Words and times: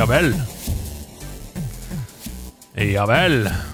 Javel. 0.00 0.34
Javel. 2.74 3.69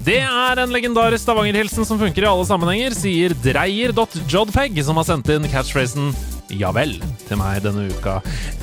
Det 0.00 0.16
er 0.24 0.60
en 0.62 0.72
legendarisk 0.72 1.26
Stavanger-hilsen 1.26 1.84
som 1.84 2.00
funker 2.00 2.24
i 2.24 2.28
alle 2.30 2.46
sammenhenger, 2.48 2.94
sier 2.96 3.34
dreier.jodfeg, 3.44 4.78
som 4.86 4.96
har 4.96 5.08
sendt 5.10 5.28
inn 5.34 5.48
catchphrasen 5.52 6.14
ja 6.58 6.72
vel 6.74 6.96
til 7.28 7.38
meg 7.38 7.60
denne 7.62 7.84
uka. 7.92 8.16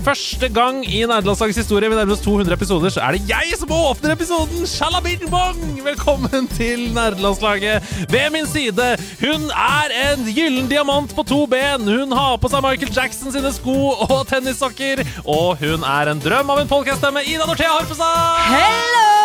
Første 0.03 0.49
gang 0.51 0.81
i 0.83 1.03
Nerdelandslagets 1.07 1.59
historie 1.61 1.87
vi 1.87 1.95
nærmer 1.95 2.15
oss 2.15 2.23
200 2.25 2.55
episoder, 2.57 2.91
så 2.91 3.03
er 3.05 3.15
det 3.15 3.29
jeg 3.29 3.59
som 3.59 3.71
åpner 3.71 4.15
episoden! 4.15 4.65
Shalabing-bong! 4.67 5.61
Velkommen 5.85 6.49
til 6.57 6.87
Nerdelandslaget. 6.95 7.85
Ved 8.11 8.33
min 8.35 8.49
side, 8.49 8.89
hun 9.21 9.47
er 9.53 9.93
en 10.07 10.25
gyllen 10.27 10.67
diamant 10.71 11.13
på 11.15 11.23
to 11.27 11.43
ben. 11.47 11.87
Hun 11.87 12.17
har 12.17 12.41
på 12.41 12.51
seg 12.51 12.65
Michael 12.65 12.91
Jackson 12.97 13.35
sine 13.35 13.53
sko 13.55 13.93
og 14.07 14.25
tennissokker. 14.31 15.05
Og 15.23 15.55
hun 15.61 15.85
er 15.87 16.11
en 16.11 16.23
drøm 16.23 16.51
av 16.55 16.63
en 16.63 16.73
podcaststemme. 16.73 17.23
Ida 17.29 17.47
Northea 17.47 17.77
Horpestad! 17.77 18.43
Hello! 18.51 19.16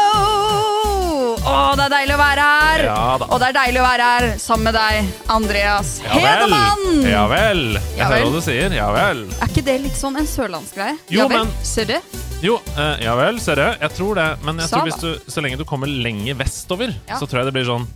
Å, 1.43 1.75
det 1.75 1.85
er 1.89 1.91
deilig 1.91 2.15
å 2.15 2.19
være 2.21 2.43
her. 2.47 2.83
Ja. 2.87 2.99
Og 3.27 3.41
det 3.43 3.49
er 3.51 3.55
deilig 3.57 3.81
å 3.83 3.85
være 3.85 4.09
her 4.13 4.27
sammen 4.41 4.69
med 4.69 4.77
deg, 4.77 5.09
Andreas 5.35 5.89
Ja. 6.05 6.13
Hedemann. 6.15 7.01
Ja 7.09 7.23
vel. 7.31 7.63
Jeg 7.75 7.99
Ja 7.99 8.11
hører 8.13 8.29
hva 8.29 8.35
du 8.37 8.45
sier. 8.47 8.77
Ja 8.77 8.91
vel. 8.95 9.25
Er 9.41 9.51
ikke 9.51 9.65
det 9.67 9.75
litt 9.83 9.99
sånn 9.99 10.19
en 10.21 10.29
sørlandsgreie? 10.31 10.95
Jo, 11.11 11.25
ja 11.25 11.27
vel, 11.33 11.43
men- 11.49 11.67
ser 11.67 11.91
du? 11.91 11.97
Jo, 12.43 12.61
uh, 12.77 12.95
ja 13.03 13.15
vel, 13.19 13.41
ser 13.43 13.59
du. 13.59 13.65
Jeg 13.83 13.91
tror 13.97 14.15
det. 14.21 14.29
Men 14.47 14.59
jeg 14.63 14.69
Sa 14.71 14.77
tror 14.79 14.87
hvis 14.91 15.01
du, 15.03 15.31
så 15.35 15.43
lenge 15.43 15.59
du 15.59 15.65
kommer 15.67 15.91
lenger 15.91 16.39
vestover, 16.39 16.95
så 17.11 17.27
tror 17.27 17.43
jeg 17.43 17.51
det 17.51 17.55
blir 17.59 17.67
sånn 17.67 17.87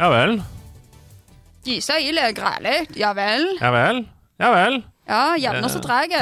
Ja 0.00 0.08
vel. 0.12 0.40
Gisa 1.64 1.98
i 2.00 2.12
legræle. 2.16 2.86
Ja 2.96 3.12
vel. 3.12 3.58
Ja 3.60 3.70
vel. 3.76 4.04
Ja 4.40 4.52
vel. 4.56 4.82
Ja, 5.10 5.52
og 5.60 5.70
så 5.70 5.80
treg. 5.84 6.14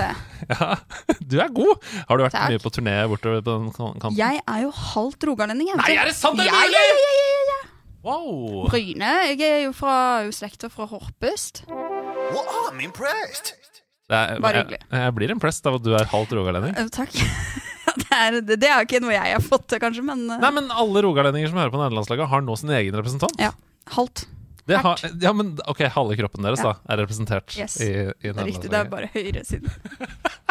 Ja, 0.52 0.76
du 1.20 1.36
er 1.44 1.50
god. 1.52 1.82
Har 2.08 2.16
du 2.16 2.22
vært 2.24 2.32
Takk. 2.36 2.52
mye 2.54 2.62
på 2.62 2.70
turné 2.72 2.94
bortover 3.10 3.42
på 3.44 3.54
den 3.58 3.66
kampen? 3.76 4.00
kanten? 4.00 4.16
Jeg 4.20 4.40
er 4.48 4.62
jo 4.64 4.70
halvt 4.72 5.26
rogalending. 5.28 5.68
jeg, 5.72 5.80
Nei, 5.82 5.90
er 6.00 6.08
det 6.08 6.14
sant? 6.16 6.40
Er 6.40 6.48
det 6.48 6.54
er 6.54 6.68
mulig? 6.68 6.78
ja, 6.78 6.84
ja, 6.88 7.00
ja, 7.04 7.26
ja, 7.28 7.42
ja. 7.52 7.58
Wow. 8.08 8.68
Bryne. 8.70 9.10
Jeg 9.32 9.42
er 9.44 9.62
jo 9.66 9.72
fra 9.76 9.94
slekta 10.32 10.70
fra 10.72 10.86
Horpest. 10.88 11.64
Well, 11.68 12.46
I'm 12.68 12.80
impressed. 12.84 13.54
Det 14.08 14.16
er, 14.16 14.38
Bare 14.40 14.62
hyggelig. 14.62 14.78
jeg 14.88 15.14
blir 15.18 15.32
impressed 15.34 15.66
av 15.68 15.74
at 15.76 15.84
du 15.84 15.90
er 15.98 16.06
halvt 16.08 16.32
rogalending. 16.38 16.72
Eh, 16.80 16.88
Takk. 16.94 17.12
det, 18.00 18.08
er, 18.14 18.38
det, 18.40 18.56
det 18.62 18.70
er 18.72 18.86
ikke 18.86 19.02
noe 19.04 19.12
jeg 19.12 19.34
har 19.36 19.44
fått 19.44 19.66
til, 19.68 19.82
kanskje, 19.82 20.00
men 20.06 20.22
eh, 20.32 20.40
Nei, 20.40 20.52
men 20.62 20.70
alle 20.72 21.02
rogalendinger 21.04 21.50
som 21.52 21.60
hører 21.60 21.74
på 21.74 21.82
nederlandslaget, 21.82 22.30
har 22.32 22.46
nå 22.46 22.56
sin 22.56 22.72
egen 22.78 22.96
representant. 22.96 23.36
ja. 23.42 23.52
Halvt. 23.88 24.26
Det 24.68 24.78
har, 24.84 25.00
ja, 25.24 25.32
men 25.32 25.54
ok, 25.66 25.80
halve 25.94 26.16
kroppen 26.20 26.44
deres 26.44 26.60
Ja. 26.60 26.74
da 26.76 26.92
er 26.94 27.00
representert 27.02 27.56
Yes. 27.58 27.78
i, 27.80 27.88
i 28.22 28.32
er 28.32 28.44
riktig. 28.44 28.68
Det 28.70 28.78
er 28.82 28.90
bare 28.92 29.08
høyresiden. 29.14 29.70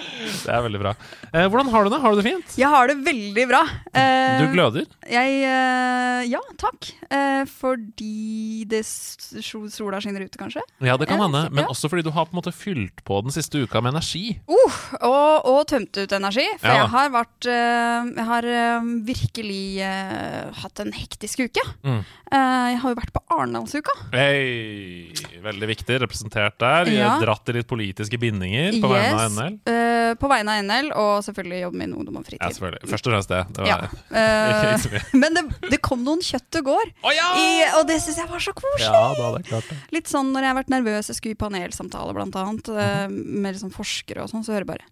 Det 0.44 0.50
er 0.52 0.62
veldig 0.64 0.80
bra. 0.80 0.92
Eh, 1.32 1.46
hvordan 1.50 1.68
har 1.72 1.84
du 1.86 1.90
det? 1.92 1.98
Har 2.02 2.14
du 2.14 2.20
det 2.20 2.26
fint? 2.26 2.54
Jeg 2.58 2.68
har 2.70 2.88
det 2.90 2.96
veldig 3.04 3.44
bra. 3.50 3.60
Eh, 3.92 4.40
Du 4.40 4.46
gløder. 4.54 4.86
Jeg 5.10 5.40
eh, 5.46 6.22
Ja, 6.30 6.40
takk. 6.60 6.90
Eh, 7.10 7.42
fordi 7.48 8.64
det 8.70 8.82
sola 8.86 10.00
skinner 10.02 10.24
ute, 10.26 10.38
kanskje. 10.40 10.62
Ja, 10.84 10.96
det 11.00 11.08
kan 11.10 11.20
hende. 11.22 11.46
Men 11.54 11.68
også 11.70 11.88
fordi 11.90 12.04
du 12.06 12.12
har 12.14 12.26
på 12.28 12.34
en 12.34 12.40
måte 12.40 12.52
fylt 12.54 13.02
på 13.06 13.20
den 13.24 13.34
siste 13.34 13.62
uka 13.64 13.80
med 13.82 13.94
energi. 13.96 14.36
Uh, 14.48 14.78
og, 15.00 15.48
og 15.50 15.60
tømt 15.70 15.96
ut 16.00 16.12
energi. 16.16 16.46
For 16.60 16.68
Ja 16.70 16.78
jeg 16.80 16.88
har 16.94 17.10
vært 17.12 17.46
eh, 17.52 18.08
Jeg 18.16 18.26
har 18.30 18.46
eh, 18.48 18.86
virkelig 19.06 19.62
hatt 20.62 20.80
en 20.82 20.92
hektisk 20.96 21.42
uke. 21.46 21.64
Mm. 21.86 22.00
Eh, 22.00 22.66
jeg 22.74 22.78
har 22.82 22.94
jo 22.94 22.98
vært 22.98 23.12
på 23.14 23.22
Arendalsuka. 23.36 23.94
Hey, 24.14 25.12
veldig 25.44 25.68
viktig. 25.74 26.00
Representert 26.04 26.58
der. 26.60 26.90
Ja. 26.94 27.12
dratt 27.22 27.48
i 27.52 27.56
litt 27.58 27.68
politiske 27.70 28.18
bindinger 28.20 28.76
på 28.82 28.90
vegne 28.90 29.14
av 29.16 29.26
Yes. 29.30 29.36
NL. 29.38 29.58
Eh, 29.90 30.12
på 30.20 30.30
vegne 30.30 30.54
av 30.56 30.64
NL, 30.66 30.90
og 31.00 31.12
selvfølgelig 31.26 31.60
jobbe 31.64 31.80
med 31.80 31.94
Ungdom 31.98 32.18
og 32.20 32.26
fritid. 32.26 32.42
Ja, 32.42 32.50
selvfølgelig. 32.56 32.90
Først 32.92 33.08
og 33.08 33.14
fremst 33.14 33.32
det. 33.34 33.40
det 33.56 33.64
var, 33.64 33.68
Ja. 33.70 33.78
Eh, 34.20 35.16
men 35.16 35.36
det, 35.36 35.42
det 35.70 35.78
kom 35.84 36.02
noen 36.06 36.22
kjøtt 36.24 36.58
i 36.58 36.62
går, 36.66 36.90
Å 37.06 37.12
ja! 37.14 37.28
i, 37.40 37.50
og 37.78 37.86
det 37.88 38.00
syns 38.02 38.18
jeg 38.20 38.30
var 38.30 38.42
så 38.42 38.54
koselig. 38.56 38.86
Ja, 38.88 39.02
da 39.16 39.26
hadde 39.28 39.42
jeg 39.42 39.48
klart 39.50 39.68
det. 39.70 39.78
Litt 39.96 40.10
sånn 40.10 40.32
når 40.34 40.46
jeg 40.46 40.52
har 40.52 40.58
vært 40.60 40.72
nervøs, 40.74 41.10
jeg 41.12 41.18
skulle 41.18 41.36
i 41.36 41.40
panelsamtale 41.40 42.14
blant 42.16 42.36
annet, 42.40 42.70
eh, 42.74 43.04
med 43.10 43.54
liksom 43.56 43.72
forskere 43.74 44.24
og 44.24 44.32
sånn, 44.32 44.44
så 44.46 44.54
hører 44.56 44.66
jeg 44.66 44.72
bare 44.74 44.88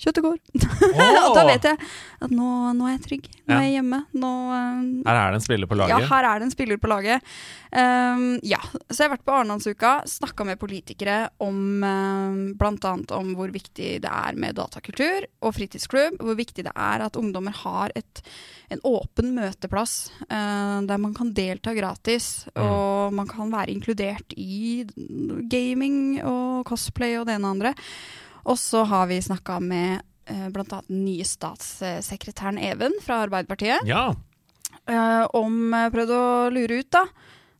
Kjøttet 0.00 0.24
går. 0.24 0.38
og 1.26 1.34
da 1.36 1.42
vet 1.44 1.66
jeg 1.68 1.76
at 2.24 2.32
nå, 2.32 2.48
nå 2.76 2.86
er 2.88 2.94
jeg 2.94 3.02
trygg. 3.04 3.26
Nå 3.44 3.56
er 3.56 3.66
jeg 3.66 3.74
hjemme. 3.76 3.98
Nå 4.16 4.30
uh, 4.48 4.78
Her 5.04 5.18
er 5.18 5.34
det 5.34 5.40
en 5.40 5.44
spiller 5.44 5.68
på 5.68 5.76
laget? 5.76 5.92
Ja, 5.92 6.08
her 6.08 6.28
er 6.30 6.40
det 6.40 6.46
en 6.48 6.54
spiller 6.54 6.80
på 6.80 6.88
laget. 6.88 7.26
Um, 7.70 8.24
ja, 8.46 8.60
så 8.88 8.96
jeg 8.96 9.04
har 9.04 9.12
vært 9.12 9.26
på 9.28 9.34
Arendalsuka, 9.36 9.90
snakka 10.08 10.46
med 10.48 10.60
politikere 10.60 11.18
om 11.44 11.84
um, 11.84 12.38
bl.a. 12.58 12.94
om 13.18 13.34
hvor 13.36 13.52
viktig 13.52 13.90
det 14.00 14.10
er 14.10 14.40
med 14.40 14.56
datakultur 14.56 15.28
og 15.44 15.54
fritidsklubb. 15.58 16.16
Hvor 16.24 16.38
viktig 16.38 16.64
det 16.64 16.72
er 16.72 17.04
at 17.04 17.20
ungdommer 17.20 17.54
har 17.60 17.92
et, 17.98 18.24
en 18.72 18.80
åpen 18.88 19.34
møteplass 19.36 19.98
uh, 20.30 20.80
der 20.88 21.04
man 21.04 21.12
kan 21.18 21.34
delta 21.36 21.76
gratis. 21.76 22.48
Mm. 22.54 22.64
Og 22.64 23.20
man 23.20 23.28
kan 23.28 23.52
være 23.52 23.76
inkludert 23.76 24.32
i 24.40 24.86
gaming 25.52 26.22
og 26.24 26.64
cosplay 26.72 27.18
og 27.20 27.28
det 27.28 27.36
ene 27.36 27.48
og 27.50 27.58
andre. 27.58 27.76
Og 28.44 28.58
så 28.60 28.84
har 28.88 29.06
vi 29.10 29.20
snakka 29.24 29.58
med 29.60 30.00
uh, 30.30 30.48
bl.a. 30.54 30.64
den 30.88 31.04
nye 31.04 31.24
statssekretæren 31.26 32.58
Even 32.58 32.94
fra 33.04 33.22
Arbeiderpartiet 33.26 33.84
Ja. 33.88 34.14
eh, 34.86 35.24
om 35.36 35.74
eh, 35.74 35.88
prøvd 35.92 36.14
å 36.16 36.24
lure 36.54 36.80
ut, 36.80 36.90
da. 36.94 37.04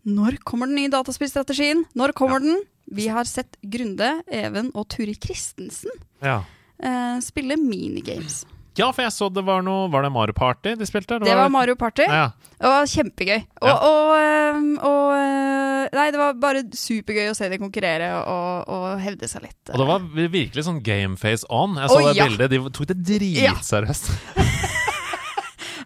Når 0.09 0.39
kommer 0.49 0.67
den 0.71 0.79
nye 0.81 0.93
dataspillstrategien? 0.93 1.85
Når 1.95 2.15
kommer 2.17 2.41
den? 2.41 2.63
Vi 2.91 3.07
har 3.13 3.25
sett 3.29 3.59
Grunde, 3.63 4.23
Even 4.33 4.71
og 4.75 4.89
Turi 4.91 5.15
Christensen 5.15 5.93
ja. 6.25 6.41
eh, 6.83 7.19
spille 7.23 7.59
minigames. 7.61 8.45
Ja, 8.79 8.91
for 8.95 9.03
jeg 9.03 9.13
så 9.15 9.27
det 9.33 9.43
var 9.47 9.65
noe 9.67 9.89
Var 9.91 10.05
det 10.07 10.13
Mario 10.15 10.37
Party 10.37 10.75
de 10.79 10.87
spilte? 10.89 11.19
Det 11.23 11.37
var 11.37 11.51
Mario 11.53 11.75
Party. 11.79 12.07
Ja. 12.07 12.31
Det 12.61 12.71
var 12.71 12.91
kjempegøy. 12.93 13.39
Og, 13.61 13.69
Ja. 13.69 13.75
og, 13.75 14.11
eh, 14.21 14.61
og 14.87 15.15
eh, 15.17 15.89
Nei, 15.97 16.07
det 16.15 16.21
var 16.21 16.37
bare 16.39 16.63
supergøy 16.77 17.33
å 17.33 17.37
se 17.37 17.49
de 17.51 17.59
konkurrere 17.59 18.13
og, 18.21 18.69
og 18.71 19.01
hevde 19.03 19.29
seg 19.31 19.49
litt. 19.49 19.59
Og 19.73 19.81
det 19.81 19.89
var 19.89 20.05
virkelig 20.37 20.67
sånn 20.69 20.83
game 20.87 21.19
face 21.19 21.49
on. 21.51 21.75
Jeg 21.81 21.91
så 21.91 21.99
oh, 21.99 22.11
det 22.11 22.21
ja. 22.21 22.29
bildet. 22.29 22.53
De 22.53 22.75
tok 22.77 22.93
det 22.93 23.01
dritseriøst. 23.11 24.13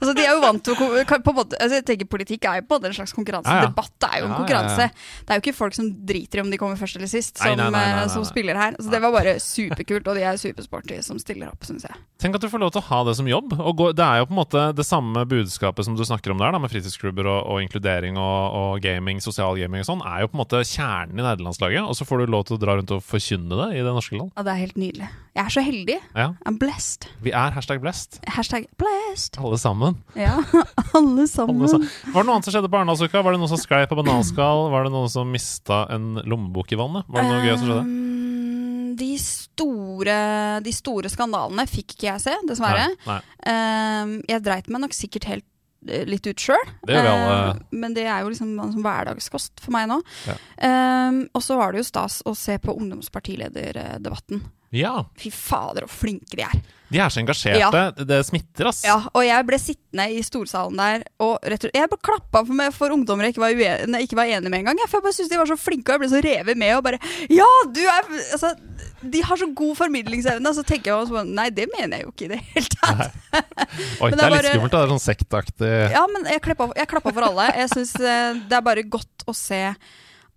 Altså, 0.00 0.14
de 0.16 0.24
er 0.24 0.32
jo 0.32 0.42
vant 0.42 0.64
til 0.64 0.74
å 0.74 1.34
måte, 1.34 1.58
altså, 1.58 1.78
jeg 1.78 1.86
tenker 1.88 2.10
Politikk 2.14 2.46
er 2.48 2.60
jo 2.60 2.66
på 2.68 2.78
en 2.80 2.96
slags 2.96 3.14
konkurranse. 3.16 3.50
Ja, 3.50 3.64
ja. 3.64 3.70
Debatt 3.70 4.06
er 4.08 4.20
jo 4.22 4.28
en 4.28 4.36
konkurranse. 4.36 4.88
Det 4.94 5.34
er 5.34 5.40
jo 5.40 5.44
ikke 5.44 5.56
folk 5.56 5.76
som 5.76 5.90
driter 6.06 6.40
i 6.40 6.44
om 6.44 6.52
de 6.52 6.60
kommer 6.60 6.78
først 6.80 6.98
eller 6.98 7.10
sist, 7.10 7.38
som, 7.40 7.54
nei, 7.54 7.68
nei, 7.70 7.70
nei, 7.74 8.04
eh, 8.04 8.10
som 8.12 8.26
spiller 8.28 8.58
her. 8.58 8.78
Så 8.78 8.92
det 8.92 9.00
var 9.02 9.14
bare 9.14 9.36
superkult, 9.42 10.08
og 10.10 10.18
de 10.18 10.26
er 10.26 10.40
supersporty 10.40 11.00
som 11.06 11.20
stiller 11.22 11.50
opp, 11.52 11.66
syns 11.66 11.86
jeg. 11.88 11.98
Tenk 12.22 12.38
at 12.38 12.44
du 12.44 12.48
får 12.52 12.62
lov 12.62 12.72
til 12.74 12.82
å 12.82 12.86
ha 12.88 13.00
det 13.08 13.16
som 13.18 13.28
jobb. 13.28 13.54
Gå, 13.54 13.90
det 13.96 14.04
er 14.06 14.22
jo 14.22 14.28
på 14.30 14.36
en 14.36 14.40
måte 14.40 14.64
det 14.78 14.86
samme 14.88 15.24
budskapet 15.28 15.86
som 15.88 15.98
du 15.98 16.04
snakker 16.06 16.34
om 16.34 16.40
der, 16.40 16.54
da, 16.54 16.60
med 16.62 16.72
fritidsklubber 16.72 17.28
og, 17.28 17.40
og 17.54 17.64
inkludering 17.64 18.18
og, 18.20 18.58
og 18.60 18.84
gaming, 18.84 19.20
sosial 19.24 19.58
gaming 19.60 19.84
og 19.84 19.90
sånn, 19.90 20.04
er 20.08 20.24
jo 20.24 20.30
på 20.32 20.38
en 20.38 20.44
måte 20.44 20.62
kjernen 20.68 21.18
i 21.18 21.24
nederlandslaget. 21.24 21.84
Og 21.84 21.98
så 21.98 22.06
får 22.08 22.24
du 22.24 22.34
lov 22.34 22.46
til 22.48 22.58
å 22.58 22.62
dra 22.62 22.78
rundt 22.78 22.94
og 22.94 23.04
forkynne 23.04 23.60
det 23.64 23.68
i 23.80 23.84
det 23.84 23.92
norske 23.92 24.18
land. 24.18 24.32
Ja, 24.38 24.46
det 24.46 24.54
er 24.54 24.62
helt 24.64 24.80
nydelig. 24.80 25.10
Jeg 25.34 25.42
er 25.42 25.50
så 25.50 25.62
heldig. 25.66 25.98
Ja. 26.14 26.28
I'm 26.46 26.58
blessed. 26.62 27.08
Vi 27.24 27.32
er 27.34 27.54
hashtag 27.56 27.80
blessed, 27.82 28.20
Hashtag 28.36 28.68
blessed. 28.78 29.36
alle 29.42 29.58
sammen. 29.58 29.83
Ja, 30.18 30.38
alle 30.98 31.26
sammen. 31.30 31.60
Alle 31.60 31.70
sammen. 31.72 31.90
Var 32.14 32.16
det 32.16 32.28
noe 32.28 32.36
annet 32.36 32.48
som 32.48 32.54
skjedde 32.54 32.70
på 32.72 32.78
Arendalsuka? 32.80 33.22
Var 33.24 33.36
det 33.36 33.40
noen 33.42 33.52
som 33.52 33.60
sklei 33.60 33.84
på 33.90 33.98
bananskall? 33.98 34.66
Var 34.72 34.86
det 34.86 34.92
noen 34.94 35.12
som 35.12 35.30
mista 35.30 35.84
en 35.94 36.20
lommebok 36.22 36.74
i 36.74 36.78
vannet? 36.80 37.08
Var 37.08 37.24
det 37.24 37.32
noe 37.32 37.44
gøy 37.44 37.56
som 37.56 37.68
skjedde? 37.68 37.84
Um, 37.88 38.94
de, 39.00 39.10
store, 39.20 40.18
de 40.64 40.74
store 40.74 41.10
skandalene 41.12 41.66
fikk 41.70 41.96
ikke 41.96 42.08
jeg 42.12 42.24
se, 42.26 42.36
dessverre. 42.48 42.86
Nei, 43.06 43.18
nei. 43.18 43.20
Um, 43.50 44.14
jeg 44.30 44.46
dreit 44.46 44.70
meg 44.72 44.84
nok 44.86 44.96
sikkert 44.96 45.28
helt 45.30 45.46
eh, 45.90 46.04
litt 46.08 46.26
ut 46.30 46.48
sjøl. 46.48 46.74
Vi 46.88 46.98
alle. 46.98 47.56
men 47.74 47.96
det 47.96 48.06
er 48.08 48.24
jo 48.24 48.32
liksom 48.32 48.54
sånn 48.56 48.84
hverdagskost 48.84 49.62
for 49.64 49.74
meg 49.76 49.90
nå. 49.90 50.00
Ja. 50.30 50.38
Um, 51.10 51.24
og 51.34 51.44
så 51.44 51.58
var 51.60 51.74
det 51.74 51.82
jo 51.82 51.88
stas 51.90 52.20
å 52.24 52.36
se 52.38 52.56
på 52.62 52.76
ungdomspartilederdebatten. 52.76 54.44
Ja, 54.74 55.04
Fy 55.20 55.30
fader, 55.30 55.86
så 55.86 56.00
flinke 56.04 56.34
de 56.38 56.42
er. 56.46 56.56
de 56.94 56.98
er 57.00 57.10
så 57.10 57.20
engasjerte. 57.22 57.58
Ja. 57.60 57.90
Det, 57.94 58.18
smitter, 58.26 58.68
ass. 58.70 58.82
Ja, 58.86 58.96
og 59.14 59.22
jeg 59.26 59.46
ble 59.48 59.58
sittende 59.58 60.04
i 60.14 60.20
storsalen 60.26 60.76
der 60.78 61.04
og 61.22 61.38
rett 61.42 61.64
og 61.66 61.72
Jeg 61.74 61.90
bare 61.90 62.02
klappa 62.06 62.42
for, 62.46 62.54
meg 62.58 62.74
for 62.76 62.94
ungdommer 62.94 63.26
jeg 63.28 63.34
ikke 63.34 63.42
var, 63.44 63.54
uen- 63.58 63.96
ikke 64.02 64.18
var 64.18 64.30
enig 64.30 64.50
med 64.52 64.60
engang. 64.60 64.78
jeg, 64.82 64.90
For 64.90 64.98
jeg 65.00 65.06
bare 65.06 65.16
syntes 65.16 65.32
de 65.32 65.38
var 65.40 65.50
så 65.50 65.56
flinke, 65.58 65.88
og 65.88 65.94
jeg 65.96 66.02
ble 66.04 66.10
så 66.12 66.22
revet 66.26 66.60
med. 66.60 66.74
Og 66.76 66.82
bare 66.86 67.00
Ja, 67.32 67.48
du 67.74 67.80
er 67.82 68.08
altså, 68.36 68.52
De 69.14 69.22
har 69.26 69.36
så 69.40 69.48
god 69.54 69.74
formidlingsevne. 69.80 70.48
Og 70.52 70.54
så 70.58 70.64
tenker 70.66 70.92
jeg 70.92 71.10
sånn, 71.10 71.32
Nei, 71.34 71.48
det 71.54 71.66
mener 71.74 71.98
jeg 71.98 72.06
jo 72.06 72.12
ikke 72.14 72.28
i 72.28 72.32
det 72.34 72.40
hele 72.52 72.74
tatt. 72.76 73.18
Oi, 74.02 74.10
det 74.10 74.18
det 74.18 74.24
er 74.24 74.30
bare, 74.30 74.42
litt 74.42 74.50
skummelt. 74.52 74.74
Det 74.74 74.82
er 74.82 74.92
sånn 74.94 75.04
sektaktig 75.06 75.72
Ja, 75.96 76.04
men 76.14 76.26
jeg 76.30 76.42
klappa, 76.46 76.70
jeg 76.78 76.90
klappa 76.90 77.14
for 77.14 77.30
alle. 77.30 77.48
Jeg 77.62 77.70
syns 77.74 77.94
det 77.98 78.58
er 78.58 78.64
bare 78.70 78.82
godt 78.86 79.26
å 79.30 79.34
se 79.34 79.62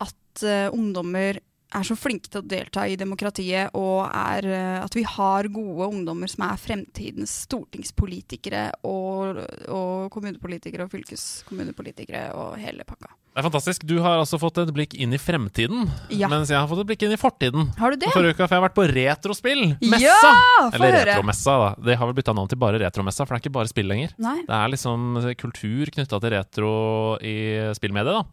at 0.08 0.44
uh, 0.46 0.70
ungdommer 0.74 1.40
er 1.76 1.84
så 1.84 1.98
flinke 2.00 2.30
til 2.32 2.40
å 2.42 2.48
delta 2.48 2.86
i 2.88 2.96
demokratiet, 3.00 3.74
og 3.76 4.08
er, 4.08 4.46
eh, 4.48 4.80
at 4.84 4.94
vi 4.96 5.04
har 5.04 5.50
gode 5.52 5.90
ungdommer 5.92 6.30
som 6.32 6.46
er 6.48 6.56
fremtidens 6.62 7.34
stortingspolitikere 7.48 8.70
og, 8.88 9.42
og 9.68 10.10
kommunepolitikere 10.14 10.86
og 10.88 10.92
fylkeskommunepolitikere 10.96 12.30
og 12.38 12.58
hele 12.62 12.86
pakka. 12.88 13.12
Det 13.38 13.44
er 13.44 13.46
fantastisk. 13.52 13.84
Du 13.86 14.00
har 14.02 14.18
altså 14.18 14.40
fått 14.42 14.58
et 14.64 14.72
blikk 14.74 14.96
inn 14.98 15.12
i 15.14 15.20
fremtiden, 15.22 15.84
Ja. 16.10 16.26
mens 16.32 16.50
jeg 16.50 16.58
har 16.58 16.66
fått 16.68 16.80
et 16.82 16.88
blikk 16.90 17.04
inn 17.06 17.12
i 17.14 17.20
fortiden. 17.22 17.68
Har 17.78 17.92
du 17.94 17.98
det? 18.02 18.10
Forrige 18.10 18.34
uke, 18.34 18.48
for 18.48 18.56
jeg 18.56 18.62
har 18.62 18.66
vært 18.70 18.78
på 18.80 18.88
retrospill. 18.90 19.64
Messa! 19.84 20.08
Ja! 20.32 20.70
Eller 20.74 20.96
høre. 20.96 21.06
retromessa, 21.12 21.58
da. 21.62 21.76
Det 21.86 21.98
har 22.00 22.08
vel 22.10 22.16
bytta 22.18 22.34
navn 22.34 22.50
til 22.50 22.58
bare 22.58 22.80
retromessa, 22.82 23.28
for 23.28 23.36
det 23.36 23.44
er 23.44 23.50
ikke 23.50 23.58
bare 23.60 23.70
spill 23.70 23.86
lenger. 23.92 24.16
Nei. 24.18 24.40
Det 24.42 24.56
er 24.58 24.72
liksom 24.74 25.20
kultur 25.38 25.86
knytta 25.94 26.20
til 26.24 26.34
retro 26.34 26.72
i 27.22 27.36
spillmediet, 27.78 28.18
da. 28.18 28.24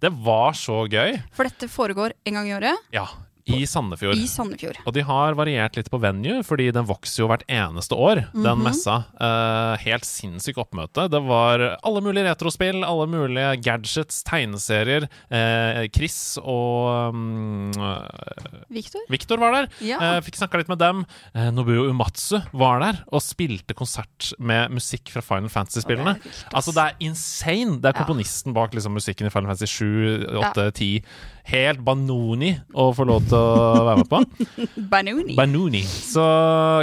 Det 0.00 0.10
var 0.24 0.54
så 0.54 0.84
gøy. 0.90 1.16
For 1.34 1.48
dette 1.48 1.66
foregår 1.70 2.14
en 2.28 2.36
gang 2.38 2.48
i 2.50 2.54
året 2.54 2.84
Ja, 2.94 3.06
i 3.48 3.64
Sandefjord. 3.66 4.16
i 4.20 4.26
Sandefjord. 4.28 4.78
Og 4.86 4.92
de 4.94 5.02
har 5.08 5.34
variert 5.38 5.76
litt 5.78 5.88
på 5.90 6.00
venue, 6.02 6.42
fordi 6.46 6.70
den 6.74 6.86
vokser 6.88 7.22
jo 7.24 7.28
hvert 7.30 7.44
eneste 7.48 7.96
år, 7.96 8.24
Mhm. 8.34 8.42
den 8.44 8.62
messa. 8.64 8.96
Uh, 9.20 9.76
helt 9.82 10.04
sinnssykt 10.04 10.58
oppmøte. 10.60 11.08
Det 11.10 11.22
var 11.26 11.78
alle 11.82 12.00
mulige 12.04 12.26
retrospill, 12.28 12.84
alle 12.84 13.06
mulige 13.08 13.56
gadgets, 13.62 14.22
tegneserier. 14.28 15.08
Uh, 15.32 15.86
Chris 15.94 16.38
og 16.42 17.14
um, 17.14 17.72
Victor? 18.70 19.00
Victor 19.10 19.40
var 19.40 19.52
der. 19.56 19.68
Ja. 19.84 19.98
Fikk 20.24 20.36
snakka 20.40 20.60
litt 20.60 20.68
med 20.70 20.78
dem. 20.82 21.04
Nobuo 21.54 21.88
Umatsu 21.90 22.38
var 22.52 22.80
der 22.84 23.00
og 23.12 23.22
spilte 23.24 23.74
konsert 23.78 24.32
med 24.38 24.70
musikk 24.74 25.08
fra 25.14 25.22
Final 25.24 25.48
Fantasy-spillene. 25.52 26.16
Altså, 26.52 26.74
det 26.76 26.84
er 26.84 26.96
insane! 27.08 27.78
Det 27.80 27.90
er 27.90 27.98
Ja. 27.98 28.04
komponisten 28.04 28.52
bak 28.54 28.72
liksom, 28.74 28.92
musikken 28.94 29.26
i 29.26 29.30
Final 29.30 29.48
Fantasy 29.50 29.66
7, 29.66 30.26
8, 30.38 30.70
10. 30.72 31.02
Helt 31.48 31.80
banoni 31.80 32.50
å 32.76 32.90
få 32.92 33.06
lov 33.08 33.24
til 33.30 33.38
å 33.40 33.84
være 33.86 34.02
med 34.02 34.08
på. 34.10 34.18
Banoni. 34.92 35.36
Banoni. 35.38 35.80
Så 35.86 36.24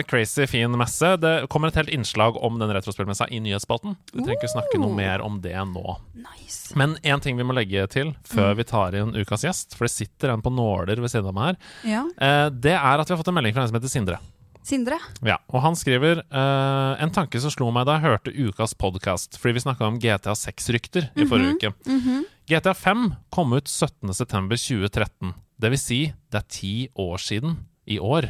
crazy, 0.10 0.48
fin 0.50 0.74
messe. 0.80 1.12
Det 1.22 1.34
kommer 1.54 1.70
et 1.70 1.78
helt 1.78 1.92
innslag 1.94 2.40
om 2.42 2.58
den 2.62 2.74
retrospillmessa 2.74 3.28
i 3.30 3.40
nyhetsspalten. 3.46 3.94
Vi 4.14 4.24
trenger 4.24 4.40
ikke 4.40 4.50
snakke 4.56 4.82
noe 4.82 4.96
mer 4.98 5.22
om 5.26 5.38
det 5.44 5.54
nå. 5.70 5.98
Nice. 6.18 6.74
Men 6.78 6.96
én 7.06 7.22
ting 7.22 7.38
vi 7.38 7.46
må 7.46 7.54
legge 7.58 7.86
til 7.94 8.16
før 8.26 8.54
Mm. 8.56 8.58
vi 8.58 8.64
tar 8.70 8.96
inn 8.98 9.14
ukas 9.16 9.44
gjest, 9.46 9.76
for 9.78 9.86
det 9.86 9.92
sitter 9.94 10.34
en 10.34 10.42
på 10.42 10.50
nåler 10.54 10.98
ved 11.02 11.10
siden 11.14 11.28
av 11.30 11.34
meg 11.38 11.46
her, 11.46 11.58
Ja. 11.86 12.04
eh, 12.18 12.50
det 12.50 12.74
er 12.74 13.00
at 13.00 13.08
vi 13.08 13.14
har 13.14 13.22
fått 13.22 13.28
en 13.30 13.38
melding 13.38 13.54
fra 13.54 13.62
en 13.64 13.68
som 13.70 13.78
heter 13.80 13.90
Sindre. 13.94 14.20
Sindre. 14.66 14.98
Ja, 15.22 15.38
og 15.54 15.62
han 15.62 15.76
skriver 15.78 16.24
uh, 16.34 16.96
En 17.00 17.12
tanke 17.14 17.38
som 17.40 17.52
slo 17.54 17.68
meg 17.72 17.86
da 17.86 18.00
jeg 18.00 18.06
hørte 18.08 18.34
ukas 18.34 18.74
podkast, 18.74 19.38
fordi 19.38 19.54
vi 19.54 19.62
snakka 19.62 19.86
om 19.86 20.00
GTA 20.02 20.34
6-rykter 20.34 21.12
i 21.16 21.28
forrige 21.30 21.54
uke. 21.54 21.74
Mhm. 21.86 22.24
GTA 22.48 22.74
5 22.74 23.14
kom 23.34 23.54
ut 23.58 23.66
17.9.2013. 23.66 25.34
Det 25.58 25.72
vil 25.72 25.80
si, 25.82 26.00
det 26.32 26.42
er 26.42 26.50
ti 26.52 26.74
år 27.00 27.18
siden 27.22 27.56
i 27.90 27.98
år. 28.00 28.28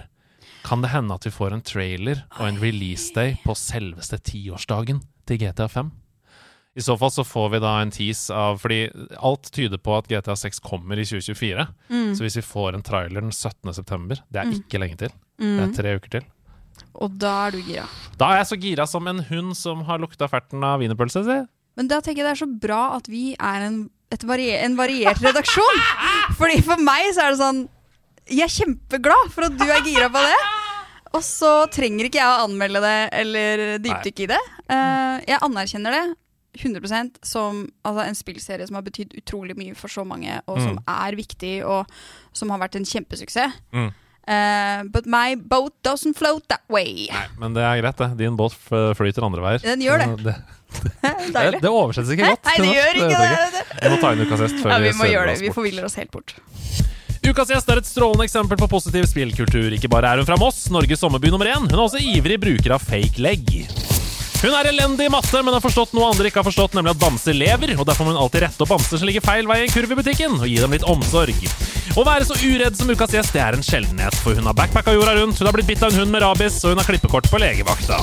Kan 0.65 0.81
det 0.81 0.91
hende 0.93 1.13
at 1.17 1.25
vi 1.27 1.33
får 1.33 1.53
en 1.55 1.63
trailer 1.65 2.23
og 2.39 2.47
en 2.47 2.59
release 2.61 3.11
day 3.15 3.35
på 3.43 3.55
selveste 3.57 4.17
tiårsdagen 4.25 5.01
til 5.27 5.41
GTA 5.41 5.67
5? 5.69 5.91
I 6.75 6.83
så 6.83 6.97
fall 6.99 7.11
så 7.15 7.23
får 7.23 7.49
vi 7.53 7.59
da 7.63 7.69
en 7.79 7.91
tease 7.95 8.35
av 8.35 8.57
Fordi 8.59 8.79
alt 9.23 9.47
tyder 9.55 9.79
på 9.79 9.93
at 9.95 10.09
GTA 10.11 10.35
6 10.35 10.59
kommer 10.59 10.99
i 10.99 11.05
2024. 11.07 11.67
Mm. 11.89 12.09
Så 12.17 12.25
hvis 12.25 12.35
vi 12.41 12.43
får 12.43 12.75
en 12.75 12.83
trailer 12.83 13.23
den 13.23 13.31
17.9., 13.31 14.19
det 14.31 14.41
er 14.41 14.45
Mm. 14.49 14.55
ikke 14.59 14.79
lenge 14.81 14.97
til. 14.97 15.09
Det 15.39 15.59
er 15.61 15.67
Mm. 15.67 15.73
tre 15.75 15.95
uker 15.95 16.09
til. 16.09 16.25
Og 16.95 17.17
da 17.17 17.47
er 17.47 17.51
du 17.51 17.61
gira. 17.61 17.87
Da 18.17 18.25
er 18.31 18.37
jeg 18.43 18.47
så 18.47 18.59
gira 18.61 18.85
som 18.87 19.07
en 19.07 19.19
hund 19.23 19.55
som 19.55 19.83
har 19.85 19.97
lukta 19.99 20.27
ferten 20.27 20.63
av 20.63 20.79
wienerpølse. 20.81 21.47
Men 21.77 21.87
da 21.87 21.99
tenker 22.01 22.23
jeg 22.23 22.25
det 22.35 22.41
er 22.41 22.45
så 22.45 22.59
bra 22.59 22.95
at 22.97 23.07
vi 23.07 23.35
er 23.39 23.61
en, 23.67 23.89
et 24.13 24.27
varie, 24.27 24.59
en 24.65 24.75
variert 24.77 25.21
redaksjon. 25.23 25.81
Fordi 26.39 26.59
for 26.65 26.81
meg 26.83 27.09
så 27.15 27.25
er 27.25 27.33
det 27.33 27.41
sånn 27.41 27.63
Jeg 28.29 28.45
er 28.47 28.53
kjempeglad 28.53 29.31
for 29.33 29.47
at 29.47 29.57
du 29.57 29.65
er 29.65 29.83
gira 29.85 30.09
på 30.13 30.21
det. 30.21 30.37
Og 31.15 31.23
så 31.23 31.51
trenger 31.71 32.09
ikke 32.09 32.19
jeg 32.19 32.27
å 32.27 32.45
anmelde 32.45 32.81
det 32.83 32.99
eller 33.21 33.65
dypdykke 33.83 34.25
i 34.25 34.31
det. 34.33 34.41
Uh, 34.67 35.21
jeg 35.23 35.41
anerkjenner 35.45 35.95
det 35.95 36.05
100% 36.55 37.19
som 37.23 37.61
altså, 37.83 38.05
en 38.05 38.17
spillserie 38.17 38.67
som 38.67 38.79
har 38.79 38.85
betydd 38.85 39.15
utrolig 39.19 39.55
mye 39.59 39.75
for 39.77 39.91
så 39.91 40.05
mange, 40.07 40.39
og 40.47 40.59
som 40.63 40.79
er 40.87 41.17
viktig, 41.19 41.57
og 41.67 41.91
som 42.35 42.51
har 42.53 42.61
vært 42.63 42.77
en 42.79 42.87
kjempesuksess. 42.87 43.59
Mm. 43.75 43.91
Uh, 44.25 44.81
but 44.89 45.05
my 45.05 45.35
boat 45.35 45.75
doesn't 45.85 46.17
float 46.17 46.47
that 46.49 46.63
way. 46.71 47.05
Nei, 47.11 47.25
men 47.43 47.53
det 47.53 47.61
er 47.61 47.81
greit, 47.83 47.99
det. 47.99 48.07
Din 48.23 48.39
båt 48.39 48.55
flyter 48.97 49.27
andre 49.27 49.43
veier. 49.43 49.65
Den 49.67 49.83
gjør 49.85 50.01
det. 50.01 50.07
det. 50.25 50.37
Det, 50.83 51.13
Deilig. 51.35 51.61
det 51.63 51.71
oversettes 51.71 52.11
ikke 52.15 52.31
godt. 52.33 52.49
Nei, 52.49 52.57
det 52.61 52.73
gjør 52.75 52.99
ikke 52.99 53.21
det. 53.21 53.53
det. 53.55 53.63
Vi 53.81 53.93
må 53.93 54.01
ta 54.01 54.11
inn 54.15 54.25
ukas 54.25 54.43
gjest 54.45 54.59
før 54.61 54.73
Ja, 54.73 54.81
vi 54.83 54.93
må 54.99 55.09
gjøre 55.11 55.31
det. 55.31 55.39
Vi 55.45 55.53
forviller 55.55 55.87
oss 55.87 55.97
helt 56.01 56.11
bort. 56.13 56.35
Ukas 57.25 57.49
gjest 57.49 57.71
er 57.73 57.81
et 57.81 57.89
strålende 57.89 58.27
eksempel 58.27 58.59
på 58.61 58.69
positiv 58.69 59.07
spillkultur. 59.09 59.73
Ikke 59.73 59.89
bare 59.89 60.13
er 60.13 60.21
hun 60.21 60.27
fra 60.29 60.37
Moss, 60.37 60.67
Norges 60.73 61.01
sommerby 61.01 61.33
nummer 61.33 61.49
én, 61.49 61.65
hun 61.65 61.73
er 61.79 61.85
også 61.87 62.01
ivrig 62.03 62.37
bruker 62.43 62.75
av 62.77 62.85
fake 62.85 63.21
leg. 63.23 63.94
Hun 64.45 64.53
er 64.53 64.67
elendig 64.69 65.07
i 65.07 65.09
matte, 65.09 65.39
men 65.41 65.55
har 65.55 65.61
forstått 65.63 65.95
noe 65.97 66.11
andre 66.11 66.29
ikke 66.29 66.37
har 66.37 66.45
forstått, 66.45 66.75
nemlig 66.77 66.91
at 66.93 66.99
bamser 67.01 67.33
lever, 67.33 67.71
og 67.79 67.87
derfor 67.89 68.05
må 68.05 68.13
hun 68.13 68.19
alltid 68.21 68.43
rette 68.43 68.61
opp 68.61 68.75
bamser 68.75 69.01
som 69.01 69.09
ligger 69.09 69.25
feil 69.25 69.49
vei 69.49 69.63
i 69.63 69.65
en 69.65 69.73
kurv 69.73 69.95
i 69.95 69.97
butikken, 69.97 70.35
og 70.37 70.45
gi 70.45 70.59
dem 70.61 70.75
litt 70.75 70.85
omsorg. 70.85 71.47
Å 71.95 72.03
være 72.05 72.27
så 72.27 72.37
uredd 72.43 72.77
som 72.77 72.91
ukas 72.93 73.15
gjest, 73.15 73.33
det 73.33 73.41
er 73.41 73.57
en 73.57 73.65
sjeldenhet, 73.65 74.13
for 74.21 74.37
hun 74.37 74.45
har 74.45 74.53
backpacka 74.57 74.93
jorda 74.93 75.15
rundt, 75.17 75.41
hun 75.41 75.49
har 75.49 75.55
blitt 75.55 75.71
bitt 75.71 75.81
av 75.81 75.89
en 75.89 76.03
hund 76.03 76.13
med 76.13 76.21
rabies, 76.21 76.59
og 76.61 76.75
hun 76.75 76.81
har 76.81 76.85
klippekort 76.85 77.29
på 77.31 77.41
legevakta. 77.41 77.97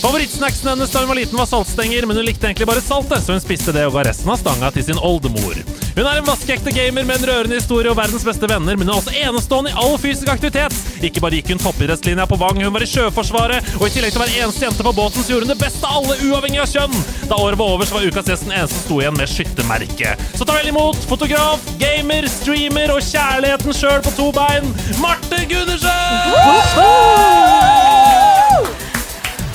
Favorittsnacksen 0.00 0.72
hennes 0.72 0.94
da 0.94 1.02
hun 1.04 1.12
var 1.12 1.20
liten 1.20 1.36
var 1.36 1.50
saltstenger, 1.50 2.08
men 2.08 2.16
hun 2.16 2.24
likte 2.24 2.48
egentlig 2.48 2.70
bare 2.70 2.84
saltet, 2.84 3.20
så 3.20 3.36
hun 3.36 3.44
spiste 3.44 3.74
det 3.76 3.84
og 3.88 3.98
ga 3.98 4.06
resten 4.08 4.32
av 4.32 4.40
stanga 4.40 4.72
til 4.72 4.88
sin 4.88 5.00
oldemor. 5.00 5.60
Hun 5.92 6.06
er 6.06 6.22
en 6.22 6.24
vaskeekte 6.24 6.72
gamer 6.72 7.04
med 7.04 7.18
en 7.18 7.28
rørende 7.28 7.58
historie 7.58 7.90
og 7.92 7.98
verdens 7.98 8.24
beste 8.24 8.48
venner, 8.48 8.78
men 8.78 8.88
hun 8.88 8.94
er 8.94 9.00
også 9.02 9.16
enestående 9.26 9.74
i 9.74 9.76
all 9.82 9.98
fysisk 10.00 10.30
aktivitet. 10.32 10.72
Ikke 11.04 11.20
bare 11.20 11.36
gikk 11.36 11.52
hun 11.52 11.60
toppidrettslinja 11.60 12.24
på 12.30 12.38
Vang, 12.40 12.62
hun 12.62 12.72
var 12.72 12.86
i 12.86 12.88
Sjøforsvaret, 12.88 13.74
og 13.76 13.84
i 13.84 13.92
tillegg 13.92 14.14
til 14.14 14.22
å 14.22 14.24
være 14.24 14.38
eneste 14.46 14.64
jente 14.64 14.86
på 14.86 14.94
båten, 14.96 15.20
så 15.20 15.34
gjorde 15.34 15.50
hun 15.50 15.52
det 15.52 15.60
beste 15.60 15.81
av 15.88 15.98
alle, 16.00 16.16
uavhengig 16.28 16.60
av 16.62 16.68
kjønn. 16.70 16.94
Da 17.30 17.38
året 17.40 17.58
var 17.60 17.74
over, 17.76 17.86
så 17.88 17.96
var 17.98 18.06
ukas 18.08 18.28
gjest 18.30 18.46
den 18.48 18.54
eneste 18.56 18.76
som 18.78 18.84
sto 18.86 19.00
igjen 19.02 19.16
med 19.18 19.30
skyttermerke. 19.30 20.14
Så 20.36 20.46
ta 20.48 20.56
vel 20.58 20.70
imot 20.72 21.00
fotograf, 21.10 21.64
gamer, 21.82 22.28
streamer 22.30 22.92
og 22.94 23.02
kjærligheten 23.06 23.76
sjøl 23.76 24.00
på 24.04 24.14
to 24.18 24.30
bein, 24.36 24.68
Marte 25.02 25.42
Gundersen! 25.50 25.90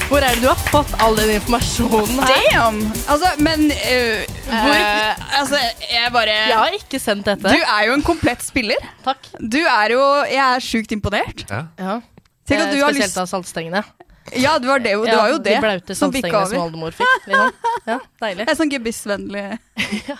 Hvor 0.07 0.23
er 0.23 0.37
det 0.37 0.39
du 0.39 0.47
har 0.47 0.59
fått 0.71 0.93
all 1.03 1.17
den 1.19 1.33
informasjonen 1.35 2.21
her? 2.23 2.43
Damn! 2.53 2.77
Altså, 3.11 3.31
men 3.43 3.65
uh, 3.73 4.21
hvor 4.47 4.71
uh, 4.71 5.25
Altså, 5.41 5.59
jeg 5.83 6.13
bare 6.15 6.35
Jeg 6.47 6.55
har 6.61 6.77
ikke 6.77 7.01
sendt 7.03 7.27
dette. 7.27 7.51
Du 7.51 7.59
er 7.59 7.89
jo 7.89 7.97
en 7.97 8.05
komplett 8.07 8.45
spiller. 8.45 8.79
Takk. 9.03 9.27
Du 9.35 9.59
er 9.59 9.91
jo 9.97 10.03
Jeg 10.31 10.39
er 10.45 10.63
sjukt 10.63 10.95
imponert. 10.95 11.43
Ja. 11.51 11.65
Ja. 11.75 11.97
Tenk 12.47 12.61
at 12.63 12.69
Eh, 12.71 12.77
du 12.77 12.79
har 12.85 12.93
Spesielt 12.95 13.03
lyst 13.11 13.19
av 13.19 13.27
saltstengene. 13.27 13.81
Ja, 14.35 14.57
det 14.59 14.67
var, 14.67 14.79
det, 14.83 14.91
det 14.91 15.07
Ja, 15.11 15.21
var 15.21 15.29
jo 15.31 15.37
det 15.39 15.53
De 15.55 15.61
blaute 15.63 15.95
saltstengene 15.95 16.47
som 16.51 16.63
oldemor 16.65 16.95
fikk. 16.95 17.27
Liksom. 17.29 17.53
Ja, 17.87 17.97
deilig. 18.23 18.43
Jeg 18.47 18.51
er 18.51 18.59
sånn 18.59 18.73
gebissvennlig. 18.73 19.45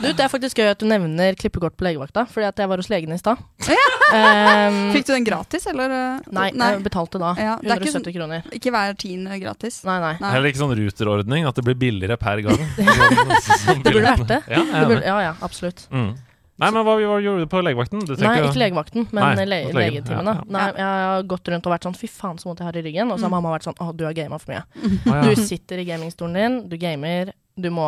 Du, 0.00 0.06
det 0.16 0.22
er 0.24 0.30
faktisk 0.32 0.56
gøy 0.56 0.70
at 0.72 0.80
du 0.80 0.86
nevner 0.88 1.34
klippekort 1.36 1.74
på 1.76 1.84
legevakta, 1.84 2.22
fordi 2.32 2.46
at 2.48 2.60
jeg 2.62 2.70
var 2.70 2.80
hos 2.80 2.86
legen 2.88 3.12
i 3.12 3.18
stad. 3.20 3.36
Um, 3.68 4.78
Fikk 4.94 5.04
du 5.04 5.12
den 5.12 5.26
gratis, 5.26 5.66
eller? 5.68 5.92
Nei, 6.32 6.46
nei, 6.56 6.70
jeg 6.72 6.80
betalte 6.86 7.20
da. 7.20 7.34
Ja, 7.36 7.58
det 7.60 7.68
er 7.74 7.84
ikke 7.84 7.92
170 7.98 8.16
kroner. 8.16 8.48
Ikke 8.56 8.72
hver 8.72 8.96
tiende 8.96 9.36
gratis. 9.42 9.82
Nei, 9.84 9.98
nei. 10.00 10.14
Nei. 10.22 10.30
Heller 10.32 10.54
ikke 10.54 10.62
sånn 10.62 10.72
ruterordning, 10.78 11.44
at 11.50 11.60
det 11.60 11.66
blir 11.68 11.76
billigere 11.82 12.16
per 12.20 12.40
gang. 12.48 12.64
Det 12.80 13.76
burde 13.84 14.06
vært 14.06 14.26
det. 14.30 14.40
Ja, 14.48 14.64
det 14.64 14.86
burde, 14.88 15.04
ja, 15.04 15.18
ja, 15.26 15.36
absolutt. 15.44 15.84
Mm. 15.92 16.14
Nei, 16.60 16.70
men 16.76 16.84
hva, 16.84 16.94
hva 17.00 17.18
gjorde 17.24 17.44
du 17.46 17.50
på 17.50 17.62
legevakten? 17.64 18.02
Du 18.06 18.12
Nei, 18.20 18.34
ikke 18.44 18.60
legevakten, 18.60 19.06
men 19.16 19.36
Nei, 19.40 19.44
le 19.48 19.60
legetimene. 19.72 20.34
Ja, 20.36 20.42
ja. 20.44 20.48
Nei, 20.56 20.64
jeg 20.76 20.88
har 21.10 21.22
gått 21.34 21.48
rundt 21.52 21.66
og 21.66 21.72
vært 21.74 21.86
sånn 21.88 21.96
fy 21.96 22.06
faen 22.12 22.38
så 22.40 22.50
vondt 22.50 22.60
jeg 22.60 22.68
har 22.70 22.76
i 22.76 22.82
ryggen, 22.86 23.10
og 23.12 23.18
så 23.18 23.26
har 23.26 23.30
Mm. 23.32 23.36
mamma 23.38 23.54
vært 23.56 23.66
sånn 23.68 23.78
å, 23.80 23.90
du 23.96 24.04
har 24.04 24.12
gama 24.14 24.38
for 24.38 24.52
mye. 24.52 24.64
Å, 25.08 25.22
Du 25.34 25.40
sitter 25.40 25.78
i 25.80 25.86
gamingstolen 25.88 26.34
din, 26.36 26.68
du 26.68 26.76
gamer, 26.76 27.32
du 27.56 27.70
må 27.70 27.86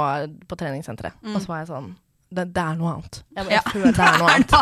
på 0.48 0.56
treningssenteret. 0.56 1.12
Mm. 1.22 1.36
Og 1.36 1.42
så 1.42 1.46
var 1.52 1.58
jeg 1.64 1.68
sånn 1.74 1.92
det, 2.32 2.46
det 2.56 2.62
er 2.64 2.76
noe 2.80 2.94
annet. 2.94 3.22
Jeg, 3.36 3.44
jeg 3.44 3.52
Ja. 3.52 3.62
føler 3.70 3.92
det 3.92 4.04
er 4.08 4.18
noe 4.22 4.30
annet. 4.32 4.52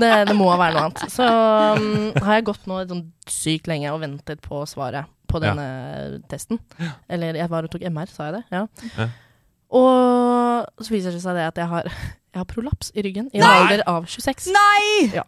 Det, 0.00 0.10
det 0.30 0.36
må 0.38 0.46
være 0.56 0.72
noe 0.72 0.84
annet. 0.88 1.02
Så 1.12 1.26
um, 1.28 2.12
har 2.24 2.34
jeg 2.38 2.44
gått 2.48 2.64
nå 2.66 2.78
sånn 2.88 3.02
sykt 3.28 3.66
lenge 3.68 3.90
og 3.92 4.00
ventet 4.00 4.40
på 4.40 4.62
svaret 4.66 5.04
på 5.28 5.36
Ja. 5.44 5.50
denne 5.52 6.22
testen. 6.32 6.58
Eller 7.12 7.36
jeg 7.36 7.50
var 7.52 7.62
og 7.68 7.70
tok 7.70 7.82
MR, 7.92 8.08
sa 8.08 8.30
jeg 8.30 8.38
det? 8.40 8.44
Ja. 8.56 8.62
Ja. 8.96 9.08
Og 9.70 10.66
så 10.82 10.90
viser 10.94 11.12
det 11.14 11.20
seg 11.22 11.36
det 11.38 11.44
at 11.46 11.60
jeg 11.60 11.68
har, 11.70 11.86
jeg 12.32 12.40
har 12.40 12.46
prolaps 12.46 12.92
i 12.94 13.02
ryggen 13.02 13.28
i 13.32 13.38
en 13.38 13.44
Nei! 13.46 13.58
alder 13.64 13.82
av 13.90 14.06
26. 14.06 14.50
Nei! 14.54 15.22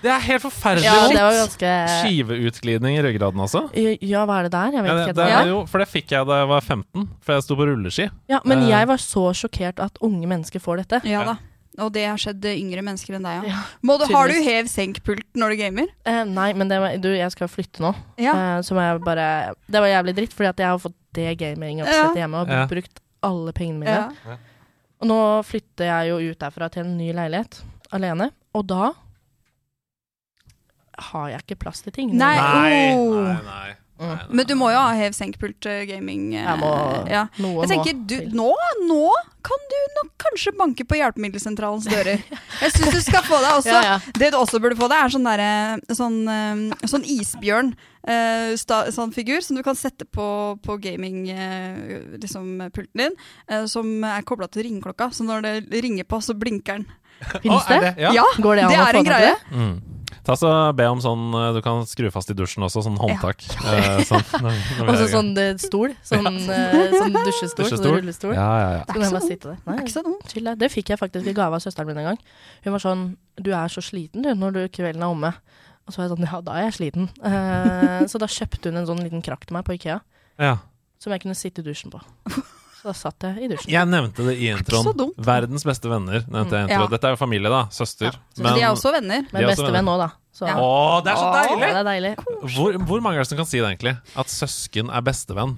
Det 0.00 0.08
er 0.08 0.22
helt 0.24 0.40
forferdelig 0.40 0.86
Ja, 0.88 0.94
det 1.12 1.18
var 1.20 1.34
vondt! 1.36 1.58
ganske 1.60 1.72
Skiveutglidning 2.00 2.96
i 2.96 3.02
ryggraden 3.04 3.42
også. 3.44 3.60
Ja, 4.00 4.22
hva 4.28 4.38
er 4.40 4.46
det 4.48 4.52
der? 4.54 4.72
Jeg 4.78 4.82
vet 4.86 4.88
Ja, 4.88 4.94
det, 4.96 5.02
ikke. 5.04 5.16
det 5.18 5.26
helt 5.26 5.34
hva 5.36 5.42
er 5.42 5.50
jo, 5.50 5.58
for 5.68 5.78
det 5.84 5.88
fikk 5.90 6.14
jeg 6.16 6.26
da 6.30 6.38
jeg 6.40 6.48
var 6.48 6.60
15, 6.64 7.04
for 7.20 7.34
jeg 7.36 7.44
sto 7.44 7.56
på 7.58 7.66
rulleski. 7.68 8.06
Ja, 8.32 8.40
men 8.44 8.62
Eh. 8.64 8.70
jeg 8.70 8.88
var 8.88 8.96
så 8.96 9.26
sjokkert 9.36 9.78
at 9.84 9.98
unge 10.00 10.26
mennesker 10.26 10.60
får 10.64 10.76
dette. 10.84 11.02
Ja 11.08 11.24
da. 11.28 11.36
Og 11.78 11.92
det 11.92 12.06
har 12.08 12.16
skjedd 12.16 12.40
yngre 12.48 12.80
mennesker 12.80 13.18
enn 13.18 13.22
deg, 13.28 13.42
ja. 13.44 13.52
Ja, 13.52 13.62
Må 13.84 13.98
du, 14.00 14.06
har 14.08 14.28
du 14.28 14.32
tydeligvis. 14.32 14.48
hev-senk-pult 14.48 15.26
når 15.36 15.50
du 15.52 15.56
gamer? 15.60 15.88
Eh, 16.08 16.24
nei, 16.24 16.52
men 16.56 16.68
det 16.72 16.78
var, 16.80 16.96
du, 16.96 17.10
jeg 17.12 17.30
skal 17.36 17.48
flytte 17.52 17.84
nå. 17.84 17.94
Ja. 18.16 18.32
Eh, 18.32 18.60
så 18.64 18.72
må 18.72 18.80
jeg 18.80 19.04
bare 19.04 19.26
Det 19.68 19.82
var 19.84 19.88
jævlig 19.92 20.14
dritt, 20.16 20.32
fordi 20.32 20.48
at 20.48 20.56
jeg 20.64 20.66
har 20.72 20.78
fått 20.78 20.96
det 21.12 21.36
gaming-oppsettet 21.36 22.16
hjemme 22.16 22.40
og 22.40 22.48
Ja. 22.48 22.64
brukt 22.66 23.00
alle 23.22 23.52
pengene 23.52 23.80
mine. 23.84 24.12
ja. 24.24 24.36
Og 25.02 25.10
nå 25.10 25.18
flytter 25.44 25.90
jeg 25.90 26.12
jo 26.12 26.20
ut 26.32 26.40
derfra 26.40 26.70
til 26.72 26.86
en 26.86 26.94
ny 26.98 27.10
leilighet 27.16 27.60
alene, 27.94 28.30
og 28.56 28.64
da 28.70 28.92
har 31.12 31.26
jeg 31.28 31.44
ikke 31.44 31.60
plass 31.66 31.82
til 31.84 31.92
ting. 31.92 32.14
Nei. 32.16 32.36
Nei, 32.40 32.78
oh. 32.96 33.18
nei, 33.20 33.34
nei. 33.34 33.66
Mm. 33.96 34.08
nei, 34.08 34.14
nei. 34.14 34.28
Men 34.28 34.44
du 34.44 34.52
må 34.60 34.68
jo 34.72 34.76
ha 34.76 34.92
hev-senkpult-gaming. 34.96 36.34
Jeg 36.36 36.60
må 36.60 36.70
ja. 37.08 37.22
Noe 37.40 37.64
Jeg 37.64 37.70
tenker, 37.72 38.00
du, 38.04 38.16
nå, 38.36 38.50
nå 38.84 39.06
kan 39.46 39.62
du 39.70 39.76
nok 39.96 40.10
kanskje 40.20 40.52
banke 40.58 40.84
på 40.84 40.98
hjelpemiddelsentralens 40.98 41.88
dører. 41.88 42.20
Jeg 42.62 42.74
syns 42.74 42.92
du 42.92 43.00
skal 43.04 43.24
få 43.24 43.40
deg 43.40 43.52
også 43.54 43.72
Ja, 43.72 43.82
ja. 43.86 43.96
Det 44.18 44.32
du 44.34 44.38
også 44.40 44.60
burde 44.60 44.76
få 44.76 44.90
deg, 44.92 45.00
er 45.00 45.14
sånn, 45.14 45.28
der, 45.30 45.84
sånn, 45.96 46.18
eh, 46.28 46.88
sånn 46.92 47.08
isbjørn. 47.16 47.72
Eh, 48.06 48.54
sta, 48.60 48.84
sånn 48.94 49.12
figur 49.14 49.42
som 49.44 49.58
du 49.58 49.62
kan 49.66 49.78
sette 49.78 50.06
på, 50.08 50.28
på 50.62 50.78
gaming-pulten 50.82 52.20
liksom, 52.22 52.46
pulten 52.74 53.02
din. 53.06 53.18
uh, 53.52 53.66
som 53.70 53.90
er 54.06 54.24
kobla 54.26 54.48
til 54.48 54.66
ringeklokka, 54.68 55.10
så 55.12 55.26
når 55.26 55.44
det 55.46 55.82
ringer 55.84 56.06
på, 56.08 56.20
så 56.22 56.36
blinker 56.38 56.80
den. 56.80 56.88
Finnes 57.42 57.68
er 57.72 57.80
det? 57.80 57.92
Ja. 58.02 58.10
Ja, 58.12 58.24
Går 58.42 58.58
det 58.58 58.64
an 58.66 58.72
det 58.74 58.80
er 58.82 58.98
en 59.00 59.06
greie. 59.06 59.36
Mm. 59.52 59.76
Ta 60.26 60.34
så 60.38 60.48
Be 60.76 60.84
om 60.90 60.98
sånn 61.02 61.30
eh, 61.38 61.52
Du 61.54 61.60
kan 61.64 61.84
skru 61.88 62.08
fast 62.14 62.30
i 62.32 62.34
dusjen 62.36 62.64
også, 62.66 62.82
sånn 62.86 62.98
håndtak. 63.00 63.44
Eh, 63.66 64.02
sånn, 64.06 64.22
Og 64.86 64.98
så 64.98 65.06
sånn 65.10 65.30
stol. 65.62 65.94
Sånn, 66.06 66.26
sånn 66.26 67.16
dusjestol. 67.16 67.64
Dusjestol? 67.64 67.70
Sånn 67.78 67.96
rullestol. 67.96 68.34
Ja, 68.36 68.46
ja, 68.60 68.68
ja. 68.78 68.82
Det 68.86 68.96
er 68.96 69.06
ikke 69.06 69.10
sånn. 69.10 69.28
der. 69.30 69.38
Det 69.38 69.54
er 69.54 69.70
Nei, 69.70 69.76
ikke 69.82 69.94
sånn. 69.94 70.16
chill. 70.30 70.50
Det 70.60 70.70
fikk 70.72 70.92
jeg 70.92 71.00
faktisk 71.00 71.30
i 71.30 71.34
gave 71.36 71.58
av 71.58 71.64
søsteren 71.64 71.90
min 71.90 72.02
en 72.02 72.10
gang. 72.12 72.20
Hun 72.66 72.76
var 72.76 72.84
sånn 72.84 73.06
Du 73.40 73.50
er 73.56 73.72
så 73.72 73.82
sliten 73.84 74.26
du 74.26 74.30
når 74.36 74.58
du 74.58 74.62
kvelden 74.76 75.02
er 75.06 75.14
omme. 75.14 75.32
Og 75.86 75.94
så 75.94 76.00
var 76.02 76.08
jeg 76.08 76.16
sånn 76.16 76.26
Ja, 76.26 76.40
da 76.42 76.52
er 76.58 76.64
jeg 76.70 76.74
sliten. 76.80 77.08
Eh, 77.22 78.06
så 78.10 78.18
da 78.18 78.26
kjøpte 78.26 78.70
hun 78.72 78.76
en 78.82 78.86
sånn 78.88 79.02
liten 79.04 79.22
krakk 79.22 79.46
til 79.46 79.54
meg 79.54 79.64
på 79.68 79.76
Ikea 79.78 80.00
ja. 80.42 80.56
som 80.98 81.12
jeg 81.14 81.22
kunne 81.22 81.36
sitte 81.38 81.62
i 81.62 81.66
dusjen 81.66 81.92
på. 81.94 82.00
Så 82.76 82.90
da 82.90 82.92
satt 82.92 83.24
jeg 83.24 83.46
i 83.46 83.48
dusjen. 83.50 83.70
Jeg 83.72 83.88
nevnte 83.88 84.26
det 84.26 84.34
i 84.36 84.50
så 84.52 84.58
introen. 84.58 84.96
dumt. 84.98 85.16
Verdens 85.26 85.64
beste 85.66 85.88
venner. 85.90 86.26
nevnte 86.28 86.58
jeg 86.58 86.66
i 86.66 86.66
Mm, 86.66 86.70
intro. 86.74 86.82
ja. 86.84 86.90
Dette 86.92 87.08
er 87.08 87.14
jo 87.14 87.20
familie, 87.22 87.48
da. 87.50 87.62
Søster. 87.72 88.12
Ja. 88.12 88.42
Men 88.42 88.54
de 88.58 88.60
er 88.66 88.68
også 88.74 88.92
venner. 88.92 89.22
de 89.22 89.28
Men 89.32 89.42
er 89.42 89.48
også 89.48 89.64
bestevenn 89.64 89.88
òg, 89.94 89.98
da. 90.04 90.10
Så 90.36 90.46
Ja. 90.50 90.56
Å, 90.60 91.02
det 91.06 91.12
er 91.12 91.16
så 91.16 91.30
ja, 91.30 91.46
deilig! 91.46 91.70
det 91.72 91.80
er 91.80 91.88
deilig. 91.88 92.12
Hvor, 92.56 92.76
hvor 92.90 93.00
mange 93.00 93.16
er 93.16 93.24
det 93.24 93.28
som 93.30 93.38
kan 93.38 93.46
si 93.48 93.58
det, 93.62 93.70
egentlig? 93.70 93.96
At 94.16 94.26
søsken 94.28 94.90
er 94.92 95.00
bestevenn? 95.06 95.56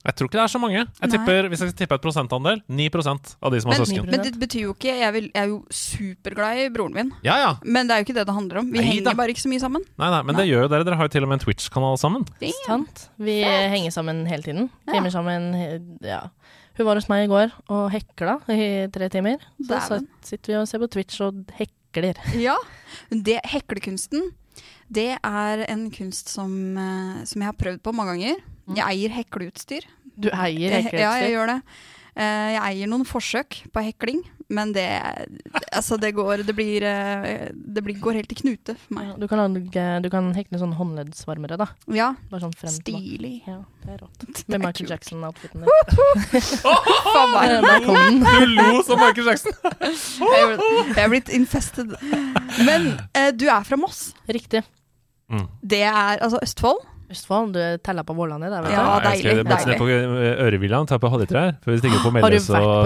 Jeg 0.00 0.14
tror 0.16 0.28
ikke 0.30 0.38
det 0.38 0.42
er 0.46 0.48
så 0.54 0.58
mange. 0.62 0.80
Jeg 1.02 1.10
tipper, 1.12 1.48
Hvis 1.52 1.60
jeg 1.60 1.68
skal 1.72 1.78
tippe 1.82 1.94
et 1.98 2.00
prosentandel 2.04 2.62
9 2.72 2.86
av 3.42 3.52
de 3.52 3.60
som 3.60 3.70
har 3.70 3.78
Men, 3.78 3.86
søsken. 3.86 4.06
men 4.10 4.22
det 4.24 4.32
betyr 4.40 4.62
jo 4.62 4.72
ikke 4.72 4.94
Jeg, 4.96 5.12
vil, 5.12 5.26
jeg 5.34 5.42
er 5.42 5.48
jo 5.50 5.58
superglad 5.70 6.56
i 6.62 6.68
broren 6.72 6.94
min, 6.94 7.10
Ja, 7.22 7.36
ja. 7.36 7.50
men 7.64 7.86
det 7.86 7.94
er 7.94 7.98
jo 8.00 8.06
ikke 8.08 8.16
det 8.16 8.26
det 8.26 8.34
handler 8.34 8.58
om. 8.62 8.70
Vi 8.72 8.78
Nei 8.78 8.84
da. 8.86 8.90
henger 8.94 9.16
bare 9.18 9.28
ikke 9.34 9.42
så 9.44 9.50
mye 9.52 9.60
sammen. 9.60 9.84
Nei, 9.98 10.08
nei, 10.10 10.22
Men 10.22 10.36
det 10.36 10.46
gjør 10.48 10.62
jo 10.64 10.68
dere. 10.72 10.84
Dere 10.88 10.96
har 10.96 11.04
jo 11.04 11.12
til 11.12 11.22
og 11.22 11.28
med 11.28 11.40
en 11.40 11.44
Twitch-kanal 11.44 11.98
sammen. 12.00 12.24
Sant. 12.66 13.10
Vi 13.18 13.42
henger 13.44 13.90
sammen 13.92 14.24
hele 14.26 14.42
tiden. 14.42 14.70
Gamer 14.88 15.10
sammen 15.12 15.52
he- 15.54 16.08
ja. 16.08 16.22
Hun 16.78 16.86
var 16.86 16.94
hos 16.96 17.08
meg 17.10 17.26
i 17.26 17.28
går 17.28 17.52
og 17.68 17.90
hekla 17.92 18.38
i 18.48 18.86
tre 18.88 19.08
timer. 19.12 19.36
Så 19.60 19.68
Dæven. 20.00 20.08
sitter 20.24 20.52
vi 20.54 20.56
og 20.62 20.68
ser 20.68 20.78
på 20.78 20.88
Twitch 20.88 21.20
og 21.20 21.44
hekler. 21.58 22.16
Ja. 22.40 22.56
Det, 23.10 23.40
heklekunsten, 23.44 24.30
det 24.90 25.18
er 25.22 25.64
en 25.68 25.90
kunst 25.90 26.28
som, 26.32 26.54
eh, 26.78 27.24
som 27.26 27.42
jeg 27.42 27.46
har 27.50 27.58
prøvd 27.58 27.82
på 27.82 27.92
mange 27.92 28.14
ganger. 28.16 28.40
Mm. 28.70 28.76
Jeg 28.78 28.86
eier 28.94 29.16
hekleutstyr. 29.20 29.86
Du 30.20 30.28
eier 30.30 30.76
hekleutstyr? 30.80 31.00
Ja, 31.02 31.14
jeg 31.24 31.34
gjør 31.36 31.54
det. 31.56 31.62
Eh, 32.20 32.48
Jeg 32.56 32.60
eier 32.66 32.88
noen 32.90 33.04
forsøk 33.06 33.60
på 33.72 33.82
hekling, 33.86 34.24
men 34.50 34.72
det 34.74 34.82
Altså, 35.70 35.94
det 35.96 36.10
går 36.16 36.42
Det 36.42 36.54
blir 36.58 36.82
eh, 36.82 37.52
Det 37.54 37.84
blir, 37.86 37.94
går 38.02 38.16
helt 38.18 38.32
i 38.34 38.38
knute 38.40 38.74
for 38.74 38.96
meg. 38.98 39.12
Du 39.22 39.28
kan, 39.30 39.38
lage, 39.38 39.84
du 40.02 40.08
kan 40.10 40.32
hekle 40.34 40.58
sånn 40.58 40.74
håndleddsvarmere, 40.74 41.56
da. 41.60 41.68
Ja. 41.94 42.08
Bare 42.32 42.42
sånn 42.42 42.56
frem. 42.58 42.74
Stilig. 42.74 43.36
Ja, 43.46 43.60
det 43.84 43.94
er 43.94 44.02
rått. 44.02 44.26
Det 44.26 44.48
Med 44.50 44.58
er 44.58 44.64
Michael. 44.66 44.90
Jackson-outfiten 44.90 45.62
din. 45.62 46.42
Faen 47.14 47.32
meg. 47.36 48.26
Du 48.26 48.44
lo 48.58 48.82
som 48.86 49.00
Michael 49.00 49.30
Jackson! 49.30 49.54
Er 50.34 50.56
jeg 50.58 51.04
er 51.04 51.10
blitt 51.14 51.30
infested. 51.38 51.94
Men 52.66 52.92
uh, 53.14 53.30
du 53.32 53.46
er 53.48 53.64
fra 53.70 53.78
Moss. 53.80 54.10
Riktig. 54.28 54.64
Mm. 55.30 55.46
Det 55.62 55.84
er 55.86 56.18
altså 56.26 56.42
Østfold. 56.42 56.82
Østfold, 57.10 57.52
du 57.56 57.60
teller 57.82 58.04
på 58.06 58.14
Vårlandet 58.14 58.50
der, 58.52 58.62
vet 58.62 58.70
Ja, 58.72 58.82
du. 59.00 59.06
deilig, 59.08 59.24
Jeg 59.24 59.44
skal 59.44 59.44
deilig. 59.50 59.66
ned 59.66 59.78
på 59.80 59.88
eh, 59.90 60.44
Ørevillaen, 60.46 60.86
ta 60.86 60.98
på 61.02 61.10
Hallitrær, 61.10 61.56
før 61.64 61.72
vi 61.74 61.78
stikker 61.82 61.98
på 62.04 62.10
Har 62.12 62.20
du 62.20 62.28
Meløs 62.28 62.50
og 62.50 62.84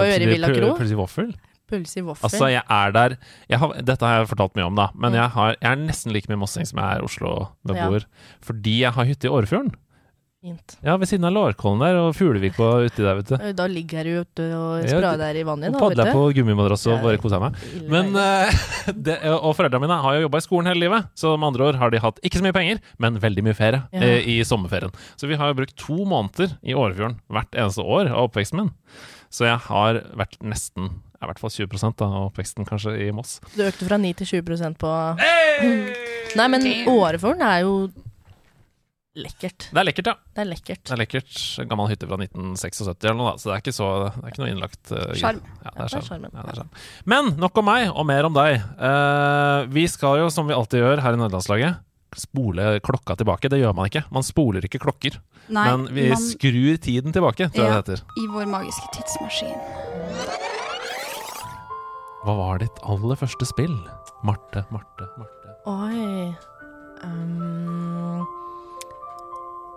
pølse 0.79 0.93
i 0.95 0.97
vaffel. 0.97 1.35
Pølse 1.69 1.97
i 1.97 2.03
vaffel. 2.05 2.25
Altså, 2.29 2.47
jeg 2.53 2.61
er 2.69 2.91
der 2.93 3.15
jeg 3.49 3.57
har, 3.59 3.71
Dette 3.81 4.05
har 4.05 4.19
jeg 4.19 4.27
fortalt 4.29 4.55
mye 4.55 4.65
om, 4.65 4.75
da. 4.75 4.87
Men 4.93 5.11
Mm. 5.13 5.15
jeg, 5.17 5.29
har, 5.29 5.55
jeg 5.61 5.71
er 5.71 5.75
nesten 5.81 6.11
like 6.13 6.29
mye 6.29 6.37
mossing 6.37 6.65
som 6.67 6.77
jeg 6.79 6.97
er 6.97 7.01
Oslo-beboer. 7.01 8.05
Fordi 8.41 8.79
jeg 8.81 8.91
har 8.93 9.05
hytte 9.05 9.25
i 9.25 9.29
Årefjorden. 9.33 9.73
Fint. 10.45 10.75
Ja, 10.85 10.93
ved 11.01 11.09
siden 11.09 11.25
av 11.25 11.33
Lårkollen 11.33 11.79
der, 11.81 11.95
og 12.03 12.11
Fuglevika 12.13 12.61
og 12.67 12.83
uti 12.85 13.01
der, 13.01 13.15
vet 13.17 13.31
du. 13.31 13.45
Da 13.57 13.65
ligger 13.71 14.05
jeg 14.05 14.21
ute 14.27 14.43
og 14.53 14.83
sprader 14.85 15.23
der 15.23 15.39
i 15.41 15.45
vannet, 15.47 15.73
Og 15.73 15.81
padler 15.81 16.11
på 16.13 16.27
gummimadrass 16.37 16.83
og 16.93 17.01
bare 17.01 17.17
koser 17.23 17.41
meg. 17.41 17.57
Men, 17.89 18.11
eh, 18.21 18.53
det, 19.07 19.15
og 19.33 19.55
foreldrene 19.57 19.81
mine 19.87 19.97
har 20.03 20.19
jo 20.19 20.27
jobba 20.27 20.43
i 20.43 20.45
skolen 20.45 20.69
hele 20.69 20.83
livet, 20.85 21.09
så 21.17 21.33
med 21.33 21.49
andre 21.49 21.71
år 21.71 21.79
har 21.81 21.95
de 21.95 22.03
hatt 22.03 22.21
ikke 22.21 22.43
så 22.43 22.45
mye 22.45 22.53
penger, 22.59 22.83
men 23.01 23.17
veldig 23.25 23.47
mye 23.47 23.57
ferie 23.57 23.81
Ja. 23.89 24.05
eh, 24.05 24.29
i 24.35 24.37
sommerferien. 24.45 24.93
Så 25.17 25.25
vi 25.31 25.39
har 25.41 25.49
jo 25.49 25.57
brukt 25.63 25.75
to 25.81 25.97
måneder 26.05 26.53
i 26.61 26.77
Årefjorden 26.77 27.17
hvert 27.33 27.57
eneste 27.57 27.81
år 27.81 28.13
av 28.13 28.27
oppveksten 28.29 28.61
min. 28.61 28.71
Så 29.33 29.49
jeg 29.49 29.57
har 29.65 30.03
vært 30.13 30.37
nesten 30.45 30.91
i 31.25 31.25
hvert 31.25 31.39
fall 31.41 31.49
20 31.49 31.95
da, 31.97 32.05
av 32.05 32.27
oppveksten 32.29 32.67
kanskje 32.69 32.93
i 33.01 33.11
Moss. 33.15 33.39
Du 33.55 33.63
økte 33.65 33.87
fra 33.87 33.97
9 33.97 34.13
til 34.21 34.29
20% 34.43 34.77
på 34.77 34.91
Nei, 36.37 36.47
men 36.51 36.65
Årefjorden 36.91 37.41
er 37.41 37.63
jo 37.65 37.75
lekkert. 39.15 39.67
Det 39.71 39.79
er 39.79 39.85
lekkert, 39.87 40.07
ja. 40.11 40.13
Det 40.35 40.41
er 40.43 40.47
lekkert. 40.49 40.81
Det 40.83 40.93
er 40.95 40.99
lekkert. 40.99 41.33
En 41.63 41.69
gammel 41.71 41.87
hytte 41.91 42.07
fra 42.09 42.17
1976 42.19 42.81
eller 43.05 43.17
noe, 43.19 43.31
da, 43.31 43.39
så 43.41 43.49
det 43.49 43.55
er 43.55 43.61
ikke, 43.63 43.73
så, 43.77 43.87
det 44.03 44.23
er 44.25 44.33
ikke 44.33 44.41
noe 44.43 44.51
innlagt 44.51 44.91
uh, 44.91 45.03
Sjarm. 45.15 45.41
Ja, 45.63 45.71
det 45.71 45.71
Ja, 45.71 45.71
er 45.71 45.89
det 45.89 45.99
er 46.01 46.05
sjarmen. 46.09 46.31
Ja. 46.35 46.65
Men 47.13 47.31
nok 47.41 47.57
om 47.61 47.67
meg, 47.69 47.89
og 47.93 48.05
mer 48.09 48.27
om 48.29 48.35
deg. 48.35 48.59
Uh, 48.79 49.65
vi 49.71 49.85
skal 49.91 50.19
jo, 50.23 50.29
som 50.33 50.47
vi 50.49 50.57
alltid 50.57 50.83
gjør 50.83 51.03
her 51.05 51.15
i 51.15 51.21
Nederlandslaget, 51.21 51.81
spole 52.15 52.67
klokka 52.85 53.17
tilbake. 53.19 53.49
Det 53.51 53.59
gjør 53.59 53.73
man 53.75 53.89
ikke. 53.89 54.05
Man 54.15 54.23
spoler 54.23 54.63
ikke 54.67 54.79
klokker, 54.83 55.17
Nei, 55.51 55.65
men 55.67 55.87
vi 55.93 56.09
man, 56.13 56.21
skrur 56.21 56.77
tiden 56.81 57.11
tilbake, 57.15 57.49
tror 57.51 57.65
jeg 57.65 57.73
Ja. 57.73 57.81
det 57.81 57.99
heter. 57.99 58.05
i 58.23 58.27
vår 58.31 58.45
magiske 58.51 58.87
tidsmaskin. 58.95 59.57
Hva 62.25 62.33
var 62.39 62.57
ditt 62.63 62.79
aller 62.87 63.19
første 63.19 63.45
spill? 63.45 63.75
Marte, 64.25 64.63
Marte, 64.73 65.05
Marte. 65.19 65.55
Oi 65.69 66.33
Ehm, 67.05 68.23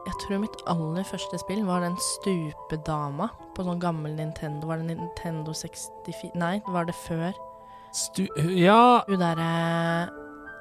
Jeg 0.08 0.16
tror 0.22 0.40
mitt 0.40 0.56
aller 0.70 1.04
første 1.04 1.38
spill 1.42 1.60
var 1.68 1.82
den 1.84 1.96
stupedama 2.00 3.28
på 3.56 3.64
sånn 3.66 3.80
gammel 3.82 4.14
Nintendo. 4.16 4.68
Var 4.70 4.80
det 4.80 4.94
Nintendo 4.96 5.52
64 5.56 6.32
Nei, 6.38 6.54
var 6.72 6.88
det 6.88 6.94
før? 6.96 7.36
Stu... 7.96 8.24
Ja 8.56 9.02
Hun 9.08 9.20
derre 9.20 9.48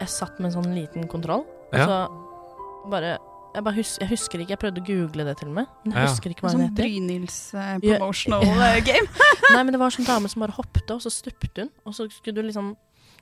Jeg 0.02 0.12
satt 0.14 0.38
med 0.40 0.50
en 0.52 0.56
sånn 0.62 0.76
liten 0.76 1.08
kontroll, 1.12 1.46
og 1.72 1.76
Ja. 1.80 1.86
så 1.88 2.90
bare 2.92 3.18
jeg, 3.56 3.64
bare 3.66 3.74
hus 3.80 3.96
jeg 4.00 4.10
husker 4.12 4.40
ikke, 4.44 4.54
jeg 4.54 4.60
prøvde 4.62 4.82
å 4.84 4.86
google 4.86 5.24
det 5.26 5.38
til 5.40 5.48
og 5.50 5.56
med. 5.56 5.68
Men 5.84 5.94
jeg 5.96 6.04
Ja. 6.04 6.10
husker 6.12 6.30
ikke 6.30 6.44
hva 6.46 6.52
Sånn 6.54 6.60
den 6.62 6.70
heter. 6.70 6.84
Brynils 6.84 7.38
eh, 7.56 7.80
Ja. 7.82 7.98
promotional 7.98 8.44
eh, 8.44 8.82
game. 8.86 9.08
Nei, 9.56 9.64
men 9.64 9.72
det 9.74 9.80
var 9.80 9.88
en 9.90 9.96
sånn 9.98 10.06
dame 10.06 10.30
som 10.30 10.44
bare 10.44 10.54
hoppet, 10.54 10.92
og 10.94 11.02
så 11.02 11.10
stupte 11.10 11.64
hun. 11.66 11.72
Og 11.86 11.94
så 11.98 12.06
skulle 12.12 12.36
du 12.36 12.44
liksom 12.44 12.76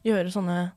gjøre 0.04 0.34
sånne 0.34 0.72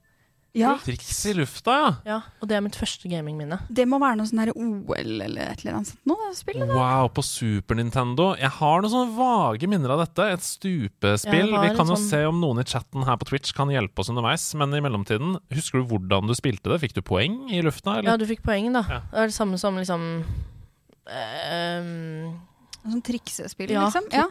Ja, 0.59 0.75
Triks 0.83 1.19
i 1.31 1.35
lufta, 1.39 1.75
ja. 1.79 1.91
Ja, 2.09 2.17
og 2.43 2.49
det 2.51 2.57
er 2.59 2.63
mitt 2.65 2.77
første 2.79 3.09
gamingminne. 3.11 3.61
det 3.71 3.87
må 3.89 4.01
være 4.03 4.19
noe 4.19 4.27
sånn 4.29 4.43
her 4.43 4.51
OL 4.57 5.23
eller 5.25 5.53
et 5.53 5.63
eller 5.65 5.79
annet 5.79 5.93
sånt 5.93 6.15
det 6.29 6.37
spillet. 6.39 6.69
Wow, 6.75 7.09
på 7.15 7.23
Super 7.25 7.79
Nintendo. 7.79 8.33
Jeg 8.37 8.51
har 8.59 8.83
noen 8.83 8.93
sånne 8.93 9.17
vage 9.17 9.69
minner 9.71 9.95
av 9.95 10.03
dette. 10.05 10.27
Et 10.35 10.45
stupespill. 10.45 11.53
Vi 11.55 11.71
kan 11.77 11.87
jo 11.87 11.95
sånn- 11.95 12.09
se 12.11 12.25
om 12.29 12.41
noen 12.43 12.61
i 12.61 12.65
chatten 12.69 13.05
her 13.07 13.17
på 13.17 13.29
Twitch 13.31 13.53
kan 13.57 13.69
hjelpe 13.73 13.99
oss 14.03 14.11
underveis, 14.11 14.45
men 14.59 14.75
i 14.75 14.81
mellomtiden, 14.85 15.39
husker 15.55 15.81
du 15.83 15.87
hvordan 15.95 16.27
du 16.29 16.35
spilte 16.35 16.69
det? 16.73 16.81
Fikk 16.83 16.95
du 16.95 17.03
poeng 17.03 17.51
i 17.51 17.63
lufta, 17.63 18.03
Ja, 18.05 18.17
du 18.17 18.27
fikk 18.27 18.43
poeng, 18.43 18.73
da. 18.73 18.85
Ja. 18.89 19.01
Det 19.13 19.19
er 19.25 19.27
det 19.33 19.35
samme 19.39 19.59
som 19.59 19.77
liksom 19.77 20.25
um... 21.09 22.39
Sånn 22.89 23.03
triksespill, 23.05 23.71
Ja, 23.75 23.87
liksom. 23.89 24.07
typ. 24.09 24.15
Ja. 24.15 24.29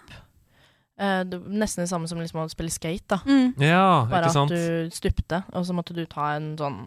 Det, 0.98 1.42
Nesten 1.46 1.84
det 1.86 1.90
samme 1.92 2.10
som 2.10 2.22
liksom 2.22 2.42
å 2.42 2.48
spille 2.50 2.74
skate, 2.74 3.06
da. 3.14 3.20
Mm. 3.26 3.52
Ja, 3.62 4.08
Bare 4.10 4.28
ikke 4.30 4.34
sant? 4.34 4.54
at 4.56 4.58
du 4.90 4.96
stupte, 4.96 5.44
og 5.54 5.68
så 5.68 5.76
måtte 5.78 5.94
du 5.98 6.06
ta 6.10 6.32
en 6.36 6.56
sånn 6.60 6.80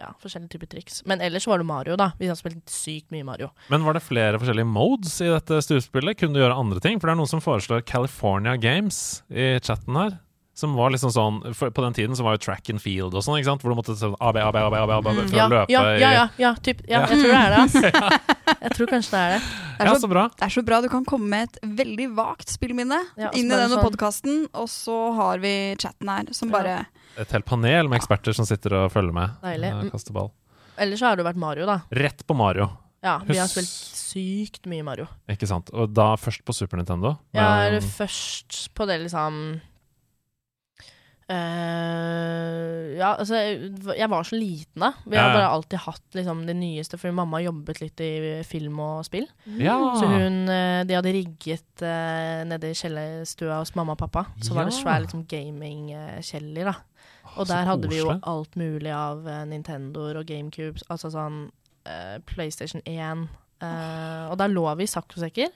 ja, 0.00 0.14
forskjellige 0.22 0.54
typer 0.54 0.70
triks. 0.70 1.02
Men 1.08 1.20
ellers 1.20 1.46
var 1.50 1.60
det 1.60 1.66
Mario, 1.68 1.96
da. 2.00 2.10
Vi 2.18 2.28
har 2.30 2.38
spilt 2.38 2.62
sykt 2.72 3.10
mye 3.12 3.26
Mario. 3.26 3.50
Men 3.72 3.84
var 3.84 3.98
det 3.98 4.04
flere 4.06 4.40
forskjellige 4.40 4.70
modes 4.70 5.18
i 5.20 5.28
dette 5.28 5.60
stuespillet? 5.66 6.16
Kunne 6.20 6.38
du 6.38 6.40
gjøre 6.40 6.56
andre 6.56 6.80
ting? 6.80 7.00
For 7.00 7.10
det 7.10 7.16
er 7.16 7.20
noen 7.20 7.32
som 7.34 7.42
foreslår 7.44 7.84
California 7.88 8.56
Games 8.60 9.20
i 9.28 9.52
chatten 9.60 9.98
her. 10.00 10.16
Som 10.60 10.74
var 10.76 10.90
liksom 10.92 11.12
sånn 11.14 11.38
for 11.56 11.70
På 11.72 11.82
den 11.86 11.94
tiden 11.96 12.16
så 12.18 12.24
var 12.26 12.34
jo 12.36 12.42
track 12.44 12.68
and 12.72 12.82
field 12.82 13.14
og 13.16 13.22
sånn, 13.24 13.38
ikke 13.40 13.48
sant? 13.48 13.62
Hvor 13.64 13.72
du 13.72 13.78
måtte 13.80 13.94
sånn 13.96 14.16
AB, 14.20 14.36
AB, 14.42 14.56
AB, 14.60 14.74
AB, 14.76 14.90
AB 14.98 15.04
for 15.08 15.22
Mm. 15.24 15.32
Ja, 15.36 15.46
å 15.46 15.52
løpe 15.54 15.72
ja, 15.72 15.82
ja, 15.96 16.10
ja, 16.12 16.24
ja, 16.38 16.50
typ, 16.60 16.82
ja, 16.88 17.00
Ja. 17.00 17.06
jeg 17.06 17.22
tror 17.22 17.30
det 17.32 17.40
er 17.40 17.50
det. 17.50 17.60
altså. 17.64 18.26
Jeg 18.60 18.72
tror 18.76 18.88
kanskje 18.90 19.10
det 19.14 19.20
er 19.20 19.30
det. 19.32 19.40
Det, 19.40 19.80
er 19.80 19.86
Ja, 19.86 19.92
så, 19.94 20.00
så 20.04 20.08
bra. 20.10 20.22
det 20.36 20.42
er 20.44 20.52
så 20.52 20.62
bra 20.66 20.80
du 20.84 20.88
kan 20.92 21.04
komme 21.08 21.28
med 21.32 21.48
et 21.48 21.58
veldig 21.80 22.08
vagt 22.16 22.50
spillminne 22.52 22.98
Ja, 23.16 23.30
inn 23.32 23.46
i 23.46 23.54
denne 23.54 23.70
sånn- 23.72 23.84
podkasten, 23.86 24.42
og 24.52 24.66
så 24.68 24.96
har 25.16 25.38
vi 25.40 25.52
chatten 25.80 26.08
her 26.12 26.28
som 26.36 26.50
Ja. 26.50 26.58
bare 26.58 26.86
Et 27.16 27.30
helt 27.32 27.44
panel 27.46 27.88
med 27.88 28.00
eksperter 28.00 28.34
som 28.34 28.44
sitter 28.44 28.74
og 28.84 28.92
følger 28.92 29.12
med. 29.14 29.30
Deilig. 29.42 29.90
kaster 29.92 30.12
ball. 30.12 30.30
Ellers 30.76 31.00
så 31.00 31.06
har 31.08 31.16
det 31.16 31.24
vært 31.24 31.36
Mario, 31.36 31.64
da. 31.66 31.80
Rett 31.92 32.26
på 32.26 32.36
Mario, 32.36 32.68
Ja, 33.02 33.18
vi 33.24 33.36
har 33.38 33.46
spilt 33.48 33.68
sykt 33.68 34.66
mye 34.66 34.82
Mario. 34.84 35.06
ikke 35.28 35.46
sant? 35.48 35.70
Og 35.72 35.94
da 35.94 36.16
først 36.16 36.44
på 36.44 36.52
Super 36.54 36.76
Nintendo. 36.76 37.18
Ja, 37.32 37.62
eller 37.66 37.80
først 37.80 38.68
på 38.74 38.86
det 38.86 39.00
liksom 39.08 39.60
Eh, 41.30 42.96
ja, 42.98 43.12
altså 43.14 43.38
jeg, 43.38 44.08
var 44.10 44.26
så 44.26 44.36
liten 44.38 44.82
da. 44.82 44.90
Vi 45.06 45.16
Ja, 45.16 45.22
har 45.28 45.34
bare 45.36 45.50
alltid 45.54 45.78
hatt 45.84 46.16
liksom, 46.18 46.42
det 46.48 46.56
nyeste, 46.58 46.98
fordi 46.98 47.14
mamma 47.16 47.40
jobbet 47.42 47.80
litt 47.82 48.02
i 48.04 48.10
film 48.46 48.80
og 48.82 49.04
spill. 49.06 49.28
Ja. 49.60 49.76
Så 50.00 50.08
hun, 50.10 50.40
eh, 50.50 50.82
de 50.88 50.96
hadde 50.98 51.12
rigget 51.14 51.84
uh, 51.84 52.42
nede 52.50 52.70
i 52.72 52.76
kjellerstua 52.76 53.60
hos 53.62 53.74
mamma 53.78 53.94
og 53.96 54.02
pappa. 54.02 54.26
Så 54.42 54.54
var 54.56 54.66
det 54.68 54.74
Ja. 54.74 54.80
svær 54.82 55.00
liksom, 55.04 55.24
gaming-kjeller, 55.30 56.64
da. 56.72 56.74
Og 57.36 57.46
der 57.46 57.64
hadde 57.68 57.88
vi 57.88 58.00
jo 58.00 58.10
alt 58.26 58.56
mulig 58.58 58.90
av 58.90 59.22
uh, 59.26 59.44
Nintendoer 59.46 60.18
og 60.18 60.26
GameCubes, 60.26 60.82
altså 60.90 61.10
sånn 61.14 61.44
uh, 61.86 62.18
PlayStation 62.26 62.82
1. 62.86 63.28
eh, 63.62 64.24
og 64.30 64.38
der 64.40 64.48
lå 64.50 64.64
vi 64.76 64.82
i 64.88 64.90
saccosekker. 64.90 65.48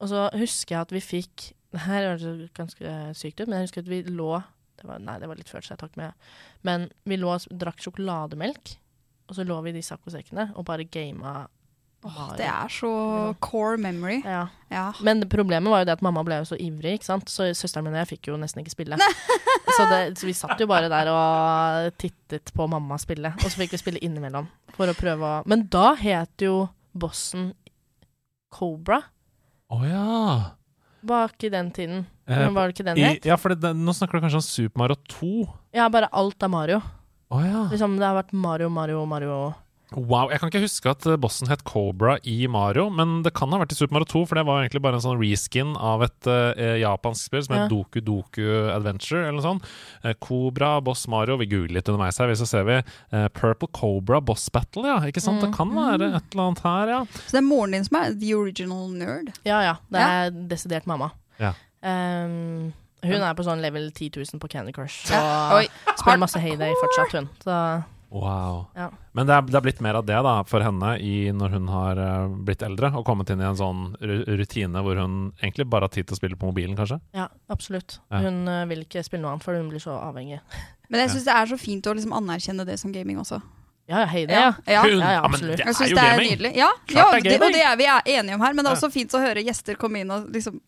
Og 0.00 0.08
så 0.08 0.28
husker 0.34 0.76
jeg 0.76 0.80
at 0.80 0.92
vi 0.94 1.00
fikk 1.00 1.52
Det 1.72 1.80
her 1.88 2.04
høres 2.16 2.50
ganske 2.56 3.14
sykt 3.16 3.40
ut, 3.40 3.48
men 3.48 3.58
jeg 3.60 3.68
husker 3.68 3.82
at 3.84 3.88
vi 3.88 4.02
lå 4.08 4.42
det 4.82 4.90
var, 4.90 5.02
Nei, 5.02 5.16
det 5.22 5.30
var 5.30 5.38
litt 5.38 5.50
før, 5.50 5.64
så 5.64 5.74
jeg 5.76 5.82
tok 5.84 5.98
med. 6.00 6.28
Men 6.66 6.88
vi 7.08 7.18
lå 7.20 7.32
og 7.36 7.48
drakk 7.62 7.82
sjokolademelk, 7.84 8.76
og 9.30 9.38
så 9.38 9.46
lå 9.46 9.58
vi 9.64 9.72
i 9.72 9.76
de 9.78 9.82
saccosekkene 9.86 10.50
og 10.58 10.66
bare 10.68 10.86
gama. 10.90 11.44
Åh, 12.02 12.32
det 12.34 12.48
er 12.50 12.70
så 12.74 12.90
core 13.40 13.78
memory. 13.78 14.18
Ja. 14.26 14.48
Ja. 14.72 14.88
Men 15.06 15.22
problemet 15.30 15.70
var 15.70 15.84
jo 15.84 15.86
det 15.86 15.94
at 15.94 16.02
mamma 16.02 16.24
ble 16.26 16.40
jo 16.40 16.48
så 16.50 16.58
ivrig, 16.58 16.96
ikke 16.98 17.06
sant? 17.06 17.30
så 17.30 17.46
søsteren 17.54 17.86
min 17.86 17.94
og 17.94 18.02
jeg 18.02 18.16
fikk 18.16 18.32
jo 18.32 18.38
nesten 18.42 18.64
ikke 18.64 18.74
spille. 18.74 18.98
så, 19.76 19.86
det, 19.86 20.00
så 20.18 20.26
vi 20.26 20.34
satt 20.34 20.58
jo 20.58 20.66
bare 20.70 20.90
der 20.90 21.12
og 21.12 21.92
tittet 22.02 22.50
på 22.56 22.66
mamma 22.70 22.98
spille, 22.98 23.30
og 23.38 23.46
så 23.46 23.54
fikk 23.54 23.76
vi 23.76 23.82
spille 23.84 24.02
innimellom. 24.02 24.50
For 24.74 24.90
å 24.90 24.96
prøve 24.98 25.28
å 25.28 25.42
Men 25.46 25.68
da 25.70 25.92
het 26.00 26.42
jo 26.42 26.66
bossen 26.92 27.52
Cobra 28.52 28.98
Å 29.72 29.78
ja. 29.86 30.08
bak 31.08 31.46
i 31.46 31.52
den 31.54 31.70
tiden. 31.72 32.02
Eh, 32.28 32.38
Men 32.38 32.54
var 32.54 32.68
det 32.70 32.76
ikke 32.76 32.86
den 32.90 32.98
I, 33.00 33.06
het? 33.08 33.24
ja, 33.26 33.36
for 33.40 33.54
det, 33.54 33.74
nå 33.76 33.94
snakker 33.96 34.18
du 34.20 34.26
kanskje 34.28 34.42
om 34.42 34.46
Super 34.46 34.78
Mario 34.84 34.96
2? 35.10 35.32
Ja, 35.74 35.88
bare 35.92 36.08
alt 36.12 36.42
er 36.42 36.52
Mario. 36.52 36.82
Oh, 37.32 37.40
ja. 37.42 37.66
Liksom, 37.72 37.96
det 37.98 38.04
har 38.06 38.18
vært 38.18 38.32
Mario, 38.36 38.68
Mario, 38.68 39.04
Mario. 39.08 39.36
Wow. 39.92 40.30
Jeg 40.32 40.40
kan 40.40 40.48
ikke 40.48 40.62
huske 40.64 40.88
at 40.88 41.04
eh, 41.04 41.18
bossen 41.20 41.50
het 41.50 41.62
Cobra 41.68 42.14
i 42.24 42.46
Mario, 42.48 42.86
men 42.92 43.18
det 43.26 43.34
kan 43.36 43.52
ha 43.52 43.58
vært 43.60 43.74
i 43.74 43.76
Super 43.76 43.98
Mario 43.98 44.08
2, 44.08 44.22
for 44.28 44.38
det 44.38 44.44
var 44.48 44.56
jo 44.60 44.64
egentlig 44.64 44.82
bare 44.86 44.96
en 44.96 45.04
sånn 45.04 45.18
reskin 45.20 45.74
av 45.76 46.04
et 46.06 46.28
uh, 46.30 46.76
japansk 46.80 47.26
spill 47.28 47.42
som 47.44 47.54
het 47.56 47.64
Ja. 47.66 47.68
Doku 47.68 48.00
Doku 48.04 48.46
Adventure, 48.72 49.26
eller 49.26 49.36
noe 49.40 49.44
sånt. 49.44 49.66
Eh, 50.04 50.14
Cobra, 50.24 50.70
Boss 50.84 51.04
Mario 51.12 51.36
Vi 51.40 51.48
googler 51.50 51.76
litt 51.76 51.90
underveis 51.92 52.20
her, 52.22 52.32
så 52.40 52.48
ser 52.48 52.64
vi 52.68 52.78
uh, 52.80 53.26
Purple 53.36 53.68
Cobra 53.76 54.22
Boss 54.24 54.46
Battle, 54.52 54.86
ja. 54.88 54.96
Ikke 55.08 55.20
sant? 55.24 55.42
Mm. 55.42 55.44
Det 55.44 55.52
kan 55.58 55.74
være 55.76 56.08
et 56.16 56.32
eller 56.32 56.46
annet 56.46 56.64
her, 56.68 56.94
ja. 56.94 57.02
Så 57.26 57.36
det 57.36 57.42
er 57.42 57.48
moren 57.50 57.76
din 57.76 57.84
som 57.88 58.00
er 58.00 58.16
the 58.16 58.32
original 58.38 58.88
nerd. 58.96 59.32
Ja 59.48 59.60
ja, 59.66 59.76
det 59.92 60.06
er 60.08 60.32
desidert 60.52 60.88
mamma. 60.88 61.12
Ja. 61.40 61.52
Ehm, 61.82 62.72
hun 63.02 63.24
er 63.26 63.34
på 63.34 63.46
sånn 63.46 63.62
level 63.64 63.88
10 63.90 64.12
000 64.20 64.38
på 64.42 64.50
Candy 64.52 64.72
Crush. 64.74 65.10
og 65.10 65.66
spiller 65.98 66.22
masse 66.22 66.38
Heyday 66.42 66.74
fortsatt, 66.82 67.18
hun. 67.18 67.28
Så 67.42 67.56
Wow. 68.12 68.66
Ja. 68.76 68.90
Men 69.16 69.26
det 69.26 69.32
er, 69.32 69.44
det 69.48 69.56
er 69.56 69.64
blitt 69.64 69.78
mer 69.80 69.96
av 69.96 70.04
det 70.04 70.18
da, 70.20 70.34
for 70.44 70.60
henne 70.60 70.98
i, 71.00 71.30
når 71.32 71.54
hun 71.56 71.68
har 71.72 71.96
eh, 71.96 72.34
blitt 72.44 72.60
eldre, 72.62 72.90
og 72.92 73.06
kommet 73.08 73.30
inn 73.32 73.40
i 73.40 73.46
en 73.48 73.56
sånn 73.56 73.86
rutine 74.36 74.82
hvor 74.84 75.00
hun 75.00 75.14
egentlig 75.40 75.64
bare 75.72 75.88
har 75.88 75.94
tid 75.94 76.10
til 76.10 76.18
å 76.18 76.20
spille 76.20 76.36
på 76.36 76.50
mobilen, 76.50 76.76
kanskje. 76.76 77.00
ja, 77.16 77.30
absolutt. 77.48 77.96
Ja. 78.12 78.20
Hun 78.26 78.44
eh, 78.52 78.66
vil 78.68 78.84
ikke 78.84 79.00
spille 79.06 79.24
noe 79.24 79.32
annet, 79.32 79.46
for 79.48 79.56
hun 79.56 79.72
blir 79.72 79.80
så 79.80 79.96
avhengig. 79.96 80.42
Men 80.92 81.06
jeg 81.06 81.14
syns 81.14 81.24
det 81.30 81.38
er 81.40 81.52
så 81.54 81.60
fint 81.64 81.88
å 81.88 81.96
liksom 81.96 82.12
anerkjenne 82.20 82.68
det 82.68 82.76
som 82.84 82.92
gaming 82.92 83.16
også. 83.24 83.40
Ja, 83.88 84.04
ja, 84.04 84.08
Heyday, 84.12 84.36
ja. 84.36 84.50
ja. 84.68 84.82
Hun, 84.84 85.00
ja, 85.00 85.14
ja, 85.16 85.22
men 85.24 85.32
absolutt. 85.32 85.58
det 85.58 85.64
Jeg 85.64 85.72
er 85.72 85.90
jo 85.90 85.96
det 85.96 86.02
er 86.02 86.12
gaming! 86.12 86.28
nydelig. 86.30 86.50
Ja, 86.60 86.68
Klart 86.86 87.16
ja 87.16 87.16
det 87.16 87.16
er 87.16 87.32
det, 87.32 87.46
og 87.48 87.56
det 87.56 87.62
er 87.66 87.78
vi 87.80 87.86
er 87.90 88.10
enige 88.20 88.36
om 88.36 88.44
her, 88.44 88.52
men 88.54 88.64
det 88.64 88.70
er 88.70 88.76
også 88.76 88.92
fint 88.92 89.16
å 89.16 89.20
høre 89.24 89.42
gjester 89.42 89.80
komme 89.80 90.04
inn 90.04 90.12
og 90.12 90.28
liksom 90.36 90.60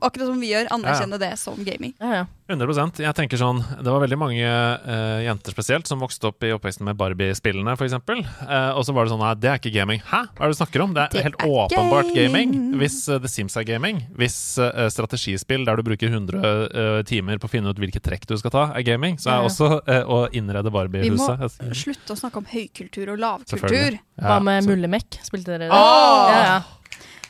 Akkurat 0.00 0.28
som 0.30 0.40
vi 0.40 0.52
gjør, 0.52 0.68
anerkjenne 0.70 1.18
det 1.18 1.32
som 1.38 1.56
gaming. 1.64 1.94
ja, 2.00 2.12
ja. 2.22 2.26
100 2.48 2.96
Jeg 3.04 3.12
tenker 3.12 3.36
sånn 3.36 3.58
Det 3.60 3.92
var 3.92 4.00
veldig 4.00 4.16
mange 4.16 4.40
uh, 4.40 5.18
jenter 5.20 5.52
spesielt 5.52 5.84
som 5.90 6.00
vokste 6.00 6.30
opp 6.30 6.46
i 6.48 6.52
oppveksten 6.54 6.86
med 6.88 6.96
Barbie-spillene, 6.96 7.74
f.eks. 7.76 7.92
Uh, 7.92 8.72
og 8.72 8.86
så 8.88 8.94
var 8.96 9.04
det 9.04 9.12
sånn 9.12 9.20
Nei, 9.20 9.34
det 9.36 9.50
er 9.52 9.58
ikke 9.60 9.72
gaming. 9.74 10.00
Hæ? 10.00 10.22
Hva 10.32 10.46
er 10.46 10.48
det 10.48 10.56
du 10.56 10.60
snakker 10.62 10.84
om? 10.86 10.94
Det 10.96 11.02
er 11.02 11.12
Det 11.12 11.24
helt 11.26 11.42
er 11.44 11.52
åpenbart 11.60 12.08
gaming. 12.14 12.54
gaming. 12.54 12.78
Hvis 12.80 12.96
uh, 13.12 13.18
The 13.20 13.28
Sims 13.28 13.58
er 13.60 13.66
gaming, 13.68 14.00
hvis 14.16 14.38
uh, 14.62 14.86
strategispill 14.88 15.66
der 15.68 15.76
du 15.76 15.84
bruker 15.90 16.08
100 16.08 16.40
eh, 16.40 17.02
timer 17.08 17.36
på 17.42 17.50
å 17.50 17.52
finne 17.52 17.68
ut 17.68 17.78
hvilke 17.82 18.00
trekk 18.00 18.24
du 18.30 18.36
skal 18.40 18.54
ta, 18.54 18.64
er 18.78 18.86
gaming, 18.86 19.18
så 19.20 19.28
er 19.28 19.34
Ja, 19.34 19.42
ja. 19.42 19.50
også 19.50 19.68
eh, 19.84 20.08
å 20.08 20.18
innrede 20.32 20.72
Barbie-huset 20.72 21.58
Vi 21.60 21.68
må 21.68 21.76
slutte 21.82 22.16
å 22.16 22.20
snakke 22.22 22.40
om 22.40 22.48
høykultur 22.48 23.12
og 23.12 23.20
lavkultur. 23.20 23.98
Ja, 24.00 24.24
Hva 24.24 24.40
med 24.42 24.64
så- 24.64 24.72
Mullemekk? 24.72 25.20
Spilte 25.28 25.52
dere 25.52 25.68
det? 25.68 25.70
Oh! 25.76 26.32
Ja, 26.32 26.40
ja. 26.48 26.58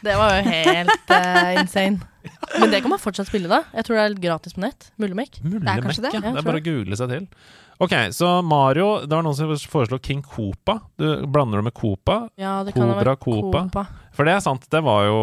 Det 0.05 0.17
var 0.19 0.37
jo 0.37 0.43
helt 0.49 1.13
uh, 1.15 1.61
insane. 1.61 2.01
Men 2.61 2.71
det 2.71 2.83
kan 2.85 2.93
man 2.93 3.01
fortsatt 3.03 3.31
spille, 3.31 3.49
da. 3.51 3.63
Jeg 3.75 3.87
tror 3.87 3.99
det 3.99 4.03
er 4.03 4.13
litt 4.15 4.25
gratis 4.25 4.57
på 4.57 4.63
nett. 4.63 4.91
Mullemekk, 5.01 5.41
kanskje 5.43 6.05
det. 6.05 6.13
ja. 6.17 6.21
Det 6.23 6.35
er 6.43 6.47
bare 6.47 6.61
å 6.61 6.67
google 6.67 6.99
seg 6.99 7.15
til. 7.15 7.27
Ok, 7.79 7.93
så 8.11 8.43
Mario 8.43 9.07
Det 9.07 9.15
var 9.15 9.23
noen 9.23 9.37
som 9.39 9.53
foreslo 9.71 10.01
King 10.03 10.23
Koopa. 10.27 10.81
Du 10.99 11.27
blander 11.31 11.61
det 11.61 11.69
med 11.69 11.75
Koopa. 11.79 12.25
Ja, 12.35 12.65
det 12.67 12.75
vært 12.75 13.23
Koopa. 13.23 13.69
Koopa. 13.69 13.87
For 14.19 14.27
det 14.27 14.35
er 14.35 14.43
sant, 14.43 14.67
det 14.67 14.81
var 14.83 15.05
jo 15.07 15.19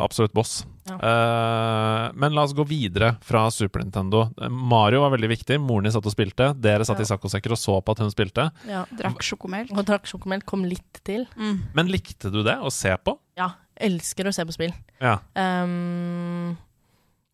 absolutt 0.00 0.34
boss. 0.34 0.64
Ja. 0.90 0.96
Uh, 0.98 2.04
men 2.18 2.34
la 2.34 2.42
oss 2.42 2.54
gå 2.56 2.66
videre 2.66 3.12
fra 3.22 3.44
Super 3.54 3.84
Nintendo. 3.84 4.24
Mario 4.50 5.04
var 5.04 5.14
veldig 5.14 5.30
viktig. 5.30 5.60
Moren 5.62 5.86
din 5.86 5.94
satt 5.94 6.08
og 6.10 6.16
spilte. 6.16 6.50
Dere 6.58 6.86
satt 6.88 6.98
Ja. 6.98 7.06
i 7.06 7.10
saccosekker 7.12 7.54
og 7.54 7.62
så 7.62 7.78
på 7.78 7.94
at 7.94 8.02
hun 8.02 8.10
spilte. 8.10 8.50
Ja. 8.66 8.82
Drakk 8.90 9.22
sjokomelk. 9.22 9.70
Og 9.76 9.86
drakk 9.86 10.10
sjokomelk 10.10 10.48
kom 10.50 10.66
litt 10.66 11.04
til. 11.06 11.28
Mm. 11.38 11.62
Men 11.78 11.94
likte 11.94 12.32
du 12.34 12.42
det 12.42 12.58
å 12.58 12.74
se 12.74 12.90
på? 12.98 13.20
Ja. 13.38 13.52
Elsker 13.80 14.28
å 14.28 14.32
se 14.36 14.44
på 14.48 14.52
spill. 14.56 14.72
Ja. 15.00 15.16
Um, 15.34 16.56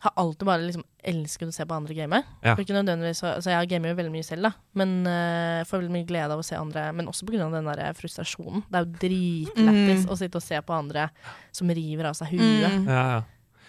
har 0.06 0.12
alltid 0.20 0.46
bare 0.46 0.62
liksom 0.66 0.84
elsket 1.08 1.48
å 1.50 1.54
se 1.56 1.64
på 1.66 1.74
andre 1.74 1.94
game. 1.96 2.18
Ja. 2.44 2.52
Ikke 2.60 2.74
nødvendigvis 2.76 3.22
Altså 3.26 3.50
Jeg 3.54 3.70
gamer 3.70 3.90
jo 3.90 3.96
veldig 3.98 4.12
mye 4.12 4.26
selv, 4.26 4.44
da, 4.46 4.50
men 4.78 4.92
uh, 5.08 5.62
får 5.66 5.80
veldig 5.80 5.94
mye 5.94 6.06
glede 6.08 6.34
av 6.36 6.42
å 6.42 6.46
se 6.46 6.58
andre. 6.58 6.88
Men 6.94 7.08
også 7.10 7.26
pga. 7.26 7.48
den 7.50 7.70
der 7.70 7.96
frustrasjonen. 7.96 8.62
Det 8.68 8.76
er 8.80 8.84
jo 8.84 8.98
dritlættis 9.06 10.04
Mm. 10.04 10.10
å 10.12 10.18
sitte 10.20 10.38
og 10.38 10.44
se 10.44 10.60
på 10.62 10.76
andre 10.76 11.08
som 11.56 11.68
river 11.72 12.10
av 12.12 12.14
seg 12.18 12.34
huet. 12.36 12.70
Mm. 12.76 12.86
Ja, 12.86 13.06
ja. 13.16 13.22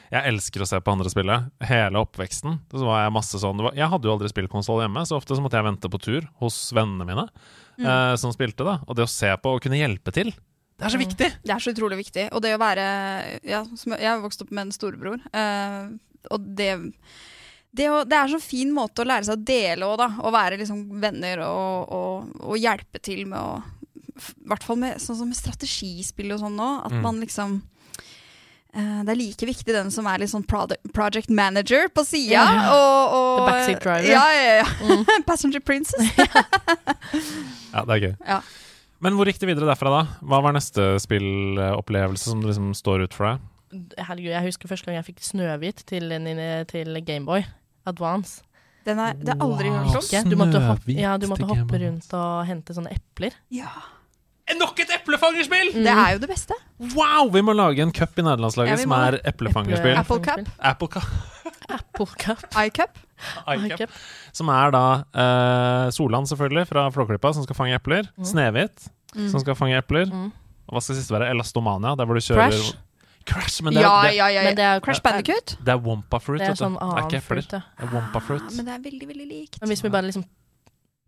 Jeg 0.07 0.23
elsker 0.31 0.63
å 0.63 0.67
se 0.69 0.77
på 0.79 0.91
andre 0.93 1.09
spille. 1.11 1.35
Hele 1.67 1.99
oppveksten. 1.99 2.59
Så 2.71 2.85
var 2.87 3.01
jeg 3.03 3.11
masse 3.15 3.39
sånn 3.41 3.59
var, 3.59 3.73
Jeg 3.75 3.89
hadde 3.91 4.07
jo 4.07 4.13
aldri 4.13 4.29
spillkonsoll 4.31 4.79
hjemme, 4.85 5.03
så 5.03 5.17
ofte 5.17 5.35
så 5.35 5.43
måtte 5.43 5.57
jeg 5.59 5.67
vente 5.67 5.89
på 5.91 5.99
tur 5.99 6.27
hos 6.39 6.59
vennene 6.75 7.03
mine 7.09 7.25
eh, 7.83 8.13
som 8.15 8.31
spilte. 8.31 8.63
da 8.63 8.77
Og 8.87 8.95
det 8.95 9.03
å 9.03 9.11
se 9.11 9.27
på 9.35 9.55
og 9.57 9.61
kunne 9.65 9.79
hjelpe 9.81 10.13
til, 10.15 10.31
det 10.77 10.85
er 10.85 10.89
så 10.93 10.97
Mm. 10.99 11.05
viktig! 11.07 11.29
Det 11.43 11.53
er 11.55 11.59
så 11.63 11.71
utrolig 11.73 11.97
viktig. 12.03 12.27
Og 12.33 12.41
det 12.45 12.51
å 12.55 12.59
være 12.61 12.83
ja, 13.43 13.63
som, 13.75 13.93
Jeg 13.97 14.07
har 14.11 14.19
vokst 14.21 14.41
opp 14.45 14.51
med 14.51 14.67
en 14.67 14.71
storebror. 14.75 15.19
uh, 15.33 15.89
og 16.31 16.39
det 16.57 16.73
det, 17.77 17.89
å, 17.91 18.03
det 18.07 18.15
er 18.17 18.27
så 18.31 18.39
fin 18.41 18.71
måte 18.73 19.03
å 19.03 19.05
lære 19.05 19.25
seg 19.27 19.37
å 19.37 19.43
dele 19.45 19.85
òg, 19.85 19.97
da. 19.99 20.07
Å 20.23 20.31
være 20.33 20.57
liksom 20.57 20.99
venner 21.01 21.41
og, 21.45 21.89
og, 21.93 22.29
og 22.41 22.57
hjelpe 22.57 22.97
til 23.03 23.25
med 23.27 23.37
å 23.37 23.61
I 24.17 24.47
hvert 24.49 24.63
fall 24.65 24.79
med, 24.81 24.97
sånn 25.03 25.27
med 25.29 25.37
strategispill 25.37 26.31
og 26.33 26.39
sånn 26.41 26.55
nå. 26.57 26.69
At 26.87 26.91
Mm. 26.95 27.01
man 27.03 27.19
liksom 27.21 27.57
uh, 28.77 29.01
det 29.03 29.11
er 29.13 29.19
like 29.19 29.45
viktig 29.45 29.73
den 29.75 29.91
som 29.93 30.07
er 30.09 30.19
litt 30.23 30.29
sånn 30.31 30.45
product, 30.47 30.81
project 30.93 31.29
manager 31.29 31.87
på 31.89 32.05
sida. 32.05 32.33
Ja. 32.39 32.45
Og, 32.77 33.13
og, 33.17 33.37
The 33.37 33.51
backseat 33.51 33.81
driver. 33.83 34.09
Ja, 34.09 34.25
ja, 34.33 34.55
ja. 34.61 34.69
Mm. 34.81 35.23
Passenger 35.29 35.59
princess. 35.59 36.01
Ja, 37.73 37.83
det 37.85 37.93
er 37.93 38.01
gøy. 38.07 38.13
Ja. 38.25 38.41
Men 39.03 39.13
hvor 39.17 39.29
gikk 39.29 39.37
det 39.43 39.49
videre 39.51 39.67
derfra, 39.69 39.91
da? 39.93 40.01
Hva 40.25 40.39
var 40.41 40.55
neste 40.57 40.95
spillopplevelse 41.03 42.31
som 42.31 42.41
liksom 42.41 42.71
står 42.77 43.05
ut 43.05 43.13
for 43.17 43.29
deg? 43.29 43.93
Herregud, 43.99 44.31
jeg 44.31 44.45
husker 44.47 44.69
første 44.71 44.87
gang 44.87 44.95
jeg 45.01 45.09
fikk 45.11 45.23
Snøhvit 45.27 45.83
til, 45.89 46.09
til 46.71 46.99
Gameboy 47.05 47.43
Advance. 47.87 48.41
Den 48.87 49.01
er, 49.03 49.17
det 49.19 49.33
er 49.35 49.41
aldri 49.43 49.67
Wow. 49.69 49.83
hørt 49.83 49.99
om. 49.99 50.07
Snøhvit 50.07 50.31
Du 50.31 50.37
måtte, 50.39 50.61
hoppe, 50.63 50.95
ja, 50.95 51.17
du 51.19 51.27
måtte 51.27 51.49
hoppe 51.49 51.79
rundt 51.83 52.13
og 52.15 52.45
hente 52.47 52.73
sånne 52.77 52.93
epler. 52.95 53.35
Ja. 53.51 53.69
Nok 54.57 54.79
et 54.79 54.91
eplefangerspill! 54.95 55.73
Det 55.75 55.91
er 55.91 56.13
jo 56.15 56.19
det 56.23 56.29
beste. 56.31 56.55
Wow! 56.95 57.27
Vi 57.33 57.41
må 57.43 57.53
lage 57.57 57.81
en 57.83 57.91
cup 57.93 58.15
i 58.17 58.23
nederlandslaget 58.23 58.71
Ja, 58.71 58.77
som 58.83 58.93
er 58.95 59.17
eplefangerspill. 59.27 59.97
Apple 59.99 60.19
Cup. 60.23 60.47
Apple 60.71 60.87
Cup. 60.87 61.09
Apple 61.69 62.07
Cup. 62.21 62.45
iCup. 62.65 62.97
iCup. 63.53 63.77
Cup. 63.83 63.89
Som 64.37 64.49
er 64.53 64.71
da 64.71 64.83
uh, 65.03 65.89
Solan, 65.91 66.25
selvfølgelig, 66.29 66.67
fra 66.69 66.87
Flåklypa, 66.95 67.33
som 67.35 67.43
skal 67.43 67.55
fange 67.59 67.75
epler. 67.75 68.07
Mm. 68.17 68.25
Snehvit, 68.33 68.91
Mm. 69.15 69.29
som 69.31 69.39
skal 69.39 69.55
fange 69.55 69.77
epler. 69.79 70.05
Mm. 70.11 70.31
Og 70.67 70.75
hva 70.75 70.81
skal 70.83 70.97
siste 70.99 71.13
være? 71.15 71.29
Elastomania, 71.31 71.93
der 71.95 72.05
hvor 72.05 72.17
du 72.19 72.21
kjører 72.21 72.51
Crash. 72.51 72.73
Crash, 73.27 73.63
men 73.63 73.73
det 73.73 73.81
er, 73.81 73.87
ja, 73.87 74.01
det, 74.03 74.15
ja, 74.17 74.27
ja, 74.35 74.41
Men 74.49 74.57
det 74.59 74.65
er 74.67 74.79
Crash 74.83 75.01
Bandicoot. 75.03 75.53
det 75.63 75.71
er 75.73 75.79
Wampa 75.83 76.19
fruit. 76.21 76.39
Det 76.43 76.49
er 76.51 76.59
sånn 76.59 76.75
det 76.75 76.87
er 76.91 77.05
ikke 77.07 77.17
epler. 77.21 77.27
fruit, 77.41 77.55
ja. 77.55 77.61
Det 77.79 77.87
er 77.87 77.93
Wampa 77.95 78.19
fruit. 78.23 78.43
Ah, 78.43 78.51
men 78.59 78.67
det 78.67 78.73
er 78.75 78.83
veldig, 78.83 79.07
veldig 79.09 79.27
likt. 79.31 79.57
Men 79.63 79.71
hvis 79.71 79.83
vi 79.83 79.89
bare 79.95 80.05
liksom 80.09 80.25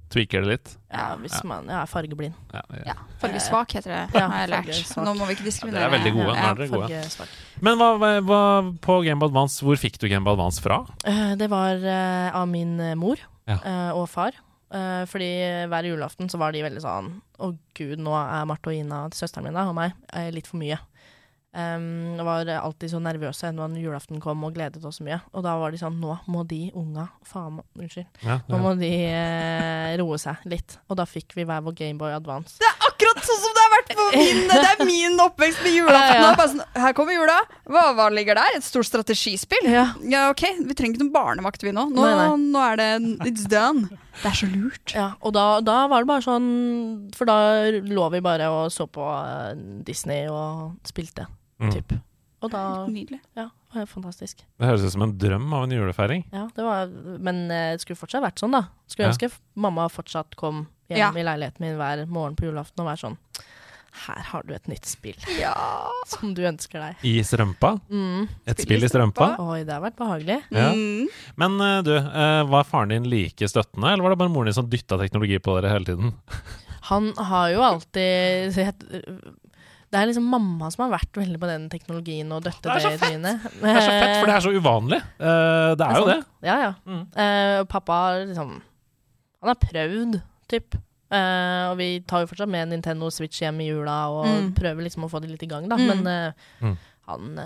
Tweaker 0.09 0.41
det 0.41 0.49
litt. 0.49 0.69
Ja, 0.89 1.15
hvis 1.21 1.35
Ja. 1.37 1.41
man 1.45 1.67
ja, 1.69 1.83
er 1.83 1.89
fargeblind. 1.89 2.33
Ja, 2.51 2.61
ja. 2.73 2.81
Ja, 2.87 2.93
Fargesvak 3.21 3.73
heter 3.77 3.91
det, 3.93 4.17
Ja, 4.17 4.27
har 4.27 4.47
jeg 4.47 4.49
lært. 4.49 4.95
Nå 4.97 5.13
må 5.13 5.27
vi 5.29 5.35
ikke 5.35 5.45
Ja, 5.45 5.69
det 5.69 5.83
er 5.83 5.93
veldig 5.93 6.13
gode. 6.15 6.33
Nå 6.33 6.49
er 6.49 6.55
dere 6.55 6.69
gode. 6.73 7.27
Men 7.61 7.77
hva, 7.77 7.89
hva, 8.25 8.41
på 8.81 9.03
Game 9.05 9.19
Boy 9.19 9.29
Advance, 9.29 9.61
hvor 9.61 9.77
fikk 9.77 9.99
du 9.99 10.07
Game 10.09 10.25
Boy 10.25 10.33
Advance 10.33 10.61
fra? 10.61 10.79
Eh, 11.05 11.35
det 11.35 11.49
var 11.51 11.77
uh, 11.77 12.35
av 12.41 12.47
min 12.47 12.79
eh, 12.79 12.95
mor 12.95 13.17
Ja. 13.45 13.59
eh, 13.63 13.91
og 13.93 14.09
far. 14.09 14.33
Uh, 14.73 15.05
fordi 15.09 15.29
hver 15.69 15.85
julaften 15.85 16.29
så 16.29 16.37
var 16.37 16.51
de 16.53 16.61
veldig 16.61 16.81
sånn 16.83 17.07
Å 17.41 17.47
gud, 17.73 17.97
nå 17.97 18.13
er 18.13 18.45
Marte 18.45 18.69
og 18.69 18.75
Ina, 18.77 19.07
søsteren 19.09 19.43
min 19.47 19.53
da, 19.57 19.63
og 19.69 19.73
meg, 19.77 19.93
litt 20.33 20.45
for 20.49 20.57
mye. 20.61 20.77
Um, 21.49 22.13
var 22.21 22.45
alltid 22.59 22.91
så 22.91 22.99
nervøse 23.01 23.49
når 23.57 23.73
julaften 23.81 24.19
kom 24.21 24.43
og 24.45 24.53
gledet 24.53 24.83
oss 24.85 24.99
så 24.99 25.05
mye. 25.07 25.17
Og 25.33 25.41
da 25.41 25.55
var 25.57 25.73
de 25.73 25.79
sånn 25.81 25.95
Nå 25.97 26.13
må 26.29 26.43
de 26.45 26.67
unga 26.77 27.07
faen 27.25 27.57
Unnskyld. 27.73 28.05
Ja, 28.21 28.35
Nå 28.51 28.59
må 28.61 28.75
de 28.77 28.91
eh, 29.09 29.95
roe 29.97 30.19
seg 30.21 30.43
litt. 30.51 30.77
Og 30.91 30.99
da 30.99 31.07
fikk 31.09 31.33
vi 31.33 31.47
hver 31.49 31.63
vår 31.65 31.73
Gameboy 31.79 32.13
Advance. 32.13 32.59
Det 32.61 32.67
er 32.69 32.85
akkurat 32.85 33.23
sånn 33.25 33.41
som 33.41 33.55
det 33.57 33.63
har 33.65 33.73
vært 33.73 33.89
på 33.97 34.05
min 34.19 34.43
Det 34.51 34.59
er 34.69 34.83
min 34.85 35.23
oppvekst 35.25 35.63
med 35.65 35.73
julaften. 35.79 36.21
Ja, 36.21 36.29
ja. 36.35 36.47
sånn, 36.53 36.61
her 36.85 36.93
kommer 36.97 37.17
jula. 37.17 37.39
Hva, 37.65 37.87
hva 37.97 38.09
ligger 38.13 38.37
der? 38.37 38.59
Et 38.59 38.67
stort 38.69 38.85
strategispill? 38.91 39.71
Ja. 39.73 39.87
Ja, 40.05 40.27
ok, 40.29 40.45
vi 40.69 40.77
trenger 40.77 40.99
ikke 40.99 41.07
noen 41.07 41.15
barnevakt 41.17 41.65
vi 41.65 41.73
nå. 41.73 41.87
Nå, 41.89 42.05
Nei, 42.05 42.13
nei. 42.13 42.29
nå 42.53 42.63
er 42.67 42.77
det 42.83 42.91
It's 43.31 43.49
done. 43.49 43.89
Det 44.19 44.27
er 44.29 44.35
så 44.37 44.47
lurt. 44.51 44.93
Ja, 44.93 45.09
og 45.23 45.33
da, 45.33 45.47
da 45.65 45.81
var 45.89 46.03
det 46.03 46.09
bare 46.09 46.23
sånn 46.25 46.47
For 47.15 47.29
da 47.29 47.37
lå 47.71 48.07
vi 48.11 48.19
bare 48.25 48.49
og 48.51 48.65
så 48.73 48.85
på 48.91 49.05
eh, 49.15 49.53
Disney 49.87 50.25
og 50.29 50.75
spilte, 50.89 51.25
Mm. 51.59 51.71
typ. 51.73 51.99
Og 52.41 52.51
da 52.53 52.85
Nydelig. 52.87 53.19
Ja, 53.35 53.49
det 53.73 53.81
var 53.81 53.85
fantastisk. 53.91 54.45
Det 54.57 54.65
høres 54.69 54.85
ut 54.85 54.93
som 54.93 55.01
en 55.03 55.17
drøm 55.19 55.51
av 55.53 55.63
en 55.65 55.71
julefeiring. 55.75 56.23
Ja, 56.31 56.45
det 56.55 56.63
var 56.63 56.87
Men 57.19 57.51
eh, 57.51 57.73
det 57.75 57.81
skulle 57.83 57.99
fortsatt 57.99 58.23
vært 58.23 58.39
sånn, 58.39 58.51
da. 58.55 58.61
Skulle 58.87 59.09
Ja. 59.09 59.11
ønske 59.13 59.31
mamma 59.55 59.89
fortsatt 59.91 60.35
kom 60.39 60.67
hjem 60.89 60.97
Ja. 60.97 61.09
i 61.11 61.23
leiligheten 61.23 61.59
min 61.59 61.75
hver 61.77 62.05
morgen 62.07 62.35
på 62.35 62.45
julaften 62.47 62.79
og 62.79 62.87
være 62.87 63.03
sånn 63.03 63.17
Her 64.05 64.21
har 64.21 64.43
du 64.43 64.53
et 64.53 64.67
nytt 64.69 64.85
spill 64.85 65.15
Ja. 65.39 65.53
som 66.05 66.33
du 66.33 66.43
ønsker 66.43 66.79
deg. 66.79 66.95
I 67.03 67.19
strømpa. 67.25 67.81
Mm. 67.89 68.29
Et 68.47 68.55
Spill 68.61 68.77
spill 68.79 68.83
i 68.83 68.85
i 68.85 68.89
strømpa. 68.89 69.39
Oi, 69.39 69.63
det 69.65 69.73
har 69.73 69.81
vært 69.81 69.97
behagelig. 69.97 70.43
Ja. 70.51 70.71
Mm. 70.71 71.07
Men 71.35 71.59
eh, 71.59 71.81
du, 71.81 71.95
eh, 71.97 72.43
var 72.45 72.63
faren 72.63 72.89
din 72.89 73.03
like 73.09 73.41
støttende, 73.49 73.91
eller 73.91 74.03
var 74.03 74.11
det 74.11 74.19
bare 74.19 74.29
moren 74.29 74.45
din 74.45 74.53
som 74.53 74.69
dytta 74.69 74.97
teknologi 74.97 75.39
på 75.39 75.59
dere 75.59 75.73
hele 75.73 75.85
tiden? 75.85 76.13
Han 76.83 77.11
har 77.17 77.49
jo 77.51 77.61
alltid 77.61 78.53
Det 79.89 79.97
er 79.97 80.05
liksom 80.05 80.25
mamma 80.29 80.67
som 80.69 80.83
har 80.85 80.91
vært 80.99 81.17
veldig 81.17 81.39
på 81.41 81.47
den 81.49 81.63
teknologien 81.71 82.29
og 82.35 82.43
døtte 82.45 82.61
Det 82.61 82.75
er 82.75 82.83
det 82.85 82.91
i 82.93 82.99
trynet. 83.01 83.47
Det 83.61 83.71
er 83.71 83.79
så 83.81 83.93
fett, 83.95 84.11
for 84.19 84.29
det 84.29 84.35
er 84.35 84.43
så 84.45 84.51
uvanlig. 84.53 84.99
Uh, 85.17 85.71
det 85.79 85.87
er 85.87 85.95
jo 85.97 86.05
det. 86.11 86.17
Ja, 86.45 86.57
ja. 86.61 86.73
Mm. 86.85 86.99
Uh, 87.15 87.63
pappa 87.71 87.97
liksom 88.25 88.51
Han 89.41 89.49
har 89.53 89.55
prøvd, 89.63 90.19
typ. 90.51 90.75
Uh, 91.09 91.71
og 91.71 91.77
vi 91.79 91.87
tar 92.05 92.21
jo 92.21 92.29
fortsatt 92.29 92.51
med 92.53 92.69
Nintendo 92.69 93.09
Switch 93.09 93.41
hjem 93.41 93.63
i 93.65 93.69
jula 93.71 93.97
og 94.13 94.27
Mm. 94.29 94.51
prøver 94.53 94.85
liksom 94.85 95.07
å 95.07 95.09
få 95.09 95.21
det 95.23 95.31
litt 95.31 95.43
i 95.47 95.49
gang, 95.49 95.65
da. 95.71 95.75
Mm. 95.79 96.03
Men 96.03 96.33
Mm. 96.61 96.77
han 97.07 97.39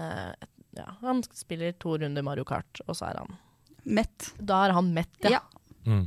Ja, 0.75 0.87
han 1.01 1.21
spiller 1.23 1.71
to 1.79 1.95
runder 2.01 2.23
Mario 2.25 2.43
Kart, 2.43 2.81
og 2.87 2.95
så 2.97 3.11
er 3.11 3.19
han 3.21 3.37
Mett. 3.85 4.31
Da 4.41 4.65
er 4.67 4.73
han 4.73 4.91
mett, 4.93 5.15
ja. 5.21 5.39
Ja. 5.85 6.01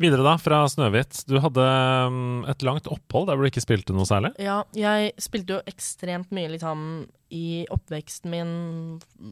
Videre 0.00 0.24
da, 0.24 0.34
fra 0.40 0.62
Snøhvit. 0.72 1.24
Du 1.28 1.36
hadde 1.44 1.64
mm, 2.10 2.44
et 2.48 2.62
langt 2.64 2.86
opphold 2.88 3.26
der 3.28 3.36
hvor 3.36 3.44
du 3.44 3.50
ikke 3.50 3.60
spilte 3.64 3.92
noe 3.92 4.06
særlig. 4.08 4.30
Ja, 4.40 4.62
jeg 4.76 5.12
spilte 5.20 5.58
jo 5.58 5.62
ekstremt 5.68 6.30
mye 6.32 6.48
liksom 6.54 6.84
i 7.30 7.60
oppveksten 7.70 8.32
min 8.32 8.48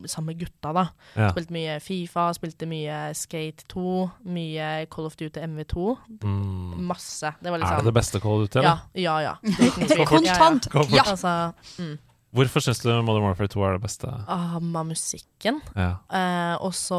sammen 0.07 0.29
med 0.31 0.43
gutta, 0.45 0.71
da. 0.77 0.85
Ja. 1.19 1.31
Spilte 1.33 1.55
mye 1.57 1.79
Fifa, 1.83 2.29
spilte 2.37 2.69
mye 2.71 2.99
Skate 3.19 3.65
2, 3.73 3.87
mye 4.31 4.69
Call 4.93 5.09
of 5.09 5.17
Duty 5.19 5.41
MV2. 5.49 5.87
Mm. 6.23 6.77
Masse. 6.93 7.33
Det 7.43 7.51
var 7.51 7.59
Er 7.59 7.65
det 7.65 7.71
liksom 7.73 7.89
det 7.89 7.97
beste 7.99 8.21
Call 8.23 8.37
of 8.37 8.45
Duty, 8.47 8.61
Ja, 8.63 8.77
eller? 8.93 9.03
ja, 9.03 9.17
ja. 9.25 9.35
ja. 9.99 10.07
Kontant. 10.13 10.69
Ja, 10.75 10.85
Ja. 11.01 11.09
Altså, 11.17 11.35
mm. 11.81 11.97
Hvorfor 12.37 12.61
syns 12.61 12.83
du 12.85 12.91
Modern 13.03 13.25
Warfare 13.25 13.49
2 13.49 13.63
er 13.65 13.79
det 13.79 13.83
beste? 13.89 14.09
ah, 14.29 14.59
med 14.61 14.91
musikken. 14.93 15.63
Ja. 15.75 15.95
Eh, 16.13 16.57
og 16.61 16.75
så 16.77 16.99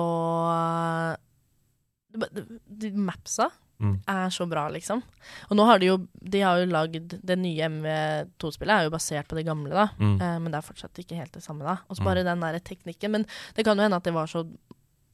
Mapsa 2.95 3.49
Mm. 3.79 3.93
er 4.12 4.27
så 4.29 4.43
bra, 4.49 4.65
liksom. 4.67 4.99
Og 5.49 5.55
nå 5.55 5.63
har 5.65 5.79
de 5.79 5.86
jo 5.88 5.93
De 6.21 6.41
har 6.43 6.58
jo 6.60 6.65
lagd 6.67 7.13
Det 7.23 7.38
nye 7.39 7.63
MV2-spillet 7.69 8.73
er 8.75 8.84
jo 8.84 8.91
basert 8.91 9.29
på 9.29 9.38
det 9.38 9.45
gamle, 9.47 9.69
da. 9.71 9.86
Mm. 9.97 10.17
Eh, 10.19 10.39
men 10.43 10.51
det 10.51 10.58
er 10.60 10.65
fortsatt 10.67 10.99
ikke 10.99 11.15
helt 11.15 11.32
det 11.32 11.43
samme, 11.45 11.63
da. 11.63 11.77
Og 11.88 11.95
så 11.95 12.03
bare 12.03 12.25
den 12.27 12.41
derre 12.43 12.60
teknikken. 12.60 13.12
Men 13.12 13.25
det 13.55 13.63
kan 13.63 13.77
jo 13.79 13.84
hende 13.86 13.95
at 13.95 14.03
det 14.03 14.12
var 14.13 14.27
så 14.27 14.43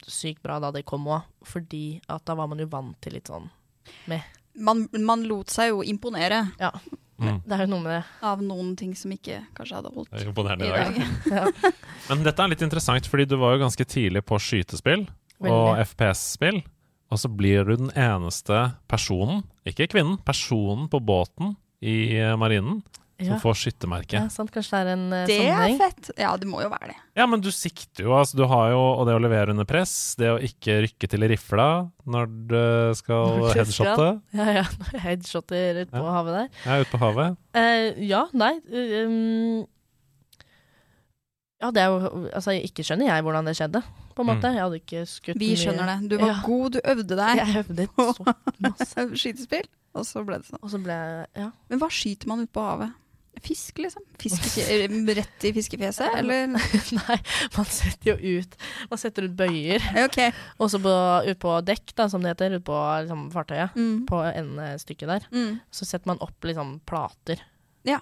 sykt 0.07 0.41
bra 0.41 0.57
da 0.59 0.71
det 0.73 0.83
kom 0.89 1.05
òg, 1.05 1.21
fordi 1.45 2.01
at 2.09 2.25
da 2.25 2.33
var 2.33 2.47
man 2.47 2.57
jo 2.57 2.65
vant 2.65 2.97
til 3.01 3.13
litt 3.13 3.29
sånn 3.29 3.51
Man, 4.57 4.87
man 4.93 5.23
lot 5.29 5.49
seg 5.53 5.69
jo 5.69 5.83
imponere 5.83 6.51
Ja. 6.59 6.71
Mm. 7.21 7.43
Det 7.45 7.51
er 7.53 7.61
jo 7.67 7.69
noe 7.71 7.83
med 7.85 7.91
det. 8.01 8.03
av 8.23 8.41
noen 8.41 8.75
ting 8.75 8.95
som 8.95 9.11
ikke 9.11 9.45
kanskje 9.55 9.75
hadde 9.77 9.93
holdt 9.93 10.09
Det 10.11 10.25
er 10.25 10.31
imponerende 10.33 10.65
i 10.65 10.73
dag. 10.73 10.97
Ja. 11.37 11.71
Men 12.09 12.23
dette 12.23 12.41
er 12.43 12.47
litt 12.49 12.61
interessant, 12.65 13.05
fordi 13.07 13.25
du 13.29 13.37
var 13.37 13.53
jo 13.55 13.61
ganske 13.63 13.85
tidlig 13.85 14.25
på 14.25 14.35
skytespill 14.41 15.05
og 15.39 15.77
FPS-spill. 15.85 16.63
Og 17.13 17.19
så 17.21 17.29
blir 17.29 17.63
du 17.67 17.75
den 17.77 17.91
eneste 17.93 18.71
personen, 18.89 19.43
ikke 19.67 19.87
kvinnen, 19.91 20.17
personen 20.25 20.87
på 20.89 20.99
båten 21.05 21.53
i 21.85 22.15
eh, 22.17 22.35
marinen 22.39 22.81
som 23.15 23.29
Ja. 23.29 23.35
får 23.39 23.53
skyttemerke. 23.55 24.17
ja, 24.17 24.27
sant. 24.27 24.49
Kanskje 24.51 24.71
det 24.75 24.79
er 24.81 24.89
en 24.91 25.13
eh, 25.13 25.25
Det 25.29 25.35
er 25.47 25.77
fett. 25.79 26.09
Ja, 26.19 26.33
det 26.35 26.49
må 26.49 26.59
jo 26.63 26.67
være 26.67 26.89
det. 26.89 26.95
Ja, 27.15 27.25
men 27.31 27.39
du 27.39 27.47
sikter 27.53 28.03
jo, 28.03 28.11
altså. 28.17 28.35
Du 28.35 28.43
har 28.51 28.71
jo 28.73 28.79
Og 28.99 29.05
det 29.07 29.13
å 29.15 29.21
levere 29.23 29.53
under 29.53 29.63
press, 29.69 30.15
det 30.19 30.27
å 30.33 30.39
ikke 30.43 30.81
rykke 30.83 31.07
til 31.07 31.23
rifla 31.31 31.67
når 32.05 32.25
du 32.49 32.57
skal 32.99 33.37
Når 33.39 33.53
du 33.53 33.59
headshotte. 33.61 34.09
Ja, 34.41 34.49
ja. 34.57 34.65
Headshotter 35.05 35.79
ute 35.85 35.91
på 35.93 36.03
Ja. 36.03 36.11
havet 36.17 36.33
der. 36.41 36.49
Ja, 36.65 36.81
ut 36.81 36.87
ute 36.89 36.91
på 36.97 37.03
havet. 37.05 37.37
Uh, 37.55 38.03
ja, 38.03 38.25
nei 38.33 38.51
um, 38.67 39.65
Ja, 41.63 41.71
det 41.71 41.81
er 41.85 41.87
jo 41.93 42.27
Altså, 42.35 42.51
ikke 42.59 42.83
skjønner 42.83 43.07
jeg 43.13 43.23
hvordan 43.23 43.47
det 43.47 43.55
skjedde, 43.55 43.81
på 44.15 44.23
en 44.23 44.28
Mm. 44.28 44.36
måte. 44.36 44.51
Jeg 44.56 44.63
hadde 44.63 44.80
ikke 44.82 45.06
skutt 45.12 45.39
Vi 45.39 45.49
skjønner 45.60 45.86
det. 45.91 46.10
Du 46.10 46.17
var 46.17 46.28
Ja. 46.34 46.41
god, 46.45 46.71
du 46.71 46.80
øvde 46.84 47.15
deg. 47.15 47.38
Jeg 47.41 47.65
øvde 47.65 47.88
så 47.97 48.36
masse. 48.60 49.08
Skytespill, 49.21 49.67
og 49.93 50.06
så 50.06 50.25
ble 50.25 50.38
det 50.39 50.45
sånn. 50.49 50.62
Og 50.63 50.69
så 50.71 50.82
ble 50.84 50.93
jeg 50.93 51.28
Ja. 51.36 51.49
Men 51.69 51.80
hva 51.80 51.89
skyter 51.91 52.28
man 52.32 52.39
ute 52.45 52.54
på 52.56 52.63
havet? 52.63 52.93
Fisk, 53.43 53.75
liksom? 53.84 54.01
Fisk, 54.17 54.45
rett 55.12 55.43
i 55.43 55.51
fiskefjeset, 55.51 56.08
eller? 56.21 56.47
Nei, 56.47 57.17
man 57.58 57.65
setter 57.67 58.13
jo 58.15 58.39
ut 58.39 58.56
Man 58.89 58.97
setter 58.97 59.25
ut 59.28 59.36
bøyer. 59.36 59.84
Okay. 60.06 60.32
Og 60.58 60.69
så 60.71 60.80
ut 60.80 61.39
på 61.43 61.58
dekk, 61.67 61.91
da, 61.99 62.08
som 62.08 62.21
det 62.23 62.32
heter, 62.32 62.56
ut 62.56 62.63
på 62.63 62.78
liksom, 63.04 63.25
fartøyet. 63.36 63.75
Mm. 63.75 64.06
På 64.08 64.21
endestykket 64.23 65.08
der. 65.12 65.28
Mm. 65.36 65.60
Så 65.69 65.84
setter 65.86 66.08
man 66.08 66.17
opp 66.23 66.47
liksom 66.47 66.80
plater. 66.88 67.43
Ja. 67.84 67.99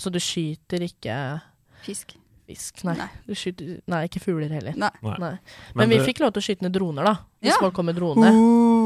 Så 0.00 0.10
du 0.10 0.18
skyter 0.18 0.80
ikke 0.88 1.42
Fisk. 1.84 2.16
Fisk. 2.46 2.84
Nei. 2.86 2.94
Nei. 2.98 3.08
Du 3.26 3.34
skyter, 3.34 3.80
nei, 3.90 4.04
ikke 4.08 4.20
fugler 4.22 4.52
heller. 4.54 4.76
Nei. 4.78 4.90
Nei. 5.02 5.16
Men, 5.18 5.38
Men, 5.74 5.88
vi 5.90 5.96
det- 5.98 6.06
fikk 6.06 6.20
lov 6.22 6.32
til 6.36 6.42
å 6.42 6.46
skyte 6.46 6.62
ned 6.62 6.72
droner, 6.76 7.04
da. 7.04 7.14
Hvis 7.42 7.52
Ja. 7.52 7.58
folk 7.60 7.74
kom 7.74 7.86
med 7.86 7.96
drone. 7.98 8.30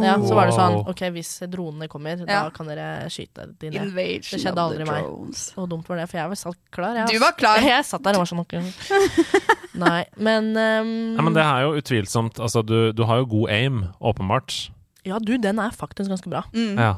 Ja, 0.05 0.17
så 0.19 0.35
var 0.35 0.47
det 0.49 0.55
sånn 0.57 0.89
OK, 0.89 1.01
hvis 1.15 1.31
dronene 1.49 1.89
kommer, 1.89 2.19
Ja. 2.19 2.25
da 2.45 2.51
kan 2.51 2.67
dere 2.67 3.07
skyte 3.09 3.47
de 3.59 3.71
ned. 3.71 3.83
Invasion 3.89 4.39
Det 4.39 4.41
skjedde 4.41 4.65
aldri 4.65 4.87
meg. 4.87 5.05
Og 5.57 5.69
dumt 5.69 5.87
var 5.89 5.97
det, 5.97 6.09
for 6.11 6.17
jeg 6.19 6.29
var 6.29 6.37
satt 6.37 6.57
klar. 6.73 6.95
Jeg, 6.97 7.09
Du 7.09 7.19
var 7.19 7.33
klar. 7.33 7.59
Jeg 7.71 7.85
satt 7.85 8.03
der 8.03 8.17
og 8.19 8.25
var 8.25 8.27
sånn. 8.27 8.45
Nei, 9.81 10.05
men 10.17 10.51
um, 10.57 11.17
Ja, 11.17 11.23
men 11.23 11.33
det 11.37 11.43
er 11.45 11.63
jo 11.63 11.77
utvilsomt 11.79 12.41
Altså, 12.43 12.65
du, 12.67 12.93
du 12.93 13.05
har 13.05 13.19
jo 13.23 13.27
god 13.27 13.51
aim, 13.51 13.85
åpenbart. 14.03 14.71
Ja, 15.07 15.19
du, 15.19 15.37
den 15.39 15.59
er 15.59 15.71
faktisk 15.71 16.11
ganske 16.11 16.29
bra. 16.29 16.43
Mm. 16.53 16.77
Ja. 16.77 16.95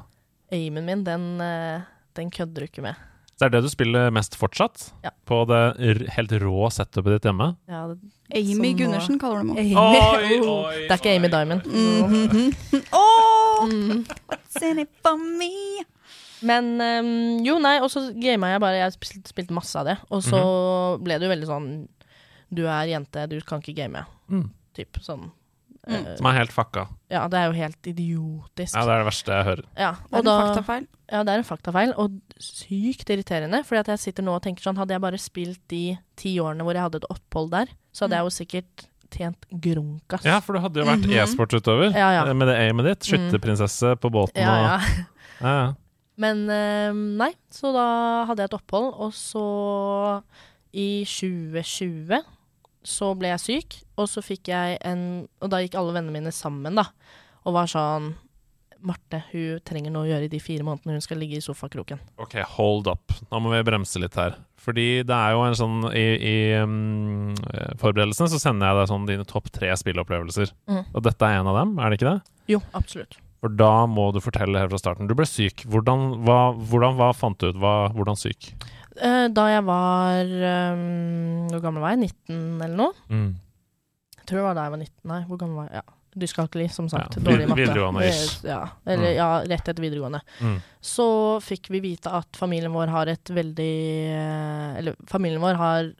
Aimen 0.53 0.85
min, 0.85 1.05
den, 1.05 1.41
eh, 1.41 1.83
den 2.15 2.31
kødder 2.31 2.65
du 2.65 2.67
ikke 2.67 2.83
med. 2.83 2.97
Det 3.43 3.49
er 3.49 3.55
det 3.57 3.61
du 3.65 3.71
spiller 3.73 4.13
mest 4.15 4.37
fortsatt? 4.39 4.85
Ja. 5.03 5.11
På 5.27 5.41
det 5.51 5.59
r 5.83 5.99
helt 6.15 6.31
rå 6.39 6.69
setupet 6.71 7.17
ditt 7.17 7.25
hjemme? 7.27 7.49
Ja, 7.67 7.81
det, 7.91 7.97
Amy 8.31 8.53
Som 8.55 8.63
nå- 8.63 8.77
Gundersen 8.79 9.19
kaller 9.19 9.43
du 9.43 9.49
meg. 9.51 9.59
Oi, 9.59 9.73
Oi, 9.83 10.37
Oh, 10.39 10.53
oi, 10.69 10.77
det 10.87 10.95
er 10.95 11.01
ikke 11.01 11.15
Amy. 11.17 11.31
Diamond. 11.33 11.67
Mhm. 11.67 12.85
Åh, 12.95 13.65
Mm. 13.67 14.05
send 14.49 14.81
it 14.81 14.91
for 15.03 15.17
me. 15.19 15.51
Men 16.43 16.71
um, 16.83 17.45
jo, 17.47 17.59
nei, 17.63 17.77
og 17.83 17.91
så 17.91 18.09
gama 18.19 18.49
jeg 18.55 18.61
bare. 18.63 18.79
Jeg 18.81 18.95
spilte, 18.97 19.31
spilt 19.35 19.51
masse 19.55 19.75
av 19.79 19.87
det. 19.87 19.99
Og 20.11 20.23
så 20.27 20.41
ble 21.03 21.19
det 21.19 21.27
jo 21.29 21.35
veldig 21.35 21.47
sånn 21.51 21.69
Du 22.53 22.65
er 22.67 22.91
jente, 22.91 23.27
du 23.31 23.41
kan 23.47 23.63
ikke 23.63 23.75
game. 23.77 24.03
Mm. 24.31 24.49
Typ 24.77 24.99
sånn. 25.03 25.31
Mm. 25.89 25.95
eh, 26.07 26.17
Som 26.17 26.27
er 26.31 26.33
helt 26.39 26.53
fucka. 26.55 26.85
ja, 27.11 27.25
det 27.29 27.39
er 27.41 27.47
jo 27.51 27.53
helt 27.59 27.83
idiotisk. 27.91 28.75
Ja, 28.77 28.85
det 28.87 28.93
er 28.95 28.99
det 29.03 29.07
verste 29.09 29.33
jeg 29.35 29.45
hører. 29.49 29.65
Ja, 29.77 29.93
Det 29.93 30.13
er 30.15 30.19
en 30.19 30.25
da, 30.25 30.37
faktafeil. 30.47 30.87
ja, 31.11 31.23
det 31.25 31.33
er 31.33 31.39
en 31.43 31.45
faktafeil, 31.49 31.95
og 31.99 32.21
sykt 32.39 33.11
irriterende. 33.11 33.65
Fordi 33.67 33.81
at 33.81 33.87
jeg 33.89 33.99
sitter 33.99 34.23
nå 34.23 34.37
og 34.37 34.43
tenker 34.43 34.63
sånn, 34.63 34.77
hadde 34.79 34.95
jeg 34.95 35.01
bare 35.03 35.19
spilt 35.19 35.61
de 35.69 35.99
ti 36.17 36.37
årene 36.39 36.63
hvor 36.63 36.75
jeg 36.79 36.83
hadde 36.87 36.97
et 37.03 37.11
opphold 37.11 37.51
der, 37.51 37.67
så 37.93 38.05
hadde 38.07 38.17
jeg 38.21 38.25
jo 38.29 38.35
sikkert 38.39 38.87
tjent 39.13 39.45
grunkas. 39.61 40.25
Ja, 40.25 40.39
for 40.41 40.55
du 40.55 40.61
hadde 40.61 40.81
jo 40.81 40.87
vært 40.87 41.03
Mhm. 41.05 41.19
e-sportsutøver 41.19 41.93
Ja, 41.93 42.13
ja. 42.13 42.25
eh, 42.31 42.33
med 42.33 42.47
det 42.49 42.57
aimet 42.57 42.85
ditt. 42.87 43.01
Skytterprinsesse 43.11 43.97
på 44.01 44.09
båten 44.11 44.37
ja, 44.41 44.55
ja. 44.55 44.77
og 44.77 44.81
ja, 45.43 45.55
ja. 45.67 45.75
Men 46.23 46.49
eh, 46.49 46.93
nei, 46.93 47.33
så 47.51 47.73
da 47.75 48.25
hadde 48.27 48.39
jeg 48.45 48.53
et 48.53 48.55
opphold, 48.61 48.95
og 49.01 49.13
så 49.13 50.23
i 50.73 51.05
2020 51.05 52.23
så 52.87 53.13
ble 53.19 53.31
jeg 53.35 53.43
syk, 53.43 53.79
og 54.01 54.11
så 54.11 54.23
fikk 54.25 54.51
jeg 54.51 54.79
en 54.89 55.03
Og 55.43 55.51
da 55.53 55.61
gikk 55.63 55.77
alle 55.79 55.95
vennene 55.95 56.17
mine 56.17 56.35
sammen, 56.35 56.79
da, 56.79 56.89
og 57.47 57.57
var 57.57 57.71
sånn 57.71 58.13
Marte, 58.83 59.21
hun 59.31 59.61
trenger 59.63 59.93
noe 59.95 60.07
å 60.07 60.11
gjøre 60.11 60.27
i 60.27 60.31
de 60.33 60.41
fire 60.43 60.65
månedene 60.67 60.97
hun 60.97 61.05
skal 61.05 61.21
ligge 61.23 61.39
i 61.39 61.45
sofakroken. 61.45 62.01
Ok, 62.19 62.35
hold 62.57 62.89
up. 62.91 63.15
Nå 63.31 63.39
må 63.39 63.53
vi 63.53 63.61
bremse 63.69 64.01
litt 64.03 64.17
her. 64.19 64.35
Fordi 64.59 65.05
det 65.07 65.15
er 65.15 65.37
jo 65.37 65.45
en 65.47 65.55
sånn 65.59 65.77
I, 65.95 66.07
i 66.19 66.37
um, 66.59 67.31
forberedelsene 67.79 68.33
så 68.33 68.41
sender 68.43 68.67
jeg 68.73 68.81
deg 68.81 68.91
sånn 68.91 69.07
dine 69.07 69.27
topp 69.29 69.53
tre 69.55 69.71
spilleopplevelser. 69.79 70.51
Mm. 70.67 70.83
Og 70.91 71.07
dette 71.07 71.29
er 71.29 71.39
en 71.39 71.53
av 71.53 71.61
dem, 71.61 71.77
er 71.79 71.93
det 71.93 72.01
ikke 72.01 72.11
det? 72.11 72.35
Jo, 72.57 72.59
absolutt. 72.75 73.21
For 73.43 73.55
da 73.59 73.87
må 73.91 74.09
du 74.15 74.21
fortelle 74.23 74.59
helt 74.59 74.71
fra 74.71 74.79
starten. 74.79 75.09
Du 75.11 75.17
ble 75.19 75.27
syk. 75.27 75.65
Hvordan, 75.71 76.23
hva, 76.27 76.41
hvordan 76.55 76.99
hva 76.99 77.11
fant 77.15 77.39
du 77.43 77.49
ut? 77.51 77.59
Hva, 77.63 77.75
hvordan 77.95 78.19
syk? 78.19 78.53
Eh, 79.01 79.29
da 79.33 79.47
jeg 79.49 79.65
var 79.65 80.29
um, 80.75 81.49
Hvor 81.49 81.63
gammel 81.65 81.81
var 81.85 81.95
jeg? 81.95 82.13
19 82.29 82.61
eller 82.67 82.77
noe? 82.77 82.93
Mm. 83.09 83.31
Jeg 84.19 84.27
tror 84.29 84.39
det 84.39 84.45
var 84.45 84.55
da 84.59 84.65
jeg 84.69 84.75
var 84.75 84.83
19. 84.85 84.95
Nei, 85.13 85.21
hvor 85.31 85.41
gammel 85.41 85.57
var 85.63 85.69
jeg? 85.71 85.81
Ja. 85.83 85.99
Dyskalkuli, 86.13 86.67
som 86.69 86.91
sagt. 86.93 87.17
Ja, 87.17 87.23
Dårlig 87.25 87.47
matte. 87.49 88.11
Ja, 88.45 88.59
eller 88.85 89.09
Mm. 89.09 89.17
ja, 89.17 89.29
rett 89.49 89.69
etter 89.73 89.81
videregående. 89.81 90.21
Mm. 90.45 90.59
Så 90.85 91.07
fikk 91.41 91.71
vi 91.73 91.81
vite 91.81 92.13
at 92.13 92.37
familien 92.37 92.73
vår 92.75 92.93
har 92.93 93.07
et 93.09 93.25
veldig 93.33 93.73
eh, 94.13 94.77
Eller 94.79 94.95
familien 95.09 95.41
vår 95.41 95.55
har 95.57 95.93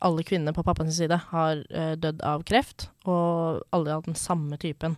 Alle 0.00 0.22
kvinnene 0.22 0.54
på 0.54 0.62
pappas 0.64 0.94
side 0.96 1.16
har 1.32 1.56
uh, 1.74 1.94
dødd 1.98 2.20
av 2.22 2.44
kreft, 2.46 2.88
og 3.04 3.64
alle 3.74 3.90
har 3.90 4.02
den 4.06 4.14
samme 4.14 4.54
typen. 4.56 4.94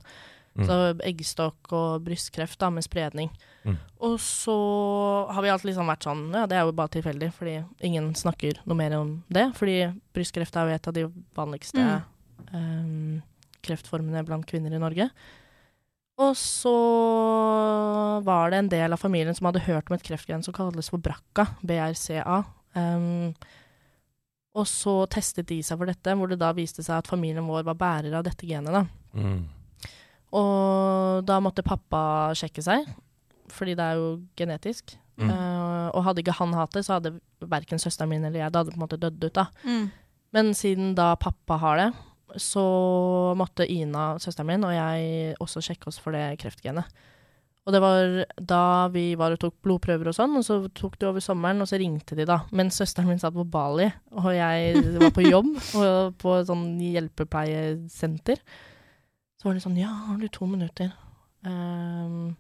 Mm. 0.54 0.66
Så 0.68 0.76
eggstokk 1.08 1.72
og 1.72 2.02
brystkreft 2.04 2.58
da, 2.60 2.68
med 2.68 2.84
spredning. 2.84 3.30
Mm. 3.64 3.76
Og 4.06 4.14
så 4.24 4.56
har 5.28 5.44
vi 5.44 5.50
alltid 5.52 5.68
liksom 5.68 5.90
vært 5.90 6.06
sånn 6.06 6.22
Ja, 6.32 6.46
det 6.48 6.56
er 6.56 6.64
jo 6.64 6.72
bare 6.76 6.94
tilfeldig, 6.94 7.28
fordi 7.36 7.58
ingen 7.84 8.14
snakker 8.16 8.62
noe 8.64 8.78
mer 8.78 8.96
om 8.96 9.18
det. 9.28 9.50
Fordi 9.58 9.76
brystkreft 10.16 10.56
er 10.56 10.70
jo 10.70 10.78
et 10.78 10.88
av 10.88 10.96
de 10.96 11.04
vanligste 11.36 11.84
eh, 11.84 13.20
kreftformene 13.66 14.24
blant 14.24 14.48
kvinner 14.48 14.72
i 14.72 14.80
Norge. 14.80 15.10
Og 16.20 16.34
så 16.36 16.74
var 18.26 18.52
det 18.52 18.60
en 18.60 18.72
del 18.72 18.92
av 18.92 19.00
familien 19.00 19.36
som 19.36 19.48
hadde 19.48 19.64
hørt 19.64 19.88
om 19.88 19.96
et 19.96 20.04
kreftgen 20.04 20.44
som 20.44 20.56
kalles 20.56 20.90
for 20.92 21.00
BRCA. 21.00 21.46
BRCA. 21.64 22.42
Um, 22.76 23.32
og 24.60 24.66
så 24.68 24.94
testet 25.10 25.48
de 25.48 25.60
seg 25.64 25.78
for 25.80 25.88
dette, 25.88 26.16
hvor 26.18 26.28
det 26.30 26.40
da 26.42 26.50
viste 26.56 26.84
seg 26.84 26.98
at 26.98 27.08
familien 27.08 27.46
vår 27.48 27.64
var 27.70 27.78
bærer 27.78 28.18
av 28.18 28.26
dette 28.26 28.48
genet. 28.48 28.74
da. 28.74 28.84
Mm. 29.16 29.40
Og 30.36 31.24
da 31.26 31.38
måtte 31.42 31.64
pappa 31.66 32.02
sjekke 32.38 32.62
seg, 32.62 32.84
fordi 33.54 33.76
det 33.78 33.86
er 33.86 34.00
jo 34.00 34.10
genetisk. 34.38 34.96
Mm. 35.20 35.30
Uh, 35.30 35.88
og 35.92 36.04
hadde 36.06 36.22
ikke 36.22 36.38
han 36.38 36.54
hatt 36.56 36.72
det, 36.76 36.84
så 36.86 36.96
hadde 36.96 37.18
verken 37.50 37.80
søsteren 37.82 38.08
min 38.12 38.24
eller 38.24 38.40
jeg 38.40 38.52
det 38.52 38.62
hadde 38.62 38.72
på 38.72 38.80
en 38.80 38.84
måte 38.86 39.00
dødd 39.00 39.26
ut. 39.26 39.34
da. 39.36 39.46
Mm. 39.64 39.90
Men 40.36 40.54
siden 40.54 40.94
da 40.98 41.12
pappa 41.20 41.58
har 41.60 41.80
det, 41.80 41.90
så 42.40 42.64
måtte 43.36 43.66
Ina, 43.66 44.14
søsteren 44.22 44.52
min, 44.52 44.66
og 44.66 44.74
jeg 44.74 45.38
også 45.42 45.62
sjekke 45.64 45.90
oss 45.90 45.98
for 46.00 46.14
det 46.14 46.38
kreftgenet. 46.42 46.86
Og 47.68 47.74
det 47.74 47.80
var 47.84 48.14
da 48.40 48.62
vi 48.90 49.12
var 49.20 49.34
og 49.34 49.40
tok 49.42 49.58
blodprøver 49.62 50.08
og 50.10 50.16
sånn, 50.16 50.38
og 50.38 50.44
så 50.46 50.56
tok 50.74 50.96
det 50.98 51.08
over 51.10 51.22
sommeren, 51.22 51.60
og 51.60 51.68
så 51.68 51.78
ringte 51.80 52.16
de 52.16 52.24
da. 52.28 52.40
Mens 52.56 52.78
søsteren 52.80 53.10
min 53.10 53.20
satt 53.20 53.36
på 53.36 53.44
Bali, 53.44 53.90
og 54.16 54.30
jeg 54.32 54.80
var 54.96 55.12
på 55.14 55.26
jobb 55.26 55.50
og 55.82 56.16
på 56.22 56.36
et 56.38 56.48
sånn 56.48 56.64
hjelpepleiesenter. 56.80 58.40
Så 59.36 59.48
var 59.48 59.56
det 59.56 59.64
sånn 59.64 59.78
Ja, 59.80 59.92
har 60.08 60.18
du 60.20 60.28
to 60.32 60.48
minutter? 60.48 60.90
Ehm, 61.48 62.34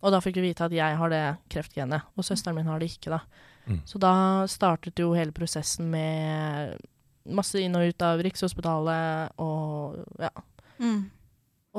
og 0.00 0.14
da 0.14 0.20
fikk 0.24 0.40
vi 0.40 0.48
vite 0.48 0.66
at 0.66 0.74
jeg 0.74 0.96
har 0.96 1.12
det 1.12 1.24
kreftgenet, 1.52 2.08
og 2.16 2.26
søsteren 2.26 2.56
min 2.56 2.68
har 2.70 2.80
det 2.80 2.90
ikke, 2.92 3.12
da. 3.12 3.20
Mm. 3.68 3.80
Så 3.86 4.00
da 4.02 4.12
startet 4.50 4.98
jo 4.98 5.12
hele 5.14 5.34
prosessen 5.36 5.90
med 5.92 6.80
masse 7.30 7.60
inn 7.60 7.76
og 7.76 7.90
ut 7.90 8.04
av 8.04 8.22
Rikshospitalet 8.24 9.40
og 9.44 10.00
ja. 10.18 10.32
Mm. 10.80 11.02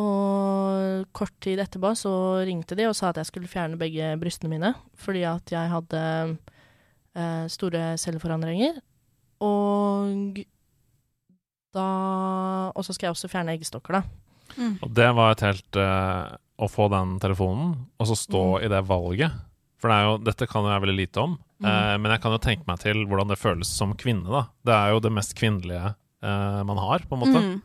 Og 0.01 1.09
kort 1.17 1.33
tid 1.43 1.59
etterpå 1.59 1.91
så 1.99 2.13
ringte 2.47 2.77
de 2.79 2.85
og 2.87 2.95
sa 2.95 3.09
at 3.09 3.19
jeg 3.19 3.27
skulle 3.27 3.51
fjerne 3.51 3.79
begge 3.79 4.13
brystene 4.21 4.53
mine 4.53 4.69
fordi 5.01 5.25
at 5.27 5.51
jeg 5.51 5.73
hadde 5.73 6.03
eh, 7.17 7.45
store 7.51 7.97
celleforandringer. 7.99 8.79
Og 9.43 10.39
da 11.73 11.89
Og 12.75 12.83
så 12.85 12.93
skal 12.93 13.07
jeg 13.07 13.15
også 13.15 13.29
fjerne 13.31 13.55
eggstokker, 13.55 13.99
da. 13.99 14.01
Mm. 14.57 14.79
Og 14.83 14.89
det 14.95 15.07
var 15.15 15.31
et 15.31 15.43
helt 15.47 15.79
eh, 15.79 16.31
Å 16.61 16.67
få 16.69 16.85
den 16.93 17.15
telefonen, 17.23 17.71
og 17.99 18.07
så 18.07 18.15
stå 18.19 18.41
Mm. 18.59 18.65
i 18.65 18.67
det 18.69 18.81
valget. 18.85 19.31
For 19.81 19.89
det 19.89 19.95
er 19.97 20.03
jo, 20.05 20.17
dette 20.21 20.47
kan 20.47 20.63
jo 20.63 20.69
jeg 20.69 20.81
veldig 20.83 20.97
lite 20.99 21.17
om, 21.23 21.39
Mm. 21.61 21.65
eh, 21.65 21.97
men 21.97 22.11
jeg 22.11 22.21
kan 22.21 22.31
jo 22.31 22.37
tenke 22.37 22.67
meg 22.67 22.79
til 22.79 23.05
hvordan 23.07 23.27
det 23.29 23.39
føles 23.41 23.67
som 23.67 23.95
kvinne, 23.95 24.29
da. 24.29 24.43
Det 24.63 24.73
er 24.77 24.91
jo 24.93 24.99
det 24.99 25.11
mest 25.11 25.33
kvinnelige 25.35 25.95
eh, 26.21 26.63
man 26.63 26.77
har, 26.77 26.99
på 27.09 27.17
en 27.17 27.23
måte. 27.23 27.41
Mm. 27.41 27.61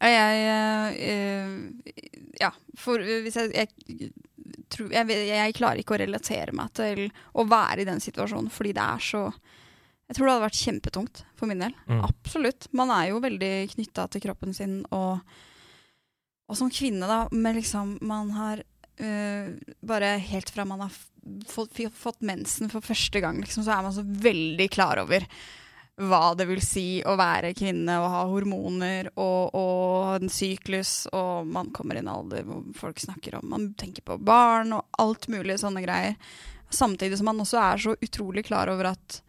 Jeg, 0.00 0.38
eh, 0.48 0.88
eh, 1.12 1.92
Ja, 2.40 2.50
for 2.76 2.98
eh, 3.00 3.20
hvis 3.24 3.34
jeg 3.34 3.52
jeg, 3.52 4.12
tror, 4.70 4.88
jeg 4.92 5.08
jeg 5.08 5.54
klarer 5.58 5.78
ikke 5.82 5.96
å 5.96 6.00
relatere 6.06 6.52
meg 6.54 6.72
til 6.72 7.10
å 7.34 7.44
være 7.48 7.80
i 7.82 7.84
den 7.84 7.98
situasjonen, 8.00 8.48
fordi 8.50 8.72
det 8.72 8.84
er 8.84 8.98
så 9.02 9.32
Jeg 10.08 10.16
tror 10.16 10.24
det 10.24 10.32
hadde 10.32 10.48
vært 10.48 10.64
kjempetungt 10.64 11.24
for 11.36 11.46
min 11.50 11.58
del. 11.58 11.74
Mm. 11.86 12.00
Absolutt. 12.08 12.68
Man 12.72 12.88
er 12.88 13.10
jo 13.10 13.20
veldig 13.20 13.68
knytta 13.74 14.08
til 14.08 14.22
kroppen 14.22 14.54
sin, 14.54 14.78
og, 14.90 15.20
og 16.48 16.56
som 16.56 16.72
kvinne, 16.72 17.06
da, 17.08 17.20
med 17.30 17.58
liksom 17.60 17.98
Man 18.08 18.32
har 18.32 18.62
eh, 18.96 19.54
bare 19.80 20.16
helt 20.30 20.50
fra 20.50 20.64
man 20.64 20.86
har 20.86 20.92
fått, 21.48 21.76
fått 21.94 22.20
mensen 22.24 22.70
for 22.72 22.84
første 22.84 23.20
gang, 23.20 23.40
liksom, 23.42 23.64
så 23.64 23.76
er 23.76 23.86
man 23.86 23.94
så 23.94 24.04
veldig 24.04 24.68
klar 24.72 25.02
over 25.04 25.26
hva 25.98 26.30
det 26.38 26.46
vil 26.46 26.60
si 26.62 27.00
å 27.02 27.16
være 27.18 27.56
kvinne 27.58 27.96
og 27.98 28.12
ha 28.12 28.20
hormoner 28.30 29.10
og, 29.16 29.54
og 29.58 30.12
en 30.20 30.30
syklus, 30.30 31.08
og 31.10 31.48
man 31.50 31.72
kommer 31.74 31.98
i 31.98 32.02
en 32.04 32.12
alder 32.12 32.46
hvor 32.46 32.62
folk 32.78 33.02
snakker 33.02 33.40
om 33.40 33.48
Man 33.50 33.72
tenker 33.78 34.06
på 34.06 34.18
barn 34.22 34.76
og 34.76 35.00
alt 35.02 35.26
mulig 35.32 35.58
sånne 35.58 35.82
greier. 35.82 36.14
Samtidig 36.70 37.18
som 37.18 37.26
man 37.32 37.42
også 37.42 37.58
er 37.64 37.82
så 37.82 37.96
utrolig 37.98 38.46
klar 38.46 38.70
over 38.70 38.92
at 38.92 39.20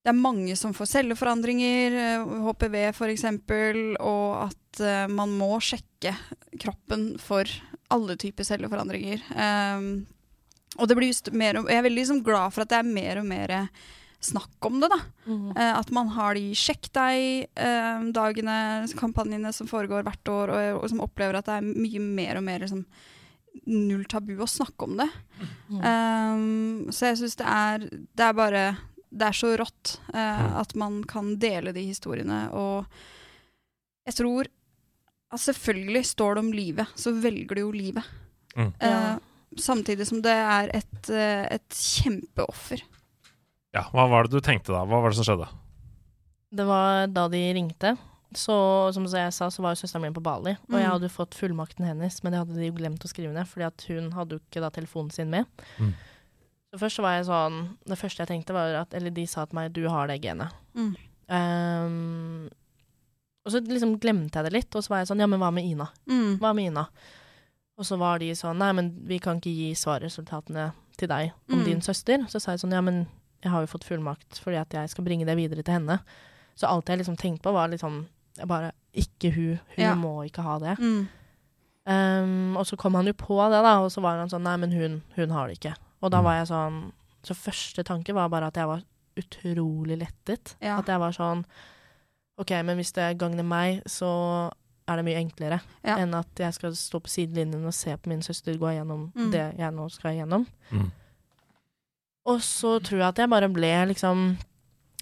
det 0.00 0.12
er 0.12 0.16
mange 0.16 0.54
som 0.56 0.72
får 0.76 0.88
celleforandringer, 0.94 1.96
eh, 2.00 2.36
HPV 2.46 2.76
f.eks., 2.94 3.26
og 4.00 4.46
at 4.46 4.80
eh, 4.80 5.06
man 5.12 5.34
må 5.36 5.52
sjekke 5.60 6.14
kroppen 6.60 7.12
for 7.20 7.48
alle 7.92 8.16
typer 8.20 8.46
celleforandringer. 8.46 9.22
Um, 9.34 10.06
og 10.78 10.88
det 10.88 10.96
blir 10.96 11.10
just 11.10 11.32
mer 11.34 11.58
og, 11.58 11.66
jeg 11.68 11.80
er 11.80 11.84
veldig 11.84 11.98
liksom 11.98 12.20
glad 12.24 12.54
for 12.54 12.62
at 12.62 12.70
det 12.70 12.78
er 12.78 12.86
mer 12.86 13.18
og 13.20 13.26
mer 13.26 13.54
snakk 14.20 14.68
om 14.68 14.80
det. 14.80 14.90
da. 14.92 15.00
Eh, 15.56 15.78
at 15.78 15.90
man 15.96 16.12
har 16.16 16.36
de 16.36 16.52
Sjekk 16.56 16.90
deg-dagene, 16.96 18.58
kampanjene 19.00 19.52
som 19.56 19.68
foregår 19.68 20.04
hvert 20.06 20.32
år, 20.32 20.52
og, 20.54 20.82
og 20.82 20.90
som 20.92 21.04
opplever 21.04 21.40
at 21.40 21.48
det 21.48 21.58
er 21.58 21.72
mye 21.72 22.04
mer 22.04 22.40
og 22.40 22.46
mer 22.46 22.64
liksom, 22.64 22.84
null 23.66 24.04
tabu 24.08 24.36
å 24.40 24.48
snakke 24.48 24.86
om 24.86 24.96
det. 25.00 25.08
Mm. 25.70 25.80
Um, 25.80 26.92
så 26.92 27.10
jeg 27.10 27.20
syns 27.20 27.38
det 27.40 27.46
er 27.48 27.84
Det 27.88 28.24
er 28.26 28.34
bare 28.36 28.64
Det 29.10 29.26
er 29.26 29.32
så 29.34 29.56
rått 29.58 29.96
eh, 30.14 30.56
at 30.60 30.74
man 30.78 31.00
kan 31.04 31.32
dele 31.42 31.72
de 31.74 31.82
historiene, 31.88 32.44
og 32.54 32.86
jeg 34.06 34.14
tror 34.20 34.46
at 35.30 35.40
selvfølgelig 35.42 36.04
står 36.06 36.34
det 36.38 36.44
om 36.44 36.52
livet, 36.54 36.92
så 36.98 37.12
velger 37.22 37.54
du 37.58 37.60
jo 37.64 37.72
livet. 37.74 38.06
Mm. 38.56 38.72
Eh, 38.80 39.18
Samtidig 39.58 40.04
som 40.06 40.20
det 40.22 40.30
er 40.30 40.68
et, 40.78 41.08
eh, 41.10 41.42
et 41.56 41.74
kjempeoffer. 41.74 42.84
Ja, 43.74 43.82
hva 43.90 44.04
var 44.10 44.28
det 44.28 44.30
du 44.36 44.40
tenkte 44.46 44.70
da? 44.70 44.84
Hva 44.86 45.00
var 45.02 45.10
det 45.10 45.18
som 45.18 45.26
skjedde? 45.26 45.48
Det 46.54 46.66
var 46.68 47.08
da 47.10 47.24
de 47.32 47.40
ringte. 47.54 47.96
Så 48.30 48.54
som 48.94 49.08
jeg 49.10 49.32
sa, 49.34 49.48
så 49.50 49.62
var 49.64 49.74
jo 49.74 49.80
søsteren 49.82 50.02
min 50.06 50.14
på 50.14 50.22
Bali. 50.22 50.52
Og 50.70 50.76
jeg 50.78 50.86
Mm. 50.86 50.92
hadde 50.92 51.10
fått 51.10 51.34
fullmakten 51.34 51.84
hennes, 51.84 52.22
men 52.22 52.30
det 52.32 52.38
hadde 52.44 52.54
de 52.54 52.66
jo 52.70 52.76
glemt 52.78 53.02
å 53.02 53.10
skrive 53.10 53.34
ned, 53.34 53.46
fordi 53.50 53.66
at 53.66 53.84
hun 53.90 54.12
hadde 54.12 54.38
jo 54.38 54.38
ikke 54.38 54.60
da 54.62 54.70
telefonen 54.70 55.10
sin 55.12 55.30
med. 55.30 55.46
Mm. 55.80 55.94
Så 56.72 56.78
først 56.78 56.98
var 57.02 57.16
jeg 57.16 57.24
sånn 57.26 57.76
Det 57.84 57.98
første 57.98 58.22
jeg 58.22 58.28
tenkte, 58.28 58.52
var 58.54 58.74
at 58.82 58.94
Eller 58.94 59.10
de 59.10 59.26
sa 59.26 59.44
til 59.44 59.56
meg 59.56 59.72
'du 59.72 59.88
har 59.88 60.06
det 60.06 60.20
genet'. 60.22 60.52
Mm. 60.74 60.94
Um, 61.30 62.50
og 63.46 63.52
så 63.52 63.60
liksom 63.64 63.98
glemte 64.00 64.36
jeg 64.38 64.44
det 64.44 64.52
litt, 64.52 64.76
og 64.76 64.82
så 64.84 64.88
var 64.90 64.98
jeg 64.98 65.08
sånn 65.08 65.18
'ja, 65.20 65.26
men 65.26 65.40
hva 65.40 65.50
med 65.52 65.64
Ina'? 65.64 65.88
Mm. 66.08 66.38
Hva 66.38 66.52
med 66.54 66.64
Ina? 66.70 66.86
Og 67.78 67.84
så 67.84 67.96
var 67.98 68.18
de 68.18 68.30
sånn 68.34 68.58
'nei, 68.58 68.72
men 68.74 68.90
vi 69.06 69.18
kan 69.18 69.36
ikke 69.40 69.54
gi 69.54 69.72
svarresultatene 69.74 70.72
til 70.96 71.08
deg 71.08 71.32
om 71.48 71.58
Mm. 71.60 71.64
din 71.64 71.80
søster'. 71.80 72.28
Så 72.28 72.40
sa 72.40 72.52
jeg 72.52 72.60
sånn 72.60 72.72
'ja, 72.72 72.80
men 72.82 73.08
jeg 73.42 73.50
har 73.52 73.60
jo 73.62 73.66
fått 73.78 73.84
fullmakt 73.84 74.38
fordi 74.38 74.56
at 74.60 74.70
jeg 74.70 74.90
skal 74.90 75.04
bringe 75.04 75.24
det 75.26 75.36
videre 75.36 75.62
til 75.62 75.74
henne'. 75.74 76.00
Så 76.56 76.66
alt 76.68 76.86
jeg 76.86 76.98
liksom 76.98 77.16
tenkte 77.16 77.42
på, 77.42 77.52
var 77.52 77.68
liksom 77.68 78.06
bare 78.46 78.72
Ikke 78.94 79.30
hun. 79.32 79.60
Hun 79.76 79.84
Ja. 79.84 79.94
må 79.94 80.24
ikke 80.28 80.42
ha 80.42 80.58
det. 80.58 80.76
Mm. 80.78 81.08
Ehm, 81.86 82.56
og 82.56 82.66
så 82.66 82.76
kom 82.76 82.94
han 82.94 83.06
jo 83.06 83.12
på 83.12 83.36
det, 83.50 83.62
da, 83.62 83.78
og 83.80 83.90
så 83.90 84.02
var 84.02 84.18
han 84.18 84.28
sånn 84.28 84.42
Nei, 84.42 84.56
men 84.56 84.72
hun, 84.72 85.02
hun 85.16 85.30
har 85.30 85.46
det 85.48 85.58
ikke. 85.60 85.74
Og 86.02 86.10
da 86.10 86.18
Mm. 86.20 86.24
var 86.24 86.34
jeg 86.38 86.46
sånn 86.48 86.92
Så 87.22 87.34
første 87.36 87.84
tanke 87.84 88.14
var 88.14 88.28
bare 88.30 88.46
at 88.46 88.54
jeg 88.56 88.66
var 88.66 88.82
utrolig 89.16 89.98
lettet. 90.00 90.54
Ja. 90.62 90.78
At 90.78 90.86
jeg 90.86 90.98
var 90.98 91.12
sånn 91.12 91.44
OK, 92.38 92.50
men 92.64 92.78
hvis 92.78 92.92
det 92.96 93.18
gagner 93.18 93.44
meg, 93.44 93.82
så 93.84 94.50
er 94.88 94.96
det 94.96 95.04
mye 95.04 95.20
enklere 95.20 95.60
Ja. 95.84 95.98
enn 95.98 96.14
at 96.14 96.26
jeg 96.34 96.54
skal 96.54 96.70
stå 96.72 97.00
på 97.02 97.08
sidelinjen 97.12 97.66
og 97.66 97.74
se 97.74 97.94
på 97.96 98.06
min 98.08 98.22
søster 98.22 98.56
gå 98.56 98.72
igjennom 98.72 99.12
Mm. 99.14 99.30
det 99.30 99.56
jeg 99.58 99.72
nå 99.74 99.90
skal 99.90 100.12
igjennom. 100.16 100.46
Mm. 100.72 100.90
Og 102.26 102.38
så 102.40 102.80
tror 102.80 102.98
jeg 102.98 103.08
at 103.08 103.16
jeg 103.16 103.28
bare 103.30 103.48
ble 103.52 103.86
liksom 103.94 104.38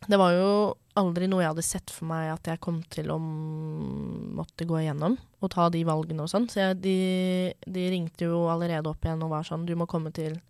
Det 0.08 0.18
var 0.18 0.30
jo 0.32 0.74
aldri 0.96 1.26
noe 1.28 1.40
jeg 1.42 1.50
hadde 1.54 1.62
sett 1.64 1.90
for 1.90 2.04
meg 2.06 2.32
at 2.32 2.42
jeg 2.44 2.60
kom 2.60 2.82
til 2.90 3.06
å 3.06 3.18
måtte 3.18 4.66
gå 4.66 4.78
igjennom 4.82 5.16
og 5.42 5.50
ta 5.50 5.68
de 5.68 5.84
valgene 5.84 6.20
og 6.22 6.28
sånn. 6.30 6.46
Så 6.50 6.54
jeg, 6.62 6.80
de, 6.82 7.54
de 7.70 7.90
ringte 7.90 8.26
jo 8.26 8.44
allerede 8.50 8.86
opp 8.90 9.00
igjen 9.02 9.22
og 9.22 9.30
var 9.30 9.42
sånn 9.46 9.66
Du 9.66 9.74
må 9.78 9.86
komme 9.90 10.12
til 10.14 10.40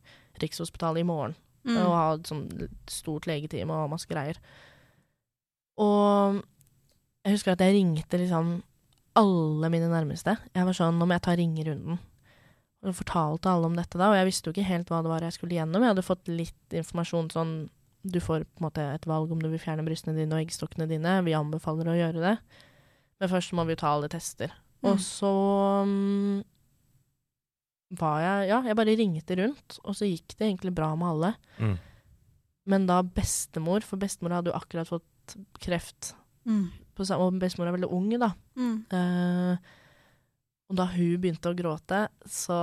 Rikshospitalet 0.45 1.03
i 1.05 1.09
morgen 1.09 1.37
Mm. 1.67 1.77
og 1.83 1.91
ha 1.93 2.05
et 2.15 2.29
sånn 2.31 2.45
stort 2.89 3.27
legetime 3.27 3.75
og 3.75 3.91
masse 3.91 4.09
greier. 4.09 4.39
Og 5.79 6.39
jeg 7.27 7.35
husker 7.35 7.53
at 7.55 7.65
jeg 7.65 7.75
ringte 7.77 8.21
liksom 8.21 8.61
alle 9.19 9.71
mine 9.73 9.91
nærmeste. 9.91 10.37
Jeg 10.55 10.65
var 10.69 10.77
sånn 10.77 10.99
Nå 10.99 11.09
må 11.09 11.17
jeg 11.17 11.25
ta 11.27 11.35
ringerunden. 11.37 11.99
Og 12.87 12.95
fortalte 12.95 13.51
alle 13.51 13.67
om 13.67 13.75
dette 13.75 13.99
da, 13.99 14.13
og 14.13 14.17
jeg 14.17 14.29
visste 14.29 14.49
jo 14.49 14.55
ikke 14.55 14.69
helt 14.69 14.89
hva 14.93 15.03
det 15.03 15.11
var 15.11 15.27
jeg 15.27 15.35
skulle 15.35 15.57
gjennom. 15.59 15.83
Jeg 15.83 15.93
hadde 15.97 16.07
fått 16.07 16.31
litt 16.31 16.79
informasjon 16.79 17.31
sånn 17.35 17.53
du 18.07 18.21
får 18.23 18.45
på 18.47 18.63
en 18.63 18.67
måte 18.69 18.85
et 18.95 19.09
valg 19.11 19.33
om 19.35 19.41
du 19.43 19.49
vil 19.51 19.59
fjerne 19.61 19.83
brystene 19.85 20.15
dine 20.17 20.37
og 20.37 20.45
eggstokkene 20.45 20.87
dine. 20.89 21.17
Vi 21.27 21.35
anbefaler 21.35 21.91
å 21.91 21.97
gjøre 21.99 22.23
det. 22.23 22.37
Men 23.19 23.33
først 23.33 23.53
må 23.59 23.67
vi 23.67 23.77
ta 23.77 23.91
alle 23.97 24.09
tester. 24.09 24.55
Mm. 24.79 24.93
Og 24.93 25.03
så 25.03 25.33
mm, 25.85 26.39
var 27.91 28.21
jeg 28.21 28.49
Ja, 28.51 28.63
jeg 28.63 28.77
bare 28.77 28.97
ringte 28.99 29.37
rundt, 29.39 29.79
og 29.85 29.95
så 29.97 30.05
gikk 30.09 30.37
det 30.37 30.49
egentlig 30.51 30.75
bra 30.77 30.95
med 30.97 31.09
alle. 31.09 31.35
Mm. 31.59 31.79
Men 32.69 32.87
da 32.87 33.01
bestemor, 33.03 33.83
for 33.83 33.97
bestemor 33.97 34.35
hadde 34.37 34.51
jo 34.53 34.59
akkurat 34.59 34.89
fått 34.89 35.37
kreft, 35.61 36.15
Mm. 36.47 36.71
på, 36.97 37.05
og 37.17 37.39
bestemor 37.41 37.69
er 37.69 37.77
veldig 37.77 37.93
ung, 37.93 38.09
da. 38.19 38.33
Mm. 38.57 38.85
Uh, 38.93 39.57
og 40.71 40.77
da 40.77 40.85
hun 40.87 41.17
begynte 41.21 41.49
å 41.51 41.57
gråte, 41.57 42.09
så 42.29 42.57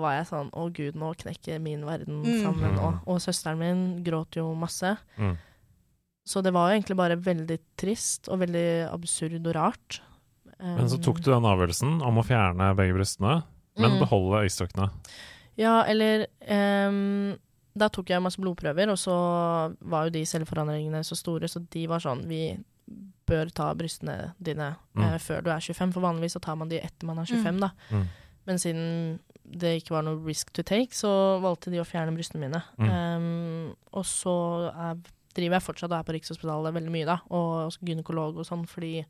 var 0.00 0.16
jeg 0.16 0.26
sånn 0.26 0.50
Å, 0.50 0.72
gud, 0.74 0.94
nå 0.98 1.12
knekker 1.14 1.60
min 1.62 1.84
verden 1.86 2.22
Mm. 2.24 2.42
sammen 2.42 2.74
nå. 2.74 2.88
Mm. 2.92 3.00
Og 3.06 3.18
søsteren 3.22 3.58
min 3.58 4.02
gråt 4.02 4.34
jo 4.34 4.52
masse. 4.54 4.96
Mm. 5.18 5.36
Så 6.26 6.42
det 6.42 6.52
var 6.52 6.70
jo 6.72 6.80
egentlig 6.80 6.96
bare 6.96 7.16
veldig 7.16 7.58
trist 7.78 8.28
og 8.28 8.40
veldig 8.40 8.90
absurd 8.92 9.46
og 9.46 9.54
rart. 9.54 10.00
Men 10.58 10.88
så 10.88 10.98
tok 11.02 11.20
du 11.22 11.30
den 11.30 11.44
avgjørelsen 11.46 12.02
om 12.02 12.16
å 12.18 12.24
fjerne 12.26 12.74
begge 12.74 12.94
brystene, 12.96 13.44
men 13.78 13.90
Mm. 13.92 13.98
beholde 14.00 14.42
øyestokkene. 14.46 14.90
Ja, 15.56 15.82
eller 15.88 16.26
um, 16.48 17.36
Da 17.78 17.88
tok 17.92 18.08
jeg 18.08 18.22
masse 18.22 18.40
blodprøver, 18.40 18.88
og 18.88 18.96
så 18.96 19.12
var 19.84 20.04
jo 20.06 20.10
de 20.10 20.22
celleforandringene 20.24 21.02
så 21.04 21.14
store, 21.16 21.44
så 21.48 21.60
de 21.70 21.86
var 21.86 22.00
sånn 22.00 22.26
Vi 22.26 22.56
bør 23.26 23.50
ta 23.52 23.74
brystene 23.74 24.32
dine 24.42 24.76
Mm. 24.96 25.02
eh, 25.02 25.18
før 25.18 25.42
du 25.42 25.50
er 25.50 25.60
25, 25.60 25.92
for 25.92 26.00
vanligvis 26.00 26.32
så 26.36 26.40
tar 26.40 26.56
man 26.56 26.68
de 26.68 26.78
etter 26.80 27.04
man 27.06 27.18
er 27.18 27.24
25, 27.26 27.60
da. 27.60 27.70
Mm. 27.90 28.06
Men 28.46 28.56
siden 28.58 29.18
det 29.58 29.82
ikke 29.82 29.90
var 29.90 30.02
noe 30.02 30.24
risk 30.24 30.52
to 30.52 30.62
take, 30.62 30.90
så 30.94 31.40
valgte 31.42 31.70
de 31.70 31.78
å 31.78 31.84
fjerne 31.86 32.14
brystene 32.16 32.40
mine. 32.48 32.62
Mm. 32.78 32.88
Um, 32.90 33.76
og 33.92 34.04
så 34.04 34.72
er, 34.72 34.96
driver 35.34 35.58
jeg 35.58 35.62
fortsatt 35.62 35.90
og 35.92 35.98
er 35.98 36.02
på 36.04 36.14
Rikshospitalet 36.16 36.72
veldig 36.74 36.90
mye, 36.90 37.04
da, 37.06 37.18
og 37.30 37.66
også 37.68 37.78
gynekolog 37.84 38.38
og 38.38 38.46
sånn, 38.46 38.66
fordi 38.66 39.04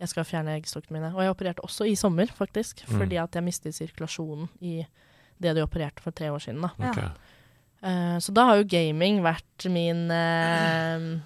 jeg 0.00 0.08
skal 0.08 0.24
fjerne 0.24 0.54
eggstokkene 0.58 0.98
mine. 1.00 1.14
Og 1.14 1.22
jeg 1.24 1.30
opererte 1.34 1.64
også 1.64 1.86
i 1.90 1.94
sommer, 1.98 2.26
faktisk, 2.26 2.84
Mm. 2.88 2.98
fordi 2.98 3.16
at 3.16 3.34
jeg 3.34 3.42
mistet 3.44 3.74
sirkulasjonen 3.74 4.48
i 4.60 4.86
det 5.40 5.54
de 5.56 5.62
opererte 5.62 6.00
for 6.02 6.10
tre 6.10 6.30
år 6.32 6.38
siden, 6.38 6.60
da. 6.62 6.68
Okay. 6.78 7.02
Ok. 7.04 7.10
Eh, 7.82 8.18
så 8.18 8.32
da 8.34 8.44
har 8.44 8.56
jo 8.56 8.64
gaming 8.68 9.20
vært 9.22 9.68
min 9.70 10.10
eh, 10.10 11.20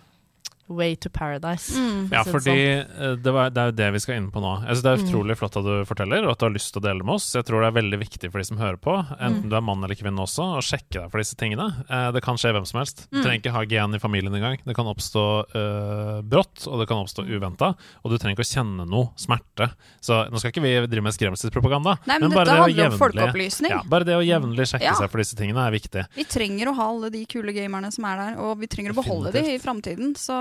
way 0.69 0.95
to 0.97 1.11
paradise. 1.11 1.73
Mm. 1.77 2.09
Ja, 2.13 2.23
for 2.25 2.39
fordi 2.41 2.55
det 2.55 3.27
eh, 3.27 3.33
var, 3.35 3.51
det 3.51 3.61
er 3.61 3.67
jo 3.73 3.77
det 3.77 3.89
vi 3.93 4.01
skal 4.01 4.17
inn 4.17 4.31
på 4.33 4.41
nå. 4.41 4.53
Jeg 4.67 4.77
synes 4.77 4.83
Det 4.83 4.93
er 4.93 4.97
Mm. 5.03 5.09
utrolig 5.09 5.37
flott 5.37 5.57
at 5.57 5.65
du 5.65 5.85
forteller, 5.85 6.25
og 6.25 6.31
at 6.33 6.39
du 6.39 6.45
har 6.47 6.53
lyst 6.55 6.73
til 6.73 6.81
å 6.81 6.85
dele 6.87 7.05
med 7.05 7.15
oss. 7.15 7.33
Jeg 7.35 7.45
tror 7.45 7.61
det 7.61 7.69
er 7.73 7.77
veldig 7.83 7.99
viktig 8.01 8.31
for 8.33 8.39
de 8.39 8.45
som 8.45 8.57
hører 8.59 8.77
på, 8.79 8.95
enten 9.21 9.43
Mm. 9.45 9.49
du 9.51 9.57
er 9.57 9.61
mann 9.61 9.83
eller 9.85 9.95
kvinne 9.95 10.23
også, 10.23 10.45
å 10.57 10.63
sjekke 10.63 11.03
deg 11.03 11.11
for 11.11 11.19
disse 11.19 11.35
tingene. 11.37 11.67
Eh, 11.91 12.11
det 12.13 12.23
kan 12.23 12.37
skje 12.37 12.53
hvem 12.55 12.67
som 12.67 12.79
helst. 12.81 13.07
Du 13.11 13.19
Mm. 13.19 13.25
trenger 13.25 13.41
ikke 13.43 13.53
ha 13.53 13.65
gen 13.65 13.95
i 13.95 13.99
familien 13.99 14.33
engang. 14.35 14.59
Det 14.65 14.75
kan 14.77 14.87
oppstå 14.87 15.25
øh, 15.55 16.23
brått, 16.23 16.67
og 16.69 16.79
det 16.81 16.89
kan 16.89 16.99
oppstå 17.05 17.27
uventa. 17.29 17.75
Og 18.05 18.11
du 18.11 18.17
trenger 18.19 18.37
ikke 18.39 18.47
å 18.47 18.53
kjenne 18.57 18.89
noe 18.89 19.11
smerte. 19.17 19.73
Så 20.01 20.31
nå 20.31 20.39
skal 20.39 20.53
ikke 20.53 20.63
vi 20.63 20.87
drive 20.87 21.03
med 21.03 21.13
skremselspropaganda, 21.13 21.99
Nei, 22.07 22.19
men, 22.19 22.31
bare 22.31 22.47
dette 22.47 22.67
det 22.73 22.77
jevnlig 22.77 23.69
ja, 23.71 23.83
bare 23.89 24.05
det 24.05 24.15
å 24.17 24.23
jevnlig 24.25 24.67
sjekke 24.71 24.83
Ja. 24.83 24.95
seg 24.95 25.11
for 25.11 25.19
disse 25.19 25.35
tingene 25.37 25.67
er 25.67 25.71
viktig. 25.73 26.07
Vi 26.15 26.25
trenger 26.25 26.69
å 26.69 26.75
ha 26.77 26.89
alle 26.89 27.11
de 27.11 27.25
kule 27.27 27.53
gamerne 27.53 27.93
som 27.93 28.05
er 28.05 28.17
der, 28.17 28.41
og 28.41 28.59
vi 28.61 28.67
trenger 28.67 28.93
å 28.93 29.03
beholde 29.03 29.33
de 29.33 29.41
i 29.55 29.59
framtiden. 29.59 30.15
Så 30.17 30.33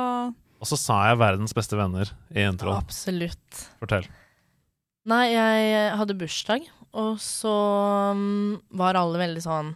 Og 0.62 0.70
så 0.70 0.78
sa 0.78 0.98
jeg 1.10 1.18
'verdens 1.18 1.56
beste 1.58 1.78
venner' 1.78 2.12
i 2.36 2.46
introen. 2.46 2.78
Absolutt. 2.78 3.64
Fortell. 3.82 4.06
Nei, 5.10 5.32
jeg 5.34 5.96
hadde 5.98 6.18
bursdag, 6.20 6.68
og 6.94 7.16
så 7.24 7.54
mm, 8.14 8.62
var 8.78 9.00
alle 9.00 9.24
veldig 9.24 9.42
sånn 9.42 9.72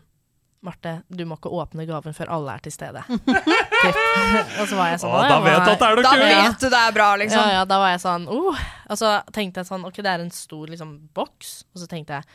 Marte, 0.66 0.96
du 1.14 1.22
må 1.30 1.36
ikke 1.38 1.52
åpne 1.54 1.86
gaven 1.86 2.16
før 2.18 2.32
alle 2.34 2.56
er 2.58 2.64
til 2.66 2.74
stede. 2.74 3.04
Og 4.60 4.64
så 4.66 4.78
var 4.78 4.88
jeg 4.90 5.02
sånn 5.04 5.12
Å, 5.14 5.20
«Å, 5.20 5.28
da 5.30 5.36
vet 5.44 5.60
du 5.62 5.72
at 5.76 5.84
det 5.84 5.90
er 5.90 6.00
noe 6.00 6.06
da 6.06 6.14
kult! 6.16 6.26
vet 6.26 6.64
du 6.64 6.68
det 6.74 6.80
er 6.80 6.96
bra, 6.96 7.10
liksom. 7.22 7.44
Ja, 7.44 7.60
ja, 7.60 7.68
da 7.70 7.78
var 7.84 7.92
jeg 7.94 8.02
sånn 8.02 8.26
oh. 8.34 8.64
Og 8.90 8.98
så 8.98 9.12
tenkte 9.36 9.62
jeg 9.62 9.70
sånn 9.70 9.86
Ok, 9.86 10.00
det 10.02 10.16
er 10.16 10.24
en 10.24 10.34
stor 10.34 10.72
liksom 10.72 10.96
boks, 11.18 11.52
og 11.70 11.84
så 11.84 11.90
tenkte 11.92 12.18
jeg 12.18 12.26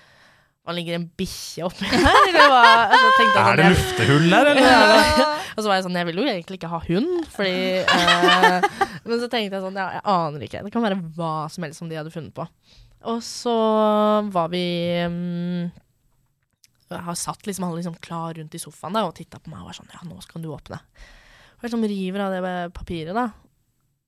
Hva 0.70 0.74
ligger 0.76 0.94
en 1.00 1.06
bikkje 1.18 1.64
oppi 1.66 1.88
her? 1.90 2.04
Eller 2.30 2.46
hva? 2.52 2.58
Altså, 2.86 3.08
så 3.16 3.24
jeg 3.24 3.30
Er 3.40 3.56
det 3.58 3.64
jeg- 3.64 3.72
luftehull 3.74 4.26
der, 4.30 4.50
eller? 4.52 4.68
Ja. 4.70 5.26
Og 5.50 5.58
så 5.58 5.66
var 5.66 5.74
jeg 5.80 5.84
sånn, 5.88 5.96
jeg 5.98 6.06
vil 6.06 6.20
jo 6.20 6.26
egentlig 6.30 6.58
ikke 6.60 6.70
ha 6.70 6.78
hund, 6.86 7.24
fordi 7.34 7.54
eh, 7.82 8.68
Men 9.02 9.18
så 9.18 9.26
tenkte 9.32 9.58
jeg 9.58 9.64
sånn, 9.64 9.74
ja, 9.80 9.88
jeg 9.98 10.04
aner 10.14 10.44
ikke. 10.46 10.62
Det 10.62 10.72
kan 10.76 10.84
være 10.86 11.00
hva 11.18 11.32
som 11.50 11.66
helst 11.66 11.82
som 11.82 11.90
de 11.90 11.98
hadde 11.98 12.12
funnet 12.14 12.30
på. 12.36 12.46
Og 13.10 13.18
så 13.26 13.56
var 14.30 14.50
vi 14.52 14.62
um, 15.08 15.70
Jeg 16.90 17.02
har 17.06 17.18
satt 17.18 17.46
liksom 17.48 17.66
alle 17.66 17.80
liksom 17.80 17.98
klar 18.04 18.36
rundt 18.38 18.54
i 18.54 18.60
sofaen 18.62 18.94
da, 18.94 19.06
og 19.08 19.14
titta 19.18 19.40
på 19.42 19.50
meg 19.50 19.62
og 19.64 19.72
var 19.72 19.78
sånn 19.80 19.90
Ja, 19.94 20.04
nå 20.06 20.22
skal 20.22 20.44
du 20.44 20.52
åpne. 20.54 20.78
Og 20.78 21.64
jeg 21.64 21.70
liksom 21.72 21.88
river 21.90 22.26
av 22.28 22.36
det 22.36 22.54
papiret, 22.78 23.16
da. 23.18 23.26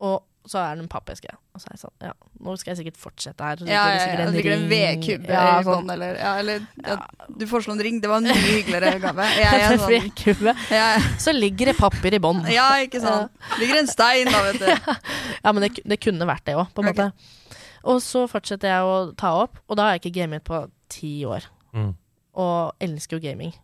Og 0.07 0.23
så 0.49 0.59
er 0.59 0.77
det 0.77 0.83
en 0.85 0.89
pappeske. 0.91 1.31
Og 1.55 1.61
så 1.63 1.69
er 1.69 1.75
jeg 1.77 1.81
sånn 1.85 2.07
Ja, 2.09 2.13
nå 2.43 2.55
skal 2.59 2.73
jeg 2.73 2.79
sikkert 2.81 2.99
fortsette 2.99 3.47
her. 3.47 3.61
Så 3.61 3.67
Ja, 3.69 3.83
det 3.87 3.99
ja, 4.01 4.07
ja. 4.09 4.25
en 4.27 4.33
ligger 4.35 4.55
en 4.57 4.65
vedkubbe 4.71 5.31
Ja, 5.31 5.43
i 5.61 5.67
sånn. 5.67 5.69
bånn, 5.85 5.93
eller, 5.95 6.17
ja, 6.19 6.33
eller 6.41 6.65
ja, 6.83 6.97
Ja. 6.97 7.29
Du 7.39 7.45
foreslo 7.51 7.77
en 7.77 7.83
ring. 7.87 8.01
Det 8.03 8.11
var 8.11 8.23
en 8.23 8.29
mye 8.31 8.43
hyggeligere 8.49 8.99
gave. 9.05 9.29
Jeg 9.39 9.61
er 9.61 9.77
sånn, 9.77 9.93
Vedkubbe. 9.93 10.55
ja, 10.75 10.89
Så 11.23 11.35
ligger 11.37 11.71
det 11.73 11.77
papir 11.79 12.17
i 12.19 12.23
bånn. 12.23 12.43
ja, 12.51 12.69
ikke 12.83 13.01
sant. 13.05 13.31
Ligger 13.63 13.83
en 13.85 13.91
stein, 13.93 14.27
da, 14.33 14.43
vet 14.51 14.61
du. 14.63 14.95
Ja, 15.45 15.53
men 15.53 15.67
det, 15.67 15.73
det 15.85 16.01
kunne 16.03 16.27
vært 16.29 16.45
det 16.47 16.57
òg, 16.59 16.69
på 16.75 16.83
en 16.83 16.91
okay. 16.91 17.11
måte. 17.11 17.59
Og 17.85 17.99
så 18.03 18.27
fortsetter 18.31 18.71
jeg 18.71 18.87
å 18.87 18.97
ta 19.19 19.33
opp, 19.43 19.59
og 19.69 19.77
da 19.79 19.89
har 19.89 19.97
jeg 19.97 20.05
ikke 20.05 20.21
gamet 20.21 20.45
på 20.47 20.65
ti 20.93 21.25
år. 21.27 21.47
Mm. 21.75 21.93
Og 22.39 22.73
elsker 22.83 23.19
jo 23.19 23.23
gaming. 23.25 23.55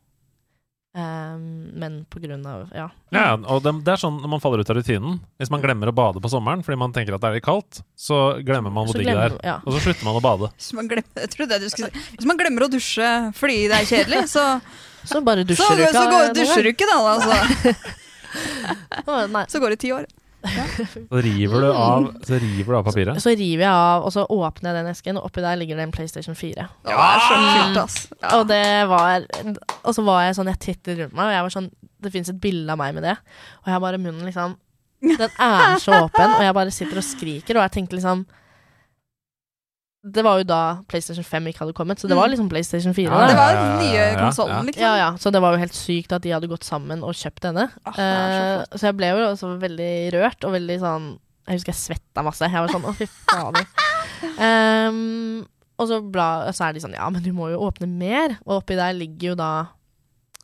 Ehm, 0.98 1.70
men 1.78 1.98
på 2.11 2.18
grunn 2.18 2.42
av 2.48 2.64
Ja. 2.74 2.88
Ja, 3.14 3.37
og 3.37 3.62
det, 3.62 3.72
det 3.87 3.92
er 3.94 4.00
sånn 4.02 4.16
når 4.18 4.32
man 4.32 4.40
faller 4.42 4.62
ut 4.64 4.70
av 4.72 4.78
rutinen. 4.80 5.20
Hvis 5.38 5.52
man 5.52 5.62
glemmer 5.62 5.92
å 5.92 5.94
bade 5.94 6.22
på 6.24 6.30
sommeren 6.32 6.64
fordi 6.66 6.78
man 6.80 6.94
tenker 6.96 7.14
at 7.14 7.22
det 7.22 7.28
er 7.30 7.37
litt 7.38 7.46
kaldt, 7.46 7.82
så 7.94 8.18
glemmer 8.42 8.74
man 8.74 8.88
hvor 8.88 8.98
digg 8.98 9.06
det 9.06 9.14
er. 9.28 9.37
ja. 9.46 9.56
Og 9.62 9.76
så 9.76 9.84
slutter 9.87 10.08
man 10.08 10.18
å 10.18 10.24
bade. 10.24 10.50
Hvis 10.58 10.72
man, 10.74 10.90
glemmer, 10.90 11.22
jeg 11.22 11.30
trodde 11.37 11.61
du 11.62 11.68
si. 11.70 11.87
Hvis 12.16 12.28
man 12.28 12.40
glemmer 12.40 12.66
å 12.66 12.70
dusje 12.72 13.12
fordi 13.38 13.61
det 13.70 13.78
er 13.82 13.90
kjedelig, 13.92 14.24
så, 14.34 14.46
Så 15.06 15.22
bare 15.24 15.46
dusjer 15.46 15.78
du 15.78 15.84
ikke. 15.87 15.94
så 15.94 16.02
så 16.02 16.11
går, 16.16 16.32
dusjer 16.40 16.66
du 16.66 16.72
ikke, 16.74 16.88
da. 16.90 16.98
Altså. 17.14 17.94
Nei. 19.37 19.44
Så 19.48 19.62
går 19.62 19.76
det 19.76 19.80
ti 19.84 19.92
år. 19.94 20.08
Så 20.38 21.20
river 21.24 21.61
du 21.64 21.68
av, 21.72 22.05
så 22.24 22.38
river 22.38 22.72
du 22.72 22.77
av 22.79 22.85
papiret. 22.87 23.18
Så 23.22 23.33
river 23.35 23.64
jeg 23.64 23.72
av, 23.72 24.05
og 24.07 24.12
så 24.14 24.24
åpner 24.31 24.70
jeg 24.70 24.79
den 24.79 24.90
esken, 24.92 25.18
og 25.18 25.27
oppi 25.29 25.42
der 25.42 25.59
ligger 25.59 25.79
det 25.81 25.88
en 25.88 25.94
PlayStation 25.94 26.38
4. 26.38 26.66
Det 26.87 26.94
er 26.94 27.24
så 27.27 27.38
kult, 27.42 27.81
ass. 27.83 27.98
Ja. 28.22 28.31
Og 28.38 28.46
det 28.51 28.62
var 28.90 29.27
Og 29.83 29.94
så 29.96 30.05
var 30.07 30.22
jeg 30.27 30.38
sånn, 30.38 30.51
jeg 30.53 30.62
tittet 30.62 30.98
rundt 31.03 31.16
meg, 31.18 31.27
og 31.27 31.35
jeg 31.35 31.46
var 31.48 31.55
sånn 31.57 31.68
Det 31.98 32.12
fins 32.14 32.31
et 32.31 32.40
bilde 32.40 32.70
av 32.72 32.79
meg 32.79 32.94
med 32.94 33.07
det, 33.09 33.16
og 33.61 33.70
jeg 33.70 33.74
har 33.74 33.83
bare 33.83 34.01
munnen 34.03 34.27
liksom 34.29 34.55
Den 35.03 35.31
er 35.38 35.79
så 35.83 35.98
åpen, 36.05 36.37
og 36.37 36.42
jeg 36.46 36.55
bare 36.57 36.74
sitter 36.74 36.98
og 37.03 37.07
skriker, 37.07 37.59
og 37.59 37.66
jeg 37.66 37.74
tenkte 37.77 37.98
liksom 37.98 38.24
Det 40.14 40.23
var 40.25 40.38
jo 40.40 40.44
da 40.49 40.59
PlayStation 40.88 41.25
5 41.27 41.47
ikke 41.51 41.62
hadde 41.64 41.75
kommet, 41.77 42.01
så 42.01 42.09
det 42.09 42.16
var 42.16 42.27
Mm. 42.29 42.33
liksom 42.35 42.49
PlayStation 42.51 42.94
4. 42.97 43.11
Ja. 43.12 43.27
Det 43.29 43.37
var 43.37 43.53
den 43.59 43.79
nye 43.83 43.94
ja, 43.99 44.07
ja. 44.12 44.18
konsollen, 44.23 44.66
liksom. 44.66 44.83
Ja, 44.83 44.94
ja, 44.97 45.09
så 45.21 45.33
det 45.35 45.40
var 45.44 45.53
jo 45.55 45.59
helt 45.62 45.75
sykt 45.77 46.12
at 46.16 46.23
de 46.23 46.31
hadde 46.35 46.49
gått 46.51 46.64
sammen 46.64 47.03
og 47.05 47.12
kjøpt 47.14 47.42
denne. 47.49 47.68
Ah, 47.85 47.92
er 47.99 48.33
så 48.33 48.42
Eh, 48.73 48.79
så 48.79 48.83
jeg 48.88 48.97
ble 48.97 49.07
jo 49.12 49.27
også 49.33 49.53
veldig 49.61 49.92
rørt 50.16 50.44
og 50.44 50.53
veldig 50.57 50.79
sånn 50.81 51.09
Jeg 51.49 51.59
husker 51.61 51.73
jeg 51.73 51.81
svetta 51.81 52.23
masse. 52.25 52.44
Jeg 52.44 52.61
var 52.61 52.68
sånn 52.68 52.85
å, 52.85 52.92
fy 52.94 53.07
fader. 53.07 53.64
um, 54.38 55.47
og 55.79 55.88
så, 55.88 55.99
bla, 56.05 56.53
så 56.53 56.68
er 56.68 56.75
de 56.77 56.83
sånn 56.83 56.97
ja, 56.97 57.09
men 57.09 57.23
du 57.25 57.31
må 57.33 57.49
jo 57.53 57.61
åpne 57.68 57.87
mer. 57.88 58.38
Og 58.47 58.59
oppi 58.62 58.77
der 58.79 58.92
ligger 58.99 59.31
jo 59.33 59.35
da 59.38 59.51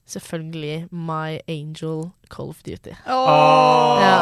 selvfølgelig 0.07 0.89
My 0.93 1.39
Angel 1.49 2.11
Call 2.31 2.49
of 2.51 2.59
Duty. 2.67 2.93
Oh! 3.09 3.97
Ja. 4.03 4.17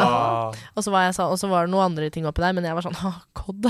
Og 0.75 0.83
så 0.85 0.91
var, 0.93 1.07
jeg, 1.07 1.15
og 1.19 1.37
så 1.39 1.47
var 1.49 1.65
det 1.65 1.71
noen 1.73 1.85
andre 1.91 2.09
ting 2.13 2.25
oppi 2.29 2.41
der, 2.43 2.53
men 2.55 2.63
jeg 2.67 2.75
var 2.77 2.85
sånn 2.85 2.95
Å, 2.99 3.11
COD. 3.37 3.67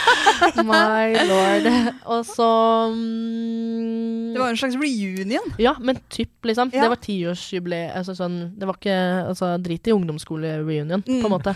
My 0.68 1.14
lord. 1.28 1.66
Og 2.10 2.22
så 2.28 2.46
mm, 2.92 4.34
Det 4.34 4.40
var 4.42 4.48
en 4.52 4.60
slags 4.60 4.76
reunion. 4.80 5.54
ja, 5.58 5.74
men 5.80 5.98
typ, 6.12 6.30
liksom. 6.46 6.70
Ja. 6.74 6.84
Det 6.86 6.92
var 6.94 7.00
tiårsjubileet. 7.04 7.94
Altså, 7.98 8.14
sånn, 8.18 8.38
det 8.58 8.68
var 8.68 8.78
ikke 8.78 8.96
altså, 9.30 9.52
Drit 9.62 9.90
i 9.90 9.94
ungdomsskole-reunion, 9.96 11.02
på 11.06 11.16
en 11.18 11.22
Mm. 11.24 11.30
måte. 11.34 11.54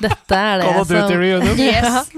Dette 0.00 0.34
er 0.36 0.58
det 0.62 0.66
Call 0.68 0.80
of 0.80 0.88
Duty 0.88 1.14
som 1.14 1.20
reunion. 1.20 1.56
Yes. 1.64 2.10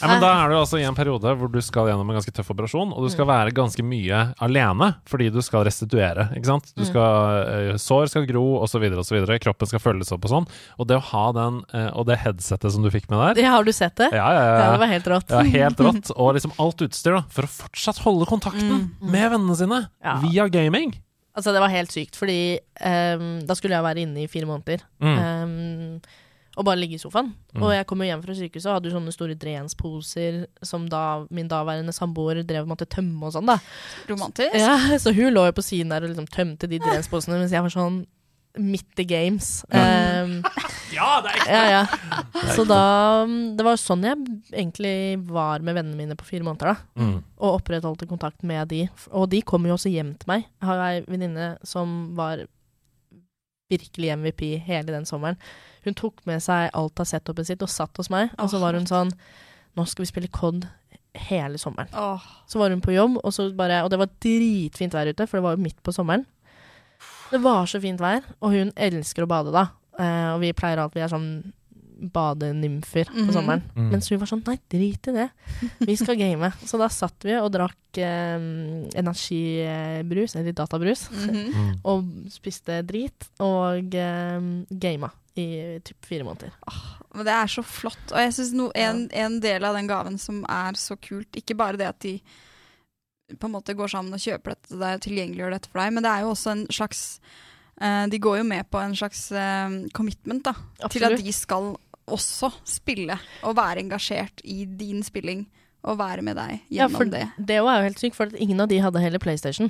Ja, 0.00 0.08
men 0.08 0.20
da 0.22 0.30
er 0.44 0.48
du 0.52 0.56
altså 0.58 0.78
i 0.80 0.84
en 0.86 0.94
periode 0.94 1.32
hvor 1.38 1.50
du 1.50 1.58
skal 1.64 1.88
gjennom 1.90 2.08
en 2.10 2.16
ganske 2.18 2.32
tøff 2.34 2.50
operasjon, 2.54 2.92
og 2.94 3.02
du 3.04 3.08
skal 3.10 3.26
være 3.26 3.52
ganske 3.56 3.82
mye 3.82 4.20
alene 4.44 4.94
fordi 5.08 5.30
du 5.34 5.40
skal 5.42 5.64
restituere. 5.68 6.28
ikke 6.36 6.46
sant? 6.46 6.72
Du 6.76 6.82
Mm. 6.82 6.88
skal, 6.88 7.72
eh, 7.72 7.76
Sår 7.76 8.06
skal 8.08 8.26
gro, 8.26 8.62
osv., 8.62 8.82
osv. 8.98 9.38
Kroppen 9.40 9.66
skal 9.66 9.78
følges 9.80 10.12
opp 10.12 10.24
og 10.24 10.30
sånn. 10.30 10.48
Og 10.78 10.86
det 10.86 10.96
å 10.96 11.02
ha 11.12 11.32
den, 11.32 11.62
eh, 11.74 11.90
og 11.94 12.06
det 12.06 12.18
headsetet 12.18 12.70
som 12.72 12.82
du 12.82 12.90
fikk 12.90 13.08
med 13.10 13.36
der 13.36 13.42
Ja, 13.42 13.50
Har 13.50 13.64
du 13.64 13.72
sett 13.72 13.96
det? 13.96 14.10
Ja, 14.12 14.30
ja, 14.32 14.44
Ja, 14.58 14.70
det 14.72 14.80
var 14.80 14.86
helt 14.86 15.04
rått. 15.06 15.28
Ja, 15.30 15.42
helt 15.42 15.76
rått. 15.78 16.10
Og 16.16 16.34
liksom 16.34 16.52
alt 16.58 16.76
utstyr 16.78 17.16
da, 17.16 17.22
for 17.28 17.42
å 17.42 17.48
fortsatt 17.48 17.98
holde 18.04 18.26
kontakten 18.26 18.90
Mm. 19.00 19.10
med 19.10 19.32
vennene 19.32 19.56
sine 19.56 19.88
Ja. 20.04 20.18
via 20.20 20.48
gaming. 20.48 20.94
Altså, 21.36 21.52
det 21.52 21.60
var 21.60 21.68
helt 21.68 21.90
sykt, 21.90 22.16
fordi 22.16 22.58
um, 22.84 23.40
da 23.46 23.54
skulle 23.54 23.70
jeg 23.76 23.84
være 23.84 24.02
inne 24.02 24.24
i 24.24 24.26
fire 24.26 24.46
måneder. 24.46 24.80
Mm. 25.00 25.18
ehm, 25.18 26.02
og 26.58 26.66
bare 26.66 26.80
ligge 26.80 26.98
i 26.98 27.00
sofaen. 27.00 27.30
Mm. 27.54 27.62
Og 27.62 27.72
jeg 27.76 27.86
kom 27.88 28.02
jo 28.02 28.10
hjem 28.10 28.22
fra 28.24 28.34
sykehuset 28.34 28.68
og 28.68 28.76
hadde 28.76 28.90
jo 28.90 28.96
sånne 28.96 29.14
store 29.14 29.38
drensposer 29.38 30.42
som 30.66 30.88
da 30.90 31.02
min 31.30 31.50
daværende 31.50 31.94
samboer 31.94 32.42
drev 32.42 32.66
med 32.66 32.74
måtte 32.74 32.88
tømme 32.90 33.30
og 33.30 33.36
sånn, 33.36 33.48
da. 33.48 33.58
Romantisk. 34.10 34.58
Ja, 34.58 34.98
så 34.98 35.14
hun 35.14 35.32
lå 35.36 35.46
jo 35.48 35.56
på 35.56 35.64
siden 35.64 35.94
der 35.94 36.04
og 36.04 36.12
liksom 36.12 36.28
tømte 36.34 36.70
de 36.70 36.82
drensposene, 36.82 37.38
mens 37.38 37.54
jeg 37.54 37.64
var 37.64 37.74
sånn 37.74 38.02
midt 38.58 38.98
i 38.98 39.06
games. 39.06 39.62
Ja. 39.70 40.24
Um, 40.24 40.40
Ja, 40.88 41.08
det 41.22 41.30
er 41.30 41.38
ekte! 41.38 41.52
ja, 41.52 41.64
ja. 41.68 42.50
Så 42.56 42.64
da 42.68 42.82
mm, 43.28 43.56
Det 43.58 43.64
var 43.66 43.80
sånn 43.80 44.06
jeg 44.06 44.18
egentlig 44.48 44.94
var 45.28 45.64
med 45.64 45.76
vennene 45.76 45.98
mine 45.98 46.16
på 46.18 46.26
fire 46.28 46.46
måneder, 46.46 46.72
da. 46.72 47.02
Mm. 47.02 47.16
Og 47.38 47.58
opprettholdte 47.60 48.08
kontakt 48.10 48.44
med 48.46 48.70
de. 48.72 48.86
Og 49.12 49.28
de 49.32 49.42
kom 49.46 49.66
jo 49.68 49.76
også 49.76 49.92
hjem 49.92 50.14
til 50.18 50.32
meg. 50.32 50.46
Jeg 50.58 50.70
har 50.70 50.84
ei 50.88 51.02
venninne 51.06 51.50
som 51.66 52.14
var 52.18 52.46
virkelig 53.68 54.14
MVP 54.16 54.44
hele 54.64 54.94
den 54.94 55.04
sommeren. 55.08 55.36
Hun 55.88 55.96
tok 55.98 56.20
med 56.28 56.42
seg 56.44 56.68
alt 56.76 57.00
av 57.00 57.08
setupet 57.08 57.48
sitt 57.48 57.62
og 57.64 57.70
satt 57.72 57.96
hos 58.00 58.10
meg, 58.12 58.30
og 58.38 58.50
så 58.52 58.60
var 58.62 58.76
hun 58.78 58.86
sånn 58.88 59.12
Nå 59.78 59.84
skal 59.86 60.02
vi 60.04 60.08
spille 60.10 60.28
COD 60.34 60.64
hele 61.28 61.58
sommeren. 61.58 61.88
Åh, 61.94 62.22
Så 62.50 62.58
var 62.60 62.70
hun 62.70 62.80
på 62.84 62.92
jobb, 62.94 63.18
og, 63.24 63.32
så 63.34 63.48
bare, 63.56 63.82
og 63.84 63.90
det 63.90 63.98
var 64.00 64.08
dritfint 64.22 64.92
vær 64.94 65.08
ute, 65.10 65.26
for 65.26 65.38
det 65.38 65.44
var 65.44 65.54
jo 65.56 65.62
midt 65.62 65.78
på 65.86 65.92
sommeren. 65.94 66.24
Det 67.30 67.40
var 67.44 67.66
så 67.70 67.80
fint 67.82 68.00
vær, 68.00 68.22
og 68.40 68.52
hun 68.54 68.72
elsker 68.76 69.22
å 69.24 69.28
bade 69.30 69.52
da. 69.54 69.68
Eh, 69.98 70.32
og 70.34 70.40
vi 70.42 70.52
pleier 70.56 70.78
alltid, 70.82 70.98
vi 71.00 71.04
er 71.06 71.12
sånn 71.12 71.52
badenymfer 72.14 73.08
på 73.10 73.24
Mhm. 73.26 73.32
sommeren. 73.34 73.62
Mm. 73.76 73.90
Mens 73.90 74.08
hun 74.08 74.18
var 74.20 74.26
sånn, 74.30 74.42
nei, 74.46 74.58
drit 74.70 75.08
i 75.08 75.12
det. 75.12 75.30
Vi 75.80 75.96
skal 75.96 76.16
game. 76.16 76.52
så 76.64 76.78
da 76.78 76.88
satt 76.88 77.24
vi 77.24 77.34
og 77.34 77.50
drakk 77.52 77.98
eh, 77.98 78.38
energibrus, 78.98 80.36
eller 80.36 80.52
databrus, 80.52 81.08
mm 81.10 81.34
-hmm. 81.34 81.78
og 81.84 82.04
spiste 82.30 82.82
drit, 82.86 83.28
og 83.40 83.94
eh, 83.94 84.40
gama 84.70 85.10
i 85.38 85.46
typ 85.86 86.06
fire 86.08 86.26
måneder. 86.26 86.52
Men 87.14 87.26
det 87.26 87.34
er 87.34 87.50
så 87.50 87.62
flott. 87.64 88.12
Og 88.12 88.20
jeg 88.20 88.34
synes 88.36 88.52
no, 88.58 88.68
en, 88.76 89.06
en 89.16 89.38
del 89.42 89.64
av 89.64 89.78
den 89.78 89.88
gaven 89.90 90.18
som 90.20 90.42
er 90.50 90.78
så 90.78 90.96
kult, 91.00 91.30
ikke 91.38 91.56
bare 91.58 91.80
det 91.80 91.88
at 91.88 92.00
de 92.04 92.18
på 93.38 93.48
en 93.48 93.52
måte 93.52 93.74
går 93.76 93.90
sammen 93.92 94.16
og 94.16 94.22
kjøper 94.22 94.54
dette 94.54 94.76
og 94.78 95.02
tilgjengeliggjør 95.04 95.52
dette 95.56 95.68
for 95.68 95.82
deg, 95.82 95.92
men 95.96 96.04
det 96.06 96.12
er 96.14 96.24
jo 96.24 96.30
også 96.32 96.54
en 96.54 96.62
slags 96.72 97.02
uh, 97.82 98.06
De 98.08 98.20
går 98.24 98.38
jo 98.40 98.46
med 98.48 98.68
på 98.72 98.80
en 98.80 98.94
slags 98.96 99.26
uh, 99.36 99.68
commitment 99.92 100.46
da, 100.48 100.54
til 100.88 101.04
at 101.04 101.18
de 101.20 101.34
skal 101.36 101.74
også 102.08 102.48
spille 102.64 103.18
og 103.44 103.56
være 103.58 103.82
engasjert 103.84 104.40
i 104.48 104.62
din 104.64 105.04
spilling 105.04 105.44
og 105.84 105.98
være 106.00 106.24
med 106.24 106.40
deg 106.40 106.54
Ja, 106.72 106.86
gjennom 106.86 106.96
for 106.96 107.12
det. 107.12 107.26
det 107.36 107.60
var 107.64 107.78
jo 107.82 107.90
helt 107.90 108.00
sykt, 108.00 108.16
for 108.16 108.32
at 108.32 108.40
ingen 108.40 108.64
av 108.64 108.72
de 108.72 108.80
hadde 108.80 109.04
heller 109.04 109.20
PlayStation. 109.22 109.68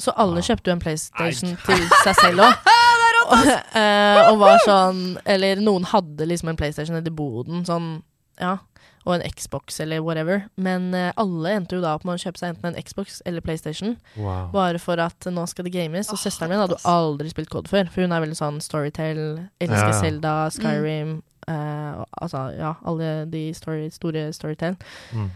Så 0.00 0.12
alle 0.16 0.44
kjøpte 0.44 0.70
jo 0.70 0.76
en 0.76 0.84
PlayStation 0.84 1.56
til 1.64 1.88
seg 2.04 2.20
selv 2.20 2.44
òg. 2.44 2.68
og, 3.32 3.78
eh, 3.78 4.32
var 4.40 4.60
sånn 4.66 5.00
Eller 5.28 5.60
noen 5.62 5.86
hadde 5.90 6.26
liksom 6.28 6.52
en 6.52 6.58
PlayStation 6.58 6.96
nedi 6.98 7.12
boden, 7.14 7.64
sånn, 7.68 7.96
ja. 8.40 8.58
Og 9.02 9.16
en 9.16 9.24
Xbox 9.34 9.80
eller 9.82 9.98
whatever. 9.98 10.44
Men 10.54 10.92
uh, 10.94 11.10
alle 11.18 11.56
endte 11.56 11.74
jo 11.74 11.82
da 11.82 11.96
opp 11.96 12.04
med 12.06 12.14
å 12.14 12.22
kjøpe 12.22 12.38
seg 12.38 12.52
enten 12.52 12.70
en 12.70 12.86
Xbox 12.86 13.18
eller 13.26 13.42
PlayStation. 13.42 13.96
Wow. 14.14 14.52
Bare 14.54 14.78
for 14.78 15.00
at 15.02 15.26
nå 15.26 15.42
skal 15.50 15.66
det 15.66 15.74
games. 15.74 16.06
Og 16.12 16.20
oh, 16.20 16.22
søsteren 16.22 16.52
min 16.52 16.62
hadde 16.62 16.78
jo 16.78 16.86
aldri 16.86 17.32
spilt 17.32 17.50
Code 17.50 17.70
før, 17.72 17.90
for 17.90 18.06
hun 18.06 18.14
er 18.14 18.22
veldig 18.22 18.38
sånn 18.38 18.62
Storytale, 18.62 19.48
elsker 19.58 19.88
Ja, 19.88 19.90
ja. 19.90 19.98
Zelda, 19.98 20.34
Skyrim 20.54 21.16
eh, 21.50 21.92
og, 21.98 22.06
Altså, 22.22 22.46
ja, 22.54 22.76
alle 22.86 23.12
de 23.32 23.48
story, 23.58 23.88
store 23.90 24.28
Storytale. 24.36 24.78
Mm. 25.10 25.30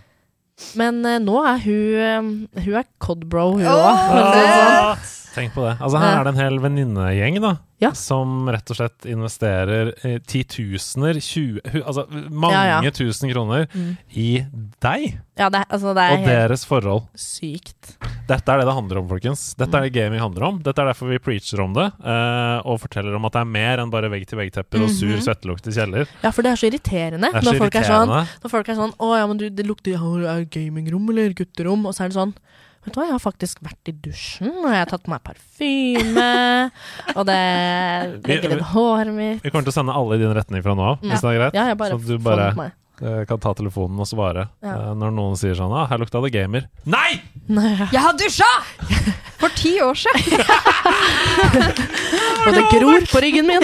Men 0.79 1.03
uh, 1.05 1.19
nå 1.21 1.37
er 1.45 1.59
hun 1.67 2.47
Hun 2.55 2.79
er 2.79 2.87
Cod-bro, 3.03 3.51
hun 3.59 3.67
òg. 3.67 3.83
Ah, 3.83 4.95
Tenk 5.37 5.53
på 5.55 5.63
det. 5.69 5.75
Altså 5.85 6.01
Her 6.01 6.19
er 6.21 6.25
det 6.25 6.33
en 6.35 6.41
hel 6.41 6.59
venninnegjeng 6.65 7.41
da 7.45 7.55
Ja. 7.79 7.91
som 7.93 8.47
rett 8.49 8.71
og 8.73 8.77
slett 8.79 9.05
investerer 9.05 9.91
eh, 10.03 10.15
titusener, 10.25 11.19
20 11.21 11.61
Altså 11.85 12.07
mange 12.33 12.57
Ja, 12.57 12.81
ja. 12.81 12.91
tusen 12.91 13.29
kroner 13.31 13.67
Mm. 13.75 13.97
i 14.17 14.47
deg 14.81 15.19
Ja, 15.37 15.51
det, 15.53 15.67
altså, 15.69 15.93
det 15.93 16.07
og 16.17 16.25
deres 16.25 16.65
forhold. 16.65 17.03
sykt. 17.15 17.99
Dette 18.27 18.49
er 18.49 18.59
det 18.63 18.67
det 18.67 18.75
handler 18.75 18.99
om, 19.03 19.09
folkens. 19.11 19.55
Dette 19.61 19.77
er 19.77 19.83
det 19.85 19.93
gaming 19.93 20.19
handler 20.19 20.47
om. 20.49 20.63
Dette 20.65 20.81
er 20.81 20.89
derfor 20.89 21.11
vi 21.13 21.19
preacher 21.21 21.61
om 21.63 21.75
det, 21.77 21.85
eh, 22.03 22.59
og 22.65 22.81
forteller 22.81 23.15
om 23.15 23.25
at 23.29 23.33
det 23.37 23.41
er 23.43 23.51
mer 23.53 23.79
enn 23.85 23.91
bare 23.93 24.09
vegg-til-vegg-tepper 24.11 24.83
og 24.83 24.89
sur 24.91 25.13
Mhm. 25.13 25.21
svettelukt 25.29 25.69
i 25.69 25.77
kjeller. 25.77 26.09
Ja, 26.25 26.31
for 26.33 26.41
det 26.43 26.53
er 26.53 26.57
så 26.57 26.71
irriterende 26.73 27.29
er 27.29 27.43
så 27.43 27.53
når, 27.53 27.59
folk 27.61 27.75
er 27.77 27.83
sånn, 27.85 28.09
irriterende. 28.09 28.41
når 28.43 28.51
folk 28.51 28.69
er 28.69 28.75
sånn 28.81 28.95
Å 28.99 29.19
ja, 29.19 29.27
men 29.27 29.37
du, 29.37 29.51
det 29.51 29.67
lukter 29.67 29.93
er 29.93 30.45
gamingrom 30.49 31.11
eller 31.11 31.35
gutterom? 31.35 31.85
Og 31.87 31.93
så 31.95 32.05
er 32.05 32.09
det 32.09 32.17
sånn 32.17 32.35
Vet 32.87 32.95
du 32.95 33.01
hva, 33.01 33.07
jeg 33.09 33.17
har 33.17 33.23
faktisk 33.23 33.59
vært 33.67 33.89
i 33.91 33.93
dusjen, 33.99 34.53
og 34.63 34.69
jeg 34.71 34.79
har 34.79 34.87
tatt 34.93 35.03
på 35.03 35.11
meg 35.11 35.23
parfyme, 35.27 36.27
og 37.17 37.25
det 37.27 37.39
legger 38.29 38.53
inn 38.55 38.63
håret 38.73 39.11
mitt 39.17 39.43
Vi 39.43 39.51
kommer 39.51 39.67
til 39.67 39.75
å 39.75 39.79
sende 39.81 39.97
alle 39.99 40.15
i 40.15 40.21
din 40.23 40.31
retning 40.37 40.63
fra 40.63 40.77
nå 40.79 40.85
av, 40.93 40.99
Ja. 41.03 41.11
hvis 41.11 41.25
det 41.25 41.29
er 41.33 41.39
greit. 41.41 41.55
Ja, 41.59 41.65
jeg 41.73 41.79
bare 41.83 41.99
så 41.99 42.07
du 42.07 42.15
bare 42.23 42.53
meg. 42.55 42.71
eh, 43.03 43.25
kan 43.29 43.39
ta 43.43 43.51
telefonen 43.59 43.99
og 43.99 44.07
svare 44.07 44.47
Ja. 44.63 44.71
eh, 44.77 44.95
når 44.95 45.11
noen 45.19 45.35
sier 45.37 45.55
sånn 45.59 45.75
ah, 45.75 45.87
'Her 45.91 45.99
lukta 45.99 46.23
det 46.23 46.31
gamer'. 46.33 46.69
Nei! 46.87 47.21
Nei, 47.49 47.75
Jeg 47.91 48.01
har 48.01 48.13
dusja! 48.15 48.47
For 49.37 49.51
ti 49.51 49.77
år 49.85 49.93
siden! 49.93 50.33
Og 52.47 52.55
det 52.55 52.63
gror 52.71 53.03
på 53.11 53.19
ryggen 53.21 53.47
min! 53.51 53.61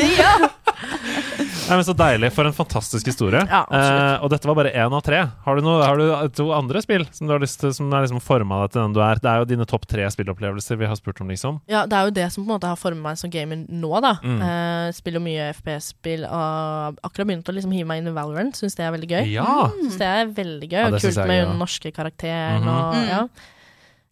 Nei, 1.73 1.79
men 1.81 1.87
Så 1.89 1.95
deilig. 1.97 2.29
For 2.37 2.45
en 2.49 2.53
fantastisk 2.53 3.09
historie. 3.09 3.41
Ja, 3.49 3.63
eh, 3.73 4.21
og 4.23 4.29
dette 4.31 4.47
var 4.51 4.59
bare 4.59 4.73
én 4.77 4.93
av 4.93 5.01
tre. 5.07 5.23
Har 5.47 5.57
du, 5.57 5.63
noe, 5.65 5.81
har 5.83 5.97
du 5.97 6.29
to 6.37 6.51
andre 6.53 6.83
spill 6.85 7.07
som 7.17 7.27
du 7.27 7.33
har 7.33 7.41
lyst 7.41 7.61
til 7.63 7.73
Som 7.73 7.89
har 7.95 8.05
liksom 8.05 8.21
forma 8.21 8.59
deg 8.63 8.75
til 8.75 8.83
den 8.83 8.93
du 8.97 9.01
er? 9.01 9.17
Det 9.23 9.31
er 9.33 9.41
jo 9.41 9.49
dine 9.55 9.67
topp 9.71 9.87
tre 9.89 10.05
spillopplevelser 10.13 10.77
vi 10.77 10.87
har 10.91 10.99
spurt 11.01 11.23
om, 11.25 11.33
liksom. 11.33 11.63
Ja, 11.73 11.87
det 11.89 11.97
er 11.97 12.11
jo 12.11 12.15
det 12.21 12.29
som 12.35 12.45
på 12.45 12.51
en 12.51 12.55
måte 12.61 12.69
har 12.69 12.77
formet 12.77 13.03
meg 13.03 13.17
som 13.19 13.33
gamer 13.33 13.65
nå, 13.67 13.93
da. 14.05 14.15
Mm. 14.23 14.43
Eh, 14.45 14.93
spiller 14.93 15.25
mye 15.25 15.49
FPS-spill 15.57 16.27
og 16.29 17.01
akkurat 17.09 17.27
begynt 17.33 17.49
å 17.49 17.57
liksom 17.57 17.73
hive 17.73 17.89
meg 17.89 18.03
inn 18.05 18.13
i 18.13 18.15
Valorant. 18.17 18.55
Syns 18.61 18.77
det 18.77 18.85
er 18.85 18.93
veldig 18.93 19.11
gøy. 19.15 19.33
Ja! 19.33 19.49
Synes 19.81 19.99
det 19.99 20.11
er 20.13 20.27
veldig 20.43 20.69
gøy, 20.69 20.79
Ja, 20.83 20.87
og 20.87 20.93
det 20.99 21.03
kult 21.09 21.27
med 21.27 21.47
den 21.49 21.59
norske 21.59 21.93
karakteren 21.97 22.63
Mhm. 22.63 22.69
og 22.69 22.95
Mm. 23.01 23.09
ja. 23.09 23.23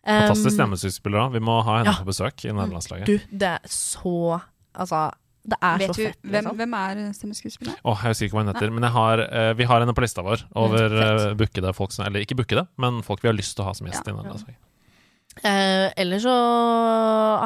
Fantastisk 0.07 0.57
stemmeskuespiller 0.57 1.27
òg. 1.27 1.33
Vi 1.37 1.41
må 1.45 1.59
ha 1.63 1.75
henne 1.81 1.93
ja. 1.93 1.99
på 2.01 2.09
besøk 2.09 2.45
i 2.49 2.53
nederlandslaget. 2.57 3.05
Du, 3.07 3.19
det 3.37 3.51
er 3.59 3.61
så 3.69 4.41
Altså, 4.71 5.11
det 5.45 5.57
er 5.63 5.79
Vet 5.81 5.89
så 5.89 5.95
du 5.97 6.03
fett. 6.05 6.19
hvem, 6.23 6.33
Liksom. 6.45 6.57
hvem 6.57 6.75
er 6.75 7.13
stemmeskuespilleren? 7.17 7.79
Åh, 7.85 8.03
jeg 8.05 8.11
husker 8.13 8.27
ikke 8.27 8.37
hva 8.37 8.45
hun 8.45 8.53
heter, 8.55 8.71
men 8.77 8.83
jeg 8.85 8.93
har, 8.93 9.23
uh, 9.33 9.53
vi 9.57 9.65
har 9.65 9.81
henne 9.81 9.95
på 9.97 10.03
lista 10.05 10.23
vår 10.23 10.43
over 10.55 10.97
uh, 11.01 11.35
bookede 11.35 11.73
folk 11.75 11.93
som 11.93 12.05
Eller 12.07 12.21
ikke 12.27 12.37
bookede, 12.37 12.67
men 12.79 13.03
folk 13.03 13.23
vi 13.23 13.29
har 13.29 13.35
lyst 13.39 13.57
til 13.57 13.65
å 13.65 13.71
ha 13.71 13.73
som 13.75 13.87
gjest 13.89 14.05
Ja. 14.07 14.35
Eh, 15.47 15.93
ellers 15.97 16.23
så 16.27 16.37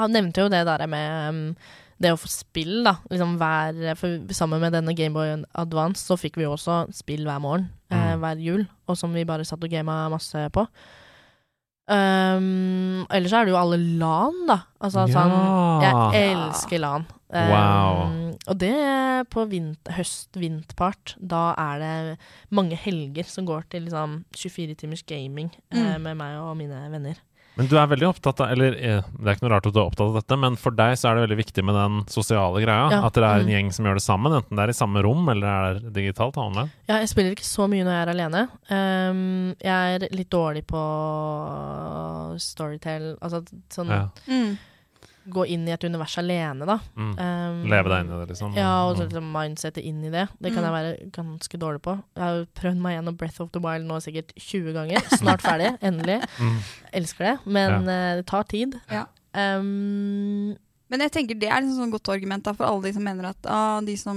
Han 0.01 0.11
nevnte 0.15 0.41
jo 0.43 0.49
det 0.49 0.65
der 0.67 0.87
med 0.91 1.29
um, 1.29 1.57
det 2.03 2.11
å 2.11 2.19
få 2.19 2.27
spill, 2.29 2.83
da. 2.83 2.97
Liksom 3.13 3.37
hver, 3.39 3.95
for 3.97 4.35
sammen 4.35 4.61
med 4.61 4.73
denne 4.75 4.95
Gameboy 4.99 5.45
Advance 5.55 6.03
så 6.03 6.17
fikk 6.19 6.37
vi 6.41 6.43
jo 6.49 6.57
også 6.57 6.89
spill 6.93 7.23
hver 7.25 7.39
morgen 7.41 7.69
eh, 7.91 8.15
Mm. 8.17 8.21
hver 8.21 8.41
jul, 8.43 8.65
og 8.89 8.97
som 8.99 9.13
vi 9.15 9.23
bare 9.25 9.45
satt 9.47 9.63
og 9.63 9.71
gama 9.71 10.09
masse 10.11 10.49
på. 10.51 10.67
Um, 11.85 13.05
ellers 13.13 13.29
så 13.29 13.43
er 13.43 13.45
det 13.45 13.53
jo 13.53 13.61
alle 13.61 13.77
LAN, 13.77 14.47
da. 14.49 14.59
Altså 14.81 15.05
Ja. 15.05 15.13
sånn 15.13 15.83
Jeg 15.85 16.33
elsker 16.33 16.81
LAN. 16.81 17.07
Um, 17.29 17.51
Wow. 17.51 18.35
Og 18.47 18.59
det 18.61 19.29
på 19.31 19.45
høst-vinterpart. 19.91 21.17
Da 21.19 21.55
er 21.59 21.79
det 21.79 22.19
mange 22.51 22.77
helger 22.77 23.25
som 23.25 23.47
går 23.47 23.65
til 23.71 23.83
liksom 23.83 24.25
24 24.33 24.75
timers 24.75 25.03
gaming 25.03 25.51
mm. 25.73 25.79
uh, 25.79 25.99
med 25.99 26.15
meg 26.17 26.39
og 26.39 26.57
mine 26.57 26.91
venner. 26.91 27.21
Men 27.57 27.69
du 27.71 27.77
er 27.79 27.87
veldig 27.87 28.09
opptatt 28.09 28.41
av 28.43 28.51
Eller 28.51 28.75
eh, 28.75 29.03
det 29.15 29.29
er 29.31 29.37
ikke 29.37 29.45
noe 29.47 29.53
rart 29.53 29.67
at 29.69 29.75
du 29.77 29.79
er 29.79 29.85
opptatt 29.87 30.09
av 30.11 30.17
dette, 30.19 30.37
men 30.43 30.57
for 30.59 30.75
deg 30.75 30.97
så 30.99 31.09
er 31.11 31.15
det 31.21 31.23
veldig 31.29 31.39
viktig 31.39 31.63
med 31.65 31.77
den 31.79 32.01
sosiale 32.11 32.59
greia. 32.65 32.89
Ja. 32.91 32.99
At 33.07 33.15
dere 33.15 33.29
er 33.31 33.45
en 33.45 33.47
Mm. 33.47 33.53
gjeng 33.55 33.69
som 33.77 33.87
gjør 33.87 33.95
det 34.01 34.03
sammen, 34.03 34.33
enten 34.41 34.57
det 34.59 34.65
er 34.65 34.73
i 34.75 34.79
samme 34.81 35.03
rom 35.07 35.29
eller 35.29 35.79
det 35.79 35.87
er 35.87 35.95
digitalt 36.01 36.37
online. 36.37 36.71
Ja, 36.89 36.99
jeg 36.99 37.09
spiller 37.13 37.31
ikke 37.37 37.47
så 37.47 37.69
mye 37.71 37.85
når 37.87 37.95
jeg 37.95 38.03
er 38.09 38.13
alene. 38.15 38.43
Um, 38.71 39.55
jeg 39.63 39.95
er 40.01 40.09
litt 40.11 40.31
dårlig 40.35 40.65
på 40.67 40.83
storytell, 42.43 43.13
altså 43.23 43.45
sånn 43.71 43.89
Ja. 43.95 44.09
Mm. 44.29 44.59
Gå 45.29 45.47
inn 45.49 45.67
i 45.69 45.73
et 45.73 45.85
univers 45.85 46.17
alene, 46.19 46.67
da. 46.69 46.79
Mm. 46.97 47.13
Um, 47.19 47.63
Leve 47.71 47.89
deg 47.89 48.05
inn 48.05 48.11
i 48.13 48.19
det, 48.21 48.29
liksom. 48.35 48.55
Ja, 48.57 48.85
og 48.89 48.97
så 48.97 49.05
Mm. 49.05 49.09
liksom 49.09 49.31
mindsetet 49.33 49.85
inn 49.85 50.05
i 50.05 50.11
det. 50.11 50.29
Det 50.41 50.53
kan 50.55 50.63
Mm. 50.63 50.69
jeg 50.69 50.75
være 50.77 51.11
ganske 51.13 51.59
dårlig 51.59 51.81
på. 51.83 51.95
Jeg 52.17 52.23
har 52.25 52.47
prøvd 52.55 52.77
meg 52.77 52.97
gjennom 52.99 53.17
Breath 53.17 53.41
of 53.41 53.51
the 53.53 53.61
Wild 53.61 53.87
nå 53.87 54.01
sikkert 54.03 54.33
20 54.37 54.73
ganger. 54.75 55.01
Snart 55.19 55.41
ferdig, 55.41 55.79
endelig. 55.81 56.21
Mm. 56.39 56.59
Elsker 56.93 57.25
det, 57.25 57.39
men 57.47 57.89
eh, 57.89 58.17
det 58.17 58.27
tar 58.27 58.43
tid. 58.45 58.75
Ja. 58.91 59.07
Um, 59.35 60.57
Men 60.95 61.03
jeg 61.09 61.11
tenker 61.17 61.39
det 61.43 61.49
er 61.51 61.65
et 61.65 61.73
sånn 61.75 61.91
godt 61.91 62.07
argument 62.15 62.45
da, 62.47 62.53
for 62.55 62.69
alle 62.69 62.85
de 62.87 62.93
som 62.95 63.03
mener 63.03 63.27
at 63.33 63.49
ah, 63.51 63.81
de 63.83 63.97
som 63.99 64.17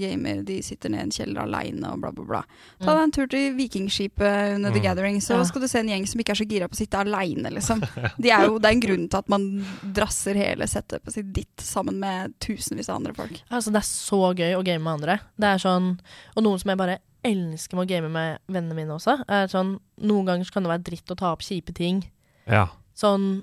gamer, 0.00 0.40
de 0.48 0.56
sitter 0.66 0.90
ned 0.90 0.98
i 0.98 1.06
en 1.06 1.12
kjeller 1.14 1.44
aleine 1.44 1.92
og 1.94 2.00
bla, 2.02 2.10
bla, 2.16 2.24
bla. 2.26 2.40
Ta 2.82 2.90
deg 2.96 3.02
en 3.06 3.14
tur 3.14 3.28
til 3.30 3.52
Vikingskipet 3.58 4.56
under 4.56 4.74
The 4.74 4.80
Mm. 4.82 4.86
Gathering, 4.88 5.20
så 5.22 5.38
Ja. 5.38 5.44
skal 5.46 5.62
du 5.62 5.68
se 5.70 5.78
en 5.78 5.88
gjeng 5.92 6.06
som 6.10 6.18
ikke 6.20 6.34
er 6.34 6.40
så 6.42 6.48
gira 6.50 6.66
på 6.68 6.74
å 6.74 6.80
sitte 6.82 6.98
aleine, 6.98 7.52
liksom. 7.54 7.80
De 8.18 8.30
er 8.34 8.46
jo, 8.48 8.58
det 8.58 8.66
er 8.66 8.74
en 8.76 8.80
grunn 8.82 9.08
til 9.08 9.18
at 9.22 9.28
man 9.28 9.64
drasser 9.94 10.34
hele 10.34 10.66
setupet 10.66 11.12
sitt 11.14 11.32
ditt 11.32 11.56
sammen 11.62 12.00
med 12.02 12.34
tusenvis 12.42 12.88
av 12.90 12.96
andre 12.98 13.14
folk. 13.14 13.38
Altså, 13.50 13.70
det 13.70 13.78
er 13.84 13.88
så 13.88 14.34
gøy 14.34 14.56
å 14.58 14.64
game 14.66 14.82
med 14.82 14.98
andre. 15.00 15.20
Det 15.38 15.54
er 15.54 15.58
sånn, 15.62 15.98
Og 16.36 16.42
noen 16.42 16.58
som 16.58 16.68
jeg 16.74 16.78
bare 16.78 16.98
elsker 17.24 17.76
med 17.76 17.86
å 17.86 17.88
game 17.88 18.08
med 18.10 18.38
vennene 18.48 18.74
mine 18.74 18.94
også, 18.94 19.20
er 19.28 19.46
sånn 19.50 19.78
Noen 20.00 20.26
ganger 20.26 20.44
så 20.46 20.52
kan 20.54 20.62
det 20.62 20.70
være 20.70 20.84
dritt 20.86 21.10
å 21.10 21.16
ta 21.18 21.32
opp 21.32 21.40
kjipe 21.42 21.74
ting. 21.74 22.04
Ja. 22.46 22.68
Sånn 22.94 23.42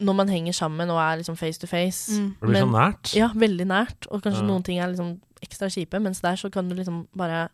når 0.00 0.16
man 0.18 0.28
henger 0.28 0.52
sammen 0.52 0.90
og 0.90 0.98
er 0.98 1.16
liksom 1.20 1.36
face 1.36 1.60
to 1.60 1.66
face. 1.70 2.12
Mm. 2.20 2.30
Det 2.40 2.48
blir 2.48 2.60
så 2.64 2.70
nært. 2.72 3.12
Ja, 3.16 3.28
veldig 3.34 3.66
nært. 3.66 4.06
Og 4.10 4.22
kanskje 4.22 4.42
Ja. 4.42 4.46
noen 4.48 4.62
ting 4.64 4.78
er 4.78 4.88
liksom 4.88 5.20
ekstra 5.42 5.68
kjipe, 5.70 6.00
mens 6.00 6.20
der 6.20 6.34
så 6.36 6.50
kan 6.50 6.68
du 6.68 6.74
liksom 6.74 7.06
bare 7.16 7.48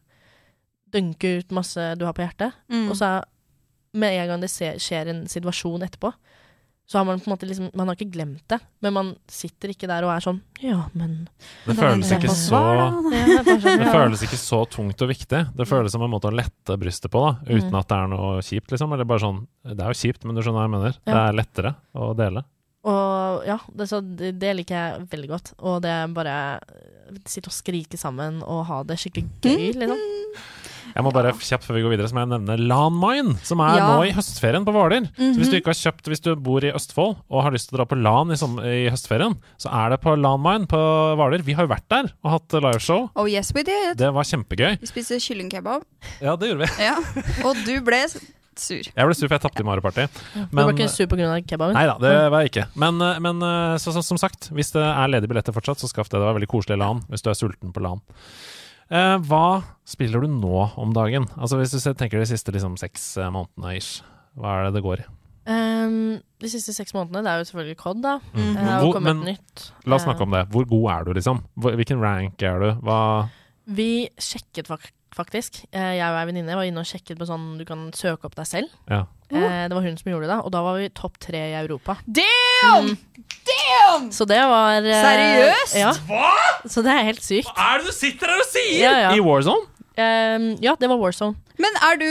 dønke 0.92 1.38
ut 1.38 1.50
masse 1.52 1.94
du 1.98 2.04
har 2.04 2.12
på 2.16 2.22
hjertet. 2.24 2.52
Mm. 2.70 2.88
Og 2.90 2.96
så 2.96 3.04
er, 3.04 3.24
med 3.92 4.14
en 4.22 4.28
gang 4.28 4.40
det 4.40 4.50
skjer 4.50 5.08
en 5.08 5.26
situasjon 5.26 5.82
etterpå, 5.82 6.12
så 6.90 6.98
har 6.98 7.04
man 7.06 7.20
på 7.22 7.28
en 7.30 7.34
måte 7.36 7.46
liksom 7.46 7.68
Man 7.78 7.86
har 7.86 7.94
ikke 7.94 8.10
glemt 8.16 8.42
det, 8.50 8.56
men 8.82 8.92
man 8.96 9.10
sitter 9.30 9.70
ikke 9.70 9.86
der 9.86 10.02
og 10.02 10.10
er 10.10 10.24
sånn 10.24 10.40
Ja, 10.58 10.80
men 10.98 11.28
Det 11.68 11.76
føles 11.78 12.10
ikke 12.16 12.32
så 12.34 12.62
det 13.12 13.54
sånn, 13.62 13.84
føles 13.94 14.24
ikke 14.26 14.38
så 14.40 14.58
tungt 14.74 15.04
og 15.06 15.12
viktig. 15.12 15.42
Det 15.54 15.66
føles 15.70 15.94
som 15.94 16.02
en 16.02 16.10
måte 16.10 16.26
å 16.32 16.34
lette 16.34 16.76
brystet 16.80 17.12
på, 17.14 17.22
da, 17.22 17.36
uten 17.46 17.70
Mm. 17.70 17.78
at 17.78 17.88
det 17.92 17.98
er 18.00 18.08
noe 18.10 18.42
kjipt, 18.42 18.72
liksom. 18.74 18.92
Eller 18.96 19.06
bare 19.06 19.22
sånn 19.22 19.44
Det 19.62 19.78
er 19.84 19.92
jo 19.94 20.00
kjipt, 20.02 20.24
men 20.26 20.34
du 20.34 20.42
skjønner 20.42 20.58
hva 20.58 20.66
jeg 20.66 20.74
mener. 20.76 20.98
Det 21.06 21.20
er 21.22 21.38
lettere 21.38 21.74
å 21.94 22.10
dele. 22.18 22.42
Og 22.90 23.44
ja, 23.46 23.58
det, 23.76 23.86
så 23.90 24.00
det, 24.00 24.32
det 24.40 24.54
liker 24.56 24.74
jeg 24.74 25.06
veldig 25.12 25.28
godt. 25.30 25.52
Og 25.60 25.82
det 25.84 25.90
er 25.92 26.08
bare 26.16 26.36
sitte 27.28 27.50
og 27.50 27.54
skrike 27.54 27.98
sammen 28.00 28.42
og 28.42 28.64
ha 28.70 28.82
det 28.88 28.96
skikkelig 28.98 29.28
gøy, 29.44 29.72
liksom. 29.84 30.00
Jeg 30.94 31.04
må 31.06 31.12
bare 31.14 31.32
kjapt 31.38 31.64
før 31.66 31.74
vi 31.78 31.82
går 31.84 31.92
videre, 31.96 32.08
så 32.10 32.16
må 32.16 32.24
jeg 32.24 32.30
nevne 32.32 32.56
Lan 32.68 32.96
Mine, 32.98 33.36
som 33.46 33.60
er 33.60 33.76
Ja. 33.78 33.88
nå 33.96 34.06
i 34.08 34.12
høstferien 34.16 34.64
på 34.66 34.72
Hvaler. 34.74 35.06
Så 35.16 35.36
hvis 35.38 35.50
du 35.50 35.56
Mhm. 35.56 35.60
ikke 35.62 35.72
har 35.74 35.80
kjøpt 35.92 36.08
Hvis 36.10 36.20
du 36.22 36.34
bor 36.36 36.60
i 36.64 36.72
Østfold 36.72 37.16
og 37.30 37.42
har 37.42 37.50
lyst 37.52 37.68
til 37.70 37.76
å 37.78 37.78
dra 37.78 37.86
på 37.86 38.00
LAN 38.02 38.32
i, 38.32 38.36
som, 38.36 38.58
i 38.58 38.88
høstferien, 38.90 39.36
så 39.58 39.70
er 39.72 39.90
det 39.90 40.00
på 40.00 40.16
Lan 40.18 40.40
Mine 40.42 40.66
på 40.66 40.80
Hvaler. 41.16 41.42
Vi 41.42 41.52
har 41.54 41.66
jo 41.66 41.72
vært 41.74 41.88
der 41.88 42.12
og 42.24 42.30
hatt 42.30 42.48
liveshow. 42.60 43.10
Oh 43.16 43.26
yes, 43.26 43.52
we 43.54 43.62
did. 43.62 43.96
Det 43.96 44.12
var 44.12 44.22
kjempegøy. 44.24 44.80
Vi 44.80 44.86
spiste 44.86 45.20
kyllingkebab. 45.20 45.82
Ja, 46.20 46.36
det 46.36 46.50
gjorde 46.50 46.66
vi. 46.66 46.84
Ja. 46.84 46.96
Og 47.44 47.56
du 47.64 47.80
ble 47.80 48.06
sur. 48.60 48.82
Jeg 48.84 48.92
ble 49.06 49.14
sur, 49.14 49.28
for 49.28 49.38
jeg 49.38 49.40
tapte 49.40 49.60
i 49.60 49.64
Mario 49.64 49.80
Party. 49.80 50.06
du 50.34 50.56
var 50.56 50.72
ikke 50.74 50.88
sur 50.90 51.06
av 51.06 51.40
kebaben? 51.46 51.72
Nei 51.74 51.86
da, 51.86 51.94
det 51.98 52.30
var 52.30 52.42
jeg 52.44 52.50
ikke. 52.50 52.66
Men, 52.76 53.00
eh, 53.00 53.18
men 53.20 53.40
eh, 53.42 53.76
så, 53.80 53.92
så, 53.94 54.02
som 54.04 54.18
sagt, 54.18 54.50
hvis 54.52 54.72
det 54.72 54.82
er 54.84 55.08
ledige 55.08 55.28
billetter 55.32 55.54
fortsatt, 55.56 55.78
så 55.80 55.88
skaff 55.88 56.10
det. 56.10 56.18
Det 56.20 56.26
var 56.26 56.34
veldig 56.36 56.48
koselig 56.50 56.76
LAN 56.78 57.00
hvis 57.08 57.22
du 57.22 57.30
er 57.30 57.38
sulten 57.38 57.72
på 57.72 57.80
LAN. 57.80 58.02
Eh, 58.90 59.16
hva 59.30 59.62
spiller 59.86 60.24
du 60.24 60.28
nå 60.34 60.64
om 60.80 60.92
dagen? 60.96 61.28
Altså 61.38 61.58
Hvis 61.60 61.74
du 61.76 61.92
tenker 61.94 62.18
de 62.18 62.26
siste 62.26 62.50
liksom, 62.54 62.76
seks 62.80 63.16
eh, 63.22 63.30
månedene 63.30 63.76
ish, 63.78 64.00
hva 64.38 64.56
er 64.58 64.68
det 64.68 64.78
det 64.80 64.84
går 64.86 65.04
i? 65.04 65.08
Um, 65.50 66.20
de 66.42 66.48
siste 66.52 66.74
seks 66.76 66.92
månedene, 66.94 67.22
det 67.24 67.30
er 67.32 67.40
jo 67.40 67.46
selvfølgelig 67.48 67.78
COD, 67.80 68.02
da. 68.04 68.16
Mm. 68.34 68.50
Det 68.54 68.74
Hvor, 68.84 68.98
men 69.02 69.22
nytt. 69.26 69.64
la 69.88 69.96
oss 69.96 70.04
snakke 70.06 70.22
om 70.26 70.34
det. 70.36 70.44
Hvor 70.52 70.66
god 70.68 70.86
er 70.94 71.06
du, 71.08 71.12
liksom? 71.16 71.40
Hvilken 71.64 72.02
rank 72.02 72.42
er 72.46 72.60
du? 72.62 72.68
Hva 72.86 72.98
Vi 73.70 73.88
sjekket 74.20 74.66
fak 74.70 74.90
faktisk. 75.14 75.64
Eh, 75.74 75.96
Jeg 75.98 76.06
og 76.06 76.18
ei 76.20 76.26
venninne 76.28 76.54
var 76.54 76.66
inne 76.68 76.82
og 76.84 76.86
sjekket 76.86 77.18
på 77.18 77.26
sånn 77.26 77.56
du 77.58 77.64
kan 77.66 77.88
søke 77.96 78.28
opp 78.28 78.36
deg 78.38 78.46
selv. 78.46 78.70
Ja. 78.90 79.04
Eh, 79.30 79.66
Det 79.70 79.74
var 79.74 79.82
hun 79.86 79.96
som 79.98 80.12
gjorde 80.12 80.28
det, 80.30 80.38
og 80.44 80.50
da 80.54 80.62
var 80.62 80.78
vi 80.78 80.88
topp 80.90 81.18
tre 81.18 81.40
i 81.50 81.56
Europa. 81.58 81.96
Damn! 82.62 82.90
Mm. 82.90 82.98
Damn! 83.50 84.10
Så 84.12 84.26
det 84.28 84.38
var 84.50 84.82
eh, 84.84 85.04
Seriøst? 85.04 85.76
Ja. 85.80 85.92
Så 86.70 86.82
det 86.84 86.92
er 86.92 87.06
helt 87.08 87.22
sykt. 87.24 87.48
Hva 87.56 87.70
er 87.74 87.78
det 87.82 87.86
du 87.90 87.96
sitter 87.96 88.26
her 88.34 88.42
og 88.44 88.50
sier?! 88.50 88.82
Ja, 88.82 88.92
ja. 89.06 89.14
I 89.16 89.20
Warzone? 89.24 89.66
Ehm, 90.00 90.52
ja, 90.62 90.76
det 90.80 90.88
var 90.88 91.00
Warzone. 91.00 91.36
Men 91.60 91.74
er 91.84 91.98
du 92.00 92.06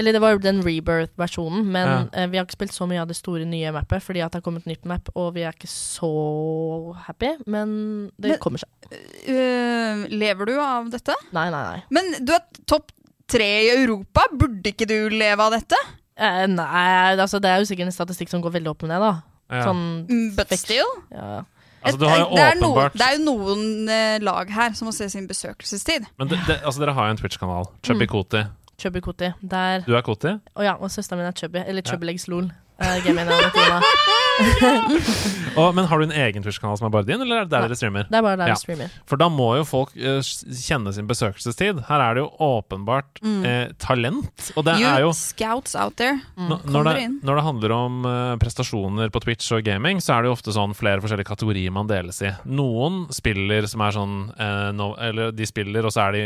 Eller 0.00 0.14
det 0.16 0.22
var 0.24 0.38
den 0.40 0.62
rebirth-versjonen, 0.64 1.66
men 1.68 1.86
Ja. 1.88 1.96
eh, 2.22 2.26
vi 2.32 2.38
har 2.38 2.46
ikke 2.46 2.56
spilt 2.56 2.72
så 2.72 2.86
mye 2.88 3.02
av 3.02 3.08
det 3.10 3.16
store 3.18 3.44
nye 3.44 3.72
mappet, 3.76 4.00
fordi 4.02 4.22
at 4.24 4.32
det 4.32 4.40
har 4.40 4.46
kommet 4.46 4.64
nytt 4.64 4.86
map, 4.88 5.10
og 5.14 5.34
vi 5.34 5.42
er 5.44 5.52
ikke 5.52 5.68
så 5.68 6.94
happy, 7.06 7.34
men 7.46 8.10
det 8.18 8.30
Men- 8.30 8.38
kommer 8.40 8.58
seg. 8.62 8.70
øh, 9.28 10.06
Lever 10.08 10.46
du 10.46 10.54
av 10.58 10.88
dette? 10.90 11.12
Nei, 11.32 11.50
nei, 11.50 11.62
nei. 11.62 11.82
Men 11.90 12.24
du 12.24 12.32
er 12.32 12.40
topp 12.66 12.90
tre 13.28 13.44
i 13.66 13.82
Europa. 13.84 14.24
Burde 14.32 14.64
ikke 14.72 14.86
du 14.88 15.10
leve 15.12 15.40
av 15.40 15.52
dette? 15.52 15.76
Eh, 16.16 16.46
nei, 16.46 17.16
altså 17.16 17.38
det 17.40 17.50
er 17.50 17.58
jo 17.60 17.68
sikkert 17.68 17.86
en 17.92 17.92
statistikk 17.92 18.30
som 18.32 18.40
går 18.40 18.52
veldig 18.52 18.68
opp 18.72 18.82
med 18.82 18.90
det, 18.96 19.00
da. 19.00 19.12
Ja. 19.52 19.64
Sånn 19.68 20.06
Mm, 20.08 20.34
But 20.36 20.54
still. 20.58 20.88
ja. 21.12 21.42
Altså, 21.84 21.98
du 21.98 22.04
har 22.06 22.18
jo 22.22 22.28
det, 22.36 22.42
er 22.46 22.54
no, 22.60 22.68
det 22.94 23.02
er 23.02 23.16
jo 23.18 23.22
noen 23.26 23.88
eh, 23.90 24.18
lag 24.22 24.50
her 24.54 24.72
som 24.78 24.86
må 24.86 24.92
se 24.94 25.08
sin 25.10 25.24
besøkelsestid. 25.26 26.04
Men 26.18 26.28
det, 26.30 26.38
det, 26.46 26.60
altså, 26.64 26.78
dere 26.80 26.94
har 26.94 27.08
jo 27.08 27.10
en 27.16 27.18
Twitch-kanal. 27.18 27.66
Chubby 27.82 28.06
Mm. 28.06 28.12
Koti. 28.12 28.42
Chubby 28.78 29.00
Koti. 29.00 29.32
Der 29.42 29.80
Du 29.86 29.94
er 29.96 30.02
Koti? 30.06 30.28
Å 30.56 30.62
ja, 30.62 30.76
og 30.78 30.90
søsteren 30.94 31.18
min 31.18 31.26
er 31.26 31.32
Chubby. 31.34 31.58
Eller 31.66 31.82
Ja. 31.84 31.90
Chubby 31.90 32.06
Legs 32.06 32.28
Lol. 32.28 32.52
Uh. 32.80 32.86
Og, 35.60 35.74
men 35.76 35.84
har 35.84 36.00
du 36.00 36.06
en 36.06 36.14
egen 36.16 36.44
Twitch-kanal 36.44 36.78
som 36.80 36.86
er 36.88 36.92
bare 36.94 37.04
din, 37.08 37.20
eller 37.20 37.42
er 37.42 37.44
det 37.44 37.52
der 37.52 37.60
Nei. 37.64 37.68
dere 37.68 37.76
streamer? 37.76 38.06
Det 38.08 38.16
er 38.18 38.24
bare 38.24 38.38
der 38.40 38.48
Ja. 38.52 38.54
vi 38.56 38.62
streamer. 38.62 38.92
For 39.10 39.20
da 39.20 39.28
må 39.28 39.48
jo 39.58 39.64
folk 39.68 39.92
uh, 40.00 40.20
kjenne 40.24 40.92
sin 40.96 41.08
besøkelsestid. 41.10 41.82
Her 41.90 42.00
er 42.06 42.14
det 42.16 42.22
jo 42.24 42.30
åpenbart 42.40 43.20
Mm. 43.22 43.44
eh, 43.46 43.68
talent. 43.78 44.48
Og 44.56 44.64
det 44.66 44.78
you 44.80 44.86
er 44.88 45.00
jo 45.04 45.12
scouts 45.14 45.74
out 45.78 45.96
there. 46.00 46.16
Mm. 46.36 46.54
Når, 46.72 46.84
det, 46.88 47.22
når 47.22 47.36
det 47.38 47.44
handler 47.44 47.74
om 47.76 48.00
uh, 48.06 48.36
prestasjoner 48.40 49.12
på 49.12 49.20
Twitch 49.22 49.52
og 49.52 49.62
gaming, 49.64 50.00
så 50.02 50.16
er 50.16 50.22
det 50.24 50.30
jo 50.32 50.36
ofte 50.38 50.54
sånn 50.56 50.74
flere 50.74 51.00
forskjellige 51.04 51.28
kategorier 51.28 51.70
man 51.74 51.86
deles 51.90 52.22
i. 52.24 52.32
Noen 52.48 53.04
spiller 53.14 53.68
som 53.70 53.84
er 53.86 53.92
sånn 53.94 54.16
uh, 54.40 54.72
no, 54.74 54.94
Eller 54.98 55.30
de 55.36 55.46
spiller, 55.46 55.84
og 55.86 55.92
så 55.94 56.08
er 56.08 56.12
de 56.16 56.24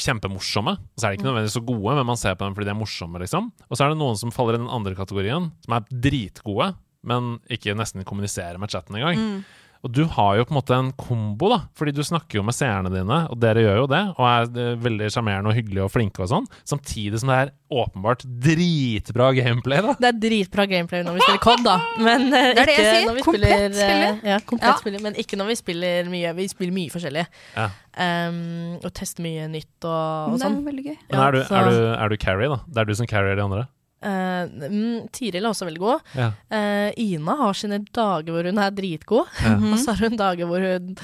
kjempemorsomme. 0.00 0.72
Og 0.78 1.00
så 1.00 1.06
er 1.08 1.12
de 1.12 1.18
ikke 1.18 1.26
nødvendigvis 1.26 1.56
så 1.58 1.62
gode, 1.66 1.94
men 1.98 2.06
man 2.08 2.16
ser 2.20 2.36
på 2.38 2.46
dem 2.46 2.54
fordi 2.56 2.68
de 2.68 2.72
er 2.72 2.78
morsomme, 2.78 3.18
liksom. 3.20 3.48
Og 3.68 3.76
så 3.76 3.84
er 3.84 3.92
det 3.92 3.98
noen 4.00 4.16
som 4.20 4.30
faller 4.32 4.56
i 4.56 4.60
den 4.62 4.70
andre 4.72 4.94
kategorien, 4.96 5.50
som 5.66 5.74
er 5.76 5.84
dritgode, 5.90 6.68
men 7.06 7.36
ikke 7.52 7.76
nesten 7.78 8.04
kommuniserer 8.08 8.58
med 8.60 8.72
chatten 8.74 8.98
engang. 8.98 9.16
Mm. 9.22 9.62
Og 9.84 9.90
du 9.92 10.00
har 10.10 10.32
jo 10.38 10.44
på 10.48 10.50
en 10.50 10.56
måte 10.56 10.74
en 10.74 10.88
kombo, 10.98 11.50
da. 11.52 11.58
Fordi 11.78 11.92
du 11.94 12.00
snakker 12.02 12.40
jo 12.40 12.42
med 12.42 12.56
seerne 12.56 12.90
dine, 12.90 13.18
og 13.30 13.36
dere 13.38 13.60
gjør 13.62 13.76
jo 13.82 13.86
det, 13.92 14.00
og 14.16 14.24
er 14.26 14.78
veldig 14.82 15.10
sjarmerende 15.14 15.52
og 15.52 15.54
hyggelige 15.54 15.84
og 15.84 15.92
flinke 15.92 16.24
og 16.24 16.30
sånn. 16.32 16.48
Samtidig 16.66 17.20
som 17.22 17.30
det 17.30 17.36
er 17.44 17.52
åpenbart 17.70 18.24
dritbra 18.26 19.28
gameplay, 19.36 19.84
da. 19.84 19.94
Det 20.00 20.08
er 20.10 20.18
dritbra 20.24 20.66
gameplay 20.72 21.04
når 21.06 21.18
vi 21.20 21.22
spiller 21.28 21.44
COD, 21.44 21.62
da. 21.68 21.76
Men 22.02 22.26
uh, 22.32 22.34
Det 22.56 22.64
er 22.64 22.70
det 22.72 22.76
jeg 22.80 22.88
sier. 22.88 23.06
når 23.06 23.18
vi 23.20 23.24
Komplett 23.28 23.46
spiller, 23.52 23.68
eh, 23.68 23.78
spiller. 23.78 24.18
Ja, 24.32 24.40
komplett 24.50 24.72
Ja. 24.72 24.76
spiller. 24.82 25.04
Men 25.06 25.20
ikke 25.22 25.38
når 25.38 25.52
vi 25.52 25.58
spiller 25.62 26.10
mye. 26.16 26.34
Vi 26.40 26.48
spiller 26.56 26.76
mye 26.80 26.90
forskjellig. 26.96 27.26
Ja. 27.54 27.68
Um, 27.96 28.40
og 28.82 28.90
tester 28.96 29.22
mye 29.24 29.46
nytt 29.52 29.86
og, 29.86 29.92
og 30.32 30.34
Det 30.34 30.42
er 30.42 30.48
sånn. 30.48 30.58
veldig 30.66 30.84
gøy. 30.88 30.96
Men 31.12 31.20
er, 31.28 31.32
du, 31.38 31.40
er, 31.46 31.70
du, 31.70 31.78
er 31.94 32.08
du 32.10 32.16
carry, 32.26 32.50
da? 32.50 32.58
Det 32.66 32.82
er 32.82 32.90
du 32.90 32.94
som 32.98 33.06
carrier 33.12 33.38
de 33.38 33.44
andre? 33.46 33.68
Eh, 34.02 34.68
mm, 34.68 35.06
Tiril 35.16 35.40
er 35.44 35.48
også 35.50 35.66
veldig 35.66 35.80
god. 35.82 36.02
Ja. 36.18 36.28
Uh, 36.52 36.90
Ina 37.00 37.36
har 37.40 37.56
sine 37.56 37.78
dager 37.96 38.34
hvor 38.34 38.44
hun 38.50 38.58
er 38.62 38.74
dritgod, 38.76 39.26
Ja. 39.42 39.54
og 39.72 39.78
så 39.82 39.94
har 39.96 40.08
hun 40.10 40.16
dager 40.20 40.46
hvor 40.50 40.60
hun 40.62 40.94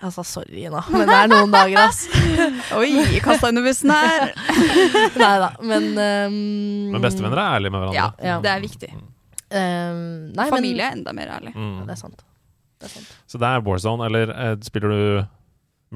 Altså, 0.00 0.22
sorry, 0.24 0.60
Ina, 0.68 0.78
men 0.94 1.02
det 1.10 1.14
er 1.16 1.26
noen 1.32 1.50
dager, 1.52 1.80
ass. 1.88 2.04
Oi, 2.78 3.18
kasta 3.24 3.48
under 3.50 3.64
bussen 3.66 3.90
her. 3.90 4.30
Nei 5.18 5.32
da, 5.42 5.48
men 5.66 5.88
um, 5.98 6.36
Men 6.94 7.02
bestevenner 7.02 7.40
er 7.42 7.56
ærlige 7.56 7.74
med 7.74 7.82
hverandre. 7.82 7.98
Ja, 7.98 8.28
Ja. 8.30 8.36
det 8.44 8.52
er 8.52 8.62
viktig. 8.62 8.90
Uh, 9.48 10.30
nei, 10.38 10.46
Familie 10.52 10.86
er 10.86 10.94
enda 11.00 11.12
mer 11.16 11.32
ærlig. 11.40 11.52
Mm. 11.56 11.72
Ja, 11.80 11.88
det 11.90 11.96
er 11.96 12.00
sant. 12.04 12.22
Det 12.78 12.86
er 12.86 12.94
sant. 12.94 13.10
Så 13.26 13.40
det 13.42 13.50
er 13.50 13.64
Warzone, 13.66 14.06
eller 14.06 14.32
uh, 14.36 14.54
spiller 14.64 14.94
du 14.94 15.02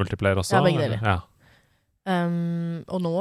multiplayer 0.03 0.43
også? 0.43 0.57
Ja, 0.59 0.65
begge 0.67 0.83
deler. 0.83 1.07
Ja. 1.07 1.17
Um, 2.27 2.83
og 2.91 3.05
nå 3.07 3.15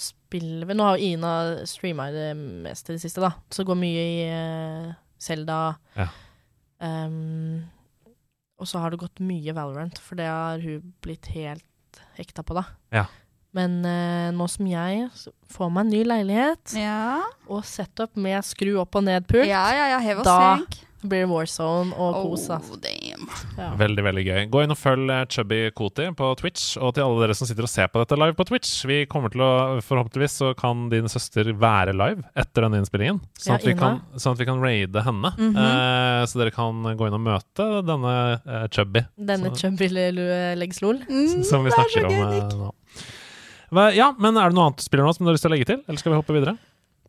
spiller 0.00 0.68
vi 0.68 0.76
Nå 0.78 0.86
har 0.86 0.98
jo 0.98 1.12
Ina 1.14 1.32
streama 1.68 2.08
det 2.14 2.32
mest 2.38 2.90
i 2.90 2.96
det 2.96 3.02
siste, 3.02 3.22
da. 3.22 3.32
Så 3.52 3.66
går 3.68 3.78
mye 3.78 4.04
i 4.04 4.18
uh, 4.32 4.92
Zelda. 5.20 5.60
Ja. 5.98 6.08
Um, 6.80 7.64
og 8.60 8.68
så 8.68 8.80
har 8.80 8.92
det 8.92 9.00
gått 9.02 9.20
mye 9.24 9.54
Valorant, 9.56 9.98
for 10.00 10.20
det 10.20 10.28
har 10.28 10.60
hun 10.64 10.92
blitt 11.04 11.30
helt 11.34 12.00
hekta 12.16 12.44
på, 12.46 12.56
da. 12.56 12.64
Ja. 12.94 13.06
Men 13.56 13.80
uh, 13.82 14.30
nå 14.36 14.46
som 14.52 14.68
jeg 14.70 15.08
får 15.50 15.72
meg 15.74 15.86
en 15.86 15.92
ny 15.94 16.02
leilighet, 16.06 16.76
Ja, 16.78 17.22
og 17.50 17.64
setup 17.66 18.14
med 18.20 18.44
skru 18.46 18.76
opp 18.82 19.00
og 19.00 19.08
ned-pult, 19.08 19.48
ja, 19.48 19.64
ja. 19.74 19.98
Da- 20.22 20.38
senk. 20.60 20.78
Blir 21.02 21.26
War 21.26 21.40
Warzone 21.40 21.94
og 21.96 22.16
kos. 22.24 22.48
Oh, 22.50 22.60
Ja. 23.56 23.70
Veldig, 23.76 24.02
veldig 24.04 24.24
gøy. 24.26 24.40
Gå 24.52 24.62
inn 24.64 24.72
og 24.74 24.78
følg 24.78 25.10
eh, 25.12 25.24
Chubby 25.32 25.60
Koti 25.76 26.08
på 26.16 26.28
Twitch, 26.40 26.76
og 26.80 26.94
til 26.96 27.04
alle 27.04 27.22
dere 27.24 27.36
som 27.36 27.48
sitter 27.48 27.66
og 27.66 27.72
ser 27.72 27.88
på 27.92 28.02
dette 28.02 28.18
live 28.20 28.36
på 28.38 28.46
Twitch. 28.48 28.72
Vi 28.88 29.02
kommer 29.10 29.32
til 29.32 29.42
å, 29.44 29.50
Forhåpentligvis 29.84 30.38
så 30.42 30.50
kan 30.58 30.88
din 30.92 31.08
søster 31.12 31.50
være 31.56 31.94
live 31.96 32.24
etter 32.38 32.66
denne 32.66 32.80
innspillingen, 32.82 33.20
sånn 33.38 33.54
Ja, 33.54 33.58
at 33.60 33.66
vi, 33.68 33.74
kan, 33.78 34.00
sånn 34.16 34.36
at 34.36 34.42
vi 34.42 34.48
kan 34.48 34.60
raide 34.64 35.04
henne. 35.06 35.32
Mhm. 35.36 35.56
eh, 35.56 36.24
så 36.30 36.40
dere 36.42 36.54
kan 36.54 36.82
gå 36.96 37.08
inn 37.08 37.16
og 37.16 37.24
møte 37.24 37.68
denne 37.86 38.14
eh, 38.44 38.66
Chubby 38.72 39.04
Denne 39.16 39.50
Så- 39.54 39.64
chubby 39.66 39.88
leggslol. 40.60 41.00
Mm, 41.08 41.44
som 41.44 41.64
vi 41.64 41.70
det 41.70 41.78
er 41.78 41.84
så 41.84 41.88
snakker 41.90 42.06
om 42.06 42.20
eh, 42.28 42.56
nå. 42.60 42.74
Ja, 43.94 44.12
men 44.18 44.36
er 44.36 44.50
det 44.50 44.56
noe 44.58 44.66
annet 44.70 44.80
du 44.82 44.82
spiller 44.82 45.06
nå 45.06 45.14
som 45.14 45.24
du 45.24 45.30
har 45.30 45.36
lyst 45.36 45.44
til 45.46 45.52
å 45.52 45.54
legge 45.54 45.68
til, 45.68 45.82
eller 45.86 45.98
skal 46.02 46.12
vi 46.12 46.18
hoppe 46.18 46.34
videre? 46.34 46.56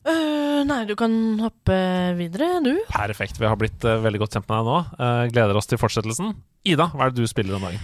Øh, 0.08 0.62
nei, 0.66 0.82
du 0.90 0.96
kan 0.98 1.14
hoppe 1.44 1.76
videre, 2.18 2.62
du. 2.66 2.74
Perfekt. 2.90 3.38
Vi 3.42 3.46
har 3.50 3.58
blitt 3.60 3.84
uh, 3.86 4.00
veldig 4.02 4.24
godt 4.24 4.38
kjent 4.38 4.48
med 4.50 4.58
deg 4.62 4.70
nå. 4.72 4.80
Uh, 4.98 5.26
gleder 5.34 5.60
oss 5.60 5.70
til 5.70 5.82
fortsettelsen. 5.82 6.34
Ida, 6.66 6.90
hva 6.96 7.08
er 7.08 7.14
det 7.14 7.22
du 7.22 7.30
spiller 7.30 7.58
om 7.58 7.68
dagen? 7.70 7.82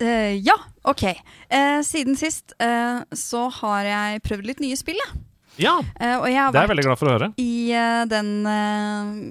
Eh, 0.00 0.34
ja, 0.44 0.56
OK. 0.84 1.02
Eh, 1.48 1.80
siden 1.86 2.16
sist 2.20 2.52
eh, 2.60 3.00
så 3.16 3.46
har 3.62 3.86
jeg 3.88 4.22
prøvd 4.26 4.50
litt 4.50 4.60
nye 4.60 4.76
spill, 4.76 4.98
jeg. 5.00 5.22
Ja, 5.56 5.78
Eh, 5.96 6.18
og 6.18 6.26
jeg 6.28 6.36
har 6.36 6.52
det 6.52 6.60
er 6.60 6.66
jeg 6.66 6.72
veldig 6.74 6.84
glad 6.84 6.98
for 7.00 7.08
å 7.08 7.14
høre. 7.14 7.28
i 7.40 7.72
den 8.10 8.30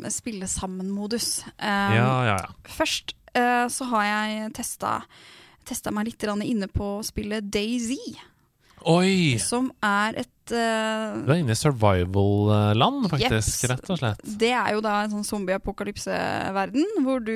spille 0.09 0.47
sammen-modus. 0.49 1.43
Eh, 1.59 1.93
Ja, 1.99 2.07
ja, 2.25 2.37
ja. 2.41 2.49
Først 2.65 3.13
eh, 3.37 3.67
så 3.69 3.85
har 3.91 4.07
jeg 4.09 4.53
testa, 4.57 5.03
testa 5.69 5.93
meg 5.93 6.09
litt 6.09 6.23
inne 6.23 6.67
på 6.67 6.97
spillet 7.05 7.45
Daisy, 7.53 7.99
Oi! 8.86 9.38
som 9.41 9.71
er 9.83 10.19
et 10.21 10.53
uh, 10.53 11.17
Du 11.25 11.31
er 11.33 11.41
inne 11.41 11.55
i 11.55 11.57
survival-land, 11.57 13.07
faktisk, 13.09 13.63
yep. 13.63 13.71
rett 13.73 13.89
og 13.89 13.99
slett. 14.01 14.21
Det 14.43 14.51
er 14.53 14.75
jo 14.75 14.83
da 14.86 14.99
en 15.01 15.15
sånn 15.15 15.25
zombie-apokalypse-verden, 15.25 17.01
hvor 17.05 17.23
du 17.25 17.36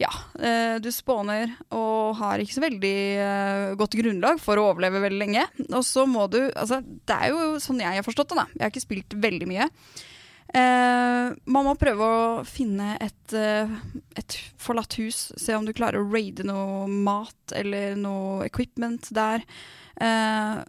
ja, 0.00 0.08
eh, 0.40 0.78
du 0.80 0.88
spåner 0.96 1.50
og 1.76 2.14
har 2.16 2.40
ikke 2.40 2.54
så 2.56 2.62
veldig 2.64 3.00
eh, 3.20 3.64
godt 3.76 3.98
grunnlag 3.98 4.38
for 4.40 4.56
å 4.56 4.70
overleve 4.70 5.02
veldig 5.02 5.18
lenge. 5.20 5.42
Og 5.66 5.82
så 5.84 6.06
må 6.08 6.24
du 6.32 6.38
Altså, 6.46 6.78
det 6.80 7.18
er 7.18 7.34
jo 7.34 7.58
sånn 7.60 7.82
jeg 7.84 7.98
har 7.98 8.06
forstått 8.06 8.32
det, 8.32 8.38
da. 8.38 8.46
Jeg 8.54 8.64
har 8.64 8.72
ikke 8.72 8.86
spilt 8.86 9.16
veldig 9.20 9.48
mye. 9.50 9.66
Man 10.50 11.66
må 11.68 11.76
prøve 11.78 12.06
å 12.08 12.22
finne 12.48 12.96
et, 13.04 13.34
et 13.36 14.38
forlatt 14.58 14.96
hus. 14.98 15.20
Se 15.38 15.54
om 15.54 15.68
du 15.68 15.70
klarer 15.76 16.00
å 16.00 16.08
raide 16.10 16.48
noe 16.48 16.88
mat 16.90 17.54
eller 17.54 17.92
noe 18.00 18.48
equipment 18.48 19.12
der. 19.14 19.44
Eh, 20.00 20.60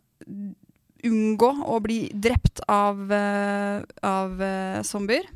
unngå 1.07 1.51
å 1.65 1.79
bli 1.81 2.01
drept 2.13 2.61
av, 2.69 2.99
eh, 3.11 3.81
av 4.05 4.41
eh, 4.41 4.81
zombier. 4.87 5.29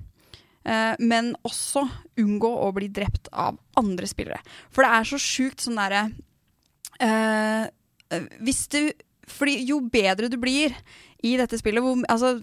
Men 0.98 1.28
også 1.46 1.84
unngå 2.18 2.50
å 2.50 2.72
bli 2.74 2.88
drept 2.90 3.28
av 3.30 3.60
andre 3.78 4.08
spillere. 4.10 4.40
For 4.74 4.82
det 4.82 4.94
er 4.98 5.04
så 5.06 5.20
sjukt 5.22 5.62
sånn 5.62 5.78
derre 5.78 6.08
eh, 6.98 7.68
Hvis 8.42 8.64
du 8.74 8.80
Fordi 9.30 9.60
jo 9.70 9.78
bedre 9.94 10.26
du 10.26 10.40
blir 10.42 10.74
i 11.26 11.36
dette 11.40 11.58
spillet 11.58 11.82
hvor, 11.82 11.98
altså, 12.12 12.36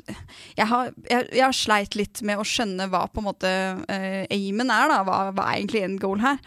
jeg, 0.56 0.66
har, 0.66 0.92
jeg, 1.06 1.26
jeg 1.30 1.44
har 1.44 1.54
sleit 1.54 1.96
litt 1.98 2.22
med 2.26 2.40
å 2.40 2.46
skjønne 2.46 2.88
hva 2.90 3.04
på 3.06 3.22
en 3.22 3.28
måte 3.28 3.50
uh, 3.78 4.22
aimen 4.32 4.72
er. 4.74 4.90
da, 4.90 5.02
hva, 5.06 5.18
hva 5.30 5.44
er 5.50 5.60
egentlig 5.60 5.84
end 5.86 6.00
goal 6.02 6.22
her? 6.24 6.40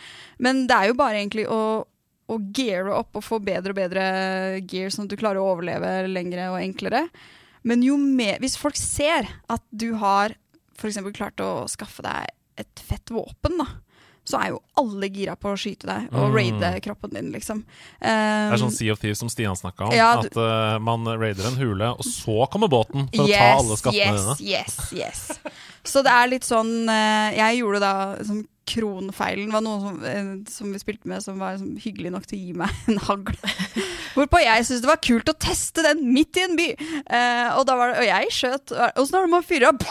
Men 0.43 0.65
det 0.67 0.75
er 0.75 0.89
jo 0.91 0.97
bare 0.99 1.21
egentlig 1.21 1.45
å, 1.47 1.61
å 2.31 2.39
geare 2.57 2.93
opp 2.97 3.15
og 3.19 3.23
få 3.23 3.39
bedre 3.43 3.69
og 3.75 3.77
bedre 3.77 4.05
gear, 4.65 4.89
sånn 4.89 5.05
at 5.05 5.13
du 5.13 5.17
klarer 5.19 5.37
å 5.43 5.51
overleve 5.53 6.07
lengre 6.09 6.47
og 6.53 6.59
enklere. 6.61 7.05
Men 7.65 7.81
jo 7.85 7.97
mer, 7.97 8.39
hvis 8.41 8.57
folk 8.57 8.77
ser 8.77 9.27
at 9.49 9.61
du 9.71 9.91
har 10.01 10.33
f.eks. 10.77 10.97
klart 11.15 11.39
å 11.41 11.65
skaffe 11.71 12.01
deg 12.05 12.31
et 12.57 12.81
fett 12.87 13.11
våpen, 13.13 13.57
da, 13.61 13.65
så 14.25 14.39
er 14.41 14.49
jo 14.55 14.59
alle 14.81 15.05
gira 15.13 15.35
på 15.37 15.51
å 15.53 15.57
skyte 15.59 15.85
deg 15.85 16.07
og 16.11 16.31
Mm. 16.31 16.35
raide 16.35 16.69
kroppen 16.81 17.11
din, 17.13 17.27
liksom. 17.31 17.59
Det 18.01 18.09
er 18.09 18.57
sånn 18.57 18.71
Um, 18.71 18.73
Sea 18.73 18.91
of 18.91 18.99
Thieves 18.99 19.19
som 19.21 19.29
Stian 19.29 19.53
snakka 19.55 19.85
om. 19.85 19.93
Ja, 19.93 20.15
du- 20.21 20.27
At 20.27 20.35
uh, 20.37 20.79
man 20.81 21.05
raider 21.05 21.45
en 21.45 21.57
hule, 21.61 21.91
og 21.93 22.01
så 22.03 22.47
kommer 22.49 22.67
båten 22.67 23.05
for 23.13 23.23
å 23.23 23.29
ta 23.29 23.53
alle 23.59 23.77
skattene 23.77 24.17
yes, 24.17 24.37
dine. 24.39 24.49
yes, 24.49 24.77
yes. 24.91 25.39
yes. 25.45 25.53
Så 25.85 26.01
det 26.01 26.09
er 26.11 26.27
litt 26.27 26.41
sånn 26.43 26.89
uh, 26.89 27.29
Jeg 27.37 27.59
gjorde 27.61 27.79
da 27.85 27.93
sånn 28.25 28.47
kronfeilen. 28.69 29.51
var 29.53 29.63
noen 29.65 29.81
som, 29.83 30.03
eh, 30.09 30.31
som 30.51 30.71
vi 30.73 30.81
spilte 30.81 31.09
med, 31.11 31.23
som 31.23 31.39
var 31.41 31.57
som, 31.61 31.75
hyggelig 31.81 32.11
nok 32.15 32.25
til 32.29 32.39
å 32.39 32.41
gi 32.43 32.53
meg 32.61 32.69
en 32.91 32.99
hagle. 33.07 33.53
Hvorpå 34.15 34.41
jeg 34.43 34.65
syntes 34.67 34.83
det 34.85 34.91
var 34.91 35.01
kult 35.03 35.31
å 35.31 35.37
teste 35.47 35.83
den 35.85 36.03
midt 36.15 36.37
i 36.39 36.45
en 36.47 36.57
by. 36.59 36.67
Eh, 37.05 37.47
og, 37.57 37.63
da 37.69 37.77
var 37.79 37.93
det, 37.93 38.03
og 38.03 38.09
jeg 38.09 38.35
skjøt. 38.41 38.75
Åssen 38.95 39.19
er 39.19 39.25
det 39.27 39.33
med 39.35 39.41
å? 39.43 39.89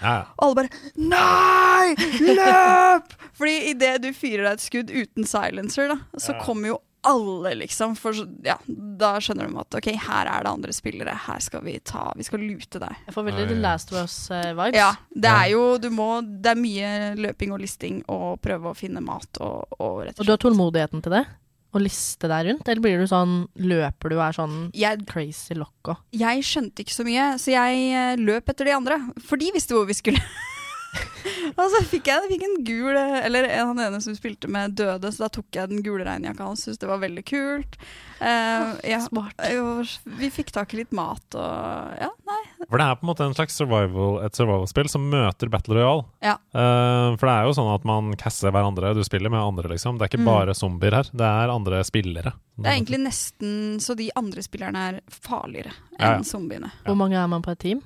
Ja, 0.00 0.12
ja. 0.16 0.20
Og 0.40 0.44
alle 0.46 0.56
bare 0.62 0.70
Nei! 0.96 1.94
Løp! 2.24 3.10
Fordi 3.40 3.56
idet 3.74 3.98
du 4.04 4.10
fyrer 4.16 4.46
deg 4.46 4.54
et 4.56 4.64
skudd 4.64 4.92
uten 4.92 5.26
silencer, 5.28 5.90
da, 5.92 5.98
så 6.16 6.32
Ja. 6.34 6.40
kommer 6.44 6.72
jo 6.74 6.78
alle, 7.06 7.54
liksom. 7.62 7.94
For 7.98 8.16
ja, 8.44 8.56
da 8.66 9.14
skjønner 9.22 9.48
de 9.48 9.60
at 9.62 9.76
ok, 9.80 9.88
her 10.06 10.28
er 10.28 10.44
det 10.44 10.50
andre 10.52 10.74
spillere. 10.76 11.14
Her 11.26 11.40
skal 11.40 11.62
vi 11.64 11.78
ta 11.80 12.10
Vi 12.18 12.26
skal 12.26 12.42
lute 12.44 12.80
deg. 12.82 13.02
Jeg 13.06 13.14
får 13.16 13.26
veldig 13.30 13.46
The 13.48 13.58
Last 13.62 13.92
of 13.92 14.02
Us-vibes. 14.04 14.76
Ja, 14.76 14.90
det 15.10 15.30
er 15.32 15.50
jo 15.54 15.62
Du 15.80 15.88
må 15.94 16.08
Det 16.22 16.52
er 16.52 16.60
mye 16.60 16.90
løping 17.20 17.54
og 17.56 17.60
listing 17.62 18.02
og 18.10 18.40
prøve 18.44 18.72
å 18.72 18.76
finne 18.76 19.00
mat 19.04 19.40
og, 19.40 19.76
og 19.80 20.02
rett 20.06 20.20
Og 20.20 20.28
du 20.28 20.34
har 20.34 20.42
tålmodigheten 20.42 21.04
til 21.04 21.16
det? 21.16 21.24
Å 21.70 21.78
liste 21.78 22.26
deg 22.26 22.48
rundt? 22.48 22.68
Eller 22.68 22.82
blir 22.82 22.98
du 22.98 23.06
sånn 23.06 23.44
Løper 23.62 24.10
du 24.10 24.16
og 24.18 24.24
er 24.26 24.36
sånn 24.36 24.56
jeg, 24.74 25.04
crazy 25.08 25.54
loco? 25.54 25.94
jeg 26.10 26.42
skjønte 26.44 26.82
ikke 26.82 26.96
så 26.96 27.06
mye, 27.06 27.26
så 27.38 27.52
jeg 27.54 27.84
eh, 27.94 28.16
løp 28.18 28.50
etter 28.50 28.66
de 28.66 28.74
andre. 28.74 28.98
For 29.22 29.38
de 29.40 29.52
visste 29.54 29.76
hvor 29.76 29.86
vi 29.88 29.94
skulle. 29.94 30.18
og 31.60 31.66
så 31.70 31.80
fikk 31.86 32.08
jeg, 32.10 32.28
fikk 32.32 32.42
en 32.46 32.56
gul 32.66 32.96
eh, 32.98 33.20
Eller 33.26 33.46
han 33.60 33.78
ene 33.78 34.00
som 34.02 34.14
spilte 34.16 34.48
med, 34.50 34.74
døde, 34.78 35.10
så 35.14 35.24
da 35.24 35.28
tok 35.36 35.46
jeg 35.54 35.70
den 35.70 35.82
gule 35.86 36.04
regnjakka 36.06 36.48
hans. 36.48 36.64
Syntes 36.66 36.80
det 36.82 36.88
var 36.90 36.98
veldig 37.02 37.22
kult. 37.28 37.76
Uh, 38.20 38.74
ja, 38.84 38.98
Smart. 39.00 39.38
og 39.56 39.86
vi 40.20 40.28
fikk 40.34 40.50
tak 40.52 40.74
i 40.74 40.80
litt 40.82 40.90
mat 40.92 41.36
og 41.40 41.94
Ja, 42.02 42.10
nei. 42.28 42.40
For 42.66 42.76
det 42.76 42.84
er 42.86 42.98
på 43.00 43.06
en 43.06 43.10
måte 43.12 43.24
en 43.24 43.36
slags 43.38 43.54
survival, 43.56 44.18
et 44.26 44.36
survival-spill 44.36 44.90
som 44.92 45.06
møter 45.12 45.48
Battle 45.52 45.78
Royale. 45.78 46.04
Ja. 46.26 46.34
Uh, 46.52 47.14
for 47.16 47.24
det 47.30 47.36
er 47.38 47.48
jo 47.48 47.54
sånn 47.56 47.70
at 47.72 47.86
man 47.88 48.10
casser 48.20 48.52
hverandre. 48.52 48.92
Du 48.98 49.00
spiller 49.06 49.32
med 49.32 49.40
andre, 49.40 49.70
liksom. 49.72 49.96
Det 49.96 50.04
er 50.08 50.12
ikke 50.12 50.20
Mm. 50.20 50.28
bare 50.28 50.54
zombier 50.58 50.98
her. 50.98 51.08
Det 51.14 51.24
er 51.30 51.54
andre 51.54 51.80
spillere. 51.86 52.34
Det 52.60 52.66
er 52.68 52.76
egentlig 52.76 53.00
nesten 53.06 53.78
så 53.80 53.94
de 53.96 54.10
andre 54.20 54.42
spillerne 54.44 54.82
er 54.90 55.00
farligere 55.08 55.72
Ja, 55.96 56.10
ja. 56.10 56.16
enn 56.18 56.26
zombiene. 56.28 56.68
Ja. 56.82 56.90
Hvor 56.90 56.98
mange 57.00 57.16
er 57.16 57.26
man 57.30 57.40
på 57.46 57.54
et 57.54 57.62
team? 57.62 57.80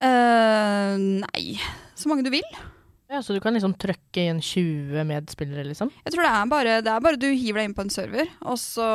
Uh, 0.00 0.96
nei, 0.98 1.58
så 2.00 2.08
mange 2.08 2.24
du 2.24 2.30
vil. 2.30 2.42
Ja, 3.10 3.18
Så 3.26 3.34
du 3.34 3.40
kan 3.42 3.56
liksom 3.56 3.72
trøkke 3.74 4.22
inn 4.30 4.38
20 4.40 5.02
medspillere, 5.08 5.64
liksom? 5.66 5.90
Jeg 6.04 6.12
tror 6.14 6.22
det 6.22 6.30
er 6.30 6.50
bare, 6.52 6.74
det 6.86 6.92
er 6.92 7.00
bare 7.02 7.18
du 7.18 7.26
hiver 7.26 7.58
deg 7.58 7.66
inn 7.70 7.74
på 7.74 7.82
en 7.82 7.90
server, 7.90 8.28
og 8.46 8.54
så 8.62 8.86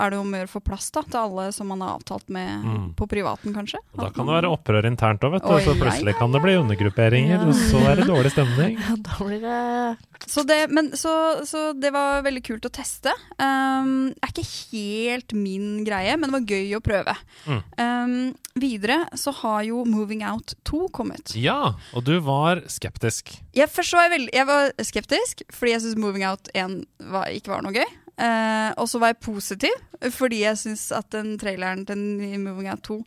er 0.00 0.14
det 0.14 0.20
om 0.22 0.32
å 0.32 0.38
gjøre 0.40 0.48
å 0.48 0.54
få 0.54 0.62
plass 0.64 0.88
da, 0.94 1.02
til 1.04 1.20
alle 1.20 1.44
som 1.52 1.68
man 1.68 1.84
har 1.84 1.98
avtalt 1.98 2.30
med 2.32 2.64
Mm. 2.64 2.86
på 2.96 3.06
privaten, 3.10 3.52
kanskje. 3.52 3.78
Og 3.92 4.00
da 4.06 4.08
kan 4.10 4.26
det 4.26 4.34
være 4.38 4.50
opprør 4.56 4.88
internt 4.88 5.20
òg, 5.28 5.32
vet 5.36 5.42
du. 5.44 5.52
Oi, 5.52 5.60
så 5.66 5.74
ja, 5.76 5.80
plutselig 5.84 6.14
ja, 6.14 6.18
kan 6.18 6.32
det 6.32 6.42
bli 6.42 6.54
undergrupperinger, 6.62 7.36
Ja. 7.36 7.44
og 7.44 7.54
så 7.54 7.82
er 7.92 7.96
det 8.00 8.08
dårlig 8.08 8.32
stemning. 8.32 8.78
Ja, 8.88 8.96
da 8.96 9.18
blir 9.20 9.40
det 9.44 9.98
så 10.32 10.44
det, 10.46 10.70
men, 10.70 10.92
så, 10.94 11.44
så 11.44 11.72
det 11.74 11.90
var 11.92 12.22
veldig 12.22 12.44
kult 12.46 12.64
å 12.64 12.70
teste. 12.72 13.10
Um, 13.42 14.12
er 14.22 14.30
ikke 14.30 14.46
helt 14.70 15.32
min 15.34 15.82
greie, 15.84 16.14
men 16.16 16.30
det 16.30 16.36
var 16.38 16.46
gøy 16.46 16.76
å 16.78 16.80
prøve. 16.84 17.16
Mm. 17.44 17.62
Um, 17.76 18.34
videre 18.54 19.00
så 19.18 19.34
har 19.42 19.64
jo 19.66 19.82
Moving 19.84 20.22
Out 20.22 20.54
2 20.68 20.88
kommet. 20.94 21.34
Ja, 21.34 21.74
og 21.92 22.04
du 22.06 22.14
var 22.22 22.62
skeptisk. 22.70 23.41
Jeg, 23.52 23.68
først 23.68 23.92
var 23.96 24.06
jeg, 24.06 24.14
veldig, 24.14 24.30
jeg 24.32 24.46
var 24.48 24.70
skeptisk, 24.80 25.42
fordi 25.52 25.74
jeg 25.74 25.82
syntes 25.84 25.98
Moving 26.00 26.24
Out 26.24 26.48
1 26.56 26.78
var, 27.12 27.28
ikke 27.32 27.52
var 27.52 27.66
noe 27.66 27.74
gøy. 27.76 27.98
Uh, 28.12 28.70
og 28.80 28.86
så 28.88 29.00
var 29.00 29.12
jeg 29.12 29.22
positiv, 29.24 29.76
fordi 30.14 30.42
jeg 30.44 30.60
syns 30.60 30.86
at 30.94 31.08
den 31.12 31.34
traileren 31.40 31.84
til 31.88 31.96
den 31.96 32.44
Moving 32.44 32.70
Out 32.72 32.84
2 32.88 33.02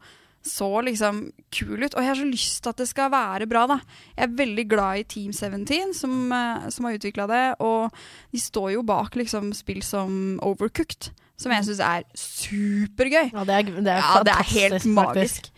så 0.45 0.67
liksom 0.85 1.23
kul 1.53 1.81
ut. 1.81 1.95
Og 1.95 2.03
jeg 2.03 2.09
har 2.11 2.19
så 2.19 2.27
lyst 2.29 2.61
til 2.61 2.69
at 2.69 2.81
det 2.81 2.87
skal 2.89 3.09
være 3.09 3.47
bra, 3.49 3.65
da. 3.69 3.79
Jeg 4.13 4.27
er 4.27 4.37
veldig 4.37 4.65
glad 4.69 5.01
i 5.01 5.05
Team 5.09 5.33
17, 5.33 5.93
som, 5.97 6.13
uh, 6.29 6.67
som 6.69 6.85
har 6.85 6.97
utvikla 6.99 7.25
det. 7.31 7.43
Og 7.65 7.89
de 8.31 8.41
står 8.41 8.75
jo 8.75 8.85
bak 8.85 9.17
liksom 9.17 9.49
spill 9.57 9.81
som 9.85 10.37
Overcooked, 10.45 11.09
som 11.41 11.53
jeg 11.55 11.65
syns 11.67 11.81
er 11.81 12.05
supergøy. 12.13 13.33
Ja, 13.33 13.47
det 13.47 13.57
er, 13.57 13.73
det 13.73 13.95
er 13.95 14.03
Ja, 14.03 14.21
det 14.27 14.35
er 14.37 14.51
helt 14.53 14.85
magisk. 14.85 15.49
faktisk. 15.49 15.54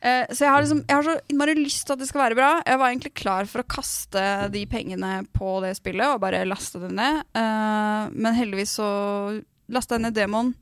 Eh, 0.00 0.26
så 0.30 0.44
jeg 0.44 0.52
har, 0.52 0.62
liksom, 0.62 0.82
jeg 0.88 0.96
har 0.98 1.06
så 1.06 1.14
innmari 1.32 1.54
lyst 1.58 1.86
til 1.86 1.96
at 1.96 2.02
det 2.02 2.08
skal 2.10 2.22
være 2.26 2.38
bra. 2.38 2.50
Jeg 2.66 2.80
var 2.82 2.92
egentlig 2.92 3.14
klar 3.16 3.48
for 3.50 3.62
å 3.62 3.68
kaste 3.76 4.22
de 4.52 4.64
pengene 4.70 5.12
på 5.36 5.56
det 5.64 5.74
spillet 5.78 6.06
og 6.14 6.20
bare 6.22 6.44
laste 6.48 6.80
det 6.82 6.92
ned. 6.94 7.22
Eh, 7.36 8.08
men 8.12 8.36
heldigvis 8.36 8.76
så 8.78 8.88
lasta 9.72 9.96
jeg 9.98 10.06
ned 10.06 10.16
demoen. 10.18 10.54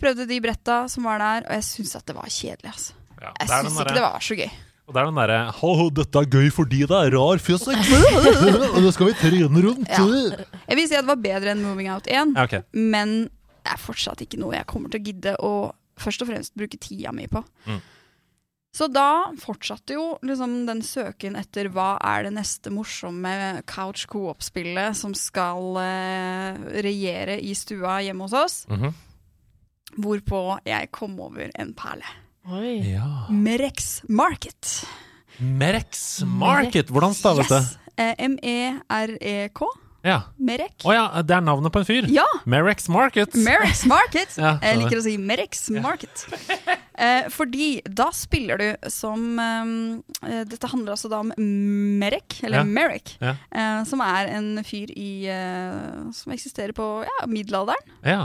Prøvde 0.00 0.24
de 0.28 0.40
bretta 0.40 0.82
som 0.88 1.04
var 1.08 1.20
der, 1.20 1.46
og 1.48 1.54
jeg 1.58 1.66
syns 1.66 1.96
at 1.98 2.06
det 2.08 2.16
var 2.16 2.28
kjedelig. 2.32 2.72
Altså. 2.72 2.92
Ja, 3.20 3.32
Jeg 3.42 3.48
syns 3.52 3.80
ikke 3.82 3.96
det 3.98 4.04
var 4.06 4.22
så 4.24 4.36
gøy. 4.38 4.50
Og 4.90 4.94
det 4.96 5.00
er 5.02 5.06
den 5.06 5.18
derre 5.20 5.34
Hallo, 5.54 5.84
dette 5.94 6.18
er 6.18 6.30
gøy 6.32 6.48
fordi 6.50 6.80
det 6.90 6.96
er 6.96 7.12
rar 7.14 7.38
fysikk, 7.38 7.90
og 8.74 8.80
det 8.82 8.90
skal 8.96 9.10
vi 9.10 9.18
trene 9.20 9.60
rundt. 9.62 9.92
Ja. 9.92 10.48
Jeg 10.66 10.78
vil 10.80 10.88
si 10.90 10.96
at 10.98 11.04
det 11.04 11.10
var 11.12 11.20
bedre 11.22 11.52
enn 11.52 11.60
Moving 11.62 11.90
Out 11.92 12.08
1, 12.10 12.32
Ja, 12.34 12.46
ok. 12.48 12.56
men 12.74 13.12
det 13.60 13.74
er 13.76 13.78
fortsatt 13.78 14.24
ikke 14.24 14.40
noe 14.40 14.56
jeg 14.56 14.66
kommer 14.66 14.90
til 14.90 14.98
å 14.98 15.06
gidde 15.06 15.34
å 15.46 15.52
først 16.00 16.24
og 16.24 16.30
fremst 16.32 16.56
bruke 16.58 16.80
tida 16.80 17.12
mi 17.14 17.28
på. 17.30 17.42
Mm. 17.68 17.78
Så 18.72 18.86
da 18.86 19.32
fortsatte 19.42 19.96
jo 19.96 20.04
liksom 20.22 20.52
den 20.68 20.78
søken 20.86 21.34
etter 21.40 21.66
hva 21.74 21.96
er 22.06 22.28
det 22.28 22.34
neste 22.36 22.70
morsomme 22.70 23.32
couch 23.66 24.04
co-op-spillet 24.06 24.94
som 24.96 25.10
skal 25.18 25.74
eh, 25.82 26.60
regjere 26.86 27.40
i 27.42 27.50
stua 27.58 27.96
hjemme 28.06 28.28
hos 28.28 28.36
oss, 28.38 28.56
Mhm. 28.70 28.94
hvorpå 29.98 30.60
jeg 30.64 30.90
kom 30.94 31.18
over 31.20 31.50
en 31.58 31.74
perle. 31.74 32.06
Oi. 32.46 32.92
Ja. 32.94 33.26
Merex 33.28 34.02
Market. 34.08 34.84
Merex 35.40 36.22
Market, 36.24 36.86
hvordan 36.94 37.14
staves 37.14 37.48
det? 37.48 37.60
Yes! 37.60 37.76
Eh, 38.00 38.14
M-e-r-e-k. 38.18 39.66
Ja. 40.06 40.22
Merek. 40.40 40.78
Å 40.88 40.94
ja, 40.96 41.02
det 41.26 41.34
er 41.36 41.42
navnet 41.44 41.72
på 41.74 41.82
en 41.82 41.84
fyr? 41.88 42.06
Ja! 42.08 42.24
Merex 42.48 42.88
Market. 42.88 43.34
Merex 43.36 43.82
Market. 43.90 44.32
Ja, 44.40 44.54
jeg 44.64 44.78
liker 44.80 45.00
å 45.00 45.02
si 45.04 45.16
Merex 45.20 45.66
Market. 45.76 46.22
Eh, 47.00 47.26
fordi 47.32 47.82
da 47.84 48.06
spiller 48.16 48.60
du 48.60 48.88
som 48.92 49.38
eh, 49.40 50.42
Dette 50.48 50.70
handler 50.72 50.94
altså 50.96 51.10
da 51.12 51.20
om 51.24 51.32
Merek, 52.00 52.38
eller 52.44 52.62
Ja. 52.62 52.64
Merek, 52.64 53.14
Ja. 53.20 53.34
eh, 53.52 53.82
som 53.88 54.00
er 54.04 54.32
en 54.38 54.50
fyr 54.64 54.90
i 54.96 55.10
eh, 55.28 56.08
Som 56.16 56.32
eksisterer 56.36 56.72
på 56.76 56.88
ja, 57.04 57.18
middelalderen. 57.28 57.94
Ja. 58.04 58.22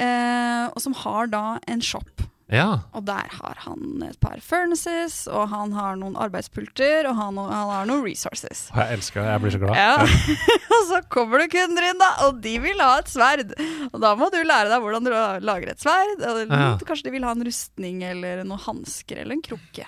Eh, 0.00 0.66
og 0.72 0.80
som 0.80 0.94
har 1.04 1.28
da 1.32 1.44
en 1.68 1.80
shop. 1.84 2.24
Ja. 2.50 2.80
Og 2.98 3.04
der 3.06 3.28
har 3.30 3.60
han 3.64 4.02
et 4.08 4.18
par 4.22 4.40
furnaces, 4.42 5.22
og 5.30 5.48
han 5.52 5.72
har 5.76 5.98
noen 6.00 6.16
arbeidspulter, 6.18 7.06
og 7.10 7.14
han, 7.18 7.38
han 7.38 7.70
har 7.70 7.86
noen 7.88 8.02
resources. 8.06 8.64
Jeg 8.74 8.96
elsker 8.98 9.22
det. 9.22 9.28
Jeg 9.30 9.42
blir 9.44 9.54
så 9.54 9.60
glad. 9.62 9.78
Ja. 9.78 10.32
og 10.76 10.88
så 10.90 11.00
kommer 11.14 11.44
det 11.44 11.50
kunder 11.54 11.86
inn, 11.90 12.00
da, 12.02 12.10
og 12.26 12.40
de 12.42 12.56
vil 12.64 12.82
ha 12.82 12.96
et 13.00 13.12
sverd. 13.12 13.54
Og 13.92 14.00
da 14.02 14.14
må 14.18 14.30
du 14.34 14.40
lære 14.42 14.70
deg 14.72 14.82
hvordan 14.82 15.06
du 15.06 15.12
lager 15.46 15.72
et 15.74 15.84
sverd. 15.84 16.16
Eller 16.18 16.50
Ja. 16.50 16.72
kanskje 16.82 17.06
de 17.08 17.14
vil 17.14 17.26
ha 17.28 17.36
en 17.36 17.46
rustning 17.46 18.02
eller 18.10 18.42
noen 18.44 18.60
hansker 18.66 19.22
eller 19.22 19.38
en 19.38 19.44
krukke. 19.46 19.86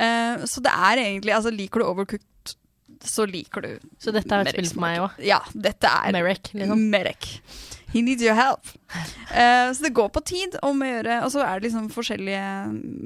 Uh, 0.00 0.46
så 0.48 0.62
det 0.64 0.70
er 0.72 1.00
egentlig 1.02 1.32
Altså, 1.36 1.50
liker 1.52 1.82
du 1.82 1.88
Overcooked, 1.90 2.54
så 3.04 3.24
liker 3.28 3.64
du 3.64 3.70
Så 4.00 4.12
dette 4.14 4.30
er 4.32 4.44
et 4.44 4.50
Merrick 4.52 4.54
spill 4.56 4.70
for 4.76 4.84
meg 4.84 5.00
òg. 5.02 5.18
Ja, 5.26 5.40
dette 5.52 5.90
er 5.90 6.14
Merrick, 6.16 6.52
liksom. 6.54 6.86
Merrick. 6.92 7.28
He 7.92 8.02
needs 8.02 8.22
your 8.22 8.34
help. 8.38 8.66
Uh, 9.30 9.70
så 9.74 9.82
det 9.82 9.92
går 9.94 10.08
på 10.08 10.20
tid 10.26 10.56
om 10.66 10.80
å 10.82 10.86
gjøre 10.88 11.20
Og 11.22 11.30
så 11.30 11.44
er 11.44 11.60
det 11.60 11.68
liksom 11.68 11.84
forskjellige 11.94 12.46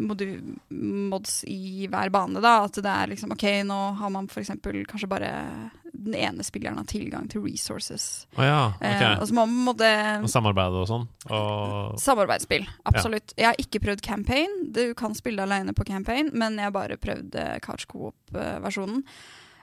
modu 0.08 0.26
mods 0.70 1.42
i 1.48 1.88
hver 1.92 2.12
bane. 2.12 2.40
da 2.44 2.56
At 2.64 2.76
det 2.80 2.90
er 2.90 3.12
liksom 3.12 3.32
OK, 3.36 3.46
nå 3.68 3.80
har 4.00 4.12
man 4.12 4.28
eksempel 4.28 4.82
kanskje 4.88 5.10
bare 5.10 5.32
den 5.94 6.16
ene 6.18 6.44
spilleren 6.44 6.80
har 6.80 6.88
tilgang 6.90 7.28
til 7.30 7.44
resources. 7.44 8.26
Oh, 8.34 8.42
ja, 8.44 8.72
okay. 8.76 9.14
uh, 9.14 9.20
og 9.22 9.28
så 9.30 9.36
må 9.36 9.44
man 9.46 9.68
måtte 9.70 9.90
Og 10.24 10.32
samarbeide 10.32 10.82
og 10.82 10.88
sånn. 10.90 11.06
Og 11.30 11.94
Samarbeidsspill, 12.02 12.66
absolutt. 12.90 13.32
Jeg 13.38 13.46
har 13.52 13.62
ikke 13.62 13.80
prøvd 13.84 14.02
campaign. 14.04 14.58
Du 14.74 14.82
kan 14.98 15.14
spille 15.16 15.46
alene 15.46 15.72
på 15.76 15.86
campaign, 15.88 16.32
men 16.34 16.58
jeg 16.58 16.68
har 16.68 16.74
bare 16.74 16.98
prøvd 17.00 17.38
eh, 17.40 17.56
couch 17.64 17.86
co-op-versjonen. 17.88 19.04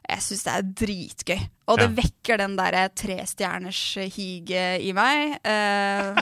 Jeg 0.10 0.24
syns 0.26 0.44
det 0.44 0.54
er 0.54 0.70
dritgøy. 0.82 1.42
Og 1.72 1.78
det 1.80 1.88
Ja. 1.90 1.96
vekker 2.02 2.38
den 2.42 2.56
derre 2.58 2.90
trestjerners 2.90 3.82
higet 4.16 4.82
i 4.84 4.92
meg. 4.98 5.38
Eh, 5.46 6.22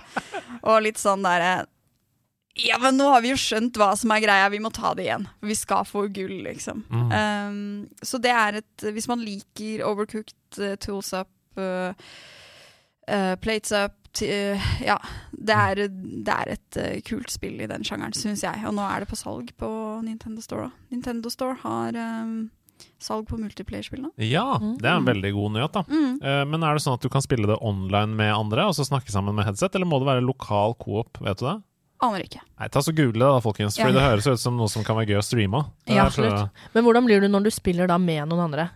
og 0.63 0.81
litt 0.83 0.97
sånn 1.01 1.23
derre 1.23 1.65
Ja, 2.59 2.77
men 2.77 2.97
nå 2.97 3.07
har 3.13 3.21
vi 3.23 3.29
jo 3.29 3.37
skjønt 3.39 3.77
hva 3.79 3.93
som 3.97 4.11
er 4.11 4.19
greia, 4.19 4.49
vi 4.51 4.59
må 4.59 4.69
ta 4.73 4.93
det 4.93 5.05
igjen. 5.05 5.27
Vi 5.41 5.55
skal 5.55 5.85
få 5.87 6.07
gull, 6.11 6.43
liksom. 6.43 6.83
Mm. 6.91 7.11
Um, 7.13 7.89
så 8.03 8.19
det 8.19 8.31
er 8.35 8.57
et 8.59 8.77
Hvis 8.93 9.07
man 9.07 9.19
liker 9.23 9.85
overcooked, 9.87 10.59
uh, 10.59 10.75
tools 10.75 11.13
up, 11.13 11.29
uh, 11.57 11.93
uh, 13.07 13.35
plates 13.37 13.71
up 13.71 13.95
Ja. 14.19 14.97
Det 15.31 15.55
er, 15.55 15.87
det 15.87 16.27
er 16.35 16.49
et 16.57 16.77
uh, 16.77 16.99
kult 17.07 17.29
spill 17.31 17.61
i 17.61 17.67
den 17.69 17.83
sjangeren, 17.83 18.11
syns 18.17 18.41
jeg. 18.43 18.65
Og 18.67 18.73
nå 18.75 18.83
er 18.83 18.99
det 19.05 19.07
på 19.07 19.15
salg 19.15 19.53
på 19.55 19.69
Nintendo 20.03 20.41
Store. 20.41 20.71
Nintendo 20.91 21.29
Store 21.29 21.55
har 21.63 21.95
um, 21.95 22.49
salg 22.99 23.27
på 23.29 23.37
multiplayer-spill 23.39 24.01
nå. 24.03 24.11
Ja, 24.23 24.57
det 24.59 24.85
er 24.87 24.97
en 24.99 25.07
veldig 25.07 25.31
god 25.35 25.55
nyhet, 25.55 25.73
da. 25.75 25.83
Mm. 25.89 26.19
Uh, 26.23 26.43
Men 26.49 26.63
er 26.63 26.75
det 26.77 26.83
sånn 26.85 26.97
at 26.99 27.05
du 27.05 27.09
kan 27.13 27.23
spille 27.25 27.47
det 27.49 27.57
online 27.61 28.15
med 28.15 28.33
andre, 28.35 28.67
og 28.69 28.75
så 28.77 28.85
snakke 28.87 29.11
sammen 29.13 29.35
med 29.35 29.45
headset, 29.47 29.75
eller 29.75 29.89
må 29.89 29.99
det 29.99 30.09
være 30.11 30.25
lokal 30.25 30.75
coop, 30.81 31.19
vet 31.23 31.39
du 31.41 31.47
det? 31.49 31.57
Aner 32.01 32.23
ikke. 32.23 32.39
Nei, 32.59 32.67
ta 32.71 32.79
så 32.79 32.93
google 32.95 33.19
det 33.19 33.27
da, 33.27 33.39
folkens, 33.43 33.75
for 33.75 33.89
Ja. 33.91 33.95
det 33.97 34.03
høres 34.05 34.27
ut 34.27 34.39
som 34.39 34.55
noe 34.55 34.69
som 34.71 34.85
kan 34.87 34.95
være 34.95 35.09
gøy 35.11 35.19
å 35.19 35.23
streame. 35.25 35.65
Ja, 35.85 36.05
absolutt. 36.05 36.49
Men 36.73 36.85
hvordan 36.85 37.03
blir 37.09 37.19
du 37.19 37.27
når 37.27 37.43
du 37.43 37.51
spiller 37.51 37.87
da 37.91 37.97
med 37.99 38.23
noen 38.29 38.45
andre? 38.47 38.69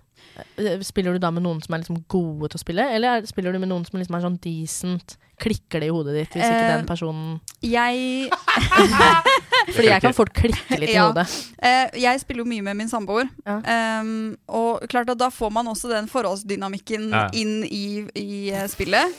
Eh, 0.57 0.79
Spiller 0.81 1.13
du 1.13 1.19
da 1.19 1.29
med 1.31 1.43
noen 1.45 1.59
som 1.63 1.75
er 1.75 1.83
liksom 1.83 2.03
gode 2.09 2.49
til 2.49 2.57
å 2.57 2.63
spille, 2.63 2.85
eller 2.95 3.19
er- 3.19 3.25
spiller 3.29 3.53
du 3.53 3.59
med 3.59 3.69
noen 3.69 3.85
som 3.85 3.99
liksom 3.99 4.15
er 4.17 4.21
sånn 4.25 4.39
decent? 4.41 5.17
Klikker 5.43 5.81
det 5.81 5.87
i 5.89 5.93
hodet 5.93 6.13
ditt 6.15 6.29
hvis 6.37 6.45
ikke 6.45 6.63
Eh, 6.63 6.77
den 6.77 6.85
personen 6.85 7.41
Jeg, 7.61 8.29
Fordi 9.73 9.87
jeg 9.89 10.01
kan 10.03 10.13
fort 10.15 10.31
klikke 10.35 10.77
litt 10.79 10.89
i 10.91 10.93
Ja. 10.93 11.07
hodet. 11.09 11.25
eh, 11.61 11.89
jeg 11.99 12.19
spiller 12.21 12.43
jo 12.43 12.49
mye 12.49 12.61
med 12.63 12.77
min 12.77 12.89
samboer. 12.89 13.29
Ja. 13.45 13.99
Um, 14.01 14.37
og 14.47 14.87
klart 14.89 15.09
at 15.09 15.17
da 15.17 15.29
får 15.29 15.51
man 15.51 15.65
også 15.67 15.89
den 15.89 16.07
forholdsdynamikken 16.07 17.09
Ja. 17.11 17.29
inn 17.33 17.63
i, 17.65 18.05
i 18.15 18.49
eh, 18.51 18.67
spillet. 18.67 19.13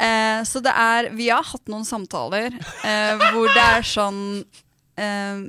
Uh, 0.00 0.42
så 0.44 0.62
det 0.62 0.72
er 0.74 1.10
Vi 1.14 1.28
har 1.28 1.42
hatt 1.42 1.66
noen 1.66 1.84
samtaler 1.84 2.52
uh, 2.54 3.30
hvor 3.32 3.48
det 3.52 3.64
er 3.64 3.82
sånn 3.82 4.44
eh, 4.98 5.42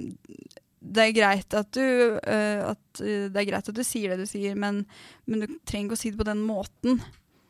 Det 0.89 1.05
er 1.05 1.15
greit 1.15 1.55
at 1.57 1.69
du 1.77 1.85
uh, 2.17 2.71
at, 2.71 3.01
eh, 3.03 3.27
Det 3.29 3.37
er 3.37 3.47
greit 3.51 3.69
at 3.69 3.75
du 3.77 3.83
sier 3.85 4.13
det 4.13 4.25
du 4.25 4.29
sier, 4.29 4.57
men, 4.57 4.83
men 5.29 5.43
du 5.43 5.47
trenger 5.69 5.89
ikke 5.89 5.99
å 5.99 6.01
si 6.01 6.13
det 6.13 6.21
på 6.21 6.27
den 6.29 6.41
måten. 6.47 7.01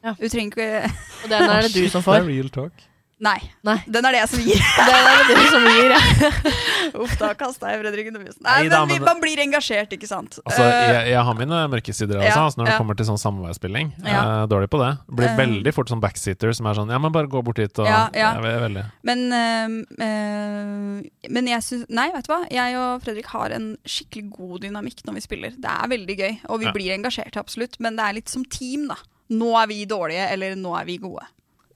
Ja. 0.03 0.15
Du 0.19 0.27
trenger 0.31 0.53
ikke 0.53 0.91
Og 1.23 1.31
den 1.31 1.43
er 1.43 1.65
det 1.65 1.73
du 1.75 1.83
som 1.91 2.03
Det 2.05 2.19
er 2.21 2.27
real 2.27 2.51
talk. 2.55 2.88
Nei. 3.19 3.37
Nei. 3.67 3.75
Den 3.91 4.05
er 4.07 4.15
det 4.15 4.19
jeg 4.21 4.29
som 4.31 4.43
gir. 4.47 4.61
Den 4.89 5.07
er 5.11 5.31
det 5.35 5.47
som 5.51 5.65
gir, 5.67 5.91
ja. 5.91 6.29
Uff, 7.03 7.17
da 7.19 7.33
kasta 7.37 7.67
jeg 7.73 7.81
Fredrik 7.81 8.07
under 8.13 8.21
bussen. 8.23 8.39
Nei, 8.45 8.53
Neida, 8.63 8.79
men 8.85 8.93
vi, 8.93 8.99
men- 9.01 9.07
man 9.09 9.19
blir 9.23 9.41
engasjert, 9.43 9.91
ikke 9.97 10.07
sant. 10.07 10.37
Altså, 10.45 10.63
Eh, 10.69 10.87
jeg, 10.93 11.09
jeg 11.11 11.23
har 11.27 11.35
mine 11.35 11.59
mørke 11.73 11.93
sider 11.93 12.15
også, 12.21 12.29
Ja, 12.29 12.45
altså, 12.45 12.57
når 12.61 12.65
det 12.69 12.73
ja. 12.73 12.77
kommer 12.79 12.95
til 12.99 13.05
sånn 13.09 13.19
samarbeidsspilling. 13.19 13.91
Ja. 14.07 14.21
Eh, 14.23 14.45
dårlig 14.51 14.69
på 14.71 14.79
det. 14.79 14.91
Blir 15.19 15.27
Eh. 15.33 15.35
veldig 15.41 15.73
fort 15.75 15.91
sånn 15.91 15.99
backseater 16.03 16.55
som 16.55 16.69
er 16.71 16.79
sånn 16.79 16.89
Ja, 16.95 16.97
men 17.03 17.11
bare 17.11 17.27
gå 17.27 17.43
bort 17.43 17.59
hit 17.59 17.77
og 17.83 17.87
Ja, 17.91 18.07
ja. 18.15 18.31
Jeg 18.39 18.55
er 18.55 18.63
veldig 18.63 18.85
Men, 19.03 19.25
øh, 19.35 19.75
eh, 20.05 21.29
men 21.29 21.47
jeg 21.51 21.61
syns 21.65 21.85
Nei, 21.89 22.07
vet 22.15 22.27
du 22.27 22.33
hva. 22.33 22.39
Jeg 22.51 22.75
og 22.79 23.03
Fredrik 23.03 23.25
har 23.33 23.51
en 23.55 23.73
skikkelig 23.85 24.29
god 24.37 24.61
dynamikk 24.63 25.03
når 25.07 25.19
vi 25.19 25.25
spiller. 25.27 25.51
Det 25.59 25.69
er 25.75 25.87
veldig 25.91 26.15
gøy, 26.23 26.39
og 26.49 26.59
vi 26.63 26.65
Ja. 26.65 26.71
blir 26.71 26.95
engasjerte, 26.95 27.35
absolutt. 27.43 27.75
Men 27.79 27.95
det 27.99 28.05
er 28.05 28.13
litt 28.13 28.29
som 28.29 28.45
team, 28.45 28.87
da. 28.87 28.95
Nå 29.29 29.51
er 29.61 29.67
vi 29.67 29.85
dårlige, 29.85 30.31
eller 30.31 30.55
nå 30.55 30.73
er 30.79 30.85
vi 30.85 30.97
gode. 30.97 31.25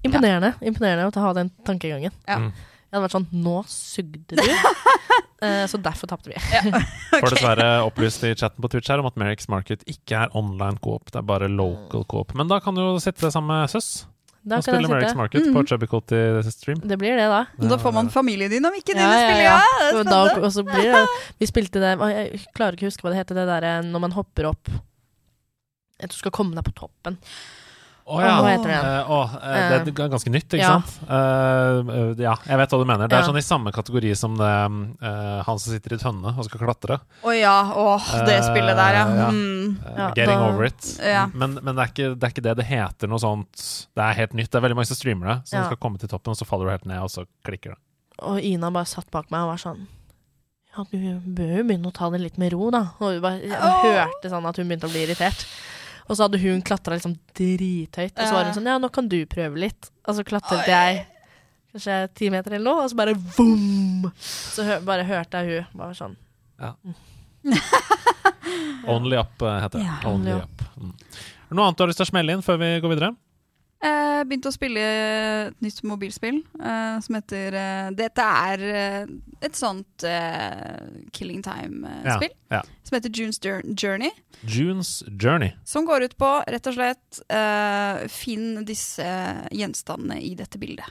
Imponerende 0.03 0.53
imponerende 0.61 1.09
å 1.09 1.25
ha 1.25 1.33
den 1.37 1.51
tankegangen. 1.67 2.13
Ja. 2.27 2.39
Mm. 2.41 2.51
Jeg 2.93 2.99
hadde 2.99 3.05
vært 3.07 3.15
sånn 3.15 3.29
Nå 3.43 3.59
sugde 3.71 4.37
du. 4.37 4.43
Eh, 5.43 5.65
så 5.67 5.75
derfor 5.75 6.07
tapte 6.07 6.31
vi. 6.31 6.37
Får 7.19 7.33
dessverre 7.33 7.65
opplyst 7.83 8.21
i 8.23 8.29
chatten 8.31 8.63
på 8.63 8.69
Twitch 8.71 8.87
her 8.87 9.01
om 9.01 9.09
at 9.09 9.17
Merrick's 9.19 9.49
Market 9.51 9.81
ikke 9.91 10.21
er 10.23 10.31
online 10.39 10.79
coop, 10.79 11.11
det 11.11 11.19
er 11.19 11.25
bare 11.27 11.49
local 11.51 12.05
coop. 12.07 12.31
Men 12.39 12.47
da 12.47 12.61
kan 12.63 12.77
du 12.77 12.79
jo 12.79 12.93
sitte 13.03 13.27
sammen 13.33 13.51
med 13.51 13.73
søs 13.73 14.05
Da 14.39 14.61
og 14.61 14.63
kan 14.63 14.77
spille 14.77 14.87
jeg 14.87 14.93
Merrick's. 14.93 15.17
Market 15.19 15.49
på 15.51 15.63
Chubby 15.67 15.89
Coty 15.91 16.21
stream. 16.47 16.79
Det 16.87 16.95
blir 17.01 17.19
det, 17.19 17.25
da. 17.27 17.41
Da 17.59 17.79
får 17.81 17.91
man 17.97 18.11
familiedynamikken 18.13 19.01
Ja, 19.03 19.09
inn 19.09 19.11
i 19.11 19.19
ja, 19.19 19.27
spillet. 19.27 19.43
ja. 19.49 19.59
Ja, 19.97 20.05
Da, 20.07 20.21
og 20.39 20.47
så 20.55 20.63
blir 20.63 20.95
det 20.95 21.03
Vi 21.43 21.49
spilte 21.51 21.83
det 21.83 21.91
Jeg 21.99 22.39
klarer 22.55 22.79
ikke 22.79 22.87
å 22.87 22.93
huske 22.93 23.03
hva 23.03 23.11
det 23.11 23.19
heter, 23.25 23.41
det 23.41 23.45
derre 23.51 23.73
når 23.83 24.05
man 24.07 24.15
hopper 24.15 24.47
opp 24.53 24.71
At 25.99 26.15
du 26.15 26.15
skal 26.21 26.31
komme 26.39 26.55
deg 26.55 26.63
på 26.71 26.77
toppen. 26.85 27.19
Å 28.03 28.17
ja. 28.19 28.31
Hva 28.43 28.49
heter 28.51 28.67
det 28.67 28.79
Uh, 28.83 29.11
oh, 29.15 29.35
eh, 29.47 29.83
det 29.85 29.93
er 29.95 30.09
ganske 30.11 30.31
nytt, 30.31 30.49
ikke 30.51 30.59
Ja. 30.59 30.73
sant? 30.81 31.07
Uh, 31.07 31.87
eh, 31.87 32.23
ja, 32.25 32.33
jeg 32.49 32.57
vet 32.59 32.73
hva 32.73 32.79
du 32.81 32.85
mener. 32.89 33.07
Det 33.07 33.15
er 33.15 33.21
Ja. 33.23 33.27
sånn 33.29 33.37
i 33.39 33.43
samme 33.45 33.71
kategori 33.71 34.11
som 34.19 34.35
det 34.35 34.49
eh, 35.07 35.43
han 35.47 35.59
som 35.59 35.71
sitter 35.71 35.93
i 35.95 35.99
tønne 36.01 36.33
og 36.37 36.43
skal 36.43 36.59
klatre. 36.65 36.99
Å 37.23 37.31
ja. 37.39 37.55
Åh, 37.71 38.09
det 38.27 38.41
spillet 38.43 38.75
der, 38.75 38.93
ja. 38.99 39.05
Eh, 39.07 39.15
ja. 39.21 39.29
Mm. 39.31 39.77
Eh, 39.87 40.11
getting 40.17 40.35
da- 40.37 40.49
over 40.49 40.65
it. 40.65 40.99
Men, 41.33 41.55
men 41.63 41.75
det, 41.75 41.79
er 41.79 41.87
ikke, 41.93 42.09
det 42.19 42.23
er 42.27 42.33
ikke 42.35 42.43
det 42.49 42.55
det 42.57 42.65
heter 42.65 43.07
noe 43.07 43.19
sånt. 43.23 43.87
Det 43.95 44.03
er 44.03 44.13
helt 44.19 44.33
nytt. 44.33 44.51
Det 44.51 44.59
er 44.59 44.65
veldig 44.67 44.75
mange 44.81 44.91
som 44.91 44.99
streamer 44.99 45.27
det. 45.31 45.37
Så 45.47 45.57
du 45.63 45.63
skal 45.71 45.77
komme 45.79 45.97
til 45.99 46.09
toppen, 46.11 46.35
og 46.35 46.37
så 46.37 46.45
faller 46.45 46.65
du 46.65 46.71
helt 46.75 46.85
ned, 46.85 46.99
og 46.99 47.09
så 47.09 47.23
klikker 47.47 47.75
det. 47.75 47.79
Og 48.19 48.39
Ina 48.43 48.69
bare 48.69 48.85
satt 48.85 49.09
bak 49.11 49.31
meg 49.31 49.41
og 49.47 49.55
var 49.55 49.57
sånn 49.63 49.87
Ja, 50.75 50.83
du 50.89 50.97
bør 50.97 51.57
jo 51.59 51.63
begynne 51.69 51.87
å 51.87 51.93
ta 51.93 52.09
det 52.09 52.19
litt 52.19 52.37
med 52.41 52.51
ro, 52.51 52.69
da. 52.73 52.89
Og 52.99 53.13
hun 53.13 53.21
bare, 53.21 53.39
hørte 53.47 54.29
sånn 54.29 54.45
at 54.49 54.57
hun 54.57 54.67
begynte 54.67 54.89
å 54.89 54.91
bli 54.91 55.03
irritert. 55.05 55.45
Og 56.09 56.17
så 56.17 56.25
hadde 56.25 56.41
hun 56.41 56.61
klatra 56.65 56.97
liksom 56.97 57.15
drithøyt, 57.37 58.13
og 58.17 58.23
så 58.27 58.33
var 58.35 58.47
hun 58.49 58.55
sånn 58.57 58.69
Ja, 58.69 58.77
nå 58.81 58.89
kan 58.93 59.07
du 59.11 59.19
prøve 59.29 59.61
litt. 59.63 59.91
Og 60.07 60.17
så 60.17 60.25
klatret 60.27 60.67
jeg 60.67 61.05
kanskje 61.73 61.99
ti 62.17 62.29
meter 62.33 62.57
eller 62.57 62.67
noe, 62.69 62.83
og 62.85 62.91
så 62.91 62.99
bare 62.99 63.15
vom! 63.37 64.09
Så 64.19 64.65
hø 64.67 64.79
bare 64.85 65.07
hørte 65.07 65.41
jeg 65.41 65.63
hun 65.69 65.79
bare 65.79 65.97
sånn 65.97 66.19
Only 68.87 69.17
up 69.17 69.41
eh, 69.41 69.57
heter 69.63 69.79
det. 69.79 69.85
Ja, 69.87 69.95
Only 70.07 70.31
only 70.31 70.43
up. 70.43 70.61
Mm. 70.77 70.93
Er 70.93 71.49
det 71.49 71.57
noe 71.57 71.65
annet 71.67 71.79
du 71.79 71.83
har 71.83 71.89
lyst 71.91 71.99
til 71.99 72.07
å 72.07 72.11
smelle 72.11 72.35
inn 72.35 72.43
før 72.45 72.59
vi 72.61 72.69
går 72.83 72.93
videre? 72.93 73.09
Eh, 73.83 74.21
begynte 74.23 74.47
å 74.47 74.55
spille 74.55 74.79
et 74.79 75.57
nytt 75.63 75.81
mobilspill 75.83 76.37
eh, 76.39 76.99
som 77.03 77.17
heter 77.17 77.55
eh, 77.59 77.89
Dette 77.97 78.23
er 78.23 78.61
et 79.43 79.59
sånt 79.59 80.05
Killing 81.11 81.41
Time-spill. 81.43 82.31
Ja. 82.53 82.61
Som 82.87 82.95
heter 82.95 83.11
June's 83.11 83.41
Journey. 83.43 84.13
Junes 84.47 85.01
Journey. 85.19 85.51
Som 85.67 85.87
går 85.89 86.07
ut 86.07 86.15
på 86.19 86.31
rett 86.47 86.71
og 86.71 86.77
slett 86.77 87.21
eh, 87.27 88.05
Finn 88.13 88.63
disse 88.67 89.09
gjenstandene 89.51 90.21
i 90.23 90.31
dette 90.39 90.61
bildet. 90.61 90.87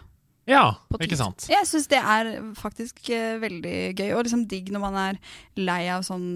Ja, 0.51 0.75
ikke 0.99 1.17
sant? 1.17 1.47
Jeg 1.49 1.65
syns 1.71 1.87
det 1.89 2.01
er 2.03 2.33
faktisk 2.59 3.07
veldig 3.09 3.77
gøy, 3.95 4.09
og 4.11 4.25
liksom 4.27 4.43
digg 4.51 4.73
når 4.75 4.83
man 4.83 4.97
er 4.99 5.21
lei 5.55 5.85
av 5.95 6.03
sånn 6.05 6.35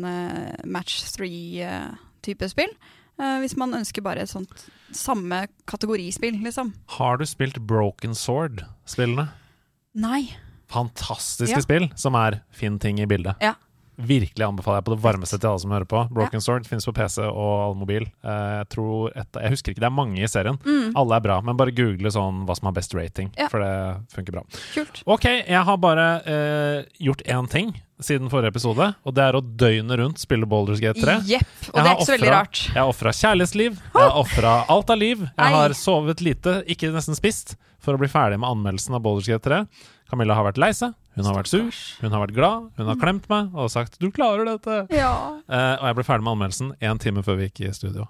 match 0.71 1.03
three-type 1.11 2.49
spill. 2.53 2.71
Eh, 3.19 3.39
hvis 3.41 3.57
man 3.57 3.73
ønsker 3.79 4.03
bare 4.05 4.23
et 4.27 4.29
sånt 4.33 4.67
samme 4.93 5.47
kategorispill, 5.67 6.37
liksom. 6.45 6.75
Har 6.99 7.17
du 7.19 7.25
spilt 7.27 7.59
Broken 7.67 8.15
Sword-spillene? 8.15 9.29
Nei. 9.95 10.37
Fantastiske 10.69 11.57
Ja. 11.57 11.61
spill 11.63 11.89
som 11.97 12.15
er 12.15 12.43
finn 12.51 12.79
ting 12.79 12.99
i 13.01 13.07
bildet. 13.07 13.37
Ja. 13.41 13.55
Virkelig 13.99 14.45
anbefaler 14.45 14.83
jeg 14.83 14.85
på 14.85 14.95
det 14.95 15.03
varmeste 15.03 15.39
til 15.41 15.49
alle 15.49 15.59
som 15.63 15.71
hører 15.71 15.87
på. 15.89 16.03
Broken 16.13 16.41
Sword 16.45 16.67
finnes 16.69 16.85
på 16.85 16.93
PC 16.93 17.23
og 17.25 17.63
all 17.69 17.75
mobil. 17.75 18.03
Eh, 18.23 18.59
Jeg 18.61 18.69
tror 18.69 19.11
et, 19.17 19.27
Jeg 19.33 19.51
husker 19.51 19.73
ikke, 19.73 19.81
det 19.81 19.87
er 19.89 19.91
mange 19.97 20.19
i 20.21 20.27
serien. 20.29 20.59
Mm, 20.63 20.93
Alle 20.95 21.17
er 21.17 21.21
bra, 21.21 21.41
men 21.41 21.57
bare 21.57 21.73
google 21.75 22.11
sånn 22.11 22.45
hva 22.45 22.55
som 22.55 22.67
har 22.67 22.73
best 22.73 22.93
rating, 22.95 23.33
Ja. 23.39 23.49
for 23.49 23.59
det 23.61 24.07
funker 24.13 24.33
bra. 24.33 24.43
kult. 24.75 25.03
Ok, 25.07 25.25
jeg 25.49 25.65
har 25.65 25.77
bare 25.79 26.21
uh, 26.27 26.85
gjort 27.01 27.23
én 27.25 27.49
ting 27.49 27.81
siden 28.01 28.29
forrige 28.31 28.53
episode, 28.53 28.95
og 29.05 29.15
det 29.17 29.23
er 29.25 29.37
å 29.39 29.41
døgnet 29.41 29.99
rundt 29.99 30.19
spille 30.21 30.45
Boulders 30.49 30.81
Gate 30.81 31.01
3. 31.01 31.15
Yep, 31.25 31.47
Og 31.73 31.77
Jeg 31.77 31.85
det 31.85 31.91
er 31.91 31.95
ikke 31.97 32.07
så 32.07 32.13
veldig 32.13 32.29
offret- 32.29 32.37
rart. 32.37 32.63
Jeg 32.75 32.83
har 32.83 32.91
ofra 32.93 33.13
kjærlighetsliv, 33.21 33.79
jeg 33.81 34.03
har 34.03 34.17
ofra 34.21 34.53
alt 34.69 34.91
av 34.91 34.99
liv. 34.99 35.19
Jeg 35.21 35.47
Ei. 35.47 35.53
har 35.55 35.71
sovet 35.71 36.21
lite, 36.21 36.63
ikke 36.69 36.93
nesten 36.93 37.17
spist, 37.17 37.57
for 37.81 37.95
å 37.95 37.99
bli 37.99 38.09
ferdig 38.09 38.39
med 38.41 38.49
anmeldelsen 38.51 38.95
av 38.95 39.03
Boulders 39.03 39.27
Gate 39.27 39.43
3. 39.49 39.67
Camilla 40.11 40.35
har 40.35 40.45
vært 40.45 40.59
lei 40.59 40.71
seg, 40.73 40.93
hun 41.17 41.25
har 41.25 41.35
vært 41.35 41.49
sur, 41.49 41.71
hun 42.03 42.13
har 42.13 42.27
vært 42.27 42.35
glad, 42.35 42.71
hun 42.77 42.87
har 42.87 42.97
klemt 42.97 43.29
meg 43.29 43.55
og 43.55 43.71
sagt 43.71 43.99
'du 43.99 44.11
klarer 44.11 44.45
dette'. 44.45 44.91
Ja. 44.93 45.41
Eh, 45.49 45.77
og 45.81 45.85
jeg 45.89 45.95
ble 45.97 46.05
ferdig 46.05 46.23
med 46.23 46.33
anmeldelsen 46.37 46.73
én 46.83 46.99
time 47.01 47.23
før 47.23 47.37
vi 47.39 47.49
gikk 47.49 47.69
i 47.69 47.73
studio. 47.73 48.07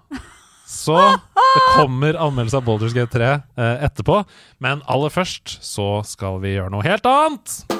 Så 0.67 0.97
det 0.99 1.63
kommer 1.75 2.13
anmeldelse 2.19 2.55
av 2.57 2.65
Boulders 2.65 2.93
Gate 2.93 3.09
3 3.17 3.41
eh, 3.57 3.85
etterpå, 3.87 4.25
men 4.59 4.81
aller 4.85 5.09
først 5.09 5.59
så 5.63 6.03
skal 6.05 6.39
vi 6.39 6.55
gjøre 6.57 6.69
noe 6.71 6.83
helt 6.83 7.05
annet. 7.05 7.76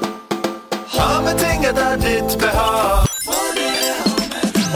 Ha 0.94 1.08
er 1.28 1.98
ditt 2.00 2.36
behag. 2.40 3.08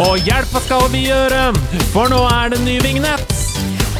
Og 0.02 0.18
hjelpa 0.26 0.60
skal 0.66 0.88
vi 0.92 1.06
gjøre? 1.06 1.52
For 1.94 2.12
nå 2.12 2.20
er 2.28 2.52
det 2.52 2.60
ny 2.66 2.80
vignett. 2.84 3.36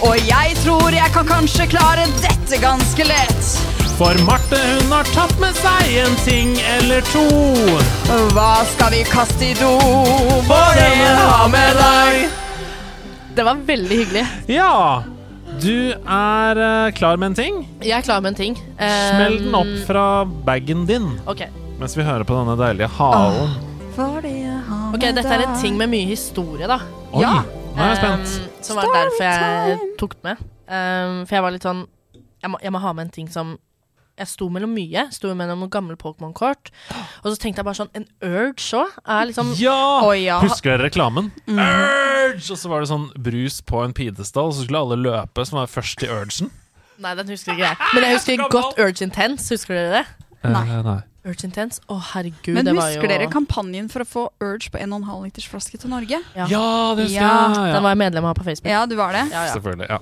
Og 0.02 0.18
jeg 0.26 0.56
tror 0.64 0.90
jeg 0.96 1.14
kan 1.14 1.30
kanskje 1.30 1.68
klare 1.72 2.08
dette 2.24 2.60
ganske 2.60 3.06
lett. 3.06 3.52
For 4.00 4.18
Marte 4.26 4.58
hun 4.58 4.92
har 4.92 5.08
tatt 5.14 5.36
med 5.40 5.56
seg 5.62 5.94
en 6.02 6.18
ting 6.26 6.56
eller 6.74 7.06
to. 7.14 7.24
Hva 8.34 8.66
skal 8.74 8.96
vi 8.96 9.06
kaste 9.08 9.52
i 9.52 9.54
do? 9.62 9.72
Bare 10.50 10.90
ha 11.22 11.48
med 11.54 11.80
deg. 11.80 12.28
Det 13.38 13.48
var 13.48 13.62
veldig 13.70 14.02
hyggelig. 14.02 14.28
Ja, 14.52 15.04
du 15.62 15.94
er 15.94 16.60
eh, 16.66 16.92
klar 16.98 17.22
med 17.22 17.32
en 17.32 17.38
ting. 17.38 17.64
Jeg 17.86 18.00
er 18.00 18.06
klar 18.06 18.22
med 18.26 18.34
en 18.34 18.40
ting. 18.42 18.56
Smell 18.82 19.38
den 19.46 19.56
opp 19.56 19.70
Um, 19.72 19.82
fra 19.86 20.06
bagen 20.26 20.88
din 20.90 21.06
Ok, 21.30 21.44
mens 21.82 21.98
vi 21.98 22.04
hører 22.06 22.26
på 22.28 22.36
denne 22.38 22.54
deilige 22.60 22.90
halen. 23.00 23.56
Fordi 23.96 24.36
Ok, 24.94 25.02
dette 25.02 25.26
er 25.34 25.44
en 25.48 25.58
ting 25.62 25.78
med 25.80 25.90
mye 25.92 26.06
historie, 26.12 26.68
da. 26.70 26.78
Oi, 27.12 27.22
Ja. 27.24 27.42
nå 27.76 27.82
er 27.82 27.90
jeg 27.96 27.98
spent. 27.98 28.38
Um, 28.38 28.62
som 28.62 28.78
var 28.78 28.86
derfor 28.94 29.24
jeg 29.24 29.80
tok 29.98 30.16
den 30.22 30.30
med. 30.30 30.38
Um, 30.70 31.26
for 31.26 31.36
jeg 31.36 31.44
var 31.44 31.52
litt 31.52 31.64
sånn 31.66 31.88
jeg 32.42 32.50
må, 32.50 32.58
jeg 32.64 32.72
må 32.74 32.80
ha 32.82 32.94
med 32.94 33.06
en 33.06 33.12
ting 33.12 33.28
som 33.30 33.58
Jeg 34.18 34.28
sto 34.28 34.50
mellom 34.50 34.74
mye. 34.76 35.08
Sto 35.12 35.34
mellom 35.34 35.60
noen 35.64 35.70
gamle 35.72 35.96
Pokémon-kort. 35.98 36.70
Og 37.24 37.32
så 37.32 37.40
tenkte 37.40 37.62
jeg 37.62 37.66
bare 37.66 37.80
sånn 37.80 37.90
En 37.96 38.06
Urge 38.22 38.78
òg 38.78 38.98
er 39.08 39.26
liksom 39.30 39.54
Ja! 39.58 40.02
Oi, 40.06 40.26
ja. 40.26 40.40
Husker 40.44 40.76
dere 40.76 40.90
reklamen? 40.90 41.32
Mm. 41.48 41.58
Urge! 41.58 42.52
Og 42.52 42.58
så 42.60 42.70
var 42.70 42.82
det 42.82 42.90
sånn 42.92 43.08
brus 43.18 43.62
på 43.66 43.82
en 43.84 43.94
pidestall, 43.94 44.52
og 44.52 44.54
så 44.54 44.66
skulle 44.68 44.84
alle 44.84 45.00
løpe 45.00 45.46
som 45.48 45.58
var 45.58 45.68
først 45.72 46.04
i 46.04 46.12
urgen. 46.12 46.52
Nei, 47.02 47.16
den 47.16 47.28
husker 47.34 47.56
ikke 47.56 47.66
jeg. 47.66 47.78
Men 47.96 48.04
jeg 48.04 48.18
husker 48.20 48.44
godt 48.52 48.78
Urge 48.78 49.02
Intense. 49.08 49.50
Husker 49.56 49.74
dere 49.74 50.02
det? 50.02 50.06
Nei. 50.44 50.66
Eh, 50.68 50.84
nei. 50.86 51.00
Urge 51.26 51.46
Intense? 51.46 51.82
Å, 51.88 51.98
herregud, 52.16 52.56
Men 52.56 52.66
det 52.66 52.74
var 52.74 52.90
husker 52.90 53.12
dere 53.12 53.28
kampanjen 53.30 53.90
for 53.94 54.02
å 54.02 54.08
få 54.10 54.24
Urge 54.42 54.72
på 54.74 54.80
1,5 54.82 55.12
liters 55.28 55.46
flaske 55.52 55.78
til 55.78 55.92
Norge? 55.94 56.18
Ja. 56.34 56.48
Ja, 56.50 56.64
det 56.98 57.06
husker 57.10 57.22
Ja, 57.22 57.36
jeg. 57.68 57.76
Den 57.76 57.84
var 57.86 57.94
jeg 57.94 58.02
medlem 58.02 58.26
av 58.26 58.34
på 58.40 58.46
Facebook. 58.48 58.72
Ja, 58.74 58.86
du 58.90 58.96
var 58.98 59.14
det? 59.14 59.28
Ja, 59.30 59.44
ja. 59.46 59.54
Selvfølgelig. 59.54 59.90
ja 59.90 60.00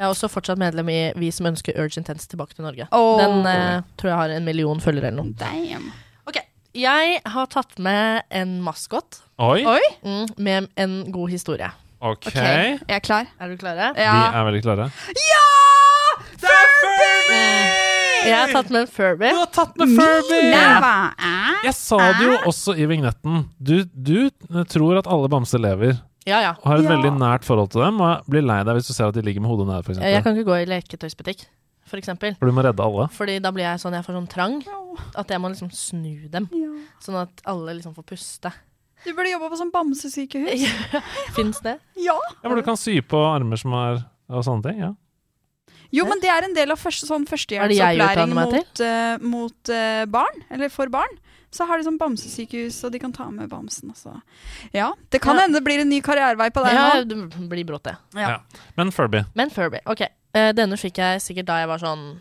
Jeg 0.00 0.06
er 0.06 0.12
også 0.14 0.30
fortsatt 0.32 0.58
medlem 0.62 0.88
i 0.94 1.00
Vi 1.18 1.30
som 1.34 1.46
ønsker 1.50 1.74
Urge 1.76 1.98
Intense 2.00 2.28
tilbake 2.30 2.54
til 2.54 2.64
Norge. 2.64 2.86
Oh. 2.94 3.18
Den 3.20 3.42
eh, 3.50 3.82
tror 3.98 4.12
jeg 4.12 4.18
har 4.22 4.36
en 4.38 4.46
million 4.46 4.80
følgere 4.80 5.10
eller 5.10 5.24
noe. 5.24 5.34
Damn. 5.42 5.90
Ok, 6.30 6.38
Jeg 6.78 7.20
har 7.26 7.46
tatt 7.50 7.78
med 7.82 8.22
en 8.30 8.60
maskot 8.62 9.20
Oi, 9.42 9.64
Oi. 9.66 9.82
mm, 10.06 10.26
med 10.38 10.70
en 10.76 10.96
god 11.12 11.30
historie. 11.34 11.68
ok. 12.00 12.30
Ok, 12.30 12.34
jeg 12.38 12.78
er 12.88 13.00
klar. 13.04 13.26
Er 13.40 13.48
du 13.50 13.56
klare? 13.60 13.90
Vi 13.98 14.06
er 14.06 14.44
veldig 14.46 14.62
klare. 14.64 14.90
ja! 15.18 15.46
Det 16.40 16.48
er 16.48 16.74
Furby! 16.80 17.89
Jeg 18.26 18.36
har 18.36 18.52
tatt 18.52 18.70
med 18.72 18.82
en 18.84 18.90
Furby. 18.90 19.30
Du 19.32 19.38
har 19.40 19.50
tatt 19.54 19.76
med 19.80 19.92
Furby! 19.96 20.40
Eh? 20.52 21.64
Jeg 21.66 21.74
sa 21.76 21.98
det 22.18 22.26
jo 22.26 22.36
også 22.50 22.74
i 22.78 22.86
vignetten. 22.90 23.44
Du, 23.58 23.74
du 23.94 24.30
tror 24.70 25.00
at 25.00 25.08
alle 25.10 25.28
bamser 25.32 25.62
lever, 25.62 25.98
Ja, 26.28 26.40
ja. 26.44 26.52
og 26.60 26.66
har 26.68 26.78
et 26.82 26.84
Ja. 26.88 26.90
veldig 26.96 27.12
nært 27.18 27.44
forhold 27.48 27.70
til 27.72 27.80
dem, 27.82 28.00
og 28.04 28.24
blir 28.30 28.44
lei 28.44 28.60
deg 28.64 28.76
hvis 28.76 28.90
du 28.90 28.92
ser 28.96 29.08
at 29.08 29.14
de 29.16 29.22
ligger 29.24 29.40
med 29.44 29.50
hodet 29.50 29.66
nede, 29.70 29.82
f.eks. 29.86 29.98
Jeg 30.04 30.22
kan 30.24 30.36
ikke 30.36 30.48
gå 30.50 30.58
i 30.60 30.68
leketøysbutikk, 30.68 31.46
for 31.88 31.96
eksempel. 32.02 32.36
For 32.38 32.46
du 32.46 32.52
må 32.56 32.62
redde 32.66 32.84
alle. 32.84 33.08
Fordi 33.16 33.38
da 33.42 33.50
blir 33.56 33.64
jeg 33.66 33.80
sånn, 33.82 33.96
jeg 33.98 34.04
får 34.06 34.18
sånn 34.20 34.28
trang 34.30 34.58
at 35.16 35.28
jeg 35.32 35.40
må 35.40 35.48
liksom 35.52 35.70
snu 35.72 36.28
dem. 36.30 36.48
Ja. 36.52 36.72
Sånn 37.02 37.16
at 37.22 37.44
alle 37.48 37.74
liksom 37.80 37.94
får 37.96 38.04
puste. 38.12 38.52
Du 39.04 39.14
burde 39.16 39.30
jobba 39.32 39.48
på 39.48 39.56
sånn 39.56 39.70
bamsesykehus. 39.72 40.66
Fins 41.36 41.60
det? 41.64 41.78
Ja. 41.96 42.18
Ja, 42.42 42.48
hvor 42.50 42.56
du 42.60 42.62
kan 42.66 42.76
sy 42.76 42.98
på 43.00 43.16
armer 43.32 43.56
som 43.56 43.72
er 43.72 44.02
og 44.30 44.44
sånne 44.44 44.62
ting. 44.68 44.78
ja 44.84 44.92
Jo, 45.92 46.06
men 46.06 46.20
det 46.22 46.30
er 46.30 46.46
en 46.46 46.54
del 46.54 46.70
av 46.70 46.78
første, 46.78 47.06
sånn 47.08 47.26
førstehjelpsopplæring 47.26 48.34
mot, 48.36 48.82
uh, 48.84 49.18
mot 49.26 49.72
uh, 49.74 50.04
barn, 50.06 50.42
eller 50.50 50.70
for 50.72 50.92
barn. 50.92 51.18
Så 51.50 51.66
har 51.66 51.80
de 51.80 51.86
sånn 51.88 51.98
bamsesykehus, 51.98 52.76
og 52.86 52.92
de 52.94 53.00
kan 53.02 53.10
ta 53.12 53.24
med 53.34 53.48
bamsen. 53.50 53.90
Altså. 53.90 54.20
Ja, 54.72 54.92
det 55.10 55.18
kan 55.20 55.34
Ja. 55.34 55.42
hende 55.42 55.58
det 55.58 55.64
blir 55.66 55.80
en 55.82 55.88
ny 55.90 55.98
karrierevei 56.00 56.46
på 56.54 56.62
deg 56.62 56.72
Ja, 56.78 57.02
nå. 57.02 57.08
det 57.10 57.48
blir 57.50 57.64
brått, 57.66 57.82
det. 57.90 57.96
Ja. 58.14 58.36
Men 58.76 58.92
Furby. 58.94 59.24
Men 59.34 59.50
Furby. 59.50 59.80
Ok. 59.86 60.04
Uh, 60.30 60.52
denne 60.54 60.78
fikk 60.78 60.98
jeg 61.02 61.20
sikkert 61.24 61.46
da 61.50 61.58
jeg 61.64 61.66
var 61.72 61.78
sånn 61.82 62.20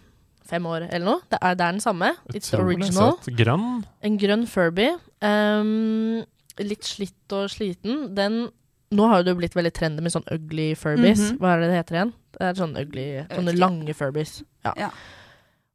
fem 0.49 0.65
år 0.65 0.87
eller 0.89 1.05
noe. 1.05 1.21
Det 1.29 1.37
er, 1.43 1.53
det 1.53 1.61
er 1.67 1.71
den 1.77 1.79
samme. 1.83 2.15
It's 2.33 2.49
original. 2.57 3.19
Grønn. 3.37 3.85
En 4.01 4.17
grønn 4.17 4.47
Furby. 4.49 4.89
Um, 5.21 6.23
litt 6.57 6.83
slitt 6.89 7.35
og 7.37 7.51
sliten. 7.53 8.15
Den 8.17 8.47
Nå 8.95 9.05
har 9.09 9.21
jo 9.21 9.27
det 9.27 9.35
blitt 9.37 9.55
veldig 9.57 9.71
trendy 9.75 10.01
med 10.01 10.13
sånn 10.13 10.25
ugly 10.33 10.71
Furbies. 10.77 11.21
Mhm. 11.31 11.41
Hva 11.41 11.53
er 11.53 11.61
det 11.61 11.69
det 11.69 11.79
heter 11.79 11.97
igjen? 11.97 12.13
Det 12.33 12.45
er 12.45 12.55
sånn 12.57 12.77
ugly, 12.79 13.07
sånne 13.29 13.53
lange 13.57 13.93
Furbies. 13.97 14.39
Ja. 14.65 14.73
Ja. 14.87 14.89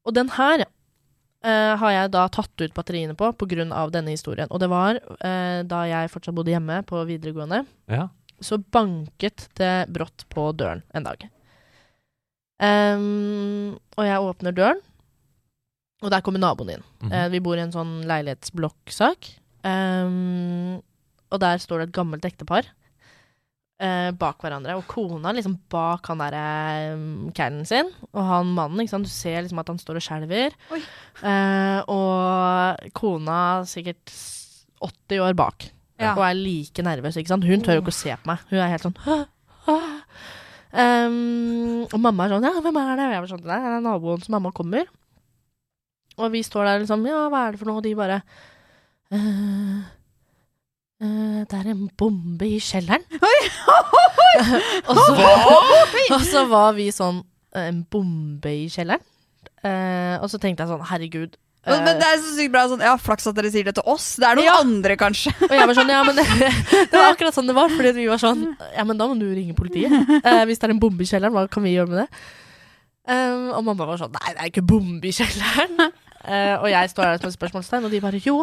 Og 0.05 0.17
den 0.17 0.33
her 0.35 0.65
uh, 0.65 1.75
har 1.81 1.95
jeg 1.95 2.11
da 2.17 2.25
tatt 2.33 2.65
ut 2.65 2.75
batteriene 2.75 3.15
på 3.15 3.31
av 3.31 3.95
denne 3.95 4.11
historien. 4.11 4.51
Og 4.51 4.61
det 4.61 4.69
var 4.73 4.99
uh, 4.99 5.63
da 5.63 5.85
jeg 5.87 6.11
fortsatt 6.11 6.35
bodde 6.35 6.51
hjemme 6.51 6.83
på 6.89 7.05
videregående. 7.07 7.63
Ja. 7.87 8.09
Så 8.43 8.59
banket 8.59 9.49
det 9.55 9.87
brått 9.95 10.27
på 10.29 10.51
døren 10.53 10.83
en 10.93 11.07
dag. 11.07 11.29
Um, 12.59 13.79
og 13.97 14.05
jeg 14.07 14.27
åpner 14.27 14.55
døren, 14.55 14.81
og 16.03 16.11
der 16.11 16.23
kommer 16.23 16.41
naboen 16.43 16.71
inn. 16.71 16.85
Mm 17.01 17.11
-hmm. 17.11 17.27
uh, 17.27 17.31
vi 17.31 17.41
bor 17.41 17.57
i 17.57 17.61
en 17.61 17.73
sånn 17.73 18.03
leilighetsblokksak. 18.07 19.39
Um, 19.65 20.83
og 21.31 21.41
der 21.41 21.59
står 21.59 21.79
det 21.79 21.89
et 21.89 21.95
gammelt 21.95 22.25
ektepar 22.25 22.67
eh, 23.83 24.11
bak 24.19 24.43
hverandre. 24.45 24.77
Og 24.79 24.87
kona 24.91 25.33
liksom 25.35 25.57
bak 25.73 26.07
han 26.11 26.23
derre 26.23 26.95
um, 26.95 27.31
callen 27.37 27.65
sin. 27.69 27.91
Og 28.13 28.23
han 28.29 28.53
mannen, 28.57 28.83
ikke 28.85 28.95
sant. 28.95 29.09
Du 29.09 29.13
ser 29.13 29.43
liksom 29.43 29.63
at 29.63 29.73
han 29.73 29.81
står 29.83 30.01
og 30.01 30.07
skjelver. 30.07 30.57
Eh, 30.75 31.81
og 31.91 32.91
kona 32.97 33.39
sikkert 33.69 34.13
80 34.85 35.25
år 35.25 35.39
bak. 35.39 35.71
Ja. 36.01 36.15
Og 36.17 36.25
er 36.27 36.35
like 36.39 36.83
nervøs, 36.85 37.17
ikke 37.17 37.31
sant. 37.31 37.47
Hun 37.47 37.63
tør 37.65 37.79
jo 37.79 37.85
ikke 37.85 37.95
å 37.95 38.03
se 38.03 38.17
på 38.19 38.31
meg. 38.31 38.43
Hun 38.51 38.59
er 38.61 38.73
helt 38.73 38.87
sånn 38.87 38.99
«Hå? 39.07 39.21
Hå?» 39.69 39.79
Um, 40.75 41.85
Og 41.87 42.01
mamma 42.03 42.25
er 42.25 42.33
sånn 42.33 42.43
Ja, 42.49 42.51
hvem 42.59 42.79
er 42.81 42.97
det? 42.99 43.05
Og 43.07 43.13
jeg 43.15 43.23
var 43.23 43.29
sånn 43.31 43.43
Det 43.45 43.57
er 43.63 43.83
naboen 43.85 44.25
som 44.25 44.35
mamma 44.35 44.51
kommer. 44.51 44.89
Og 46.19 46.33
vi 46.35 46.41
står 46.43 46.67
der 46.67 46.81
liksom 46.83 47.05
Ja, 47.07 47.29
hva 47.31 47.45
er 47.47 47.55
det 47.55 47.61
for 47.61 47.71
noe? 47.71 47.79
Og 47.79 47.87
de 47.87 47.93
bare 47.95 48.17
«Eh, 49.15 49.29
eh, 49.29 49.85
Det 51.01 51.59
er 51.59 51.71
en 51.73 51.89
bombe 51.99 52.47
i 52.47 52.59
kjelleren. 52.63 53.03
og, 54.89 54.97
så, 54.99 55.15
og 56.15 56.23
så 56.27 56.43
var 56.51 56.73
vi 56.75 56.89
sånn 56.95 57.21
En 57.55 57.83
bombe 57.91 58.51
i 58.51 58.65
kjelleren? 58.73 59.03
Eh, 59.65 60.17
og 60.21 60.27
så 60.33 60.41
tenkte 60.43 60.65
jeg 60.65 60.71
sånn 60.73 60.83
Herregud. 60.91 61.37
eh, 61.65 61.79
Men 61.87 62.01
det 62.01 62.05
er 62.09 62.19
så 62.21 62.33
sykt 62.37 62.53
bra 62.53 62.65
sånn, 62.69 62.83
ja, 62.85 62.95
Flaks 63.01 63.29
at 63.31 63.37
dere 63.39 63.51
sier 63.55 63.65
det 63.69 63.77
til 63.79 63.87
oss. 63.89 64.09
Det 64.21 64.27
er 64.29 64.37
noen 64.41 64.49
Ja. 64.49 64.57
andre, 64.61 64.97
kanskje. 65.01 65.33
Og 65.47 65.55
jeg 65.57 65.69
var 65.71 65.79
sånn, 65.79 65.93
ja, 65.95 66.01
men 66.05 66.19
det, 66.19 66.25
det 66.91 66.99
var 66.99 67.13
akkurat 67.15 67.37
sånn 67.37 67.49
det 67.49 67.57
var. 67.57 67.71
Fordi 67.73 67.93
vi 67.97 68.09
var 68.11 68.21
sånn, 68.21 68.43
ja, 68.75 68.85
men 68.85 69.01
da 69.01 69.07
må 69.09 69.17
du 69.21 69.25
ringe 69.33 69.55
politiet. 69.57 69.95
Eh, 70.21 70.43
hvis 70.51 70.61
det 70.61 70.69
er 70.69 70.75
en 70.77 70.83
bombe 70.83 71.07
i 71.07 71.09
kjelleren, 71.09 71.33
hva 71.37 71.47
kan 71.51 71.65
vi 71.65 71.73
gjøre 71.77 71.91
med 71.95 72.03
det? 72.05 72.09
Um, 73.05 73.51
og 73.59 73.65
mamma 73.67 73.85
var 73.89 73.99
sånn, 74.01 74.15
nei, 74.17 74.31
det 74.33 74.41
er 74.41 74.51
ikke 74.51 74.67
bombe 74.69 75.09
i 75.11 75.13
kjelleren. 75.13 75.89
uh, 76.25 76.57
og 76.63 76.69
jeg 76.73 76.91
står 76.93 77.05
her 77.11 77.19
som 77.21 77.29
et 77.33 77.37
spørsmålstegn, 77.39 77.85
og 77.89 77.93
de 77.93 78.01
bare, 78.05 78.21
jo. 78.25 78.39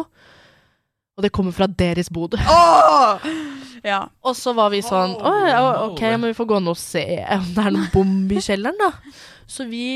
Og 1.18 1.24
det 1.26 1.32
kommer 1.34 1.52
fra 1.56 1.66
deres 1.68 2.10
bod. 2.12 2.38
Oh! 2.48 3.18
Ja. 3.82 4.04
Og 4.22 4.36
så 4.38 4.52
var 4.54 4.68
vi 4.70 4.78
sånn, 4.86 5.16
å, 5.18 5.30
ja, 5.42 5.60
ok, 5.88 6.00
men 6.14 6.28
vi 6.28 6.36
får 6.38 6.46
gå 6.52 6.58
ned 6.62 6.70
og 6.70 6.78
se 6.78 7.00
om 7.34 7.48
det 7.56 7.62
er 7.64 7.72
noen 7.74 7.88
bombe 7.96 8.36
i 8.38 8.42
kjelleren 8.44 8.76
da. 8.78 8.92
Så 9.50 9.64
vi, 9.66 9.86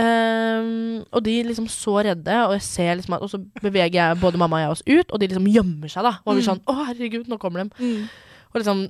um, 0.00 1.02
og 1.12 1.20
de 1.26 1.34
liksom 1.44 1.66
så 1.68 1.98
redde, 2.06 2.38
og 2.46 2.54
jeg 2.56 2.64
ser 2.64 2.94
liksom 2.96 3.18
at, 3.18 3.26
og 3.26 3.28
så 3.28 3.42
beveger 3.60 3.98
jeg 3.98 4.20
både 4.22 4.40
mamma 4.40 4.56
og 4.56 4.64
jeg 4.64 4.72
oss 4.72 4.84
ut, 4.88 5.12
og 5.12 5.20
de 5.20 5.28
liksom 5.28 5.50
gjemmer 5.52 5.92
seg 5.92 6.08
da. 6.08 6.14
Og 6.24 6.38
vi 6.38 6.46
Mm. 6.46 6.48
sånn, 6.48 6.62
å 6.64 6.78
herregud, 6.88 7.28
nå 7.28 7.36
kommer 7.42 7.66
de. 7.66 7.92
Og 8.54 8.56
liksom 8.62 8.86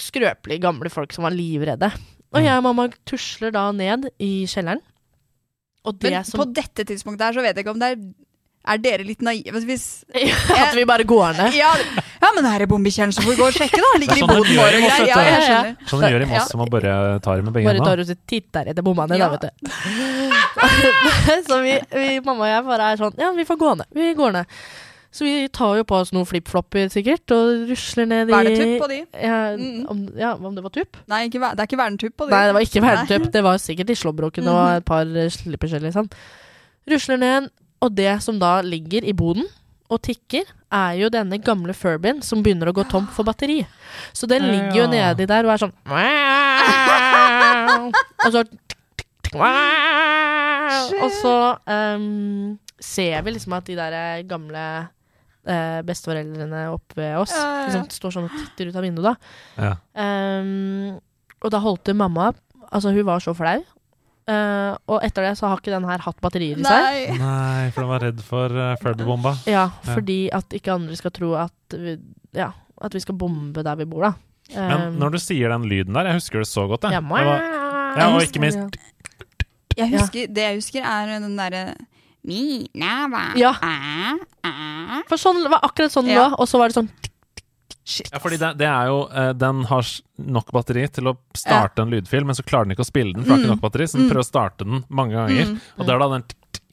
skrøpelige 0.00 0.64
gamle 0.64 0.88
folk 0.96 1.12
som 1.12 1.28
var 1.28 1.36
livredde. 1.36 1.92
Og 2.32 2.40
jeg 2.40 2.56
og 2.56 2.64
mamma 2.70 2.88
tusler 3.04 3.52
da 3.52 3.66
ned 3.76 4.08
i 4.16 4.46
kjelleren. 4.48 4.80
Og 5.84 5.98
det 6.00 6.16
Men 6.16 6.24
som 6.24 6.40
på 6.40 6.48
dette 6.56 6.88
tidspunktet 6.88 7.28
her 7.28 7.36
så 7.36 7.44
vet 7.44 7.52
jeg 7.52 7.66
ikke 7.66 7.76
om 7.76 7.84
det 7.84 7.92
er 7.92 8.04
Er 8.64 8.78
dere 8.78 9.02
litt 9.02 9.22
naive? 9.26 9.58
Hvis 9.66 10.04
At 10.62 10.76
vi 10.76 10.84
bare 10.86 11.02
går 11.08 11.32
ned. 11.34 11.54
ja, 11.58 11.72
ja, 12.22 12.28
men 12.36 12.46
her 12.46 12.62
er 12.62 12.70
bombekjernen, 12.70 13.10
så 13.16 13.24
får 13.24 13.32
vi 13.34 13.40
gå 13.40 13.46
og 13.48 13.56
sjekke, 13.56 13.80
da. 13.82 13.90
Ligger 13.98 14.14
Det 14.14 14.22
er 14.22 14.22
i 14.22 14.22
sånn 14.22 14.30
de 14.30 14.36
boden 14.38 14.52
gjør 14.54 14.62
vår 14.62 14.72
i 14.72 14.76
og 14.76 14.82
Moss, 14.84 14.98
greier. 14.98 15.08
vet 15.08 15.16
Ja, 15.16 15.40
Ja, 15.42 15.64
ja. 15.72 15.88
Sånn 15.90 16.00
de 16.04 16.10
gjør 16.12 16.22
i 16.22 16.28
Moss, 16.30 16.38
Ja. 16.38 16.44
som 16.52 16.62
man 16.62 16.70
bare 16.70 16.92
tar 17.26 17.42
med 17.42 17.52
begge 17.56 17.66
Bare 17.66 17.82
tar 17.82 17.96
hendene. 17.98 18.16
og 18.16 18.26
titter 18.30 18.70
etter 18.70 18.82
bommene, 18.86 19.18
Ja. 19.18 19.28
da, 19.28 19.34
vet 19.34 19.50
du. 19.50 19.58
så 21.48 21.58
vi, 21.62 21.74
vi, 21.90 22.20
mamma 22.24 22.44
og 22.46 22.50
jeg 22.52 22.64
bare 22.68 22.88
er 22.92 22.96
sånn 23.00 23.18
Ja, 23.18 23.32
vi 23.36 23.44
får 23.48 23.58
gå 23.60 23.72
ned. 23.82 23.86
Vi 23.96 24.12
går 24.18 24.32
ned. 24.38 24.46
Så 25.12 25.26
vi 25.26 25.48
tar 25.52 25.74
jo 25.76 25.84
på 25.84 25.98
oss 26.00 26.12
noen 26.16 26.24
flipflopper, 26.24 26.86
sikkert, 26.88 27.28
og 27.36 27.66
rusler 27.68 28.06
ned 28.08 28.30
i 28.30 28.32
Vernetupp 28.32 28.78
på 28.80 28.88
de. 28.88 29.00
Ja, 29.20 29.40
Mm. 29.58 29.82
om, 29.90 29.98
ja, 30.16 30.30
om 30.34 30.54
det 30.56 30.62
var 30.64 30.70
tupp? 30.72 30.96
Nei, 31.06 31.26
ikke, 31.28 31.42
det 31.52 31.60
er 31.60 31.66
ikke 31.68 31.76
vernetupp 31.82 32.16
på 32.16 32.28
de. 32.28 32.30
Nei, 32.32 32.46
det 32.48 32.54
var 32.56 32.62
ikke 32.64 32.80
vernetupp. 32.86 33.26
Det 33.32 33.42
var 33.44 33.58
sikkert 33.60 33.90
i 33.90 33.98
slåbroken 33.98 34.48
og 34.48 34.76
et 34.78 34.84
par 34.88 35.02
eh, 35.02 35.28
liksom. 35.84 36.08
Rusler 36.88 37.18
ned, 37.20 37.50
og 37.82 37.90
det 37.98 38.22
som 38.22 38.38
da 38.40 38.60
ligger 38.64 39.04
i 39.04 39.12
boden 39.16 39.44
og 39.92 40.00
tikker, 40.06 40.44
er 40.72 40.94
jo 40.96 41.10
denne 41.12 41.36
gamle 41.42 41.74
Furbyen 41.76 42.22
som 42.24 42.42
begynner 42.44 42.68
å 42.70 42.72
gå 42.76 42.84
tom 42.88 43.06
for 43.12 43.24
batteri. 43.28 43.66
Så 44.16 44.26
den 44.30 44.42
ligger 44.48 44.76
jo 44.78 44.86
nedi 44.88 45.26
der 45.28 45.44
og 45.44 45.52
er 45.52 45.60
sånn 45.60 45.74
Og 48.22 48.30
så 48.32 48.40
Og 51.02 51.10
så 51.18 51.36
um, 51.68 52.56
ser 52.80 53.20
vi 53.26 53.30
liksom 53.34 53.52
at 53.58 53.66
de 53.68 53.74
der 53.76 53.92
eh, 53.96 54.24
gamle 54.28 54.64
eh, 55.46 55.80
besteforeldrene 55.86 56.62
oppe 56.72 56.94
ved 56.98 57.16
oss 57.20 57.34
liksom 57.36 57.86
står 57.94 58.10
sånn 58.16 58.28
og 58.28 58.34
titter 58.34 58.64
ut 58.70 58.78
av 58.78 58.84
vinduet, 58.86 59.06
da. 59.06 59.14
Ja. 59.68 59.72
Ehm, 60.02 60.90
og 61.42 61.48
da 61.52 61.58
holdt 61.62 61.92
mamma 61.96 62.26
Altså, 62.72 62.88
hun 62.88 63.04
var 63.04 63.20
så 63.20 63.34
flau. 63.36 63.60
Eh, 64.30 64.72
og 64.86 65.00
etter 65.02 65.24
det 65.26 65.32
så 65.38 65.48
har 65.50 65.58
ikke 65.58 65.72
den 65.74 65.84
her 65.88 65.98
hatt 66.04 66.20
batterier 66.22 66.60
i 66.60 66.62
seg. 66.62 66.82
Nei. 67.10 67.16
Nei, 67.18 67.70
for 67.74 67.82
den 67.82 67.90
var 67.90 68.04
redd 68.06 68.20
for 68.22 68.54
uh, 68.54 68.76
Furby-bomba. 68.82 69.32
Ja, 69.50 69.64
Ja. 69.82 69.94
fordi 69.96 70.18
at 70.32 70.54
ikke 70.54 70.74
andre 70.76 70.94
skal 70.96 71.10
tro 71.10 71.32
at 71.34 71.74
vi, 71.74 71.96
ja, 72.38 72.52
at 72.82 72.94
vi 72.94 73.00
skal 73.02 73.16
bombe 73.18 73.64
der 73.66 73.76
vi 73.82 73.84
bor, 73.90 74.02
da. 74.10 74.12
Men 74.52 74.88
Um, 74.92 74.96
når 75.00 75.12
du 75.14 75.18
sier 75.22 75.48
den 75.48 75.62
lyden 75.70 75.94
der, 75.96 76.04
jeg 76.10 76.18
husker 76.20 76.42
det 76.42 76.48
så 76.50 76.66
godt, 76.68 76.82
jeg. 76.84 76.92
ja, 76.92 77.00
Det 77.00 77.08
var, 77.08 77.42
ja, 77.96 78.08
og 78.14 78.22
ikke 78.26 78.40
minst 78.42 78.76
Jeg 79.78 79.88
husker, 79.94 80.26
Det 80.28 80.42
jeg 80.44 80.54
husker, 80.58 80.82
er 80.84 81.06
den 81.22 81.36
derre 81.38 81.62
Ja. 83.40 83.54
For 85.08 85.16
sånn 85.18 85.40
det 85.42 85.50
var 85.50 85.62
akkurat 85.64 85.90
sånn 85.94 86.04
det 86.10 86.14
Ja. 86.14 86.28
var, 86.28 86.36
og 86.38 86.46
så 86.50 86.58
var 86.60 86.68
det 86.68 86.76
sånn 86.76 86.90
Ja, 88.12 88.18
fordi 88.22 88.36
det, 88.38 88.52
det 88.60 88.66
er 88.70 88.86
jo 88.86 88.98
eh, 89.10 89.32
Den 89.34 89.64
har 89.66 89.82
nok 90.22 90.52
batteri 90.54 90.84
til 90.94 91.08
å 91.10 91.16
starte 91.34 91.82
en 91.82 91.90
lydfil, 91.90 92.24
men 92.24 92.36
så 92.38 92.44
klarer 92.46 92.64
den 92.68 92.76
ikke 92.76 92.84
å 92.86 92.90
spille 92.92 93.12
den, 93.16 93.24
for 93.24 93.32
det 93.32 93.34
har 93.34 93.42
ikke 93.42 93.50
Mm. 93.50 93.56
nok 93.56 93.64
batteri, 93.64 93.88
så 93.90 93.98
den 93.98 94.06
Mm. 94.06 94.12
prøver 94.12 94.22
å 94.22 94.28
starte 94.28 94.64
den 94.68 94.84
mange 94.88 95.12
ganger. 95.18 95.46
Mm. 95.50 95.60
Og 95.78 95.86
det 95.86 95.94
er 95.94 95.98
da 95.98 96.08
den 96.12 96.24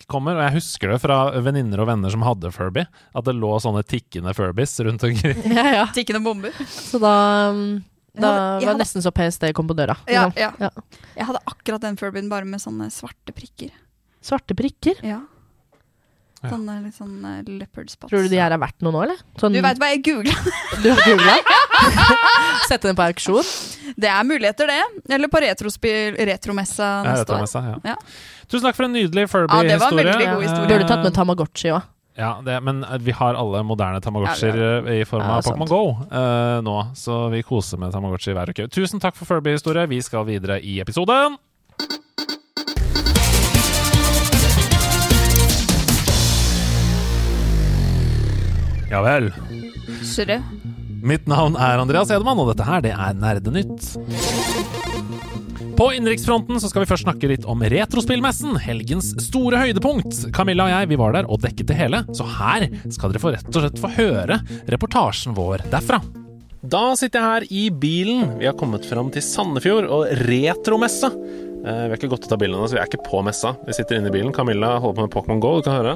kommer, 0.08 0.36
og 0.38 0.44
jeg 0.46 0.54
husker 0.62 0.92
det 0.94 1.00
fra 1.02 1.18
venninner 1.42 1.80
og 1.82 1.88
venner 1.90 2.10
som 2.14 2.22
hadde 2.22 2.52
Furby, 2.54 2.86
at 3.16 3.26
det 3.26 3.34
lå 3.36 3.50
sånne 3.62 3.82
tikkende 3.90 4.34
Furbys 4.38 4.78
rundt 4.86 5.04
omkring. 5.04 5.42
Ja, 5.58 5.66
ja. 5.80 5.86
Tikkende 5.94 6.22
bomber. 6.24 6.52
Så 6.70 7.00
da 7.02 7.16
Da 8.20 8.28
hadde- 8.60 8.66
var 8.66 8.74
det 8.74 8.82
nesten 8.86 9.02
så 9.02 9.12
PST 9.12 9.54
kom 9.54 9.68
på 9.68 9.76
døra. 9.76 9.98
Ja, 10.08 10.28
liksom. 10.30 10.38
ja. 10.38 10.52
Ja. 10.60 10.70
Jeg 11.16 11.26
hadde 11.26 11.42
akkurat 11.48 11.82
den 11.82 11.98
Furbyen, 11.98 12.30
bare 12.30 12.46
med 12.46 12.60
sånne 12.62 12.90
svarte 12.94 13.34
prikker. 13.34 13.72
Svarte 14.22 14.54
prikker. 14.58 15.02
Ja. 15.04 15.22
Ja. 16.40 16.50
Sånne 16.54 16.78
litt 16.86 16.96
sånn 16.96 17.18
uh, 17.26 17.40
leopard 17.48 17.90
spots. 17.92 18.12
Tror 18.14 18.24
du 18.24 18.30
de 18.32 18.40
her 18.40 18.54
er 18.56 18.62
verdt 18.62 18.80
noe 18.86 18.94
nå, 18.96 19.02
eller? 19.04 19.20
Sånn, 19.42 19.56
Du 19.58 19.60
veit 19.66 19.80
hva 19.82 19.90
jeg 19.92 20.04
googla? 20.08 20.36
du 20.84 20.90
har 20.94 21.02
googla? 21.04 21.36
Sette 22.70 22.88
den 22.88 22.96
på 22.96 23.04
auksjon? 23.10 23.50
Det 24.00 24.08
er 24.08 24.24
muligheter, 24.28 24.72
det. 24.72 25.14
Eller 25.18 25.32
på 25.32 25.42
retrospill, 25.44 26.16
retromessa 26.30 26.90
Ja, 27.04 27.14
neste 27.18 27.36
år. 27.36 27.48
ja. 27.74 27.78
Ja. 27.94 27.98
Tusen 28.48 28.70
takk 28.70 28.78
for 28.80 28.88
en 28.88 28.96
nydelig 28.96 29.28
Ja, 29.28 29.28
det 29.28 29.52
var 29.52 29.64
en 29.64 29.70
Furby-historie. 29.70 30.12
veldig 30.14 30.30
god 30.34 30.44
historie. 30.48 30.70
Burde 30.72 30.88
tatt 30.94 31.04
med 31.04 31.18
Tamagotchi 31.18 31.74
òg. 31.76 31.88
Ja, 32.20 32.32
det, 32.44 32.58
men 32.64 32.84
eh, 32.84 32.98
vi 33.00 33.12
har 33.16 33.38
alle 33.40 33.62
moderne 33.64 34.02
Tamagotchier 34.04 34.58
Ja, 34.60 34.72
eh, 34.82 35.02
i 35.02 35.06
form 35.08 35.24
av. 35.24 35.44
Pokémon 35.46 35.70
Go 35.70 35.84
uh, 36.12 36.60
nå, 36.66 36.78
så 37.00 37.30
vi 37.32 37.44
koser 37.48 37.80
med 37.80 37.94
Tamagotchi 37.96 38.36
hver 38.36 38.52
uke. 38.52 38.68
Tusen 38.72 39.00
takk 39.00 39.16
for 39.20 39.30
Furby-historie. 39.30 39.88
Vi 39.88 40.02
skal 40.04 40.28
videre 40.28 40.60
i 40.60 40.80
episoden. 40.84 41.38
Ja 48.90 49.04
vel. 49.06 49.30
Sure. 50.04 50.40
Mitt 51.06 51.28
navn 51.30 51.56
er 51.56 51.80
Andreas 51.80 52.10
Edemann, 52.12 52.40
og 52.42 52.50
dette 52.52 52.66
her, 52.68 52.82
det 52.84 52.92
er 52.92 53.16
Nerdenytt. 53.16 53.94
På 55.80 55.94
innenriksfronten 55.96 56.60
skal 56.60 56.84
vi 56.84 56.90
først 56.90 57.06
snakke 57.06 57.30
litt 57.32 57.46
om 57.48 57.62
Retrospillmessen, 57.72 58.58
helgens 58.60 59.14
store 59.24 59.62
høydepunkt. 59.62 60.26
Camilla 60.36 60.66
og 60.68 60.74
jeg 60.74 60.90
vi 60.92 60.98
var 61.00 61.16
der 61.16 61.30
og 61.32 61.40
dekket 61.46 61.70
det 61.72 61.78
hele, 61.80 62.02
så 62.12 62.28
her 62.28 62.66
skal 62.92 63.14
dere 63.14 63.24
få 63.24 63.32
rett 63.32 63.48
og 63.54 63.64
slett 63.64 63.80
få 63.80 63.94
høre 63.96 64.42
reportasjen 64.68 65.38
vår 65.38 65.64
derfra. 65.72 66.02
Da 66.60 66.84
sitter 67.00 67.22
jeg 67.22 67.30
her 67.30 67.48
i 67.56 67.64
bilen. 67.72 68.36
Vi 68.42 68.50
har 68.50 68.58
kommet 68.60 68.84
fram 68.90 69.08
til 69.16 69.24
Sandefjord 69.24 69.88
og 69.88 70.10
retromessa. 70.26 71.14
Eh, 71.14 71.84
vi 71.86 71.94
har 71.94 71.96
ikke 71.96 72.12
gått 72.12 72.28
ut 72.28 72.36
av 72.36 72.42
bilene, 72.44 72.68
så 72.68 72.76
vi 72.76 72.84
er 72.84 72.92
ikke 72.92 73.06
på 73.08 73.24
messa. 73.24 73.56
Vi 73.64 73.80
sitter 73.80 74.02
inne 74.02 74.12
i 74.12 74.18
bilen. 74.20 74.36
Camilla 74.36 74.76
holder 74.84 75.00
på 75.00 75.08
med 75.08 75.16
Pokémon 75.16 75.40
GO, 75.40 75.62
du 75.62 75.70
kan 75.70 75.80
høre. 75.80 75.96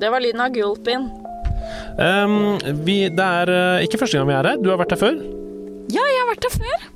Det 0.00 0.08
var 0.12 0.22
lyden 0.24 0.40
av 0.40 0.54
gulpin. 0.54 1.10
Um, 2.00 2.56
vi, 2.86 3.02
det 3.12 3.26
er 3.42 3.52
uh, 3.52 3.84
ikke 3.84 4.00
første 4.00 4.16
gang 4.16 4.30
vi 4.30 4.36
er 4.38 4.48
her. 4.52 4.62
Du 4.62 4.70
har 4.72 4.80
vært 4.80 4.94
her 4.96 5.02
før. 5.02 5.18
Ja, 5.92 6.00
jeg 6.00 6.22
har 6.22 6.30
vært 6.30 6.46
her 6.48 6.54
før. 6.56 6.86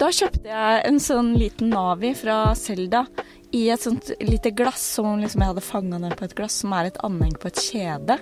Da 0.00 0.08
kjøpte 0.10 0.50
jeg 0.50 0.80
en 0.88 0.98
sånn 1.02 1.34
liten 1.38 1.70
Navi 1.70 2.10
fra 2.18 2.40
Selda 2.58 3.04
i 3.52 3.66
et 3.72 3.82
sånt 3.84 4.10
lite 4.24 4.50
glass, 4.56 4.80
som 4.96 5.06
om 5.10 5.20
liksom 5.20 5.42
jeg 5.44 5.52
hadde 5.52 5.64
fanga 5.64 5.98
den 6.00 6.14
på 6.16 6.24
et 6.24 6.34
glass, 6.38 6.60
som 6.62 6.72
er 6.76 6.88
et 6.88 7.00
anheng 7.04 7.34
på 7.40 7.50
et 7.50 7.60
kjede. 7.60 8.16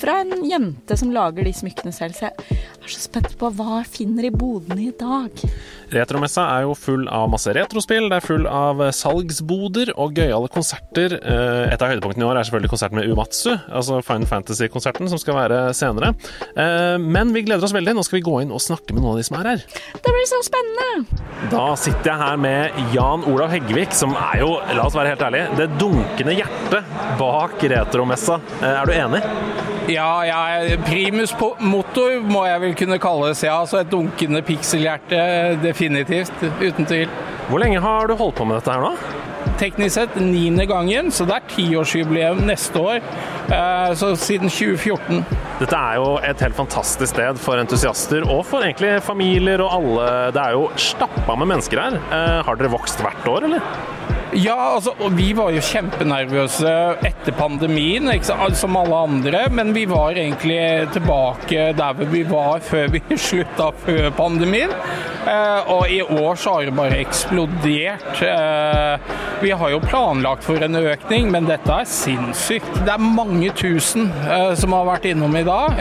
Fra 0.00 0.20
en 0.22 0.44
jente 0.48 0.96
som 0.96 1.12
lager 1.14 1.44
de 1.44 1.52
smykkene 1.56 1.92
selv. 1.92 2.16
Så 2.16 2.28
jeg 2.30 2.58
er 2.80 2.94
så 2.94 3.02
spent 3.04 3.34
på 3.40 3.50
hva 3.58 3.80
jeg 3.82 3.90
finner 3.98 4.28
i 4.28 4.32
bodene 4.32 4.86
i 4.88 4.94
dag. 4.96 5.42
Retromessa 5.90 6.44
er 6.56 6.64
jo 6.68 6.74
full 6.78 7.08
av 7.10 7.28
masse 7.32 7.50
retrospill, 7.56 8.08
det 8.10 8.20
er 8.20 8.24
full 8.26 8.46
av 8.46 8.80
salgsboder 8.94 9.92
og 10.00 10.14
gøyale 10.18 10.48
konserter. 10.54 11.16
Eh, 11.18 11.72
Et 11.74 11.82
av 11.82 11.90
høydepunktene 11.92 12.24
i 12.24 12.28
år 12.30 12.38
er 12.40 12.46
selvfølgelig 12.48 12.70
konserten 12.72 12.98
med 13.00 13.10
Umatsu, 13.12 13.50
altså 13.68 14.00
Final 14.06 14.26
Fantasy-konserten, 14.30 15.08
som 15.10 15.18
skal 15.20 15.36
være 15.38 15.60
senere. 15.76 16.14
Eh, 16.56 16.96
Men 16.98 17.32
vi 17.34 17.42
gleder 17.42 17.64
oss 17.66 17.74
veldig. 17.74 17.94
Nå 17.98 18.04
skal 18.06 18.20
vi 18.20 18.26
gå 18.26 18.38
inn 18.42 18.52
og 18.54 18.62
snakke 18.62 18.94
med 18.94 19.02
noen 19.02 19.12
av 19.16 19.20
de 19.20 19.26
som 19.28 19.36
er 19.40 19.50
her. 19.52 19.64
Det 20.00 20.14
blir 20.14 20.26
så 20.30 20.40
spennende! 20.46 21.20
Da 21.50 21.74
sitter 21.80 22.10
jeg 22.12 22.18
her 22.22 22.36
med 22.40 22.80
Jan 22.94 23.24
Olav 23.26 23.50
Heggevik, 23.50 23.92
som 23.96 24.14
er 24.14 24.40
jo, 24.44 24.50
la 24.76 24.84
oss 24.86 24.94
være 24.96 25.12
helt 25.14 25.22
ærlige, 25.26 25.48
det 25.58 25.68
dunkende 25.80 26.34
hjertet 26.36 26.84
bak 27.18 27.62
retromessa. 27.72 28.40
Eh, 28.60 28.68
Er 28.80 28.86
du 28.86 28.92
enig? 28.92 29.22
Ja, 29.90 30.10
ja, 30.24 30.76
primus 30.86 31.32
på 31.34 31.54
motor 31.60 32.20
må 32.22 32.44
jeg 32.46 32.60
vel 32.62 32.74
kunne 32.78 32.98
kalles, 33.02 33.42
ja. 33.42 33.56
Så 33.66 33.80
et 33.80 33.90
dunkende 33.90 34.42
pikselhjerte, 34.46 35.58
definitivt. 35.64 36.30
Uten 36.60 36.86
tvil. 36.86 37.08
Hvor 37.50 37.58
lenge 37.58 37.80
har 37.82 38.06
du 38.06 38.14
holdt 38.14 38.36
på 38.38 38.46
med 38.46 38.60
dette 38.60 38.70
her 38.76 38.84
nå? 38.84 38.92
Teknisk 39.58 39.94
sett 39.96 40.14
niende 40.20 40.66
gangen, 40.68 41.08
så 41.12 41.24
det 41.26 41.34
er 41.40 41.48
tiårsjubileum 41.50 42.44
neste 42.46 42.78
år. 42.78 43.00
Eh, 43.50 43.94
Så 43.98 44.12
siden 44.16 44.48
2014. 44.52 45.24
Dette 45.58 45.76
er 45.76 45.96
jo 45.98 46.18
et 46.22 46.40
helt 46.40 46.56
fantastisk 46.56 47.10
sted 47.16 47.38
for 47.42 47.58
entusiaster, 47.60 48.22
og 48.30 48.44
for 48.46 48.62
egentlig 48.62 49.00
familier 49.02 49.60
og 49.64 49.72
alle. 49.80 50.06
Det 50.36 50.40
er 50.44 50.52
jo 50.56 50.68
stappa 50.76 51.34
med 51.36 51.50
mennesker 51.50 51.80
her. 51.82 51.98
Eh, 52.12 52.42
har 52.46 52.56
dere 52.60 52.70
vokst 52.72 53.00
hvert 53.02 53.26
år, 53.28 53.48
eller? 53.50 53.60
Ja, 54.32 54.74
altså, 54.74 54.94
vi 55.10 55.32
var 55.34 55.50
jo 55.50 55.62
kjempenervøse 55.64 56.72
etter 57.08 57.34
pandemien, 57.34 58.06
sant, 58.22 58.54
som 58.58 58.76
alle 58.78 59.00
andre. 59.08 59.40
Men 59.50 59.72
vi 59.74 59.86
var 59.90 60.14
egentlig 60.14 60.60
tilbake 60.94 61.72
der 61.74 62.04
vi 62.12 62.22
var 62.28 62.62
før 62.62 62.92
vi 62.94 63.02
slutta 63.28 63.72
før 63.82 64.10
pandemien. 64.14 64.70
Eh, 65.26 65.70
og 65.72 65.90
i 65.92 66.00
år 66.02 66.38
så 66.40 66.54
har 66.54 66.68
det 66.68 66.76
bare 66.76 67.00
eksplodert. 67.02 68.22
Eh, 68.24 69.16
vi 69.42 69.50
har 69.50 69.72
jo 69.72 69.80
planlagt 69.84 70.46
for 70.46 70.62
en 70.64 70.78
økning, 70.80 71.28
men 71.32 71.48
dette 71.48 71.74
er 71.74 71.88
sinnssykt. 71.88 72.70
Det 72.86 72.94
er 72.94 73.02
mange 73.02 73.50
tusen 73.56 74.08
eh, 74.24 74.52
som 74.58 74.76
har 74.76 74.88
vært 74.88 75.10
innom 75.10 75.36
i 75.36 75.44
dag. 75.46 75.76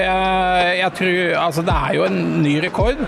Jeg 0.80 0.92
tror, 0.98 1.20
altså 1.46 1.64
Det 1.70 1.76
er 1.76 1.96
jo 1.96 2.08
en 2.08 2.20
ny 2.44 2.58
rekord. 2.64 3.00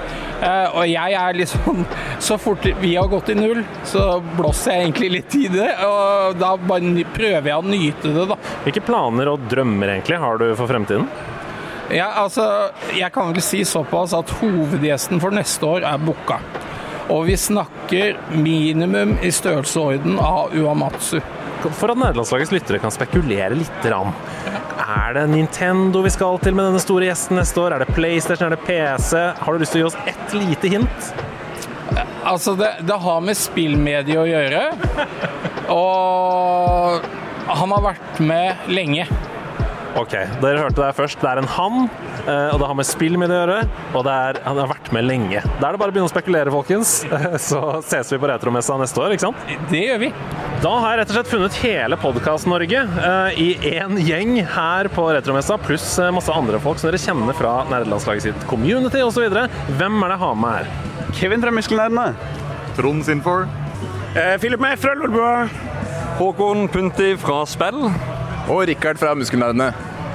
Og 0.73 0.85
jeg 0.89 1.13
er 1.13 1.35
liksom 1.37 1.83
Så 2.25 2.37
fort 2.41 2.65
vi 2.81 2.95
har 2.95 3.09
gått 3.11 3.29
i 3.29 3.35
null, 3.37 3.61
så 3.85 4.15
blåser 4.37 4.73
jeg 4.73 4.87
egentlig 4.87 5.09
litt 5.15 5.30
i 5.37 5.47
det. 5.51 5.69
Og 5.87 6.39
da 6.39 6.55
bare 6.57 7.05
prøver 7.15 7.51
jeg 7.51 7.57
å 7.59 7.67
nyte 7.67 8.15
det, 8.15 8.25
da. 8.31 8.39
Hvilke 8.65 8.83
planer 8.85 9.31
og 9.33 9.45
drømmer 9.51 9.95
egentlig 9.95 10.19
har 10.21 10.41
du 10.41 10.49
for 10.59 10.71
fremtiden? 10.71 11.07
Ja, 11.91 12.07
altså, 12.21 12.45
jeg 12.95 13.11
kan 13.11 13.33
vel 13.33 13.43
si 13.43 13.65
såpass 13.67 14.13
at 14.15 14.31
hovedgjesten 14.39 15.19
for 15.19 15.35
neste 15.35 15.67
år 15.67 15.87
er 15.87 15.99
booka. 15.99 16.39
Og 17.11 17.25
vi 17.27 17.35
snakker 17.35 18.19
minimum 18.37 19.17
i 19.19 19.31
størrelsesorden 19.35 20.19
av 20.23 20.55
Uamatsu. 20.55 21.19
For 21.61 21.91
at 21.91 21.99
nederlandslagets 21.99 22.53
lyttere 22.55 22.79
kan 22.81 22.93
spekulere 22.93 23.57
litt. 23.57 23.83
Rann. 23.91 24.15
Er 24.81 25.13
det 25.17 25.27
Nintendo 25.33 26.01
vi 26.05 26.13
skal 26.13 26.39
til 26.41 26.55
med 26.57 26.69
denne 26.69 26.81
store 26.81 27.09
gjesten 27.09 27.37
neste 27.37 27.61
år? 27.61 27.75
Er 27.75 27.83
det 27.83 27.93
PlayStation? 27.95 28.47
Er 28.47 28.55
det 28.55 28.63
PC? 28.65 29.19
Har 29.41 29.53
du 29.53 29.61
lyst 29.61 29.75
til 29.75 29.83
å 29.83 29.83
gi 29.83 29.89
oss 29.91 29.99
ett 30.09 30.37
lite 30.37 30.71
hint? 30.73 31.11
Altså, 32.27 32.53
det, 32.59 32.69
det 32.85 32.97
har 33.01 33.21
med 33.25 33.37
spillmedie 33.37 34.19
å 34.19 34.27
gjøre. 34.29 34.63
Og 35.73 37.05
han 37.51 37.73
har 37.75 37.85
vært 37.91 38.21
med 38.23 38.71
lenge. 38.71 39.07
Ok, 39.99 40.13
dere 40.39 40.61
hørte 40.61 40.79
det 40.79 40.93
først. 40.95 41.19
Det 41.19 41.27
er 41.27 41.41
en 41.41 41.49
han, 41.51 41.89
eh, 42.23 42.49
og 42.53 42.61
det 42.61 42.67
har 42.69 42.77
med 42.79 42.87
spillmedie 42.87 43.35
å 43.35 43.41
gjøre. 43.41 43.57
Og 43.97 44.05
det 44.07 44.13
er, 44.29 44.39
han 44.45 44.59
har 44.61 44.69
vært 44.71 44.80
med 44.95 45.05
lenge. 45.07 45.41
Da 45.59 45.69
er 45.69 45.75
det 45.75 45.81
bare 45.81 45.91
å 45.91 45.95
begynne 45.95 46.09
å 46.09 46.11
spekulere, 46.11 46.53
folkens. 46.53 46.93
Så 47.49 47.61
ses 47.87 48.11
vi 48.13 48.19
på 48.21 48.29
Retromessa 48.29 48.77
neste 48.79 49.01
år, 49.01 49.15
ikke 49.15 49.27
sant? 49.29 49.51
Det 49.71 49.83
gjør 49.85 50.01
vi. 50.03 50.11
Da 50.61 50.73
har 50.83 50.93
jeg 50.93 51.01
rett 51.01 51.13
og 51.13 51.17
slett 51.17 51.31
funnet 51.31 51.59
hele 51.63 51.99
Podkast-Norge 52.01 52.83
eh, 53.07 53.41
i 53.41 53.47
én 53.73 53.97
gjeng 54.03 54.35
her 54.55 54.91
på 54.93 55.07
Retromessa, 55.15 55.57
pluss 55.61 55.87
eh, 56.01 56.11
masse 56.13 56.33
andre 56.35 56.59
folk 56.63 56.81
som 56.81 56.91
dere 56.91 57.01
kjenner 57.01 57.37
fra 57.37 57.61
nerdelandslaget 57.71 58.29
sitt 58.29 58.47
community 58.51 59.01
osv. 59.05 59.25
Hvem 59.79 60.01
er 60.03 60.13
det 60.13 60.17
jeg 60.17 60.23
har 60.25 60.39
med 60.43 60.57
her? 60.59 61.11
Kevin 61.17 61.43
fra 61.43 61.55
Muskelnerdene. 61.55 62.07
Trond 62.77 63.07
Sinfor. 63.07 63.47
Eh, 64.15 64.35
Philip 64.39 64.59
med 64.59 64.79
fra 64.79 64.95
Lolbua. 64.95 65.47
Håkon 66.19 66.67
Punti 66.71 67.15
fra 67.17 67.41
Spill. 67.49 67.87
Og 68.51 68.65
Rikard 68.69 68.99
fra 69.01 69.15
Muskelnerdene. 69.15 69.71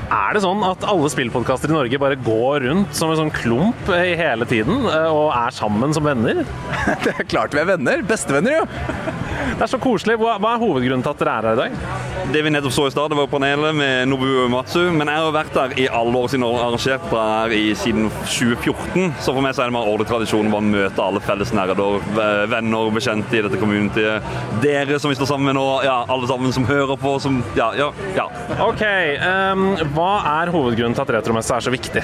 Er 0.06 0.36
det 0.36 0.42
sånn 0.44 0.60
at 0.62 0.84
alle 0.86 1.08
spillpodkaster 1.10 1.72
i 1.72 1.74
Norge 1.74 1.98
bare 1.98 2.18
går 2.22 2.62
rundt 2.68 2.94
som 2.94 3.10
en 3.10 3.18
sånn 3.18 3.32
klump 3.34 3.88
i 3.90 4.14
hele 4.18 4.46
tiden 4.46 4.86
eh, 4.86 5.08
og 5.10 5.32
er 5.34 5.54
sammen 5.54 5.94
som 5.96 6.06
venner? 6.06 6.44
Det 7.04 7.14
er 7.16 7.26
klart 7.26 7.56
vi 7.56 7.62
er 7.64 7.72
venner. 7.72 8.04
Bestevenner, 8.06 8.60
jo. 8.60 9.25
Det 9.54 9.62
er 9.64 9.70
så 9.70 9.80
koselig. 9.80 10.18
Hva 10.20 10.36
hva 10.42 10.54
er 10.56 10.62
hovedgrunnen 10.62 11.04
til 11.06 11.14
at 11.14 11.22
dere 11.22 11.36
er 11.38 11.48
her 11.48 11.56
i 11.56 11.60
dag? 11.62 12.04
Det 12.34 12.42
vi 12.42 12.50
nettopp 12.52 12.74
så 12.74 12.86
i 12.88 12.92
stad, 12.92 13.12
det 13.12 13.18
var 13.18 13.30
panelet 13.30 13.76
med 13.78 14.10
Nobuo 14.10 14.44
Uematsu. 14.44 14.82
Men 14.92 15.08
jeg 15.10 15.22
har 15.22 15.34
vært 15.36 15.54
der 15.56 15.76
i 15.80 15.88
alle 15.88 16.18
år 16.18 16.32
siden 16.32 16.44
jeg 16.46 16.58
har 16.58 16.66
arrangert 16.66 17.08
det 17.12 17.24
her 17.30 17.56
i, 17.56 17.64
siden 17.78 18.10
2014. 18.26 19.14
Så 19.22 19.32
for 19.32 19.44
meg 19.44 19.56
så 19.56 19.64
er 19.64 19.70
det 19.70 19.76
mer 19.78 19.90
årlig 19.90 20.08
tradisjon 20.10 20.50
å 20.50 20.54
bare 20.56 20.70
møte 20.74 21.06
alle 21.06 21.22
felles 21.24 21.54
nerder, 21.56 22.02
venner 22.16 22.56
venner, 22.56 22.90
bekjente 22.94 23.36
i 23.38 23.42
dette 23.44 23.60
communityet. 23.60 24.30
Dere 24.62 24.98
som 25.00 25.10
vi 25.12 25.18
står 25.18 25.30
sammen 25.30 25.50
med 25.50 25.58
nå, 25.58 25.66
ja, 25.86 26.00
alle 26.12 26.28
sammen 26.30 26.54
som 26.54 26.66
hører 26.68 26.96
på, 27.00 27.16
som 27.22 27.42
Ja, 27.56 27.70
ja, 27.78 27.90
ja. 28.16 28.28
Ok, 28.66 28.84
Um, 29.26 29.74
Hva 29.94 30.10
er 30.40 30.50
hovedgrunnen 30.54 30.94
til 30.96 31.04
at 31.04 31.12
retromessa 31.18 31.56
er 31.56 31.64
så 31.66 31.72
viktig? 31.72 32.02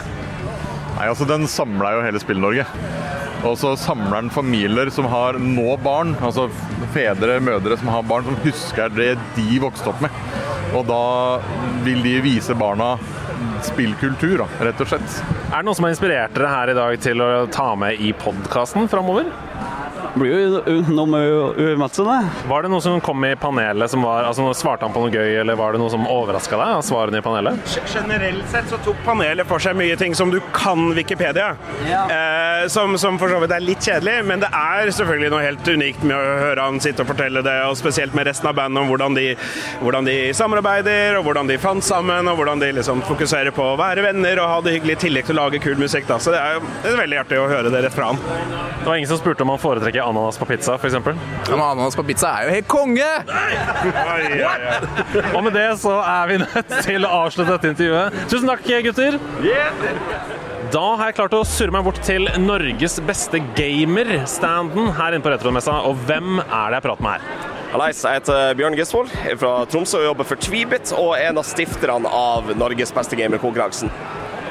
Nei, 0.96 1.06
altså 1.08 1.26
Den 1.28 1.46
samler 1.50 1.96
jo 1.96 2.04
hele 2.06 2.20
Spill-Norge. 2.22 2.66
Og 3.42 3.56
så 3.58 3.72
samler 3.80 4.20
han 4.20 4.30
familier 4.30 4.90
som 4.94 5.08
har 5.10 5.38
nå 5.42 5.74
barn, 5.82 6.14
altså 6.22 6.46
fedre, 6.94 7.40
mødre 7.42 7.78
som 7.80 7.90
har 7.90 8.06
barn, 8.06 8.28
som 8.28 8.38
husker 8.44 8.92
det 8.94 9.16
de 9.36 9.58
vokste 9.62 9.90
opp 9.90 10.02
med. 10.04 10.14
Og 10.78 10.86
da 10.88 11.02
vil 11.82 12.00
de 12.04 12.14
vise 12.24 12.54
barna 12.56 12.94
spillkultur, 13.66 14.44
rett 14.62 14.80
og 14.82 14.92
slett. 14.92 15.18
Er 15.50 15.58
det 15.58 15.66
noen 15.66 15.78
som 15.78 15.86
har 15.86 15.94
inspirert 15.94 16.34
dere 16.36 16.52
her 16.54 16.72
i 16.72 16.78
dag 16.78 16.98
til 17.02 17.22
å 17.22 17.30
ta 17.52 17.72
med 17.78 18.00
i 18.00 18.12
podkasten 18.16 18.88
framover? 18.90 19.28
Blir 20.14 20.32
jo 20.44 20.80
noe 20.92 21.08
med 21.08 21.58
Uematsu, 21.62 22.02
det. 22.04 22.18
Var 22.48 22.64
det 22.64 22.70
noe 22.72 22.84
som 22.84 23.00
kom 23.04 23.24
i 23.24 23.32
panelet 23.40 23.90
som 23.90 24.02
var 24.04 24.26
altså 24.28 24.50
Svarte 24.56 24.84
han 24.84 24.92
på 24.92 25.00
noe 25.06 25.12
gøy, 25.12 25.38
eller 25.40 25.56
var 25.56 25.72
det 25.72 25.80
noe 25.80 25.92
som 25.92 26.04
overraska 26.10 26.58
deg 26.60 26.74
av 26.76 26.82
svarene 26.84 27.22
i 27.22 27.24
panelet? 27.24 27.76
Generelt 27.88 28.50
sett 28.52 28.68
så 28.68 28.78
tok 28.84 29.00
panelet 29.06 29.48
for 29.48 29.62
seg 29.62 29.78
mye 29.78 29.96
ting 29.96 30.12
som 30.18 30.30
du 30.32 30.38
kan 30.52 30.90
Wikipedia. 30.96 31.54
Eh, 31.88 32.66
som, 32.72 32.98
som 33.00 33.16
for 33.20 33.32
så 33.32 33.40
vidt 33.42 33.54
er 33.56 33.64
litt 33.64 33.88
kjedelig, 33.88 34.18
men 34.28 34.42
det 34.44 34.50
er 34.52 34.92
selvfølgelig 34.92 35.32
noe 35.32 35.46
helt 35.46 35.72
unikt 35.72 36.04
med 36.04 36.16
å 36.18 36.36
høre 36.42 36.68
han 36.68 36.82
sitte 36.84 37.06
og 37.06 37.10
fortelle 37.14 37.44
det, 37.46 37.56
og 37.70 37.78
spesielt 37.80 38.16
med 38.18 38.28
resten 38.28 38.50
av 38.50 38.58
bandet 38.58 38.82
om 38.82 38.92
hvordan 38.92 39.16
de, 39.16 39.26
hvordan 39.80 40.10
de 40.10 40.18
samarbeider, 40.36 41.16
og 41.18 41.26
hvordan 41.30 41.48
de 41.48 41.58
fant 41.62 41.84
sammen, 41.86 42.28
og 42.28 42.36
hvordan 42.40 42.60
de 42.62 42.72
liksom 42.76 43.00
fokuserer 43.08 43.54
på 43.56 43.72
å 43.72 43.78
være 43.80 44.04
venner 44.10 44.42
og 44.44 44.50
ha 44.52 44.60
det 44.66 44.76
hyggelig 44.76 44.98
i 44.98 45.02
tillegg 45.06 45.30
til 45.30 45.38
å 45.38 45.46
lage 45.46 45.62
kul 45.64 45.80
musikk. 45.80 46.06
Da. 46.10 46.20
Så 46.20 46.34
det 46.34 46.42
er, 46.42 46.60
det 46.84 46.92
er 46.92 47.00
veldig 47.00 47.22
artig 47.24 47.40
å 47.40 47.48
høre 47.50 47.72
det 47.72 47.84
rett 47.86 47.96
fra 47.96 48.12
han. 48.12 48.20
Det 48.82 48.86
var 48.90 49.00
ingen 49.00 49.10
som 49.10 49.20
spurte 49.20 49.46
om 49.46 49.54
han 49.54 49.62
foretrekker 49.62 50.01
ananas 50.04 50.38
på 50.40 50.48
pizza, 50.50 50.76
f.eks. 50.76 50.94
Ja, 50.94 51.14
men 51.50 51.62
ananas 51.62 51.96
på 51.98 52.04
pizza 52.06 52.32
er 52.38 52.48
jo 52.48 52.56
helt 52.56 52.68
konge! 52.70 53.08
Og 55.32 55.40
med 55.46 55.52
det 55.56 55.68
så 55.82 55.98
er 56.02 56.30
vi 56.30 56.38
nødt 56.42 56.76
til 56.86 57.06
å 57.06 57.12
avslutte 57.24 57.56
dette 57.56 57.72
intervjuet. 57.74 58.22
Tusen 58.32 58.50
takk, 58.50 58.66
gutter. 58.86 59.18
Da 60.72 60.84
har 60.96 61.10
jeg 61.10 61.18
klart 61.18 61.34
å 61.36 61.42
surre 61.44 61.74
meg 61.74 61.84
bort 61.84 61.98
til 62.06 62.28
Norges 62.40 62.96
beste 63.04 63.42
gamer-standen 63.58 64.92
her 64.96 65.12
inne 65.12 65.24
på 65.24 65.32
Retromessa. 65.34 65.82
Og 65.88 65.98
hvem 66.08 66.38
er 66.42 66.72
det 66.72 66.78
jeg 66.78 66.86
prater 66.86 67.04
med 67.04 67.18
her? 67.18 67.50
Hallais, 67.72 68.00
jeg 68.04 68.20
heter 68.20 68.56
Bjørn 68.58 68.74
Gisvold 68.76 69.12
er 69.24 69.38
fra 69.40 69.52
Tromsø 69.72 70.02
og 70.02 70.10
jobber 70.10 70.28
for 70.28 70.40
Tweebit 70.44 70.90
og 70.92 71.14
er 71.16 71.30
en 71.30 71.40
av 71.40 71.46
stifterne 71.48 72.08
av 72.08 72.50
Norges 72.60 72.92
beste 72.92 73.16
gamerkonkurransen. 73.16 73.92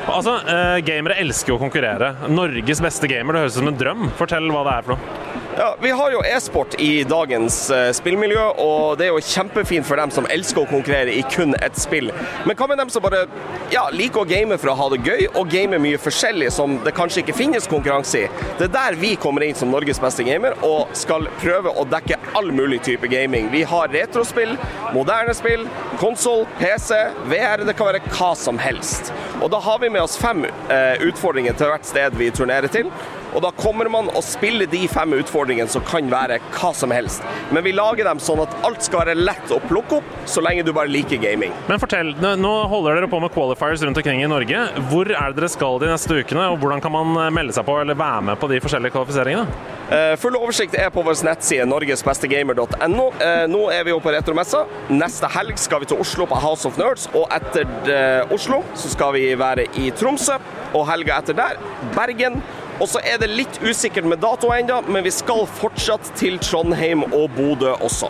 Altså, 0.10 0.39
eh, 0.49 0.80
Gamere 0.86 1.20
elsker 1.22 1.54
jo 1.54 1.60
å 1.60 1.62
konkurrere. 1.62 2.16
Norges 2.32 2.82
beste 2.82 3.10
gamer, 3.10 3.38
det 3.38 3.43
høres 3.43 3.58
ut 3.58 3.62
som 3.62 3.70
en 3.70 3.78
drøm. 3.78 4.08
Fortell 4.18 4.49
hva 4.49 4.64
det 4.66 4.74
er 4.74 4.88
for 4.88 4.95
noe. 4.95 5.41
Ja, 5.58 5.76
Vi 5.82 5.91
har 5.91 6.12
jo 6.12 6.22
e-sport 6.24 6.76
i 6.80 7.04
dagens 7.04 7.56
eh, 7.76 7.89
spillmiljø, 7.91 8.43
og 8.64 8.97
det 8.97 9.10
er 9.10 9.12
jo 9.12 9.24
kjempefint 9.34 9.84
for 9.84 9.99
dem 9.99 10.14
som 10.16 10.28
elsker 10.32 10.64
å 10.64 10.70
konkurrere 10.70 11.12
i 11.12 11.26
kun 11.28 11.52
ett 11.60 11.76
spill. 11.76 12.08
Men 12.47 12.56
hva 12.56 12.70
med 12.72 12.80
dem 12.80 12.91
som 12.93 13.04
bare 13.04 13.26
ja, 13.74 13.84
liker 13.91 14.24
å 14.24 14.30
game 14.30 14.56
for 14.62 14.72
å 14.72 14.78
ha 14.80 14.88
det 14.93 15.02
gøy, 15.04 15.26
og 15.36 15.52
game 15.52 15.82
mye 15.84 15.99
forskjellig 15.99 16.54
som 16.56 16.78
det 16.86 16.95
kanskje 16.95 17.26
ikke 17.26 17.36
finnes 17.36 17.68
konkurranse 17.68 18.24
i? 18.24 18.32
Det 18.62 18.70
er 18.70 18.74
der 18.78 18.99
vi 19.04 19.12
kommer 19.20 19.43
inn 19.43 19.60
som 19.60 19.74
Norges 19.76 19.99
beste 19.99 20.24
gamer, 20.24 20.56
og 20.64 20.95
skal 20.95 21.28
prøve 21.43 21.76
å 21.76 21.88
dekke 21.97 22.22
all 22.39 22.54
mulig 22.56 22.80
type 22.88 23.12
gaming. 23.12 23.52
Vi 23.52 23.68
har 23.68 23.91
retrospill, 23.91 24.56
moderne 24.95 25.36
spill, 25.36 25.68
konsoll, 25.99 26.45
PC, 26.64 26.95
VR, 27.28 27.68
det 27.68 27.76
kan 27.76 27.91
være 27.91 28.06
hva 28.08 28.32
som 28.39 28.62
helst. 28.62 29.12
Og 29.41 29.52
da 29.52 29.60
har 29.68 29.84
vi 29.84 29.91
med 29.91 30.08
oss 30.08 30.16
fem 30.22 30.45
eh, 30.47 31.02
utfordringer 31.12 31.60
til 31.60 31.76
hvert 31.76 31.91
sted 31.91 32.16
vi 32.16 32.32
turnerer 32.32 32.72
til. 32.72 32.88
Og 33.36 33.42
da 33.46 33.52
kommer 33.56 33.88
man 33.92 34.10
og 34.12 34.24
spiller 34.26 34.68
de 34.72 34.84
fem 34.92 35.14
utfordringene 35.16 35.72
som 35.72 35.84
kan 35.88 36.10
være 36.12 36.40
hva 36.56 36.72
som 36.76 36.92
helst. 36.92 37.24
Men 37.56 37.64
vi 37.66 37.72
lager 37.76 38.08
dem 38.08 38.20
sånn 38.24 38.42
at 38.44 38.54
alt 38.68 38.84
skal 38.84 39.06
være 39.06 39.16
lett 39.20 39.52
å 39.56 39.60
plukke 39.70 40.00
opp, 40.02 40.10
så 40.30 40.44
lenge 40.44 40.66
du 40.68 40.74
bare 40.76 40.92
liker 40.92 41.22
gaming. 41.22 41.54
Men 41.70 41.80
fortell, 41.82 42.14
nå 42.20 42.52
holder 42.72 43.00
dere 43.00 43.10
på 43.12 43.22
med 43.24 43.34
qualifiers 43.36 43.84
rundt 43.88 44.00
omkring 44.02 44.24
i 44.26 44.30
Norge. 44.32 44.66
Hvor 44.92 45.08
er 45.12 45.32
det 45.32 45.40
dere 45.42 45.52
skal 45.54 45.80
de 45.82 45.92
neste 45.92 46.18
ukene, 46.22 46.50
og 46.52 46.60
hvordan 46.62 46.84
kan 46.84 46.94
man 46.96 47.14
eh, 47.26 47.32
melde 47.34 47.56
seg 47.56 47.68
på 47.68 47.78
eller 47.82 47.98
være 48.00 48.26
med 48.32 48.42
på 48.42 48.50
de 48.52 48.60
forskjellige 48.64 48.96
kvalifiseringene? 48.96 49.48
Eh, 49.92 50.14
Full 50.22 50.36
oversikt 50.40 50.76
er 50.80 50.92
på 50.94 51.04
vår 51.08 51.20
nettside 51.28 51.66
norgesbestegamer.no. 51.72 53.08
Eh, 53.22 53.46
Nå 53.52 53.64
er 53.74 53.86
vi 53.88 53.94
jo 53.96 54.02
på 54.04 54.14
retromessa. 54.14 54.66
Neste 54.92 55.30
helg 55.34 55.60
skal 55.62 55.84
vi 55.84 55.92
til 55.92 56.02
Oslo 56.04 56.28
på 56.30 56.40
House 56.44 56.68
of 56.68 56.80
Nerds, 56.80 57.08
og 57.16 57.32
etter 57.34 58.28
Oslo 58.32 58.62
så 58.78 58.92
skal 58.92 59.16
vi 59.16 59.24
være 59.40 59.66
i 59.80 59.90
Tromsø, 59.96 60.38
og 60.76 60.86
helga 60.88 61.18
etter 61.22 61.36
der 61.38 61.60
Bergen. 61.96 62.40
Og 62.82 62.90
så 62.90 63.02
er 63.06 63.20
det 63.22 63.30
litt 63.30 63.60
usikkert 63.62 64.08
med 64.10 64.24
dato 64.24 64.50
ennå, 64.56 64.80
men 64.90 65.06
vi 65.06 65.14
skal 65.14 65.46
fortsatt 65.60 66.08
til 66.18 66.40
Trondheim 66.42 67.06
og 67.12 67.28
Bodø 67.36 67.76
også. 67.78 68.10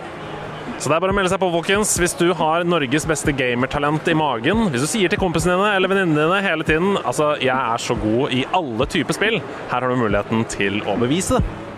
Så 0.81 0.89
det 0.89 0.95
er 0.95 1.01
bare 1.03 1.13
å 1.13 1.15
melde 1.17 1.29
seg 1.29 1.41
på, 1.43 1.49
folkens. 1.53 1.91
Hvis 2.01 2.15
du 2.17 2.31
har 2.39 2.63
Norges 2.65 3.03
beste 3.05 3.33
gamertalent 3.37 4.07
i 4.09 4.15
magen, 4.17 4.69
hvis 4.71 4.85
du 4.85 4.89
sier 4.89 5.11
til 5.11 5.19
kompisene 5.21 5.57
dine 5.59 5.73
eller 5.75 5.91
venninnene 5.91 6.23
dine 6.23 6.39
hele 6.41 6.65
tiden 6.65 6.95
altså, 7.03 7.35
'jeg 7.37 7.53
er 7.53 7.83
så 7.83 7.93
god 7.99 8.31
i 8.33 8.45
alle 8.49 8.87
typer 8.87 9.13
spill', 9.13 9.41
her 9.69 9.81
har 9.81 9.89
du 9.89 9.99
muligheten 9.99 10.47
til 10.49 10.81
å 10.87 10.97
bevise 10.97 11.37
det. 11.37 11.70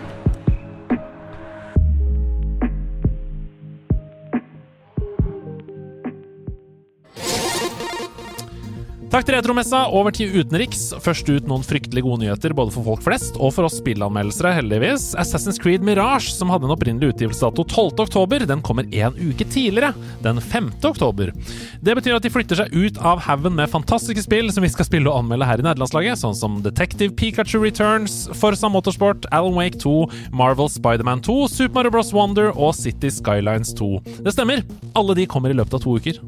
Takk 9.14 9.28
til 9.28 9.36
Retromessa. 9.36 9.84
Over 9.94 10.10
til 10.10 10.32
utenriks. 10.34 10.88
Først 10.98 11.28
ut 11.30 11.44
noen 11.46 11.62
fryktelig 11.62 12.02
gode 12.02 12.24
nyheter 12.24 12.50
både 12.58 12.72
for 12.74 12.82
folk 12.82 13.04
flest 13.04 13.36
og 13.38 13.52
for 13.54 13.68
oss 13.68 13.76
spillanmeldelsere, 13.78 14.50
heldigvis. 14.56 15.12
Assassin's 15.22 15.60
Creed 15.62 15.84
Mirage, 15.86 16.32
som 16.34 16.50
hadde 16.50 16.66
en 16.66 16.72
opprinnelig 16.74 17.12
utgivelsesdato 17.12 17.62
12.10, 17.62 18.48
den 18.50 18.64
kommer 18.66 18.88
en 18.90 19.14
uke 19.14 19.46
tidligere, 19.46 19.92
den 20.24 20.40
5. 20.42 20.72
oktober. 20.90 21.30
Det 21.78 21.94
betyr 21.94 22.16
at 22.16 22.26
de 22.26 22.32
flytter 22.34 22.58
seg 22.58 22.74
ut 22.74 22.98
av 23.06 23.22
haugen 23.22 23.54
med 23.54 23.70
fantastiske 23.70 24.24
spill 24.24 24.50
som 24.50 24.66
vi 24.66 24.72
skal 24.74 24.88
spille 24.88 25.06
og 25.06 25.20
anmelde 25.20 25.46
her 25.46 25.62
i 25.62 25.66
nederlandslaget, 25.68 26.18
sånn 26.18 26.34
som 26.34 26.58
Detective 26.66 27.14
Pikachu 27.14 27.60
Returns, 27.62 28.24
Forza 28.34 28.66
Motorsport, 28.66 29.30
Alan 29.30 29.54
Wake 29.54 29.78
2, 29.84 29.94
Marvel 30.34 30.72
Spiderman 30.74 31.22
2, 31.22 31.38
Super 31.54 31.84
Mario 31.84 31.94
Bros. 31.94 32.10
Wonder 32.18 32.50
og 32.50 32.74
City 32.74 33.14
Skylines 33.14 33.70
2. 33.78 33.92
Det 34.26 34.34
stemmer, 34.34 34.66
alle 34.98 35.14
de 35.22 35.30
kommer 35.30 35.54
i 35.54 35.60
løpet 35.62 35.78
av 35.78 35.86
to 35.86 35.94
uker. 36.02 36.18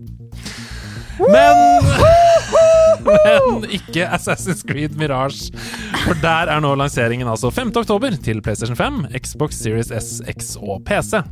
Men 1.26 2.25
Men 3.06 3.66
ikke 3.70 4.06
Assassin's 4.08 4.64
Creed 4.66 4.96
Mirage. 4.98 5.50
For 6.04 6.18
der 6.22 6.52
er 6.52 6.62
nå 6.64 6.74
lanseringen 6.78 7.28
altså 7.30 7.50
5. 7.54 7.72
oktober 7.76 8.16
til 8.22 8.42
PlayStation 8.42 8.76
5, 8.76 9.04
Xbox 9.22 9.60
Series 9.62 9.92
S, 9.94 10.20
X 10.38 10.56
og 10.56 10.82
PC. 10.86 11.22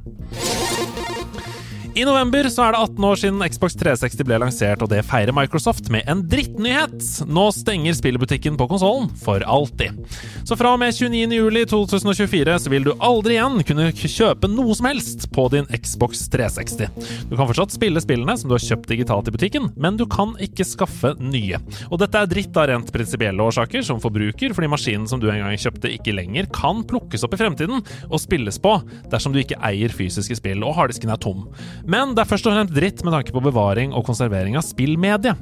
I 1.94 2.02
november 2.02 2.42
så 2.50 2.64
er 2.64 2.74
det 2.74 2.78
18 2.82 3.04
år 3.06 3.18
siden 3.20 3.42
Xbox 3.54 3.76
360 3.78 4.26
ble 4.26 4.38
lansert, 4.42 4.80
og 4.82 4.88
det 4.90 5.04
feirer 5.06 5.30
Microsoft 5.30 5.86
med 5.94 6.02
en 6.10 6.24
drittnyhet. 6.26 6.96
Nå 7.30 7.44
stenger 7.54 7.94
spillbutikken 7.94 8.56
på 8.58 8.66
konsollen 8.72 9.06
for 9.22 9.44
alltid. 9.46 10.00
Så 10.42 10.58
fra 10.58 10.72
og 10.74 10.80
med 10.82 10.90
29.07.2024 10.90 12.56
så 12.64 12.72
vil 12.72 12.88
du 12.88 12.90
aldri 12.98 13.36
igjen 13.36 13.62
kunne 13.68 13.86
kjøpe 13.94 14.50
noe 14.50 14.74
som 14.74 14.88
helst 14.90 15.28
på 15.36 15.44
din 15.52 15.68
Xbox 15.70 16.24
360. 16.32 16.90
Du 17.30 17.36
kan 17.36 17.46
fortsatt 17.46 17.76
spille 17.76 18.02
spillene 18.02 18.34
som 18.40 18.50
du 18.50 18.56
har 18.56 18.64
kjøpt 18.64 18.90
digitalt 18.90 19.30
i 19.30 19.36
butikken, 19.36 19.70
men 19.78 19.94
du 20.00 20.02
kan 20.10 20.34
ikke 20.42 20.66
skaffe 20.66 21.14
nye. 21.22 21.62
Og 21.92 22.02
dette 22.02 22.24
er 22.24 22.32
dritt 22.34 22.58
av 22.58 22.72
rent 22.72 22.90
prinsipielle 22.90 23.46
årsaker, 23.46 23.86
som 23.86 24.02
forbruker, 24.02 24.50
fordi 24.58 24.72
maskinen 24.74 25.06
som 25.06 25.22
du 25.22 25.28
en 25.30 25.44
gang 25.44 25.62
kjøpte, 25.62 25.94
ikke 25.94 26.18
lenger 26.18 26.50
kan 26.58 26.82
plukkes 26.90 27.22
opp 27.22 27.38
i 27.38 27.42
fremtiden 27.44 27.86
og 28.10 28.18
spilles 28.18 28.58
på 28.58 28.74
dersom 29.14 29.30
du 29.30 29.44
ikke 29.44 29.62
eier 29.62 29.94
fysiske 29.94 30.42
spill 30.42 30.66
og 30.66 30.74
harddisken 30.80 31.14
er 31.14 31.22
tom. 31.22 31.46
Men 31.90 32.14
det 32.16 32.24
er 32.24 32.30
først 32.30 32.48
og 32.48 32.54
fremst 32.54 32.74
dritt 32.76 33.02
med 33.04 33.14
tanke 33.16 33.34
på 33.34 33.42
bevaring 33.44 33.92
og 33.96 34.06
konservering 34.06 34.56
av 34.58 34.64
spillmedie. 34.66 35.34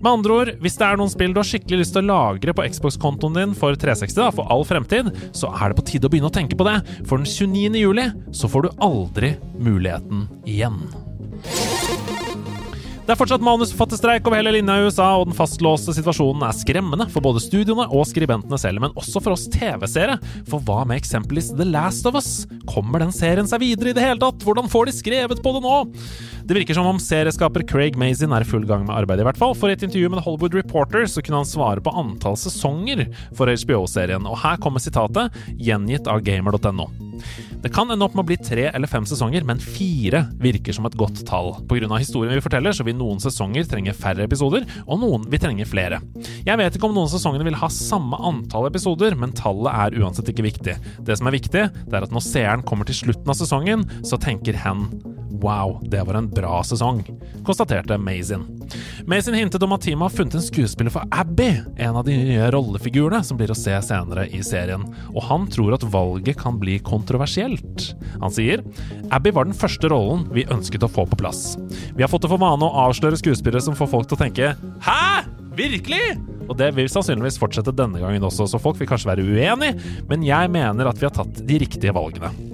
Med 0.00 0.10
andre 0.10 0.36
ord, 0.38 0.52
hvis 0.62 0.78
det 0.80 0.88
er 0.88 1.00
noen 1.00 1.12
spill 1.12 1.34
du 1.34 1.40
har 1.40 1.48
skikkelig 1.48 1.82
lyst 1.82 1.96
til 1.96 2.04
å 2.04 2.10
lagre 2.10 2.54
på 2.56 2.66
Xbox-kontoen 2.74 3.38
din 3.38 3.56
for 3.58 3.78
360 3.78 4.20
da, 4.20 4.30
for 4.34 4.50
all 4.52 4.66
fremtid, 4.68 5.10
så 5.36 5.52
er 5.54 5.70
det 5.70 5.78
på 5.80 5.86
tide 5.92 6.10
å 6.10 6.12
begynne 6.12 6.30
å 6.30 6.34
tenke 6.34 6.58
på 6.58 6.66
det, 6.68 6.80
for 7.08 7.22
den 7.22 7.28
29. 7.30 7.80
juli 7.80 8.08
så 8.34 8.50
får 8.50 8.66
du 8.66 8.84
aldri 8.84 9.34
muligheten 9.58 10.28
igjen. 10.48 10.82
Det 13.04 13.12
er 13.12 13.18
fortsatt 13.20 13.42
manusforfatterstreik 13.44 14.24
over 14.24 14.38
hele 14.38 14.54
linja 14.54 14.78
i 14.80 14.84
USA, 14.86 15.10
og 15.20 15.26
den 15.28 15.36
fastlåste 15.36 15.92
situasjonen 15.92 16.40
er 16.46 16.54
skremmende 16.56 17.04
for 17.12 17.20
både 17.26 17.42
studioene 17.44 17.84
og 17.92 18.06
skribentene 18.08 18.56
selv, 18.56 18.80
men 18.80 18.94
også 18.96 19.20
for 19.20 19.34
oss 19.34 19.44
TV-seere. 19.52 20.14
For 20.48 20.64
hva 20.64 20.86
med 20.88 21.02
eksempelvis 21.02 21.50
The 21.52 21.66
Last 21.68 22.08
of 22.08 22.16
Us? 22.16 22.30
Kommer 22.64 23.04
den 23.04 23.12
serien 23.12 23.50
seg 23.50 23.60
videre 23.60 23.92
i 23.92 23.98
det 23.98 24.06
hele 24.06 24.22
tatt? 24.22 24.40
Hvordan 24.40 24.72
får 24.72 24.88
de 24.88 24.96
skrevet 24.96 25.44
på 25.44 25.52
det 25.52 25.62
nå? 25.66 25.76
Det 26.48 26.56
virker 26.56 26.78
som 26.78 26.88
om 26.88 27.00
serieskaper 27.00 27.66
Craig 27.68 28.00
Mazin 28.00 28.32
er 28.32 28.40
i 28.40 28.48
full 28.48 28.64
gang 28.64 28.88
med 28.88 28.96
arbeidet, 28.96 29.20
i 29.20 29.28
hvert 29.28 29.42
fall. 29.42 29.52
For 29.52 29.68
i 29.68 29.76
et 29.76 29.84
intervju 29.84 30.08
med 30.14 30.24
Hollywood 30.24 30.56
Reporter 30.56 31.04
så 31.04 31.20
kunne 31.20 31.42
han 31.42 31.50
svare 31.52 31.84
på 31.84 31.92
antall 31.92 32.40
sesonger 32.40 33.04
for 33.36 33.52
HBO-serien, 33.52 34.24
og 34.24 34.40
her 34.46 34.56
kommer 34.64 34.80
sitatet, 34.80 35.36
gjengitt 35.60 36.08
av 36.08 36.24
gamer.no. 36.24 36.88
Det 37.64 37.70
kan 37.72 37.88
ende 37.88 38.04
opp 38.04 38.12
med 38.12 38.26
å 38.26 38.28
bli 38.28 38.36
tre 38.44 38.66
eller 38.68 38.90
fem 38.92 39.06
sesonger, 39.08 39.44
men 39.48 39.56
fire 39.56 40.26
virker 40.36 40.76
som 40.76 40.84
et 40.84 40.98
godt 41.00 41.22
tall. 41.24 41.54
Pga. 41.64 41.88
historien 41.96 42.36
vi 42.36 42.44
forteller, 42.44 42.76
så 42.76 42.84
vil 42.84 42.98
noen 42.98 43.22
sesonger 43.24 43.64
trenge 43.64 43.94
færre 43.96 44.26
episoder, 44.28 44.66
og 44.84 45.00
noen 45.00 45.24
vil 45.32 45.40
trenge 45.40 45.64
flere. 45.64 46.02
Jeg 46.44 46.60
vet 46.60 46.76
ikke 46.76 46.90
om 46.90 46.96
noen 46.98 47.08
sesongene 47.08 47.48
vil 47.48 47.56
ha 47.56 47.72
samme 47.72 48.20
antall 48.20 48.68
episoder, 48.68 49.16
men 49.16 49.32
tallet 49.32 49.72
er 49.72 49.96
uansett 50.02 50.28
ikke 50.28 50.44
viktig. 50.44 50.76
Det 51.08 51.16
som 51.16 51.30
er 51.30 51.38
viktig, 51.38 51.64
det 51.88 51.96
er 51.96 52.04
at 52.04 52.12
når 52.12 52.28
seeren 52.28 52.68
kommer 52.68 52.84
til 52.84 53.00
slutten 53.00 53.32
av 53.32 53.40
sesongen, 53.40 53.88
så 54.04 54.20
tenker 54.20 54.60
hen 54.60 54.90
Wow, 55.44 55.80
det 55.82 56.00
var 56.08 56.14
en 56.14 56.30
bra 56.30 56.62
sesong, 56.64 57.02
konstaterte 57.44 57.98
Mazin. 57.98 58.46
Mazin 59.06 59.34
hintet 59.36 59.62
om 59.62 59.74
at 59.76 59.82
teamet 59.84 60.06
har 60.06 60.14
funnet 60.16 60.38
en 60.38 60.44
skuespiller 60.46 60.94
for 60.94 61.04
Abby, 61.12 61.50
en 61.76 61.98
av 62.00 62.06
de 62.06 62.16
nye 62.16 62.46
rollefigurene 62.54 63.20
som 63.26 63.36
blir 63.36 63.52
å 63.52 63.58
se 63.58 63.74
senere 63.84 64.24
i 64.32 64.40
serien, 64.46 64.86
og 65.12 65.26
han 65.28 65.44
tror 65.52 65.76
at 65.76 65.84
valget 65.92 66.40
kan 66.40 66.56
bli 66.62 66.78
kontroversielt. 66.80 67.90
Han 68.22 68.32
sier 68.32 68.64
Abby 69.12 69.34
var 69.36 69.44
den 69.44 69.58
første 69.58 69.92
rollen 69.92 70.24
vi 70.32 70.46
ønsket 70.48 70.88
å 70.88 70.92
få 70.94 71.04
på 71.12 71.20
plass. 71.20 71.58
Vi 71.92 72.00
har 72.00 72.08
fått 72.08 72.24
det 72.24 72.32
for 72.32 72.40
vane 72.40 72.64
å 72.64 72.86
avsløre 72.86 73.20
skuespillere 73.20 73.60
som 73.68 73.76
får 73.76 73.92
folk 73.92 74.08
til 74.08 74.16
å 74.16 74.24
tenke 74.24 74.54
Hæ? 74.88 75.28
Virkelig? 75.54 76.16
Og 76.48 76.56
det 76.56 76.72
vil 76.74 76.88
sannsynligvis 76.88 77.36
fortsette 77.40 77.76
denne 77.76 78.00
gangen 78.00 78.24
også, 78.24 78.48
så 78.48 78.60
folk 78.60 78.80
vil 78.80 78.88
kanskje 78.88 79.12
være 79.12 79.28
uenig, 79.28 79.74
men 80.08 80.24
jeg 80.24 80.56
mener 80.56 80.88
at 80.88 80.96
vi 80.96 81.08
har 81.10 81.14
tatt 81.20 81.44
de 81.44 81.62
riktige 81.66 81.92
valgene. 81.94 82.53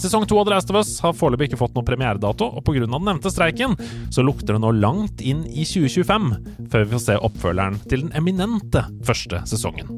Sesong 0.00 0.24
to 0.24 0.38
av 0.40 0.46
The 0.48 0.54
Last 0.54 0.70
of 0.72 0.78
Us 0.80 0.94
har 1.04 1.12
foreløpig 1.12 1.50
ikke 1.50 1.58
fått 1.60 1.74
noen 1.76 1.84
premieredato, 1.84 2.46
og 2.56 2.64
pga. 2.64 2.86
den 2.86 2.94
nevnte 3.04 3.28
streiken 3.32 3.76
så 4.08 4.24
lukter 4.24 4.56
det 4.56 4.62
nå 4.62 4.72
langt 4.78 5.20
inn 5.20 5.42
i 5.44 5.66
2025 5.68 6.30
før 6.72 6.86
vi 6.86 6.94
får 6.94 7.02
se 7.04 7.16
oppfølgeren 7.28 7.76
til 7.84 8.06
den 8.06 8.14
eminente 8.16 8.86
første 9.04 9.42
sesongen. 9.50 9.92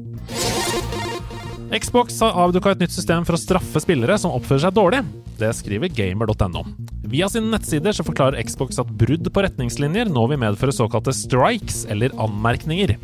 Xbox 1.73 2.19
har 2.21 2.35
avduka 2.37 2.73
et 2.73 2.83
nytt 2.83 2.93
system 2.93 3.23
for 3.25 3.37
å 3.37 3.41
straffe 3.41 3.81
spillere 3.81 4.19
som 4.19 4.35
oppfører 4.35 4.67
seg 4.67 4.75
dårlig. 4.75 4.99
Det 5.39 5.49
skriver 5.57 5.91
gamer.no. 5.93 6.63
Via 7.03 7.27
sine 7.29 7.51
nettsider 7.51 7.93
så 7.95 8.05
forklarer 8.05 8.39
Xbox 8.47 8.79
at 8.81 8.91
brudd 8.97 9.27
på 9.33 9.43
retningslinjer 9.43 10.07
nå 10.09 10.23
vil 10.31 10.39
medføre 10.39 10.73
såkalte 10.73 11.13
strikes, 11.15 11.83
eller 11.91 12.13
anmerkninger. 12.21 12.95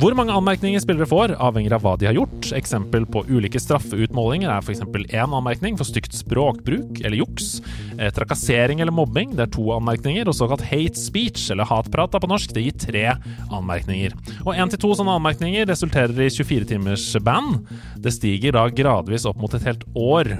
Hvor 0.00 0.16
mange 0.18 0.34
anmerkninger 0.34 0.82
spillere 0.82 1.06
får, 1.06 1.36
avhenger 1.38 1.76
av 1.76 1.84
hva 1.84 1.94
de 2.00 2.08
har 2.08 2.16
gjort. 2.18 2.50
Eksempel 2.56 3.06
på 3.06 3.22
ulike 3.30 3.60
straffeutmålinger 3.62 4.50
er 4.50 4.64
f.eks. 4.64 4.82
én 4.82 5.36
anmerkning 5.38 5.78
for 5.78 5.86
stygt 5.86 6.16
språkbruk 6.18 6.98
eller 7.04 7.20
juks. 7.20 7.60
Eh, 7.98 8.10
trakassering 8.14 8.82
eller 8.82 8.94
mobbing, 8.94 9.36
det 9.38 9.46
er 9.46 9.54
to 9.54 9.68
anmerkninger. 9.76 10.26
Og 10.28 10.36
såkalt 10.36 10.66
hate 10.66 10.98
speech, 10.98 11.46
eller 11.54 11.68
hatprat 11.70 12.18
på 12.18 12.30
norsk, 12.30 12.56
det 12.56 12.66
gir 12.66 12.80
tre 12.88 13.06
anmerkninger. 13.54 14.18
Og 14.42 14.58
én 14.58 14.72
til 14.72 14.82
to 14.82 14.92
sånne 14.98 15.14
anmerkninger 15.20 15.70
resulterer 15.70 16.26
i 16.26 16.30
24 16.32 16.72
timers 16.74 17.06
ban. 17.22 17.60
Det 18.02 18.12
stiger 18.18 18.58
da 18.58 18.66
gradvis 18.74 19.28
opp 19.30 19.38
mot 19.40 19.54
et 19.54 19.66
helt 19.68 19.86
år 19.94 20.34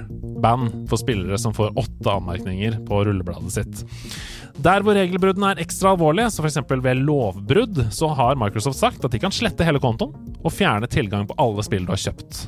ban 0.45 0.69
for 0.91 1.01
spillere 1.01 1.39
som 1.45 1.55
får 1.57 1.75
åtte 1.79 2.17
anmerkninger 2.17 2.81
på 2.89 3.03
rullebladet 3.07 3.55
sitt. 3.59 3.85
Der 4.65 4.85
hvor 4.87 4.97
regelbruddene 4.97 5.53
er 5.53 5.63
ekstra 5.65 5.95
alvorlige, 5.95 6.31
så 6.31 6.45
f.eks. 6.45 6.61
ved 6.71 7.05
lovbrudd, 7.05 7.85
så 7.95 8.11
har 8.17 8.39
Microsoft 8.41 8.81
sagt 8.81 9.05
at 9.05 9.15
de 9.15 9.21
kan 9.23 9.35
slette 9.35 9.67
hele 9.67 9.83
kontoen 9.83 10.15
og 10.41 10.53
fjerne 10.55 10.91
tilgang 10.91 11.27
på 11.29 11.37
alle 11.43 11.65
spill 11.67 11.87
du 11.87 11.95
har 11.95 12.05
kjøpt. 12.05 12.45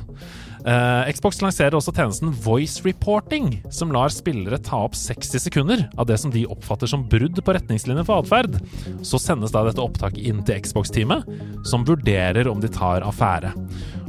Eh, 0.67 1.11
Xbox 1.15 1.39
lanserer 1.39 1.77
også 1.77 1.93
tjenesten 1.95 2.33
Voice 2.43 2.81
Reporting, 2.83 3.61
som 3.71 3.91
lar 3.95 4.11
spillere 4.11 4.59
ta 4.59 4.81
opp 4.87 4.97
60 4.99 5.39
sekunder 5.45 5.85
av 5.95 6.09
det 6.09 6.17
som 6.19 6.33
de 6.33 6.43
oppfatter 6.49 6.89
som 6.91 7.05
brudd 7.07 7.39
på 7.39 7.55
retningslinjer 7.55 8.07
for 8.07 8.23
atferd. 8.23 8.57
Så 9.05 9.21
sendes 9.21 9.53
da 9.55 9.63
dette 9.67 9.83
opptaket 9.83 10.19
inn 10.27 10.43
til 10.47 10.59
Xbox-teamet, 10.65 11.23
som 11.67 11.87
vurderer 11.87 12.49
om 12.51 12.59
de 12.63 12.71
tar 12.73 13.05
affære. 13.07 13.53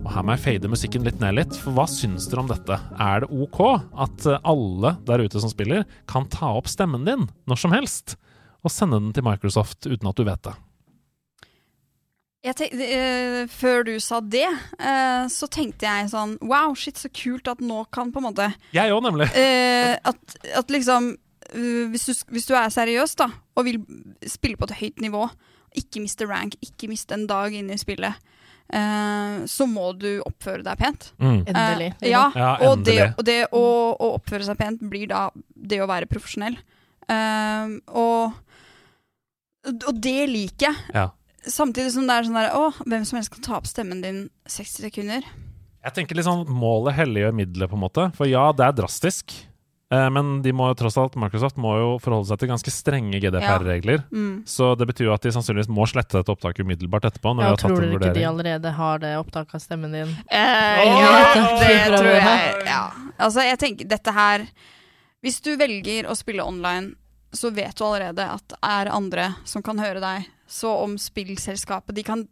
Og 0.08 0.14
her 0.16 0.24
må 0.24 0.32
jeg 0.32 0.40
fade 0.40 0.68
musikken 0.72 1.04
litt 1.04 1.18
ned 1.20 1.34
litt, 1.36 1.56
for 1.60 1.76
hva 1.76 1.84
syns 1.84 2.30
dere 2.30 2.40
om 2.40 2.46
dette? 2.48 2.78
Er 2.96 3.26
det 3.26 3.28
ok 3.28 3.58
at 4.00 4.24
eh, 4.24 4.38
alle 4.48 4.94
der 5.04 5.20
ute 5.20 5.42
som 5.42 5.50
spiller, 5.52 5.82
kan 6.08 6.24
ta 6.32 6.54
opp 6.56 6.70
stemmen 6.72 7.04
din 7.04 7.26
når 7.44 7.60
som 7.60 7.74
helst, 7.76 8.14
og 8.64 8.72
sende 8.72 8.96
den 9.02 9.12
til 9.12 9.26
Microsoft 9.26 9.84
uten 9.84 10.08
at 10.08 10.16
du 10.16 10.24
vet 10.24 10.40
det? 10.48 10.54
Jeg 12.48 12.56
tenk, 12.56 12.78
eh, 12.86 13.42
før 13.52 13.84
du 13.84 13.92
sa 14.00 14.22
det, 14.24 14.46
uh, 14.80 15.28
så 15.28 15.50
tenkte 15.52 15.84
jeg 15.84 16.08
sånn 16.14 16.38
Wow, 16.40 16.72
shit, 16.78 16.96
så 16.96 17.10
kult 17.12 17.50
at 17.50 17.60
nå 17.60 17.82
kan 17.92 18.14
på 18.14 18.22
en 18.22 18.28
måte 18.30 18.46
Jeg 18.72 18.94
òg, 18.94 19.02
nemlig. 19.04 19.28
Uh, 19.36 19.92
at, 20.08 20.38
at 20.62 20.72
liksom 20.72 21.12
hvis, 21.52 22.08
du, 22.08 22.32
hvis 22.32 22.48
du 22.48 22.54
er 22.56 22.72
seriøs 22.72 23.14
da 23.16 23.28
og 23.56 23.68
vil 23.68 23.78
spille 24.28 24.56
på 24.60 24.68
et 24.68 24.78
høyt 24.80 25.04
nivå, 25.04 25.26
ikke 25.76 26.00
miste 26.00 26.28
rank, 26.28 26.56
ikke 26.64 26.88
miste 26.88 27.16
en 27.16 27.28
dag 27.28 27.52
inne 27.56 27.76
i 27.76 27.80
spillet, 27.80 28.16
så 28.68 29.64
må 29.68 29.92
du 29.96 30.18
oppføre 30.26 30.64
deg 30.66 30.80
pent. 30.80 31.10
Mm. 31.16 31.38
Endelig. 31.48 31.92
Eh, 32.02 32.10
ja, 32.10 32.26
Ja, 32.36 32.50
og, 32.68 32.82
det, 32.84 32.98
og 33.16 33.24
det 33.24 33.38
å, 33.48 33.62
å 33.96 34.10
oppføre 34.18 34.44
seg 34.44 34.58
pent 34.60 34.82
blir 34.90 35.08
da 35.08 35.28
det 35.56 35.80
å 35.80 35.88
være 35.88 36.10
profesjonell. 36.10 36.58
Eh, 37.08 37.72
og, 37.96 38.36
og 39.72 40.02
det 40.04 40.20
liker 40.28 40.68
jeg. 40.68 40.82
Ja. 40.94 41.08
Samtidig 41.48 41.94
som 41.94 42.08
det 42.08 42.16
er 42.16 42.26
sånn 42.26 42.36
der 42.36 42.56
Å, 42.58 42.64
hvem 42.84 43.04
som 43.08 43.16
helst 43.16 43.32
kan 43.32 43.44
ta 43.46 43.56
opp 43.56 43.68
stemmen 43.70 44.02
din 44.04 44.24
60 44.50 44.88
sekunder. 44.90 45.28
Jeg 45.86 45.94
tenker 45.96 46.18
liksom 46.18 46.44
målet 46.52 46.96
helliger 46.98 47.32
middelet, 47.32 47.70
på 47.70 47.78
en 47.78 47.84
måte. 47.86 48.08
For 48.18 48.28
ja, 48.28 48.50
det 48.52 48.66
er 48.66 48.74
drastisk. 48.82 49.32
Eh, 49.90 50.10
Men 50.10 50.42
de 50.44 50.52
må 50.52 50.68
jo 50.68 50.76
tross 50.82 50.98
alt, 51.00 51.16
Microsoft 51.20 51.56
må 51.60 51.72
jo 51.78 51.88
forholde 52.02 52.28
seg 52.28 52.42
til 52.42 52.50
ganske 52.50 52.72
strenge 52.72 53.20
GDPR-regler. 53.22 54.02
Mm. 54.12 54.42
Så 54.48 54.74
det 54.78 54.88
betyr 54.90 55.08
jo 55.08 55.14
at 55.14 55.24
de 55.24 55.32
sannsynligvis 55.32 55.70
må 55.72 55.86
slette 55.88 56.18
dette 56.20 56.34
opptaket 56.34 56.66
umiddelbart 56.66 57.08
etterpå. 57.08 57.32
Når 57.32 57.42
Ja, 57.42 57.48
de 57.48 57.54
har 57.54 57.62
tatt 57.62 57.72
tror 57.72 57.86
du 57.86 57.96
ikke 57.96 58.14
de 58.18 58.26
allerede 58.28 58.72
har 58.78 59.02
det 59.04 59.12
opptaket 59.16 59.56
av 59.56 59.64
stemmen 59.64 59.96
din? 59.96 60.14
Eh, 60.28 60.82
oh! 60.84 61.02
ja, 61.02 61.44
det 61.62 61.74
tror 61.96 62.10
jeg. 62.12 62.54
Ja. 62.68 62.82
Altså, 63.18 63.42
jeg 63.48 63.58
tenker 63.58 63.88
dette 63.90 64.12
her 64.14 64.44
Hvis 65.24 65.40
du 65.42 65.56
velger 65.58 66.06
å 66.06 66.14
spille 66.14 66.44
online, 66.46 66.92
så 67.34 67.50
vet 67.50 67.74
du 67.74 67.82
allerede 67.84 68.22
at 68.22 68.44
det 68.52 68.58
er 68.62 68.90
andre 68.94 69.32
som 69.48 69.64
kan 69.66 69.80
høre 69.82 69.98
deg. 70.04 70.28
Så 70.48 70.70
om 70.84 70.94
spillselskapet 71.00 71.96
De 71.96 72.04
kan 72.06 72.22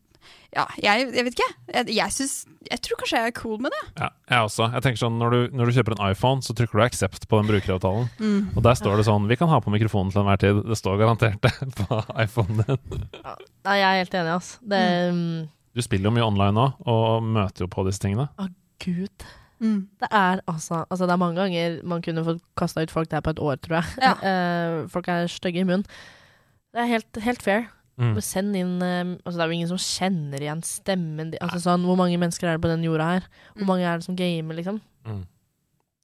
Ja, 0.56 0.64
jeg, 0.80 1.08
jeg 1.12 1.24
vet 1.26 1.34
ikke. 1.36 1.48
Jeg, 1.74 1.88
jeg, 1.96 2.12
synes, 2.14 2.34
jeg 2.70 2.80
tror 2.84 3.00
kanskje 3.00 3.18
jeg 3.20 3.32
er 3.32 3.34
cool 3.36 3.58
med 3.60 3.74
det. 3.74 3.82
Ja, 3.98 4.08
jeg 4.30 4.46
også. 4.46 4.68
Jeg 4.72 4.84
tenker 4.84 5.00
sånn, 5.02 5.18
når 5.20 5.34
du, 5.34 5.56
når 5.58 5.68
du 5.68 5.76
kjøper 5.76 5.96
en 5.96 6.04
iPhone, 6.08 6.44
så 6.44 6.56
trykker 6.56 6.78
du 6.78 6.84
'accept' 6.86 7.26
på 7.28 7.40
den 7.40 7.50
brukeravtalen. 7.50 8.08
Mm. 8.18 8.38
Og 8.54 8.62
der 8.64 8.78
står 8.78 8.96
det 8.96 9.08
sånn 9.08 9.28
'Vi 9.28 9.36
kan 9.36 9.52
ha 9.52 9.60
på 9.60 9.74
mikrofonen 9.74 10.14
til 10.14 10.22
enhver 10.22 10.40
tid'. 10.40 10.62
Det 10.64 10.78
står 10.78 11.00
garantert 11.02 11.42
det 11.42 11.52
på 11.80 12.00
iPhonen 12.22 12.62
din. 12.62 13.08
Ja, 13.20 13.34
jeg 13.74 13.88
er 13.88 14.00
helt 14.04 14.14
enig, 14.14 14.32
altså. 14.38 14.58
Det 14.62 14.84
mm. 15.12 15.48
Du 15.76 15.82
spiller 15.84 16.08
jo 16.08 16.14
mye 16.16 16.24
online 16.24 16.56
nå, 16.56 16.70
og 16.88 17.22
møter 17.22 17.66
jo 17.66 17.68
på 17.68 17.84
disse 17.84 18.00
tingene. 18.00 18.30
Å, 18.40 18.48
gud. 18.80 19.26
Mm. 19.60 19.88
Det 20.00 20.08
er 20.12 20.40
altså 20.48 20.84
Altså, 20.90 21.06
det 21.06 21.12
er 21.12 21.20
mange 21.20 21.40
ganger 21.40 21.80
man 21.84 22.02
kunne 22.04 22.24
fått 22.24 22.42
kasta 22.56 22.82
ut 22.84 22.92
folk 22.92 23.10
der 23.10 23.20
på 23.20 23.30
et 23.30 23.40
år, 23.40 23.56
tror 23.60 23.82
jeg. 23.82 23.84
Ja. 24.00 24.14
Eh, 24.26 24.88
folk 24.88 25.08
er 25.08 25.28
stygge 25.28 25.60
i 25.60 25.68
munnen. 25.68 25.84
Det 26.72 26.80
er 26.80 26.90
helt, 26.90 27.20
helt 27.24 27.42
fair. 27.42 27.68
Mm. 27.98 28.16
Send 28.20 28.56
inn 28.60 28.74
eh, 28.84 29.04
Altså, 29.24 29.36
det 29.38 29.40
er 29.40 29.48
jo 29.48 29.56
ingen 29.56 29.70
som 29.70 29.78
kjenner 29.80 30.42
igjen 30.44 30.60
stemmen 30.68 31.30
din. 31.32 31.40
Altså, 31.40 31.62
sånn, 31.64 31.84
hvor 31.88 31.96
mange 31.96 32.18
mennesker 32.20 32.46
er 32.50 32.58
det 32.58 32.62
på 32.66 32.68
den 32.68 32.84
jorda 32.84 33.06
her? 33.14 33.28
Hvor 33.54 33.62
Mm. 33.64 33.70
mange 33.70 33.86
er 33.88 33.96
det 33.96 34.04
som 34.04 34.16
gamer, 34.16 34.54
liksom? 34.58 34.80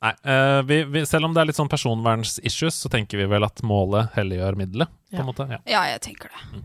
Nei, 0.03 0.13
uh, 0.27 0.63
vi, 0.67 0.81
vi, 0.91 1.05
selv 1.07 1.29
om 1.29 1.35
det 1.35 1.43
er 1.43 1.47
litt 1.53 1.59
sånn 1.61 1.69
personvernsissues, 1.71 2.75
så 2.75 2.89
tenker 2.91 3.21
vi 3.21 3.27
vel 3.31 3.45
at 3.47 3.61
målet 3.63 4.11
helliggjør 4.17 4.57
middelet. 4.59 4.89
På 5.13 5.15
Ja. 5.15 5.21
en 5.21 5.27
måte, 5.29 5.47
ja. 5.53 5.59
Ja, 5.67 5.83
jeg 5.93 6.01
tenker 6.01 6.29
det. 6.33 6.63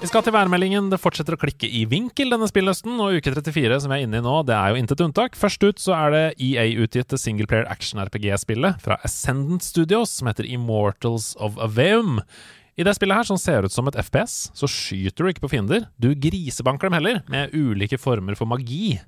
Vi 0.00 0.06
skal 0.10 0.22
til 0.22 0.32
værmeldingen. 0.36 0.90
Det 0.92 1.00
fortsetter 1.00 1.34
å 1.34 1.40
klikke 1.40 1.66
i 1.72 1.84
vinkel 1.88 2.30
denne 2.30 2.46
spillhøsten, 2.46 2.94
og 3.00 3.16
uke 3.16 3.32
34, 3.32 3.80
som 3.80 3.90
vi 3.90 3.96
er 3.98 4.06
inne 4.06 4.20
i 4.20 4.24
nå, 4.24 4.44
det 4.46 4.54
er 4.54 4.70
jo 4.74 4.80
intet 4.82 5.00
unntak. 5.02 5.34
Først 5.34 5.64
ut 5.64 5.80
så 5.82 5.96
er 5.96 6.10
det 6.14 6.24
EA-utgitte 6.38 7.18
singleplayer 7.18 7.66
action-RPG-spillet 7.72 8.78
fra 8.84 8.98
Ascendant 9.02 9.64
Studios, 9.64 10.10
som 10.10 10.28
heter 10.28 10.44
Immortals 10.46 11.34
of 11.40 11.56
Aveum. 11.56 12.20
I 12.76 12.84
det 12.84 12.92
spillet 12.92 13.16
her, 13.16 13.24
som 13.24 13.38
ser 13.40 13.64
ut 13.64 13.72
som 13.72 13.86
et 13.88 13.96
FPS, 13.96 14.50
så 14.52 14.68
skyter 14.68 15.24
du 15.24 15.30
ikke 15.30 15.46
på 15.46 15.48
fiender. 15.54 15.86
Du 15.96 16.10
grisebanker 16.12 16.90
dem 16.90 16.96
heller, 16.98 17.22
med 17.32 17.54
ulike 17.56 17.96
former 17.96 18.36
for 18.36 18.44
magi, 18.50 18.98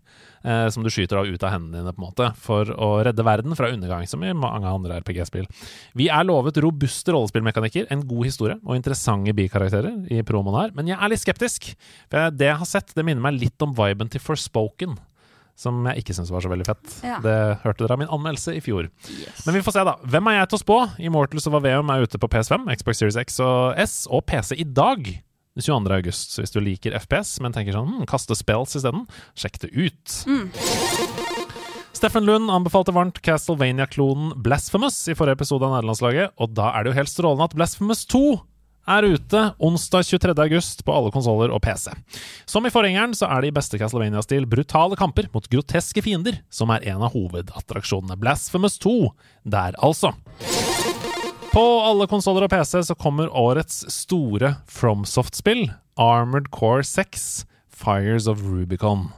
eh, 0.41 0.69
som 0.73 0.87
du 0.87 0.89
skyter 0.89 1.21
av 1.21 1.29
ut 1.29 1.45
av 1.45 1.53
hendene 1.53 1.83
dine, 1.83 1.93
på 1.93 2.01
en 2.01 2.07
måte, 2.07 2.31
for 2.41 2.73
å 2.73 2.89
redde 3.05 3.27
verden 3.29 3.53
fra 3.59 3.69
undergang, 3.69 4.07
som 4.09 4.25
i 4.25 4.33
mange 4.33 4.73
andre 4.73 5.03
RPG-spill. 5.03 5.45
Vi 6.01 6.09
er 6.09 6.25
lovet 6.25 6.63
robuste 6.65 7.13
rollespillmekanikker, 7.13 7.91
en 7.93 8.07
god 8.09 8.31
historie 8.31 8.57
og 8.63 8.79
interessante 8.79 9.37
bikarakterer 9.37 10.01
i 10.17 10.25
promoen 10.25 10.57
her, 10.63 10.73
men 10.73 10.89
jeg 10.89 10.97
er 10.97 11.13
litt 11.13 11.27
skeptisk. 11.27 11.69
For 12.09 12.33
det 12.33 12.49
jeg 12.49 12.63
har 12.65 12.73
sett, 12.73 12.97
det 12.97 13.05
minner 13.05 13.29
meg 13.29 13.37
litt 13.37 13.69
om 13.69 13.77
viben 13.77 14.09
til 14.09 14.25
Forspoken, 14.25 14.97
som 15.59 15.83
jeg 15.91 16.05
ikke 16.05 16.15
syns 16.15 16.31
var 16.31 16.45
så 16.45 16.51
veldig 16.53 16.67
fett. 16.69 16.91
Ja. 17.03 17.19
Det 17.25 17.37
hørte 17.65 17.83
dere 17.83 17.97
av 17.97 18.03
min 18.03 18.13
anmeldelse 18.15 18.55
i 18.55 18.63
fjor. 18.63 18.87
Men 19.47 19.57
vi 19.57 19.63
får 19.67 19.75
se, 19.75 19.87
da. 19.89 19.97
Hvem 20.07 20.31
er 20.31 20.39
jeg 20.39 20.51
til 20.53 20.59
å 20.61 20.63
spå? 20.63 20.77
Immortals 21.11 21.49
of 21.51 21.57
Aveum 21.59 21.91
er 21.91 22.05
ute 22.07 22.21
på 22.23 22.31
PS5, 22.31 22.69
Xbox 22.79 23.03
Series 23.03 23.19
X 23.19 23.41
og 23.43 23.81
S 23.83 23.97
og 24.07 24.23
PC 24.31 24.55
i 24.63 24.67
dag. 24.67 25.11
22. 25.59 25.91
august. 25.97 26.35
Så 26.35 26.45
hvis 26.45 26.55
du 26.55 26.61
liker 26.63 26.95
FPS, 26.95 27.41
men 27.43 27.55
tenker 27.55 27.75
sånn 27.75 27.91
hm, 27.91 28.07
kaste 28.11 28.37
spells 28.39 28.77
isteden, 28.79 29.09
sjekk 29.39 29.59
det 29.65 29.73
ut. 29.75 30.19
Steffen 31.99 32.23
Lund 32.29 32.53
anbefalte 32.55 32.95
varmt 32.95 33.19
Castlevania-klonen 33.27 34.37
Blasphemous 34.45 35.01
i 35.11 35.17
forrige 35.19 35.41
episode 35.41 35.67
av 35.67 35.75
Nederlandslaget, 35.75 36.37
og 36.39 36.55
da 36.55 36.71
er 36.71 36.87
det 36.87 36.93
jo 36.93 36.99
helt 37.01 37.11
strålende 37.11 37.49
at 37.49 37.57
Blasphemous 37.59 38.05
2 38.07 38.23
er 38.89 39.07
ute 39.07 39.43
onsdag 39.63 40.07
23. 40.09 40.33
august 40.45 40.85
på 40.85 40.95
alle 40.95 41.13
konsoller 41.15 41.53
og 41.55 41.61
PC. 41.65 41.93
Som 42.49 42.67
i 42.67 42.73
forgjengeren 42.73 43.15
så 43.17 43.29
er 43.29 43.45
det 43.45 43.53
i 43.53 43.57
beste 43.59 43.81
Castlevania-stil 43.81 44.49
brutale 44.49 44.99
kamper 44.99 45.29
mot 45.35 45.49
groteske 45.53 46.03
fiender 46.05 46.41
som 46.51 46.73
er 46.75 46.87
en 46.89 47.05
av 47.05 47.13
hovedattraksjonene. 47.17 48.19
Blasphemous 48.21 48.79
2 48.83 48.97
der, 49.45 49.77
altså. 49.85 50.15
På 51.53 51.65
alle 51.85 52.09
konsoller 52.11 52.45
og 52.45 52.53
PC 52.53 52.83
så 52.85 52.97
kommer 52.99 53.33
årets 53.33 53.85
store 53.93 54.57
FromSoft-spill, 54.69 55.71
Armored 55.99 56.51
Core 56.55 56.85
6, 56.85 57.47
Fires 57.73 58.29
of 58.31 58.45
Rubicon. 58.45 59.09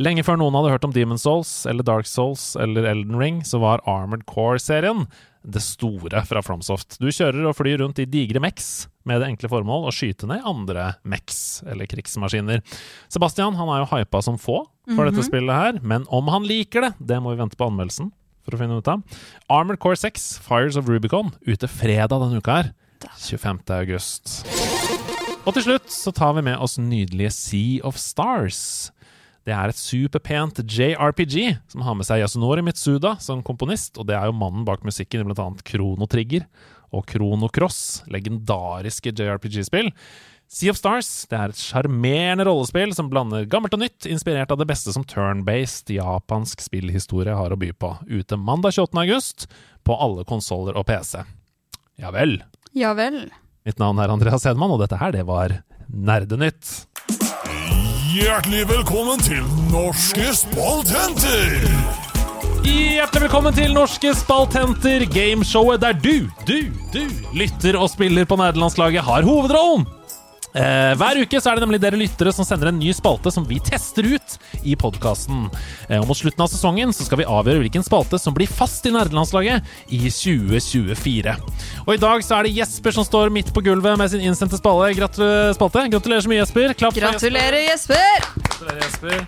Lenge 0.00 0.22
før 0.24 0.38
noen 0.40 0.54
hadde 0.56 0.70
hørt 0.72 0.84
om 0.86 0.92
Demon 0.94 1.18
Souls 1.20 1.50
eller 1.68 1.84
Dark 1.84 2.08
Souls 2.08 2.54
eller 2.60 2.86
Elden 2.88 3.18
Ring, 3.20 3.42
så 3.44 3.60
var 3.60 3.82
Armored 3.88 4.24
Core-serien 4.30 5.06
det 5.42 5.62
store 5.64 6.22
fra 6.28 6.42
FromSoft. 6.44 6.98
Du 7.00 7.08
kjører 7.08 7.48
og 7.48 7.56
flyr 7.58 7.80
rundt 7.82 8.00
i 8.02 8.08
digre 8.08 8.42
mechs 8.44 8.88
med 9.08 9.20
det 9.22 9.28
enkle 9.30 9.48
formål 9.48 9.88
å 9.88 9.94
skyte 9.94 10.28
ned 10.28 10.44
andre 10.44 10.94
MEX, 11.08 11.62
eller 11.66 11.88
krigsmaskiner. 11.88 12.60
Sebastian 13.08 13.56
han 13.56 13.68
er 13.72 13.82
jo 13.84 13.90
hypa 13.96 14.22
som 14.22 14.36
få 14.38 14.66
for 14.94 15.04
dette 15.08 15.22
Mhm. 15.22 15.28
spillet 15.28 15.54
her, 15.54 15.80
men 15.82 16.04
om 16.10 16.28
han 16.28 16.44
liker 16.44 16.80
det, 16.80 16.94
det 17.00 17.20
må 17.22 17.30
vi 17.34 17.40
vente 17.42 17.56
på 17.56 17.70
anmeldelsen 17.70 18.12
for 18.44 18.56
å 18.56 18.58
finne 18.58 18.76
ut 18.78 18.88
av. 18.88 19.02
Armored 19.48 19.78
Core 19.80 19.96
6, 19.96 20.38
Fires 20.38 20.76
of 20.76 20.86
Rubicon, 20.86 21.32
ute 21.46 21.68
fredag 21.68 22.08
denne 22.20 22.36
uka 22.42 22.62
her. 22.62 22.74
25. 23.16 23.60
august. 23.70 24.44
Og 25.46 25.54
til 25.54 25.62
slutt 25.62 25.88
så 25.88 26.12
tar 26.12 26.34
vi 26.36 26.42
med 26.42 26.58
oss 26.60 26.76
nydelige 26.76 27.32
Sea 27.32 27.80
of 27.82 27.96
Stars. 27.96 28.90
Det 29.46 29.54
er 29.56 29.70
et 29.72 29.74
superpent 29.80 30.60
JRPG 30.68 31.58
som 31.72 31.80
har 31.80 31.94
med 31.96 32.04
seg 32.04 32.20
Yasunori 32.20 32.62
Mitsuda 32.62 33.18
som 33.18 33.42
komponist, 33.42 33.96
og 33.98 34.06
det 34.06 34.16
er 34.16 34.26
jo 34.28 34.36
mannen 34.36 34.66
bak 34.68 34.84
musikken 34.84 35.24
i 35.24 35.32
annet 35.32 35.64
Chrono 35.64 36.06
Trigger 36.06 36.44
og 36.96 37.06
Chrono 37.10 37.48
Cross, 37.52 38.02
legendariske 38.10 39.12
JRPG-spill. 39.14 39.92
Sea 40.50 40.72
of 40.72 40.78
Stars 40.80 41.08
det 41.30 41.38
er 41.38 41.52
et 41.52 41.60
sjarmerende 41.62 42.42
rollespill 42.48 42.90
som 42.96 43.06
blander 43.12 43.44
gammelt 43.46 43.76
og 43.76 43.84
nytt, 43.84 44.08
inspirert 44.10 44.50
av 44.50 44.58
det 44.58 44.66
beste 44.66 44.90
som 44.90 45.04
turn-based 45.06 45.92
japansk 45.94 46.64
spillhistorie 46.64 47.36
har 47.38 47.54
å 47.54 47.60
by 47.60 47.70
på. 47.78 47.92
Ute 48.10 48.38
mandag 48.40 48.74
28. 48.74 48.98
august 49.04 49.46
på 49.86 49.94
alle 49.94 50.26
konsoller 50.26 50.74
og 50.74 50.88
PC. 50.90 51.22
Ja 52.02 52.10
vel. 52.10 52.40
Ja 52.74 52.96
vel. 52.98 53.28
Mitt 53.62 53.78
navn 53.78 54.02
er 54.02 54.10
Andreas 54.10 54.46
Hedman, 54.48 54.72
og 54.74 54.82
dette 54.82 54.98
her, 54.98 55.14
det 55.14 55.26
var 55.28 55.60
Nerdenytt. 55.86 56.88
Hjertelig 58.10 58.66
velkommen 58.72 59.22
til 59.22 59.46
Norske 59.70 60.32
spaltenter! 60.34 61.99
Hjertelig 62.70 63.24
velkommen 63.24 63.54
til 63.56 63.72
Norske 63.74 64.10
spaltenter, 64.14 65.02
gameshowet 65.10 65.80
der 65.82 65.96
du, 65.98 66.28
du, 66.46 66.68
du 66.94 67.00
lytter 67.34 67.74
og 67.80 67.88
spiller 67.90 68.28
på 68.28 68.36
nederlandslaget, 68.38 69.02
har 69.02 69.26
hovedrollen. 69.26 69.88
Eh, 70.50 70.92
hver 70.98 71.18
uke 71.22 71.38
så 71.38 71.50
er 71.50 71.58
det 71.58 71.64
nemlig 71.64 71.80
dere 71.82 71.98
lyttere 71.98 72.32
som 72.34 72.46
sender 72.46 72.70
en 72.70 72.78
ny 72.78 72.92
spalte 72.94 73.30
som 73.34 73.44
vi 73.46 73.58
tester 73.66 74.06
ut 74.14 74.36
i 74.62 74.76
podkasten. 74.78 75.48
Eh, 75.88 75.98
og 75.98 76.06
mot 76.10 76.18
slutten 76.18 76.46
av 76.46 76.52
sesongen 76.52 76.94
så 76.94 77.06
skal 77.08 77.22
vi 77.22 77.26
avgjøre 77.26 77.64
hvilken 77.64 77.86
spalte 77.86 78.18
som 78.22 78.34
blir 78.36 78.50
fast 78.50 78.86
i 78.86 78.94
nerdelandslaget 78.94 79.66
i 79.90 80.04
2024. 80.06 81.36
Og 81.88 81.92
i 81.96 82.00
dag 82.06 82.26
så 82.26 82.38
er 82.38 82.46
det 82.46 82.56
Jesper 82.60 82.94
som 82.94 83.06
står 83.06 83.34
midt 83.34 83.50
på 83.56 83.66
gulvet 83.66 83.98
med 83.98 84.14
sin 84.14 84.22
innsendte 84.22 84.62
spalte. 84.62 84.94
Gratu 85.00 85.26
spalte. 85.58 85.88
Gratulerer 85.96 86.26
så 86.26 86.30
mye, 86.30 86.42
Jesper. 86.44 86.78
Klapp 86.78 86.98
Gratulerer, 87.02 87.62
Jesper! 87.72 88.26
Gratulerer, 88.38 88.82
Jesper. 88.86 89.22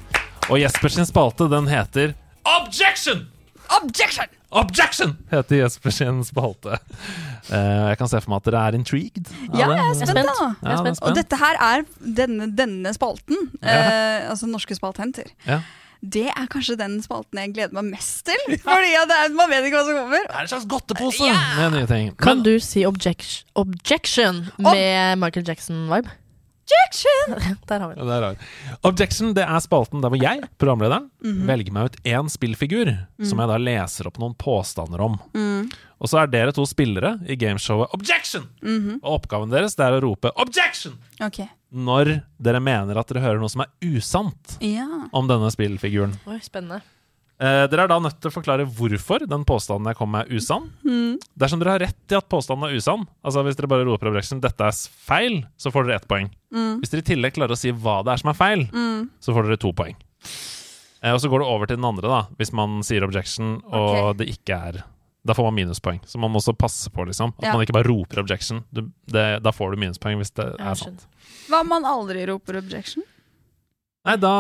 Og 0.50 0.58
Jespers 0.62 1.02
spalte, 1.10 1.50
den 1.50 1.70
heter 1.70 2.14
Objection! 2.44 3.28
Objection! 3.82 4.26
Objection! 4.52 5.14
heter 5.30 5.62
Jesper 5.62 5.94
sin 5.94 6.24
spalte. 6.24 6.78
Uh, 7.48 7.92
jeg 7.92 7.98
kan 8.00 8.10
se 8.10 8.20
for 8.20 8.32
meg 8.32 8.42
at 8.42 8.48
dere 8.50 8.64
er 8.68 8.76
intrigued. 8.76 9.30
Ja, 9.54 9.68
jeg 9.70 9.84
er 9.84 9.94
spent, 10.00 10.18
da. 10.28 10.48
Ja, 10.62 10.72
er 10.74 10.82
spent. 10.82 11.04
Og 11.06 11.14
dette 11.16 11.38
her 11.40 11.60
er 11.68 11.86
denne, 12.18 12.50
denne 12.56 12.92
spalten, 12.96 13.48
eh, 13.62 14.28
altså 14.28 14.50
Norske 14.50 14.76
spalthenter. 14.76 15.30
Ja. 15.48 15.62
Det 16.02 16.26
er 16.32 16.46
kanskje 16.50 16.74
den 16.80 16.96
spalten 17.04 17.38
jeg 17.38 17.52
gleder 17.54 17.76
meg 17.78 17.92
mest 17.94 18.24
til. 18.26 18.56
Fordi 18.64 18.90
er, 18.98 19.28
man 19.38 19.52
vet 19.52 19.68
ikke 19.68 19.78
hva 19.78 19.84
som 19.86 20.00
kommer. 20.00 20.24
Det 20.26 20.34
er 20.34 20.48
en 20.48 20.50
slags 20.50 20.66
godtepose 20.72 21.28
med 21.30 21.76
nye 21.76 21.90
ting. 21.90 22.10
Kan 22.18 22.42
du 22.42 22.56
si 22.62 22.82
objection, 22.88 23.46
objection 23.62 24.42
med 24.58 25.22
Michael 25.22 25.46
Jackson-vibe? 25.46 26.10
Objection! 26.72 27.56
Der 27.68 27.80
har 27.80 27.94
vi 27.94 28.20
rart. 28.24 28.38
Objection 28.82 29.32
det 29.34 29.44
er 29.44 29.60
spalten 29.64 30.02
der 30.02 30.12
hvor 30.12 30.20
jeg, 30.22 30.42
programlederen, 30.60 31.08
Mhm. 31.22 31.46
velger 31.46 31.72
meg 31.72 31.84
ut 31.90 31.96
én 32.04 32.28
spillfigur 32.32 32.90
som 33.22 33.38
jeg 33.38 33.48
da 33.48 33.56
leser 33.58 34.06
opp 34.10 34.18
noen 34.18 34.34
påstander 34.34 35.00
om. 35.00 35.18
Mm. 35.34 35.70
Og 36.02 36.08
så 36.10 36.18
er 36.22 36.26
dere 36.32 36.52
to 36.52 36.64
spillere 36.66 37.14
i 37.30 37.36
gameshowet 37.38 37.92
Objection! 37.94 38.48
-hmm. 38.62 38.98
Og 39.02 39.20
oppgaven 39.22 39.50
deres 39.50 39.76
det 39.76 39.84
er 39.86 39.92
å 39.92 40.02
rope 40.02 40.30
Objection! 40.36 40.98
Okay. 41.20 41.46
når 41.72 42.22
dere 42.40 42.60
mener 42.60 42.98
at 42.98 43.06
dere 43.08 43.22
hører 43.22 43.38
noe 43.40 43.48
som 43.48 43.62
er 43.62 43.68
usant 43.82 44.58
Ja. 44.60 45.08
om 45.12 45.26
denne 45.28 45.50
spillfiguren. 45.50 46.18
Oi, 46.26 46.38
spennende. 46.40 46.82
Eh, 47.42 47.64
dere 47.66 47.84
er 47.88 47.90
da 47.90 47.96
nødt 47.98 48.20
til 48.22 48.30
å 48.30 48.34
forklare 48.36 48.66
hvorfor 48.70 49.24
den 49.26 49.42
påstanden 49.48 49.88
jeg 49.90 49.98
kom 49.98 50.12
med, 50.14 50.28
er 50.30 50.38
usann. 50.38 50.68
Mm. 50.86 51.16
Dersom 51.42 51.58
dere 51.62 51.72
har 51.74 51.82
rett 51.82 52.14
i 52.14 52.18
at 52.20 52.28
påstanden 52.30 52.68
er 52.68 52.76
usann, 52.78 53.02
altså 53.26 53.42
hvis 53.42 53.58
dere 53.58 53.70
bare 53.72 53.86
roper 53.88 54.12
objection, 54.12 54.38
dette 54.44 54.62
er 54.68 54.76
feil, 55.08 55.40
så 55.58 55.72
får 55.74 55.88
dere 55.88 55.98
ett 55.98 56.06
poeng. 56.10 56.30
Mm. 56.54 56.76
Hvis 56.82 56.92
dere 56.94 57.02
i 57.02 57.08
tillegg 57.10 57.34
klarer 57.34 57.56
å 57.56 57.58
si 57.58 57.72
hva 57.74 57.98
det 58.06 58.14
er 58.14 58.22
som 58.22 58.30
er 58.30 58.38
feil, 58.38 58.66
Mm. 58.70 59.08
så 59.18 59.34
får 59.34 59.48
dere 59.50 59.58
to 59.58 59.72
poeng. 59.74 59.96
Eh, 61.02 61.10
og 61.10 61.18
så 61.18 61.28
går 61.32 61.42
det 61.42 61.48
over 61.50 61.66
til 61.66 61.76
den 61.80 61.88
andre, 61.88 62.06
da, 62.08 62.20
hvis 62.38 62.52
man 62.54 62.78
sier 62.86 63.02
objection 63.02 63.56
og 63.72 63.88
okay. 63.90 64.12
det 64.22 64.28
ikke 64.38 64.58
er 64.70 64.82
Da 65.24 65.34
får 65.38 65.44
man 65.44 65.54
minuspoeng. 65.54 66.00
Så 66.02 66.18
man 66.18 66.32
må 66.34 66.40
også 66.40 66.50
passe 66.58 66.90
på 66.90 67.04
liksom 67.06 67.30
at 67.38 67.44
Ja. 67.44 67.52
man 67.54 67.62
ikke 67.62 67.74
bare 67.76 67.86
roper 67.86 68.18
objection. 68.18 68.64
Du, 68.74 68.90
det, 69.06 69.40
da 69.40 69.50
får 69.54 69.70
du 69.70 69.76
minuspoeng 69.78 70.16
hvis 70.18 70.32
det 70.34 70.48
er 70.58 70.74
sant. 70.74 71.06
Hva 71.48 71.60
om 71.60 71.68
man 71.68 71.84
aldri 71.86 72.26
roper 72.26 72.58
objection? 72.58 73.04
Nei, 74.02 74.16
da 74.18 74.30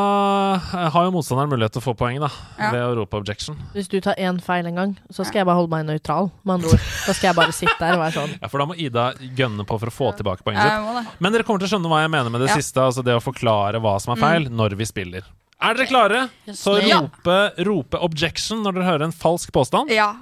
eh, 0.74 0.88
har 0.90 1.04
jo 1.06 1.12
motstanderen 1.14 1.52
mulighet 1.52 1.76
til 1.76 1.78
å 1.78 1.84
få 1.84 1.92
poeng, 1.94 2.16
da, 2.18 2.28
Ja. 2.58 2.70
ved 2.74 2.82
å 2.82 2.94
rope 2.98 3.14
objection. 3.20 3.54
Hvis 3.76 3.86
du 3.88 4.00
tar 4.02 4.16
én 4.18 4.40
feil 4.42 4.66
en 4.66 4.74
gang, 4.74 4.94
så 5.08 5.22
skal 5.24 5.38
jeg 5.42 5.46
bare 5.46 5.54
holde 5.60 5.70
meg 5.70 5.86
nøytral. 5.86 6.32
Med 6.42 6.54
andre 6.56 6.72
ord. 6.74 6.80
Da 7.06 7.12
skal 7.14 7.28
jeg 7.30 7.36
bare 7.36 7.52
sitte 7.54 7.76
der 7.78 7.94
og 7.94 8.00
være 8.02 8.12
sånn. 8.16 8.32
Ja, 8.42 8.48
For 8.50 8.58
da 8.58 8.66
må 8.66 8.74
Ida 8.76 9.04
gønne 9.38 9.62
på 9.64 9.78
for 9.78 9.86
å 9.86 9.94
få 9.94 10.08
tilbake 10.18 10.42
poenget 10.42 10.66
sitt. 10.66 11.14
Men 11.22 11.30
dere 11.32 11.44
kommer 11.46 11.62
til 11.62 11.68
å 11.70 11.72
skjønne 11.78 11.92
hva 11.92 12.00
jeg 12.02 12.10
mener 12.10 12.30
med 12.34 12.40
det 12.42 12.48
Ja. 12.50 12.56
siste. 12.58 12.82
Altså 12.82 13.04
det 13.06 13.14
å 13.14 13.22
forklare 13.22 13.78
hva 13.80 14.00
som 14.02 14.16
er 14.16 14.20
feil, 14.20 14.48
Mm. 14.50 14.56
når 14.56 14.74
vi 14.76 14.84
spiller. 14.84 15.22
Er 15.62 15.74
dere 15.74 15.86
klare? 15.86 16.30
Så 16.48 16.74
rope, 16.82 17.64
rope 17.64 17.94
objection 18.02 18.64
når 18.64 18.74
dere 18.74 18.84
hører 18.90 19.02
en 19.04 19.12
falsk 19.12 19.52
påstand. 19.52 19.90
Ja. 19.90 20.16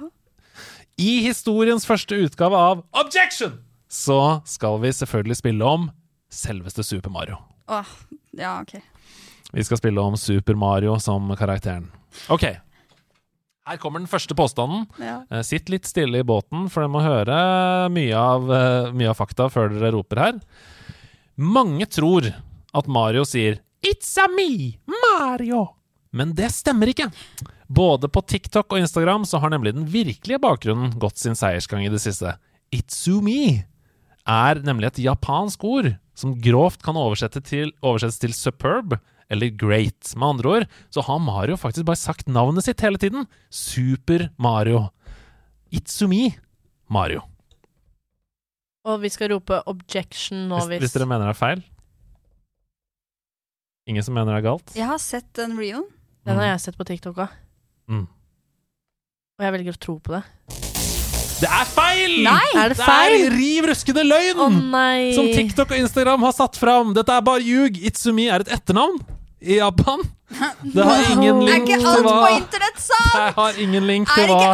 I 0.99 1.25
historiens 1.25 1.83
første 1.83 2.13
utgave 2.29 2.53
av 2.53 2.83
Objection 2.93 3.57
så 3.89 4.45
skal 4.45 4.77
vi 4.77 4.89
selvfølgelig 4.89 5.37
spille 5.41 5.63
om 5.65 5.89
selveste 6.29 6.85
Super 6.85 7.09
Mario. 7.09 7.39
Åh, 7.67 7.85
ja, 8.37 8.59
ok. 8.61 8.83
Vi 9.51 9.63
skal 9.67 9.79
spille 9.79 10.01
om 10.01 10.17
Super 10.17 10.55
Mario 10.55 10.97
som 10.99 11.31
karakteren. 11.35 11.89
Ok. 12.31 12.45
Her 13.67 13.77
kommer 13.77 14.01
den 14.01 14.09
første 14.09 14.35
påstanden. 14.35 14.87
Ja. 14.99 15.21
Eh, 15.29 15.43
Sitt 15.45 15.69
litt 15.69 15.85
stille 15.85 16.21
i 16.21 16.27
båten, 16.27 16.65
for 16.71 16.81
dere 16.81 16.91
må 16.91 17.03
høre 17.03 17.35
mye 17.93 18.15
av, 18.17 18.47
eh, 18.51 18.91
mye 18.91 19.11
av 19.11 19.19
fakta 19.19 19.49
før 19.51 19.69
dere 19.69 19.93
roper 19.93 20.17
her. 20.17 20.39
Mange 21.37 21.85
tror 21.85 22.33
at 22.73 22.87
Mario 22.87 23.23
sier 23.23 23.59
'It's 23.83 24.17
a 24.17 24.27
me, 24.27 24.79
Mario'. 24.87 25.75
Men 26.13 26.33
det 26.33 26.51
stemmer 26.51 26.87
ikke. 26.87 27.11
Både 27.69 28.09
på 28.11 28.25
TikTok 28.25 28.73
og 28.73 28.79
Instagram 28.79 29.23
så 29.23 29.39
har 29.39 29.49
nemlig 29.49 29.73
den 29.73 29.85
virkelige 29.85 30.39
bakgrunnen 30.39 30.97
gått 30.99 31.17
sin 31.17 31.33
seiersgang 31.33 31.85
i 31.85 31.89
det 31.89 32.01
siste. 32.01 32.37
Itsumi 32.71 33.63
er 34.27 34.55
nemlig 34.55 34.87
et 34.87 35.03
japansk 35.05 35.63
ord 35.63 35.97
som 36.13 36.35
grovt 36.35 36.83
kan 36.83 36.95
oversettes 36.95 37.43
til, 37.43 37.71
oversettes 37.81 38.19
til 38.19 38.33
superb 38.33 38.99
eller 39.31 39.51
great. 39.55 40.11
Med 40.15 40.27
andre 40.27 40.49
ord 40.55 40.67
så 40.91 41.03
har 41.07 41.19
Mario 41.23 41.57
faktisk 41.59 41.87
bare 41.87 41.99
sagt 41.99 42.27
navnet 42.27 42.67
sitt 42.67 42.81
hele 42.83 42.99
tiden. 42.99 43.27
Super 43.49 44.27
Mario. 44.37 44.89
Itsumi 45.71 46.33
Mario. 46.91 47.23
Og 48.87 48.97
vi 49.03 49.11
skal 49.13 49.31
rope 49.31 49.61
objection 49.69 50.47
nå 50.49 50.57
Hvis, 50.57 50.71
hvis, 50.73 50.83
hvis 50.87 50.95
dere 50.97 51.07
mener 51.07 51.29
det 51.29 51.35
er 51.35 51.39
feil. 51.39 51.61
Ingen 53.89 54.03
som 54.05 54.17
mener 54.17 54.35
det 54.35 54.41
er 54.41 54.49
galt? 54.49 54.73
Jeg 54.77 54.89
har 54.89 54.99
sett 55.01 55.29
den 55.37 55.55
reelen. 55.59 55.87
Den 56.27 56.37
har 56.37 56.51
jeg 56.51 56.65
sett 56.67 56.77
på 56.77 56.85
TikTok 56.85 57.23
òg. 57.23 57.37
Mm. 57.89 58.03
Og 59.39 59.45
jeg 59.47 59.55
velger 59.55 59.77
å 59.77 59.81
tro 59.81 59.95
på 60.03 60.13
det. 60.13 60.25
Det 61.41 61.49
er 61.49 61.65
feil! 61.65 62.19
Nei! 62.27 62.49
Er 62.53 62.69
det 62.69 62.77
feil? 62.77 63.15
Det 63.15 63.23
er 63.31 63.33
riv 63.33 63.67
ruskende 63.71 64.03
løgn! 64.05 64.43
Oh, 64.43 64.59
nei! 64.75 65.15
Som 65.17 65.31
TikTok 65.33 65.73
og 65.73 65.81
Instagram 65.81 66.27
har 66.27 66.35
satt 66.37 66.59
fram. 66.61 66.91
Dette 66.93 67.15
er 67.15 67.25
bare 67.25 67.41
ljug. 67.41 67.79
Itsumi 67.89 68.27
er 68.29 68.45
et 68.45 68.53
etternavn 68.59 68.99
i 69.41 69.57
Japan. 69.57 70.01
Det 70.63 70.83
har 70.85 71.09
ingen 71.11 71.41
Er 71.43 71.57
ikke 71.59 71.75
alt 71.81 72.05
hva 72.05 72.11
på 72.23 72.27
internett 72.37 72.77
sant?! 72.79 73.09
Det 73.11 73.33
har 73.35 73.57
ingen 73.59 73.83
link 73.89 74.07
til 74.15 74.29
hva! 74.31 74.53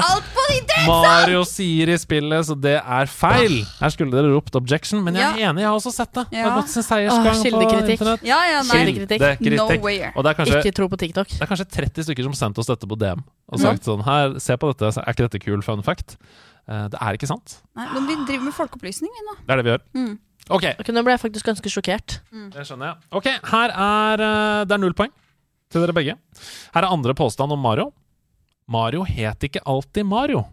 Mario 0.88 1.44
sier 1.46 1.92
i 1.94 1.98
spillet, 2.02 2.48
så 2.48 2.56
det 2.58 2.80
er 2.82 3.12
feil. 3.12 3.60
Her 3.78 3.94
skulle 3.94 4.16
dere 4.16 4.32
ropt 4.34 4.58
objection, 4.58 5.04
men 5.06 5.20
jeg 5.20 5.24
er 5.28 5.38
Ja. 5.38 5.52
enig, 5.52 5.62
jeg 5.62 5.70
har 5.70 5.78
også 5.78 5.94
sett 5.94 6.12
det. 6.18 6.26
Det 6.32 6.40
Ja. 6.40 6.50
har 6.50 6.62
gått 6.62 6.70
sin 6.74 6.84
seiersgang 6.84 7.44
på 7.46 7.62
internett. 7.92 8.24
Ja, 8.26 8.40
ja, 8.50 8.62
nei. 8.64 8.86
Kildekritikk. 8.86 9.22
No. 9.54 9.68
Og 10.16 10.24
det 10.26 10.30
er 10.32 10.38
kanskje 10.42 10.60
Ikke 10.64 10.74
tro 10.74 10.88
på 10.90 10.98
TikTok. 10.98 11.28
det 11.28 11.42
er 11.42 11.46
kanskje 11.54 11.70
30 11.70 12.04
stykker 12.08 12.24
som 12.24 12.34
sendte 12.34 12.60
oss 12.60 12.68
dette 12.68 12.88
på 12.88 12.98
DM 12.98 13.22
og 13.52 13.60
sagt 13.60 13.78
sagt 13.78 13.86
sånn 13.88 14.04
Her, 14.06 14.40
se 14.40 14.58
på 14.58 14.74
dette, 14.74 14.98
er 14.98 15.14
ikke 15.14 15.28
dette 15.30 15.40
kul 15.44 15.62
fun 15.62 15.84
fact? 15.84 16.18
Eh, 16.68 16.88
det 16.92 17.00
er 17.00 17.18
ikke 17.18 17.30
sant. 17.30 17.60
Nei, 17.80 17.86
men 17.94 18.08
vi 18.10 18.16
driver 18.28 18.48
med 18.50 18.56
folkeopplysning, 18.58 19.12
vi 19.14 19.26
nå. 19.28 19.38
Det 19.46 19.54
er 19.56 19.62
det 19.62 19.66
vi 19.68 19.74
gjør. 19.76 19.86
Mm. 19.98 20.16
Ok, 20.48 20.66
Ok, 20.80 20.90
Nå 20.96 21.02
ble 21.04 21.12
jeg 21.16 21.20
faktisk 21.26 21.48
ganske 21.50 21.72
sjokkert. 21.72 22.20
det 22.54 22.64
skjønner 22.68 22.94
jeg. 22.94 23.08
Ok, 23.20 23.26
her 23.52 23.74
er 23.74 24.24
eh, 24.24 24.66
Det 24.68 24.76
er 24.78 24.84
null 24.84 24.96
poeng 24.96 25.12
til 25.72 25.84
dere 25.84 25.96
begge. 25.96 26.16
Her 26.74 26.84
er 26.86 26.92
andre 26.94 27.14
påstand 27.18 27.52
om 27.52 27.60
Mario. 27.60 27.90
Mario 28.68 29.04
het 29.08 29.44
ikke 29.44 29.64
alltid 29.68 30.08
Mario. 30.08 30.46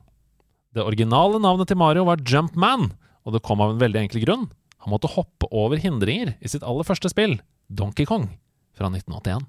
Det 0.75 0.83
originale 0.83 1.39
navnet 1.39 1.69
til 1.71 1.79
Mario 1.79 2.05
var 2.09 2.19
Jumpman, 2.27 2.89
og 3.25 3.33
det 3.35 3.43
kom 3.47 3.61
av 3.63 3.71
en 3.75 3.79
veldig 3.83 4.01
enkel 4.03 4.25
grunn. 4.25 4.49
Han 4.83 4.91
måtte 4.93 5.11
hoppe 5.15 5.47
over 5.55 5.79
hindringer 5.79 6.35
i 6.43 6.51
sitt 6.51 6.67
aller 6.67 6.85
første 6.87 7.09
spill, 7.11 7.37
Donkey 7.71 8.05
Kong, 8.07 8.27
fra 8.75 8.91
1981. 8.91 9.47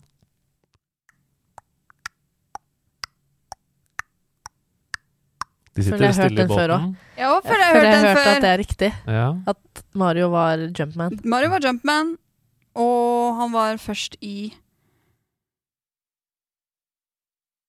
De 5.75 5.83
sitter 5.83 6.05
jeg 6.05 6.13
har 6.15 6.23
hørt 6.23 6.37
den 6.37 6.47
før 6.47 6.71
båten. 6.71 6.83
òg. 6.95 7.17
Ja, 7.19 7.31
for 7.43 7.53
jeg 7.59 7.73
har 7.75 8.05
hørt 8.07 8.27
at 8.31 8.41
det 8.45 8.51
er 8.53 8.57
riktig. 8.61 8.91
Ja. 9.07 9.25
At 9.51 9.81
Mario 9.93 10.29
var 10.31 10.61
Jumpman. 10.71 11.17
Mario 11.25 11.49
var 11.51 11.59
Jumpman, 11.65 12.13
og 12.75 13.41
han 13.41 13.51
var 13.51 13.75
først 13.83 14.15
i 14.23 14.53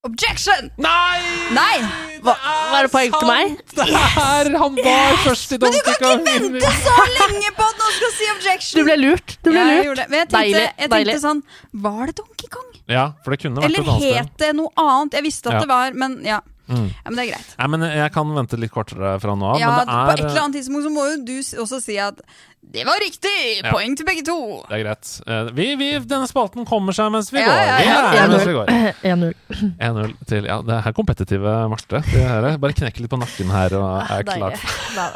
Objection! 0.06 0.68
Nei! 0.78 1.18
Nei! 1.56 1.78
Hva, 2.22 2.34
var 2.70 2.86
det 2.86 2.90
poeng 2.92 3.14
til 3.16 3.26
meg? 3.26 3.56
Det 3.74 3.86
er 3.90 4.50
Han 4.54 4.76
var 4.78 5.16
først 5.24 5.54
i 5.56 5.58
Donkey 5.62 5.96
Kong. 5.98 6.22
Men 6.22 6.44
du 6.54 6.60
kan 6.60 6.62
ikke 6.62 6.70
vente 6.70 6.70
så 6.84 7.06
lenge 7.16 7.50
på 7.56 7.66
at 7.66 7.80
noen 7.80 7.96
skal 7.96 8.12
si 8.14 8.28
objection! 8.36 8.78
Du 8.78 8.86
ble 8.86 8.96
lurt. 9.00 9.34
Du 9.42 9.50
ble 9.50 9.58
Ja, 9.64 9.80
lurt. 9.82 10.02
Jeg. 10.04 10.10
Men 10.12 10.20
jeg 10.22 10.28
tenkte, 10.30 10.38
Deilig, 10.38 10.66
jeg 10.84 10.92
tenkte 10.94 11.16
sånn 11.24 11.42
Var 11.88 12.02
det 12.12 12.14
Donkey 12.20 12.52
Kong? 12.54 12.70
Ja, 12.86 13.06
for 13.24 13.34
det 13.34 13.40
kunne 13.42 13.64
vært 13.64 13.80
Eller 13.80 14.20
het 14.20 14.36
det 14.44 14.52
noe 14.60 14.70
annet? 14.78 15.18
Jeg 15.18 15.26
visste 15.26 15.50
at 15.50 15.58
Ja. 15.58 15.64
det 15.66 15.70
var, 15.74 15.98
men 16.04 16.20
ja. 16.26 16.38
Mm. 16.68 16.86
ja. 16.90 17.02
Men 17.06 17.14
det 17.18 17.22
er 17.24 17.30
greit. 17.32 17.54
Nei, 17.58 17.66
men 17.72 17.80
Jeg 17.86 18.12
kan 18.12 18.34
vente 18.34 18.58
litt 18.58 18.72
kortere 18.74 19.14
fra 19.22 19.34
nå 19.38 19.52
av. 19.54 19.58
Ja, 19.60 19.70
men 19.76 19.86
på 19.86 20.12
et 20.12 20.20
er, 20.20 20.24
eller 20.26 20.40
annet 20.42 20.56
tidspunkt 20.58 20.86
så 20.88 20.90
må 20.90 21.04
jo 21.12 21.16
du 21.28 21.34
også 21.62 21.78
si 21.84 21.96
at 22.02 22.20
det 22.66 22.82
var 22.82 22.98
riktig! 22.98 23.62
Ja. 23.62 23.70
Poeng 23.70 23.92
til 23.94 24.04
begge 24.08 24.24
to! 24.26 24.34
det 24.66 24.74
er 24.74 24.82
greit. 24.82 25.10
Eh, 25.30 25.50
Vi, 25.54 25.66
vi, 25.78 25.90
denne 26.10 26.26
spalten 26.26 26.66
kommer 26.66 26.92
seg 26.96 27.12
mens 27.14 27.30
vi 27.30 27.38
Ja, 27.38 27.46
går. 27.46 27.60
ja, 27.62 27.76
Vi 27.78 27.86
ja. 27.86 28.00
lærer 28.16 28.32
mens 28.32 28.48
vi 28.48 28.56
går. 28.56 28.72
1-0. 29.12 29.76
1-0 29.78 30.16
til 30.26 30.48
Ja, 30.50 30.56
det 30.66 30.74
er 30.74 30.82
her 30.88 30.96
kompetitive 30.96 31.54
Marte. 31.70 32.02
Det 32.10 32.24
er- 32.26 32.58
Bare 32.58 32.74
knekke 32.74 33.04
litt 33.04 33.10
på 33.14 33.20
nakken 33.22 33.54
her 33.54 33.78
og 33.78 34.10
er 34.10 34.26
klar. 34.26 34.58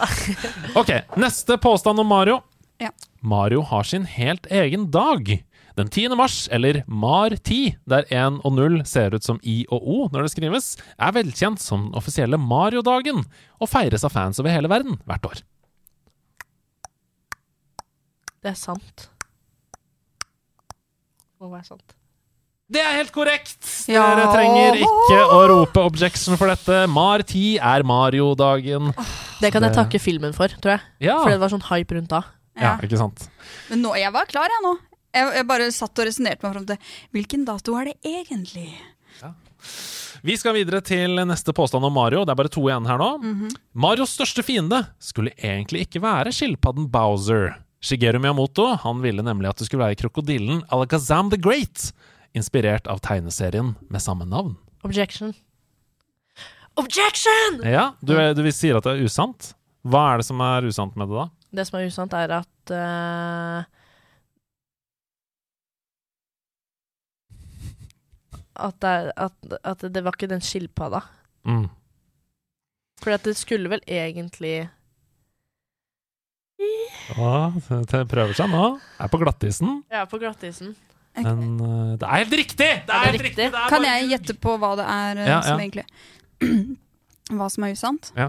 Ok, 0.80 0.90
Neste 1.18 1.58
påstand 1.58 1.98
om 1.98 2.06
Mario. 2.06 2.40
Ja. 2.80 2.90
Mario 3.20 3.60
har 3.66 3.82
sin 3.84 4.06
helt 4.08 4.46
egen 4.50 4.86
dag. 4.94 5.26
Den 5.78 5.90
10. 5.90 6.16
mars, 6.18 6.48
eller 6.52 6.82
MAR10, 6.88 7.76
der 7.88 8.08
1 8.10 8.40
og 8.44 8.56
0 8.56 8.80
ser 8.88 9.14
ut 9.14 9.26
som 9.26 9.38
I 9.42 9.62
og 9.70 9.84
O 9.86 9.98
når 10.12 10.26
det 10.26 10.32
skrives, 10.34 10.72
er 10.98 11.14
velkjent 11.14 11.62
som 11.62 11.88
den 11.88 11.98
offisielle 11.98 12.40
Mario-dagen, 12.40 13.22
og 13.60 13.70
feires 13.70 14.04
av 14.06 14.14
fans 14.14 14.40
over 14.42 14.52
hele 14.54 14.70
verden 14.72 14.98
hvert 15.06 15.30
år. 15.30 15.42
Det 18.40 18.54
er 18.54 18.58
sant. 18.58 19.08
Må 21.40 21.50
være 21.52 21.68
sant. 21.70 21.96
Det 22.70 22.78
er 22.78 22.92
helt 23.00 23.10
korrekt! 23.10 23.64
Ja. 23.90 24.04
Dere 24.14 24.28
trenger 24.30 24.76
ikke 24.78 25.22
å 25.34 25.40
rope 25.50 25.82
objection 25.82 26.38
for 26.38 26.52
dette. 26.52 26.84
MAR10 26.90 27.56
er 27.58 27.82
Mario-dagen. 27.86 28.92
Det 29.40 29.50
kan 29.50 29.64
jeg 29.66 29.74
takke 29.74 29.98
filmen 30.02 30.36
for, 30.36 30.52
tror 30.62 30.76
jeg. 30.76 30.84
Ja. 31.08 31.16
For 31.24 31.34
det 31.34 31.40
var 31.42 31.50
sånn 31.50 31.66
hype 31.66 31.98
rundt 31.98 32.12
da. 32.12 32.22
Ja, 32.60 32.76
ikke 32.84 33.00
sant? 33.00 33.26
Men 33.70 33.82
nå, 33.82 33.96
jeg 33.98 34.12
var 34.14 34.28
klar, 34.30 34.52
jeg 34.52 34.62
nå. 34.66 34.76
Jeg, 35.10 35.30
jeg 35.40 35.46
bare 35.48 35.70
satt 35.74 35.98
og 35.98 36.06
resonnerte 36.06 36.46
meg 36.46 36.54
fram 36.54 36.66
til 36.68 36.92
hvilken 37.16 37.46
dato 37.48 37.74
er 37.80 37.90
det 37.90 37.96
egentlig? 38.06 38.68
Vi 40.24 40.36
skal 40.36 40.54
videre 40.56 40.80
til 40.84 41.16
neste 41.28 41.52
påstand 41.56 41.84
om 41.84 41.94
Mario. 41.96 42.22
Det 42.24 42.32
er 42.34 42.38
bare 42.38 42.52
to 42.52 42.62
igjen 42.68 42.86
her 42.88 43.00
nå. 43.00 43.10
Mhm. 43.22 43.50
Marios 43.74 44.14
største 44.16 44.44
fiende 44.46 44.82
skulle 45.02 45.32
egentlig 45.36 45.86
ikke 45.86 46.02
være 46.04 46.32
skilpadden 46.34 46.88
Bowser. 46.92 47.56
Shigeru 47.80 48.20
Miyamoto 48.20 48.74
han 48.82 49.00
ville 49.00 49.24
nemlig 49.24 49.48
at 49.48 49.60
det 49.60 49.66
skulle 49.70 49.86
være 49.86 49.96
krokodillen 50.02 50.60
Alakazam 50.68 51.30
the 51.32 51.38
Great, 51.40 51.92
inspirert 52.36 52.86
av 52.92 53.00
tegneserien 53.00 53.72
med 53.88 54.04
samme 54.04 54.26
navn. 54.28 54.58
Objection. 54.84 55.32
Objection! 56.76 57.62
Ja, 57.64 57.94
du, 58.04 58.14
du 58.36 58.44
sier 58.52 58.78
at 58.78 58.86
det 58.86 58.98
er 58.98 59.08
usant. 59.08 59.54
Hva 59.88 60.04
er 60.12 60.20
det 60.20 60.28
som 60.28 60.40
er 60.44 60.68
usant 60.68 60.96
med 61.00 61.08
det, 61.08 61.16
da? 61.16 61.26
Det 61.56 61.66
som 61.66 61.78
er 61.80 61.88
usant, 61.88 62.14
er 62.14 62.34
at 62.42 62.72
eh, 62.76 63.64
at, 68.60 68.76
det 68.82 68.90
er, 68.90 69.10
at, 69.16 69.54
at 69.72 69.84
det 69.94 70.02
var 70.04 70.16
ikke 70.16 70.28
den 70.30 70.42
skilpadda. 70.44 71.00
Mm. 71.48 71.66
For 73.00 73.16
at 73.16 73.24
det 73.24 73.36
skulle 73.40 73.70
vel 73.72 73.82
egentlig 73.88 74.68
Ja, 77.16 77.50
det 77.88 78.02
prøver 78.10 78.36
seg 78.36 78.50
nå. 78.52 78.64
Er 79.00 79.08
på 79.10 79.18
glattisen. 79.22 79.80
Ja, 79.90 80.04
på 80.08 80.20
glattisen. 80.20 80.74
Men 81.16 81.56
uh, 81.58 81.94
det 81.98 82.06
er 82.06 82.20
helt 82.22 82.36
riktig! 82.38 82.68
Det 82.86 82.94
er 82.94 83.08
helt 83.08 83.24
riktig! 83.24 83.48
Det 83.50 83.58
er 83.58 83.72
Kan 83.72 83.86
jeg 83.88 84.10
gjette 84.12 84.36
på 84.38 84.52
hva 84.62 84.74
det 84.78 84.84
er 84.86 85.18
eh, 85.24 85.30
Ja, 85.32 85.40
som 85.42 85.58
ja. 85.58 85.64
egentlig 85.64 85.86
Hva 87.40 87.48
som 87.50 87.66
er 87.66 87.74
usant? 87.74 88.12
Ja. 88.14 88.28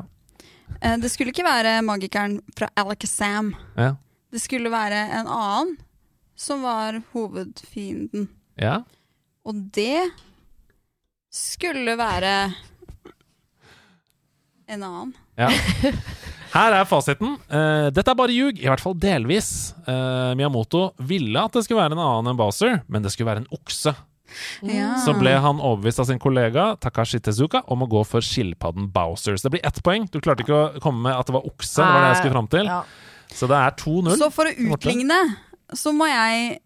Uh, 0.79 0.95
Det 1.03 1.11
skulle 1.13 1.29
ikke 1.35 1.45
være 1.45 1.75
magikeren 1.85 2.39
fra 2.57 2.71
Alakazam. 2.79 3.51
Ja. 3.77 3.91
Det 4.31 4.41
skulle 4.41 4.71
være 4.73 5.03
en 5.19 5.29
annen 5.29 5.75
som 6.39 6.63
var 6.65 7.01
hovedfienden. 7.13 8.29
ja. 8.57 8.81
Og 9.47 9.57
det 9.73 10.11
skulle 11.33 11.95
være 11.97 12.35
en 14.71 14.83
annen. 14.83 15.15
Ja. 15.39 15.49
Her 16.51 16.75
er 16.75 16.87
fasiten. 16.87 17.37
Uh, 17.47 17.87
dette 17.95 18.11
er 18.11 18.17
bare 18.19 18.35
ljug, 18.35 18.59
i 18.59 18.67
hvert 18.67 18.83
fall 18.83 18.95
delvis. 18.99 19.71
Uh, 19.87 20.31
Miyamoto 20.37 20.89
ville 21.07 21.39
at 21.39 21.55
det 21.55 21.63
skulle 21.65 21.79
være 21.79 21.95
en 21.95 22.03
annen 22.03 22.33
enn 22.33 22.39
Bowser, 22.39 22.81
men 22.91 23.03
det 23.03 23.13
skulle 23.13 23.31
være 23.31 23.45
en 23.45 23.51
okse. 23.55 23.93
Ja. 24.63 24.93
Så 25.03 25.13
ble 25.19 25.33
han 25.43 25.59
overbevist 25.59 25.99
av 26.03 26.07
sin 26.07 26.19
kollega 26.21 26.69
Takashi 26.79 27.19
Tezuka 27.23 27.63
om 27.71 27.83
å 27.83 27.89
gå 27.91 28.03
for 28.07 28.23
skilpadden 28.23 28.89
Bowser. 28.93 29.35
Så 29.35 29.47
det 29.47 29.57
blir 29.57 29.67
ett 29.67 29.79
poeng. 29.83 30.07
Du 30.11 30.21
klarte 30.23 30.45
ikke 30.45 30.57
å 30.57 30.83
komme 30.83 31.07
med 31.09 31.17
at 31.17 31.27
det 31.27 31.35
var 31.35 31.47
okse. 31.47 31.79
Det 31.79 31.87
var 31.87 32.03
det 32.05 32.11
jeg 32.11 32.19
skulle 32.21 32.37
fram 32.37 32.51
til. 32.51 32.71
Ja. 32.71 32.81
Så 33.31 33.47
det 33.47 33.59
er 33.59 33.75
2-0. 33.79 34.13
Så 34.19 34.29
for 34.35 34.47
å 34.47 34.71
utligne, 34.75 35.19
så 35.75 35.95
må 35.95 36.07
jeg 36.11 36.59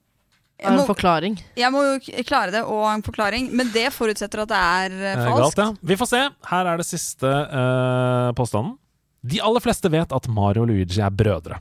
Har 0.63 0.71
må, 0.77 0.83
en 0.85 0.87
forklaring. 0.87 1.33
jeg 1.59 1.71
må 1.73 1.81
jo 1.83 2.23
klare 2.23 2.51
det 2.53 2.61
og 2.63 2.85
en 2.87 3.01
forklaring, 3.03 3.49
men 3.51 3.67
det 3.73 3.89
forutsetter 3.91 4.45
at 4.45 4.49
det 4.53 4.59
er 4.59 4.93
Eh, 5.11 5.23
falskt. 5.25 5.57
Galt, 5.57 5.57
ja. 5.59 5.87
Vi 5.91 5.97
får 5.99 6.09
se. 6.13 6.21
Her 6.51 6.69
er 6.71 6.77
det 6.79 6.85
siste 6.87 7.27
eh, 7.27 8.29
påstanden. 8.37 8.77
De 9.25 9.41
aller 9.41 9.59
fleste 9.59 9.89
vet 9.91 10.13
at 10.15 10.27
Mario 10.31 10.63
og 10.63 10.69
Luigi 10.71 11.01
er 11.01 11.09
brødre. 11.11 11.57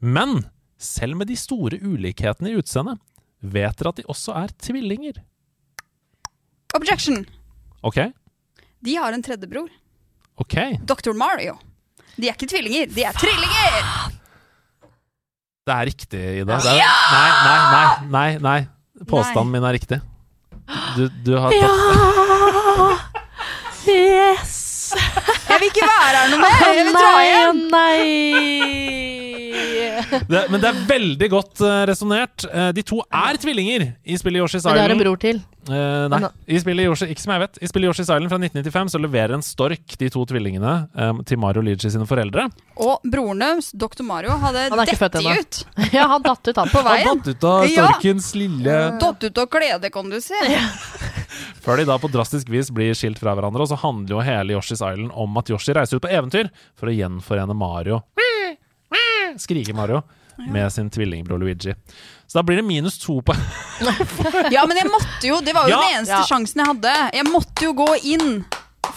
Men 0.00 0.44
selv 0.78 1.16
med 1.18 1.26
de 1.26 1.36
store 1.36 1.80
ulikhetene 1.82 2.52
i 2.52 2.58
utseendet, 2.60 3.00
vet 3.42 3.76
dere 3.80 3.90
at 3.90 3.96
de 3.96 4.06
også 4.12 4.34
er 4.38 4.52
tvillinger. 4.62 5.18
Objection! 6.76 7.24
OK? 7.82 7.98
De 8.84 8.94
har 8.96 9.12
en 9.16 9.22
tredjebror. 9.22 9.68
OK. 10.38 10.54
Dr. 10.86 11.12
Mario. 11.18 11.56
De 12.18 12.28
er 12.28 12.34
ikke 12.36 12.48
tvillinger, 12.50 12.86
de 12.94 13.02
er 13.06 13.16
trillinger! 13.18 14.14
Det 15.68 15.74
er 15.76 15.84
riktig, 15.90 16.20
Ida. 16.42 16.58
Det 16.64 16.72
er, 16.72 16.78
Nei, 17.12 17.30
nei, 17.44 17.58
nei. 17.74 17.88
nei, 18.16 18.30
nei. 18.48 18.60
Påstanden 19.08 19.52
min 19.52 19.66
er 19.68 19.76
riktig. 19.76 19.98
Du, 20.96 21.04
du 21.24 21.32
har 21.38 21.52
tatt 21.52 21.60
Ja! 21.60 22.96
Yes! 23.88 24.56
Jeg 25.48 25.60
vil 25.60 25.68
ikke 25.70 25.86
være 25.88 26.16
her 26.16 26.32
noe 26.32 26.40
mer! 26.42 26.56
Jeg 26.64 26.74
vil 26.80 26.92
dra 26.96 27.12
nei, 27.14 27.28
nei! 27.72 29.17
Det, 30.28 30.42
Men 30.50 30.62
det 30.62 30.70
er 30.70 30.80
veldig 30.88 31.28
godt 31.32 31.62
uh, 31.64 31.82
resonnert. 31.88 32.46
Uh, 32.52 32.70
de 32.76 32.84
to 32.86 33.00
er 33.08 33.38
tvillinger 33.40 33.88
i 34.04 34.18
spillet 34.20 34.42
Yoshi's 34.42 34.62
Island. 34.62 34.76
Men 34.76 34.82
det 34.82 34.90
er 34.90 34.96
en 34.96 35.04
bror 35.04 35.20
til. 35.22 35.40
Uh, 35.68 36.06
nei, 36.08 36.20
i 36.48 36.56
spillet 36.62 36.86
Yoshi, 36.88 37.10
ikke 37.12 37.20
som 37.20 37.32
jeg 37.34 37.42
vet 37.42 37.58
I 37.60 37.68
spillet 37.68 37.90
Yoshi's 37.90 38.06
Island 38.06 38.30
fra 38.32 38.38
1995 38.40 38.92
så 38.94 39.00
leverer 39.02 39.34
en 39.36 39.42
stork 39.44 39.98
de 40.00 40.08
to 40.14 40.22
tvillingene 40.30 40.74
um, 40.96 41.20
til 41.28 41.36
Mario 41.42 41.60
og 41.60 41.66
Luigi 41.68 41.90
sine 41.92 42.06
foreldre. 42.08 42.46
Og 42.80 43.04
broren 43.04 43.42
deres, 43.44 43.68
Dr. 43.76 44.00
Mario, 44.06 44.38
hadde 44.40 44.68
ennå. 44.70 44.86
ut 44.88 45.60
Ja, 45.96 46.06
han 46.14 46.24
datt 46.24 46.48
ut, 46.48 46.56
han. 46.56 46.72
på 46.72 46.84
veien. 46.86 47.10
Han 47.10 47.20
datt 47.20 47.28
ut 47.34 47.44
av 47.50 47.66
Ja. 47.68 47.84
storkens 47.90 48.30
lille 48.38 48.78
Datt 49.02 49.28
ut 49.28 49.42
av 49.44 49.50
kledet, 49.52 49.92
kan 49.92 50.08
du 50.08 50.16
si. 50.24 50.40
Før 51.64 51.76
de 51.82 51.84
da 51.90 51.98
på 52.00 52.08
drastisk 52.08 52.48
vis 52.48 52.70
blir 52.72 52.96
skilt 52.96 53.20
fra 53.20 53.34
hverandre. 53.36 53.66
Og 53.66 53.68
så 53.68 53.76
handler 53.82 54.16
jo 54.16 54.24
hele 54.24 54.56
Yoshi's 54.56 54.80
Island 54.80 55.12
om 55.12 55.36
at 55.40 55.52
Yoshi 55.52 55.76
reiser 55.76 56.00
ut 56.00 56.06
på 56.06 56.12
eventyr 56.16 56.48
for 56.78 56.88
å 56.88 56.96
gjenforene 56.96 57.56
Mario 57.58 58.00
Skriker 59.38 59.74
Mario 59.74 60.02
med 60.48 60.70
sin 60.72 60.88
tvillingbror 60.90 61.38
Luigi. 61.42 61.74
Så 62.28 62.38
da 62.38 62.42
blir 62.46 62.56
det 62.60 62.64
minus 62.64 62.98
to 63.02 63.20
på 63.22 63.34
Ja, 64.54 64.64
men 64.68 64.76
jeg 64.78 64.86
måtte 64.90 65.26
jo, 65.26 65.40
det 65.42 65.54
var 65.56 65.66
jo 65.68 65.74
Ja. 65.74 65.80
den 65.82 65.98
eneste 65.98 66.14
Ja. 66.20 66.24
sjansen 66.28 66.62
jeg 66.62 66.66
hadde. 66.66 66.94
Jeg 67.14 67.26
måtte 67.26 67.64
jo 67.66 67.72
gå 67.74 67.88
inn 68.04 68.44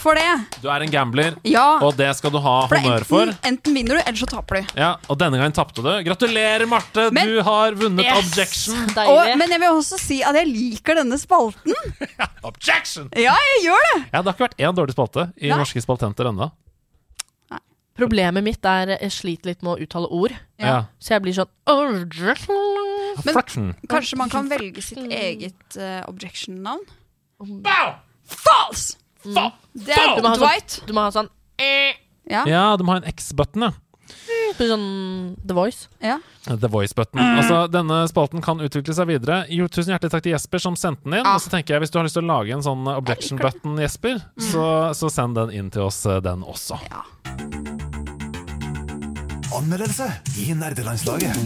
for 0.01 0.15
det. 0.15 0.45
Du 0.61 0.69
er 0.69 0.81
en 0.85 0.89
gambler, 0.91 1.35
Ja. 1.43 1.79
og 1.81 1.95
det 1.97 2.15
skal 2.15 2.31
du 2.31 2.39
ha 2.39 2.67
For 2.67 2.75
det 2.77 2.85
er 2.85 2.89
honnør 2.89 3.05
for. 3.05 3.25
enten, 3.27 3.37
enten 3.57 3.73
vinner 3.75 3.97
du, 3.97 4.01
eller 4.05 4.17
så 4.17 4.25
taper 4.29 4.61
du. 4.61 4.67
Ja, 4.79 4.95
Og 5.09 5.17
denne 5.19 5.37
gangen 5.37 5.51
tapte 5.53 5.81
du. 5.83 5.89
Gratulerer, 6.05 6.65
Marte! 6.67 7.11
Men- 7.11 7.27
du 7.27 7.41
har 7.43 7.71
vunnet 7.73 8.05
Yes! 8.05 8.25
objection. 8.31 8.75
Og, 8.83 8.95
Deilig. 8.95 9.37
men 9.37 9.49
jeg 9.49 9.59
vil 9.59 9.69
også 9.69 9.99
si 9.99 10.21
at 10.23 10.35
jeg 10.35 10.47
liker 10.47 10.95
denne 10.95 11.17
spalten. 11.19 11.73
Objection! 12.43 13.09
Ja, 13.15 13.35
jeg 13.35 13.65
gjør 13.65 13.81
det! 13.93 14.05
Ja, 14.13 14.21
Det 14.21 14.25
har 14.25 14.33
ikke 14.33 14.47
vært 14.49 14.57
én 14.57 14.75
dårlig 14.75 14.93
spalte 14.95 15.33
i 15.41 15.49
Nei. 15.49 15.57
norske 15.57 15.81
spaltenter 15.81 16.25
ennå. 16.31 16.51
Problemet 18.01 18.45
mitt 18.45 18.65
er 18.65 18.95
jeg 18.95 19.13
sliter 19.13 19.51
litt 19.51 19.61
med 19.65 19.75
å 19.75 19.85
uttale 19.85 20.09
ord. 20.09 20.33
Ja. 20.61 20.87
Så 20.97 21.15
jeg 21.15 21.25
blir 21.27 21.37
sånn 21.37 21.51
Fraction. 23.21 23.73
Kanskje 23.91 24.17
man 24.17 24.31
kan 24.31 24.49
velge 24.49 24.81
sitt 24.81 25.03
eget 25.11 25.77
uh, 25.77 26.01
objection-navn? 26.09 26.83
False! 28.25 28.97
False! 29.21 29.51
Det 29.73 29.93
er 29.95 30.15
Du 30.17 30.23
må 30.25 30.33
ha 30.33 30.39
Dwight. 30.39 30.79
sånn, 30.79 30.87
du 30.87 30.95
må 30.95 31.05
ha 31.05 31.13
sånn 31.13 31.31
Ja. 32.31 32.43
Ja, 32.47 32.65
du 32.79 32.85
må 32.87 32.95
ha 32.95 33.01
en 33.01 33.09
X-button, 33.11 33.69
ja. 33.69 33.73
På 34.57 34.67
sånn 34.67 34.87
The 35.47 35.55
Voice. 35.55 35.87
Ja. 36.03 36.17
The 36.47 36.69
Voice-button. 36.71 37.21
Altså, 37.21 37.63
denne 37.71 38.01
spalten 38.11 38.43
kan 38.43 38.61
utvikle 38.63 38.95
seg 38.97 39.07
videre. 39.11 39.43
Jo, 39.53 39.69
tusen 39.71 39.93
hjertelig 39.93 40.13
takk 40.15 40.25
til 40.27 40.35
Jesper 40.35 40.63
som 40.63 40.79
sendte 40.79 41.07
den 41.07 41.21
inn. 41.21 41.29
Og 41.29 41.39
så 41.43 41.53
tenker 41.53 41.75
jeg 41.75 41.85
Hvis 41.85 41.93
du 41.93 42.01
har 42.01 42.07
lyst 42.07 42.19
til 42.19 42.25
å 42.25 42.31
lage 42.33 42.57
en 42.57 42.65
sånn 42.65 42.91
objection 42.95 43.39
button, 43.41 43.79
Jesper, 43.81 44.19
så, 44.51 44.65
så 44.97 45.13
send 45.13 45.39
den 45.39 45.55
inn 45.55 45.71
til 45.73 45.87
oss, 45.87 46.03
eh, 46.05 46.19
den 46.23 46.43
også. 46.43 46.81
Anmeldelse 49.61 50.07
i 50.41 50.53
nerdelandslaget. 50.57 51.37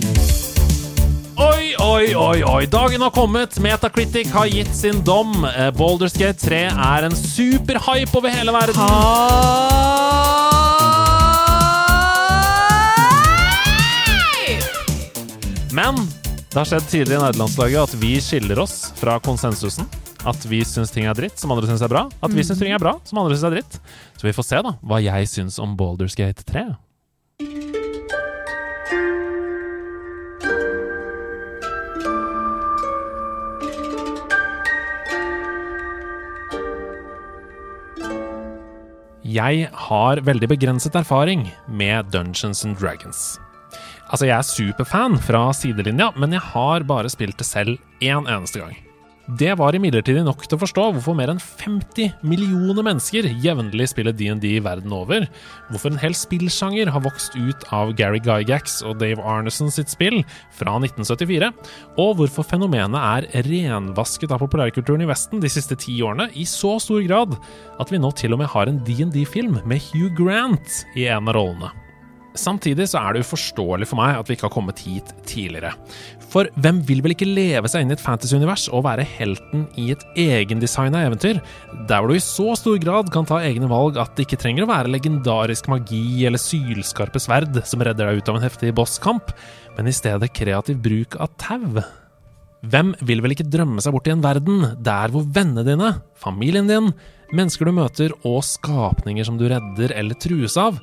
Oi, 1.36 1.76
oi, 1.84 2.16
oi, 2.16 2.44
oi. 2.48 2.66
Dagen 2.72 3.02
har 3.04 3.12
kommet. 3.12 3.58
Metacritic 3.60 4.30
har 4.32 4.46
gitt 4.48 4.72
sin 4.76 5.02
dom. 5.04 5.34
Eh, 5.46 5.68
Baldur's 5.76 6.16
Gate 6.16 6.40
3 6.40 6.62
er 6.72 7.08
en 7.10 7.16
superhype 7.16 8.16
over 8.16 8.32
hele 8.32 8.54
verden. 8.56 8.80
Men 15.76 16.00
det 16.00 16.56
har 16.62 16.72
skjedd 16.72 16.88
tidlig 16.88 17.18
i 17.18 17.20
nerdelandslaget 17.20 17.84
at 17.84 18.00
vi 18.00 18.16
skiller 18.24 18.64
oss 18.64 18.94
fra 18.96 19.20
konsensusen. 19.20 19.92
At 20.24 20.48
vi 20.48 20.64
syns 20.64 20.96
ting 20.96 21.12
er 21.12 21.20
dritt 21.20 21.36
som 21.44 21.52
andre 21.52 21.68
syns 21.68 21.84
er 21.84 21.92
bra. 21.92 22.08
At 22.24 22.32
vi 22.32 22.48
syns 22.48 22.64
ting 22.64 22.72
er 22.72 22.80
bra 22.80 22.96
som 23.04 23.20
andre 23.20 23.36
syns 23.36 23.50
er 23.52 23.60
dritt. 23.60 23.80
Så 24.16 24.32
vi 24.32 24.38
får 24.40 24.52
se 24.54 24.64
da 24.72 24.78
hva 24.80 25.04
jeg 25.04 25.34
syns 25.36 25.60
om 25.60 25.76
Baldur's 25.76 26.16
Gate 26.16 26.48
3. 26.48 26.70
Jeg 39.26 39.72
har 39.74 40.20
veldig 40.22 40.52
begrenset 40.52 40.94
erfaring 41.00 41.48
med 41.66 42.12
Dungeons 42.14 42.60
and 42.62 42.78
Dragons. 42.78 43.40
Altså, 44.12 44.28
jeg 44.28 44.38
er 44.38 44.46
superfan 44.46 45.18
fra 45.18 45.48
sidelinja, 45.58 46.12
men 46.14 46.36
jeg 46.36 46.46
har 46.54 46.86
bare 46.86 47.10
spilt 47.10 47.40
det 47.42 47.48
selv 47.50 47.80
én 48.06 48.30
eneste 48.30 48.62
gang. 48.62 48.85
Det 49.26 49.56
var 49.58 49.74
imidlertid 49.74 50.20
nok 50.22 50.44
til 50.46 50.54
å 50.54 50.62
forstå 50.62 50.84
hvorfor 50.94 51.16
mer 51.18 51.32
enn 51.34 51.40
50 51.42 52.22
millioner 52.30 52.86
mennesker 52.86 53.26
jevnlig 53.42 53.88
spiller 53.90 54.14
DND 54.14 54.46
verden 54.62 54.92
over, 54.94 55.26
hvorfor 55.72 55.90
en 55.90 55.98
hel 55.98 56.14
spillsjanger 56.14 56.92
har 56.94 57.02
vokst 57.02 57.34
ut 57.34 57.66
av 57.74 57.96
Gary 57.98 58.22
Gygax 58.22 58.84
og 58.86 59.00
Dave 59.02 59.26
Arneson 59.26 59.74
sitt 59.74 59.90
spill 59.90 60.20
fra 60.54 60.76
1974, 60.78 61.50
og 61.98 62.12
hvorfor 62.20 62.46
fenomenet 62.46 63.02
er 63.02 63.48
renvasket 63.50 64.36
av 64.36 64.44
populærkulturen 64.46 65.02
i 65.02 65.10
Vesten 65.10 65.42
de 65.42 65.50
siste 65.50 65.78
ti 65.82 65.98
årene 66.06 66.30
i 66.38 66.46
så 66.46 66.76
stor 66.84 67.02
grad 67.08 67.34
at 67.82 67.90
vi 67.90 68.02
nå 68.04 68.14
til 68.14 68.38
og 68.38 68.44
med 68.44 68.52
har 68.54 68.70
en 68.70 68.78
DND-film 68.86 69.58
med 69.66 69.90
Hugh 69.90 70.14
Grant 70.22 70.84
i 70.94 71.10
en 71.10 71.34
av 71.34 71.40
rollene. 71.40 71.74
Samtidig 72.36 72.90
så 72.92 73.00
er 73.00 73.16
det 73.16 73.24
uforståelig 73.24 73.88
for 73.88 74.00
meg 74.00 74.18
at 74.20 74.28
vi 74.28 74.36
ikke 74.36 74.50
har 74.50 74.54
kommet 74.54 74.82
hit 74.84 75.12
tidligere. 75.28 75.72
For 76.34 76.50
hvem 76.60 76.82
vil 76.88 77.02
vel 77.04 77.14
ikke 77.14 77.28
leve 77.30 77.70
seg 77.72 77.86
inn 77.86 77.92
i 77.94 77.96
et 77.96 78.04
fantasyunivers 78.04 78.66
og 78.76 78.84
være 78.88 79.06
helten 79.08 79.66
i 79.80 79.88
et 79.94 80.02
egendesigna 80.20 81.06
eventyr, 81.08 81.40
der 81.88 82.02
hvor 82.02 82.12
du 82.12 82.18
i 82.18 82.24
så 82.24 82.58
stor 82.60 82.80
grad 82.82 83.12
kan 83.14 83.28
ta 83.30 83.40
egne 83.46 83.70
valg 83.72 84.00
at 84.02 84.16
det 84.18 84.26
ikke 84.26 84.42
trenger 84.42 84.66
å 84.66 84.72
være 84.72 84.92
legendarisk 84.92 85.70
magi 85.72 86.26
eller 86.28 86.42
sylskarpe 86.42 87.22
sverd 87.24 87.62
som 87.68 87.84
redder 87.86 88.12
deg 88.12 88.20
ut 88.20 88.32
av 88.34 88.40
en 88.40 88.48
heftig 88.48 88.74
bosskamp, 88.76 89.32
men 89.78 89.92
i 89.92 89.96
stedet 89.96 90.34
kreativ 90.36 90.82
bruk 90.84 91.16
av 91.22 91.32
tau? 91.40 91.84
Hvem 92.66 92.96
vil 93.06 93.22
vel 93.22 93.36
ikke 93.36 93.48
drømme 93.52 93.84
seg 93.84 93.94
bort 93.94 94.08
i 94.10 94.14
en 94.16 94.24
verden 94.26 94.64
der 94.84 95.14
hvor 95.14 95.28
vennene 95.36 95.66
dine, 95.68 95.92
familien 96.18 96.68
din, 96.68 96.92
mennesker 97.36 97.68
du 97.68 97.76
møter 97.78 98.16
og 98.26 98.42
skapninger 98.46 99.28
som 99.28 99.38
du 99.40 99.46
redder 99.50 99.94
eller 99.96 100.18
trues 100.20 100.58
av, 100.60 100.82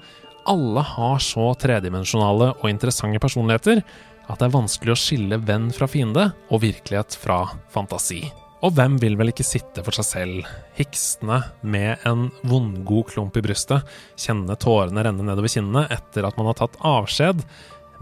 alle 0.49 0.83
har 0.83 1.21
så 1.23 1.53
tredimensjonale 1.59 2.53
og 2.57 2.71
interessante 2.71 3.21
personligheter 3.23 3.83
at 4.29 4.39
det 4.39 4.47
er 4.47 4.55
vanskelig 4.55 4.95
å 4.95 4.99
skille 4.99 5.41
venn 5.43 5.71
fra 5.75 5.89
fiende 5.91 6.31
og 6.51 6.63
virkelighet 6.63 7.17
fra 7.19 7.45
fantasi. 7.73 8.23
Og 8.63 8.77
hvem 8.77 8.95
vil 9.03 9.17
vel 9.19 9.33
ikke 9.33 9.47
sitte 9.47 9.83
for 9.83 9.97
seg 9.97 10.07
selv, 10.07 10.51
hikstende 10.79 11.41
med 11.67 12.05
en 12.07 12.29
vondgod 12.47 13.11
klump 13.11 13.37
i 13.39 13.43
brystet, 13.43 13.83
kjenne 14.15 14.55
tårene 14.63 15.03
renne 15.03 15.27
nedover 15.27 15.51
kinnene 15.51 15.89
etter 15.91 16.29
at 16.29 16.39
man 16.39 16.53
har 16.53 16.61
tatt 16.61 16.79
avskjed 16.87 17.43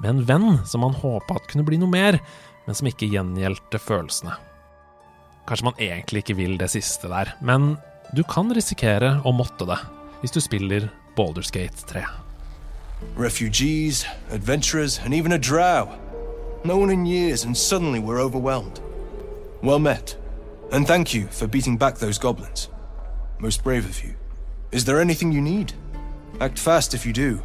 med 0.00 0.10
en 0.10 0.22
venn 0.28 0.50
som 0.68 0.84
man 0.84 0.96
håpa 0.96 1.38
at 1.38 1.48
kunne 1.48 1.64
bli 1.64 1.80
noe 1.80 1.92
mer, 1.92 2.20
men 2.66 2.76
som 2.76 2.90
ikke 2.90 3.08
gjengjeldte 3.08 3.80
følelsene. 3.80 4.36
Kanskje 5.48 5.66
man 5.70 5.80
egentlig 5.80 6.24
ikke 6.24 6.36
vil 6.38 6.58
det 6.60 6.68
siste 6.74 7.08
der, 7.08 7.32
men 7.40 7.72
du 8.12 8.20
kan 8.28 8.52
risikere 8.52 9.16
å 9.24 9.32
måtte 9.32 9.64
det 9.68 9.80
hvis 10.20 10.36
du 10.36 10.42
spiller 10.44 10.90
Baldur's 11.16 11.52
Gate 11.54 11.88
3. 11.88 12.04
Refugees, 13.16 14.04
adventurers, 14.30 15.00
and 15.00 15.14
even 15.14 15.32
a 15.32 15.38
drow. 15.38 15.88
No 16.62 16.76
one 16.76 16.90
in 16.90 17.06
years, 17.06 17.44
and 17.44 17.56
suddenly 17.56 18.00
we're 18.00 18.20
overwhelmed. 18.20 18.80
Well 19.62 19.78
met, 19.78 20.14
and 20.72 20.86
thank 20.86 21.14
you 21.14 21.26
for 21.28 21.46
beating 21.46 21.78
back 21.78 21.96
those 21.96 22.18
goblins. 22.18 22.68
Most 23.38 23.64
brave 23.64 23.86
of 23.86 24.04
you. 24.04 24.14
Is 24.70 24.84
there 24.84 25.00
anything 25.00 25.32
you 25.32 25.40
need? 25.40 25.72
Act 26.38 26.58
fast 26.58 26.92
if 26.92 27.06
you 27.06 27.14
do. 27.14 27.40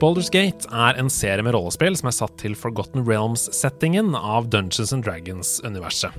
Baldur's 0.00 0.30
Gate 0.30 0.66
er 0.70 0.98
en 0.98 1.10
serie 1.10 1.42
med 1.42 1.54
rollespill 1.54 1.96
som 1.98 2.10
er 2.10 2.14
satt 2.14 2.34
til 2.38 2.54
Forgotten 2.58 3.06
Realms-settingen 3.06 4.14
av 4.18 4.48
Dungeons 4.50 4.92
and 4.94 5.06
Dragons-universet. 5.06 6.10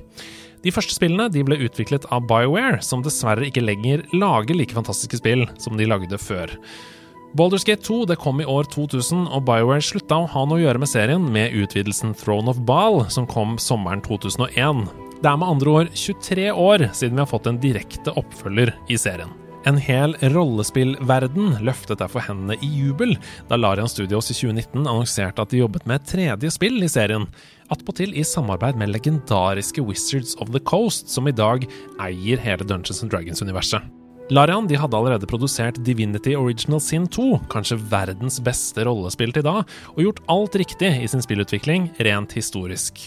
De 0.64 0.72
første 0.72 0.96
spillene 0.96 1.28
de 1.32 1.44
ble 1.44 1.56
utviklet 1.64 2.04
av 2.12 2.26
BioWare, 2.28 2.80
som 2.84 3.04
dessverre 3.04 3.48
ikke 3.48 3.64
lenger 3.64 4.04
lager 4.12 4.56
like 4.56 4.76
fantastiske 4.76 5.20
spill 5.20 5.46
som 5.60 5.76
de 5.80 5.88
lagde 5.88 6.20
før. 6.20 6.52
Baldur's 7.32 7.64
Gate 7.64 7.82
2 7.86 8.04
det 8.10 8.16
kom 8.18 8.40
i 8.42 8.46
år 8.48 8.66
2000, 8.72 9.28
og 9.30 9.44
BioWare 9.46 9.84
slutta 9.86 10.16
å 10.18 10.30
ha 10.32 10.40
noe 10.48 10.58
å 10.58 10.64
gjøre 10.64 10.80
med 10.82 10.90
serien 10.90 11.28
med 11.30 11.54
utvidelsen 11.54 12.10
Throne 12.18 12.50
of 12.50 12.58
Baal, 12.66 13.04
som 13.06 13.28
kom 13.30 13.54
sommeren 13.62 14.02
2001. 14.02 14.88
Det 15.20 15.30
er 15.30 15.38
med 15.38 15.52
andre 15.52 15.76
ord 15.76 15.92
23 15.94 16.48
år 16.50 16.88
siden 16.90 17.14
vi 17.14 17.22
har 17.22 17.30
fått 17.30 17.46
en 17.46 17.60
direkte 17.62 18.16
oppfølger 18.18 18.72
i 18.90 18.98
serien. 18.98 19.30
En 19.68 19.76
hel 19.78 20.16
rollespillverden 20.32 21.60
løftet 21.68 22.00
derfor 22.00 22.24
hendene 22.24 22.56
i 22.64 22.72
jubel 22.80 23.12
da 23.50 23.60
Larian 23.60 23.90
Studios 23.92 24.32
i 24.32 24.34
2019 24.34 24.80
annonserte 24.80 25.44
at 25.44 25.52
de 25.52 25.60
jobbet 25.60 25.86
med 25.86 26.00
et 26.00 26.10
tredje 26.16 26.54
spill 26.56 26.80
i 26.82 26.90
serien, 26.90 27.28
attpåtil 27.70 28.16
i 28.16 28.26
samarbeid 28.26 28.80
med 28.80 28.90
legendariske 28.96 29.84
Wizards 29.86 30.34
of 30.42 30.50
the 30.56 30.64
Coast, 30.64 31.12
som 31.12 31.30
i 31.30 31.36
dag 31.36 31.68
eier 32.00 32.42
hele 32.42 32.66
Dungeons 32.66 33.04
and 33.04 33.12
Dragons-universet. 33.12 33.99
Larian 34.30 34.66
de 34.66 34.76
hadde 34.78 34.94
allerede 34.96 35.26
produsert 35.26 35.78
Divinity 35.82 36.36
Original 36.38 36.80
Sin 36.80 37.08
2, 37.10 37.40
kanskje 37.50 37.80
verdens 37.90 38.36
beste 38.46 38.84
rollespill 38.86 39.32
til 39.34 39.42
da, 39.42 39.56
og 39.96 40.04
gjort 40.04 40.20
alt 40.30 40.58
riktig 40.62 40.90
i 41.02 41.08
sin 41.10 41.24
spillutvikling, 41.24 41.88
rent 41.98 42.36
historisk. 42.38 43.00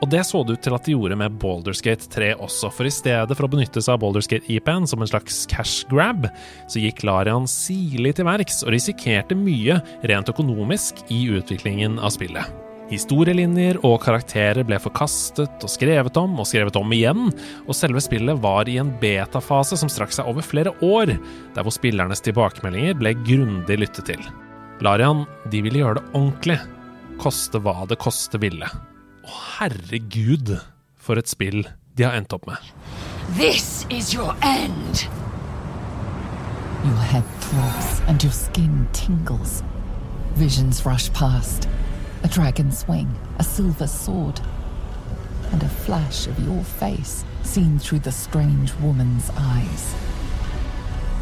Og 0.00 0.08
det 0.08 0.22
så 0.24 0.40
det 0.46 0.56
ut 0.56 0.62
til 0.64 0.76
at 0.76 0.86
de 0.86 0.94
gjorde 0.94 1.18
med 1.20 1.36
Baldur's 1.42 1.82
Gate 1.84 2.08
3 2.14 2.30
også, 2.38 2.70
for 2.72 2.88
i 2.88 2.92
stedet 2.94 3.36
for 3.36 3.44
å 3.44 3.50
benytte 3.52 3.82
seg 3.82 3.98
av 3.98 4.00
Baldur's 4.00 4.30
Gate 4.30 4.48
IP-en 4.48 4.88
som 4.88 5.04
en 5.04 5.10
slags 5.10 5.42
cash 5.50 5.82
grab, 5.90 6.30
så 6.70 6.80
gikk 6.80 7.02
Larian 7.04 7.50
sirlig 7.50 8.14
til 8.16 8.28
verks 8.30 8.62
og 8.64 8.72
risikerte 8.72 9.36
mye 9.36 9.82
rent 10.08 10.32
økonomisk 10.32 11.04
i 11.12 11.26
utviklingen 11.34 12.00
av 12.00 12.14
spillet. 12.16 12.67
Historielinjer 12.88 13.76
og 13.84 13.98
karakterer 14.00 14.64
ble 14.64 14.78
forkastet 14.80 15.64
og 15.64 15.68
skrevet 15.68 16.16
om 16.16 16.38
og 16.40 16.46
skrevet 16.48 16.76
om 16.80 16.92
igjen, 16.96 17.28
og 17.66 17.76
selve 17.76 18.00
spillet 18.00 18.40
var 18.40 18.68
i 18.68 18.78
en 18.80 18.94
betafase 19.02 19.76
som 19.76 19.90
strakk 19.92 20.14
seg 20.16 20.28
over 20.30 20.46
flere 20.46 20.72
år, 20.84 21.12
der 21.52 21.66
hvor 21.66 21.74
spillernes 21.74 22.24
tilbakemeldinger 22.24 22.96
ble 22.96 23.12
grundig 23.26 23.76
lyttet 23.82 24.08
til. 24.08 24.24
Larian 24.80 25.26
de 25.52 25.60
ville 25.66 25.82
gjøre 25.82 25.98
det 26.00 26.06
ordentlig, 26.14 26.58
koste 27.20 27.60
hva 27.60 27.82
det 27.90 27.98
koste 28.00 28.40
ville. 28.40 28.68
Å, 29.28 29.36
herregud, 29.58 30.56
for 30.96 31.20
et 31.20 31.28
spill 31.28 31.66
de 31.98 32.06
har 32.06 32.16
endt 32.16 32.32
opp 32.32 32.48
med. 32.48 32.72
This 33.36 33.84
is 33.92 34.14
your 34.14 34.32
end. 34.40 35.04
Your 36.86 37.02
head 37.10 37.26
throbs 37.44 38.00
and 38.08 38.24
your 38.24 38.32
skin 38.32 38.86
tingles. 38.94 39.62
Visions 40.36 40.86
rush 40.86 41.12
past. 41.12 41.68
A 42.24 42.28
dragon's 42.28 42.86
wing, 42.88 43.08
a 43.38 43.44
silver 43.44 43.86
sword, 43.86 44.40
and 45.52 45.62
a 45.62 45.68
flash 45.68 46.26
of 46.26 46.38
your 46.40 46.64
face 46.64 47.24
seen 47.42 47.78
through 47.78 48.00
the 48.00 48.12
strange 48.12 48.72
woman's 48.82 49.30
eyes. 49.36 49.94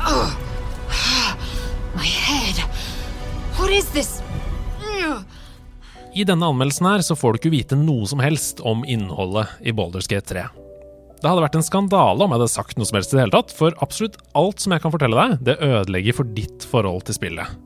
Ugh. 0.00 0.36
My 1.94 2.06
head. 2.06 2.60
What 3.58 3.70
is 3.70 3.88
this? 3.90 4.22
I 6.16 6.24
denne 6.24 6.46
anmeldelsen 6.48 6.86
her 6.88 7.02
så 7.04 7.16
får 7.16 7.34
du 7.34 7.38
ikke 7.40 7.52
vite 7.52 7.76
noe 7.76 8.06
som 8.08 8.22
helst 8.24 8.62
om 8.64 8.84
innholdet 8.88 9.50
i 9.60 9.72
Baldur's 9.76 10.08
Gate 10.08 10.32
3. 10.32 10.44
Det 11.20 11.28
hadde 11.28 11.44
vært 11.44 11.58
en 11.58 11.64
skandale 11.64 12.24
om 12.24 12.32
jeg 12.32 12.38
hadde 12.38 12.52
sagt 12.52 12.78
noe 12.78 12.88
som 12.88 12.96
helst 12.96 13.12
i 13.12 13.18
det 13.18 13.24
hele 13.26 13.34
tatt, 13.34 13.52
for 13.52 13.76
absolutt 13.84 14.16
alt 14.36 14.62
som 14.62 14.72
jeg 14.72 14.84
kan 14.84 14.92
fortelle 14.94 15.16
deg, 15.16 15.36
det 15.44 15.58
ødelegger 15.64 16.16
for 16.16 16.32
ditt 16.36 16.64
forhold 16.68 17.04
til 17.08 17.16
spillet. 17.18 17.56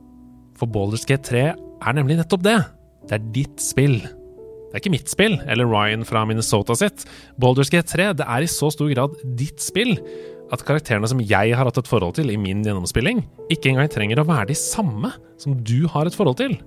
For 0.59 0.71
Baldur's 0.71 1.07
Gate 1.07 1.27
3 1.31 1.43
er 1.51 1.97
nemlig 1.97 2.19
nettopp 2.19 2.43
det. 2.47 2.59
Det 3.07 3.17
er 3.17 3.29
ditt 3.35 3.63
spill. 3.63 3.99
Det 4.01 4.77
er 4.77 4.83
ikke 4.83 4.93
mitt 4.93 5.11
spill, 5.11 5.35
eller 5.51 5.67
Ryan 5.67 6.05
fra 6.07 6.23
Minnesota 6.27 6.77
sitt. 6.79 7.03
Baldur's 7.41 7.71
G3 7.73 8.11
det 8.21 8.27
er 8.27 8.45
i 8.45 8.51
så 8.51 8.69
stor 8.71 8.91
grad 8.93 9.17
ditt 9.39 9.59
spill 9.63 9.97
at 10.51 10.63
karakterene 10.67 11.07
som 11.07 11.21
jeg 11.23 11.55
har 11.55 11.67
hatt 11.67 11.79
et 11.79 11.89
forhold 11.89 12.17
til 12.17 12.31
i 12.31 12.39
min 12.39 12.63
gjennomspilling, 12.65 13.23
ikke 13.51 13.71
engang 13.71 13.91
trenger 13.91 14.21
å 14.21 14.27
være 14.27 14.49
de 14.51 14.57
samme 14.59 15.13
som 15.39 15.55
du 15.63 15.87
har 15.91 16.07
et 16.07 16.15
forhold 16.15 16.39
til. 16.39 16.57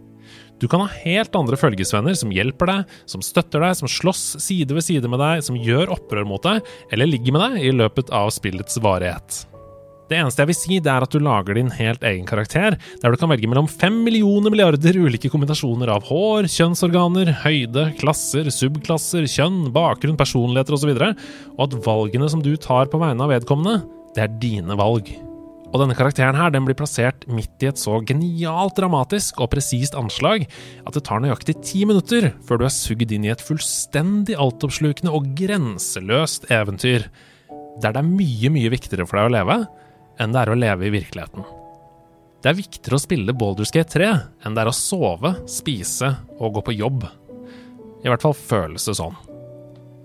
Du 0.63 0.69
kan 0.71 0.81
ha 0.85 1.01
helt 1.03 1.35
andre 1.37 1.59
følgesvenner 1.61 2.17
som 2.17 2.33
hjelper 2.33 2.71
deg, 2.71 2.93
som 3.11 3.25
støtter 3.25 3.65
deg, 3.65 3.75
som 3.77 3.91
slåss 3.91 4.39
side 4.45 4.77
ved 4.77 4.87
side 4.87 5.11
med 5.11 5.21
deg, 5.21 5.43
som 5.45 5.59
gjør 5.59 5.93
opprør 5.97 6.29
mot 6.29 6.45
deg, 6.45 6.63
eller 6.95 7.11
ligger 7.11 7.37
med 7.37 7.45
deg 7.45 7.67
i 7.67 7.75
løpet 7.75 8.13
av 8.15 8.33
spillets 8.33 8.81
varighet. 8.85 9.45
Det 10.15 10.21
eneste 10.23 10.45
jeg 10.45 10.47
vil 10.53 10.55
si, 10.55 10.77
det 10.79 10.91
er 10.93 11.03
at 11.03 11.11
du 11.11 11.19
lager 11.19 11.57
din 11.59 11.73
helt 11.75 12.05
egen 12.07 12.27
karakter, 12.29 12.77
der 13.03 13.11
du 13.11 13.19
kan 13.19 13.33
velge 13.33 13.49
mellom 13.51 13.67
fem 13.67 13.97
millioner 14.07 14.53
milliarder 14.55 14.95
ulike 14.95 15.27
kombinasjoner 15.33 15.91
av 15.91 16.07
hår, 16.07 16.47
kjønnsorganer, 16.55 17.33
høyde, 17.43 17.89
klasser, 17.99 18.47
subklasser, 18.55 19.27
kjønn, 19.27 19.73
bakgrunn, 19.75 20.15
personligheter 20.21 20.79
osv., 20.79 20.95
og, 20.95 21.27
og 21.57 21.67
at 21.67 21.77
valgene 21.89 22.31
som 22.31 22.47
du 22.47 22.53
tar 22.55 22.93
på 22.95 23.03
vegne 23.03 23.27
av 23.27 23.35
vedkommende, 23.35 23.83
det 24.15 24.23
er 24.29 24.39
dine 24.39 24.79
valg. 24.79 25.11
Og 25.73 25.83
denne 25.83 25.99
karakteren 25.99 26.39
her, 26.39 26.55
den 26.55 26.63
blir 26.69 26.79
plassert 26.79 27.27
midt 27.27 27.67
i 27.67 27.73
et 27.75 27.83
så 27.83 27.99
genialt 28.07 28.79
dramatisk 28.79 29.43
og 29.43 29.51
presist 29.59 29.99
anslag 29.99 30.47
at 30.47 30.95
det 30.95 31.09
tar 31.11 31.27
nøyaktig 31.27 31.59
ti 31.67 31.83
minutter 31.91 32.31
før 32.47 32.63
du 32.63 32.71
er 32.71 32.77
sugd 32.79 33.11
inn 33.11 33.27
i 33.27 33.35
et 33.35 33.43
fullstendig 33.43 34.39
altoppslukende 34.39 35.11
og 35.11 35.33
grenseløst 35.43 36.53
eventyr, 36.55 37.11
der 37.83 37.97
det 37.97 37.99
er 37.99 38.13
mye, 38.15 38.55
mye 38.55 38.79
viktigere 38.79 39.11
for 39.11 39.19
deg 39.19 39.33
å 39.33 39.41
leve 39.43 39.65
enn 40.21 40.35
det 40.35 40.43
er 40.45 40.53
å 40.53 40.59
leve 40.59 40.89
i 40.89 40.95
virkeligheten. 40.95 41.45
Det 42.45 42.51
er 42.51 42.59
viktigere 42.59 42.99
å 42.99 43.01
spille 43.01 43.33
Baldur's 43.37 43.73
Gate 43.73 43.97
3 43.97 44.09
enn 44.45 44.57
det 44.57 44.65
er 44.65 44.69
å 44.69 44.77
sove, 44.77 45.33
spise 45.49 46.11
og 46.37 46.59
gå 46.59 46.67
på 46.67 46.75
jobb. 46.77 47.07
I 48.05 48.11
hvert 48.13 48.25
fall 48.25 48.37
føles 48.37 48.85
det 48.85 48.99
sånn. 48.99 49.17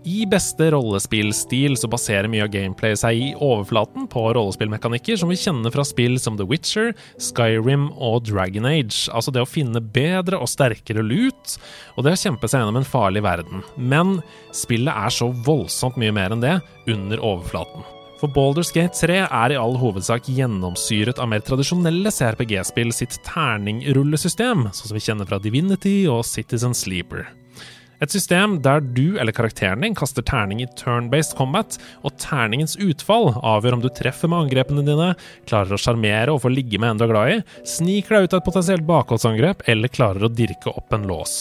I 0.08 0.24
beste 0.32 0.70
rollespillstil 0.72 1.76
så 1.78 1.90
baserer 1.92 2.30
mye 2.32 2.46
av 2.46 2.54
gameplay 2.54 2.96
seg 2.98 3.20
i 3.20 3.28
overflaten 3.36 4.08
på 4.10 4.24
rollespillmekanikker 4.38 5.20
som 5.20 5.32
vi 5.32 5.38
kjenner 5.40 5.74
fra 5.76 5.84
spill 5.84 6.16
som 6.22 6.38
The 6.40 6.48
Witcher, 6.48 6.94
Skyrim 7.20 7.90
og 7.92 8.24
Dragon 8.30 8.70
Age. 8.70 9.10
Altså 9.12 9.36
det 9.36 9.44
å 9.44 9.50
finne 9.50 9.84
bedre 9.84 10.40
og 10.40 10.48
sterkere 10.48 11.04
lut, 11.04 11.60
og 11.98 12.08
det 12.08 12.16
å 12.16 12.24
kjempe 12.24 12.48
seg 12.48 12.64
gjennom 12.64 12.80
en 12.80 12.88
farlig 12.88 13.26
verden. 13.28 13.66
Men 13.76 14.22
spillet 14.56 14.96
er 14.96 15.14
så 15.20 15.34
voldsomt 15.46 16.00
mye 16.00 16.16
mer 16.16 16.32
enn 16.32 16.48
det 16.48 16.58
under 16.88 17.20
overflaten. 17.20 17.99
For 18.20 18.28
Baldur's 18.28 18.74
Gate 18.76 18.98
3 19.00 19.22
er 19.24 19.54
i 19.54 19.58
all 19.58 19.78
hovedsak 19.80 20.26
gjennomsyret 20.28 21.22
av 21.24 21.30
mer 21.32 21.40
tradisjonelle 21.48 22.12
CRPG-spill 22.12 22.92
sitt 22.92 23.16
terningrullesystem, 23.24 24.66
sånn 24.76 24.90
som 24.90 24.98
vi 24.98 25.04
kjenner 25.06 25.30
fra 25.30 25.40
Divinity 25.40 26.02
og 26.12 26.26
Citizen 26.28 26.76
Sleeper. 26.76 27.30
Et 28.04 28.12
system 28.12 28.58
der 28.64 28.84
du 28.84 29.16
eller 29.20 29.36
karakteren 29.36 29.86
din 29.86 29.96
kaster 29.96 30.24
terning 30.28 30.60
i 30.64 30.68
turn-based 30.80 31.38
combat, 31.40 31.78
og 32.04 32.18
terningens 32.20 32.76
utfall 32.84 33.32
avgjør 33.40 33.80
om 33.80 33.86
du 33.88 33.90
treffer 33.96 34.32
med 34.32 34.50
angrepene 34.50 34.84
dine, 34.84 35.14
klarer 35.48 35.76
å 35.76 35.80
sjarmere 35.80 36.36
og 36.36 36.44
få 36.44 36.52
ligge 36.52 36.80
med 36.80 36.92
en 36.92 37.00
du 37.00 37.08
er 37.08 37.14
glad 37.14 37.34
i, 37.38 37.42
sniker 37.64 38.18
deg 38.18 38.28
ut 38.28 38.36
av 38.36 38.44
et 38.44 38.52
potensielt 38.52 38.88
bakholdsangrep 38.88 39.64
eller 39.72 39.96
klarer 39.96 40.28
å 40.28 40.34
dirke 40.44 40.76
opp 40.76 40.92
en 40.96 41.08
lås. 41.08 41.40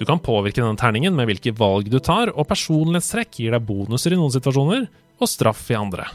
Du 0.00 0.08
kan 0.08 0.18
påvirke 0.18 0.64
denne 0.64 0.80
terningen 0.80 1.12
med 1.14 1.28
hvilke 1.28 1.52
valg 1.60 1.92
du 1.92 2.00
tar, 2.00 2.32
og 2.32 2.48
personlighetstrekk 2.48 3.44
gir 3.44 3.52
deg 3.52 3.68
bonuser 3.68 4.16
i 4.16 4.18
noen 4.18 4.32
situasjoner 4.32 4.88
og 5.20 5.30
straff 5.30 5.66
i 5.70 5.78
andre. 5.78 6.08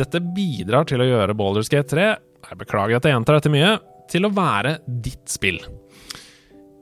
Dette 0.00 0.20
bidrar 0.22 0.86
til 0.88 1.02
å 1.02 1.06
gjøre 1.08 1.36
Baldur's 1.36 1.68
Gate 1.68 1.92
3 1.92 2.10
jeg 2.50 2.58
beklager 2.58 2.98
at 2.98 3.06
jeg 3.06 3.14
gjentar 3.14 3.38
dette 3.38 3.52
mye 3.52 3.76
til 4.10 4.26
å 4.26 4.32
være 4.34 4.80
ditt 5.04 5.30
spill. 5.30 5.60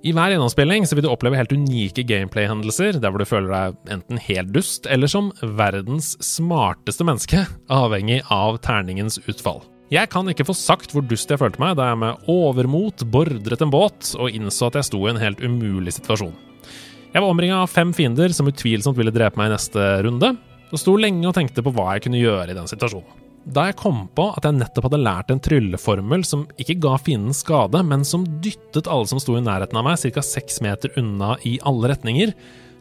I 0.07 0.13
hver 0.15 0.31
gjennomspilling 0.33 0.87
vil 0.95 1.05
du 1.05 1.11
oppleve 1.11 1.37
helt 1.37 1.53
unike 1.53 2.05
gameplay-hendelser, 2.07 3.01
der 3.03 3.11
hvor 3.11 3.21
du 3.21 3.29
føler 3.29 3.51
deg 3.51 3.97
enten 3.99 4.21
helt 4.29 4.55
dust 4.55 4.87
eller 4.89 5.11
som 5.11 5.33
verdens 5.59 6.15
smarteste 6.25 7.05
menneske, 7.05 7.43
avhengig 7.67 8.23
av 8.33 8.61
terningens 8.65 9.19
utfall. 9.27 9.61
Jeg 9.89 10.11
kan 10.13 10.27
ikke 10.29 10.45
få 10.45 10.53
sagt 10.53 10.93
hvor 10.93 11.05
dust 11.09 11.31
jeg 11.33 11.41
følte 11.41 11.61
meg 11.63 11.79
da 11.79 11.87
jeg 11.89 11.99
med 12.03 12.27
overmot 12.29 13.07
bordret 13.09 13.63
en 13.65 13.71
båt 13.73 14.11
og 14.21 14.35
innså 14.37 14.69
at 14.69 14.77
jeg 14.77 14.89
sto 14.91 15.01
i 15.07 15.15
en 15.15 15.21
helt 15.21 15.41
umulig 15.41 15.95
situasjon. 15.97 16.35
Jeg 17.15 17.23
var 17.25 17.31
omringa 17.33 17.63
av 17.63 17.73
fem 17.73 17.95
fiender 17.97 18.35
som 18.37 18.51
utvilsomt 18.51 18.99
ville 18.99 19.15
drepe 19.15 19.41
meg 19.41 19.49
i 19.49 19.55
neste 19.55 19.87
runde, 20.05 20.35
og 20.69 20.83
sto 20.83 20.93
lenge 21.01 21.25
og 21.25 21.33
tenkte 21.39 21.65
på 21.65 21.73
hva 21.73 21.95
jeg 21.95 22.05
kunne 22.05 22.21
gjøre 22.21 22.53
i 22.53 22.59
den 22.59 22.69
situasjonen. 22.69 23.25
Da 23.49 23.65
jeg 23.71 23.79
kom 23.81 24.03
på 24.13 24.27
at 24.37 24.45
jeg 24.45 24.59
nettopp 24.59 24.91
hadde 24.91 25.01
lært 25.01 25.33
en 25.33 25.41
trylleformel 25.41 26.25
som 26.29 26.45
ikke 26.61 26.77
ga 26.85 26.99
fienden 27.01 27.33
skade, 27.33 27.81
men 27.81 28.05
som 28.05 28.27
dyttet 28.45 28.91
alle 28.93 29.09
som 29.09 29.23
sto 29.23 29.39
i 29.39 29.45
nærheten 29.47 29.79
av 29.79 29.87
meg 29.89 29.97
ca. 30.05 30.21
seks 30.21 30.61
meter 30.61 30.93
unna 31.01 31.39
i 31.49 31.57
alle 31.65 31.95
retninger, 31.95 32.35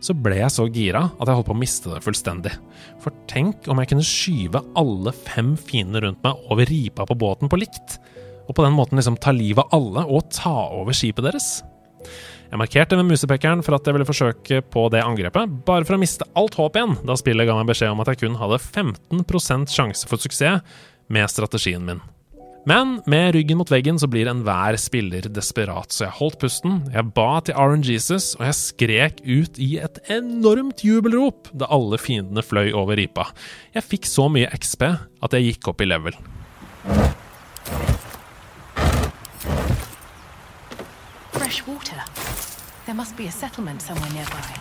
så 0.03 0.15
ble 0.15 0.39
jeg 0.39 0.53
så 0.53 0.67
gira 0.71 1.05
at 1.09 1.25
jeg 1.27 1.39
holdt 1.39 1.49
på 1.49 1.55
å 1.55 1.59
miste 1.59 1.91
det 1.93 2.03
fullstendig. 2.05 2.53
For 3.03 3.15
tenk 3.29 3.67
om 3.71 3.81
jeg 3.81 3.91
kunne 3.91 4.05
skyve 4.05 4.63
alle 4.77 5.13
fem 5.15 5.55
fiendene 5.59 6.03
rundt 6.05 6.23
meg 6.25 6.49
over 6.51 6.69
ripa 6.69 7.07
på 7.07 7.17
båten 7.17 7.51
på 7.51 7.59
likt, 7.61 7.97
og 8.47 8.55
på 8.55 8.63
den 8.63 8.75
måten 8.77 8.99
liksom 8.99 9.19
ta 9.19 9.33
livet 9.35 9.65
av 9.65 9.75
alle 9.75 10.05
og 10.07 10.29
ta 10.31 10.55
over 10.77 10.95
skipet 10.95 11.25
deres? 11.27 11.49
Jeg 12.47 12.61
markerte 12.61 12.95
med 12.95 13.09
musepekeren 13.09 13.63
for 13.65 13.75
at 13.75 13.87
jeg 13.87 13.97
ville 13.97 14.07
forsøke 14.07 14.61
på 14.71 14.85
det 14.93 15.03
angrepet, 15.03 15.57
bare 15.67 15.83
for 15.87 15.97
å 15.97 15.99
miste 15.99 16.27
alt 16.39 16.55
håp 16.55 16.79
igjen, 16.79 16.95
da 17.03 17.17
spillet 17.19 17.49
ga 17.49 17.57
meg 17.57 17.67
beskjed 17.73 17.91
om 17.91 18.03
at 18.03 18.13
jeg 18.13 18.21
kun 18.23 18.37
hadde 18.39 18.61
15% 18.63 19.73
sjanse 19.73 20.07
for 20.07 20.21
suksess 20.23 20.63
med 21.11 21.27
strategien 21.31 21.83
min. 21.83 21.99
Men 22.67 23.01
med 23.05 23.31
ryggen 23.31 23.57
mot 23.57 23.69
veggen 23.71 23.95
så 23.99 24.09
blir 24.11 24.27
enhver 24.27 24.75
spiller 24.75 25.23
desperat, 25.31 25.93
så 25.95 26.03
jeg 26.03 26.15
holdt 26.17 26.41
pusten, 26.41 26.81
jeg 26.91 27.13
ba 27.15 27.39
til 27.39 27.55
Jesus, 27.87 28.33
og 28.35 28.43
jeg 28.43 28.57
skrek 28.59 29.21
ut 29.23 29.55
i 29.55 29.77
et 29.79 30.01
enormt 30.11 30.83
jubelrop 30.83 31.47
da 31.55 31.69
alle 31.71 31.95
fiendene 31.95 32.43
fløy 32.43 32.73
over 32.75 32.99
ripa. 32.99 33.29
Jeg 33.71 33.87
fikk 33.87 34.05
så 34.11 34.27
mye 34.27 34.51
XP 34.51 34.83
at 34.83 35.31
jeg 35.31 35.47
gikk 35.47 35.71
opp 35.71 35.79
i 35.79 35.87
level. 35.87 36.11
Fresh 41.31 41.63
water. 41.69 42.03
There 42.83 42.95
must 42.95 43.15
be 43.15 43.27
a 43.27 43.31
settlement 43.31 43.81
somewhere 43.81 44.11
nearby. 44.11 44.59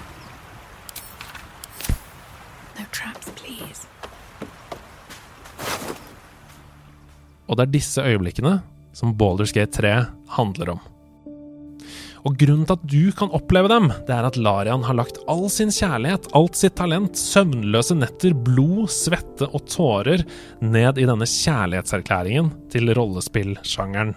No 2.79 2.87
traps, 2.93 3.33
please. 3.35 3.89
Og 7.47 7.57
det 7.57 7.67
er 7.67 7.75
disse 7.79 8.03
øyeblikkene 8.03 8.59
som 8.97 9.15
Baldur's 9.19 9.55
Gate 9.55 9.77
3 9.77 9.97
handler 10.37 10.77
om. 10.77 10.85
Og 12.27 12.35
grunnen 12.41 12.67
til 12.67 12.75
at 12.75 12.87
du 12.91 13.13
kan 13.15 13.31
oppleve 13.37 13.71
dem, 13.71 13.91
det 14.09 14.11
er 14.11 14.27
at 14.27 14.39
Larian 14.41 14.83
har 14.83 14.97
lagt 14.99 15.21
all 15.31 15.45
sin 15.53 15.71
kjærlighet, 15.71 16.27
alt 16.35 16.59
sitt 16.59 16.75
talent, 16.79 17.15
søvnløse 17.15 17.95
netter, 17.95 18.35
blod, 18.35 18.89
svette 18.91 19.47
og 19.47 19.69
tårer 19.71 20.25
ned 20.59 20.99
i 20.99 21.07
denne 21.07 21.29
kjærlighetserklæringen 21.31 22.51
til 22.73 22.91
rollespillsjangeren. 22.99 24.17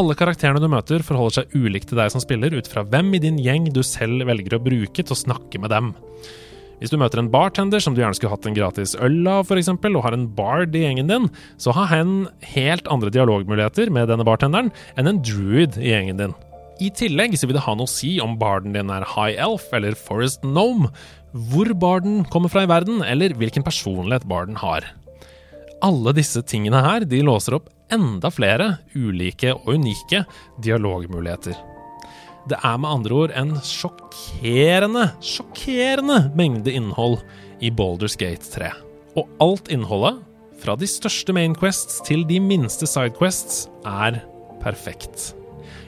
Alle 0.00 0.16
karakterene 0.16 0.62
du 0.62 0.70
møter, 0.72 1.04
forholder 1.04 1.42
seg 1.42 1.52
ulikt 1.52 1.90
til 1.90 2.00
deg 2.00 2.14
som 2.14 2.22
spiller, 2.24 2.56
ut 2.56 2.70
fra 2.72 2.86
hvem 2.88 3.12
i 3.18 3.20
din 3.20 3.36
gjeng 3.42 3.68
du 3.74 3.82
selv 3.84 4.24
velger 4.30 4.56
å 4.56 4.62
bruke 4.64 5.04
til 5.04 5.12
å 5.12 5.22
snakke 5.26 5.60
med 5.60 5.74
dem. 5.74 5.92
Hvis 6.82 6.90
du 6.90 6.98
møter 6.98 7.20
en 7.20 7.30
bartender 7.30 7.78
som 7.78 7.94
du 7.94 8.00
gjerne 8.00 8.18
skulle 8.18 8.32
hatt 8.32 8.46
en 8.48 8.56
gratis 8.56 8.96
øl 8.98 9.20
av, 9.30 9.46
f.eks., 9.46 9.68
og 9.70 10.00
har 10.02 10.16
en 10.16 10.24
bard 10.34 10.74
i 10.74 10.82
gjengen 10.82 11.12
din, 11.12 11.28
så 11.54 11.70
har 11.76 11.92
hen 11.92 12.24
helt 12.56 12.90
andre 12.90 13.12
dialogmuligheter 13.14 13.92
med 13.94 14.10
denne 14.10 14.26
bartenderen 14.26 14.72
enn 14.98 15.12
en 15.12 15.20
druid 15.22 15.78
i 15.78 15.92
gjengen 15.92 16.18
din. 16.18 16.34
I 16.82 16.90
tillegg 16.98 17.38
så 17.38 17.46
vil 17.46 17.54
det 17.54 17.62
ha 17.68 17.76
noe 17.78 17.86
å 17.86 17.92
si 17.92 18.16
om 18.24 18.34
barden 18.40 18.74
din 18.74 18.90
er 18.90 19.06
high 19.14 19.38
elf 19.46 19.68
eller 19.78 19.94
forest 19.94 20.42
gnome, 20.42 20.90
hvor 21.54 21.70
barden 21.78 22.24
kommer 22.34 22.50
fra 22.50 22.66
i 22.66 22.72
verden, 22.74 22.98
eller 23.06 23.38
hvilken 23.38 23.62
personlighet 23.62 24.26
barden 24.26 24.58
har. 24.58 24.90
Alle 25.86 26.18
disse 26.18 26.42
tingene 26.42 26.82
her 26.82 27.06
de 27.06 27.22
låser 27.22 27.62
opp 27.62 27.70
enda 27.94 28.34
flere 28.34 28.72
ulike 28.98 29.54
og 29.54 29.76
unike 29.78 30.26
dialogmuligheter. 30.66 31.54
Det 32.50 32.58
er 32.58 32.78
med 32.80 32.90
andre 32.90 33.14
ord 33.14 33.34
en 33.38 33.52
sjokkerende, 33.62 35.06
sjokkerende 35.22 36.24
mengde 36.38 36.74
innhold 36.74 37.20
i 37.62 37.70
Baldur's 37.70 38.16
Gate 38.18 38.48
3. 38.50 38.72
Og 39.14 39.28
alt 39.44 39.70
innholdet, 39.70 40.18
fra 40.62 40.74
de 40.78 40.86
største 40.86 41.34
mainquests 41.34 42.00
til 42.06 42.22
de 42.26 42.38
minste 42.42 42.86
sidequests, 42.86 43.68
er 43.86 44.20
perfekt. 44.62 45.32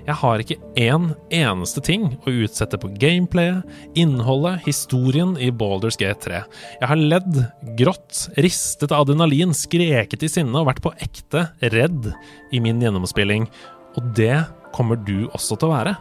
Jeg 0.05 0.19
har 0.21 0.43
ikke 0.43 0.59
én 0.77 1.13
eneste 1.33 1.81
ting 1.85 2.11
å 2.27 2.33
utsette 2.45 2.79
på 2.79 2.91
gameplayet, 3.01 3.65
innholdet, 3.99 4.61
historien 4.67 5.35
i 5.41 5.51
Baldur's 5.51 5.99
Gate 5.99 6.27
3. 6.27 6.43
Jeg 6.81 6.91
har 6.91 7.05
ledd, 7.15 7.39
grått, 7.79 8.27
ristet 8.37 8.93
av 8.93 9.07
adrenalin, 9.07 9.55
skreket 9.57 10.27
i 10.27 10.31
sinne 10.31 10.61
og 10.61 10.69
vært 10.71 10.85
på 10.85 10.95
ekte 11.03 11.49
redd 11.75 12.13
i 12.53 12.63
min 12.63 12.83
gjennomspilling. 12.85 13.49
Og 13.97 14.11
det 14.19 14.45
kommer 14.77 15.01
du 15.01 15.31
også 15.33 15.57
til 15.57 15.73
å 15.73 15.79
være. 15.79 15.97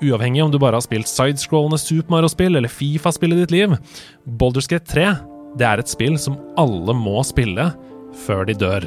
Uavhengig 0.00 0.42
om 0.42 0.52
du 0.52 0.58
bare 0.58 0.78
har 0.78 0.84
spilt 0.84 1.08
sidescrollende 1.10 1.78
Super 1.78 2.14
Mario-spill 2.14 2.56
eller 2.56 2.72
Fifa-spill 2.72 3.34
i 3.36 3.42
ditt 3.42 3.52
liv, 3.52 3.76
Baldur's 4.24 4.68
Gate 4.70 4.88
3 4.88 5.10
det 5.58 5.66
er 5.66 5.82
et 5.82 5.90
spill 5.90 6.16
som 6.20 6.38
alle 6.60 6.94
må 6.94 7.20
spille 7.26 7.72
før 8.24 8.46
de 8.46 8.54
dør. 8.54 8.86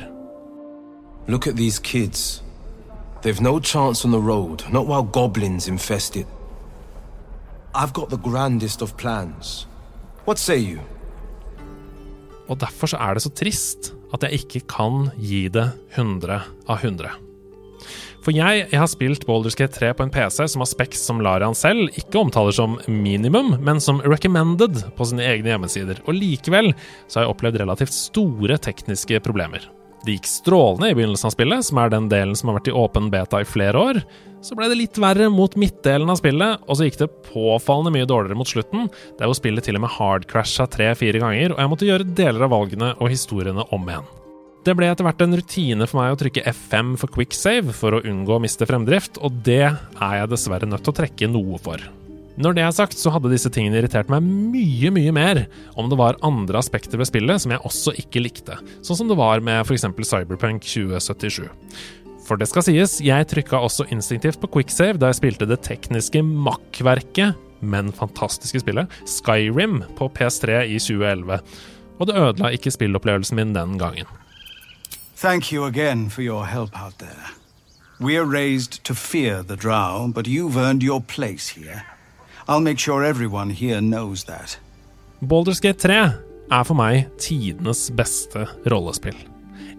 Look 1.27 1.47
at 1.47 1.57
these 1.57 1.81
kids. 1.81 2.41
They've 3.21 3.41
no 3.41 3.59
chance 3.59 4.05
on 4.05 4.11
the 4.11 4.19
road, 4.19 4.63
not 4.71 4.87
while 4.87 5.03
goblins 5.03 5.67
infest 5.67 6.15
it. 6.15 6.27
I've 7.75 7.93
got 7.93 8.09
the 8.09 8.17
grandest 8.17 8.81
of 8.81 8.95
plans. 8.97 9.67
What 10.25 10.39
say 10.39 10.59
you? 10.59 10.79
Og 12.47 12.59
derfor 12.59 12.87
så 12.87 12.97
er 12.97 13.13
det 13.13 13.23
så 13.23 13.29
trist 13.29 13.93
at 14.13 14.23
jeg 14.23 14.43
ikke 14.43 14.67
kan 14.67 15.09
gi 15.17 15.47
det 15.47 15.71
100 15.95 16.41
av 16.67 16.77
100. 16.83 17.09
For 18.23 18.31
jeg, 18.31 18.67
jeg 18.71 18.79
har 18.79 18.87
spilt 18.87 19.25
Baldur's 19.27 19.57
Gate 19.59 19.75
3 19.75 19.89
på 19.99 20.05
en 20.05 20.11
PC 20.13 20.45
som 20.53 20.63
har 20.63 20.69
specs 20.71 21.01
som 21.09 21.19
Larian 21.23 21.55
selv 21.57 21.91
ikke 21.99 22.21
omtaler 22.21 22.55
som 22.55 22.77
minimum, 22.87 23.57
men 23.59 23.83
som 23.83 23.99
recommended 23.99 24.79
på 24.95 25.07
sine 25.09 25.25
egne 25.27 25.51
hjemmesider, 25.51 25.99
og 26.07 26.15
likevel 26.15 26.71
så 27.07 27.19
har 27.19 27.25
jeg 27.25 27.33
opplevd 27.33 27.59
relativt 27.59 27.95
store 27.95 28.59
tekniske 28.63 29.19
problemer. 29.25 29.67
Det 30.03 30.17
gikk 30.17 30.27
strålende 30.27 30.91
i 30.91 30.95
begynnelsen 30.95 31.29
av 31.29 31.35
spillet, 31.35 31.67
som 31.67 31.79
er 31.79 31.91
den 31.91 32.09
delen 32.11 32.35
som 32.35 32.51
har 32.51 32.59
vært 32.61 32.71
i 32.71 32.75
åpen 32.75 33.11
beta 33.11 33.43
i 33.43 33.47
flere 33.47 33.83
år. 33.91 34.01
Så 34.43 34.55
ble 34.59 34.67
det 34.71 34.79
litt 34.79 34.99
verre 34.99 35.29
mot 35.31 35.55
midtdelen 35.59 36.11
av 36.11 36.19
spillet, 36.19 36.63
og 36.67 36.79
så 36.79 36.87
gikk 36.87 36.99
det 37.03 37.11
påfallende 37.29 37.95
mye 37.95 38.07
dårligere 38.07 38.39
mot 38.39 38.47
slutten, 38.47 38.89
der 39.19 39.31
hvor 39.31 39.39
spillet 39.39 39.67
til 39.67 39.79
og 39.79 39.85
med 39.85 39.95
hardcrasha 39.99 40.67
tre-fire 40.71 41.23
ganger, 41.23 41.55
og 41.55 41.63
jeg 41.63 41.75
måtte 41.75 41.87
gjøre 41.91 42.11
deler 42.19 42.47
av 42.47 42.55
valgene 42.55 42.95
og 42.99 43.15
historiene 43.15 43.67
om 43.71 43.87
igjen. 43.87 44.11
Det 44.63 44.71
ble 44.79 44.87
etter 44.87 45.03
hvert 45.03 45.19
en 45.25 45.35
rutine 45.35 45.85
for 45.89 45.99
meg 45.99 46.13
å 46.13 46.19
trykke 46.21 46.45
F5 46.47 46.93
for 47.01 47.11
quick 47.11 47.35
save 47.35 47.73
for 47.75 47.97
å 47.97 48.05
unngå 48.07 48.37
å 48.37 48.39
miste 48.39 48.63
fremdrift, 48.69 49.19
og 49.19 49.41
det 49.43 49.65
er 49.67 50.13
jeg 50.21 50.29
dessverre 50.31 50.69
nødt 50.69 50.85
til 50.85 50.93
å 50.93 50.99
trekke 51.01 51.27
noe 51.27 51.59
for. 51.59 51.83
Når 52.39 52.55
det 52.55 52.63
er 52.63 52.71
sagt, 52.73 52.95
så 52.97 53.11
hadde 53.13 53.29
disse 53.33 53.51
tingene 53.53 53.81
irritert 53.81 54.07
meg 54.09 54.23
mye, 54.23 54.89
mye 54.95 55.11
mer 55.13 55.41
om 55.75 55.91
det 55.91 55.99
var 55.99 56.17
andre 56.25 56.61
aspekter 56.63 56.97
ved 56.97 57.11
spillet 57.11 57.43
som 57.43 57.51
jeg 57.53 57.61
også 57.67 57.93
ikke 58.05 58.23
likte, 58.23 58.57
sånn 58.79 59.01
som 59.03 59.11
det 59.11 59.19
var 59.19 59.43
med 59.43 59.67
f.eks. 59.67 59.85
Cyberpunk 59.99 60.63
2077. 60.63 61.43
For 62.23 62.39
det 62.39 62.47
skal 62.47 62.63
sies, 62.63 62.97
jeg 63.03 63.29
trykka 63.29 63.59
også 63.59 63.89
instinktivt 63.91 64.39
på 64.39 64.53
quicksave 64.55 64.95
da 64.95 65.11
jeg 65.11 65.19
spilte 65.19 65.49
det 65.49 65.59
tekniske 65.67 66.23
makkverket, 66.23 67.35
men 67.59 67.91
fantastiske 67.95 68.63
spillet, 68.63 68.99
Skyrim 69.03 69.81
på 69.99 70.07
PS3 70.15 70.63
i 70.71 70.79
2011, 70.79 71.43
og 71.99 72.09
det 72.09 72.19
ødela 72.19 72.55
ikke 72.55 72.71
spillopplevelsen 72.71 73.43
min 73.43 73.53
den 73.55 73.75
gangen. 73.77 74.07
Thank 75.23 75.53
you 75.53 75.63
again 75.63 76.09
for 76.09 76.21
your 76.21 76.45
help 76.45 76.77
out 76.77 76.97
there. 76.97 77.25
We're 77.97 78.25
raised 78.25 78.83
to 78.83 78.93
fear 78.93 79.41
the 79.41 79.55
drow, 79.55 80.11
but 80.13 80.27
you've 80.27 80.57
earned 80.57 80.83
your 80.83 80.99
place 80.99 81.47
here. 81.47 81.85
I'll 82.45 82.59
make 82.59 82.77
sure 82.77 83.05
everyone 83.05 83.49
here 83.49 83.79
knows 83.79 84.25
that. 84.25 84.59
Baldur's 85.21 85.61
Gate 85.61 85.79
3 85.79 85.95
er 86.51 86.67
for 86.67 86.75
meg 86.75 87.07
tidenes 87.15 87.85
beste 87.95 88.49
rollespill. 88.67 89.15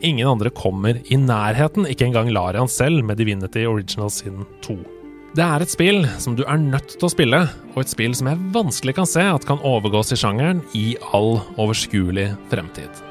Ingen 0.00 0.32
andre 0.32 0.48
kommer 0.48 1.02
i 1.12 1.20
nærheten, 1.20 1.84
ikke 1.92 2.08
engang 2.08 2.32
Larian 2.32 2.68
selv 2.68 3.04
med 3.04 3.20
Divinity 3.20 3.68
Original 3.68 4.08
Sin 4.10 4.46
2. 4.64 4.80
Det 5.36 5.44
er 5.44 5.60
et 5.60 5.76
spill 5.76 6.06
som 6.24 6.40
du 6.40 6.46
er 6.48 6.56
nødt 6.56 6.96
til 6.96 7.04
å 7.04 7.12
spille, 7.12 7.46
og 7.74 7.82
et 7.84 7.92
spill 7.92 8.16
som 8.16 8.32
jeg 8.32 8.52
vanskelig 8.56 8.96
kan 8.96 9.12
se 9.12 9.28
at 9.36 9.44
kan 9.44 9.60
overgås 9.60 10.16
i 10.16 10.24
sjangeren 10.24 10.64
i 10.72 10.94
all 11.12 11.42
overskuelig 11.58 12.30
fremtid. 12.48 13.04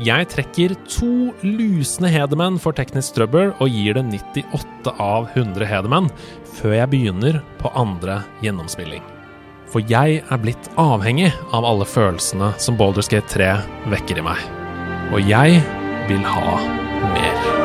Jeg 0.00 0.30
trekker 0.32 0.72
to 0.88 1.34
lusne 1.44 2.08
hedermenn 2.08 2.54
for 2.62 2.72
teknisk 2.72 3.18
trøbbel 3.18 3.50
og 3.60 3.68
gir 3.68 3.98
det 3.98 4.06
98 4.08 4.94
av 4.96 5.28
100 5.34 5.68
hedermenn 5.68 6.08
før 6.56 6.72
jeg 6.78 6.92
begynner 6.94 7.40
på 7.60 7.72
andre 7.76 8.22
gjennomspilling. 8.40 9.04
For 9.68 9.84
jeg 9.92 10.22
er 10.24 10.40
blitt 10.40 10.72
avhengig 10.80 11.28
av 11.52 11.68
alle 11.68 11.84
følelsene 11.84 12.54
som 12.56 12.80
Baldur's 12.80 13.12
Gate 13.12 13.28
3 13.36 13.52
vekker 13.92 14.24
i 14.24 14.28
meg. 14.30 14.40
Og 15.12 15.20
jeg 15.28 15.60
vil 16.08 16.24
ha 16.32 16.56
mer. 17.12 17.59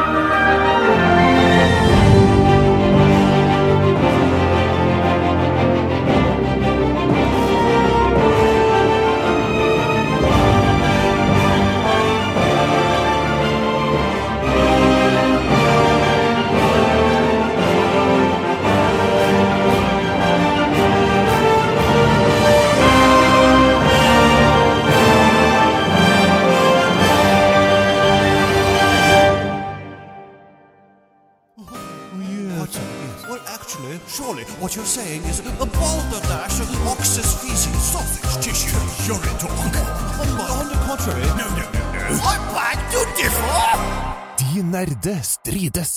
Surely 34.16 34.44
what 34.62 34.76
you're 34.76 34.86
saying 34.86 35.22
is 35.30 35.40
a 35.40 35.66
balderdash 35.66 36.60
of 36.64 36.70
ox's 36.88 37.30
feces, 37.42 37.76
sausage, 37.92 38.44
tissue, 38.44 38.78
urine 39.12 39.38
talk. 39.40 39.52
On, 39.52 40.28
on 40.60 40.68
the 40.72 40.78
contrary, 40.88 41.26
no, 41.40 41.46
no, 41.60 41.66
no, 41.76 41.82
no. 41.94 42.20
I 42.32 42.36
beg 42.56 42.78
to 42.94 43.02
differ! 43.20 44.16
De 44.40 44.64
nerde 44.64 45.16
strides. 45.24 45.92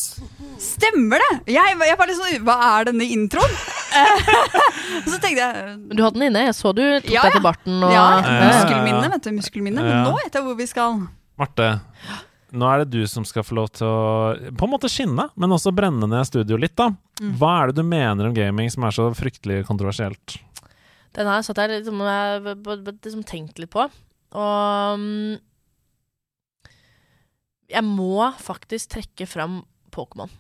Stemmer 0.59 1.21
det! 1.23 1.53
Jeg, 1.55 1.77
jeg 1.91 1.99
var 1.99 2.11
litt 2.11 2.19
sånn 2.19 2.45
Hva 2.47 2.55
er 2.79 2.89
denne 2.91 3.07
introen? 3.15 3.53
så 5.11 5.19
tenkte 5.23 5.39
jeg 5.43 5.77
Men 5.85 5.95
du 5.99 6.03
hadde 6.03 6.19
den 6.19 6.27
inne. 6.29 6.43
Jeg 6.49 6.55
så 6.59 6.73
du 6.75 6.83
tok 7.03 7.11
Ja, 7.13 7.23
deg 7.29 7.37
til 7.39 7.45
barten 7.45 7.83
og 7.87 7.93
Ja, 7.95 8.07
Ja. 8.19 8.39
muskelminne, 8.49 9.11
vet 9.15 9.27
du. 9.29 9.31
Muskelminne. 9.37 9.85
Men 9.85 9.95
Ja. 9.95 10.01
nå 10.09 10.17
vet 10.19 10.39
jeg 10.39 10.47
hvor 10.47 10.59
vi 10.59 10.67
skal. 10.71 10.99
Marte, 11.39 11.69
nå 12.53 12.69
er 12.73 12.85
det 12.85 12.91
du 12.95 13.07
som 13.11 13.25
skal 13.29 13.45
få 13.45 13.55
lov 13.59 13.69
til 13.77 13.87
å 13.87 14.53
på 14.57 14.65
en 14.69 14.73
måte 14.73 14.89
skinne, 14.93 15.29
men 15.37 15.53
også 15.53 15.73
brenne 15.77 16.09
ned 16.09 16.25
studio 16.29 16.57
litt, 16.61 16.77
da. 16.79 16.91
Mm. 17.21 17.35
Hva 17.41 17.51
er 17.63 17.73
det 17.73 17.81
du 17.83 17.89
mener 17.89 18.29
om 18.31 18.35
gaming 18.37 18.71
som 18.73 18.87
er 18.89 18.95
så 18.97 19.09
fryktelig 19.17 19.65
kontroversielt? 19.69 20.39
Den 21.17 21.27
her 21.27 21.43
satt 21.43 21.59
jeg 21.61 21.73
liksom, 21.83 22.01
jeg 22.05 22.43
b- 22.45 22.55
b- 22.63 22.81
b- 22.87 22.97
liksom 23.05 23.25
tenkt 23.27 23.59
litt 23.59 23.73
på. 23.73 23.85
Og 24.39 24.99
mm, 25.01 25.39
jeg 27.73 27.85
må 27.85 28.31
faktisk 28.41 28.95
trekke 28.97 29.27
fram 29.29 29.61
Pokémon. 29.93 30.31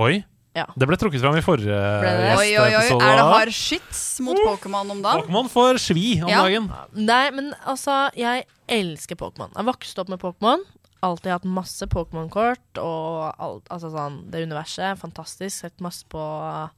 Oi! 0.00 0.22
Ja. 0.56 0.64
Det 0.74 0.88
ble 0.90 0.96
trukket 0.98 1.20
fram 1.22 1.36
i 1.38 1.42
forrige. 1.44 1.76
Oi, 1.76 2.48
oi, 2.58 2.70
oi. 2.74 2.86
Er 2.96 3.18
det 3.20 3.26
hard 3.28 3.52
skyts 3.54 4.00
mot 4.24 4.38
Pokémon 4.40 4.88
om 4.94 5.02
dagen? 5.04 5.20
Pokémon 5.26 5.50
får 5.52 5.78
svi 5.84 6.16
om 6.24 6.30
Ja. 6.32 6.40
dagen. 6.42 6.70
Nei, 6.96 7.30
men 7.36 7.52
altså, 7.68 8.08
jeg 8.18 8.46
elsker 8.66 9.14
Pokémon. 9.20 9.52
Jeg 9.54 9.68
vokste 9.68 10.00
opp 10.02 10.08
med 10.10 10.18
Pokémon. 10.18 10.64
Alltid 11.06 11.30
hatt 11.30 11.44
masse 11.46 11.86
Pokémon-kort 11.86 12.80
og 12.82 13.28
alt, 13.38 13.68
altså 13.70 13.90
sånn, 13.92 14.16
det 14.32 14.42
universet. 14.48 14.98
Fantastisk. 14.98 15.52
Sett 15.62 15.84
masse 15.84 16.06
på 16.10 16.22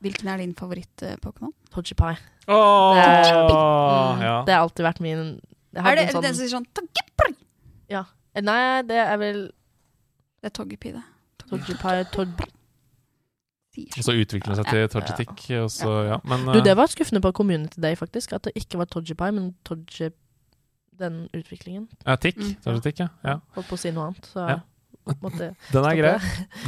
Hvilken 0.04 0.28
er 0.28 0.42
din 0.42 0.52
favoritt-Pokémon? 0.58 1.54
Togepi. 1.72 2.12
Oh, 2.50 2.96
det, 2.96 3.06
er, 3.06 3.32
mm, 3.46 4.22
ja. 4.24 4.36
det 4.44 4.56
har 4.56 4.64
alltid 4.66 4.84
vært 4.84 5.02
min 5.04 5.20
Er 5.20 5.36
det, 5.38 5.80
sånn, 5.80 5.86
er 5.86 5.98
det 6.00 6.22
den 6.24 6.34
som 6.34 6.40
sier 6.42 6.52
sånn 6.52 6.68
Togepi? 6.76 7.32
Ja. 7.92 8.04
Nei, 8.44 8.62
det 8.88 8.98
er 9.02 9.18
vel 9.20 9.44
Det 10.40 10.50
er 10.50 10.56
Togepi, 10.56 10.94
det. 10.96 11.04
Togepi 11.44 12.00
Togepi. 12.12 12.50
Og 13.80 14.02
så 14.02 14.14
utvikler 14.18 14.52
det 14.52 14.58
seg 14.58 14.70
til 14.72 14.88
Togetic, 14.92 15.44
Ja, 15.52 15.66
så 15.70 15.92
ja. 16.08 16.18
Men 16.26 16.48
Du, 16.50 16.58
det 16.58 16.72
eh, 16.72 16.78
var 16.78 16.90
skuffende 16.90 17.22
på 17.22 17.32
Community 17.32 17.80
Day, 17.80 17.96
faktisk. 17.96 18.34
At 18.36 18.48
det 18.48 18.52
ikke 18.58 18.80
var 18.82 18.90
Togepi, 18.90 19.30
men 19.36 19.52
Toge... 19.64 20.10
Den 21.00 21.22
utviklingen. 21.36 21.88
ja, 22.06 22.16
tikk. 22.20 22.36
Mm. 22.38 22.80
tikk 22.84 23.00
ja. 23.00 23.08
ja. 23.24 23.38
Holdt 23.56 23.68
på 23.70 23.78
å 23.78 23.80
si 23.80 23.90
noe 23.96 24.10
annet, 24.10 24.28
så 24.28 24.44
Ja. 24.48 24.58
måtte 25.22 25.54
Den 25.72 25.84
er 25.88 25.96
grei. 25.96 26.14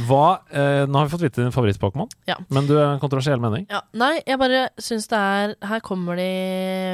Hva, 0.09 0.23
eh, 0.49 0.83
nå 0.89 0.97
har 0.97 1.05
vi 1.07 1.13
fått 1.13 1.21
vite 1.27 1.43
din 1.43 1.53
favoritt-Pokémon, 1.53 2.09
Ja. 2.27 2.35
men 2.49 2.65
du 2.67 2.75
har 2.75 2.93
en 2.95 2.99
kontroversiell 3.03 3.39
mening. 3.39 3.67
Ja, 3.69 3.81
nei, 3.93 4.15
jeg 4.25 4.39
bare 4.41 4.69
syns 4.81 5.07
det 5.07 5.19
er 5.19 5.55
Her 5.69 5.79
kommer 5.85 6.17
de 6.17 6.29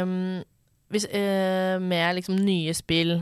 mm, 0.03 0.43
hvis, 0.91 1.05
eh, 1.13 1.79
med 1.79 2.15
liksom 2.19 2.35
nye 2.43 2.73
spill 2.73 3.21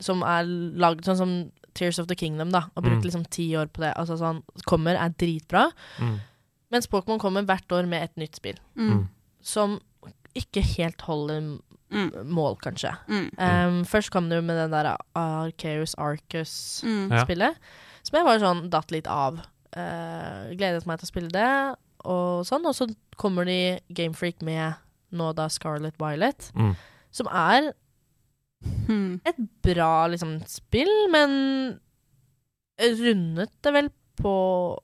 som 0.00 0.22
er 0.22 0.44
lagd 0.80 1.04
sånn 1.04 1.16
som 1.18 1.32
Tears 1.74 1.98
of 2.00 2.06
the 2.08 2.16
Kingdom, 2.16 2.50
da. 2.50 2.64
Og 2.76 2.82
brukt 2.84 3.00
Mm. 3.02 3.06
liksom 3.06 3.24
ti 3.30 3.50
år 3.56 3.66
på 3.72 3.80
det. 3.80 3.94
Altså 3.96 4.16
sånn 4.18 4.42
Kommer, 4.66 4.96
er 4.96 5.10
dritbra. 5.10 5.70
Mm. 5.98 6.18
Mens 6.72 6.86
Pokémon 6.86 7.18
kommer 7.18 7.42
hvert 7.46 7.68
år 7.72 7.86
med 7.88 8.02
et 8.02 8.16
nytt 8.16 8.36
spill. 8.36 8.56
Mm. 8.76 9.08
Som 9.42 9.80
ikke 10.36 10.62
helt 10.76 11.00
holder 11.02 11.58
Mm. 11.90 12.10
mål, 12.30 12.56
kanskje. 12.62 12.92
Mm. 13.08 13.30
Um, 13.38 13.84
først 13.84 14.10
kom 14.14 14.28
det 14.30 14.36
jo 14.38 14.42
med 14.46 14.56
den 14.56 14.70
der 14.70 14.96
Arceus 15.18 15.94
Mm. 15.96 16.04
Arcus-spillet. 16.06 17.56
Som 18.02 18.16
jeg 18.18 18.24
var 18.24 18.38
sånn 18.38 18.70
datt 18.70 18.90
litt 18.94 19.06
av. 19.10 19.40
Uh, 19.76 20.50
gledet 20.54 20.86
meg 20.86 20.98
til 21.00 21.06
å 21.06 21.12
spille 21.12 21.30
det, 21.34 21.76
og 22.04 22.44
sånn. 22.46 22.64
Og 22.66 22.74
så 22.74 22.86
kommer 23.16 23.44
de 23.44 23.80
Gamefreak 23.92 24.40
med 24.42 24.74
nå 25.12 25.32
da 25.34 25.48
Scarlet 25.48 25.94
Violet, 25.98 26.52
Mm. 26.54 26.76
som 27.10 27.26
er 27.28 27.72
Hmm. 28.86 29.20
et 29.24 29.36
bra 29.62 30.06
liksom 30.06 30.46
spill, 30.46 31.08
men 31.10 31.80
rundet 32.78 33.50
det 33.62 33.72
vel 33.72 33.88
på 34.20 34.78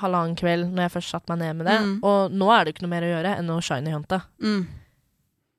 halvannen 0.00 0.36
kveld 0.38 0.72
når 0.72 0.86
jeg 0.88 0.92
først 0.96 1.10
satte 1.14 1.28
meg 1.32 1.38
ned 1.42 1.56
med 1.60 1.66
det. 1.68 1.78
Mm. 1.84 1.98
Og 2.02 2.32
nå 2.32 2.48
er 2.50 2.64
det 2.64 2.74
ikke 2.74 2.82
noe 2.86 2.90
mer 2.94 3.02
å 3.06 3.10
gjøre 3.12 3.34
enn 3.38 3.50
å 3.52 3.58
shiny 3.62 3.92
hunte. 3.92 4.22
Mm. 4.42 4.66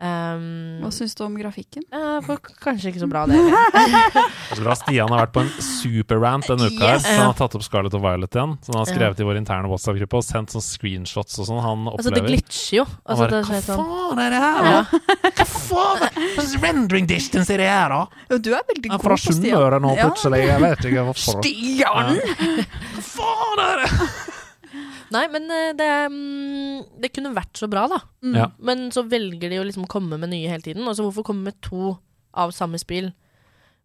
Um, 0.04 0.82
Hva 0.84 0.90
syns 0.92 1.14
du 1.16 1.22
om 1.24 1.36
grafikken? 1.40 1.84
Uh, 1.96 2.20
kanskje 2.60 2.90
ikke 2.92 3.00
så 3.00 3.08
bra, 3.08 3.22
det. 3.30 3.38
Det 4.50 4.58
så 4.58 4.64
bra. 4.66 4.74
Stian 4.76 5.08
har 5.14 5.22
vært 5.24 5.32
på 5.38 5.44
en 5.46 5.52
superrant 5.64 6.44
denne 6.50 6.68
uka. 6.68 6.84
her 6.90 6.98
Yes. 6.98 7.06
Så 7.08 7.14
han 7.16 7.30
har 7.30 7.38
tatt 7.40 7.56
opp 7.56 7.64
Scarlett 7.64 7.96
og 7.96 8.04
Violet 8.04 8.36
igjen. 8.36 8.58
Så 8.66 8.74
han 8.74 8.82
har 8.82 8.90
Ja. 8.90 8.94
skrevet 8.98 9.22
i 9.24 9.28
vår 9.30 9.40
interne 9.40 9.70
WhatsApp-gruppe 9.72 10.20
og 10.20 10.26
sendt 10.28 10.52
sånne 10.52 10.68
screenshots 10.68 11.40
og 11.40 11.48
sånn 11.48 11.62
han 11.64 11.88
altså, 11.88 12.12
det 12.12 12.20
opplever. 12.20 12.28
glitcher 12.34 12.78
jo. 12.82 12.86
Altså, 13.08 13.24
bare, 13.24 13.32
det 13.32 13.40
er 13.40 13.48
Hva 13.48 13.62
sånn- 13.64 13.88
faen 13.88 14.20
er 14.26 14.30
det 14.36 14.42
her, 14.44 14.60
Ja. 14.64 14.84
da? 14.84 15.32
Hva 15.40 15.48
faen? 15.54 16.04
er 16.04 16.36
slags 16.36 16.54
rendering 16.68 17.08
distance 17.08 17.50
er 17.54 17.58
det 17.64 17.70
her, 17.72 17.90
da? 17.96 18.02
Jo, 18.30 18.38
du 18.44 18.52
er 18.54 18.62
veldig 18.74 18.90
god 18.92 19.02
fra 19.08 19.16
på 19.16 19.24
Stian. 19.24 19.40
Sunnmøre 19.40 19.82
nå, 19.88 19.96
Ja. 19.96 20.10
plutselig. 20.10 20.44
Jeg 20.52 20.62
vet 20.68 20.80
ikke 20.92 21.08
hvorfor. 21.08 21.40
Stian! 21.40 22.20
Hva 22.94 23.08
faen 23.08 23.64
er 23.70 23.86
det? 23.86 24.32
Nei, 25.14 25.26
men 25.34 25.49
eh, 25.53 25.73
det, 25.77 25.90
mm, 26.10 26.99
det 27.03 27.11
kunne 27.14 27.35
vært 27.35 27.60
så 27.60 27.69
bra, 27.72 27.85
da. 27.91 27.99
Mm. 28.26 28.38
Ja. 28.40 28.48
Men 28.65 28.88
så 28.95 29.06
velger 29.06 29.52
de 29.52 29.60
å 29.61 29.68
liksom 29.68 29.85
komme 29.91 30.18
med 30.19 30.34
nye 30.34 30.49
hele 30.49 30.65
tiden. 30.65 30.88
Altså, 30.90 31.06
hvorfor 31.07 31.27
komme 31.27 31.52
med 31.52 31.60
to 31.65 31.95
av 32.34 32.53
samme 32.56 32.80
spill 32.81 33.11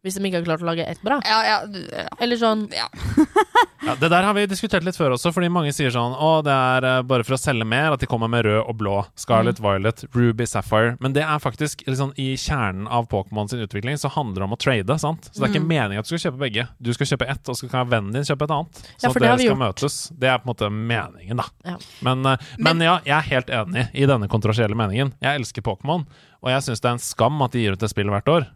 hvis 0.05 0.15
de 0.19 0.25
ikke 0.29 0.39
har 0.41 0.45
klart 0.47 0.63
å 0.63 0.69
lage 0.71 0.85
ett 0.87 1.01
bra? 1.03 1.21
Ja, 1.25 1.39
ja, 1.45 1.67
du- 1.67 1.89
ja. 1.93 2.07
Eller 2.21 2.37
sånn 2.37 2.69
Ja, 3.89 3.95
det 3.95 4.09
der 4.11 4.23
har 4.27 4.35
vi 4.35 4.43
diskutert 4.51 4.83
litt 4.85 4.97
før 4.99 5.15
også, 5.15 5.31
fordi 5.33 5.49
mange 5.55 5.71
sier 5.73 5.93
sånn 5.95 6.13
Å, 6.19 6.43
det 6.45 6.53
er 6.53 6.85
eh, 6.85 7.03
bare 7.09 7.25
for 7.25 7.37
å 7.37 7.39
selge 7.41 7.65
mer 7.65 7.95
at 7.95 8.03
de 8.03 8.09
kommer 8.11 8.29
med 8.29 8.45
rød 8.45 8.59
og 8.69 8.75
blå. 8.81 8.97
Scarlet, 9.17 9.61
Violet, 9.63 10.03
Ruby, 10.15 10.45
Sapphire. 10.51 10.97
Men 11.01 11.15
det 11.17 11.23
er 11.23 11.39
faktisk 11.41 11.85
liksom, 11.87 12.11
i 12.21 12.33
kjernen 12.37 12.89
av 12.91 13.07
Pokémon 13.09 13.49
sin 13.49 13.63
utvikling 13.65 13.97
så 14.01 14.11
handler 14.13 14.43
det 14.43 14.49
om 14.49 14.57
å 14.57 14.61
trade. 14.61 14.99
sant? 15.01 15.31
Så 15.33 15.41
det 15.41 15.47
er 15.49 15.53
ikke 15.55 15.63
Mm. 15.65 15.69
meningen 15.71 15.99
at 16.03 16.09
du 16.09 16.13
skal 16.19 16.33
kjøpe 16.33 16.43
begge. 16.43 16.67
Du 16.83 16.93
skal 16.93 17.07
kjøpe 17.13 17.29
ett, 17.31 17.49
og 17.49 17.57
så 17.57 17.71
kan 17.71 17.89
vennen 17.89 18.13
din 18.13 18.27
kjøpe 18.29 18.45
et 18.45 18.51
annet. 18.59 18.83
Ja, 19.03 19.09
Så 19.09 19.13
for 19.13 19.19
at 19.19 19.23
det 19.23 19.29
dere 19.29 19.39
skal 19.39 19.49
gjort. 19.49 19.63
møtes. 19.65 19.97
Det 20.19 20.29
er 20.29 20.39
på 20.39 20.49
en 20.49 20.53
måte 20.55 20.71
meningen, 20.75 21.37
da. 21.37 21.45
Ja. 21.65 21.77
Men, 22.03 22.27
eh, 22.27 22.37
men 22.59 22.81
ja, 22.81 22.99
jeg 23.07 23.17
er 23.17 23.31
helt 23.31 23.47
enig 23.63 23.89
i 23.95 24.07
denne 24.07 24.29
kontroversielle 24.29 24.75
meningen. 24.77 25.15
Jeg 25.23 25.41
elsker 25.41 25.63
Pokémon, 25.63 26.05
og 26.43 26.51
jeg 26.51 26.61
syns 26.67 26.81
det 26.83 26.89
er 26.91 26.93
en 26.99 26.99
skam 26.99 27.41
at 27.43 27.53
de 27.53 27.63
gir 27.65 27.73
ut 27.73 27.83
et 27.83 27.91
spill 27.91 28.11
hvert 28.13 28.29
år. 28.29 28.47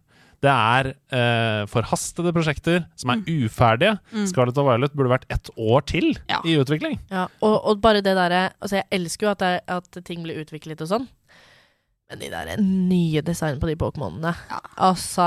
Det 0.42 0.50
er 0.50 0.88
eh, 1.14 1.62
forhastede 1.70 2.32
prosjekter 2.34 2.82
som 2.98 3.12
er 3.14 3.22
uferdige. 3.30 3.94
Mm. 4.10 4.26
Scarlett 4.26 4.58
og 4.58 4.66
Violet 4.66 4.94
burde 4.98 5.12
vært 5.12 5.28
ett 5.30 5.50
år 5.54 5.84
til 5.86 6.08
i 6.42 6.56
utvikling. 6.58 6.98
Ja, 7.12 7.28
og, 7.40 7.56
og 7.60 7.82
bare 7.84 8.02
det 8.02 8.16
derre 8.18 8.48
Altså, 8.58 8.80
jeg 8.80 8.88
elsker 8.98 9.28
jo 9.28 9.34
at, 9.36 9.44
det, 9.44 9.52
at 9.70 10.02
ting 10.06 10.24
blir 10.26 10.40
utviklet 10.42 10.82
og 10.82 10.90
sånn. 10.90 11.06
Men 12.10 12.20
de 12.20 12.32
der 12.32 12.60
nye 12.60 13.22
designene 13.24 13.62
på 13.62 13.70
de 13.70 13.76
Pokémonene 13.80 14.34
Altså 14.84 15.24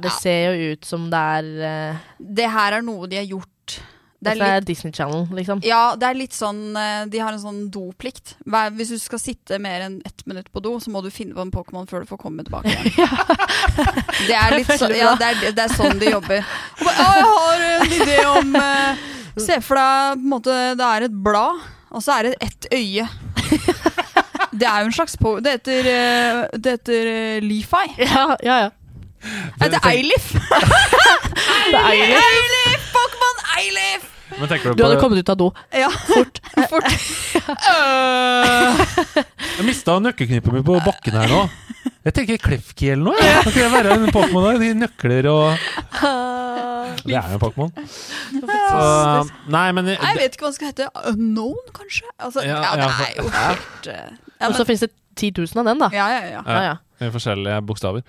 Det 0.00 0.14
ser 0.16 0.54
jo 0.56 0.70
ut 0.72 0.86
som 0.88 1.10
det 1.12 1.20
er 1.20 1.50
uh... 1.60 2.06
Det 2.16 2.46
her 2.48 2.78
er 2.78 2.86
noe 2.86 3.10
de 3.10 3.18
har 3.20 3.28
gjort 3.28 3.76
Det 4.18 4.32
Det 4.32 4.42
er, 4.42 4.56
er 4.56 4.64
Disney 4.64 4.92
Channel, 4.92 5.26
liksom. 5.36 5.60
Ja, 5.64 5.94
det 5.98 6.06
er 6.08 6.16
litt 6.16 6.32
sånn 6.34 6.76
eh, 6.76 7.04
De 7.12 7.20
har 7.20 7.34
en 7.34 7.42
sånn 7.42 7.58
doplikt. 7.72 8.36
Hvis 8.76 8.94
du 8.94 8.98
skal 9.00 9.20
sitte 9.20 9.58
mer 9.62 9.84
enn 9.86 9.98
ett 10.08 10.24
minutt 10.26 10.48
på 10.52 10.62
do, 10.64 10.76
så 10.80 10.90
må 10.90 11.02
du 11.04 11.10
finne 11.12 11.36
på 11.36 11.44
en 11.44 11.52
Pokémon 11.52 11.88
før 11.90 12.04
du 12.04 12.10
får 12.10 12.20
komme 12.22 12.46
tilbake 12.46 12.72
igjen. 12.72 13.12
Det 14.28 14.36
er 14.36 14.56
litt 14.56 14.72
så, 14.72 14.88
ja, 14.90 15.12
det 15.20 15.28
er, 15.28 15.52
det 15.54 15.66
er 15.66 15.72
sånn 15.76 16.00
de 16.00 16.08
jobber. 16.10 16.40
«Å, 16.80 16.94
jeg 16.96 17.26
har 17.28 17.64
en 17.68 17.94
idé 17.98 18.16
om 18.30 18.56
uh, 18.56 19.04
Se 19.36 19.58
for 19.60 19.76
deg 19.76 20.16
på 20.16 20.24
en 20.24 20.30
måte, 20.32 20.56
det 20.80 20.86
er 20.86 21.06
et 21.06 21.18
blad, 21.26 21.60
og 21.92 22.02
så 22.02 22.16
er 22.16 22.30
det 22.30 22.48
ett 22.48 22.68
øye. 22.72 23.06
Det 24.56 24.64
er 24.64 24.80
jo 24.80 24.88
en 24.88 24.94
slags 24.96 25.16
po... 25.20 25.34
Det 25.44 25.58
heter, 25.58 25.88
eh, 25.90 26.38
det 26.56 26.78
heter 26.78 27.08
uh, 27.10 27.44
Lefi. 27.44 27.82
Ja, 28.00 28.22
ja, 28.40 28.54
ja. 28.64 28.70
Det 29.60 29.72
er 29.72 29.88
Eilif. 29.90 30.32
Eilif. 31.72 32.20
Eilif! 32.20 32.90
Pokémon 32.94 33.36
Eilif! 33.58 34.12
Men 34.38 34.48
tenker 34.50 34.74
Du 34.76 34.82
hadde 34.84 34.98
kommet 35.00 35.18
ut 35.22 35.30
av 35.32 35.36
do. 35.40 35.50
Ja. 35.72 35.88
Fort. 35.90 36.40
Fort. 36.72 36.90
Jeg 39.56 39.64
mista 39.66 39.96
nøkkelknippet 40.02 40.52
mitt 40.58 40.66
på 40.66 40.76
bakken 40.84 41.16
her 41.16 41.30
nå. 41.30 41.44
Jeg 42.06 42.14
tenker 42.14 42.38
Klefki 42.42 42.90
eller 42.94 43.12
noe. 43.12 43.22
Ja. 43.22 43.40
Kan 43.42 43.54
ikke 43.54 43.70
være 43.72 43.96
en 43.96 44.06
Pokémon 44.14 44.44
der? 44.46 44.60
De 44.62 44.68
nøkler 44.82 45.28
og 45.30 45.46
Det 47.06 47.16
er 47.16 47.32
jo 47.32 47.38
en 47.38 47.42
Pokémon. 47.42 47.72
Nei, 49.50 49.66
men 49.78 49.90
Jeg 49.94 50.20
vet 50.20 50.36
ikke 50.36 50.46
hva 50.46 50.52
den 50.52 50.58
skal 50.58 50.70
hete. 50.72 50.90
Unknown, 51.12 51.64
kanskje? 51.74 52.06
Altså, 52.18 52.44
ja, 52.46 52.60
Ja, 52.62 52.76
det 52.76 53.08
er 53.08 53.18
jo 53.22 53.26
ja. 53.30 53.48
helt 53.50 53.90
eh, 53.94 54.48
Og 54.50 54.58
så 54.58 54.66
finnes 54.68 54.86
det 54.86 54.92
10 55.16 55.32
000 55.38 55.62
av 55.62 55.70
den, 55.72 55.82
da. 55.82 55.90
Ja, 55.96 56.06
ja, 56.12 56.22
ja. 56.36 56.42
ja, 56.46 56.62
ja. 56.70 56.76
I 57.06 57.12
forskjellige 57.14 57.62
bokstaver. 57.68 58.04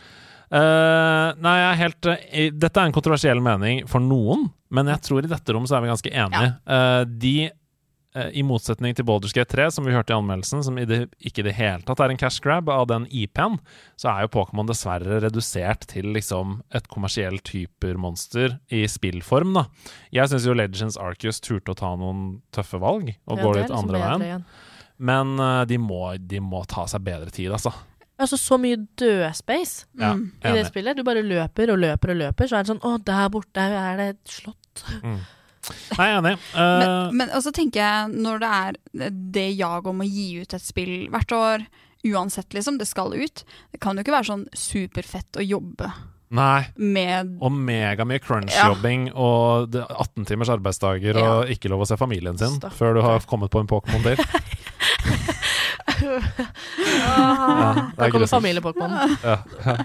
Eh, 0.48 1.30
nei, 1.44 1.56
jeg 1.60 1.68
er 1.68 1.80
helt 1.82 2.08
uh, 2.08 2.36
Dette 2.56 2.80
er 2.80 2.88
en 2.88 2.96
kontroversiell 2.96 3.42
mening 3.44 3.82
for 3.92 4.00
noen, 4.04 4.48
men 4.72 4.92
jeg 4.94 5.04
tror 5.04 5.26
i 5.26 5.32
dette 5.32 5.56
rommet 5.56 5.72
så 5.72 5.78
er 5.78 5.84
vi 5.84 5.90
ganske 5.92 6.12
enige. 6.24 6.52
Eh, 6.72 7.02
de 7.24 7.34
eh, 7.48 8.30
i 8.40 8.44
motsetning 8.48 8.96
til 8.96 9.06
Baldur's 9.08 9.36
Gate 9.36 9.52
3, 9.54 9.68
som 9.76 9.88
vi 9.88 9.96
hørte 9.96 10.12
i 10.12 10.18
anmeldelsen, 10.18 10.64
som 10.64 10.80
i 10.80 10.86
det, 10.88 11.02
ikke 11.20 11.44
i 11.44 11.48
det 11.48 11.56
hele 11.56 11.84
tatt 11.88 12.04
er 12.04 12.12
en 12.12 12.20
cash 12.20 12.44
grab 12.44 12.72
av 12.72 12.88
den 12.92 13.06
IP-en, 13.12 13.60
så 14.00 14.12
er 14.12 14.26
jo 14.26 14.34
Pokémon 14.38 14.68
dessverre 14.68 15.22
redusert 15.24 15.88
til 15.92 16.12
liksom 16.16 16.62
et 16.76 16.88
kommersielt 16.92 17.44
typermonster 17.48 18.58
i 18.76 18.86
spillform, 18.92 19.56
da. 19.56 19.68
Jeg 20.16 20.32
syns 20.32 20.48
jo 20.48 20.56
Legends 20.56 21.00
Arceus 21.00 21.44
turte 21.44 21.76
å 21.76 21.80
ta 21.80 21.92
noen 22.00 22.42
tøffe 22.56 22.80
valg, 22.84 23.14
og 23.28 23.40
Ja, 23.40 23.44
gå 23.44 23.54
litt 23.56 23.68
liksom 23.68 23.84
andre 23.84 24.04
veien. 24.04 24.48
Men 24.98 25.38
de, 25.70 25.78
må, 25.78 26.02
de 26.18 26.40
må 26.42 26.64
ta 26.68 26.88
seg 26.90 27.04
bedre 27.06 27.32
tid, 27.32 27.52
altså. 27.54 27.76
Altså 28.18 28.38
så 28.42 28.58
mye 28.58 28.80
dødspace 28.98 29.86
Ja, 30.02 30.14
i 30.18 30.54
det 30.56 30.68
spillet. 30.72 30.98
Du 30.98 31.04
bare 31.06 31.22
løper 31.22 31.70
og 31.74 31.78
løper 31.84 32.14
og 32.16 32.22
løper, 32.24 32.50
så 32.50 32.58
er 32.58 32.66
det 32.66 32.72
sånn 32.74 32.82
Å, 32.82 32.96
der 33.06 33.28
borte 33.34 33.62
er 33.62 34.00
det 34.00 34.08
et 34.16 34.32
slott. 34.40 34.84
Mm. 35.04 35.20
Nei, 35.98 36.08
jeg 36.08 36.16
er 36.16 36.18
enig. 36.22 36.36
Uh, 36.56 36.62
Men, 36.82 37.18
men 37.22 37.34
også 37.38 37.52
tenker 37.56 37.84
jeg, 37.84 38.18
når 38.24 38.42
det 38.42 38.52
er 38.58 38.78
det 39.38 39.48
jaget 39.60 39.92
om 39.92 40.02
å 40.02 40.08
gi 40.08 40.28
ut 40.42 40.58
et 40.58 40.64
spill 40.66 40.96
hvert 41.14 41.34
år, 41.38 41.66
uansett 42.08 42.54
liksom, 42.56 42.78
det 42.80 42.88
skal 42.88 43.14
ut, 43.18 43.44
det 43.74 43.82
kan 43.84 43.98
jo 43.98 44.06
ikke 44.06 44.16
være 44.16 44.30
sånn 44.32 44.46
superfett 44.56 45.38
å 45.42 45.44
jobbe 45.46 45.90
Nei. 46.38 46.68
med 46.76 47.38
Og 47.44 47.54
megamye 47.56 48.20
crunch-jobbing 48.24 49.10
og 49.16 49.76
18 49.80 50.28
timers 50.28 50.52
arbeidsdager 50.52 51.16
Ja. 51.20 51.28
og 51.38 51.52
ikke 51.54 51.72
lov 51.72 51.86
å 51.86 51.88
se 51.90 51.98
familien 52.00 52.38
sin 52.40 52.60
før 52.76 52.98
du 52.98 53.02
har 53.06 53.24
kommet 53.30 53.52
på 53.54 53.62
en 53.64 53.70
Pokémon 53.70 54.04
Er 55.88 57.86
da 57.98 58.10
kommer 58.12 58.28
familie-Pokémon. 58.30 58.92
Ja, 59.24 59.38
ja. 59.66 59.76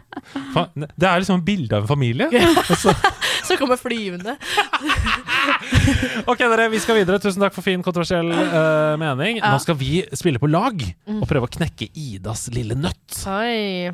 Det 0.75 1.09
er 1.09 1.23
liksom 1.23 1.45
bilde 1.47 1.77
av 1.79 1.83
en 1.87 1.89
familie. 1.91 2.29
Som 2.67 2.77
så- 2.77 2.97
Så 3.43 3.57
kommer 3.59 3.77
flyvende. 3.77 4.37
Ok, 6.31 6.39
dere, 6.39 6.69
vi 6.71 6.79
skal 6.81 6.95
videre. 7.01 7.19
Tusen 7.23 7.43
takk 7.43 7.55
for 7.57 7.65
fin 7.67 7.83
kontroversiell 7.83 8.29
uh, 8.31 8.95
mening. 9.01 9.41
Ja. 9.41 9.51
Nå 9.55 9.59
skal 9.65 9.75
vi 9.81 10.05
spille 10.15 10.39
på 10.43 10.47
lag 10.51 10.79
Mm. 11.03 11.19
og 11.23 11.27
prøve 11.29 11.49
å 11.49 11.51
knekke 11.51 11.89
Idas 11.99 12.47
lille 12.55 12.77
nøtt. 12.79 13.17
Oi. 13.27 13.91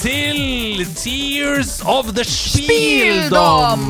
Til 0.00 0.80
Tears 0.96 1.80
of 1.84 2.08
the 2.16 2.24
Spieldom! 2.24 3.82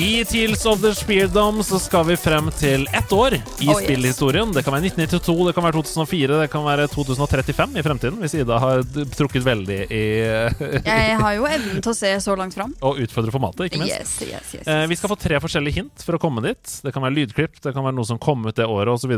I 0.00 0.24
Tears 0.24 0.64
of 0.66 0.80
the 0.80 0.94
Spieldom 0.96 1.60
så 1.66 1.76
skal 1.82 2.06
vi 2.08 2.16
frem 2.16 2.48
til 2.56 2.86
ett 2.96 3.12
år 3.12 3.36
i 3.36 3.68
Oh, 3.68 3.74
yes. 3.76 3.82
spillhistorien. 3.84 4.52
Det 4.54 4.62
kan 4.64 4.72
være 4.74 4.88
1992, 4.88 5.36
det 5.48 5.54
kan 5.58 5.66
være 5.66 5.76
2004, 5.76 6.40
det 6.40 6.48
kan 6.52 6.64
være 6.64 6.88
2035 6.90 7.76
i 7.78 7.84
fremtiden, 7.86 8.18
hvis 8.24 8.34
Ida 8.40 8.58
har 8.62 8.82
trukket 9.16 9.44
veldig 9.46 9.78
i 9.92 10.02
Jeg 10.92 11.18
har 11.20 11.36
jo 11.36 11.46
evnen 11.50 11.84
til 11.84 11.92
å 11.92 11.96
se 11.96 12.12
så 12.24 12.36
langt 12.38 12.56
fram. 12.56 12.72
Og 12.80 13.02
utfordre 13.04 13.34
formatet, 13.34 13.68
ikke 13.68 13.82
minst. 13.84 13.98
Yes, 14.00 14.16
yes, 14.24 14.54
yes, 14.60 14.68
Eh, 14.72 14.86
vi 14.88 14.96
skal 14.96 15.10
få 15.12 15.16
tre 15.20 15.38
forskjellige 15.42 15.82
hint 15.82 16.04
for 16.06 16.16
å 16.16 16.22
komme 16.22 16.40
dit. 16.44 16.78
Det 16.84 16.92
kan 16.94 17.04
være 17.04 17.18
lydklipp, 17.20 17.60
det 17.60 17.74
kan 17.76 17.84
være 17.84 17.96
noe 17.98 18.08
som 18.08 18.20
kom 18.22 18.46
ut 18.48 18.56
det 18.56 18.64
året, 18.64 18.94
osv. 18.94 19.12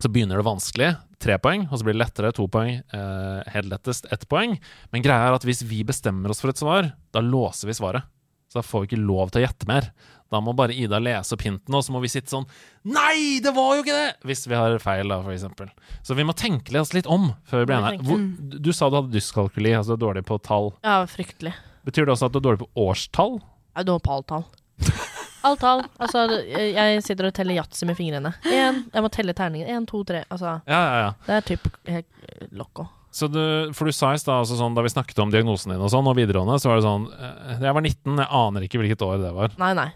Så, 0.00 0.08
begynner 0.08 0.40
det 0.40 0.46
vanskelig, 0.46 0.94
tre 1.20 1.36
poeng, 1.42 1.66
og 1.68 1.76
så 1.76 1.84
blir 1.86 1.96
det 1.96 2.02
lettere, 2.04 2.32
to 2.36 2.46
poeng. 2.48 2.78
Eh, 2.80 3.50
helt 3.54 3.68
lettest, 3.68 4.08
ett 4.12 4.24
poeng. 4.30 4.56
Men 4.94 5.04
greia 5.04 5.28
er 5.28 5.36
at 5.36 5.44
hvis 5.44 5.60
vi 5.68 5.82
bestemmer 5.84 6.32
oss 6.32 6.40
for 6.40 6.52
et 6.52 6.60
svar, 6.60 6.94
da 7.12 7.20
låser 7.24 7.68
vi 7.68 7.76
svaret. 7.76 8.08
Så 8.50 8.58
da 8.58 8.64
får 8.66 8.82
vi 8.82 8.88
ikke 8.90 9.04
lov 9.04 9.30
til 9.30 9.42
å 9.42 9.44
gjette 9.44 9.68
mer. 9.70 9.90
Da 10.30 10.38
må 10.42 10.54
bare 10.54 10.74
Ida 10.74 10.98
lese 11.02 11.34
opp 11.34 11.44
hintene, 11.44 11.78
og 11.78 11.84
så 11.86 11.94
må 11.94 12.00
vi 12.02 12.10
sitte 12.10 12.30
sånn 12.30 12.46
Nei, 12.86 13.38
det 13.42 13.52
var 13.54 13.76
jo 13.76 13.84
ikke 13.84 13.96
det! 13.96 14.10
Hvis 14.26 14.46
vi 14.50 14.58
har 14.58 14.76
feil, 14.82 15.10
da, 15.10 15.20
for 15.24 15.34
eksempel. 15.34 15.70
Så 16.06 16.16
vi 16.18 16.26
må 16.26 16.34
tenke 16.38 16.74
oss 16.80 16.94
litt 16.94 17.08
om 17.10 17.32
før 17.50 17.64
vi 17.64 17.70
blir 17.70 17.90
enige. 17.90 18.58
du 18.62 18.72
sa 18.74 18.88
du 18.90 18.98
hadde 19.00 19.14
dyskalkuli, 19.14 19.74
altså 19.74 19.94
du 19.94 20.00
er 20.00 20.06
dårlig 20.06 20.24
på 20.30 20.38
tall. 20.46 20.72
Ja, 20.86 21.02
fryktelig. 21.10 21.54
Betyr 21.86 22.06
det 22.06 22.14
også 22.14 22.30
at 22.30 22.34
du 22.34 22.40
er 22.40 22.46
dårlig 22.48 22.64
på 22.64 22.88
årstall? 22.88 23.40
Jeg 23.74 23.84
er 23.84 23.90
dårlig 23.90 24.06
på 24.06 24.18
alt 24.18 24.34
Alt 25.46 25.60
tall. 25.62 25.82
Altså, 25.98 26.26
jeg 26.52 27.02
sitter 27.06 27.28
og 27.30 27.34
teller 27.36 27.56
yatzy 27.56 27.86
med 27.88 27.96
fingrene. 27.96 28.34
En, 28.44 28.82
jeg 28.92 29.02
må 29.04 29.10
telle 29.14 29.32
terningen. 29.36 29.68
Én, 29.72 29.86
to, 29.88 30.02
tre. 30.04 30.24
Altså, 30.30 30.58
Ja, 30.68 30.80
ja, 30.80 30.96
ja. 31.06 31.12
det 31.26 31.36
er 31.38 31.46
typ 31.54 31.68
helt 31.88 32.50
loco. 32.52 32.88
Så 33.10 33.26
du, 33.26 33.40
for 33.74 33.86
du 33.86 33.92
sa 33.96 34.12
i 34.14 34.18
stad, 34.22 34.36
altså 34.44 34.54
sånn, 34.58 34.74
da 34.76 34.84
vi 34.86 34.92
snakket 34.92 35.18
om 35.18 35.32
diagnosen 35.32 35.72
din 35.72 35.80
og 35.82 35.90
sånn, 35.90 36.06
og 36.06 36.14
videregående, 36.14 36.60
så 36.62 36.70
var 36.70 36.76
det 36.78 36.84
sånn 36.86 37.08
eh, 37.10 37.56
Jeg 37.64 37.74
var 37.74 37.82
19, 37.82 38.20
jeg 38.22 38.28
aner 38.38 38.66
ikke 38.68 38.78
hvilket 38.78 39.02
år 39.02 39.16
det 39.24 39.32
var. 39.34 39.56
Nei, 39.58 39.72
nei. 39.74 39.88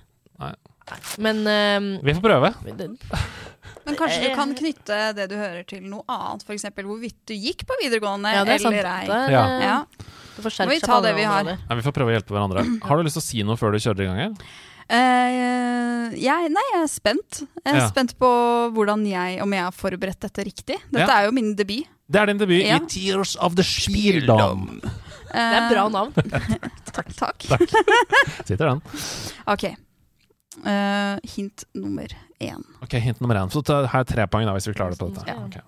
Nei. 0.43 0.53
Men 1.23 1.39
um, 1.47 1.87
Vi 2.05 2.15
får 2.17 2.25
prøve. 2.25 2.51
Men 3.85 3.97
kanskje 4.01 4.19
Eh. 4.19 4.29
du 4.31 4.35
kan 4.35 4.51
knytte 4.57 4.99
det 5.17 5.29
du 5.31 5.37
hører 5.37 5.63
til 5.69 5.85
noe 5.87 6.03
annet, 6.09 6.43
f.eks. 6.49 6.65
hvorvidt 6.75 7.21
du 7.29 7.35
gikk 7.37 7.63
på 7.69 7.77
videregående 7.85 8.33
Ja, 8.35 8.43
det 8.49 8.57
er 8.59 8.65
sant. 8.65 8.75
eller 8.75 8.91
ei. 8.91 9.07
Det 9.07 9.33
Ja. 9.33 9.45
eh, 9.45 9.65
Ja. 9.69 9.79
Det 10.35 10.43
Må 10.67 10.69
vi 10.73 10.81
ta 10.83 11.01
det 11.01 11.15
vi 11.15 11.23
har. 11.23 11.45
Ja, 11.47 11.75
vi 11.79 11.83
får 11.87 11.93
prøve 11.95 12.11
å 12.11 12.15
hjelpe 12.19 12.35
hverandre. 12.35 12.65
Har 12.89 12.97
du 12.99 13.05
lyst 13.07 13.15
til 13.15 13.23
å 13.23 13.29
si 13.31 13.43
noe 13.47 13.55
før 13.57 13.71
du 13.71 13.79
kjører 13.79 14.03
i 14.03 14.07
gang 14.11 14.17
her? 14.19 14.33
Eh, 14.91 16.15
jeg, 16.21 16.51
nei, 16.53 16.65
jeg 16.75 16.83
er 16.83 16.91
spent. 16.93 17.39
Jeg 17.65 17.73
er 17.75 17.81
Ja. 17.81 17.89
spent 17.89 18.15
på 18.19 18.29
hvordan 18.75 19.07
jeg, 19.09 19.41
om 19.43 19.53
jeg 19.53 19.63
har 19.65 19.73
forberedt 19.73 20.21
dette 20.21 20.45
riktig. 20.45 20.77
Dette 20.93 21.09
Ja. 21.09 21.21
er 21.21 21.25
jo 21.27 21.33
min 21.33 21.55
debut. 21.55 21.87
Det 22.11 22.21
er 22.21 22.27
din 22.27 22.39
debut 22.39 22.65
Ja. 22.67 22.77
i 22.77 22.87
Tears 22.87 23.37
of 23.41 23.55
the 23.57 23.63
Spieldom. 23.65 24.81
Det 24.83 25.35
er 25.35 25.69
bra 25.73 25.89
navn. 25.89 26.13
takk. 26.93 27.09
takk. 27.17 27.39
Takk. 27.39 27.69
Sitter 28.47 28.69
den. 28.69 28.83
Ok. 29.47 29.65
Uh, 30.65 31.19
hint 31.25 31.65
nummer 31.75 32.07
én. 32.41 32.63
Ok, 32.83 32.93
Hint 33.01 33.21
nummer 33.21 33.35
én. 33.37 33.51
Så 33.51 33.63
ta, 33.65 33.87
her 33.87 34.01
er 34.01 34.05
tre 34.05 34.27
poeng 34.31 34.47
da, 34.47 34.53
hvis 34.55 34.69
vi 34.69 34.75
klarer 34.75 34.91
det 34.95 34.99
på 35.01 35.09
dette. 35.13 35.27
Ja. 35.27 35.35
Ok. 35.45 35.59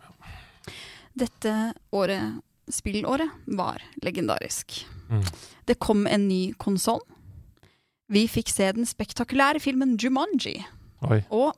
Dette 1.16 1.72
året, 1.96 2.42
spillåret, 2.70 3.30
var 3.56 3.80
legendarisk. 4.04 4.84
Mm. 5.10 5.24
Det 5.66 5.78
kom 5.80 6.06
en 6.06 6.28
ny 6.28 6.52
konsoll. 6.60 7.00
Vi 8.12 8.26
fikk 8.30 8.50
se 8.52 8.68
den 8.76 8.86
spektakulære 8.86 9.60
filmen 9.62 9.96
Jumanji. 9.98 10.60
Oi. 11.06 11.20
Og 11.34 11.56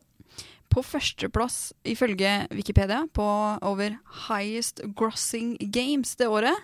på 0.72 0.82
førsteplass, 0.84 1.72
ifølge 1.84 2.46
Wikipedia, 2.52 3.04
på 3.12 3.24
over 3.64 3.96
highest 4.28 4.80
grossing 4.96 5.56
games 5.72 6.16
det 6.16 6.28
året, 6.28 6.56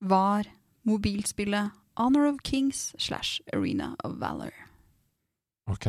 var 0.00 0.48
mobilspillet 0.88 1.70
Honor 1.98 2.28
of 2.28 2.38
Kings 2.44 2.94
slash 2.98 3.40
Arena 3.52 3.94
of 4.04 4.20
Valor. 4.20 4.52
Ok. 5.66 5.88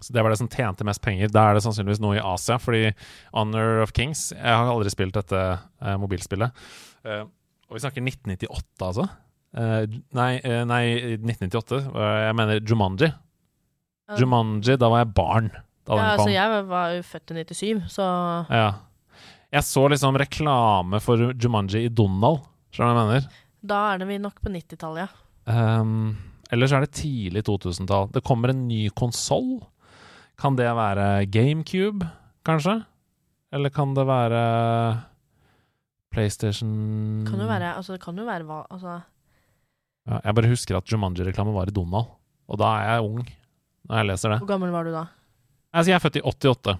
Så 0.00 0.12
det 0.12 0.22
var 0.22 0.30
det 0.30 0.38
som 0.38 0.48
tjente 0.48 0.84
mest 0.84 1.02
penger. 1.02 1.28
Da 1.32 1.48
er 1.48 1.56
det 1.56 1.64
sannsynligvis 1.64 2.00
noe 2.04 2.18
i 2.18 2.22
Asia, 2.22 2.58
fordi 2.60 2.92
Honor 3.32 3.82
of 3.82 3.94
Kings 3.96 4.30
Jeg 4.36 4.44
har 4.44 4.68
aldri 4.70 4.92
spilt 4.92 5.16
dette 5.16 5.40
eh, 5.56 5.96
mobilspillet. 6.00 6.66
Eh, 7.04 7.24
og 7.66 7.74
vi 7.74 7.82
snakker 7.82 8.04
1998, 8.04 8.84
altså. 8.86 9.08
Eh, 9.56 9.86
nei, 10.12 10.32
eh, 10.44 10.64
nei, 10.68 10.82
1998. 11.16 11.78
Eh, 11.94 12.16
jeg 12.26 12.36
mener 12.36 12.60
Jumanji. 12.60 13.08
Jumanji, 14.20 14.76
da 14.78 14.90
var 14.92 15.04
jeg 15.04 15.14
barn. 15.16 15.50
Da 15.86 15.96
Ja, 15.96 16.16
altså, 16.16 16.30
jeg 16.30 16.66
var- 16.68 16.92
jo 16.94 17.02
født 17.02 17.30
i 17.30 17.34
97, 17.44 17.88
så 17.88 18.46
Ja. 18.50 18.74
Jeg 19.52 19.62
så 19.62 19.88
liksom 19.88 20.16
reklame 20.18 21.00
for 21.00 21.16
Jumanji 21.32 21.86
i 21.86 21.88
Donald, 21.88 22.40
skjønner 22.72 22.92
du 22.92 22.98
hva 22.98 23.04
jeg 23.04 23.22
mener? 23.22 23.28
da 23.66 23.94
er 23.94 23.98
det 23.98 24.06
vi 24.08 24.18
nok 24.18 24.40
på 24.40 24.50
90-tallet, 24.52 25.08
ja. 25.08 25.80
Um, 25.80 26.16
ellers 26.52 26.72
er 26.72 26.80
det 26.80 26.92
tidlig 26.92 27.42
2000-tall. 27.42 28.12
Det 28.12 28.22
kommer 28.22 28.50
en 28.50 28.68
ny 28.68 28.88
konsoll. 28.90 29.66
Kan 30.38 30.54
det 30.54 30.66
være 30.66 31.26
GameCube, 31.30 32.08
kanskje? 32.44 32.84
Eller 33.52 33.70
kan 33.70 33.94
det 33.94 34.06
være 34.06 35.02
PlayStation 36.12 37.24
Kan 37.28 37.40
jo 37.40 37.46
være, 37.46 37.74
altså, 37.76 37.92
det 37.96 38.02
kan 38.04 38.16
jo 38.16 38.24
være 38.24 38.44
hva 38.48 38.62
altså, 38.70 39.00
ja, 40.06 40.20
Jeg 40.24 40.34
bare 40.34 40.48
husker 40.52 40.76
at 40.78 40.86
Jumanji-reklame 40.92 41.52
var 41.54 41.68
i 41.68 41.74
Donald. 41.74 42.06
Og 42.48 42.58
da 42.58 42.72
er 42.78 42.90
jeg 42.96 43.04
ung 43.10 43.22
når 43.88 43.96
jeg 44.00 44.06
leser 44.06 44.30
det. 44.30 44.38
Hvor 44.42 44.48
gammel 44.54 44.70
var 44.74 44.84
du 44.84 44.92
da? 44.94 45.04
Altså, 45.74 45.90
jeg 45.90 45.96
er 45.96 46.04
født 46.04 46.16
i 46.16 46.24
88. 46.24 46.78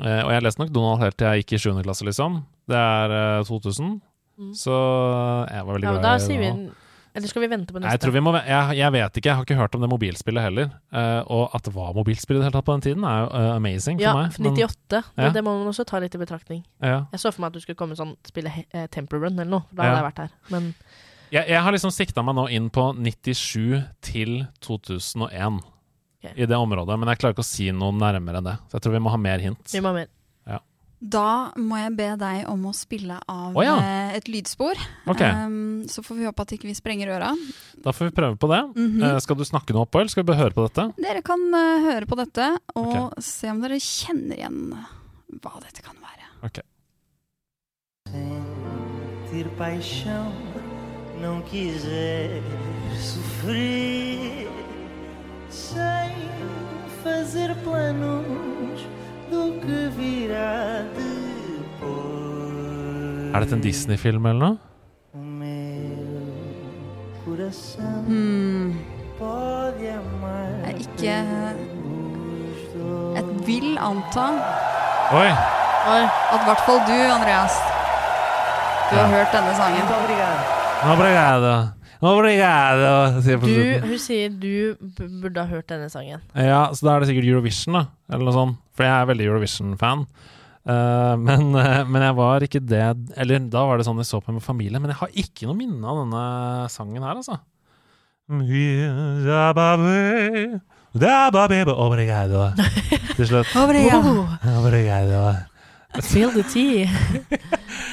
Eh, 0.00 0.20
og 0.24 0.30
jeg 0.32 0.42
leste 0.46 0.62
nok 0.62 0.70
Donald 0.74 1.02
helt 1.02 1.16
til 1.18 1.26
jeg 1.26 1.42
gikk 1.44 1.56
i 1.56 1.62
7. 1.64 1.82
klasse, 1.82 2.04
liksom. 2.06 2.42
Det 2.70 2.76
er 2.78 3.14
eh, 3.40 3.44
2000. 3.48 3.96
Mm. 4.40 4.52
Så 4.56 4.70
jeg 5.50 5.66
var 5.66 5.74
veldig 5.74 5.88
Ja, 5.88 5.92
glad 5.96 6.06
da 6.06 6.12
sier 6.22 6.38
vi. 6.40 6.52
Eller 7.10 7.26
skal 7.26 7.42
vi 7.42 7.48
vente 7.50 7.74
på 7.74 7.80
neste? 7.82 7.90
Jeg 7.90 8.00
tror 8.04 8.12
vi 8.14 8.20
må 8.22 8.32
jeg, 8.38 8.76
jeg 8.78 8.92
vet 8.94 9.16
ikke, 9.18 9.26
jeg 9.26 9.34
har 9.40 9.42
ikke 9.48 9.56
hørt 9.58 9.74
om 9.74 9.82
det 9.82 9.88
mobilspillet 9.90 10.44
heller. 10.46 10.68
Eh, 10.94 11.22
og 11.26 11.50
at 11.58 11.64
det 11.66 11.72
var 11.74 11.90
mobilspill 11.96 12.38
i 12.38 12.38
det 12.38 12.46
hele 12.46 12.54
tatt 12.54 12.68
på 12.68 12.76
den 12.76 12.84
tiden, 12.86 13.04
er 13.04 13.24
jo 13.24 13.56
amazing 13.56 13.98
for 13.98 14.06
Ja, 14.06 14.12
meg. 14.14 14.38
men- 14.38 14.54
98. 14.54 15.02
Ja. 15.18 15.24
Men 15.24 15.32
det 15.34 15.42
må 15.44 15.56
man 15.58 15.66
også 15.72 15.84
ta 15.90 15.98
litt 15.98 16.14
i 16.14 16.18
betraktning. 16.22 16.62
Ja. 16.80 17.06
Jeg 17.10 17.20
så 17.20 17.32
for 17.34 17.42
meg 17.42 17.48
at 17.50 17.58
du 17.58 17.60
skulle 17.60 17.76
komme 17.82 17.98
sånn 17.98 18.14
spille 18.24 18.52
Temple 18.94 19.18
Run 19.18 19.34
eller 19.38 19.50
noe. 19.50 19.64
Da 19.74 19.82
Ja. 19.82 19.88
hadde 19.90 19.98
jeg 20.04 20.12
vært 20.12 20.18
her. 20.22 20.30
Men 20.50 20.74
Jeg, 21.30 21.46
jeg 21.46 21.62
har 21.62 21.74
liksom 21.74 21.92
sikta 21.94 22.24
meg 22.26 22.34
nå 22.38 22.46
inn 22.50 22.70
på 22.74 22.90
97 22.98 23.82
til 24.02 24.32
2001 24.66 25.60
okay. 25.60 26.32
i 26.34 26.46
det 26.48 26.56
området, 26.58 26.96
men 26.98 27.10
jeg 27.12 27.20
klarer 27.20 27.36
ikke 27.36 27.46
å 27.46 27.50
si 27.50 27.68
noe 27.74 27.94
nærmere 27.94 28.40
enn 28.40 28.48
det. 28.48 28.56
Så 28.66 28.78
jeg 28.78 28.86
tror 28.86 28.96
vi 28.96 29.02
må 29.04 29.12
ha 29.14 29.20
mer 29.20 29.44
hint. 29.44 29.62
vi 29.70 29.82
må 29.82 29.92
ha 29.92 30.00
mer. 30.00 30.08
Ja. 30.50 30.58
Da 31.00 31.28
må 31.56 31.78
jeg 31.78 31.92
be 32.00 32.08
deg 32.20 32.48
om 32.50 32.66
å 32.66 32.74
spille 32.76 33.20
av 33.30 33.54
oh, 33.54 33.62
ja. 33.62 33.76
eh, 33.78 34.16
et 34.18 34.26
lydspor. 34.32 34.80
Okay. 35.14 35.30
Um, 35.46 35.86
så 35.88 36.02
får 36.04 36.18
vi 36.18 36.26
håpe 36.26 36.46
at 36.48 36.56
ikke 36.58 36.68
vi 36.68 36.74
sprenger 36.76 37.14
øra. 37.14 37.30
Da 37.78 37.94
får 37.94 38.10
vi 38.10 38.16
prøve 38.18 38.34
på 38.34 38.50
det. 38.50 38.60
Mm 38.74 38.90
-hmm. 38.90 39.14
uh, 39.14 39.20
skal 39.22 39.38
du 39.38 39.44
snakke 39.44 39.72
noe 39.72 39.86
oppå, 39.86 40.00
eller 40.00 40.10
skal 40.10 40.24
vi 40.24 40.32
bare 40.32 40.42
høre 40.42 40.56
på 40.58 40.66
dette? 40.66 40.92
Dere 40.98 41.22
kan 41.22 41.40
uh, 41.54 41.86
høre 41.86 42.06
på 42.06 42.18
dette 42.18 42.56
og 42.74 43.14
se 43.22 43.50
om 43.50 43.62
dere 43.62 43.78
kjenner 43.78 44.36
igjen 44.36 44.74
hva 45.40 45.54
dette 45.62 45.80
kan 45.82 45.94
være. 45.94 46.26
Ok. 46.42 46.58
ter 49.30 49.46
paixão, 49.56 50.32
não 51.20 51.40
quiser 51.42 52.42
sofrer, 52.98 54.48
sem 55.50 56.12
fazer 57.04 57.54
planos 57.64 58.86
do 59.30 59.52
que 59.60 59.88
virá 59.96 60.82
depois. 60.94 62.10
Er 63.34 63.40
dette 63.40 63.54
en 63.54 63.60
Disney-film 63.60 64.26
eller 64.26 64.40
noe? 64.40 64.58
O 65.14 65.18
meu 65.18 66.22
coração 67.24 68.04
Hmm. 68.06 68.74
pode 69.18 69.88
amar. 69.88 70.50
Jeg 70.66 70.80
ikke 70.80 71.26
Jeg 73.14 73.24
vil 73.46 73.78
anta 73.78 74.26
Oi! 75.12 75.30
at 76.30 76.40
i 76.40 76.44
hvert 76.44 76.60
fall 76.66 76.80
du, 76.86 76.92
Andreas, 77.16 77.54
du 78.90 78.96
har 78.96 79.06
hørt 79.08 79.32
denne 79.32 79.54
sangen. 79.54 80.59
Obrigado. 80.80 81.52
Obrigado, 82.00 83.20
sier 83.20 83.36
Du, 83.42 83.88
hun 83.90 83.98
sier 84.00 84.30
du 84.32 84.76
burde 85.20 85.42
ha 85.42 85.48
hørt 85.50 85.68
denne 85.68 85.90
sangen. 85.92 86.22
Ja, 86.32 86.62
så 86.72 86.86
da 86.86 86.94
er 86.94 87.02
det 87.02 87.10
sikkert 87.10 87.28
Eurovision, 87.28 87.76
da. 87.76 87.82
Eller 88.08 88.24
noe 88.24 88.36
sånt. 88.36 88.60
For 88.72 88.88
jeg 88.88 88.94
er 88.94 89.10
veldig 89.10 89.26
Eurovision-fan. 89.28 90.06
Uh, 90.64 91.14
men, 91.20 91.50
uh, 91.52 91.84
men 91.88 92.02
jeg 92.04 92.14
var 92.18 92.44
ikke 92.44 92.60
det 92.60 92.82
Eller 93.16 93.40
da 93.48 93.62
var 93.64 93.80
det 93.80 93.86
sånn 93.86 93.96
jeg 94.00 94.08
så 94.10 94.20
på 94.24 94.32
med 94.32 94.44
familien. 94.44 94.80
Men 94.80 94.92
jeg 94.94 95.00
har 95.02 95.12
ikke 95.24 95.48
noe 95.50 95.58
minne 95.58 95.84
av 95.84 96.00
denne 96.04 96.24
sangen 96.72 97.04
her, 97.04 97.20
altså. 97.20 97.36
Obrigado. 101.76 102.42
Til 103.18 103.26
slutt. 103.28 103.56
Obrigado. 103.64 104.24
Obrigado. 104.56 105.22
Feel 106.00 106.32
the 106.32 106.44
tea. 106.48 106.88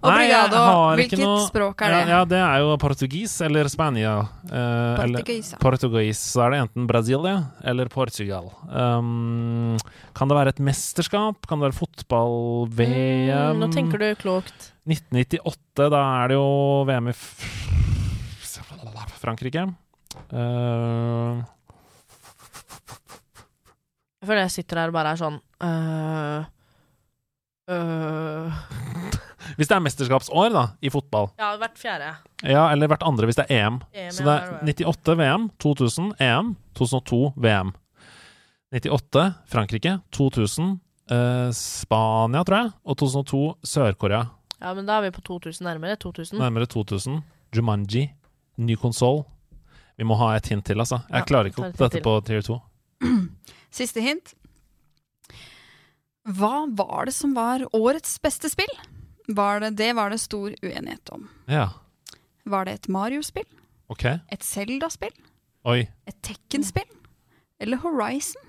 Nei, 0.00 0.10
Obrigado. 0.32 0.60
ikke 0.96 0.96
Hvilket 0.96 1.20
noe- 1.20 1.40
språk 1.46 1.82
er 1.84 1.90
det? 1.92 2.08
Ja, 2.08 2.20
det 2.24 2.38
er 2.40 2.58
jo 2.62 2.76
portugis 2.80 3.34
eller 3.44 3.68
Spania. 3.68 4.14
eh, 4.48 4.96
Portugis, 4.96 5.50
ja. 5.52 5.58
Portugis. 5.60 6.18
Så 6.32 6.40
er 6.46 6.50
det 6.54 6.60
enten 6.64 6.86
Brasilia 6.88 7.34
eller 7.62 7.86
Portugal. 7.92 8.48
Um, 8.72 9.76
kan 10.16 10.28
det 10.28 10.36
være 10.38 10.48
et 10.54 10.58
mesterskap? 10.64 11.44
Kan 11.46 11.60
det 11.60 11.68
være 11.68 11.78
fotball-VM? 11.84 13.52
Mm, 13.56 13.60
nå 13.60 13.68
tenker 13.74 13.98
du 14.00 14.08
klokt. 14.16 14.72
1998, 14.88 15.90
da 15.92 16.00
er 16.24 16.28
det 16.32 16.34
jo 16.40 16.84
VM 16.88 17.08
i 17.12 17.16
Frankrike. 19.20 19.66
Uh, 20.32 21.44
Jeg 24.20 24.28
føler 24.28 24.42
jeg 24.44 24.50
sitter 24.52 24.76
der 24.80 24.88
og 24.90 24.92
bare 24.96 25.12
er 25.14 25.20
sånn 25.20 25.36
øh, 25.64 26.44
øh. 27.72 28.52
Hvis 29.56 29.68
det 29.70 29.76
er 29.76 29.82
mesterskapsår, 29.84 30.50
da, 30.54 30.64
i 30.82 30.90
fotball. 30.92 31.30
Ja, 31.40 31.52
hvert 31.60 31.78
fjerde. 31.80 32.10
Ja, 32.46 32.66
eller 32.72 32.90
hvert 32.90 33.02
andre 33.06 33.26
hvis 33.30 33.36
det 33.40 33.46
er 33.48 33.66
EM. 33.66 33.80
EM, 33.94 34.10
Så 34.14 34.24
det 34.26 34.34
er 34.36 34.84
98 34.86 35.16
VM, 35.20 35.48
2000 35.62 36.12
EM, 36.20 36.54
2002 36.78 37.20
VM. 37.36 37.72
98 38.72 39.24
Frankrike, 39.50 39.96
2000 40.14 40.78
eh, 41.10 41.50
Spania, 41.56 42.44
tror 42.46 42.56
jeg, 42.60 42.72
og 42.84 42.96
2002 43.02 43.42
Sør-Korea. 43.66 44.24
Ja, 44.60 44.74
men 44.76 44.86
da 44.86 44.98
er 45.00 45.08
vi 45.08 45.14
på 45.16 45.22
2000 45.26 45.64
nærmere. 45.66 45.96
2000. 45.96 46.38
Nærmere 46.38 46.66
2000. 46.70 47.22
Jumanji, 47.56 48.10
ny 48.60 48.76
konsoll. 48.78 49.24
Vi 49.98 50.04
må 50.06 50.14
ha 50.20 50.34
et 50.36 50.46
hint 50.52 50.64
til, 50.68 50.78
altså. 50.80 51.00
Jeg 51.10 51.24
Ja, 51.24 51.26
klarer 51.28 51.50
ikke 51.50 51.64
hint 51.64 51.78
dette 51.80 51.96
til. 51.98 52.04
på 52.04 52.12
tier 52.28 52.44
2. 52.46 52.58
Siste 53.80 54.00
hint. 54.04 54.34
Hva 56.30 56.66
var 56.76 57.08
det 57.08 57.14
som 57.16 57.32
var 57.34 57.64
årets 57.74 58.18
beste 58.22 58.50
spill? 58.52 58.70
Var 59.30 59.60
det, 59.62 59.70
det 59.78 59.92
var 59.96 60.10
det 60.10 60.18
stor 60.20 60.54
uenighet 60.62 61.10
om. 61.14 61.28
Ja, 61.46 61.68
Var 62.50 62.64
det 62.66 62.72
et 62.80 62.88
Mario-spill? 62.88 63.46
OK. 63.92 64.04
Et 64.32 64.42
Zelda-spill? 64.44 65.12
Oi. 65.68 65.84
Et 66.08 66.16
Tekken-spill? 66.24 66.88
Eller 67.60 67.76
Horizon? 67.82 68.42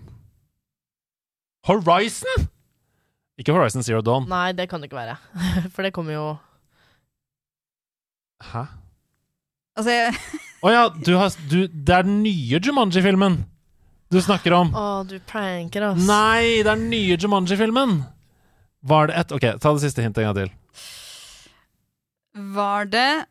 Horizon?! 1.68 2.48
Ikke 3.38 3.54
Horizon 3.54 3.84
Zero 3.84 4.02
Dawn. 4.06 4.28
Nei, 4.30 4.52
det 4.58 4.68
kan 4.70 4.82
det 4.82 4.90
ikke 4.90 5.00
være. 5.02 5.18
For 5.74 5.86
det 5.86 5.94
kommer 5.94 6.14
jo 6.14 6.26
Hæ? 8.52 8.64
Altså, 9.78 9.92
jeg, 9.94 10.16
Å 10.66 10.72
ja, 10.74 10.82
du 10.94 11.12
har, 11.18 11.36
du, 11.50 11.60
det 11.68 11.96
er 11.96 12.06
den 12.08 12.22
nye 12.26 12.60
Jumanji-filmen! 12.62 13.42
du 14.12 14.18
snakker 14.20 14.52
om? 14.58 14.74
Å, 14.76 15.04
du 15.08 15.16
pranker 15.24 15.86
oss. 15.88 16.02
Nei, 16.04 16.60
det 16.60 16.68
er 16.68 16.76
den 16.76 16.90
nye 16.92 17.16
Jumanji-filmen! 17.16 18.02
Var 18.82 19.10
det 19.10 19.18
et 19.20 19.34
Ok, 19.36 19.46
ta 19.62 19.74
det 19.76 19.84
siste 19.84 20.04
hintet 20.04 20.24
en 20.24 20.32
gang 20.32 20.40
til. 20.40 20.54
Var 22.56 22.88
det 22.90 23.26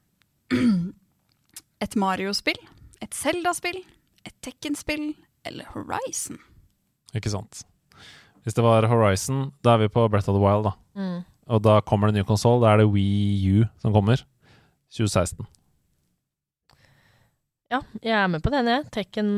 et 1.85 1.97
Mario-spill, 1.97 2.61
et 3.01 3.17
Zelda-spill, 3.17 3.81
et 4.27 4.35
Tekken-spill 4.45 5.13
eller 5.49 5.71
Horizon? 5.75 6.39
Ikke 7.17 7.33
sant. 7.33 7.65
Hvis 8.45 8.57
det 8.57 8.65
var 8.65 8.87
Horizon, 8.89 9.51
da 9.65 9.75
er 9.75 9.85
vi 9.85 9.93
på 9.93 10.07
Breath 10.09 10.31
of 10.31 10.37
the 10.37 10.43
Wild, 10.43 10.69
da. 10.69 10.75
Mm. 10.97 11.23
Og 11.51 11.63
da 11.65 11.81
kommer 11.85 12.09
det 12.09 12.15
en 12.15 12.23
ny 12.23 12.29
konsoll. 12.29 12.61
Da 12.63 12.73
er 12.73 12.83
det 12.83 12.91
Wii 12.93 13.57
U 13.61 13.65
som 13.83 13.95
kommer. 13.97 14.23
2016. 14.95 15.49
Ja, 17.71 17.79
jeg 18.03 18.17
er 18.19 18.27
med 18.31 18.43
på 18.43 18.51
den, 18.51 18.67
jeg. 18.67 18.87
Tekken 18.91 19.29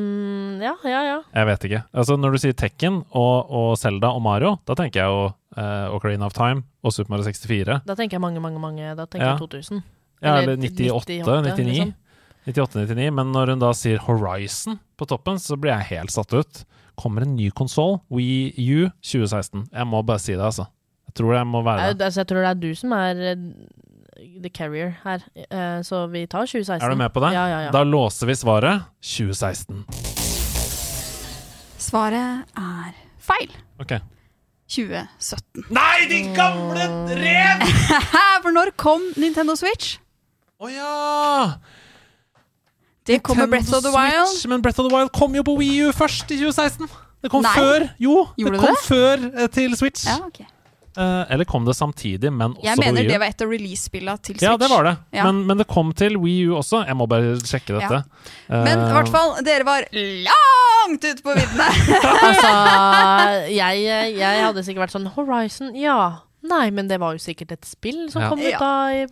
Ja, 0.63 0.73
ja, 0.89 1.01
ja. 1.05 1.19
Jeg 1.35 1.49
vet 1.51 1.67
ikke. 1.69 1.83
Altså, 1.93 2.17
når 2.17 2.33
du 2.33 2.41
sier 2.41 2.57
Tekken 2.57 3.03
og, 3.11 3.51
og 3.53 3.75
Zelda 3.81 4.13
og 4.17 4.23
Mario, 4.25 4.55
da 4.69 4.77
tenker 4.79 5.03
jeg 5.03 5.13
jo 5.13 5.27
uh, 5.57 5.89
Ocarina 5.95 6.27
of 6.27 6.33
Time 6.37 6.63
og 6.85 6.93
Super 6.93 7.11
Mario 7.15 7.25
64. 7.29 7.81
Da 7.87 7.95
tenker 7.99 8.17
jeg 8.19 8.21
mange, 8.25 8.41
mange, 8.41 8.59
mange. 8.63 8.95
Da 8.97 9.07
tenker 9.07 9.27
Ja. 9.27 9.33
jeg 9.37 9.49
2000. 9.49 9.83
Ja, 10.23 10.37
eller 10.39 10.57
98, 10.57 11.19
99. 11.43 11.67
liksom. 11.67 11.95
98-99. 12.47 13.11
Men 13.15 13.33
når 13.33 13.51
hun 13.55 13.59
da 13.63 13.73
sier 13.73 13.99
Horizon 14.07 14.79
på 14.99 15.07
toppen, 15.07 15.39
så 15.39 15.57
blir 15.59 15.73
jeg 15.77 15.99
helt 15.99 16.11
satt 16.15 16.33
ut. 16.35 16.65
Kommer 16.99 17.23
en 17.23 17.37
ny 17.37 17.51
konsoll, 17.51 18.01
Wii 18.11 18.53
U 18.77 18.89
2016. 19.03 19.69
Jeg 19.73 19.87
må 19.87 20.03
bare 20.07 20.19
si 20.23 20.33
det, 20.35 20.43
altså. 20.45 20.67
Jeg 21.09 21.15
tror 21.15 21.35
jeg 21.37 21.47
må 21.47 21.63
være 21.65 21.87
Jeg, 21.89 21.99
det. 21.99 22.05
altså, 22.05 22.21
jeg 22.21 22.27
tror 22.29 22.43
det 22.43 22.51
er 22.51 22.61
du 22.63 22.75
som 22.75 22.93
er 22.93 23.23
eh, 23.33 23.37
the 24.43 24.51
carrier 24.51 24.95
her, 25.05 25.23
Eh, 25.51 25.81
så 25.83 26.07
vi 26.11 26.27
tar 26.27 26.47
2016. 26.47 26.83
Er 26.87 26.91
du 26.91 26.97
med 26.97 27.13
på 27.13 27.21
det? 27.21 27.33
Ja, 27.35 27.47
ja, 27.49 27.61
ja. 27.67 27.71
Da 27.71 27.83
låser 27.85 28.27
vi 28.27 28.35
svaret 28.35 28.83
2016. 29.01 29.85
Svaret 31.83 32.45
er 32.57 32.93
feil. 33.23 33.51
Ok. 33.83 33.97
2017. 34.73 35.67
Nei, 35.71 36.07
din 36.11 36.33
gamle 36.37 36.87
rev! 37.13 37.65
For 38.43 38.51
når 38.55 38.73
kom 38.81 39.05
Nintendo 39.21 39.55
Switch? 39.59 39.99
Å 40.63 40.71
ja! 40.73 41.53
Det 43.07 43.19
kom 43.27 43.37
med 43.37 43.51
Breath 43.51 43.75
of 43.75 43.83
the 43.83 43.91
Wild. 43.91 44.29
Switch, 44.31 44.47
men 44.51 44.63
Breath 44.63 44.81
of 44.81 44.87
the 44.89 44.95
Wild 44.97 45.11
kom 45.15 45.35
jo 45.35 45.43
på 45.47 45.57
Wii 45.59 45.89
U 45.89 45.93
først 45.97 46.31
i 46.31 46.39
2016. 46.39 46.87
Det 47.23 47.31
kom 47.31 47.43
Nei. 47.43 47.55
før. 47.55 47.87
Jo, 48.03 48.17
Gjorde 48.39 48.53
det 48.57 48.61
kom 48.63 48.77
det? 48.77 48.85
før 48.87 49.27
eh, 49.43 49.49
til 49.55 49.77
Switch. 49.79 50.07
Ja, 50.07 50.19
ok. 50.27 50.41
Eh, 50.97 51.33
eller 51.33 51.45
kom 51.49 51.65
det 51.65 51.73
samtidig, 51.75 52.29
men 52.33 52.53
også 52.53 52.67
Jeg 52.67 52.77
på 52.77 52.85
mener 52.85 53.01
Wii 53.01 53.09
U? 53.09 53.13
det 53.13 53.21
var 53.23 53.31
et 53.33 53.45
av 53.45 53.53
release-spillene 53.55 54.19
til 54.21 54.35
Switch. 54.37 54.45
Ja, 54.45 54.57
det 54.61 54.69
var 54.69 54.85
det. 54.85 54.97
Ja. 55.17 55.25
Men, 55.25 55.47
men 55.49 55.63
det 55.63 55.67
kom 55.71 55.93
til 55.97 56.19
Wii 56.21 56.51
U 56.51 56.57
også. 56.59 56.83
Jeg 56.87 56.97
må 57.01 57.07
bare 57.09 57.37
sjekke 57.41 57.79
dette. 57.79 58.03
Men 58.53 58.75
i 58.75 58.89
uh, 58.91 58.93
hvert 58.99 59.13
fall, 59.13 59.33
dere 59.47 59.65
var 59.65 59.87
langt 59.93 61.07
ute 61.07 61.25
på 61.25 61.37
viddene. 61.39 61.71
altså, 62.29 62.51
jeg, 63.61 63.87
jeg 64.19 64.45
hadde 64.45 64.67
sikkert 64.67 64.87
vært 64.87 64.97
sånn 64.99 65.09
Horizon, 65.17 65.73
ja. 65.79 65.97
Nei, 66.43 66.67
men 66.75 66.91
det 66.91 66.99
var 67.01 67.15
jo 67.17 67.23
sikkert 67.23 67.55
et 67.57 67.65
spill 67.65 68.11
som 68.13 68.27
Ja. 68.27 68.29
kom 68.29 68.43
ut 68.43 68.51
Ja. 68.51 68.59
da 68.59 68.75
i 68.93 69.07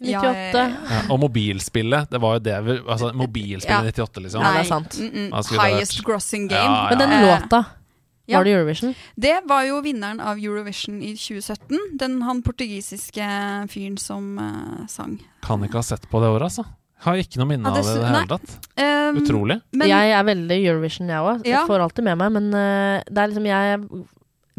98. 0.00 0.06
Ja, 0.06 0.22
ja, 0.24 0.68
ja, 0.88 1.00
og 1.12 1.18
mobilspillet, 1.20 2.08
det 2.08 2.20
var 2.22 2.38
jo 2.38 2.40
det 2.44 2.54
vi 2.64 2.78
Altså, 2.88 3.10
mobilspillet 3.12 3.90
Ja. 3.90 4.06
98, 4.06 4.22
liksom. 4.24 4.42
Nei, 4.42 4.52
det 4.52 4.60
er 4.60 4.70
sant. 4.70 4.96
Mm 4.98 5.10
-mm. 5.30 5.60
Highest 5.60 6.04
grossing 6.04 6.48
game. 6.48 6.62
Ja, 6.62 6.88
ja. 6.90 6.96
Men 6.96 6.98
den 6.98 7.12
Eh, 7.12 7.26
låta, 7.26 7.64
ja. 8.30 8.38
var 8.38 8.48
det 8.48 8.56
Eurovision? 8.56 8.94
Det 9.20 9.36
var 9.50 9.64
jo 9.68 9.80
vinneren 9.84 10.20
av 10.22 10.40
Eurovision 10.40 11.00
i 11.02 11.14
2017. 11.18 11.96
Den 12.00 12.20
han 12.26 12.42
portugisiske 12.46 13.30
fyren 13.72 13.96
som 14.00 14.36
uh, 14.38 14.84
sang. 14.90 15.18
Kan 15.46 15.66
ikke 15.66 15.80
ha 15.80 15.86
sett 15.86 16.06
på 16.10 16.22
det 16.22 16.30
året, 16.30 16.48
altså. 16.50 16.66
Har 17.00 17.16
ikke 17.16 17.40
noe 17.40 17.48
minne 17.48 17.68
Ja, 17.68 17.78
det 17.78 17.80
av 17.80 17.86
det 17.88 17.92
i 17.92 18.00
det 18.00 18.08
hele 18.12 18.30
tatt. 18.34 18.56
Um, 18.76 19.20
Utrolig. 19.22 19.56
Men, 19.72 19.88
jeg 19.88 20.16
er 20.16 20.24
veldig 20.28 20.58
Eurovision, 20.60 21.12
jeg 21.12 21.28
òg. 21.32 21.46
Ja. 21.48 21.62
Får 21.68 21.86
alltid 21.86 22.06
med 22.10 22.20
meg, 22.20 22.34
men 22.36 22.50
uh, 22.52 23.00
det 23.08 23.22
er 23.22 23.30
liksom 23.32 23.48
jeg 23.48 23.78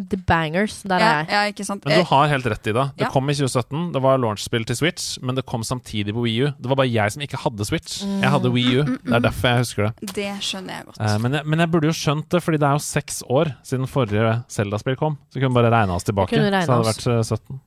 The 0.09 0.17
bangers, 0.17 0.81
der 0.87 0.99
ja, 0.99 1.09
er 1.11 1.17
jeg. 1.25 1.29
ja, 1.31 1.41
ikke 1.51 1.65
sant. 1.67 1.85
Men 1.85 1.99
du 2.01 2.05
har 2.09 2.27
helt 2.31 2.45
rett 2.45 2.67
i 2.67 2.73
det. 2.73 2.85
Det 2.97 3.05
Ja. 3.05 3.09
kom 3.13 3.29
i 3.29 3.33
2017. 3.37 3.91
Det 3.93 4.01
var 4.01 4.17
launchspill 4.17 4.65
til 4.65 4.75
Switch, 4.75 5.19
men 5.21 5.35
det 5.35 5.45
kom 5.45 5.61
samtidig 5.63 6.13
på 6.15 6.23
Wii 6.25 6.41
U. 6.43 6.51
Det 6.59 6.69
var 6.71 6.75
bare 6.81 6.91
jeg 6.91 7.11
som 7.11 7.21
ikke 7.21 7.37
hadde 7.43 7.65
Switch. 7.67 8.03
Mm. 8.03 8.21
Jeg 8.21 8.29
hadde 8.35 8.51
Wii 8.51 8.75
U. 8.79 8.83
Mm, 8.83 8.89
mm, 8.89 8.99
Det 9.03 9.13
er 9.13 9.19
mm. 9.19 9.25
derfor 9.27 9.47
jeg 9.51 9.57
husker 9.65 9.83
det. 9.87 9.93
Eh, 10.01 10.13
Det 10.13 10.29
skjønner 10.41 10.73
jeg 10.77 10.85
godt. 10.85 10.99
Eh, 11.01 11.17
men, 11.25 11.31
jeg, 11.37 11.45
men 11.45 11.59
jeg 11.59 11.71
burde 11.71 11.87
jo 11.91 11.95
skjønt 11.97 12.29
det, 12.29 12.41
fordi 12.43 12.57
det 12.57 12.67
er 12.67 12.71
jo 12.79 12.83
seks 12.87 13.23
år 13.29 13.53
siden 13.63 13.87
forrige 13.87 14.43
Zelda-spill 14.49 14.95
kom. 14.97 15.17
Så 15.29 15.39
vi 15.39 15.45
kunne 15.45 15.53
bare 15.55 15.71
regna 15.71 15.95
oss 15.95 16.03
tilbake. 16.07 16.35
Så 16.35 16.49
hadde 16.49 16.83
det 16.83 16.91
vært 16.91 17.07
eh, 17.07 17.23
17. 17.23 17.59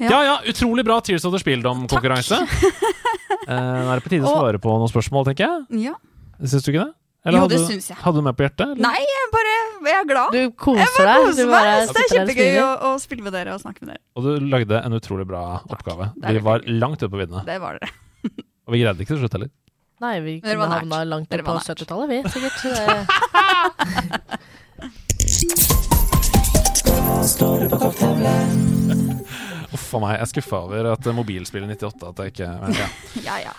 Ja. 0.00 0.08
Ja 0.10 0.20
ja, 0.24 0.36
utrolig 0.48 0.84
bra 0.84 1.00
Tears 1.04 1.24
of 1.28 1.32
the 1.34 1.38
Spieldom-konkurranse. 1.42 2.38
Eh, 2.40 3.56
Nå 3.56 3.90
er 3.90 3.98
det 3.98 4.04
på 4.04 4.10
tide 4.12 4.24
å 4.24 4.32
svare 4.38 4.58
på 4.62 4.72
noen 4.78 4.88
spørsmål, 4.90 5.26
tenker 5.28 5.46
jeg. 5.48 5.84
Ja. 5.90 5.94
Syns 6.40 6.64
du 6.64 6.70
ikke 6.72 6.86
det? 6.86 6.94
Jo, 7.20 7.40
hadde, 7.42 7.52
det 7.52 7.58
du- 7.60 7.66
syns 7.68 7.86
jeg. 7.90 7.96
Hadde 8.00 8.16
du 8.16 8.22
meg 8.24 8.34
på 8.38 8.42
hjertet? 8.46 8.62
eller? 8.64 8.80
Nei, 8.80 9.00
jeg 9.04 9.26
bare 9.34 9.56
jeg 9.90 9.96
er 10.00 10.06
glad. 10.08 10.32
Du 10.32 10.50
koser 10.56 11.04
deg. 11.04 11.16
koser 11.24 11.36
Du 11.36 11.50
meg. 11.50 11.52
bare 11.52 11.74
det 11.86 11.96
er 12.00 12.08
kjempegøy 12.14 12.60
å, 12.62 12.68
å 12.88 12.92
spille 13.00 13.22
med 13.26 13.32
dere 13.36 13.54
og 13.54 13.60
snakke 13.60 13.80
med 13.84 13.88
dere. 13.94 14.02
Og 14.16 14.24
du 14.24 14.30
lagde 14.52 14.80
en 14.84 14.92
utrolig 14.96 15.26
bra 15.28 15.42
oppgave. 15.68 16.10
er 16.24 16.32
Vi 16.32 16.40
var 16.48 16.64
langt 16.66 17.02
ute 17.02 17.10
på 17.12 17.20
viddene. 17.20 17.44
Det 17.44 17.58
var 17.60 17.76
dere. 17.80 17.90
Og 18.66 18.72
vi 18.76 18.80
greide 18.84 19.00
ikke 19.04 19.14
til 19.16 19.22
slutt 19.24 19.32
heller. 19.36 19.50
Nei, 20.00 20.14
vi 20.24 20.38
kunne 20.40 20.56
var 20.62 20.68
havna 20.78 21.02
langt 21.04 21.28
opp 21.34 21.44
på 21.44 21.56
70-tallet, 21.60 22.08
vi, 22.08 22.22
sikkert. 22.32 22.56
Det- 22.90 24.40
Uff 29.72 29.94
a 29.94 29.98
meg. 30.02 30.16
Jeg 30.16 30.22
er 30.24 30.28
skuffa 30.30 30.58
over 30.66 30.88
at 30.92 31.06
mobilspillet 31.14 31.70
98 31.78 32.08
at 32.10 32.22
jeg 32.24 32.32
ikke 32.34 32.48
men, 32.62 32.74
ja. 32.74 32.88
Ja, 33.28 33.36
ja. 33.44 33.52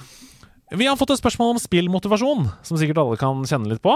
Vi 0.71 0.85
har 0.87 0.95
fått 0.95 1.11
et 1.11 1.19
spørsmål 1.19 1.57
om 1.57 1.57
spillmotivasjon, 1.59 2.45
som 2.63 2.77
sikkert 2.79 3.01
alle 3.01 3.17
kan 3.19 3.41
kjenne 3.43 3.67
litt 3.73 3.81
på. 3.83 3.91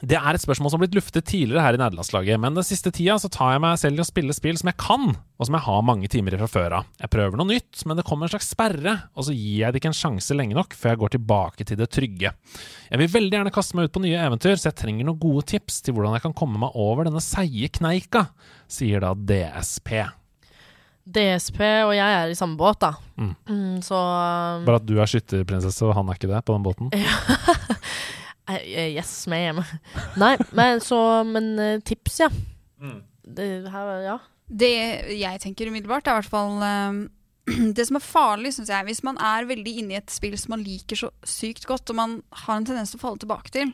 Det 0.00 0.16
er 0.16 0.32
et 0.32 0.40
spørsmål 0.40 0.70
som 0.72 0.78
har 0.80 0.86
blitt 0.86 0.94
luftet 0.96 1.26
tidligere 1.28 1.60
her 1.66 1.76
i 1.76 1.80
nederlandslaget, 1.82 2.40
men 2.40 2.56
den 2.56 2.64
siste 2.64 2.88
tida 2.96 3.18
så 3.20 3.28
tar 3.28 3.50
jeg 3.52 3.60
meg 3.60 3.76
selv 3.76 4.00
i 4.00 4.00
å 4.00 4.06
spille 4.08 4.32
spill 4.32 4.56
som 4.56 4.70
jeg 4.70 4.78
kan, 4.80 5.10
og 5.12 5.44
som 5.44 5.58
jeg 5.58 5.66
har 5.66 5.84
mange 5.84 6.08
timer 6.08 6.32
i 6.32 6.38
fra 6.40 6.48
før 6.48 6.76
av. 6.78 6.86
Jeg 6.96 7.12
prøver 7.12 7.36
noe 7.36 7.50
nytt, 7.50 7.82
men 7.84 8.00
det 8.00 8.06
kommer 8.08 8.24
en 8.24 8.32
slags 8.32 8.48
sperre, 8.54 8.94
og 9.12 9.28
så 9.28 9.36
gir 9.36 9.66
jeg 9.66 9.68
det 9.68 9.82
ikke 9.82 9.92
en 9.92 9.98
sjanse 9.98 10.38
lenge 10.38 10.56
nok 10.56 10.72
før 10.72 10.94
jeg 10.94 11.02
går 11.04 11.14
tilbake 11.18 11.68
til 11.68 11.82
det 11.82 11.90
trygge. 11.92 12.32
Jeg 12.88 13.02
vil 13.02 13.12
veldig 13.18 13.38
gjerne 13.38 13.54
kaste 13.58 13.76
meg 13.76 13.90
ut 13.90 13.96
på 13.98 14.04
nye 14.06 14.24
eventyr, 14.30 14.56
så 14.56 14.70
jeg 14.70 14.80
trenger 14.80 15.10
noen 15.10 15.20
gode 15.28 15.44
tips 15.52 15.82
til 15.84 15.98
hvordan 15.98 16.16
jeg 16.16 16.24
kan 16.24 16.38
komme 16.40 16.64
meg 16.64 16.72
over 16.72 17.04
denne 17.10 17.20
seige 17.20 17.68
kneika, 17.76 18.30
sier 18.64 19.04
da 19.04 19.12
DSP. 19.12 20.21
DSP 21.02 21.60
og 21.86 21.92
jeg 21.96 22.16
er 22.18 22.30
i 22.30 22.36
samme 22.38 22.58
båt, 22.58 22.78
da. 22.82 22.92
Mm. 23.18 23.32
Mm, 23.48 23.78
så 23.84 23.98
um, 23.98 24.66
Bare 24.66 24.78
at 24.78 24.86
du 24.86 24.94
er 25.00 25.10
skytterprinsesse, 25.10 25.86
og 25.86 25.96
han 25.98 26.10
er 26.10 26.18
ikke 26.18 26.30
det, 26.30 26.42
på 26.46 26.54
den 26.54 26.66
båten. 26.66 26.92
yes, 28.52 28.92
Yes, 28.92 29.14
hjemme. 29.26 29.64
Nei, 30.20 30.34
men 30.56 30.82
så 30.82 30.98
Men 31.26 31.52
eh, 31.62 31.80
tips, 31.86 32.20
ja. 32.24 32.30
Det 33.22 33.48
her, 33.70 33.90
ja. 34.02 34.16
Det 34.46 34.70
jeg 35.16 35.42
tenker 35.42 35.70
umiddelbart, 35.70 36.06
er 36.06 36.16
i 36.16 36.22
hvert 36.22 36.32
fall 36.32 36.62
um, 36.62 37.02
Det 37.76 37.86
som 37.88 37.98
er 37.98 38.04
farlig, 38.04 38.54
syns 38.54 38.70
jeg, 38.70 38.86
hvis 38.90 39.04
man 39.06 39.18
er 39.22 39.48
veldig 39.48 39.76
inne 39.82 39.96
i 39.96 40.00
et 40.00 40.12
spill 40.12 40.36
som 40.38 40.54
man 40.56 40.66
liker 40.66 40.98
så 40.98 41.10
sykt 41.26 41.66
godt, 41.70 41.90
og 41.90 41.98
man 41.98 42.18
har 42.44 42.58
en 42.58 42.66
tendens 42.68 42.92
til 42.94 43.00
å 43.00 43.04
falle 43.06 43.22
tilbake 43.22 43.54
til 43.54 43.72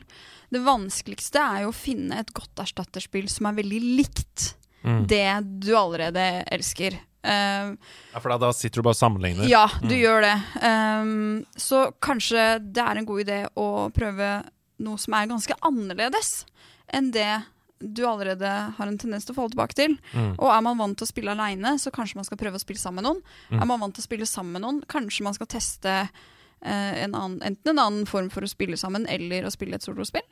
Det 0.53 0.61
vanskeligste 0.65 1.41
er 1.43 1.65
jo 1.65 1.73
å 1.73 1.77
finne 1.77 2.21
et 2.21 2.33
godt 2.33 2.63
erstatterspill 2.65 3.29
som 3.29 3.49
er 3.49 3.59
veldig 3.61 3.83
likt 3.99 4.53
Mm. 4.83 5.07
det 5.07 5.41
du 5.59 5.73
allerede 5.77 6.43
elsker. 6.51 6.95
Eh, 7.23 7.75
Ja, 8.13 8.19
for 8.23 8.29
da, 8.29 8.37
da 8.37 8.51
sitter 8.55 8.79
du 8.79 8.85
bare 8.87 8.95
og 8.95 9.01
sammenligner. 9.01 9.47
ja, 9.49 9.65
du 9.81 9.87
Mm. 9.95 9.99
gjør 10.01 10.21
det. 10.21 10.35
Um, 10.63 11.45
så 11.57 11.91
kanskje 12.01 12.59
det 12.73 12.83
er 12.83 12.97
en 12.97 13.05
god 13.05 13.25
idé 13.25 13.39
å 13.57 13.91
prøve 13.91 14.45
noe 14.79 14.97
som 14.97 15.13
er 15.13 15.27
ganske 15.27 15.53
annerledes 15.61 16.45
enn 16.93 17.11
det 17.11 17.43
du 17.81 18.03
allerede 18.07 18.47
har 18.75 18.87
en 18.87 18.97
tendens 18.97 19.23
til 19.25 19.33
å 19.33 19.37
falle 19.37 19.51
tilbake 19.51 19.75
til. 19.75 19.97
Mm. 20.13 20.33
Og 20.39 20.49
er 20.51 20.61
man 20.61 20.77
vant 20.77 20.97
til 20.97 21.05
å 21.07 21.11
spille 21.11 21.31
aleine, 21.31 21.75
så 21.79 21.91
kanskje 21.91 22.15
man 22.15 22.25
skal 22.25 22.37
prøve 22.37 22.55
å 22.55 22.59
spille 22.63 22.79
sammen 22.79 23.03
med 23.03 23.07
noen. 23.07 23.21
Mm. 23.51 23.61
Er 23.61 23.65
man 23.65 23.79
vant 23.79 23.95
til 23.95 24.01
å 24.03 24.07
spille 24.07 24.27
sammen 24.27 24.51
med 24.53 24.61
noen, 24.63 24.81
kanskje 24.87 25.23
man 25.23 25.33
skal 25.33 25.47
teste 25.47 26.09
uh, 26.09 27.03
en 27.03 27.13
annen, 27.15 27.39
enten 27.41 27.69
en 27.71 27.79
annen 27.79 28.05
form 28.05 28.29
for 28.29 28.41
å 28.43 28.49
spille 28.51 28.75
sammen, 28.75 29.05
eller 29.07 29.43
å 29.47 29.51
spille 29.51 29.75
et 29.75 29.81
solospill. 29.83 30.23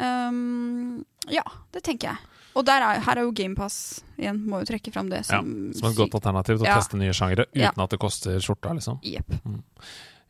Um, 0.00 1.04
ja, 1.30 1.42
det 1.72 1.82
tenker 1.86 2.10
jeg. 2.14 2.18
Og 2.58 2.64
der 2.66 2.82
er, 2.82 3.00
her 3.06 3.18
er 3.20 3.22
jo 3.26 3.32
GamePass 3.36 4.00
igjen, 4.18 4.40
må 4.50 4.60
jo 4.62 4.68
trekke 4.72 4.92
fram 4.92 5.08
det 5.10 5.20
Ja, 5.28 5.38
som 5.40 5.72
som 5.76 5.90
et 5.90 5.96
godt 5.96 6.14
alternativ 6.18 6.58
til 6.58 6.66
å 6.66 6.70
Ja. 6.70 6.78
teste 6.80 6.98
nye 6.98 7.12
sjangere 7.14 7.46
uten 7.54 7.60
Ja. 7.62 7.70
at 7.76 7.90
det 7.90 8.00
koster 8.00 8.38
skjorta, 8.42 8.72
liksom. 8.74 8.98
Yep. 9.04 9.30
Mm. 9.46 9.62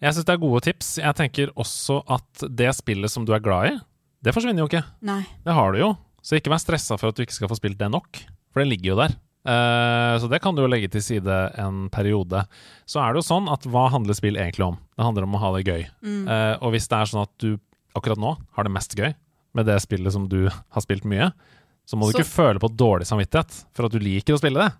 Jeg 0.02 0.14
syns 0.14 0.24
det 0.24 0.34
er 0.34 0.38
gode 0.44 0.60
tips. 0.64 0.96
Jeg 0.98 1.14
tenker 1.16 1.52
også 1.56 2.02
at 2.08 2.44
det 2.56 2.74
spillet 2.76 3.10
som 3.10 3.24
du 3.24 3.32
er 3.34 3.40
glad 3.40 3.72
i, 3.72 3.80
det 4.22 4.34
forsvinner 4.34 4.60
jo 4.64 4.68
ikke. 4.68 4.84
Nei. 5.02 5.22
Det 5.44 5.52
har 5.54 5.72
du 5.72 5.78
jo. 5.78 5.96
Så 6.22 6.36
ikke 6.36 6.50
vær 6.52 6.60
stressa 6.60 6.98
for 7.00 7.08
at 7.08 7.16
du 7.16 7.22
ikke 7.24 7.32
skal 7.36 7.48
få 7.48 7.56
spilt 7.56 7.78
det 7.78 7.90
nok, 7.90 8.20
for 8.52 8.60
det 8.62 8.68
ligger 8.68 8.92
jo 8.92 8.96
der. 8.96 9.16
Eh, 9.46 10.18
så 10.20 10.28
det 10.28 10.42
kan 10.42 10.54
du 10.54 10.60
jo 10.60 10.68
legge 10.68 10.90
til 10.92 11.00
side 11.00 11.36
en 11.58 11.88
periode. 11.88 12.44
Så 12.86 13.00
er 13.00 13.14
det 13.14 13.22
jo 13.24 13.28
sånn 13.34 13.48
at 13.50 13.64
hva 13.64 13.88
handler 13.90 14.12
spill 14.14 14.36
egentlig 14.36 14.66
om? 14.66 14.76
Det 14.96 15.04
handler 15.06 15.22
om 15.24 15.32
å 15.36 15.40
ha 15.40 15.52
det 15.56 15.64
gøy. 15.64 15.86
Mm. 16.04 16.28
Eh, 16.28 16.56
og 16.60 16.72
hvis 16.74 16.88
det 16.88 16.98
er 16.98 17.08
sånn 17.08 17.22
at 17.24 17.32
du 17.40 17.58
akkurat 17.96 18.18
nå 18.20 18.36
har 18.56 18.64
det 18.64 18.72
mest 18.72 18.94
gøy 18.94 19.14
med 19.54 19.66
det 19.66 19.80
spillet 19.80 20.12
som 20.12 20.28
du 20.28 20.48
har 20.48 20.82
spilt 20.84 21.04
mye, 21.08 21.32
så 21.90 21.98
må 21.98 22.06
du 22.06 22.14
Så- 22.14 22.22
ikke 22.22 22.30
føle 22.36 22.62
på 22.62 22.70
dårlig 22.78 23.08
samvittighet 23.10 23.64
for 23.74 23.86
at 23.88 23.92
du 23.92 23.98
liker 23.98 24.36
å 24.36 24.38
spille 24.38 24.62
det. 24.62 24.70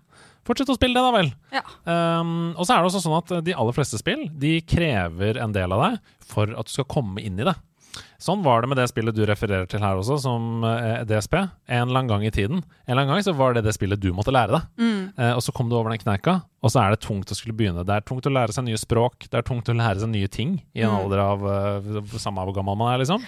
Fortsett 0.47 0.71
å 0.73 0.77
spille 0.79 0.95
det, 0.95 1.03
da 1.03 1.11
vel. 1.11 1.33
Ja. 1.53 1.61
Um, 2.21 2.55
og 2.57 2.65
så 2.65 2.73
er 2.73 2.81
det 2.81 2.87
også 2.89 3.03
sånn 3.03 3.17
at 3.19 3.43
de 3.45 3.53
aller 3.53 3.75
fleste 3.77 3.99
spill 4.01 4.23
De 4.39 4.55
krever 4.61 5.37
en 5.37 5.51
del 5.53 5.71
av 5.75 5.83
deg 5.91 5.99
for 6.25 6.49
at 6.57 6.65
du 6.65 6.71
skal 6.71 6.85
komme 6.89 7.19
inn 7.21 7.37
i 7.39 7.43
det. 7.45 7.53
Sånn 8.21 8.41
var 8.41 8.61
det 8.61 8.69
med 8.69 8.77
det 8.77 8.87
spillet 8.89 9.13
du 9.13 9.25
refererer 9.25 9.67
til 9.67 9.81
her 9.83 9.97
også, 9.99 10.15
som 10.21 10.63
eh, 10.63 11.03
DSP. 11.03 11.33
En 11.67 11.89
eller 11.89 11.99
annen 11.99 12.07
gang 12.07 12.23
i 12.23 12.31
tiden. 12.31 12.61
En 12.87 12.93
eller 12.93 13.01
annen 13.03 13.15
gang 13.17 13.23
så 13.25 13.35
var 13.35 13.53
det 13.53 13.63
det 13.65 13.73
spillet 13.75 13.99
du 13.99 14.13
måtte 14.13 14.31
lære 14.31 14.53
deg. 14.55 14.61
Mm. 14.79 15.13
Eh, 15.17 15.33
og 15.35 15.41
så 15.43 15.51
kom 15.53 15.67
du 15.69 15.75
over 15.75 15.89
den 15.91 15.99
kneika, 15.99 16.43
og 16.63 16.71
så 16.71 16.81
er 16.85 16.91
det 16.95 17.01
tungt 17.01 17.29
å 17.33 17.35
skulle 17.35 17.53
begynne. 17.57 17.83
Det 17.85 17.89
er 17.97 18.01
tungt 18.07 18.23
å 18.29 18.31
lære 18.31 18.53
seg 18.55 18.63
nye 18.65 18.77
språk, 18.79 19.27
det 19.29 19.33
er 19.41 19.41
tungt 19.43 19.67
å 19.69 19.75
lære 19.75 19.99
seg 20.05 20.09
nye 20.09 20.27
ting 20.29 20.61
i 20.73 20.81
en 20.85 20.89
Mm. 20.89 20.99
alder 21.03 21.19
av 21.19 21.43
uh, 21.43 22.17
samme 22.17 22.45
hvor 22.45 22.53
gammel 22.55 22.77
man 22.77 22.93
er, 22.93 23.03
liksom. 23.03 23.21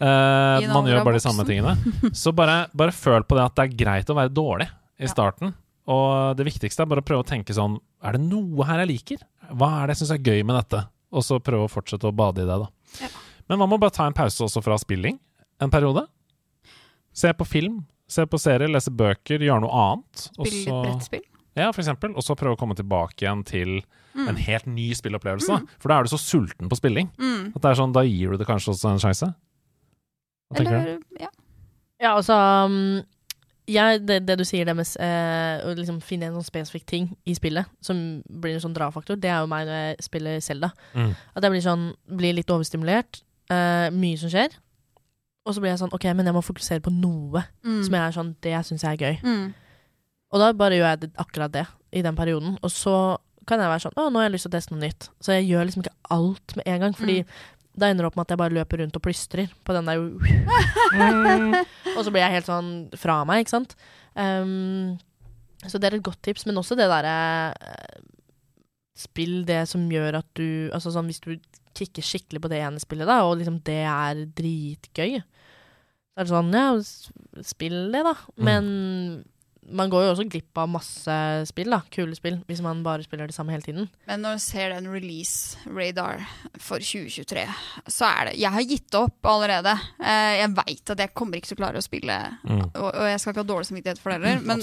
En 0.00 0.72
man 0.72 0.84
gjør 0.90 1.04
bare 1.06 1.16
de 1.18 1.24
samme 1.24 1.44
tingene. 1.48 1.76
Så 2.22 2.32
bare, 2.36 2.66
bare 2.76 2.92
føl 2.92 3.22
på 3.24 3.36
det 3.38 3.44
at 3.46 3.54
det 3.56 3.64
er 3.66 3.76
greit 3.84 4.10
å 4.12 4.16
være 4.18 4.32
dårlig 4.34 4.68
i 5.00 5.08
starten. 5.10 5.54
Og 5.86 6.36
det 6.36 6.46
viktigste 6.48 6.82
er 6.82 6.90
bare 6.90 7.00
å 7.04 7.06
prøve 7.06 7.22
å 7.22 7.28
tenke 7.28 7.54
sånn 7.54 7.76
Er 8.02 8.16
det 8.16 8.20
noe 8.26 8.64
her 8.66 8.80
jeg 8.82 8.88
liker? 8.90 9.20
Hva 9.54 9.68
er 9.82 9.86
det 9.86 9.94
jeg 9.96 10.00
syns 10.02 10.14
er 10.16 10.24
gøy 10.26 10.42
med 10.44 10.56
dette? 10.58 10.80
Og 11.14 11.22
så 11.22 11.38
prøve 11.40 11.68
å 11.68 11.70
fortsette 11.70 12.08
å 12.08 12.14
bade 12.16 12.42
i 12.42 12.48
det, 12.48 12.56
da. 12.58 13.08
Men 13.48 13.60
man 13.62 13.70
må 13.70 13.78
bare 13.78 13.94
ta 13.94 14.06
en 14.08 14.16
pause 14.16 14.42
også 14.42 14.60
fra 14.64 14.76
spilling 14.82 15.16
en 15.62 15.70
periode? 15.70 16.02
Se 17.16 17.30
på 17.32 17.46
film, 17.48 17.84
se 18.10 18.26
på 18.28 18.38
serier, 18.42 18.68
lese 18.68 18.90
bøker, 18.92 19.40
gjøre 19.40 19.62
noe 19.64 19.84
annet. 19.86 20.26
Spille 20.34 20.58
litt 20.66 20.82
brettspill. 20.84 21.22
Ja, 21.56 21.70
for 21.72 21.80
eksempel. 21.80 22.12
Og 22.18 22.26
så 22.26 22.34
prøve 22.36 22.58
å 22.58 22.60
komme 22.60 22.76
tilbake 22.76 23.22
igjen 23.24 23.44
til 23.48 23.78
Mm. 24.16 24.28
en 24.30 24.36
helt 24.40 24.64
ny 24.66 24.94
spillopplevelse. 24.96 25.52
Mm. 25.60 25.64
For 25.78 25.88
da 25.92 25.98
er 25.98 26.04
du 26.04 26.08
så 26.08 26.16
sulten 26.18 26.70
på 26.70 26.76
spilling 26.78 27.10
Mm. 27.20 27.52
at 27.54 27.60
det 27.60 27.68
er 27.70 27.74
sånn, 27.76 27.92
da 27.92 28.00
gir 28.00 28.30
du 28.32 28.38
det 28.38 28.46
kanskje 28.48 28.72
også 28.72 28.88
en 28.94 28.98
sjanse. 28.98 29.34
Hva 30.50 30.56
tenker 30.62 30.86
du? 30.86 31.20
Ja. 31.20 31.28
Ja, 32.00 32.10
altså 32.18 32.34
um, 32.68 33.02
jeg, 33.66 34.02
det, 34.06 34.20
det 34.28 34.36
du 34.38 34.44
sier, 34.46 34.66
det 34.68 34.74
med 34.78 34.86
eh, 35.02 35.64
å 35.66 35.72
liksom 35.74 35.96
finne 36.04 36.28
en 36.28 36.36
sånn 36.36 36.44
spesifikk 36.46 36.84
ting 36.86 37.08
i 37.26 37.34
spillet 37.34 37.66
som 37.82 37.98
blir 38.28 38.54
en 38.54 38.62
sånn 38.62 38.76
drafaktor, 38.76 39.16
det 39.18 39.30
er 39.32 39.40
jo 39.42 39.48
meg 39.50 39.66
når 39.66 39.80
jeg 39.80 40.04
spiller 40.06 40.36
Selda. 40.44 40.70
Mm. 40.94 41.14
At 41.34 41.42
jeg 41.42 41.54
blir 41.56 41.64
sånn 41.64 41.86
Blir 42.20 42.36
litt 42.36 42.52
overstimulert. 42.52 43.22
eh, 43.50 43.88
mye 43.90 44.18
som 44.20 44.30
skjer. 44.30 44.54
Og 45.46 45.54
så 45.54 45.60
blir 45.62 45.70
jeg 45.72 45.78
sånn 45.82 45.92
OK, 45.94 46.04
men 46.14 46.26
jeg 46.26 46.34
må 46.34 46.42
fokusere 46.46 46.82
på 46.82 46.90
noe 46.94 47.42
Mm. 47.64 47.82
som 47.86 47.94
jeg 47.94 48.02
er 48.02 48.14
sånn 48.14 48.34
Det 48.42 48.54
syns 48.66 48.82
jeg 48.82 48.92
er 49.00 49.04
gøy. 49.06 49.20
Mm. 49.22 49.54
Og 50.34 50.40
da 50.42 50.52
bare 50.52 50.74
gjør 50.78 50.90
jeg 50.92 51.00
det, 51.00 51.10
akkurat 51.22 51.52
det 51.54 51.66
i 51.92 52.02
den 52.02 52.16
perioden. 52.16 52.58
Og 52.62 52.70
så 52.70 53.16
kan 53.46 53.58
jeg 53.62 53.68
være 53.70 53.82
sånn 53.86 53.94
Å, 53.96 54.08
nå 54.10 54.18
har 54.18 54.26
jeg 54.28 54.32
lyst 54.36 54.46
til 54.46 54.50
å 54.50 54.56
teste 54.58 54.74
noe 54.74 54.82
nytt. 54.82 55.08
Så 55.22 55.32
jeg 55.36 55.46
gjør 55.50 55.64
liksom 55.68 55.82
ikke 55.82 55.94
alt 56.10 56.56
med 56.56 56.66
en 56.66 56.80
gang. 56.80 56.92
Fordi 56.98 57.18
Mm. 57.22 57.28
Da 57.76 57.90
ender 57.90 58.06
det 58.06 58.10
opp 58.10 58.16
med 58.18 58.26
at 58.26 58.32
jeg 58.32 58.40
bare 58.40 58.56
løper 58.56 58.80
rundt 58.80 58.96
og 58.96 59.04
plystrer 59.04 59.50
på 59.66 59.74
den 59.76 59.88
der 59.88 60.00
Og 61.96 62.00
så 62.04 62.12
blir 62.12 62.22
jeg 62.24 62.38
helt 62.38 62.48
sånn 62.48 62.70
fra 62.96 63.20
meg, 63.28 63.44
ikke 63.44 63.52
sant. 63.52 63.76
Um, 64.16 64.96
så 65.68 65.80
det 65.80 65.90
er 65.90 65.98
et 65.98 66.06
godt 66.06 66.22
tips. 66.24 66.46
Men 66.48 66.60
også 66.60 66.76
det 66.78 66.88
derre 66.90 67.16
eh, 67.52 68.02
Spill 68.96 69.42
det 69.44 69.66
som 69.68 69.82
gjør 69.92 70.22
at 70.22 70.28
du 70.38 70.72
Altså 70.72 70.88
sånn 70.94 71.10
hvis 71.10 71.20
du 71.20 71.34
kicker 71.76 72.04
skikkelig 72.04 72.40
på 72.40 72.48
det 72.48 72.62
ene 72.64 72.80
spillet, 72.80 73.04
da, 73.04 73.18
og 73.28 73.34
liksom 73.36 73.58
det 73.66 73.82
er 73.84 74.22
dritgøy, 74.38 75.18
så 75.20 76.22
er 76.22 76.24
det 76.24 76.30
sånn 76.30 76.54
Ja, 76.56 76.70
spill 77.44 77.76
det, 77.92 78.00
da. 78.06 78.14
Men 78.40 78.70
man 79.68 79.90
går 79.90 80.04
jo 80.04 80.10
også 80.14 80.24
glipp 80.30 80.58
av 80.58 80.68
masse 80.70 81.14
spill, 81.48 81.70
da. 81.70 81.80
Kule 81.90 82.14
spill, 82.14 82.36
hvis 82.46 82.60
man 82.62 82.82
bare 82.86 83.02
spiller 83.02 83.26
det 83.26 83.34
samme 83.34 83.50
hele 83.52 83.62
tiden. 83.66 83.88
Men 84.06 84.22
når 84.22 84.36
du 84.38 84.42
ser 84.44 84.70
den 84.74 84.86
release 84.92 85.56
radar 85.66 86.20
for 86.58 86.78
2023, 86.78 87.46
så 87.90 88.06
er 88.06 88.24
det 88.30 88.36
Jeg 88.38 88.52
har 88.52 88.62
gitt 88.62 88.94
opp 88.94 89.26
allerede. 89.26 89.72
Eh, 89.98 90.36
jeg 90.42 90.52
veit 90.54 90.90
at 90.94 90.98
jeg 91.02 91.14
kommer 91.14 91.36
ikke 91.40 91.48
til 91.50 91.56
å 91.58 91.62
klare 91.64 91.78
å 91.82 91.86
spille, 91.86 92.16
Mm. 92.46 92.60
og, 92.74 92.94
og 92.94 93.06
jeg 93.10 93.20
skal 93.20 93.32
ikke 93.32 93.42
ha 93.42 93.48
dårlig 93.50 93.66
samvittighet 93.66 93.98
for 93.98 94.10
det 94.12 94.20
heller. 94.20 94.40
Men, 94.46 94.62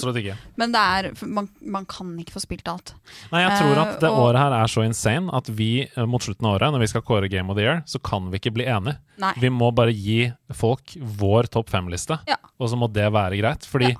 men 0.57 0.71
det 0.71 0.79
er 0.79 1.25
man, 1.27 1.49
man 1.61 1.85
kan 1.85 2.13
ikke 2.19 2.33
få 2.37 2.41
spilt 2.45 2.67
alt. 2.71 2.93
Nei, 3.31 3.41
jeg 3.43 3.59
tror 3.59 3.81
at 3.83 3.99
det 3.99 4.09
Eh, 4.09 4.13
og- 4.13 4.29
året 4.33 4.39
her 4.39 4.53
er 4.63 4.67
så 4.71 4.83
insane 4.85 5.29
at 5.33 5.47
vi 5.49 5.81
eh, 5.83 6.05
mot 6.05 6.21
slutten 6.21 6.45
av 6.47 6.55
året, 6.59 6.71
når 6.73 6.79
vi 6.79 6.87
skal 6.87 7.01
kåre 7.01 7.29
Game 7.29 7.49
of 7.51 7.57
the 7.57 7.63
Year, 7.63 7.83
så 7.85 7.99
kan 8.01 8.29
vi 8.31 8.39
ikke 8.39 8.53
bli 8.53 8.65
enige. 8.65 8.97
Nei. 9.19 9.33
Vi 9.37 9.49
må 9.49 9.69
bare 9.75 9.93
gi 9.93 10.31
folk 10.53 10.95
vår 10.97 11.49
topp 11.51 11.69
fem-liste, 11.69 12.19
Ja. 12.27 12.35
og 12.59 12.69
så 12.69 12.77
må 12.79 12.91
det 12.91 13.11
være 13.11 13.37
greit. 13.39 13.65
Fordi 13.67 13.95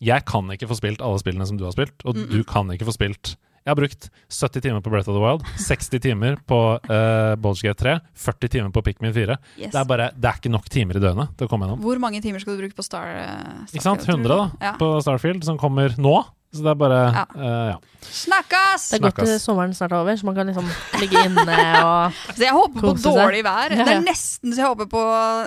jeg 0.00 0.24
kan 0.24 0.46
ikke 0.54 0.68
få 0.70 0.76
spilt 0.78 1.00
alle 1.02 1.18
spillene 1.18 1.46
som 1.46 1.58
du 1.58 1.64
har 1.64 1.72
spilt, 1.74 1.94
og 2.04 2.14
Mm 2.16 2.24
-mm. 2.24 2.30
du 2.32 2.44
kan 2.44 2.70
ikke 2.70 2.84
få 2.86 2.92
spilt 2.92 3.36
Jeg 3.66 3.70
har 3.76 3.76
brukt 3.76 4.10
70 4.30 4.60
timer 4.62 4.80
på 4.80 4.90
Breath 4.90 5.08
of 5.10 5.14
the 5.14 5.20
Wild, 5.20 5.42
60 5.68 6.00
timer 6.00 6.36
på 6.46 6.78
uh, 6.88 7.34
Bolger 7.36 7.68
Gate 7.68 7.84
3, 7.84 8.00
40 8.14 8.48
timer 8.48 8.70
på 8.70 8.82
Pikmin 8.82 9.12
4. 9.12 9.36
Yes. 9.58 9.72
Det, 9.72 9.74
er 9.80 9.84
bare, 9.84 10.10
det 10.16 10.24
er 10.24 10.34
ikke 10.40 10.48
nok 10.50 10.68
timer 10.70 10.96
i 10.96 11.00
døgnet 11.00 11.36
til 11.36 11.44
å 11.46 11.48
komme 11.50 11.66
gjennom. 11.66 11.80
Hvor 11.82 11.98
mange 11.98 12.22
timer 12.22 12.38
skal 12.40 12.56
du 12.56 12.62
bruke 12.62 12.74
på 12.74 12.82
Star? 12.82 13.04
Starfield, 13.04 13.74
Ikke 13.74 13.82
sant? 13.82 14.08
100 14.08 14.28
da. 14.28 14.50
Ja. 14.62 14.72
på 14.78 15.00
Starfield, 15.02 15.44
som 15.44 15.58
kommer 15.58 15.92
nå. 15.98 16.24
Så 16.54 16.62
det 16.64 16.70
er 16.70 16.74
bare 16.80 17.12
Ja. 17.12 17.26
Uh, 17.36 17.68
ja. 17.74 17.76
Snakkes! 18.00 18.88
Det 18.90 18.96
er 18.96 19.02
godt 19.04 19.14
Snakkes. 19.20 19.42
sommeren 19.44 19.74
snart 19.74 19.92
er 19.92 19.96
over, 20.00 20.16
så 20.16 20.24
man 20.24 20.34
kan 20.34 20.46
liksom 20.46 20.64
ligge 21.00 21.24
inne 21.26 21.56
og 21.84 22.12
Så 22.38 22.42
jeg 22.42 22.52
håper 22.56 22.80
på 22.80 22.94
dårlig 23.04 23.44
vær. 23.44 23.70
Ja, 23.70 23.84
Det 23.84 23.94
er 23.98 24.00
nesten 24.00 24.54
så 24.54 24.60
jeg 24.62 24.66
håper 24.72 24.86
på 24.86 25.02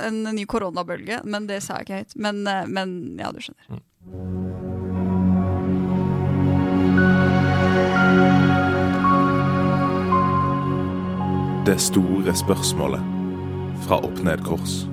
en 0.08 0.24
ny 0.36 0.46
koronabølge, 0.46 1.24
men 1.26 1.48
det 1.48 1.64
sa 1.64 1.74
jeg 1.80 1.82
ikke 1.88 1.96
høyt. 2.04 2.14
Men, 2.16 2.46
eh, 2.48 2.66
men 2.68 3.18
ja, 3.18 3.32
du 3.32 3.40
skjønner. 3.42 3.82
Det 4.02 4.16
store 11.78 12.34
spørsmålet 12.34 13.04
fra 13.86 14.00
Opp 14.02 14.24
Ned 14.26 14.42
Kors. 14.42 14.90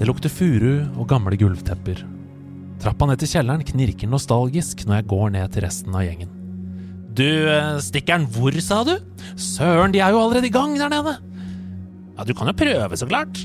Det 0.00 0.08
lukter 0.08 0.32
furu 0.32 0.80
og 0.96 1.04
gamle 1.12 1.36
gulvtepper. 1.36 2.00
Trappa 2.80 3.10
ned 3.10 3.20
til 3.20 3.28
kjelleren 3.34 3.60
knirker 3.68 4.08
nostalgisk 4.08 4.86
når 4.88 5.02
jeg 5.02 5.08
går 5.12 5.28
ned 5.36 5.52
til 5.52 5.66
resten 5.68 5.92
av 5.92 6.08
gjengen. 6.08 6.32
Du, 7.12 7.28
eh, 7.28 7.76
stikkeren, 7.84 8.24
hvor, 8.32 8.56
sa 8.64 8.80
du? 8.88 8.96
Søren, 9.36 9.92
de 9.92 10.00
er 10.00 10.16
jo 10.16 10.24
allerede 10.24 10.48
i 10.48 10.56
gang 10.56 10.72
der 10.80 10.88
nede! 10.88 11.18
Ja, 12.16 12.24
du 12.24 12.32
kan 12.32 12.48
jo 12.48 12.56
prøve, 12.56 12.96
så 12.96 13.04
klart. 13.04 13.44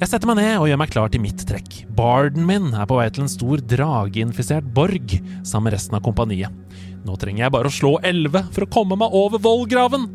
Jeg 0.00 0.08
setter 0.08 0.30
meg 0.30 0.38
ned 0.38 0.54
og 0.56 0.64
gjør 0.64 0.78
meg 0.80 0.92
klar 0.94 1.10
til 1.12 1.20
mitt 1.20 1.42
trekk. 1.44 1.74
Barden 1.92 2.46
min 2.48 2.70
er 2.72 2.86
på 2.88 2.96
vei 2.96 3.10
til 3.12 3.26
en 3.26 3.28
stor 3.28 3.60
drageinfisert 3.68 4.70
borg 4.72 5.12
sammen 5.44 5.66
med 5.68 5.74
resten 5.74 5.98
av 5.98 6.00
kompaniet. 6.06 6.54
Nå 7.04 7.18
trenger 7.20 7.44
jeg 7.44 7.52
bare 7.52 7.68
å 7.68 7.74
slå 7.74 7.90
elleve 8.08 8.46
for 8.48 8.64
å 8.64 8.70
komme 8.72 8.96
meg 8.96 9.12
over 9.12 9.42
vollgraven. 9.44 10.08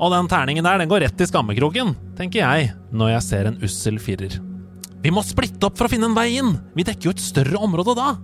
Og 0.00 0.12
den 0.12 0.32
terningen 0.32 0.64
der, 0.64 0.80
den 0.80 0.88
går 0.88 1.04
rett 1.04 1.20
i 1.20 1.28
skammekroken, 1.28 1.92
tenker 2.16 2.46
jeg 2.46 2.72
når 2.96 3.12
jeg 3.18 3.26
ser 3.28 3.50
en 3.50 3.60
ussel 3.68 4.00
firer. 4.00 4.40
Vi 5.04 5.12
må 5.12 5.20
splitte 5.20 5.68
opp 5.68 5.76
for 5.76 5.90
å 5.90 5.92
finne 5.92 6.08
en 6.08 6.16
vei 6.16 6.30
inn! 6.40 6.56
Vi 6.72 6.88
dekker 6.88 7.10
jo 7.10 7.16
et 7.16 7.24
større 7.28 7.60
område 7.60 7.92
da! 8.00 8.14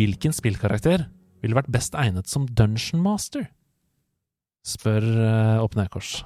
Hvilken 0.00 0.32
spillkarakter 0.32 1.10
ville 1.44 1.60
vært 1.60 1.72
best 1.72 1.92
egnet 1.92 2.32
som 2.32 2.48
Dungeon 2.48 3.04
Master? 3.04 3.50
Spør 4.64 5.04
uh, 5.04 5.64
Opp 5.64 5.76
Ned-kors. 5.76 6.22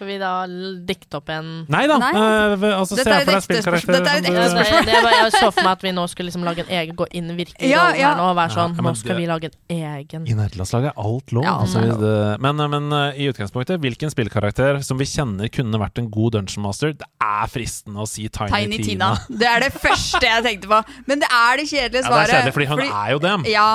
Skal 0.00 0.08
vi 0.08 0.14
da 0.16 0.46
dikte 0.88 1.18
opp 1.18 1.28
en 1.28 1.48
Nei 1.68 1.82
da! 1.84 1.98
Nei. 2.00 2.10
Uh, 2.16 2.62
altså, 2.78 2.96
se 2.96 3.04
Dette 3.04 3.18
er 3.18 3.20
for 3.20 3.28
deg 3.28 3.36
et 3.36 3.50
ekte 3.50 3.64
spørsmål. 3.66 3.96
Dette 3.98 4.12
er 4.14 4.22
et 4.22 4.24
som 4.24 4.32
ekte 4.32 4.44
du- 4.46 4.54
spørsmål. 4.54 4.86
Det 4.90 5.02
var, 5.04 5.12
jeg 5.12 5.34
så 5.34 5.50
for 5.50 5.60
meg 5.66 5.72
at 5.74 5.84
vi 5.84 5.92
nå 5.92 6.04
skulle 6.08 6.30
liksom 6.30 6.46
lage 6.48 6.64
en 6.64 6.72
egen 6.78 6.96
Gå 6.96 7.08
inn 7.20 7.28
virkelig 7.36 7.68
Ja, 7.68 7.82
ja. 7.92 8.14
her 8.14 8.16
nå 8.16 8.30
og 8.30 8.38
være 8.38 8.48
Ja, 8.48 8.56
sånn 8.56 8.78
men 8.78 8.88
Nå 8.88 8.94
skal 8.96 9.12
det- 9.12 9.18
vi 9.20 9.28
lage 9.28 9.50
en 9.50 9.76
egen 9.76 10.24
I 10.24 10.38
nederlandslaget 10.40 10.88
er 10.94 11.04
alt 11.04 11.36
lov. 11.36 11.44
Ja, 11.44 11.54
altså, 11.66 11.84
det 12.00 12.14
men 12.48 12.64
men 12.78 12.88
uh, 12.96 13.12
i 13.12 13.28
utgangspunktet, 13.28 13.76
hvilken 13.84 14.16
spillkarakter 14.16 14.80
som 14.88 14.96
vi 14.96 15.10
kjenner 15.12 15.52
kunne 15.52 15.84
vært 15.84 16.00
en 16.00 16.08
god 16.16 16.38
Dungeon 16.38 16.64
Master? 16.64 16.96
Det 16.96 17.12
er 17.20 17.52
fristende 17.52 18.00
å 18.00 18.08
si 18.08 18.24
Tiny, 18.32 18.56
Tiny 18.56 18.80
Tina. 18.88 19.12
Det 19.28 19.52
er 19.52 19.66
det 19.68 19.74
første 19.76 20.24
jeg 20.24 20.48
tenkte 20.48 20.72
på. 20.72 20.80
Men 21.12 21.20
det 21.20 21.28
er 21.28 21.60
det 21.60 21.68
kjedelige 21.68 22.08
svaret. 22.08 22.24
Ja, 22.24 22.24
det 22.24 22.32
er 22.32 22.36
kjedelig, 22.40 22.56
fordi 22.56 22.72
hun 22.72 22.86
er 22.88 23.08
jo 23.12 23.20
dem. 23.28 23.48
Ja, 23.52 23.68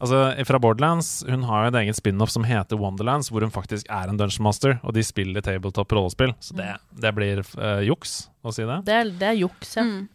Altså, 0.00 0.44
Fra 0.48 0.60
Borderlands 0.62 1.24
Hun 1.28 1.44
har 1.48 1.66
jo 1.66 1.72
en 1.72 1.80
egen 1.82 1.96
spin-off 1.96 2.32
som 2.32 2.46
heter 2.48 2.80
Wonderlands, 2.80 3.30
hvor 3.32 3.44
hun 3.44 3.52
faktisk 3.52 3.88
er 3.92 4.08
en 4.08 4.20
Dungeon 4.20 4.46
Master, 4.46 4.78
og 4.82 4.94
de 4.96 5.04
spiller 5.04 5.44
tabletop 5.44 5.92
rollespill. 5.92 6.32
Så 6.40 6.56
det, 6.56 6.70
det 7.02 7.12
blir 7.16 7.42
uh, 7.58 7.82
juks 7.84 8.30
å 8.40 8.54
si 8.54 8.64
det. 8.64 8.80
Det 8.88 8.96
er, 8.96 9.12
det 9.20 9.28
er 9.32 9.36
juks, 9.42 9.74
ja. 9.76 9.84
Mm. 9.84 10.08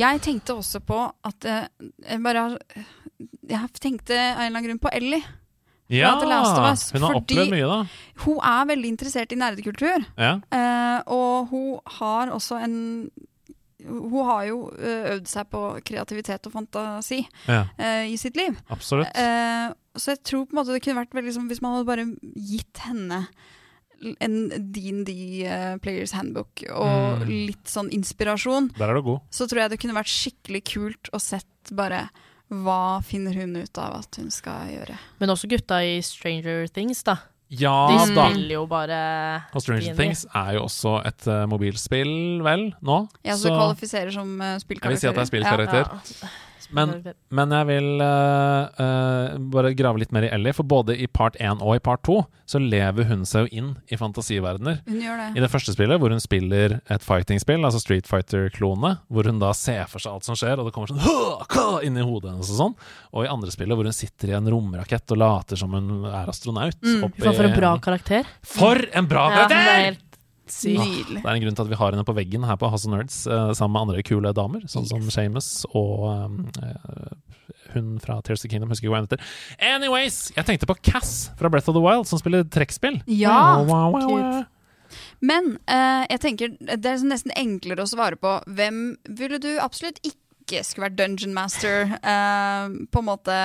Jeg 0.00 0.22
tenkte 0.24 0.56
også 0.56 0.80
på 0.82 0.98
at 1.28 1.46
uh, 1.46 1.66
jeg 2.08 2.22
bare 2.24 2.46
har 2.46 2.84
Jeg 3.52 3.72
tenkte 3.78 4.16
av 4.16 4.42
en 4.42 4.48
eller 4.48 4.56
annen 4.56 4.68
grunn 4.70 4.82
på 4.82 4.92
Ellie. 4.96 5.22
Ja! 5.92 6.14
Us, 6.72 6.86
Hun 6.94 7.04
har 7.04 7.18
opplevd 7.18 7.52
mye, 7.52 7.68
da. 7.68 7.80
Hun 8.24 8.38
er 8.48 8.68
veldig 8.70 8.94
interessert 8.94 9.34
i 9.34 9.38
nerdekultur. 9.38 10.06
Ja. 10.16 10.38
Uh, 10.48 10.98
og 11.12 11.52
hun 11.52 11.96
har 11.98 12.32
også 12.32 12.58
en 12.64 12.76
Hun 13.86 14.24
har 14.28 14.44
jo 14.48 14.58
eh, 14.78 15.16
øvd 15.16 15.26
seg 15.28 15.48
på 15.50 15.62
kreativitet 15.84 16.46
og 16.46 16.52
fantasi 16.52 17.22
Ja. 17.48 17.64
uh, 17.78 18.04
i 18.08 18.16
sitt 18.16 18.36
liv. 18.36 18.56
Absolutt. 18.70 19.08
Uh, 19.16 19.72
så 19.96 20.14
jeg 20.14 20.22
tror 20.24 20.46
på 20.46 20.52
en 20.54 20.60
måte 20.62 20.72
det 20.72 20.82
kunne 20.84 21.00
vært 21.04 21.12
veldig 21.18 21.34
sånn 21.36 21.48
hvis 21.50 21.60
man 21.62 21.74
hadde 21.76 21.86
bare 21.90 22.06
gitt 22.36 22.78
henne 22.86 23.26
en 24.20 24.48
DND 24.74 25.10
uh, 25.46 25.76
Players 25.78 26.12
Handbook 26.16 26.64
og 26.74 27.22
Mm. 27.22 27.28
litt 27.46 27.66
sånn 27.70 27.90
inspirasjon, 27.94 28.70
Der 28.78 28.88
er 28.90 28.94
du 28.94 29.02
god. 29.02 29.20
så 29.30 29.46
tror 29.46 29.60
jeg 29.62 29.70
det 29.70 29.80
kunne 29.80 29.94
vært 29.94 30.10
skikkelig 30.10 30.62
kult 30.64 31.10
å 31.12 31.20
sett 31.20 31.46
bare 31.70 32.08
hva 32.50 33.00
finner 33.04 33.32
hun 33.34 33.54
ut 33.56 33.78
av 33.78 33.94
at 34.00 34.16
hun 34.18 34.30
skal 34.30 34.66
gjøre. 34.68 34.98
Men 35.20 35.30
også 35.30 35.48
gutta 35.48 35.78
i 35.86 36.00
Stranger 36.02 36.66
Things, 36.68 37.02
da. 37.02 37.16
Ja 37.52 37.74
De 37.90 38.14
da. 38.14 38.28
spiller 38.30 38.54
jo 38.54 38.62
bare 38.70 38.98
Og 39.52 39.60
Stranger. 39.60 39.96
Things 39.98 40.24
er 40.32 40.54
jo 40.56 40.62
også 40.64 40.94
et 41.04 41.26
uh, 41.28 41.42
mobilspill, 41.50 42.40
vel, 42.46 42.70
nå? 42.80 42.96
Ja, 43.26 43.36
så, 43.36 43.50
det 43.50 43.58
kvalifiserer 43.58 44.14
som 44.14 44.32
uh, 44.40 44.54
Jeg 44.56 44.94
vil 44.94 44.98
si 45.02 45.10
at 45.10 45.18
det 45.18 45.26
er 45.26 45.30
spillkarakter. 45.34 45.84
Ja, 45.84 46.00
spillkarakter. 46.00 46.38
Men 46.70 47.54
jeg 47.56 47.68
vil 47.68 47.88
uh, 48.02 48.68
uh, 48.78 49.38
bare 49.52 49.72
grave 49.78 50.02
litt 50.02 50.12
mer 50.14 50.26
i 50.26 50.30
Ellie, 50.32 50.54
for 50.56 50.68
både 50.68 50.96
i 50.96 51.08
part 51.10 51.38
1 51.40 51.64
og 51.64 51.76
i 51.76 51.82
part 51.82 52.04
2 52.06 52.20
så 52.52 52.60
lever 52.60 53.08
hun 53.08 53.24
seg 53.28 53.46
jo 53.46 53.60
inn 53.62 53.70
i 53.88 53.96
fantasiverdener. 53.96 54.82
Hun 54.88 55.00
gjør 55.00 55.20
det. 55.22 55.28
I 55.38 55.44
det 55.44 55.50
første 55.52 55.74
spillet, 55.74 56.00
hvor 56.02 56.12
hun 56.12 56.22
spiller 56.22 56.78
et 56.92 57.06
fighting-spill, 57.06 57.64
altså 57.64 57.80
Street 57.80 58.08
Fighter-klone, 58.10 58.96
hvor 59.08 59.28
hun 59.30 59.40
da 59.42 59.54
ser 59.56 59.88
for 59.90 60.02
seg 60.04 60.18
alt 60.18 60.28
som 60.28 60.38
skjer, 60.38 60.60
og 60.60 60.68
det 60.68 60.74
kommer 60.76 60.92
sånn 60.92 61.02
«Hå! 61.04 61.16
Ka!» 61.52 61.66
inn 61.86 61.96
i 61.96 62.04
hodet 62.04 62.34
hennes 62.34 62.52
og 62.52 62.60
sånn. 62.60 62.78
Og 63.16 63.26
i 63.26 63.32
andre 63.32 63.54
spillet, 63.54 63.78
hvor 63.78 63.88
hun 63.88 63.96
sitter 63.96 64.34
i 64.34 64.38
en 64.38 64.52
romrakett 64.52 65.16
og 65.16 65.22
later 65.22 65.60
som 65.60 65.74
hun 65.76 66.06
er 66.10 66.30
astronaut. 66.30 66.78
Mm. 66.82 67.08
for 67.22 67.48
en 67.48 67.58
bra 67.58 67.74
karakter. 67.82 68.32
For 68.46 68.88
en 68.92 69.08
bra 69.10 69.28
Ja, 69.32 69.44
det 69.48 69.60
er 69.60 69.66
karakter! 69.66 70.11
Sykt. 70.52 70.78
Ah, 70.82 71.10
Det 71.16 71.22
er 71.24 71.34
en 71.36 71.44
grunn 71.46 71.56
til 71.58 71.64
at 71.66 71.72
vi 71.72 71.78
har 71.80 71.94
henne 71.96 72.04
på 72.08 72.14
veggen 72.16 72.46
her 72.48 72.58
på 72.60 72.70
Hasse 72.72 72.90
Nerds 72.92 73.22
eh, 73.26 73.52
sammen 73.58 73.74
med 73.76 73.82
andre 73.86 74.04
kule 74.06 74.32
damer, 74.36 74.64
sånn 74.70 74.86
som 74.88 75.04
Shamus 75.12 75.50
og 75.72 76.06
uh, 76.62 77.12
hun 77.72 77.94
fra 78.02 78.18
Tears 78.22 78.42
of 78.42 78.46
the 78.46 78.52
Kingdom. 78.52 78.70
Husker 78.72 78.86
ikke 78.86 78.94
hva 78.94 79.02
hun 79.02 79.08
heter. 79.08 79.22
Anyways, 79.72 80.18
jeg 80.36 80.48
tenkte 80.48 80.68
på 80.68 80.76
Cass 80.84 81.30
fra 81.40 81.50
Breath 81.52 81.70
of 81.72 81.76
the 81.78 81.82
Wild, 81.84 82.06
som 82.10 82.20
spiller 82.20 82.44
trekkspill. 82.44 83.00
Ja, 83.06 83.38
Wow, 83.62 83.68
wow, 83.70 83.92
wow, 83.96 84.16
wow. 84.16 84.42
Men 85.24 85.54
uh, 85.70 86.02
jeg 86.10 86.20
tenker 86.20 86.56
det 86.60 86.88
er 86.88 87.04
nesten 87.06 87.32
enklere 87.38 87.84
å 87.84 87.88
svare 87.88 88.18
på 88.20 88.34
hvem 88.50 88.82
ville 89.08 89.38
du 89.40 89.54
absolutt 89.62 90.02
ikke 90.04 90.60
skulle 90.66 90.90
vært 90.90 90.98
dungeon 90.98 91.32
master? 91.36 91.94
uh, 92.02 92.68
på 92.92 93.00
en 93.00 93.08
måte 93.08 93.38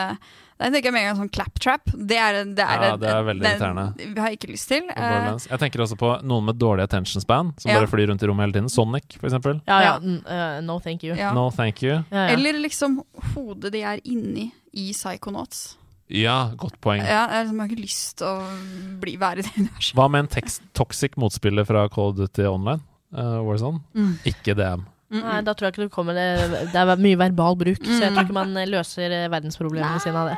Da 0.58 0.72
tenker 0.74 0.88
jeg 0.90 0.94
med 0.96 1.04
en 1.04 1.08
gang 1.12 1.18
sånn 1.22 1.32
claptrap. 1.34 1.92
Det 1.94 2.18
er, 2.18 2.38
det 2.58 2.64
er, 2.66 2.84
Ja, 2.88 2.96
det 2.98 3.10
er 3.14 3.26
veldig 3.28 3.46
irriterende. 3.46 3.84
Det 3.98 4.18
har 4.18 4.32
jeg 4.32 4.40
ikke 4.40 4.50
lyst 4.52 4.68
til. 4.72 4.88
Eh, 4.90 5.28
Jeg 5.52 5.60
tenker 5.62 5.84
også 5.86 5.98
på 6.02 6.10
noen 6.26 6.46
med 6.50 6.58
dårlig 6.58 6.84
attention 6.88 7.22
span, 7.22 7.52
som 7.62 7.70
Ja. 7.72 7.78
bare 7.80 7.88
flyr 7.92 8.08
rundt 8.10 8.24
i 8.24 8.28
rommet 8.28 8.48
hele 8.48 8.54
tiden. 8.58 8.70
Sonic, 8.74 9.20
for 9.20 9.28
eksempel. 9.30 9.62
Ja, 9.68 9.80
ja. 9.86 9.96
eh, 10.02 10.62
no 10.66 10.80
thank 10.80 11.04
you. 11.04 11.14
Ja. 11.16 11.32
No 11.34 11.50
thank 11.52 11.84
you. 11.84 12.04
Ja, 12.12 12.28
ja. 12.28 12.34
Eller 12.34 12.54
liksom 12.58 13.04
hodet 13.36 13.72
de 13.72 13.84
er 13.84 14.02
inni 14.04 14.52
i 14.74 14.92
Psychonauts. 14.94 15.76
Ja, 16.10 16.52
godt 16.56 16.80
poeng. 16.82 17.02
Ja, 17.04 17.28
jeg 17.28 17.46
liksom 17.46 17.60
har 17.60 17.68
ikke 17.68 17.84
lyst 17.84 18.18
til 18.18 18.28
å 18.28 19.00
bli, 19.02 19.18
være 19.20 19.40
i 19.40 19.42
det 19.44 19.52
universet. 19.60 19.94
Hva 19.94 20.10
med 20.10 20.20
en 20.26 20.28
tekst, 20.42 20.62
toxic 20.74 21.18
motspiller 21.20 21.66
fra 21.68 21.88
Call 21.90 22.14
of 22.14 22.16
Duty 22.16 22.46
Online? 22.48 22.82
Uh, 23.14 23.42
Warzone? 23.44 23.82
Mm. 23.94 24.14
Ikke 24.26 24.56
DM. 24.56 24.86
Nei, 25.10 25.38
da 25.48 25.54
tror 25.56 25.68
jeg 25.70 25.74
ikke 25.78 25.86
du 25.88 25.94
kommer 25.94 26.14
Det, 26.18 26.26
det 26.74 26.76
er 26.82 27.00
mye 27.00 27.16
verbal 27.18 27.56
bruk, 27.56 27.78
så 27.80 28.02
jeg 28.04 28.12
Mm. 28.12 28.16
tror 28.18 28.26
ikke 28.28 28.36
man 28.36 28.58
eh, 28.60 28.66
løser 28.68 29.14
eh, 29.16 29.28
verdensproblemene 29.32 30.02
sine 30.04 30.20
av 30.20 30.28
det. 30.34 30.38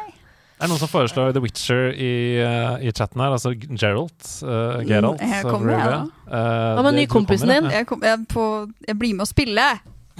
Er 0.59 0.67
det 0.67 0.69
noen 0.73 0.79
som 0.81 0.91
foreslår 0.91 1.31
The 1.33 1.39
Witcher 1.41 1.93
i, 1.95 2.11
uh, 2.43 2.75
i 2.83 2.91
chatten 2.91 3.21
her? 3.23 3.31
Altså 3.31 3.53
Geralt? 3.55 4.25
Uh, 4.43 4.83
Geralt 4.85 5.21
Mm, 5.23 5.31
jeg 5.31 5.43
kommer, 5.47 5.71
jeg. 5.71 6.01
Uh, 6.27 6.75
Hva 6.75 6.83
med 6.83 6.97
ny 6.99 7.05
kompisen 7.07 7.47
din? 7.49 7.69
Jeg, 7.71 7.87
kom, 7.87 8.01
jeg, 8.03 8.11
er 8.19 8.25
på, 8.27 8.43
jeg 8.87 8.97
blir 8.99 9.13
med 9.15 9.23
å 9.23 9.29
spille. 9.29 9.67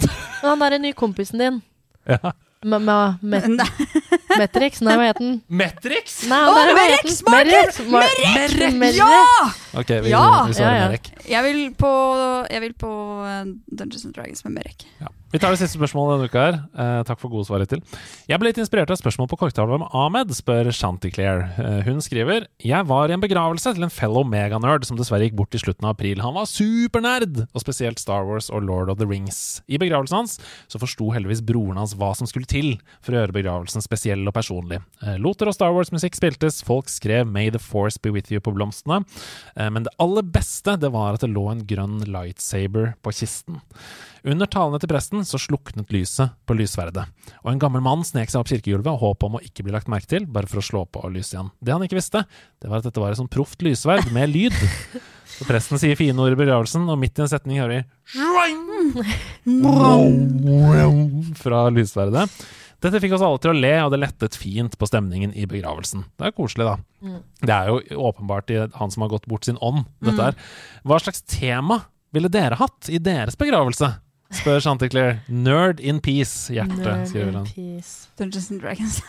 Han 0.42 0.62
er 0.64 0.70
den 0.78 0.82
nye 0.88 0.96
kompisen 0.96 1.38
din. 1.44 1.60
Ja. 2.08 2.32
Metrix? 4.36 4.82
Nei, 4.84 4.96
hva 5.00 5.06
het 5.08 5.20
den? 5.22 5.38
Metrix? 5.48 6.18
Nei, 6.28 6.40
Merex! 6.76 7.22
Merek! 7.24 8.98
Ja! 8.98 9.46
Ok, 9.80 9.88
vi, 10.04 10.12
Ja! 10.12 10.44
vi 10.44 10.58
svarer 10.58 10.74
Ja, 10.76 10.82
ja. 10.82 10.90
Merek. 10.90 11.08
Jeg 11.24 11.46
vil 11.46 11.62
på, 11.80 11.92
jeg 12.52 12.60
vil 12.66 12.74
på 12.84 12.90
eh, 13.24 13.40
Dungeons 13.64 14.04
and 14.04 14.14
Dragons 14.14 14.44
med 14.44 14.58
Merek. 14.58 14.84
Vi 15.30 15.38
tar 15.38 15.54
det 15.54 15.60
siste 15.60 15.78
spørsmålet 15.78 16.16
denne 16.16 16.30
uka 16.30 16.40
her. 16.42 16.60
Eh, 16.74 17.02
takk 17.06 17.20
for 17.20 17.30
gode 17.30 17.46
svar 17.46 17.62
hittil. 17.62 17.84
Jeg 18.26 18.40
ble 18.40 18.50
litt 18.50 18.58
inspirert 18.58 18.90
av 18.90 18.98
spørsmålet 18.98 19.10
spørsmål 19.10 19.28
på 19.30 19.38
korktavla 19.40 19.78
med 19.80 19.90
Ahmed, 19.92 20.30
spør 20.34 20.70
Chanticleer. 20.72 21.42
Eh, 21.58 21.82
hun 21.84 22.00
skriver 22.00 22.46
Jeg 22.62 22.86
var 22.86 23.10
i 23.10 23.14
en 23.14 23.20
begravelse 23.20 23.74
til 23.74 23.82
en 23.82 23.90
fellow 23.90 24.24
meganerd 24.24 24.84
som 24.86 24.96
dessverre 24.96 25.26
gikk 25.26 25.36
bort 25.36 25.54
i 25.54 25.58
slutten 25.58 25.84
av 25.84 25.96
april. 25.96 26.20
Han 26.22 26.34
var 26.34 26.46
supernerd, 26.46 27.46
og 27.52 27.60
spesielt 27.60 27.98
Star 27.98 28.24
Wars 28.24 28.50
og 28.50 28.62
Lord 28.62 28.88
of 28.88 28.98
the 28.98 29.06
Rings. 29.06 29.62
I 29.68 29.78
begravelsen 29.78 30.20
hans 30.20 30.38
så 30.68 30.78
forsto 30.80 31.10
heldigvis 31.12 31.42
broren 31.42 31.76
hans 31.76 31.94
hva 31.94 32.14
som 32.16 32.26
skulle 32.26 32.46
til 32.46 32.78
for 33.02 33.12
å 33.12 33.20
gjøre 33.20 33.36
begravelsen 33.36 33.82
spesiell 33.82 34.26
og 34.26 34.34
personlig. 34.34 34.80
Eh, 35.02 35.18
Loter 35.18 35.50
og 35.50 35.54
Star 35.54 35.74
Wars-musikk 35.74 36.14
spiltes, 36.14 36.62
folk 36.62 36.88
skrev 36.88 37.26
'May 37.26 37.50
the 37.50 37.58
Force 37.58 37.98
be 38.00 38.10
with 38.10 38.30
you' 38.30 38.40
på 38.40 38.54
blomstene, 38.54 39.04
Eh, 39.56 39.68
men 39.70 39.82
det 39.82 39.92
aller 39.98 40.22
beste 40.22 40.78
det 40.78 40.92
var 40.92 41.14
at 41.14 41.20
det 41.20 41.30
lå 41.30 41.50
en 41.50 41.66
grønn 41.66 42.00
lightsaber 42.06 42.94
på 43.02 43.12
kisten. 43.12 43.60
Under 44.24 44.46
talene 44.52 44.78
til 44.82 44.90
presten 44.90 45.22
så 45.24 45.38
sluknet 45.40 45.88
lyset 45.94 46.34
på 46.44 46.52
lysverdet, 46.58 47.06
og 47.40 47.52
en 47.52 47.58
gammel 47.62 47.80
mann 47.80 48.02
snek 48.04 48.28
seg 48.28 48.40
opp 48.42 48.50
kirkegulvet 48.52 48.90
og 48.92 49.00
håp 49.00 49.24
om 49.24 49.38
å 49.38 49.42
ikke 49.44 49.64
bli 49.64 49.72
lagt 49.72 49.88
merke 49.88 50.10
til, 50.12 50.26
bare 50.28 50.46
for 50.50 50.60
å 50.60 50.64
slå 50.66 50.82
på 50.92 51.00
lyset 51.14 51.38
igjen. 51.38 51.48
Det 51.64 51.72
han 51.72 51.84
ikke 51.86 51.96
visste, 51.96 52.24
det 52.60 52.68
var 52.68 52.82
at 52.82 52.88
dette 52.90 53.00
var 53.00 53.14
et 53.14 53.20
sånn 53.20 53.30
proft 53.32 53.62
lysverd 53.64 54.10
med 54.12 54.28
lyd. 54.34 54.52
Så 55.30 55.46
presten 55.48 55.78
sier 55.80 55.96
fine 55.96 56.18
ord 56.20 56.34
i 56.34 56.36
begravelsen, 56.36 56.84
og 56.90 56.98
midt 57.00 57.16
i 57.16 57.22
en 57.24 57.30
setning 57.32 57.60
hører 57.62 57.78
vi 57.78 57.84
fra 61.40 61.62
lysverdet. 61.72 62.26
Dette 62.80 63.00
fikk 63.02 63.12
oss 63.12 63.22
alle 63.24 63.40
til 63.44 63.52
å 63.52 63.56
le, 63.60 63.72
og 63.84 63.90
det 63.92 63.98
lettet 64.00 64.36
fint 64.40 64.76
på 64.80 64.88
stemningen 64.88 65.34
i 65.36 65.44
begravelsen. 65.48 66.06
Det 66.16 66.30
er 66.30 66.36
koselig, 66.36 66.64
da. 66.64 66.76
Mm. 67.04 67.18
Det 67.44 67.52
er 67.56 67.68
jo 67.68 68.04
åpenbart 68.08 68.52
i 68.54 68.60
han 68.78 68.92
som 68.92 69.04
har 69.04 69.12
gått 69.12 69.28
bort 69.28 69.44
sin 69.48 69.58
ånd, 69.60 69.84
dette 70.00 70.16
Mm. 70.16 70.24
her. 70.24 70.34
Hva 70.84 70.98
slags 71.00 71.20
tema 71.28 71.82
ville 72.12 72.28
dere 72.32 72.56
hatt 72.56 72.88
i 72.88 72.98
deres 72.98 73.36
begravelse? 73.36 73.90
Spør 74.30 74.60
Chanticleer. 74.62 75.16
Nerd 75.26 75.80
in 75.82 75.98
peace, 76.02 76.52
hjerte, 76.54 76.76
Nerd 76.78 77.08
skriver 77.10 77.32
han. 77.40 77.46
Dungeons 78.20 78.50
and 78.52 78.60
Dragons. 78.62 79.00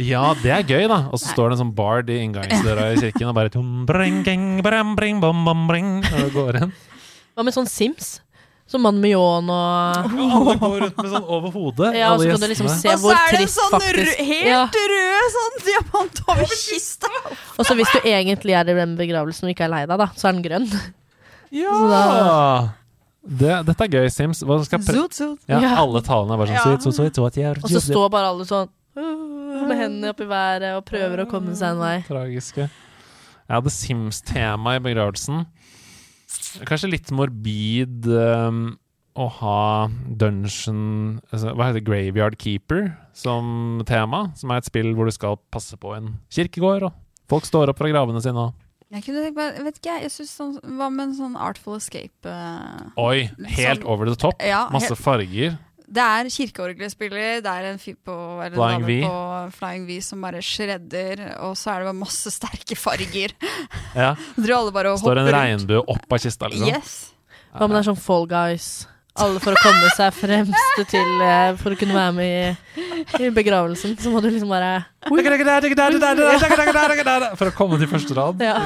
Ja, 0.00 0.32
det 0.40 0.48
er 0.52 0.62
gøy, 0.64 0.86
da. 0.88 1.02
Og 1.12 1.20
så 1.20 1.28
står 1.34 1.50
det 1.50 1.56
en 1.58 1.60
sånn 1.66 1.74
bard 1.76 2.08
i 2.10 2.16
inngangsdøra 2.24 2.86
i 2.94 3.00
kirken 3.00 3.28
og 3.28 3.36
bare 3.36 3.52
tum, 3.52 3.82
bring, 3.88 4.22
ging, 4.24 4.46
bram, 4.64 4.94
bring, 4.96 5.20
bom, 5.20 5.42
bom, 5.44 5.66
bring, 5.68 5.98
og 6.16 6.30
går 6.32 6.62
inn. 6.62 6.72
Hva 7.36 7.44
med 7.44 7.54
sånn 7.56 7.68
Sims? 7.68 8.14
Som 8.72 8.86
mann 8.86 9.00
med 9.02 9.12
ljåen 9.12 9.50
og 9.52 9.98
Alle 10.16 10.54
går 10.56 10.76
rundt 10.86 11.00
med 11.02 11.10
sånn 11.12 11.26
over 11.36 11.52
hodet. 11.52 11.90
Ja, 11.98 12.12
og 12.14 12.22
så 12.22 12.30
kan 12.30 12.40
du 12.40 12.46
liksom 12.48 12.70
se 12.72 12.92
Og 12.94 13.02
så 13.02 13.12
er 13.12 13.34
det 13.36 13.40
en 13.42 13.50
sånn 13.52 13.72
faktisk 13.74 14.20
rød, 14.22 14.28
helt 14.30 14.78
rød 14.94 15.32
sånn 15.36 15.58
diamant 15.66 16.22
over 16.32 16.54
kista. 16.56 17.10
Og 17.58 17.66
så 17.68 17.76
hvis 17.76 17.92
du 17.92 18.06
egentlig 18.08 18.56
er 18.56 18.72
i 18.72 18.76
den 18.80 18.94
begravelsen 18.96 19.50
og 19.50 19.52
ikke 19.52 19.66
er 19.68 19.74
lei 19.74 19.82
deg, 19.84 19.98
da, 20.00 20.08
så 20.16 20.30
er 20.30 20.38
den 20.38 20.46
grønn. 20.46 20.70
Ja! 21.52 22.72
Det, 23.22 23.52
dette 23.68 23.84
er 23.86 23.92
gøy, 23.92 24.08
Sims. 24.10 24.42
Hva 24.42 24.56
skal 24.66 24.82
Zoot, 24.82 25.14
zoot. 25.14 25.38
Ja, 25.48 25.60
Ja. 25.62 25.76
alle 25.78 26.00
talene 26.02 26.34
er 26.34 26.40
bare 26.40 26.48
sånn 26.50 26.58
Ja. 26.58 26.76
sweet, 26.76 26.82
sweet, 26.94 27.14
sweet, 27.14 27.36
yeah, 27.38 27.54
Og 27.62 27.70
så 27.70 27.80
står 27.80 28.10
bare 28.10 28.26
alle 28.32 28.44
sånn 28.44 28.68
med 28.96 29.78
hendene 29.78 30.10
opp 30.10 30.20
i 30.20 30.26
været 30.26 30.76
og 30.76 30.84
prøver 30.84 31.22
å 31.22 31.30
komme 31.30 31.54
seg 31.54 31.70
en 31.76 31.78
vei. 31.78 32.02
Tragiske. 32.02 32.66
Jeg 32.66 33.54
hadde 33.54 33.70
Sims-tema 33.70 34.76
i 34.76 34.82
begravelsen. 34.82 35.46
Kanskje 36.66 36.90
litt 36.90 37.10
morbid 37.14 38.06
um, 38.08 38.76
å 39.16 39.26
ha 39.38 39.88
Dungeon 40.08 41.20
altså, 41.30 41.52
Hva 41.54 41.68
heter 41.68 41.80
det? 41.80 41.84
Graveyard 41.84 42.36
Keeper 42.40 42.96
som 43.14 43.82
tema. 43.88 44.32
Som 44.36 44.50
er 44.50 44.62
et 44.62 44.68
spill 44.68 44.94
hvor 44.96 45.04
du 45.08 45.12
skal 45.14 45.38
passe 45.52 45.76
på 45.80 45.94
en 45.96 46.14
kirkegård, 46.32 46.88
og 46.88 46.92
folk 47.28 47.44
står 47.48 47.68
opp 47.72 47.78
fra 47.78 47.90
gravene 47.92 48.22
sine 48.24 48.48
og 48.48 48.54
Jeg 48.92 49.04
kunne 49.06 49.22
tenkt 49.24 49.36
meg, 49.38 49.58
vet 49.64 49.78
ikke, 49.80 49.94
jeg 50.04 50.10
synes 50.12 50.32
sånn, 50.36 50.56
Hva 50.76 50.90
med 50.92 51.06
en 51.08 51.14
sånn 51.16 51.36
Artful 51.40 51.78
Escape? 51.78 52.28
eh, 52.28 52.90
Oi! 53.00 53.30
Helt 53.56 53.80
sånn- 53.80 53.86
over 53.88 54.06
the 54.10 54.16
top. 54.20 54.34
Ja, 54.44 54.66
Masse 54.70 54.92
helt- 54.92 55.00
farger. 55.00 55.58
Det 55.92 56.00
er 56.00 56.24
kirkeorgelspiller, 56.32 57.42
det 57.44 57.50
er 57.52 57.64
en 57.68 57.78
fyr 57.78 57.96
på, 58.04 58.14
eller 58.40 58.52
en 58.52 58.60
Flying 58.60 58.80
dame 58.80 58.86
V. 58.86 59.02
på 59.04 59.52
Flying 59.58 59.86
V 59.86 60.00
som 60.00 60.20
bare 60.24 60.40
shredder, 60.40 61.20
og 61.44 61.52
så 61.56 61.72
er 61.74 61.78
det 61.82 61.88
bare 61.90 61.98
masse 62.00 62.30
sterke 62.32 62.76
farger. 62.80 63.32
Ja. 63.94 64.14
Tror 64.36 64.56
alle 64.56 64.72
bare 64.72 64.94
Står 64.96 65.18
en 65.18 65.26
rundt. 65.28 65.36
regnbue 65.36 65.82
opp 65.86 66.12
av 66.12 66.18
kista, 66.18 66.48
liksom. 66.48 66.68
Yes. 66.68 67.12
Hva 67.52 67.68
med 67.68 67.76
det 67.76 67.82
er 67.86 67.90
sånn 67.92 68.00
Fall 68.00 68.26
Guys? 68.26 68.86
Alle 69.20 69.38
for 69.44 69.52
å 69.52 69.60
komme 69.60 69.90
seg 69.92 70.14
fremst 70.16 70.88
til 70.88 71.20
eh, 71.20 71.52
For 71.60 71.74
å 71.74 71.76
kunne 71.76 71.92
være 71.92 72.14
med 72.16 72.30
i, 72.32 72.80
i 73.20 73.30
begravelsen, 73.34 73.96
så 74.00 74.10
må 74.12 74.20
du 74.22 74.28
liksom 74.30 74.50
bare 74.52 74.84
For 75.08 75.18
å 77.50 77.54
komme 77.56 77.78
til 77.80 77.90
første 77.90 78.16
rad. 78.18 78.42
Ja. 78.42 78.56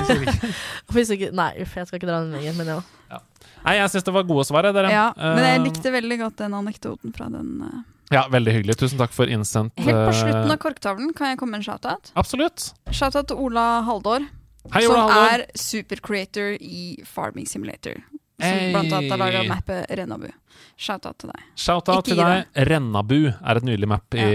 Hvis 0.94 1.10
ikke 1.14 1.32
Nei, 1.36 1.52
uff, 1.64 1.74
jeg 1.76 1.88
skal 1.88 2.00
ikke 2.00 2.08
dra 2.08 2.22
den 2.24 2.36
lenger, 2.36 2.56
men 2.60 2.72
ja. 2.76 3.20
Nei, 3.66 3.74
jeg 3.80 3.90
syns 3.90 4.04
det 4.06 4.12
var 4.14 4.26
gode 4.28 4.44
svar, 4.46 4.68
dere. 4.70 4.90
Ja, 4.92 5.08
men 5.18 5.42
jeg 5.42 5.58
Eh, 5.58 5.64
likte 5.64 5.90
veldig 5.90 6.18
godt 6.20 6.36
den 6.38 6.52
anekdoten 6.54 7.14
fra 7.16 7.26
den. 7.32 7.48
Uh... 7.64 7.80
Ja, 8.14 8.22
veldig 8.30 8.52
hyggelig. 8.60 8.76
Tusen 8.78 9.00
takk 9.00 9.10
for 9.10 9.26
innsendt 9.26 9.74
Helt 9.82 9.96
på 9.96 10.12
eh, 10.12 10.18
slutten 10.20 10.52
av 10.54 10.60
korktavlen 10.62 11.10
kan 11.16 11.32
jeg 11.32 11.40
komme 11.40 11.56
med 11.56 11.64
en 11.64 11.72
shout-out. 11.72 12.12
Absolutt. 12.14 12.68
Shout-out 12.94 13.32
til 13.32 13.40
Ola 13.42 13.64
Haldor, 13.88 14.28
Hei, 14.70 14.84
som 14.86 14.94
Ola 14.94 15.08
Haldor. 15.10 15.42
er 15.46 15.58
supercreator 15.58 16.54
i 16.62 17.02
Farming 17.10 17.48
Simulator. 17.50 17.98
Som 18.42 18.72
blant 18.72 18.92
annet 18.92 19.10
har 19.10 19.18
laga 19.18 19.44
mappet 19.48 19.86
Rennabu. 19.96 20.28
Shout-out 20.76 21.16
til 21.22 21.30
deg. 21.32 21.44
Shout-out 21.56 22.04
til 22.04 22.18
deg. 22.20 22.50
Rennabu 22.68 23.20
er 23.32 23.60
et 23.60 23.64
nydelig 23.64 23.88
map 23.88 24.16
i, 24.16 24.26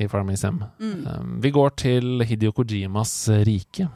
i 0.00 0.08
Farming 0.08 0.38
Sim. 0.40 0.62
Mm. 0.80 1.02
Um, 1.04 1.34
vi 1.44 1.52
går 1.52 1.74
til 1.76 2.24
Hidio 2.24 2.54
Kojimas 2.56 3.12
rike. 3.44 3.88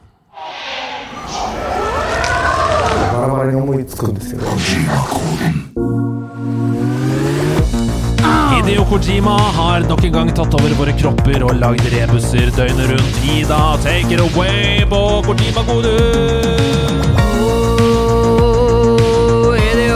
Hideo 8.53 8.85
Kojima 8.89 9.37
har 9.57 9.87
nok 9.89 10.03
en 10.05 10.13
gang 10.13 10.29
tatt 10.37 10.53
over 10.57 10.77
våre 10.77 10.93
kropper 10.99 11.45
og 11.45 11.57
lagd 11.57 11.89
rebuser 11.93 12.53
døgnet 12.57 12.93
rundt. 12.93 13.23
Ida, 13.33 13.61
take 13.85 14.13
it 14.13 14.21
away 14.21 14.85
på 14.89 15.01
Kojima-kode! 15.25 16.94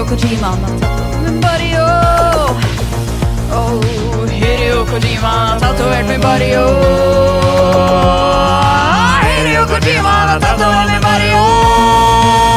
Kojima 0.10 0.48
han 0.48 0.64
har 0.64 0.80
tatt 0.80 1.02
over 1.16 1.32
Mario. 1.42 1.86
Oh, 3.54 3.84
Hideo 4.30 4.86
Kojima 4.86 5.28
har 5.28 5.60
tatovert 5.60 6.08
min 6.08 6.22
Mario. 6.22 6.66
Hideo 9.22 9.66
Kojima 9.68 10.10
har 10.10 10.40
tatovert 10.40 10.90
min 10.92 11.02
Mario. 11.02 11.38
Oh, 11.38 12.49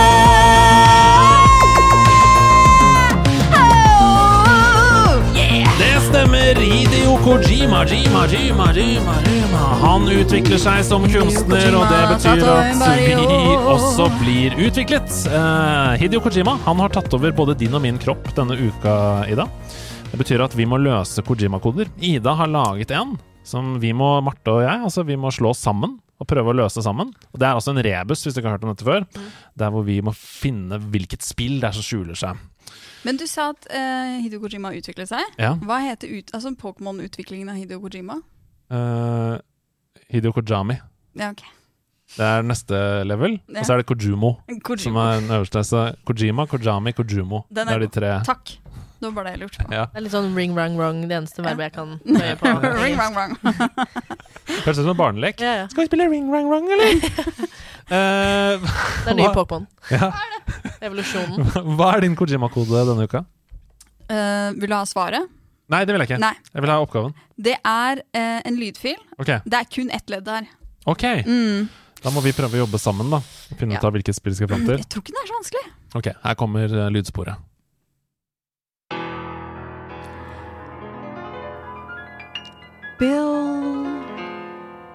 Kojima, 7.72 8.26
Jima, 8.26 8.72
Jima, 8.74 9.14
Jima. 9.24 9.58
Han 9.80 10.04
utvikler 10.12 10.58
seg 10.60 10.82
som 10.84 11.06
kunstner, 11.08 11.72
og 11.72 11.86
det 11.88 12.00
betyr 12.10 12.42
at 12.44 12.82
vi 13.00 13.54
også 13.72 14.10
blir 14.18 14.56
utviklet. 14.60 15.08
Uh, 15.32 15.96
Hideo 15.96 16.20
Kojima 16.20 16.58
han 16.66 16.82
har 16.84 16.92
tatt 16.92 17.16
over 17.16 17.32
både 17.32 17.56
din 17.62 17.72
og 17.72 17.80
min 17.80 17.96
kropp 18.02 18.28
denne 18.36 18.58
uka, 18.60 18.92
Ida. 19.32 19.48
Det 20.10 20.20
betyr 20.20 20.44
at 20.44 20.52
vi 20.58 20.68
må 20.68 20.82
løse 20.84 21.24
Kojima-koder. 21.24 21.88
Ida 22.04 22.36
har 22.42 22.52
laget 22.52 22.92
en 22.92 23.16
som 23.40 23.78
vi 23.80 23.96
må, 23.96 24.18
Marte 24.20 24.52
og 24.52 24.66
jeg, 24.66 24.84
altså 24.90 25.08
vi 25.08 25.16
må 25.16 25.32
slå 25.32 25.56
sammen 25.56 25.96
og 26.20 26.28
prøve 26.28 26.52
å 26.52 26.58
løse 26.60 26.84
sammen. 26.84 27.16
Og 27.32 27.40
Det 27.40 27.48
er 27.48 27.56
altså 27.56 27.72
en 27.72 27.84
rebus, 27.88 28.26
hvis 28.26 28.36
du 28.36 28.42
ikke 28.42 28.52
har 28.52 28.60
hørt 28.60 28.68
om 28.68 28.76
dette 28.76 28.90
før. 28.92 29.08
Der 29.56 29.72
hvor 29.72 29.88
vi 29.88 30.02
må 30.04 30.12
finne 30.12 30.76
hvilket 30.92 31.24
spill 31.24 31.56
det 31.56 31.72
er 31.72 31.80
som 31.80 31.88
skjuler 31.88 32.20
seg. 32.20 32.36
Men 33.06 33.18
du 33.18 33.26
sa 33.26 33.48
at 33.52 33.66
uh, 33.70 34.18
Hideo 34.22 34.42
Kojima 34.42 34.70
utviklet 34.78 35.10
seg. 35.10 35.32
Ja. 35.40 35.54
Hva 35.62 35.80
heter 35.82 36.12
ut, 36.12 36.30
altså 36.34 36.54
Pokémon-utviklingen 36.58 37.50
av 37.50 37.58
Hideo 37.58 37.80
Kojima? 37.82 38.20
Uh, 38.72 39.40
Hideo 40.12 40.34
Kojami. 40.36 40.78
Ja, 41.18 41.32
ok. 41.32 41.42
Det 42.12 42.24
er 42.28 42.44
neste 42.44 42.78
level. 43.08 43.38
Ja. 43.48 43.62
Og 43.62 43.66
så 43.66 43.74
er 43.74 43.82
det 43.82 43.88
Kojumo, 43.88 44.34
Kojumo. 44.60 44.82
som 44.84 44.98
er 45.00 45.20
den 45.20 45.30
øverste. 45.32 45.64
Så 45.64 45.84
Kojima, 46.08 46.46
Kojami, 46.46 46.92
Kojumo. 46.92 47.46
Det 47.48 47.64
er 47.66 47.78
de 47.80 47.88
tre. 47.88 48.12
Takk. 48.28 48.58
Det 49.02 49.08
var 49.08 49.14
bare 49.16 49.30
det 49.32 49.32
jeg 49.34 49.40
lurte 49.42 49.64
på. 49.66 49.74
Ja. 49.74 49.84
Det 49.90 49.98
er 49.98 50.02
litt 50.04 50.12
sånn 50.14 50.28
ring, 50.38 50.52
rang, 50.54 50.76
wrong, 50.78 50.98
det 51.10 51.16
eneste 51.16 51.42
verbet 51.42 51.64
jeg 51.66 51.72
kan 51.74 51.96
bøye 52.06 52.36
på. 52.38 52.52
ring, 52.78 52.94
rang, 53.00 53.16
rang. 53.18 53.32
Høres 54.62 54.78
ut 54.78 54.84
som 54.84 54.92
en 54.92 54.98
barnelek. 55.00 55.42
Ja, 55.42 55.54
ja. 55.62 55.66
Skal 55.72 55.82
vi 55.82 55.88
spille 55.90 56.06
ring, 56.12 56.28
rang, 56.30 56.46
rang, 56.52 56.68
eller? 56.70 57.02
uh, 57.90 58.70
Det 59.02 59.10
er 59.10 59.18
nye 59.18 59.32
Pokémon. 59.34 59.66
Ja. 59.90 60.12
Evolusjonen. 60.86 61.50
Hva 61.74 61.90
er 61.96 62.06
din 62.06 62.14
Kojima-kode 62.18 62.86
denne 62.92 63.08
uka? 63.10 63.24
Uh, 64.06 64.54
vil 64.62 64.70
du 64.70 64.76
ha 64.78 64.84
svaret? 64.86 65.26
Nei, 65.72 65.82
det 65.88 65.96
vil 65.96 66.04
jeg 66.04 66.12
ikke. 66.12 66.22
Nei. 66.22 66.34
Jeg 66.54 66.62
vil 66.62 66.70
ha 66.76 66.80
oppgaven. 66.86 67.18
Det 67.42 67.58
er 67.58 68.02
uh, 68.06 68.40
en 68.46 68.58
lydfil. 68.62 68.98
Okay. 69.18 69.42
Det 69.42 69.64
er 69.64 69.70
kun 69.74 69.90
ett 69.98 70.14
ledd 70.14 70.26
der. 70.30 70.46
Ok. 70.86 71.08
Mm. 71.26 71.66
Da 72.02 72.10
må 72.14 72.22
vi 72.22 72.30
prøve 72.38 72.54
å 72.60 72.64
jobbe 72.64 72.78
sammen, 72.82 73.10
da. 73.10 73.18
Finne 73.58 73.78
ut 73.78 73.86
av 73.90 73.94
hvilket 73.98 74.14
spill 74.14 74.34
vi 74.34 74.44
skal 74.44 74.50
fram 74.54 74.62
til. 74.66 74.78
Jeg 74.78 74.90
tror 74.94 75.02
ikke 75.02 75.14
det 75.18 75.24
er 75.26 75.30
så 75.32 75.40
vanskelig. 75.40 75.64
Ok, 75.98 76.08
her 76.22 76.38
kommer 76.38 76.78
lydsporet. 76.94 77.48
Bill 83.02 83.84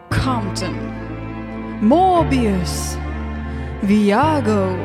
Compton. 0.10 0.76
Morbius. 1.82 2.98
Viago. 3.82 4.78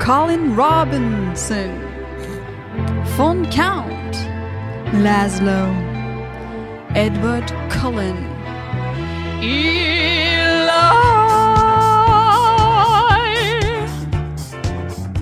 Colin 0.00 0.56
Robinson. 0.56 1.70
Von 3.16 3.46
Count. 3.52 4.16
Laszlo. 4.92 5.68
Edward 6.96 7.52
Cullen. 7.70 8.16
Eli. 9.40 10.72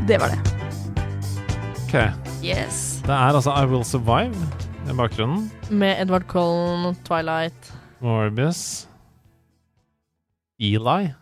Det 0.09 0.21
var 0.21 0.29
det. 0.29 0.41
Ok. 1.85 1.95
Yes. 2.45 3.03
Det 3.03 3.13
er 3.13 3.35
altså 3.35 3.51
I 3.51 3.67
Will 3.67 3.85
Survive 3.85 4.70
i 4.91 4.97
bakgrunnen. 4.97 5.51
Med 5.71 6.03
Edward 6.03 6.27
Cullen, 6.29 6.97
Twilight. 7.07 7.73
Morbius. 8.01 8.89
Eli. 10.59 11.13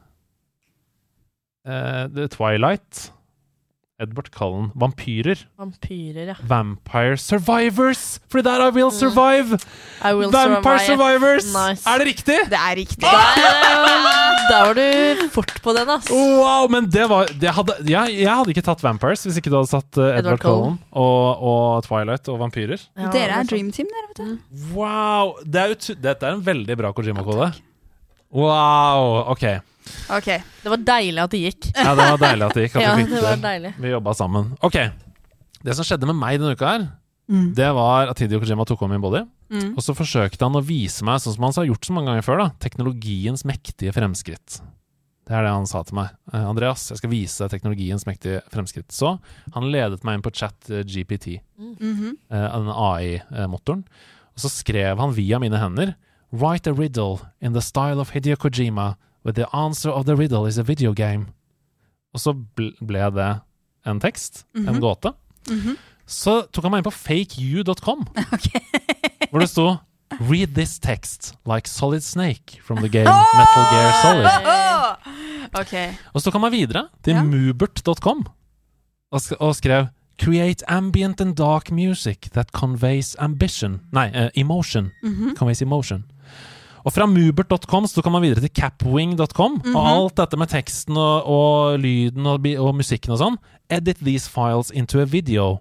Uh, 1.68 2.08
det 2.14 2.24
er 2.24 2.32
Twilight. 2.32 3.12
Edward 3.98 4.30
Cullen. 4.30 4.70
Vampyrer. 4.78 5.40
Vampyrer, 5.58 6.28
ja. 6.30 6.34
Vampire 6.46 7.16
Survivors! 7.18 8.20
For 8.30 8.42
that 8.46 8.60
er 8.62 8.68
I 8.68 8.74
Will 8.76 8.92
Survive! 8.94 9.58
I 10.04 10.12
will 10.14 10.30
Vampire 10.30 10.78
survive. 10.78 11.18
Survivors! 11.18 11.48
Nice. 11.50 11.82
Er 11.82 11.98
det 11.98 12.06
riktig? 12.06 12.36
Det 12.52 12.60
er 12.60 12.76
riktig. 12.78 13.02
Da 14.48 14.60
var 14.68 14.78
du 14.78 15.24
fort 15.34 15.50
på 15.64 15.74
den, 15.74 15.90
ass. 15.90 16.10
Wow, 16.14 16.68
men 16.70 16.86
det 16.94 17.08
var 17.10 17.26
det 17.42 17.50
hadde, 17.56 17.74
jeg, 17.90 18.14
jeg 18.22 18.30
hadde 18.30 18.54
ikke 18.54 18.64
tatt 18.68 18.84
Vampires 18.86 19.26
hvis 19.26 19.40
ikke 19.42 19.50
du 19.50 19.58
hadde 19.58 19.72
satt 19.72 19.98
uh, 19.98 20.04
Edward, 20.06 20.20
Edward 20.22 20.44
Cullen 20.46 20.76
og, 20.94 21.42
og 21.50 21.88
Twilight 21.88 22.30
og 22.30 22.38
vampyrer. 22.44 22.84
Dere 23.10 23.40
er 23.42 23.50
Dream 23.50 23.72
Team, 23.74 23.90
dere, 23.90 24.06
vet 24.12 24.22
du. 24.22 24.62
Wow! 24.78 25.34
Det 25.42 25.64
er 25.64 25.74
ut, 25.74 25.90
dette 26.06 26.30
er 26.30 26.38
en 26.38 26.46
veldig 26.46 26.78
bra 26.78 26.94
Kojima-kode. 26.94 27.50
Wow! 28.30 29.24
Ok. 29.34 29.44
Ok. 30.14 30.28
Det 30.62 30.72
var 30.72 30.84
deilig 30.92 31.22
at 31.24 31.34
det 31.34 31.42
gikk. 31.42 31.68
Ja, 31.74 31.94
det 31.94 32.06
var 32.12 32.22
deilig 32.22 32.46
at 32.46 32.56
det 32.56 32.64
gikk. 32.66 32.78
At 32.78 32.82
Ja, 32.86 32.94
vi 32.96 33.04
fikk 33.04 33.14
det 33.16 33.26
var 33.26 33.42
deilig. 33.44 33.74
Vi 33.78 33.92
jobba 33.92 34.14
sammen. 34.16 34.54
Ok. 34.64 34.78
Det 35.64 35.74
som 35.76 35.84
skjedde 35.86 36.08
med 36.08 36.18
meg 36.18 36.40
denne 36.40 36.56
uka 36.56 36.72
her, 36.76 36.88
Mm. 37.28 37.52
det 37.52 37.66
var 37.76 38.08
at 38.08 38.20
Hideo 38.22 38.40
Kojima 38.40 38.64
tok 38.64 38.80
over 38.80 38.94
min 38.94 39.02
body. 39.04 39.20
Mm. 39.52 39.74
Og 39.76 39.84
så 39.84 39.92
forsøkte 39.92 40.46
han 40.46 40.56
å 40.56 40.64
vise 40.64 41.04
meg, 41.04 41.20
sånn 41.20 41.34
som 41.36 41.44
han 41.44 41.52
har 41.58 41.66
gjort 41.68 41.84
så 41.84 41.92
mange 41.92 42.08
ganger 42.08 42.24
før, 42.24 42.40
da, 42.40 42.46
teknologiens 42.64 43.44
mektige 43.48 43.92
fremskritt. 43.92 44.60
Det 45.28 45.36
er 45.36 45.44
det 45.44 45.52
han 45.52 45.68
sa 45.68 45.82
til 45.84 45.98
meg. 45.98 46.14
Eh, 46.32 46.40
Andreas, 46.48 46.86
jeg 46.88 47.02
skal 47.02 47.12
vise 47.12 47.44
deg 47.44 47.52
teknologiens 47.52 48.06
mektige 48.08 48.40
fremskritt. 48.48 48.88
Så 48.96 49.18
han 49.52 49.68
ledet 49.68 50.00
meg 50.08 50.16
inn 50.16 50.24
på 50.24 50.32
chat 50.32 50.70
eh, 50.72 50.80
GPT, 50.88 51.42
mm 51.58 51.74
-hmm. 51.80 52.16
den 52.30 52.72
AI-motoren. 52.72 53.84
Og 54.32 54.40
så 54.40 54.48
skrev 54.48 54.98
han 54.98 55.12
via 55.12 55.38
mine 55.38 55.58
hender 55.58 55.94
Write 56.32 56.70
a 56.70 56.72
riddle 56.72 57.18
in 57.40 57.52
the 57.52 57.60
style 57.60 58.00
of 58.00 58.10
Hideo 58.10 58.36
Kojima, 58.36 58.96
where 59.28 59.44
the 59.44 59.56
answer 59.56 59.90
of 59.90 60.06
the 60.06 60.16
riddle 60.16 60.46
is 60.46 60.58
a 60.58 60.62
video 60.62 60.94
game. 60.94 61.26
Og 62.14 62.20
så 62.20 62.32
ble 62.80 63.10
det 63.12 63.40
en 63.86 64.00
tekst, 64.00 64.46
en 64.56 64.80
gåte. 64.80 65.12
Mm 65.48 65.60
-hmm. 65.60 65.76
Så 66.06 66.46
tok 66.52 66.64
han 66.64 66.70
meg 66.70 66.78
inn 66.78 66.84
på 66.84 66.90
fakeu.com, 66.90 68.06
hvor 69.30 69.40
det 69.40 69.48
sto 69.48 69.76
Read 70.20 70.54
this 70.54 70.78
text 70.78 71.34
like 71.44 71.68
Solid 71.68 72.00
Snake 72.02 72.62
from 72.62 72.78
the 72.78 72.88
game 72.88 73.04
Metal 73.38 73.64
Gear 73.70 73.92
Solid. 74.02 74.28
Okay. 75.60 75.94
Og 76.12 76.20
så 76.20 76.30
tok 76.30 76.42
han 76.42 76.52
videre 76.52 76.88
til 77.02 77.14
Ja. 77.14 77.22
mubert.com 77.22 78.26
og, 79.12 79.20
sk 79.20 79.32
og 79.40 79.54
skrev 79.56 79.86
Create 80.20 80.70
ambient 80.70 81.20
and 81.20 81.36
dark 81.36 81.70
music 81.70 82.18
that 82.32 82.52
conveys 82.52 83.16
ambition 83.18 83.80
Nei, 83.92 84.10
uh, 84.24 84.28
emotion. 84.34 84.90
Mhm. 85.02 85.36
Conveys 85.36 85.62
emotion. 85.62 86.04
Og 86.84 86.94
fra 86.94 87.06
mubert.com 87.10 87.88
så 87.90 88.02
kan 88.04 88.14
man 88.14 88.24
videre 88.26 88.44
til 88.44 88.52
capwing.com. 88.54 89.60
Mhm. 89.64 89.76
Og 89.76 89.88
alt 89.88 90.18
dette 90.20 90.40
med 90.40 90.52
teksten 90.52 90.96
og, 90.96 91.26
og 91.26 91.78
lyden 91.82 92.26
og, 92.26 92.46
og 92.58 92.76
musikken 92.78 93.16
og 93.16 93.22
sånn. 93.22 93.40
Edit 93.70 94.00
these 94.02 94.30
files 94.30 94.70
into 94.70 95.00
a 95.02 95.08
video 95.08 95.58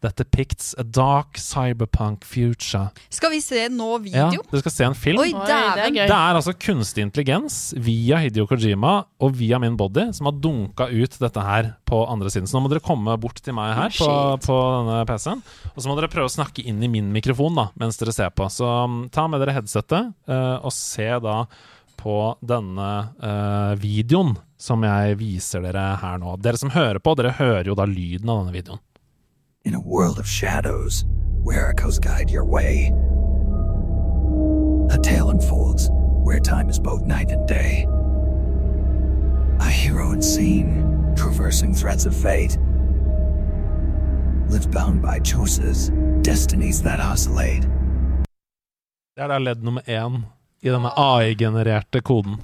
that 0.00 0.16
depicts 0.16 0.74
a 0.78 0.84
dark 0.84 1.38
cyberpunk 1.38 2.24
future. 2.24 2.88
Skal 3.08 3.32
vi 3.34 3.40
se 3.42 3.64
nå 3.72 3.90
video? 3.98 4.28
Ja, 4.32 4.42
du 4.50 4.60
skal 4.62 4.74
se 4.74 4.86
en 4.86 4.96
film. 4.98 5.20
Oi, 5.22 5.32
dæven. 5.32 5.98
Det 5.98 6.06
er 6.06 6.38
altså 6.38 6.54
kunstig 6.54 7.06
intelligens 7.06 7.58
via 7.74 8.20
Hideo 8.22 8.46
Kojima 8.50 8.94
og 9.22 9.34
via 9.38 9.58
min 9.62 9.76
body 9.78 10.08
som 10.16 10.30
har 10.30 10.38
dunka 10.38 10.88
ut 10.90 11.18
dette 11.22 11.46
her 11.48 11.72
på 11.88 12.02
andre 12.06 12.30
siden. 12.32 12.48
Så 12.48 12.56
nå 12.58 12.66
må 12.66 12.72
dere 12.72 12.84
komme 12.84 13.16
bort 13.20 13.42
til 13.42 13.56
meg 13.58 13.74
her 13.78 13.94
på, 13.94 14.10
på 14.44 14.58
denne 14.76 15.00
PC-en. 15.08 15.42
Og 15.74 15.80
så 15.82 15.90
må 15.90 15.98
dere 15.98 16.12
prøve 16.12 16.30
å 16.30 16.36
snakke 16.38 16.64
inn 16.68 16.82
i 16.84 16.92
min 16.92 17.10
mikrofon 17.14 17.58
da, 17.58 17.68
mens 17.80 17.98
dere 18.00 18.14
ser 18.14 18.30
på. 18.34 18.46
Så 18.52 18.68
um, 18.68 19.00
ta 19.12 19.26
med 19.30 19.42
dere 19.42 19.56
headsetet 19.58 20.14
uh, 20.30 20.58
og 20.62 20.72
se 20.74 21.10
da 21.24 21.42
på 21.98 22.18
denne 22.46 22.90
uh, 23.18 23.74
videoen 23.80 24.36
som 24.58 24.82
jeg 24.86 25.18
viser 25.18 25.62
dere 25.62 25.84
her 26.00 26.18
nå. 26.22 26.36
Dere 26.42 26.58
som 26.60 26.70
hører 26.74 27.00
på, 27.02 27.14
dere 27.18 27.34
hører 27.38 27.70
jo 27.70 27.76
da 27.78 27.86
lyden 27.88 28.30
av 28.30 28.42
denne 28.42 28.54
videoen. 28.54 28.82
In 29.64 29.74
a 29.74 29.80
world 29.80 30.18
of 30.18 30.26
shadows, 30.26 31.04
where 31.42 31.68
echoes 31.68 31.98
guide 31.98 32.30
your 32.30 32.44
way. 32.44 32.92
A 34.90 34.98
tale 34.98 35.30
unfolds 35.30 35.88
where 36.24 36.40
time 36.40 36.68
is 36.68 36.78
both 36.78 37.02
night 37.02 37.30
and 37.30 37.46
day. 37.48 37.86
A 39.60 39.68
hero 39.68 40.12
unseen, 40.12 41.12
traversing 41.16 41.74
threads 41.74 42.06
of 42.06 42.14
fate. 42.14 42.56
Lives 44.48 44.66
bound 44.66 45.02
by 45.02 45.18
choices, 45.20 45.90
destinies 46.22 46.82
that 46.82 47.00
oscillate. 47.00 47.66
Det 49.16 49.24
er 49.24 49.38
ledd 49.38 49.62
nummer 49.64 49.82
én 49.90 50.20
i 50.62 50.70
denne 50.70 50.90
AI-genererte 50.94 52.00
koden. 52.00 52.36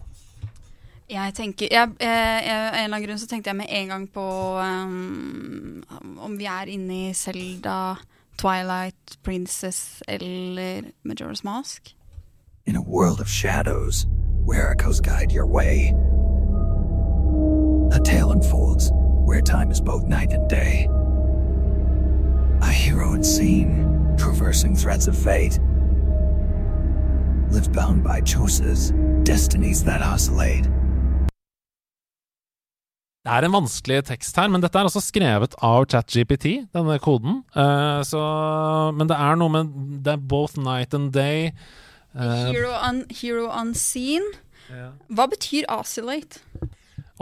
Jeg 1.15 1.35
tenker 1.35 1.69
jeg, 1.71 1.91
jeg, 2.01 2.43
jeg, 2.47 2.69
en 2.69 2.85
eller 2.85 2.97
annen 2.97 3.07
grunn 3.07 3.19
så 3.23 3.29
tenkte 3.31 3.53
jeg 3.53 3.57
med 3.57 3.71
en 3.71 3.93
gang 3.93 4.07
på 4.11 4.25
um, 4.59 5.85
om 6.19 6.39
vi 6.39 6.49
er 6.51 6.73
inne 6.75 6.97
i 6.97 7.13
Selda, 7.15 7.95
Twilight, 8.41 9.19
Princess 9.23 10.03
eller 10.09 10.91
Majora's 11.07 11.45
Mask. 11.45 11.95
In 12.67 12.77
a 12.77 12.83
world 12.83 13.21
of 13.21 13.29
shadows, 13.29 14.07
where 14.45 14.73
echoes 14.73 15.01
guide 15.01 15.31
your 15.31 15.47
way. 15.47 15.95
A 17.93 18.01
tale 18.01 18.33
unfolds 18.33 18.91
where 19.27 19.41
time 19.41 19.71
is 19.71 19.81
both 19.81 20.05
night 20.09 20.33
and 20.33 20.51
day. 20.51 20.89
A 22.61 22.73
hero 22.73 23.13
unseen, 23.13 24.17
traversing 24.19 24.75
threads 24.75 25.07
of 25.07 25.17
fate. 25.17 25.61
lives 27.55 27.69
bound 27.69 28.03
by 28.03 28.21
choices, 28.21 28.93
destinies 29.23 29.85
that 29.85 30.03
oscillate. 30.03 30.67
Det 33.25 33.33
er 33.33 33.47
en 33.47 33.55
vanskelig 33.55 34.03
tekst 34.05 34.37
her, 34.37 34.51
men 34.53 34.61
dette 34.61 34.77
er 34.77 34.85
altså 34.85 35.01
skrevet 35.01 35.55
av 35.65 35.87
ChatGPT, 35.89 36.67
denne 36.77 36.99
koden. 37.01 37.39
Uh, 37.57 38.05
så, 38.05 38.21
men 38.93 39.09
det 39.09 39.17
er 39.17 39.39
noe 39.41 39.53
med 39.55 39.71
Det 40.05 40.13
er 40.13 40.27
both 40.35 40.59
night 40.61 40.93
and 40.93 41.09
day. 41.17 41.49
Uh, 42.13 42.53
Hero, 42.53 42.75
un, 42.85 43.01
hero 43.09 43.49
unseen. 43.49 44.29
Hva 45.09 45.25
betyr 45.33 45.65
oscillate? 45.73 46.43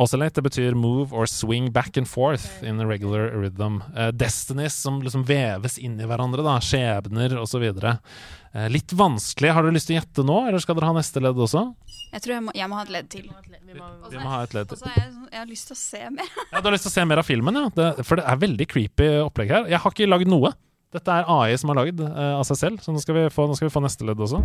Oscillate 0.00 0.40
det 0.40 0.46
betyr 0.46 0.74
move 0.74 1.12
or 1.14 1.26
swing 1.30 1.70
back 1.70 1.96
and 1.96 2.08
forth 2.08 2.64
in 2.66 2.80
a 2.80 2.86
regular 2.88 3.30
rhythm. 3.38 3.78
Uh, 3.94 4.10
destinies 4.10 4.74
som 4.74 4.98
liksom 5.06 5.22
veves 5.28 5.78
inn 5.78 6.00
i 6.00 6.08
hverandre, 6.08 6.42
da. 6.42 6.58
Skjebner 6.64 7.38
osv. 7.38 7.68
Uh, 7.78 8.66
litt 8.74 8.90
vanskelig. 8.90 9.54
Har 9.54 9.62
dere 9.62 9.78
lyst 9.78 9.90
til 9.90 10.00
å 10.00 10.02
gjette 10.02 10.26
nå, 10.26 10.38
eller 10.48 10.64
skal 10.64 10.80
dere 10.80 10.90
ha 10.90 10.98
neste 10.98 11.22
ledd 11.22 11.38
også? 11.46 11.68
Jeg 12.12 12.20
tror 12.24 12.34
jeg 12.34 12.42
må, 12.44 12.52
jeg 12.54 12.68
må 12.68 12.76
ha 12.76 12.82
et 12.84 12.90
ledd 12.92 13.06
til. 13.12 13.28
Vi 13.64 14.18
må 14.20 14.28
ha 14.28 14.42
et 14.44 14.52
ledd 14.52 14.72
Og 14.74 14.78
så 14.78 14.84
har 14.90 14.98
jeg, 15.00 15.12
sånn- 15.14 15.30
jeg 15.32 15.40
har 15.40 15.46
lyst 15.48 15.70
til 15.70 15.74
å 15.76 15.80
se 15.80 16.02
mer. 16.12 16.34
Ja, 16.52 16.60
du 16.60 16.66
har 16.68 16.74
lyst 16.76 16.84
til 16.84 16.92
å 16.92 16.96
se 16.98 17.04
mer 17.08 17.22
av 17.22 17.24
filmen, 17.28 17.56
ja? 17.56 17.70
Det, 17.72 18.04
for 18.04 18.20
det 18.20 18.26
er 18.28 18.36
veldig 18.42 18.66
creepy 18.68 19.08
opplegg 19.22 19.54
her. 19.54 19.70
Jeg 19.72 19.80
har 19.80 19.94
ikke 19.96 20.08
lagd 20.10 20.28
noe. 20.28 20.52
Dette 20.92 21.08
er 21.08 21.24
AI 21.32 21.56
som 21.56 21.72
har 21.72 21.78
lagd 21.80 22.02
uh, 22.04 22.36
av 22.36 22.44
seg 22.44 22.58
selv, 22.60 22.82
så 22.84 22.92
nå 22.92 23.00
skal 23.00 23.16
vi 23.16 23.22
få, 23.32 23.46
nå 23.48 23.56
skal 23.56 23.70
vi 23.70 23.72
få 23.72 23.80
neste 23.80 24.04
ledd 24.04 24.20
også. 24.20 24.42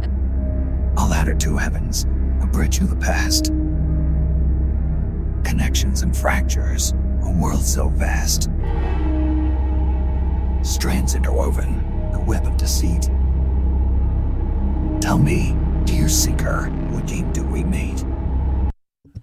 A 0.97 1.07
ladder 1.11 1.35
to 1.43 1.57
heavens, 1.59 2.05
a 2.39 2.47
bridge 2.47 2.79
of 2.79 2.87
the 2.89 2.95
past. 3.03 3.51
Connections 5.43 6.03
and 6.03 6.15
fractures, 6.15 6.93
a 7.27 7.31
world 7.35 7.63
so 7.67 7.89
vast. 7.99 8.47
Strands 10.63 11.15
interwoven, 11.15 11.83
a 12.15 12.19
web 12.23 12.47
of 12.47 12.55
deceit. 12.55 13.09
Tell 15.03 15.17
me, 15.19 15.51
dear 15.87 16.09
seeker, 16.09 16.69
what 16.91 17.07
game 17.07 17.31
do 17.33 17.43
we 17.43 17.63
meet? 17.63 18.03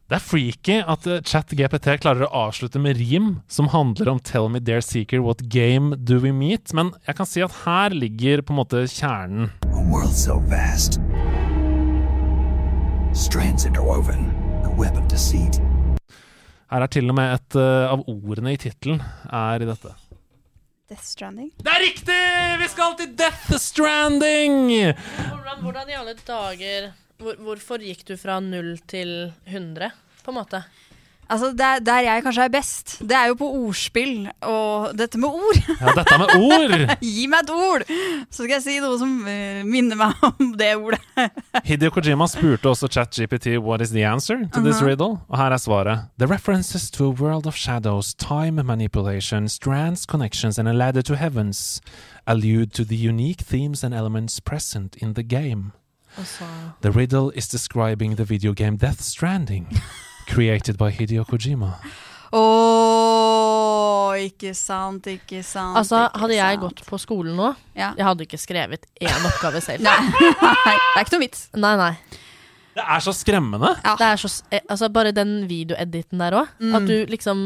Det 0.09 0.19
er 0.19 0.21
freaky 0.21 0.77
at 0.85 1.07
eh, 1.09 1.23
ChatGPT 1.25 1.95
klarer 2.03 2.27
å 2.27 2.45
avslutte 2.49 2.81
med 2.81 2.99
rim 3.01 3.29
som 3.49 3.71
handler 3.73 4.11
om 4.13 4.21
'Tell 4.21 4.49
me, 4.53 4.61
dear 4.61 4.81
seeker, 4.85 5.23
what 5.25 5.49
game 5.49 5.97
do 5.97 6.19
we 6.21 6.33
meet'? 6.33 6.75
Men 6.75 6.93
jeg 7.07 7.17
kan 7.17 7.29
si 7.29 7.41
at 7.45 7.53
her 7.65 7.91
ligger 7.93 8.43
på 8.43 8.53
en 8.53 8.61
måte 8.61 8.85
kjernen. 8.89 9.51
A 9.73 9.85
world 9.89 10.13
so 10.13 10.41
vast. 10.53 11.01
Strands 13.13 13.65
interwoven, 13.65 14.33
a 14.65 14.71
web 14.77 14.97
of 14.97 15.09
deceit. 15.09 15.61
Her 16.71 16.83
er 16.83 16.91
til 16.91 17.09
og 17.09 17.17
med 17.17 17.35
et 17.35 17.57
uh, 17.61 17.93
av 17.93 18.05
ordene 18.09 18.57
i 18.57 18.61
tittelen 18.61 19.01
er 19.31 19.63
i 19.63 19.69
dette. 19.69 19.93
Death 20.85 21.07
Stranding. 21.09 21.49
Det 21.65 21.71
er 21.73 21.81
riktig! 21.81 22.21
Vi 22.61 22.67
skal 22.69 22.97
til 22.99 23.13
Death 23.17 23.55
Stranding! 23.57 24.59
Hvordan, 25.17 25.63
hvordan 25.65 25.89
i 25.89 25.97
alle 25.97 26.13
dager 26.27 26.91
hvor, 27.17 27.39
Hvorfor 27.41 27.81
gikk 27.81 28.03
du 28.11 28.17
fra 28.21 28.37
null 28.45 28.75
til 28.91 29.33
100, 29.49 29.89
på 30.21 30.35
en 30.35 30.37
måte? 30.37 30.61
Altså, 31.29 31.53
der, 31.57 31.79
der 31.81 32.01
jeg 32.05 32.23
kanskje 32.23 32.45
er 32.45 32.49
best, 32.53 32.99
det 33.01 33.13
er 33.17 33.27
jo 33.31 33.35
på 33.41 33.47
ordspill 33.65 34.27
og 34.43 34.91
dette 34.99 35.19
med 35.19 35.29
ord. 35.29 35.59
Ja, 35.81 35.93
dette 35.97 36.19
med 36.21 36.35
ord! 36.37 36.75
Gi 37.01 37.27
meg 37.33 37.45
et 37.47 37.51
ord, 37.55 37.85
så 38.31 38.43
skal 38.45 38.53
jeg 38.59 38.63
si 38.67 38.75
noe 38.85 38.99
som 39.01 39.15
eh, 39.27 39.63
minner 39.65 39.97
meg 39.97 40.25
om 40.29 40.53
det 40.61 40.71
ordet. 40.77 41.01
Hideo 41.69 41.91
Kojima 41.95 42.27
spurte 42.29 42.69
også 42.69 42.89
ChatGPT 42.93 43.57
what 43.59 43.81
is 43.81 43.91
the 43.91 44.05
answer 44.07 44.37
to 44.53 44.61
this 44.61 44.81
Mhm. 44.81 44.87
riddle, 44.89 45.19
og 45.29 45.39
her 45.39 45.51
er 45.53 45.57
svaret. 45.57 45.99
The 46.19 46.27
references 46.31 46.91
to 46.91 47.07
a 47.09 47.15
world 47.15 47.47
of 47.47 47.55
shadows, 47.57 48.15
time 48.15 48.63
manipulation, 48.63 49.49
strands, 49.49 50.03
connections 50.05 50.59
and 50.59 50.69
a 50.69 50.73
ladder 50.73 51.03
to 51.03 51.15
heavens 51.15 51.81
allude 52.27 52.67
to 52.73 52.85
the 52.85 52.97
unique 53.09 53.45
themes 53.45 53.85
and 53.85 53.95
elements 53.95 54.41
present 54.41 54.97
in 55.03 55.15
the 55.15 55.23
game. 55.23 55.73
The 56.83 56.91
riddle 56.91 57.33
is 57.35 57.49
describing 57.49 58.15
the 58.17 58.25
video 58.25 58.53
game 58.53 58.77
Death 58.77 59.01
Stranding, 59.03 59.67
created 60.31 60.79
by 60.81 60.91
Hideo 60.95 61.25
Kojima. 61.29 61.75
Å, 62.35 62.43
ikke 64.25 64.53
sant, 64.59 65.07
ikke 65.11 65.43
sant. 65.47 65.77
Altså, 65.79 66.01
ikke 66.09 66.23
hadde 66.25 66.37
jeg 66.39 66.57
sant. 66.59 66.63
gått 66.65 66.83
på 66.89 66.99
skolen 67.03 67.37
nå, 67.39 67.53
Ja. 67.79 67.93
jeg 67.97 68.07
hadde 68.09 68.27
ikke 68.27 68.41
skrevet 68.41 68.87
én 69.01 69.27
oppgave 69.29 69.63
selv. 69.65 69.85
Nei, 69.87 69.97
det 70.11 70.99
er 70.99 71.05
ikke 71.05 71.17
noe 71.17 71.25
vits. 71.27 71.45
Nei, 71.55 71.75
nei. 71.81 71.93
Det 72.75 72.83
er 72.83 73.03
så 73.07 73.13
skremmende. 73.15 73.71
Det 73.87 74.03
er 74.09 74.19
så, 74.19 74.31
eh, 74.51 74.65
altså, 74.69 74.89
bare 74.91 75.13
den 75.15 75.45
videoediten 75.47 76.19
der 76.19 76.35
òg. 76.41 76.49
Mm. 76.59 76.73
At 76.75 76.89
du 76.91 76.97
liksom 77.13 77.45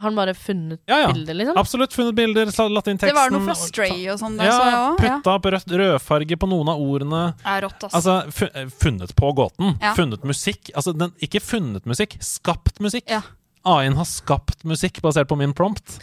Har 0.00 0.08
han 0.08 0.16
bare 0.16 0.34
funnet 0.34 0.80
Ja, 0.88 0.98
ja. 0.98 1.12
bilder, 1.12 1.34
liksom? 1.34 1.56
Absolutt 1.60 1.92
funnet 1.92 2.14
bilder, 2.16 2.48
latt 2.72 2.88
inn 2.90 2.98
teksten. 2.98 3.12
Det 3.12 3.14
var 3.18 3.30
noe 3.30 3.44
fra 3.44 3.54
Stray 3.54 4.08
og 4.10 4.18
sånn 4.18 4.38
der, 4.40 4.48
Ja, 4.48 4.56
så 4.56 4.64
jeg 4.66 4.78
òg. 4.80 4.96
Putta 5.02 5.34
opp 5.36 5.46
rødt, 5.54 5.74
rødfarge 5.82 6.38
på 6.42 6.48
noen 6.50 6.72
av 6.72 6.80
ordene. 6.82 7.22
Er 7.44 7.62
rått, 7.66 7.84
ass. 7.86 7.94
Altså, 8.00 8.48
eh, 8.54 8.66
funnet 8.82 9.14
på 9.14 9.32
gåten. 9.36 9.76
Ja. 9.80 9.94
Funnet 9.94 10.24
musikk. 10.26 10.72
Altså, 10.74 10.96
den, 10.96 11.12
ikke 11.22 11.40
funnet 11.44 11.86
musikk, 11.86 12.16
skapt 12.24 12.80
musikk. 12.80 13.04
Ja. 13.12 13.20
AI-en 13.64 13.94
har 13.94 14.08
skapt 14.10 14.64
musikk 14.66 14.98
basert 15.04 15.28
på 15.30 15.38
min 15.38 15.52
prompt. 15.54 16.00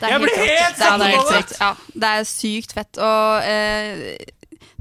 Jeg 0.00 0.20
blir 0.22 0.36
helt 0.36 0.78
helt 0.78 0.78
på 0.78 0.98
det 1.00 1.08
er 1.08 1.16
satt 1.18 1.32
helt 1.34 1.50
ut. 1.50 1.56
Ja, 1.60 1.70
det 2.04 2.10
er 2.20 2.28
sykt 2.28 2.72
fett. 2.76 3.00
Og 3.02 3.42
eh, 3.44 4.16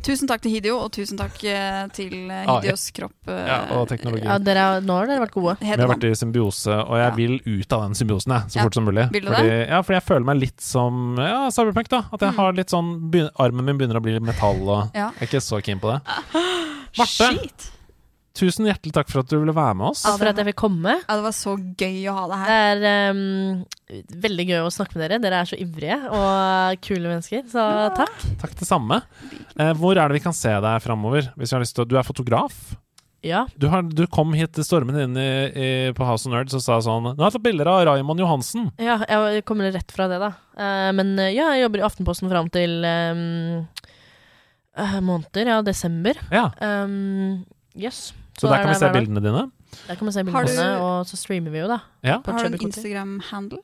tusen 0.01 0.27
takk 0.27 0.41
til 0.41 0.51
Hideo, 0.51 0.77
og 0.85 0.91
tusen 0.95 1.18
takk 1.19 1.43
eh, 1.43 1.88
til 1.95 2.11
Hidios 2.30 2.89
ah, 2.89 2.93
kropp. 2.99 3.15
eh, 3.27 3.45
Ja, 3.47 3.57
og 3.77 3.88
teknologi. 3.89 4.23
Ja, 4.26 4.38
dere, 4.38 4.57
er- 4.77 4.81
nå 4.81 4.97
har 4.99 5.07
dere 5.07 5.23
vært 5.26 5.31
gode. 5.35 5.57
Vi 5.60 5.68
har 5.68 5.77
vært 5.77 6.03
i 6.10 6.14
symbiose, 6.15 6.76
og 6.88 6.95
jeg 6.97 7.15
vil 7.15 7.39
ut 7.45 7.73
av 7.73 7.81
den 7.88 7.95
symbiosen 7.95 8.31
jeg, 8.35 8.41
så 8.49 8.56
Ja. 8.60 8.64
fort 8.64 8.73
som 8.80 8.85
mulig. 8.85 9.10
Vil 9.11 9.22
du 9.26 9.31
fordi, 9.31 9.49
det? 9.49 9.69
ja, 9.69 9.81
fordi 9.81 9.95
jeg 9.99 10.03
føler 10.10 10.26
meg 10.26 10.38
litt 10.38 10.61
som 10.61 11.15
ja, 11.18 11.49
Cyberpunk. 11.49 11.89
da 11.89 12.03
At 12.14 12.19
jeg 12.22 12.31
Mm. 12.34 12.35
har 12.38 12.53
litt 12.53 12.69
sånn 12.69 13.31
Armen 13.39 13.65
min 13.65 13.77
begynner 13.77 13.97
å 13.99 14.01
bli 14.03 14.19
metall, 14.19 14.61
og 14.68 14.91
Ja. 14.95 15.11
jeg 15.19 15.22
er 15.22 15.26
ikke 15.27 15.41
så 15.41 15.61
keen 15.64 15.80
på 15.80 15.91
det. 15.93 16.01
Marte, 16.97 17.78
tusen 18.40 18.68
hjertelig 18.70 18.95
takk 18.95 19.11
for 19.11 19.22
at 19.24 19.32
du 19.32 19.38
ville 19.38 19.56
være 19.56 19.78
med 19.80 19.91
oss. 19.91 20.03
Ja, 20.07 20.16
for 20.18 20.32
at 20.32 20.40
jeg 20.40 20.49
fikk 20.52 20.60
komme. 20.64 20.98
Ja, 21.02 21.18
det 21.20 21.26
var 21.26 21.36
så 21.36 21.56
gøy 21.60 22.02
å 22.10 22.18
ha 22.18 22.26
deg 22.32 22.44
her. 22.45 22.84
Det 22.84 22.94
er 22.95 23.16
um, 23.16 24.03
veldig 24.28 24.49
gøy 24.49 24.60
å 24.64 24.74
snakke 24.74 24.98
med 24.98 25.06
dere. 25.06 25.22
Dere 25.24 25.41
er 25.44 25.49
så 25.49 25.60
ivrige 25.60 25.99
og 26.10 26.84
kule 26.86 27.07
mennesker, 27.11 27.48
så 27.52 27.66
takk. 27.98 28.28
Takk 28.41 28.60
det 28.60 28.70
samme. 28.70 29.02
Eh, 29.56 29.74
hvor 29.78 29.98
er 29.98 30.07
det 30.07 30.20
vi 30.20 30.26
kan 30.28 30.36
se 30.36 30.52
deg 30.52 30.86
framover? 30.86 31.34
Hvis 31.36 31.52
jeg 31.52 31.60
har 31.60 31.66
lyst 31.66 31.78
til 31.78 31.90
du 31.90 31.98
er 31.99 32.07
fotograf? 32.07 32.56
Ja. 33.22 33.48
Du, 33.56 33.68
har, 33.68 33.84
du 33.84 34.06
kom 34.07 34.32
hit 34.38 34.53
til 34.56 34.64
stormen 34.64 34.95
inn 34.95 35.18
i, 35.20 35.32
i, 35.52 35.70
på 35.95 36.06
House 36.07 36.28
of 36.28 36.32
Nerds 36.32 36.56
og 36.56 36.64
sa 36.64 36.78
sånn 36.84 37.10
Nå 37.10 37.18
har 37.18 37.28
jeg 37.28 37.36
tatt 37.36 37.45
bilder 37.49 37.68
av 37.68 37.82
Raymond 37.90 38.24
Johansen. 38.24 38.70
Ja, 38.80 38.99
jeg 39.03 39.44
kommer 39.49 39.68
rett 39.76 39.91
fra 39.91 40.07
det, 40.11 40.22
da. 40.24 40.32
Uh, 40.56 40.91
men 40.95 41.18
eh, 41.20 41.34
ja, 41.36 41.49
jeg 41.56 41.66
jobber 41.66 41.84
i 41.84 41.88
Aftenposten 41.90 42.32
fram 42.32 42.48
til 42.53 42.80
um, 42.88 43.66
uh, 44.80 44.98
måneder, 45.03 45.52
ja, 45.52 45.60
desember. 45.66 46.22
Ja. 46.32 46.48
Um, 46.64 47.44
yes. 47.76 48.10
Så 48.40 48.48
der 48.48 48.53
der, 48.53 48.61
kan 48.61 48.70
vi 48.70 48.76
se 48.76 48.90
bildene 48.94 49.20
dine. 49.20 49.52
Der 49.88 49.95
kan 49.95 50.07
vi 50.07 50.11
se 50.11 50.24
bildene, 50.24 50.76
du- 50.76 50.82
og 50.84 51.06
så 51.06 51.18
streamer 51.18 51.52
vi 51.52 51.60
jo, 51.60 51.68
da. 51.68 51.78
Ja. 52.03 52.18
på 52.26 52.32
Har 52.32 52.40
du 52.40 52.45
en 52.45 52.61
Instagram-handle? 52.61 53.57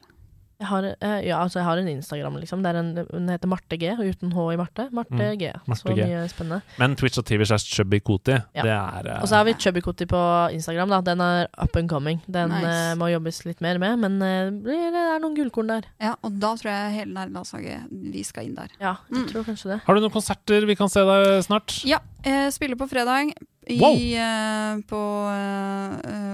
Jeg 0.59 0.67
har, 0.69 0.85
eh, 1.03 1.25
ja, 1.27 1.37
altså 1.43 1.59
jeg 1.59 1.65
har 1.67 1.77
en 1.81 1.87
Instagram, 1.91 2.35
liksom. 2.39 2.61
Det 2.63 2.69
er 2.71 2.77
en, 2.79 2.93
den 2.95 3.27
heter 3.27 3.49
Marte 3.51 3.75
G, 3.77 3.89
uten 3.99 4.31
H 4.31 4.45
i 4.53 4.55
Marte. 4.55 4.85
Marte 4.95 5.11
Mm, 5.11 5.37
G. 5.41 5.49
Marte 5.67 5.81
så 5.81 5.95
G. 5.97 6.05
mye 6.07 6.21
spennende. 6.31 6.61
Men 6.79 6.95
Twitch 6.95 7.17
og 7.19 7.25
TV 7.27 7.43
slash 7.45 7.65
chubbykoti, 7.75 8.37
Ja. 8.55 8.61
det 8.63 8.71
er 8.71 9.09
uh... 9.17 9.21
Og 9.21 9.27
så 9.27 9.35
har 9.35 9.43
vi 9.49 9.53
Chubbykoti 9.59 10.05
på 10.07 10.21
Instagram. 10.55 10.89
da 10.89 11.01
Den 11.01 11.19
er 11.21 11.47
up 11.61 11.75
and 11.75 11.89
coming. 11.89 12.21
Den 12.31 12.49
Nice. 12.49 12.65
uh, 12.71 12.95
må 12.95 13.11
jobbes 13.11 13.43
litt 13.45 13.59
mer 13.59 13.77
med, 13.77 13.99
men 13.99 14.15
uh, 14.21 14.63
det 14.63 14.77
er 14.95 15.19
noen 15.19 15.35
gullkorn 15.35 15.67
der. 15.67 15.83
Ja, 15.99 16.15
og 16.23 16.39
da 16.39 16.53
tror 16.55 16.71
jeg 16.71 16.93
hele 17.01 17.13
nærlandslaget 17.19 17.91
vi 17.91 18.23
skal 18.23 18.45
inn 18.45 18.55
der. 18.55 18.71
Ja, 18.79 18.95
jeg 19.11 19.25
Mm. 19.25 19.27
tror 19.33 19.43
kanskje 19.43 19.69
det. 19.75 19.81
Har 19.85 19.93
du 19.95 19.99
noen 20.01 20.11
konserter 20.15 20.65
vi 20.65 20.75
kan 20.75 20.87
se 20.89 20.99
deg 21.03 21.43
snart? 21.43 21.81
Ja, 21.83 21.99
eh, 22.23 22.47
spiller 22.49 22.75
på 22.79 22.87
fredag 22.87 23.33
i, 23.67 23.79
Wow. 23.81 24.81
på 24.87 24.99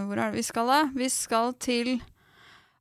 Hvor 0.07 0.17
er 0.17 0.31
det 0.31 0.35
vi 0.35 0.43
skal, 0.43 0.67
da? 0.67 0.79
Vi 0.95 1.09
skal 1.09 1.53
til 1.53 2.01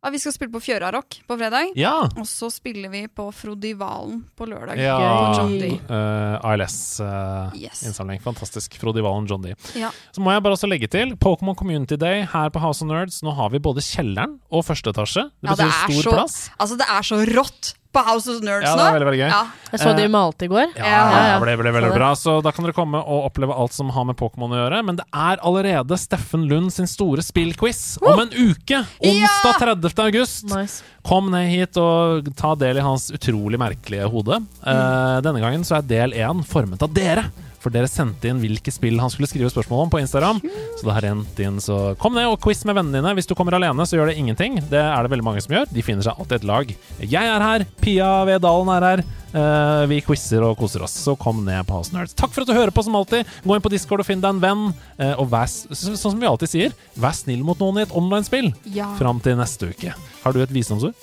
Vi 0.01 0.19
skal 0.19 0.33
spille 0.33 0.53
på 0.55 0.61
Fjørarock 0.65 1.19
på 1.29 1.37
fredag. 1.37 1.75
Ja. 1.77 1.93
Og 2.17 2.25
så 2.27 2.49
spiller 2.51 2.89
vi 2.89 3.03
på 3.13 3.27
Frodivalen 3.37 4.23
på 4.37 4.47
lørdag. 4.49 4.79
Ja, 4.81 4.95
På 4.97 5.43
John 5.43 5.53
D. 5.61 5.69
Yes. 5.77 7.01
ALS-innsamling. 7.05 8.21
Fantastisk. 8.25 8.79
Frodivalen, 8.81 9.27
John 9.29 9.43
D. 9.45 9.53
Ja. 9.77 9.91
Så 10.17 10.23
må 10.25 10.33
jeg 10.33 10.43
bare 10.47 10.57
også 10.57 10.71
legge 10.71 10.89
til 10.91 11.13
Pokémon 11.21 11.55
Community 11.59 11.99
Day 12.01 12.25
her 12.33 12.49
på 12.51 12.63
House 12.65 12.81
of 12.85 12.89
Nerds. 12.89 13.21
Nå 13.27 13.35
har 13.37 13.53
vi 13.53 13.61
både 13.63 13.85
kjelleren 13.85 14.39
og 14.51 14.65
første 14.67 14.91
etasje. 14.95 15.27
Det 15.43 15.51
Ja, 15.51 15.55
betyr 15.55 15.69
er 15.69 15.93
stor 15.93 16.03
så, 16.09 16.17
plass. 16.17 16.39
Altså, 16.59 16.81
det 16.81 16.89
er 16.97 17.03
så 17.13 17.21
rått 17.37 17.75
på 17.93 18.03
House 18.07 18.31
of 18.31 18.41
Nerds 18.45 18.67
Ja, 18.69 18.75
nå. 18.77 18.83
det 18.83 18.89
er 18.89 18.95
veldig, 18.99 19.09
veldig 19.09 19.21
gøy. 19.21 19.31
Ja. 19.33 19.41
Jeg 19.73 19.81
så 19.83 19.95
de 19.97 20.05
Eh, 20.05 20.11
malte 20.11 20.47
i 20.47 20.49
går. 20.51 20.67
Ja, 20.79 21.01
det 21.11 21.43
ble, 21.43 21.57
ble 21.59 21.73
veldig 21.75 21.91
Så 21.91 21.97
bra. 21.99 22.11
Så 22.15 22.35
da 22.43 22.53
kan 22.55 22.65
dere 22.67 22.75
komme 22.77 23.01
og 23.03 23.27
oppleve 23.31 23.55
alt 23.57 23.73
som 23.75 23.91
har 23.91 24.05
med 24.07 24.17
Pokémon 24.19 24.51
å 24.55 24.59
gjøre. 24.61 24.81
Men 24.87 24.97
det 25.01 25.07
er 25.13 25.43
allerede 25.43 25.99
Steffen 25.99 26.47
Lund 26.51 26.73
sin 26.73 26.87
store 26.91 27.23
spillquiz 27.23 27.99
om 28.03 28.21
en 28.23 28.31
uke! 28.31 28.85
Onsdag 29.03 29.59
30. 29.83 30.03
august. 30.07 30.45
Nice. 30.55 30.83
Kom 31.07 31.31
ned 31.33 31.49
hit 31.51 31.77
og 31.81 32.31
ta 32.37 32.55
del 32.55 32.79
i 32.79 32.85
hans 32.85 33.11
utrolig 33.11 33.59
merkelige 33.59 34.09
hode. 34.11 34.41
Eh, 34.65 35.21
denne 35.27 35.41
gangen 35.43 35.63
så 35.67 35.79
er 35.79 35.83
del 35.83 36.13
én 36.19 36.45
formet 36.47 36.83
av 36.83 36.93
dere. 36.95 37.27
For 37.61 37.73
dere 37.75 37.89
sendte 37.91 38.31
inn 38.31 38.41
hvilke 38.41 38.73
spill 38.73 38.97
han 39.03 39.13
skulle 39.13 39.29
skrive 39.29 39.51
spørsmål 39.53 39.83
om 39.85 39.91
på 39.93 40.01
Instagram. 40.01 40.39
Så 40.79 40.87
det 40.87 40.95
har 40.97 41.05
rent 41.05 41.41
inn, 41.45 41.59
så 41.61 41.95
kom 42.01 42.15
ned 42.17 42.31
og 42.31 42.39
quiz 42.41 42.63
med 42.65 42.79
vennene 42.79 43.01
dine. 43.03 43.15
Hvis 43.19 43.29
du 43.29 43.35
kommer 43.37 43.57
alene, 43.59 43.85
så 43.87 43.99
gjør 43.99 44.11
det 44.11 44.17
ingenting. 44.21 44.57
Det 44.71 44.81
er 44.81 45.05
det 45.05 45.13
veldig 45.13 45.27
mange 45.27 45.43
som 45.45 45.53
gjør. 45.57 45.69
De 45.69 45.85
finner 45.85 46.07
seg 46.07 46.17
alltid 46.17 46.39
et 46.41 46.49
lag. 46.49 46.73
Jeg 47.05 47.33
er 47.35 47.45
her, 47.45 47.67
Pia 47.85 48.09
Vedalen 48.29 48.73
er 48.79 48.89
her. 48.91 49.05
Uh, 49.31 49.85
vi 49.87 50.01
quizer 50.03 50.43
og 50.43 50.57
koser 50.59 50.83
oss, 50.83 50.97
så 51.05 51.13
kom 51.21 51.45
ned 51.47 51.63
på 51.69 51.77
House 51.77 51.95
Nerds. 51.95 52.17
Takk 52.19 52.33
for 52.35 52.43
at 52.43 52.51
du 52.51 52.57
hører 52.57 52.73
på, 52.75 52.83
som 52.83 52.97
alltid. 52.99 53.29
Gå 53.45 53.55
inn 53.55 53.63
på 53.63 53.71
Discord 53.71 54.03
og 54.03 54.09
finn 54.09 54.25
deg 54.25 54.33
en 54.35 54.43
venn. 54.43 54.65
Uh, 54.99 55.13
og 55.21 55.29
vær, 55.31 55.47
sånn 55.53 56.01
som 56.01 56.19
vi 56.19 56.27
alltid 56.27 56.51
sier, 56.51 56.75
vær 56.99 57.15
snill 57.15 57.45
mot 57.47 57.61
noen 57.63 57.79
i 57.79 57.87
et 57.87 57.95
online-spill 57.95 58.51
Ja. 58.75 58.89
fram 58.99 59.21
til 59.23 59.39
neste 59.39 59.71
uke. 59.71 59.95
Har 60.25 60.35
du 60.35 60.43
et 60.43 60.51
visdomsord? 60.57 60.97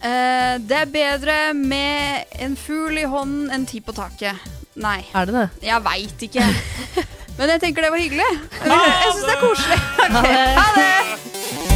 Eh, 0.00 0.54
det 0.64 0.76
er 0.78 0.92
bedre 0.92 1.38
med 1.54 2.24
en 2.40 2.56
fugl 2.56 2.96
i 3.02 3.04
hånden 3.04 3.50
enn 3.52 3.66
ti 3.68 3.82
på 3.84 3.92
taket. 3.92 4.48
Nei. 4.80 5.02
Er 5.12 5.28
det 5.28 5.34
det? 5.36 5.48
Jeg 5.66 5.84
veit 5.84 6.24
ikke. 6.28 6.46
Men 7.40 7.52
jeg 7.54 7.60
tenker 7.66 7.84
det 7.84 7.92
var 7.92 8.00
hyggelig. 8.00 8.30
Jeg, 8.64 8.86
syns 9.04 9.26
det 9.26 9.34
er 9.36 9.42
koselig. 9.44 9.82
Ok, 10.08 10.32
Ha 10.60 10.70
det! 10.78 11.69